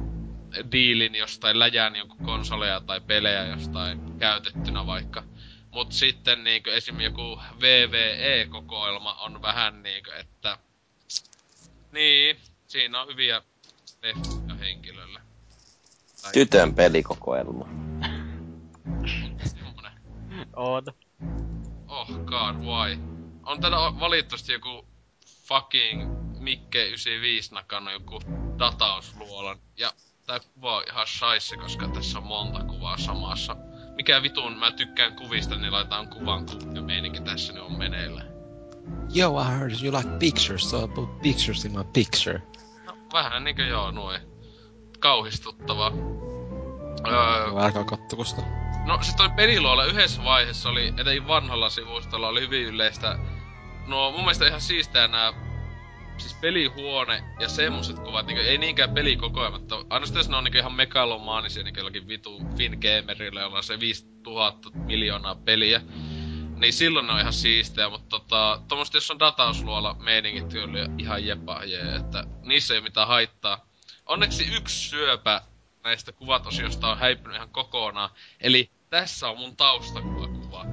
diilin 0.72 1.14
jostain 1.14 1.58
läjään 1.58 1.96
jonkun 1.96 2.26
konsoleja 2.26 2.80
tai 2.80 3.00
pelejä 3.00 3.44
jostain 3.44 4.18
käytettynä 4.18 4.86
vaikka. 4.86 5.22
Mut 5.74 5.92
sitten 5.92 6.44
niinkö 6.44 6.74
esim. 6.74 7.00
joku 7.00 7.40
VVE-kokoelma 7.60 9.14
on 9.14 9.42
vähän 9.42 9.82
niinkö, 9.82 10.16
että... 10.16 10.58
Niin, 11.92 12.36
siinä 12.66 13.00
on 13.00 13.08
hyviä 13.08 13.42
leffoja 14.02 14.54
henkilölle. 14.54 15.20
Tai... 16.22 16.32
Tytön 16.32 16.74
pelikokoelma. 16.74 17.68
On. 20.56 20.84
Oh 21.88 22.08
god, 22.24 22.56
why? 22.56 22.98
On 23.42 23.60
täällä 23.60 24.00
valitettavasti 24.00 24.52
joku 24.52 24.86
fucking 25.48 26.14
Mikke 26.38 26.84
95 26.86 27.54
nakannut 27.54 27.92
joku 27.92 28.20
datausluolan. 28.58 29.58
Ja 29.76 29.92
tää 30.26 30.40
kuva 30.40 30.76
on 30.76 30.84
ihan 30.90 31.06
shaisse, 31.06 31.56
koska 31.56 31.88
tässä 31.88 32.18
on 32.18 32.24
monta 32.24 32.64
kuvaa 32.64 32.98
samassa. 32.98 33.56
Mikä 33.94 34.22
vitun, 34.22 34.58
mä 34.58 34.70
tykkään 34.70 35.16
kuvista, 35.16 35.56
niin 35.56 35.72
laitetaan 35.72 36.08
kuvan 36.08 36.46
ja 36.74 36.82
meininki 36.82 37.20
tässä 37.20 37.52
niin 37.52 37.62
on 37.62 37.78
meneillä. 37.78 38.22
Yo, 39.16 39.40
I 39.40 39.44
heard 39.44 39.72
you 39.82 39.96
like 39.96 40.08
pictures, 40.18 40.70
so 40.70 40.84
I 40.84 40.88
put 40.88 41.22
pictures 41.22 41.64
in 41.64 41.72
my 41.72 41.84
picture. 41.92 42.42
No, 42.86 42.96
vähän 43.12 43.44
niinkö 43.44 43.62
joo, 43.62 43.90
noin. 43.90 44.20
Kauhistuttavaa. 44.98 45.92
Öö, 47.06 47.64
älkää 47.64 47.84
kattoko 47.84 48.24
sitä. 48.24 48.42
No 48.86 48.98
siis 49.02 49.16
toi 49.16 49.30
peliluola 49.30 49.84
yhdessä 49.84 50.24
vaiheessa 50.24 50.68
oli, 50.68 50.88
etenkin 50.88 51.28
vanhalla 51.28 51.70
sivustolla 51.70 52.28
oli 52.28 52.40
hyvin 52.40 52.66
yleistä. 52.66 53.18
No 53.86 54.10
mun 54.10 54.20
mielestä 54.20 54.46
ihan 54.46 54.60
siistää 54.60 55.08
nää 55.08 55.32
siis 56.24 56.40
pelihuone 56.40 57.22
ja 57.40 57.48
semmoset 57.48 57.98
kuvat, 57.98 58.26
niinku, 58.26 58.42
ei 58.42 58.58
niinkään 58.58 58.94
pelikokoelmat. 58.94 59.62
Ainoastaan 59.90 60.20
jos 60.20 60.28
ne 60.28 60.36
on 60.36 60.44
niinku 60.44 60.58
ihan 60.58 60.72
megalomaanisia 60.72 61.62
niinku 61.62 61.80
jollakin 61.80 62.08
vitu 62.08 62.42
Fingamerilla, 62.56 63.40
jolla 63.40 63.56
on 63.56 63.64
se 63.64 63.80
5000 63.80 64.70
miljoonaa 64.74 65.34
peliä. 65.34 65.82
Niin 66.56 66.72
silloin 66.72 67.06
ne 67.06 67.12
on 67.12 67.20
ihan 67.20 67.32
siistejä, 67.32 67.88
mutta 67.88 68.08
tota, 68.08 68.62
tommoset 68.68 68.94
jos 68.94 69.10
on 69.10 69.18
datausluola 69.18 69.96
meiningit 69.98 70.52
kyllä 70.52 70.88
ihan 70.98 71.26
jepa 71.26 71.64
jee, 71.64 71.96
että 71.96 72.24
niissä 72.42 72.74
ei 72.74 72.80
mitään 72.80 73.08
haittaa. 73.08 73.66
onneksi 74.06 74.54
yksi 74.56 74.88
syöpä 74.88 75.42
näistä 75.84 76.12
kuvatosiosta 76.12 76.88
on 76.88 76.98
häipynyt 76.98 77.36
ihan 77.36 77.50
kokonaan. 77.50 78.10
Eli 78.40 78.70
tässä 78.90 79.28
on 79.28 79.38
mun 79.38 79.56
taustakuva. 79.56 80.64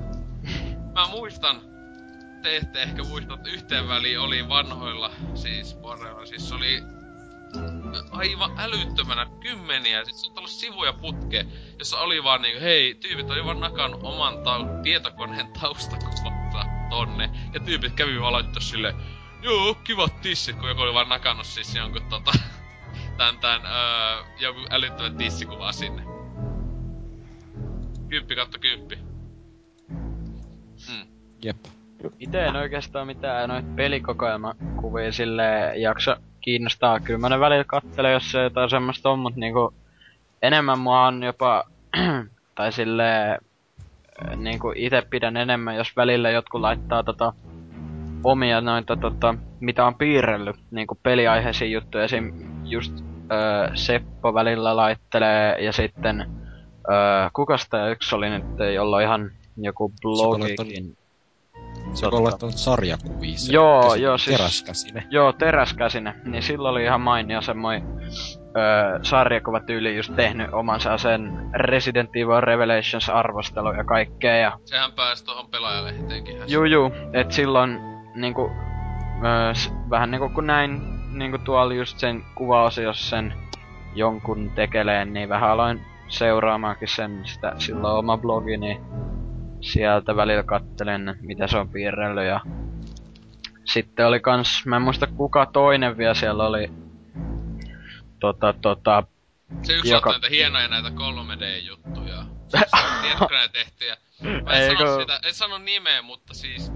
Mä 0.94 1.08
muistan, 1.08 1.71
te 2.42 2.58
ette 2.58 2.82
ehkä 2.82 3.04
muista, 3.04 3.34
että 3.34 3.50
yhteen 3.50 3.88
väliin 3.88 4.20
oli 4.20 4.50
vanhoilla, 4.50 5.12
siis 5.36 5.76
Borreilla, 5.76 6.26
siis 6.26 6.50
se 6.50 6.56
oli 6.56 6.84
aivan 8.12 8.52
älyttömänä 8.58 9.28
kymmeniä, 9.40 10.06
sit 10.06 10.16
se 10.16 10.28
on 10.28 10.34
tullut 10.34 10.50
sivuja 10.50 10.94
putke, 10.94 11.46
jossa 11.80 11.98
oli 11.98 12.24
vaan 12.24 12.42
niinku, 12.42 12.62
hei, 12.62 12.96
tyypit 12.96 13.30
oli 13.30 13.46
vaan 13.46 13.60
nakannut 13.60 14.04
oman 14.04 14.34
tau- 14.34 14.82
tietokoneen 14.84 15.48
taustakuvansa 15.48 16.66
tonne, 16.90 17.30
ja 17.54 17.60
tyypit 17.60 17.94
kävi 17.94 18.22
vaan 18.22 18.34
laittaa 18.34 18.62
sille, 18.62 18.96
joo, 19.42 19.74
kivat 19.74 20.22
tissit, 20.22 20.56
kun 20.56 20.70
joku 20.70 20.82
oli 20.82 20.94
vaan 20.94 21.10
nakannut 21.10 21.46
siis 21.46 21.76
jonkun 21.76 22.10
tota, 22.10 22.32
tän 23.18 23.38
tän, 23.38 23.66
öö, 23.66 24.24
joku 24.40 24.60
älyttömän 24.70 25.18
tissikuva 25.18 25.72
sinne. 25.72 26.04
Kymppi 28.10 28.36
katto 28.36 28.60
kymppi. 28.60 28.98
Mm. 30.90 31.08
Jep. 31.44 31.81
Itse 32.20 32.46
en 32.46 32.56
oikeastaan 32.56 33.08
mitään 33.08 33.50
noit 33.50 33.76
pelikokoelmakuvia 33.76 35.12
sille 35.12 35.74
jakso 35.76 36.16
kiinnostaa. 36.42 37.00
Kyllä 37.00 37.20
mä 37.20 37.30
ne 37.30 37.40
välillä 37.40 37.64
kattelen, 37.64 38.14
jos 38.14 38.32
se 38.32 38.44
jotain 38.44 38.70
semmoista 38.70 39.10
on, 39.10 39.20
mut 39.20 39.36
niinku 39.36 39.74
enemmän 40.42 40.80
mua 40.80 41.06
on 41.08 41.24
jopa, 41.24 41.64
tai 42.56 42.72
sille 42.72 43.38
niinku 44.36 44.74
itse 44.76 45.04
pidän 45.10 45.38
enemmän, 45.38 45.76
jos 45.76 45.96
välillä 45.96 46.30
jotkut 46.30 46.62
laittaa 46.62 47.04
tota 47.04 47.34
omia 48.24 48.62
noita 48.62 48.98
tota, 48.98 49.36
mitä 49.60 49.86
on 49.86 49.96
piirrellyt, 49.96 50.56
niinku 50.72 50.98
peliaiheisia 51.04 51.68
juttuja. 51.68 52.04
Esim. 52.04 52.34
just 52.66 52.94
öö, 53.32 53.76
Seppo 53.76 54.34
välillä 54.34 54.76
laittelee 54.76 55.64
ja 55.64 55.72
sitten 55.72 56.22
öö, 56.92 57.30
kukasta 57.34 57.90
yksi 57.90 58.16
oli 58.16 58.30
nyt, 58.30 58.44
jolla 58.76 58.96
on 58.96 59.04
ihan 59.04 59.32
joku 59.58 59.94
blogikin. 60.02 60.98
Se 61.94 62.06
on 62.08 62.24
laittanut 62.24 62.58
sarjakuvia. 62.58 63.38
Se 63.38 63.54
Joo, 63.54 63.82
käsi- 63.90 64.02
joo, 64.02 64.18
siis- 64.18 64.38
Teräskäsinen. 64.38 65.04
Joo, 65.10 65.34
teräskäsine. 65.34 66.16
Niin 66.26 66.44
silloin 66.44 66.72
oli 66.72 66.84
ihan 66.84 67.02
mainio 67.02 67.42
semmoinen 67.42 67.88
öö, 68.58 69.00
sarjakuvatyyli 69.04 69.96
just 69.96 70.16
tehnyt 70.16 70.54
omansa 70.54 70.98
sen 70.98 71.50
Resident 71.54 72.10
Evil 72.16 72.42
Revelations 72.42 73.10
arvostelu 73.10 73.74
ja 73.74 73.84
kaikkea. 73.84 74.36
Ja 74.36 74.52
Sehän 74.66 74.92
pääsi 74.92 75.26
tohon 75.26 75.48
pelaajalehteenkin. 75.52 76.36
juu, 76.48 76.66
juu, 76.66 76.92
et 77.14 77.32
silloin 77.32 77.80
niinku, 78.16 78.52
öö, 79.26 79.54
s- 79.54 79.74
vähän 79.90 80.12
niinku 80.12 80.30
kun 80.30 80.48
näin 80.48 80.82
niinku 81.18 81.38
tuolla 81.38 81.74
just 81.74 82.00
sen 82.00 82.24
kuvaosiossa 82.36 83.10
sen 83.10 83.34
jonkun 83.96 84.52
tekeleen, 84.56 85.14
niin 85.14 85.30
vähän 85.30 85.50
aloin 85.50 85.82
seuraamaankin 86.08 86.88
sen 86.88 87.22
sitä 87.26 87.54
silloin 87.58 87.98
oma 87.98 88.18
blogi, 88.18 88.58
niin 88.58 88.82
sieltä 89.62 90.16
välillä 90.16 90.44
kattelen, 90.44 91.18
mitä 91.22 91.48
se 91.48 91.58
on 91.58 91.70
piirrellyt 91.70 92.26
ja 92.26 92.40
sitten 93.66 94.08
oli 94.08 94.20
kans, 94.20 94.66
mä 94.66 94.76
en 94.76 94.82
muista 94.82 95.08
kuka 95.08 95.46
toinen 95.46 95.98
vielä 95.98 96.14
siellä 96.14 96.48
oli, 96.48 96.72
tota, 98.20 98.54
tota, 98.62 99.04
Se 99.64 99.74
yksi 99.74 99.92
Joka- 99.92 100.12
näitä 100.12 100.28
hienoja 100.30 100.68
näitä 100.68 100.90
3D-juttuja. 100.90 102.26
Siis 102.50 102.72
Tietokoneen 103.02 103.52
tehtyjä. 103.52 103.98
Mä 104.44 104.52
en 104.54 104.62
Eikö- 104.70 104.78
sano 104.86 105.00
sitä, 105.02 105.20
en 105.24 105.34
sano 105.34 105.58
nimeä, 105.58 106.02
mutta 106.02 106.34
siis... 106.34 106.72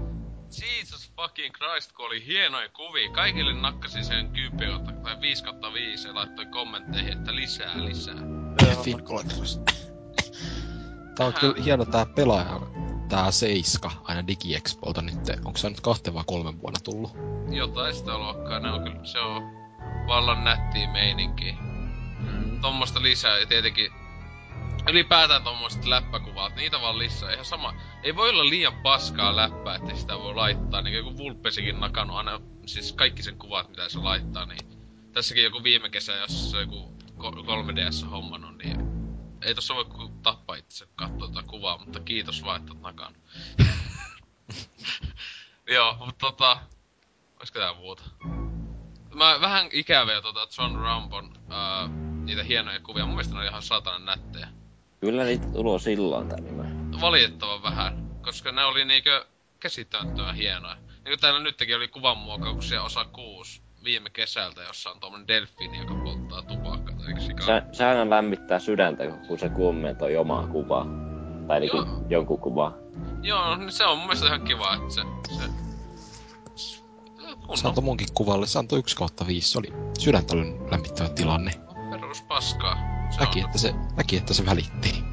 Jesus 0.62 1.12
fucking 1.16 1.54
Christ, 1.54 1.92
kun 1.92 2.06
oli 2.06 2.26
hienoja 2.26 2.68
kuvia. 2.68 3.10
Kaikille 3.10 3.54
nakkasi 3.54 4.04
sen 4.04 4.28
10 4.28 4.70
kautta, 4.70 4.92
tai 4.92 5.20
5 5.20 5.44
kautta 5.44 5.72
5 5.72 6.08
ja 6.08 6.14
laittoi 6.14 6.46
kommentteihin, 6.46 7.12
että 7.12 7.34
lisää, 7.34 7.84
lisää. 7.84 8.14
Tää 11.16 11.26
on 11.26 11.32
kyllä 11.40 11.54
hieno 11.64 11.84
tää 11.84 12.06
pelaaja, 12.06 12.60
tää 13.08 13.30
Seiska, 13.30 13.90
aina 14.04 14.26
DigiExpolta 14.26 15.02
nyt. 15.02 15.14
Onko 15.44 15.58
se 15.58 15.68
nyt 15.68 15.80
kahteen 15.80 16.14
vai 16.14 16.24
kolmen 16.26 16.60
vuonna 16.62 16.80
tullut? 16.84 17.10
Jotain 17.50 17.94
sitä 17.94 18.18
luokkaa, 18.18 18.60
ne 18.60 18.70
on 18.72 18.82
kyllä, 18.82 19.04
se 19.04 19.18
on 19.20 19.42
vallan 20.06 20.44
nättiä 20.44 20.92
meininkiä. 20.92 21.56
mm, 22.18 22.60
Tommosta 22.60 23.02
lisää 23.02 23.38
ja 23.38 23.46
tietenkin 23.46 23.90
ylipäätään 24.90 25.42
tommoset 25.42 25.84
läppäkuvat, 25.84 26.56
niitä 26.56 26.80
vaan 26.80 26.98
lisää. 26.98 27.32
Ihan 27.32 27.44
sama, 27.44 27.74
ei 28.02 28.16
voi 28.16 28.30
olla 28.30 28.44
liian 28.48 28.74
paskaa 28.82 29.36
läppää, 29.36 29.74
että 29.76 29.96
sitä 29.96 30.18
voi 30.18 30.34
laittaa. 30.34 30.82
Niin 30.82 30.96
joku 30.96 31.16
Vulpesikin 31.16 31.80
nakannut 31.80 32.16
aina, 32.16 32.40
siis 32.66 32.92
kaikki 32.92 33.22
sen 33.22 33.38
kuvat, 33.38 33.68
mitä 33.68 33.88
se 33.88 33.98
laittaa, 33.98 34.46
niin 34.46 34.68
tässäkin 35.12 35.44
joku 35.44 35.62
viime 35.62 35.90
kesä, 35.90 36.12
jos 36.12 36.50
se 36.50 36.60
joku 36.60 36.92
ko- 37.18 37.44
3DS 37.46 38.10
hommannut, 38.10 38.58
niin 38.64 38.85
ei 39.46 39.54
tossa 39.54 39.74
voi 39.74 39.84
ku 39.84 40.10
tappaa 40.22 40.56
itse 40.56 40.86
katsoa 40.96 41.28
tätä 41.28 41.42
kuvaa, 41.42 41.78
mutta 41.78 42.00
kiitos 42.00 42.44
vaan, 42.44 42.60
että 42.60 42.74
nakannut. 42.80 43.22
Joo, 45.74 45.96
mutta 45.98 46.26
tota, 46.26 46.58
olisiko 47.38 47.58
tää 47.58 47.74
muuta? 47.74 48.02
Mä 49.14 49.40
vähän 49.40 49.68
ikäviä 49.72 50.22
tota 50.22 50.48
John 50.58 50.76
Rambon 50.76 51.32
ää, 51.48 51.88
niitä 52.24 52.42
hienoja 52.42 52.80
kuvia. 52.80 53.04
Mun 53.04 53.14
mielestä 53.14 53.34
ne 53.34 53.40
oli 53.40 53.48
ihan 53.48 53.62
saatanan 53.62 54.04
nättejä. 54.04 54.48
Kyllä 55.00 55.24
niitä 55.24 55.46
tulo 55.52 55.78
silloin 55.78 56.28
tänne. 56.28 57.00
Valitettavan 57.00 57.62
vähän, 57.62 58.10
koska 58.22 58.52
ne 58.52 58.64
oli 58.64 58.84
niinkö 58.84 59.26
käsittämättömän 59.60 60.34
hienoja. 60.34 60.76
Niinku 61.04 61.20
täällä 61.20 61.40
nytkin 61.40 61.76
oli 61.76 61.88
kuvanmuokauksia 61.88 62.82
osa 62.82 63.04
6 63.04 63.62
viime 63.84 64.10
kesältä, 64.10 64.62
jossa 64.62 64.90
on 64.90 65.00
tommonen 65.00 65.28
delfiini, 65.28 65.78
joka 65.78 65.94
Se, 67.72 67.84
aina 67.84 68.10
lämmittää 68.10 68.58
sydäntä, 68.58 69.04
kun 69.28 69.38
se 69.38 69.48
kommentoi 69.48 70.16
omaa 70.16 70.46
kuvaa. 70.46 70.86
Tai 71.46 71.60
niinku 71.60 71.86
jonkun 72.08 72.38
kuvaa. 72.40 72.72
Joo, 73.22 73.56
niin 73.56 73.72
se 73.72 73.84
on 73.84 73.98
mun 73.98 74.06
mielestä 74.06 74.26
ihan 74.26 74.40
kiva, 74.40 74.74
että 74.74 74.94
se... 74.94 75.02
se... 75.36 75.50
Se 77.54 77.68
antoi 77.68 77.84
munkin 77.84 78.08
kuvalle, 78.14 78.46
se 78.46 78.58
antoi 78.58 78.78
1 78.78 78.96
kautta 78.96 79.26
5. 79.26 79.48
Se 79.48 79.58
oli 79.58 79.72
sydäntä 79.98 80.36
lämmittävä 80.70 81.08
tilanne. 81.08 81.50
perus 81.90 82.22
paskaa. 82.22 82.76
Se 83.10 83.20
Näki, 83.20 83.38
on, 83.38 83.44
että 83.46 83.58
se, 83.58 83.74
näki, 83.96 84.16
että 84.16 84.34
se 84.34 84.46
välitti. 84.46 85.04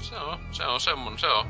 se 0.00 0.16
on, 0.16 0.38
se 0.52 0.66
on 0.66 0.80
semmonen, 0.80 1.18
se 1.18 1.26
on. 1.26 1.46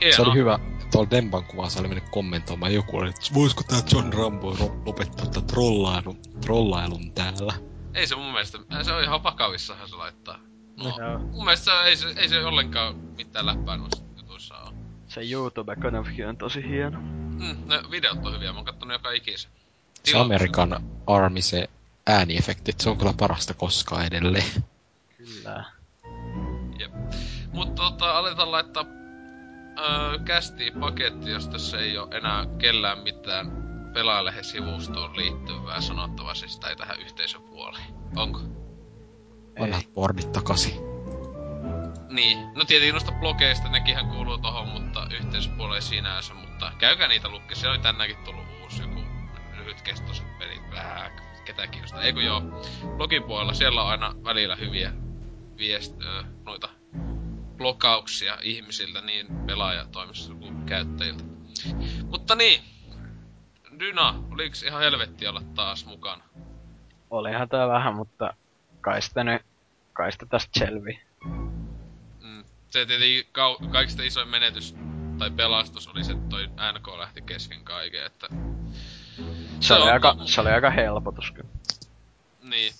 Hieno. 0.00 0.16
Se 0.16 0.22
oli 0.22 0.34
hyvä. 0.34 0.58
Tuolla 0.92 1.10
Demban 1.10 1.44
kuvassa 1.44 1.80
oli 1.80 1.88
mennyt 1.88 2.08
kommentoimaan 2.10 2.74
joku 2.74 2.96
oli, 2.96 3.08
että 3.08 3.34
voisiko 3.34 3.62
tää 3.68 3.78
John 3.92 4.12
Rambo 4.12 4.56
lopettaa 4.86 5.26
tää 5.26 5.42
trollailun, 5.42 6.16
trollailun 6.40 7.12
täällä. 7.12 7.54
Ei 7.94 8.06
se 8.06 8.16
mun 8.16 8.32
mielestä, 8.32 8.58
se 8.82 8.92
on 8.92 9.02
ihan 9.02 9.22
vakavissahan 9.22 9.88
se 9.88 9.96
laittaa. 9.96 10.38
No, 10.76 10.98
Joo. 10.98 11.18
mun 11.18 11.44
mielestä 11.44 11.64
se, 11.64 11.88
ei, 11.88 11.96
se, 11.96 12.08
ei 12.16 12.28
se 12.28 12.44
ollenkaan 12.44 12.96
mitään 12.96 13.46
läppää 13.46 13.76
noissa 13.76 14.04
jutuissa 14.16 14.56
oo. 14.58 14.72
se 15.08 15.20
YouTube-kanavakin 15.30 16.28
on 16.28 16.36
tosi 16.36 16.68
hieno. 16.68 17.00
Mm, 17.00 17.56
ne 17.66 17.90
videot 17.90 18.26
on 18.26 18.34
hyviä, 18.34 18.52
mä 18.52 18.58
oon 18.58 18.64
kattonut 18.64 18.92
joka 18.92 19.10
ikisen. 19.10 19.50
Se 20.04 20.18
Amerikan 20.18 20.84
Army, 21.06 21.42
se 21.42 21.68
ääniefektit, 22.06 22.80
se 22.80 22.90
on 22.90 22.98
kyllä 22.98 23.14
parasta 23.18 23.54
koskaan 23.54 24.06
edelleen. 24.06 24.64
Kyllä. 25.16 25.64
Jep. 26.78 26.92
Mut 27.52 27.74
tota, 27.74 28.18
aletaan 28.18 28.52
laittaa 28.52 28.84
öö, 29.78 30.18
kästiin 30.24 30.72
paketti, 30.80 31.30
jos 31.30 31.48
tässä 31.48 31.78
ei 31.78 31.98
oo 31.98 32.08
enää 32.10 32.46
kellään 32.58 32.98
mitään 32.98 33.67
pelaajalehen 33.98 34.44
sivustoon 34.44 35.16
liittyvää 35.16 35.80
sanottavaa, 35.80 36.34
siis 36.34 36.58
tai 36.58 36.76
tähän 36.76 37.00
yhteisöpuoleen. 37.00 37.84
Onko? 38.16 38.40
Vanhat 39.60 39.94
bordit 39.94 40.32
takaisin. 40.32 40.74
Niin, 42.08 42.38
no 42.54 42.64
tietenkin 42.64 42.92
noista 42.92 43.12
blogeista 43.12 43.68
nekinhän 43.68 44.08
kuuluu 44.08 44.38
tohon, 44.38 44.68
mutta 44.68 45.06
yhteispuoleen 45.20 45.82
sinänsä, 45.82 46.34
mutta 46.34 46.72
käykää 46.78 47.08
niitä 47.08 47.28
lukki. 47.28 47.54
Siellä 47.54 47.74
oli 47.74 47.82
tänäänkin 47.82 48.24
tullut 48.24 48.44
uusi 48.62 48.82
joku 48.82 49.00
lyhytkestoiset 49.56 50.38
pelit, 50.38 50.70
vähän 50.70 51.10
ketä 51.44 51.66
kiinnostaa. 51.66 52.02
Eikö 52.02 52.22
joo, 52.22 52.42
blogin 52.96 53.22
puolella 53.22 53.54
siellä 53.54 53.82
on 53.82 53.90
aina 53.90 54.14
välillä 54.24 54.56
hyviä 54.56 54.92
viest, 55.56 56.02
ö, 56.02 56.24
noita 56.44 56.68
blokauksia 57.56 58.38
ihmisiltä, 58.42 59.00
niin 59.00 59.26
pelaajatoimistossa 59.46 60.34
kuin 60.34 60.64
käyttäjiltä. 60.66 61.24
Mutta 62.10 62.34
niin, 62.34 62.77
Dyna, 63.78 64.14
oliks 64.32 64.62
ihan 64.62 64.80
helvetti 64.80 65.26
olla 65.26 65.42
taas 65.54 65.86
mukana? 65.86 66.24
Olihan 67.10 67.48
tää 67.48 67.68
vähän, 67.68 67.94
mutta 67.94 68.34
kai 68.80 69.02
sitä 69.02 69.24
nyt, 69.24 69.42
kai 69.92 70.12
sitä 70.12 70.26
tästä 70.26 70.58
selvi. 70.58 71.00
Mm. 72.20 72.44
Se 72.70 72.86
tietenkin 72.86 73.24
kau- 73.24 73.68
kaikista 73.72 74.02
isoin 74.02 74.28
menetys 74.28 74.74
tai 75.18 75.30
pelastus 75.30 75.88
oli 75.88 76.04
se, 76.04 76.12
että 76.12 76.28
toi 76.28 76.46
NK 76.46 76.88
lähti 76.98 77.22
kesken 77.22 77.64
kaiken, 77.64 78.06
että... 78.06 78.26
Se, 79.60 79.74
oli 79.74 79.82
on- 79.82 79.92
aika, 79.92 80.16
se 80.24 80.40
oli 80.40 80.50
aika 80.50 80.70
helpotus 80.70 81.30
kyllä. 81.30 81.48
Niin. 82.42 82.72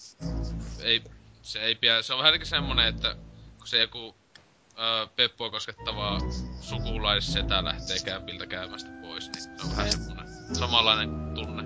Ei, 0.83 1.03
se 1.43 1.61
ei 1.61 1.75
pidä, 1.75 2.03
se 2.03 2.15
on 2.15 2.19
vähän 2.25 2.47
semmonen, 2.47 2.87
että 2.89 3.17
kun 3.59 3.67
se 3.69 3.81
joku 3.81 4.15
öö, 4.79 5.07
Peppua 5.17 5.51
koskettava 5.51 6.19
sukulaissetä 6.61 7.65
lähtee 7.65 7.97
kämpiltä 8.05 8.47
käymästä 8.47 8.91
pois, 9.03 9.31
niin 9.31 9.43
se 9.43 9.51
on 9.65 9.71
vähän 9.77 9.93
semmonen 9.93 10.38
samanlainen 10.53 11.35
tunne. 11.35 11.63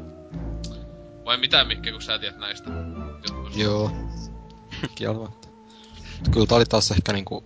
Vai 1.25 1.37
mitä 1.37 1.65
Mikke, 1.65 1.93
kun 1.93 2.03
sä 2.03 2.19
tiedät 2.19 2.39
näistä 2.39 2.71
jutuista? 3.29 3.61
Joo. 3.61 3.91
Kieltämättä. 4.95 5.49
Mut 6.19 6.29
Kyllä 6.31 6.47
tää 6.47 6.57
oli 6.57 6.65
taas 6.67 6.91
ehkä 6.91 7.13
niinku... 7.13 7.45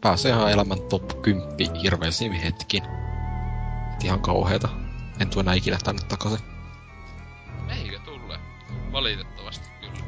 Pääsee 0.00 0.32
ihan 0.32 0.52
elämän 0.52 0.78
top 0.88 1.22
10 1.22 1.74
hirveisiin 1.82 2.32
hetkin. 2.32 2.82
Et 3.94 4.04
ihan 4.04 4.20
kauheeta. 4.20 4.68
En 5.20 5.30
tuu 5.30 5.40
enää 5.40 5.54
ikinä 5.54 5.78
tänne 5.84 6.02
takaisin. 6.08 6.46
Eikö 7.68 7.98
tule? 8.04 8.38
Valitettavasti 8.92 9.68
kyllä. 9.80 9.98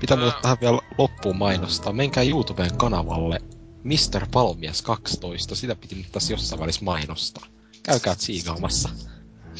Pitää 0.00 0.18
Ää. 0.18 0.32
tähän 0.42 0.56
vielä 0.60 0.78
loppuun 0.98 1.36
mainostaa. 1.36 1.92
Menkää 1.92 2.22
YouTubeen 2.22 2.76
kanavalle 2.76 3.40
Mr. 3.84 4.26
Palmies 4.32 4.82
12. 4.82 5.54
Sitä 5.54 5.74
piti 5.76 5.94
nyt 5.94 6.12
tässä 6.12 6.32
jossain 6.32 6.60
välissä 6.60 6.84
mainostaa. 6.84 7.46
Käykää 7.82 8.14
tsiigaamassa. 8.14 8.88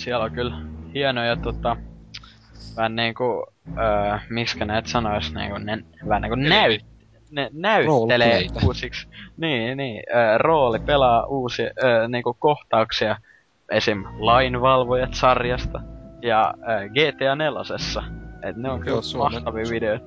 Siellä 0.00 0.24
on 0.24 0.32
kyllä 0.32 0.56
hienoja 0.94 1.36
tota... 1.36 1.76
Vähän 2.76 2.96
niinku... 2.96 3.46
Öö, 3.78 4.18
miskä 4.30 4.64
näet 4.64 4.86
sanois 4.86 5.34
niinku 5.34 5.58
ne... 5.58 5.84
Vähän 6.08 6.22
niinku 6.22 6.34
näy... 6.34 6.78
Ne 7.30 7.50
näyttelee 7.52 8.46
uusiksi... 8.64 9.08
Niin, 9.36 9.76
niin. 9.76 10.02
Öö, 10.14 10.38
rooli 10.38 10.78
pelaa 10.78 11.26
uusia 11.26 11.70
öö, 11.84 12.08
niinku 12.08 12.36
kohtauksia. 12.38 13.16
Esim. 13.70 14.04
Lainvalvojat 14.18 15.14
sarjasta. 15.14 15.80
Ja 16.22 16.54
öö, 16.68 16.88
GTA 16.88 17.34
4. 17.34 17.60
Et 18.42 18.56
ne 18.56 18.70
on 18.70 18.80
kyllä 18.80 19.02
Suomen- 19.02 19.32
mahtavia 19.32 19.64
videoita. 19.70 20.06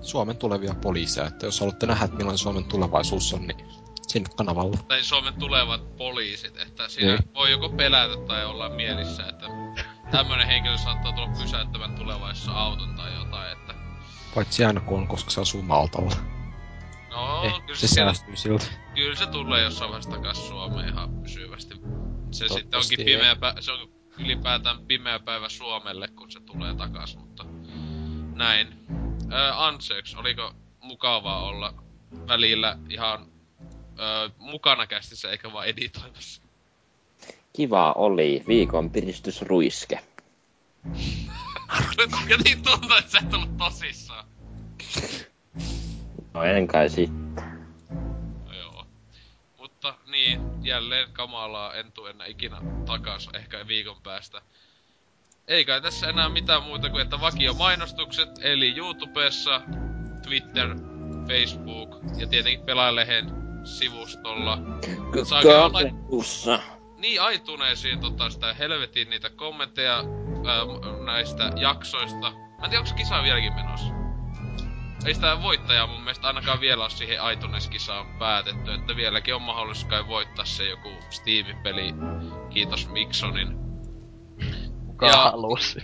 Suomen 0.00 0.36
tulevia 0.36 0.74
poliiseja, 0.82 1.26
että 1.26 1.46
jos 1.46 1.60
haluatte 1.60 1.86
nähdä, 1.86 2.04
että 2.04 2.16
millainen 2.16 2.38
Suomen 2.38 2.64
tulevaisuus 2.64 3.34
on, 3.34 3.40
niin 3.40 3.83
sinne 4.08 4.28
kanavalle. 4.36 4.76
Tai 4.88 5.02
Suomen 5.04 5.34
tulevat 5.34 5.96
poliisit, 5.96 6.56
että 6.56 6.88
siinä 6.88 7.12
Niin. 7.14 7.34
voi 7.34 7.50
joko 7.50 7.68
pelätä 7.68 8.16
tai 8.26 8.44
olla 8.44 8.68
mielissä, 8.68 9.26
että 9.28 9.46
tämmönen 10.10 10.46
henkilö 10.46 10.78
saattaa 10.78 11.12
tulla 11.12 11.28
pysäyttämään 11.42 11.94
tulevaisuudessa 11.94 12.52
auton 12.62 12.94
tai 12.94 13.14
jotain, 13.14 13.52
että 13.52 13.74
Paitsi 14.34 14.64
aina 14.64 14.80
kun 14.80 14.98
on, 14.98 15.08
koska 15.08 15.30
se 15.30 15.40
asuu 15.40 15.62
Maltalla. 15.62 16.16
no, 17.10 17.42
eh, 17.44 17.52
kyllä 17.60 17.74
se 17.80 17.88
se, 17.88 17.94
säästyy 17.94 18.36
siltä. 18.36 18.64
kyllä 18.94 19.16
se 19.16 19.26
tulee 19.26 19.62
jossain 19.62 19.90
vaiheessa 19.90 20.10
takas 20.10 20.48
Suomeen 20.48 20.88
ihan 20.88 21.22
pysyvästi. 21.22 21.74
Se 22.30 22.48
sitten 22.48 22.80
onkin 22.80 23.04
pimeä 23.04 23.34
pä- 23.34 23.60
se 23.60 23.72
on 23.72 23.88
ylipäätään 24.18 24.86
pimeä 24.86 25.18
päivä 25.18 25.48
Suomelle, 25.48 26.08
kun 26.08 26.30
se 26.30 26.40
tulee 26.40 26.74
takas, 26.74 27.16
mutta 27.16 27.44
näin. 28.34 28.86
Öö, 29.32 29.52
Anseks, 29.54 30.14
oliko 30.14 30.52
mukavaa 30.80 31.42
olla 31.44 31.74
välillä 32.28 32.78
ihan 32.88 33.26
öö, 33.98 34.28
mukana 34.38 34.86
kästissä 34.86 35.30
eikä 35.30 35.52
vaan 35.52 35.66
editoimassa? 35.66 36.42
Kiva 37.52 37.92
oli 37.92 38.44
viikon 38.48 38.90
piristysruiske. 38.90 40.00
Jotenkin 42.28 42.62
tuntuu, 42.62 42.96
että 42.98 43.10
sä 43.10 43.18
et 43.18 43.34
ollut 43.34 43.56
tosissaan. 43.56 44.24
No 46.34 46.42
en 46.42 46.66
kai 46.66 46.88
sitten. 46.90 47.44
No 48.44 48.52
joo. 48.52 48.86
Mutta 49.58 49.94
niin, 50.06 50.40
jälleen 50.62 51.08
kamalaa, 51.12 51.74
en 51.74 51.92
tuu 51.92 52.06
enää 52.06 52.26
ikinä 52.26 52.60
takas, 52.86 53.28
ehkä 53.34 53.66
viikon 53.68 53.96
päästä. 54.02 54.42
Ei 55.48 55.64
kai 55.64 55.80
tässä 55.80 56.08
enää 56.08 56.28
mitään 56.28 56.62
muuta 56.62 56.90
kuin, 56.90 57.02
että 57.02 57.20
vakio 57.20 57.54
mainostukset, 57.54 58.28
eli 58.40 58.74
YouTubessa, 58.76 59.60
Twitter, 60.22 60.76
Facebook 61.28 62.00
ja 62.16 62.26
tietenkin 62.26 62.66
Pelaalehen 62.66 63.43
sivustolla. 63.64 64.58
Saakaa 65.24 65.66
olla- 65.66 65.80
Ussa. 66.08 66.58
Niin 66.98 67.20
iTunesiin 67.32 68.00
tota 68.00 68.30
sitä 68.30 68.54
helvetin 68.54 69.10
niitä 69.10 69.30
kommentteja 69.30 69.96
ää, 69.96 71.04
näistä 71.04 71.52
jaksoista. 71.56 72.30
Mä 72.30 72.64
en 72.64 72.70
tiedä, 72.70 72.78
onko 72.78 72.86
se 72.86 72.94
kisa 72.94 73.22
vieläkin 73.22 73.52
menossa. 73.54 73.86
Ei 75.06 75.14
sitä 75.14 75.42
voittajaa 75.42 75.86
mun 75.86 76.00
mielestä 76.00 76.26
ainakaan 76.26 76.60
vielä 76.60 76.82
ole 76.82 76.90
siihen 76.90 77.18
iTunes-kisaan 77.32 78.06
päätetty, 78.18 78.72
että 78.72 78.96
vieläkin 78.96 79.34
on 79.34 79.42
mahdollisuus 79.42 79.84
kai 79.90 80.06
voittaa 80.08 80.44
se 80.44 80.68
joku 80.68 80.88
Steam-peli. 81.10 81.94
Kiitos 82.50 82.88
Miksonin. 82.88 83.56
Kuka 84.86 85.06
Ja- 85.06 85.16
halusi. 85.16 85.80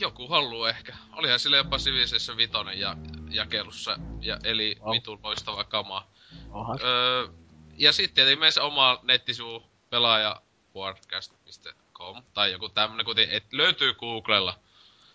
Joku 0.00 0.28
haluu 0.28 0.64
ehkä. 0.64 0.92
Olihan 1.12 1.38
sillä 1.38 1.56
jopa 1.56 1.78
Civilization 1.78 2.36
vitonen 2.36 2.80
ja, 2.80 2.96
jakelussa, 3.30 3.98
ja, 4.20 4.38
eli 4.44 4.76
Wow. 4.80 4.94
vitun 4.94 5.20
loistava 5.22 5.64
kamaa. 5.64 6.10
Onhan. 6.50 6.78
Öö, 6.82 7.28
ja 7.76 7.92
sitten 7.92 8.14
tietenkin 8.14 8.40
meissä 8.40 8.62
oma 8.62 8.98
nettisivu 9.02 9.62
pelaajapodcast.com 9.90 12.22
tai 12.34 12.52
joku 12.52 12.68
tämmönen, 12.68 13.06
kuten 13.06 13.30
et, 13.30 13.52
löytyy 13.52 13.94
Googlella. 13.94 14.58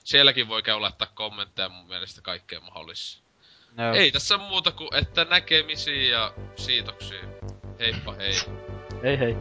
Sielläkin 0.04 0.48
voi 0.48 0.64
käydä 0.64 0.82
laittaa 0.82 1.08
kommentteja 1.14 1.70
mun 1.70 1.88
mielestä 1.88 2.22
kaikkea 2.22 2.60
mahdollista. 2.60 3.22
Joo. 3.78 3.94
Ei 3.94 4.12
tässä 4.12 4.38
muuta 4.38 4.72
kuin, 4.72 4.96
että 4.96 5.26
näkemisiä 5.26 6.18
ja 6.18 6.34
siitoksia. 6.56 7.22
Heippa 7.80 8.14
hei. 8.14 8.34
Hei 9.04 9.20
hei. 9.20 9.36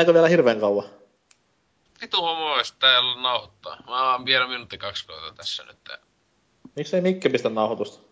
Meneekö 0.00 0.14
vielä 0.14 0.28
hirveän 0.28 0.60
kauan? 0.60 0.88
Vitu 2.00 2.22
homo 2.22 2.52
olisi 2.52 2.74
täällä 2.78 3.22
nauhoittaa. 3.22 3.82
Mä 3.86 4.12
oon 4.12 4.24
vielä 4.24 4.48
minuutti 4.48 4.78
kaksi 4.78 5.06
kohtaa 5.06 5.34
tässä 5.34 5.64
nyt. 5.64 5.88
Miksei 6.76 7.00
Mikke 7.00 7.28
pistä 7.28 7.48
nauhoitusta? 7.48 8.02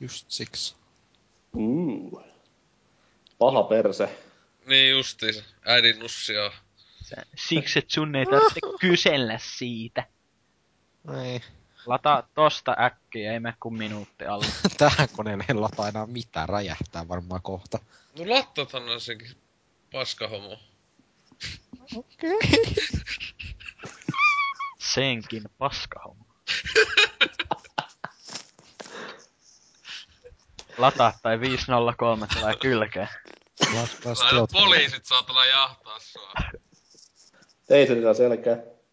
Just 0.00 0.30
siksi. 0.30 0.74
Uh. 1.56 2.22
Paha 3.38 3.62
perse. 3.62 4.18
Niin 4.66 4.90
justiinsa. 4.90 5.44
Äidin 5.64 5.98
nussia. 5.98 6.52
Siksi, 7.36 7.78
et 7.78 7.90
sun 7.90 8.16
ei 8.16 8.26
tarvitse 8.26 8.60
kysellä 8.80 9.38
siitä. 9.42 10.04
Ei. 11.24 11.40
Lataa 11.86 12.28
tosta 12.34 12.76
äkkiä, 12.80 13.32
ei 13.32 13.40
me 13.40 13.54
kun 13.60 13.78
minuutti 13.78 14.24
alle. 14.24 14.46
Tähän 14.78 15.08
koneelle 15.16 15.44
ei 15.48 15.54
lata 15.54 15.88
enää 15.88 16.06
mitään, 16.06 16.48
räjähtää 16.48 17.08
varmaan 17.08 17.42
kohta. 17.42 17.78
No 18.18 18.24
lattathan 18.30 18.88
on 18.88 19.00
senkin 19.00 19.30
paskahomo. 19.92 20.58
Okei. 21.96 22.38
Senkin 24.94 25.42
paskahomma. 25.58 26.24
Lataa 30.78 31.12
tai 31.22 31.40
503 31.40 32.26
tulee 32.34 32.56
kylkeen. 32.56 33.08
Las, 33.74 34.04
las, 34.04 34.18
poliisit 34.52 35.06
saatana 35.06 35.46
jahtaa 35.46 35.98
sua. 35.98 36.32
Teiserillä 37.66 38.14
selkää. 38.14 38.73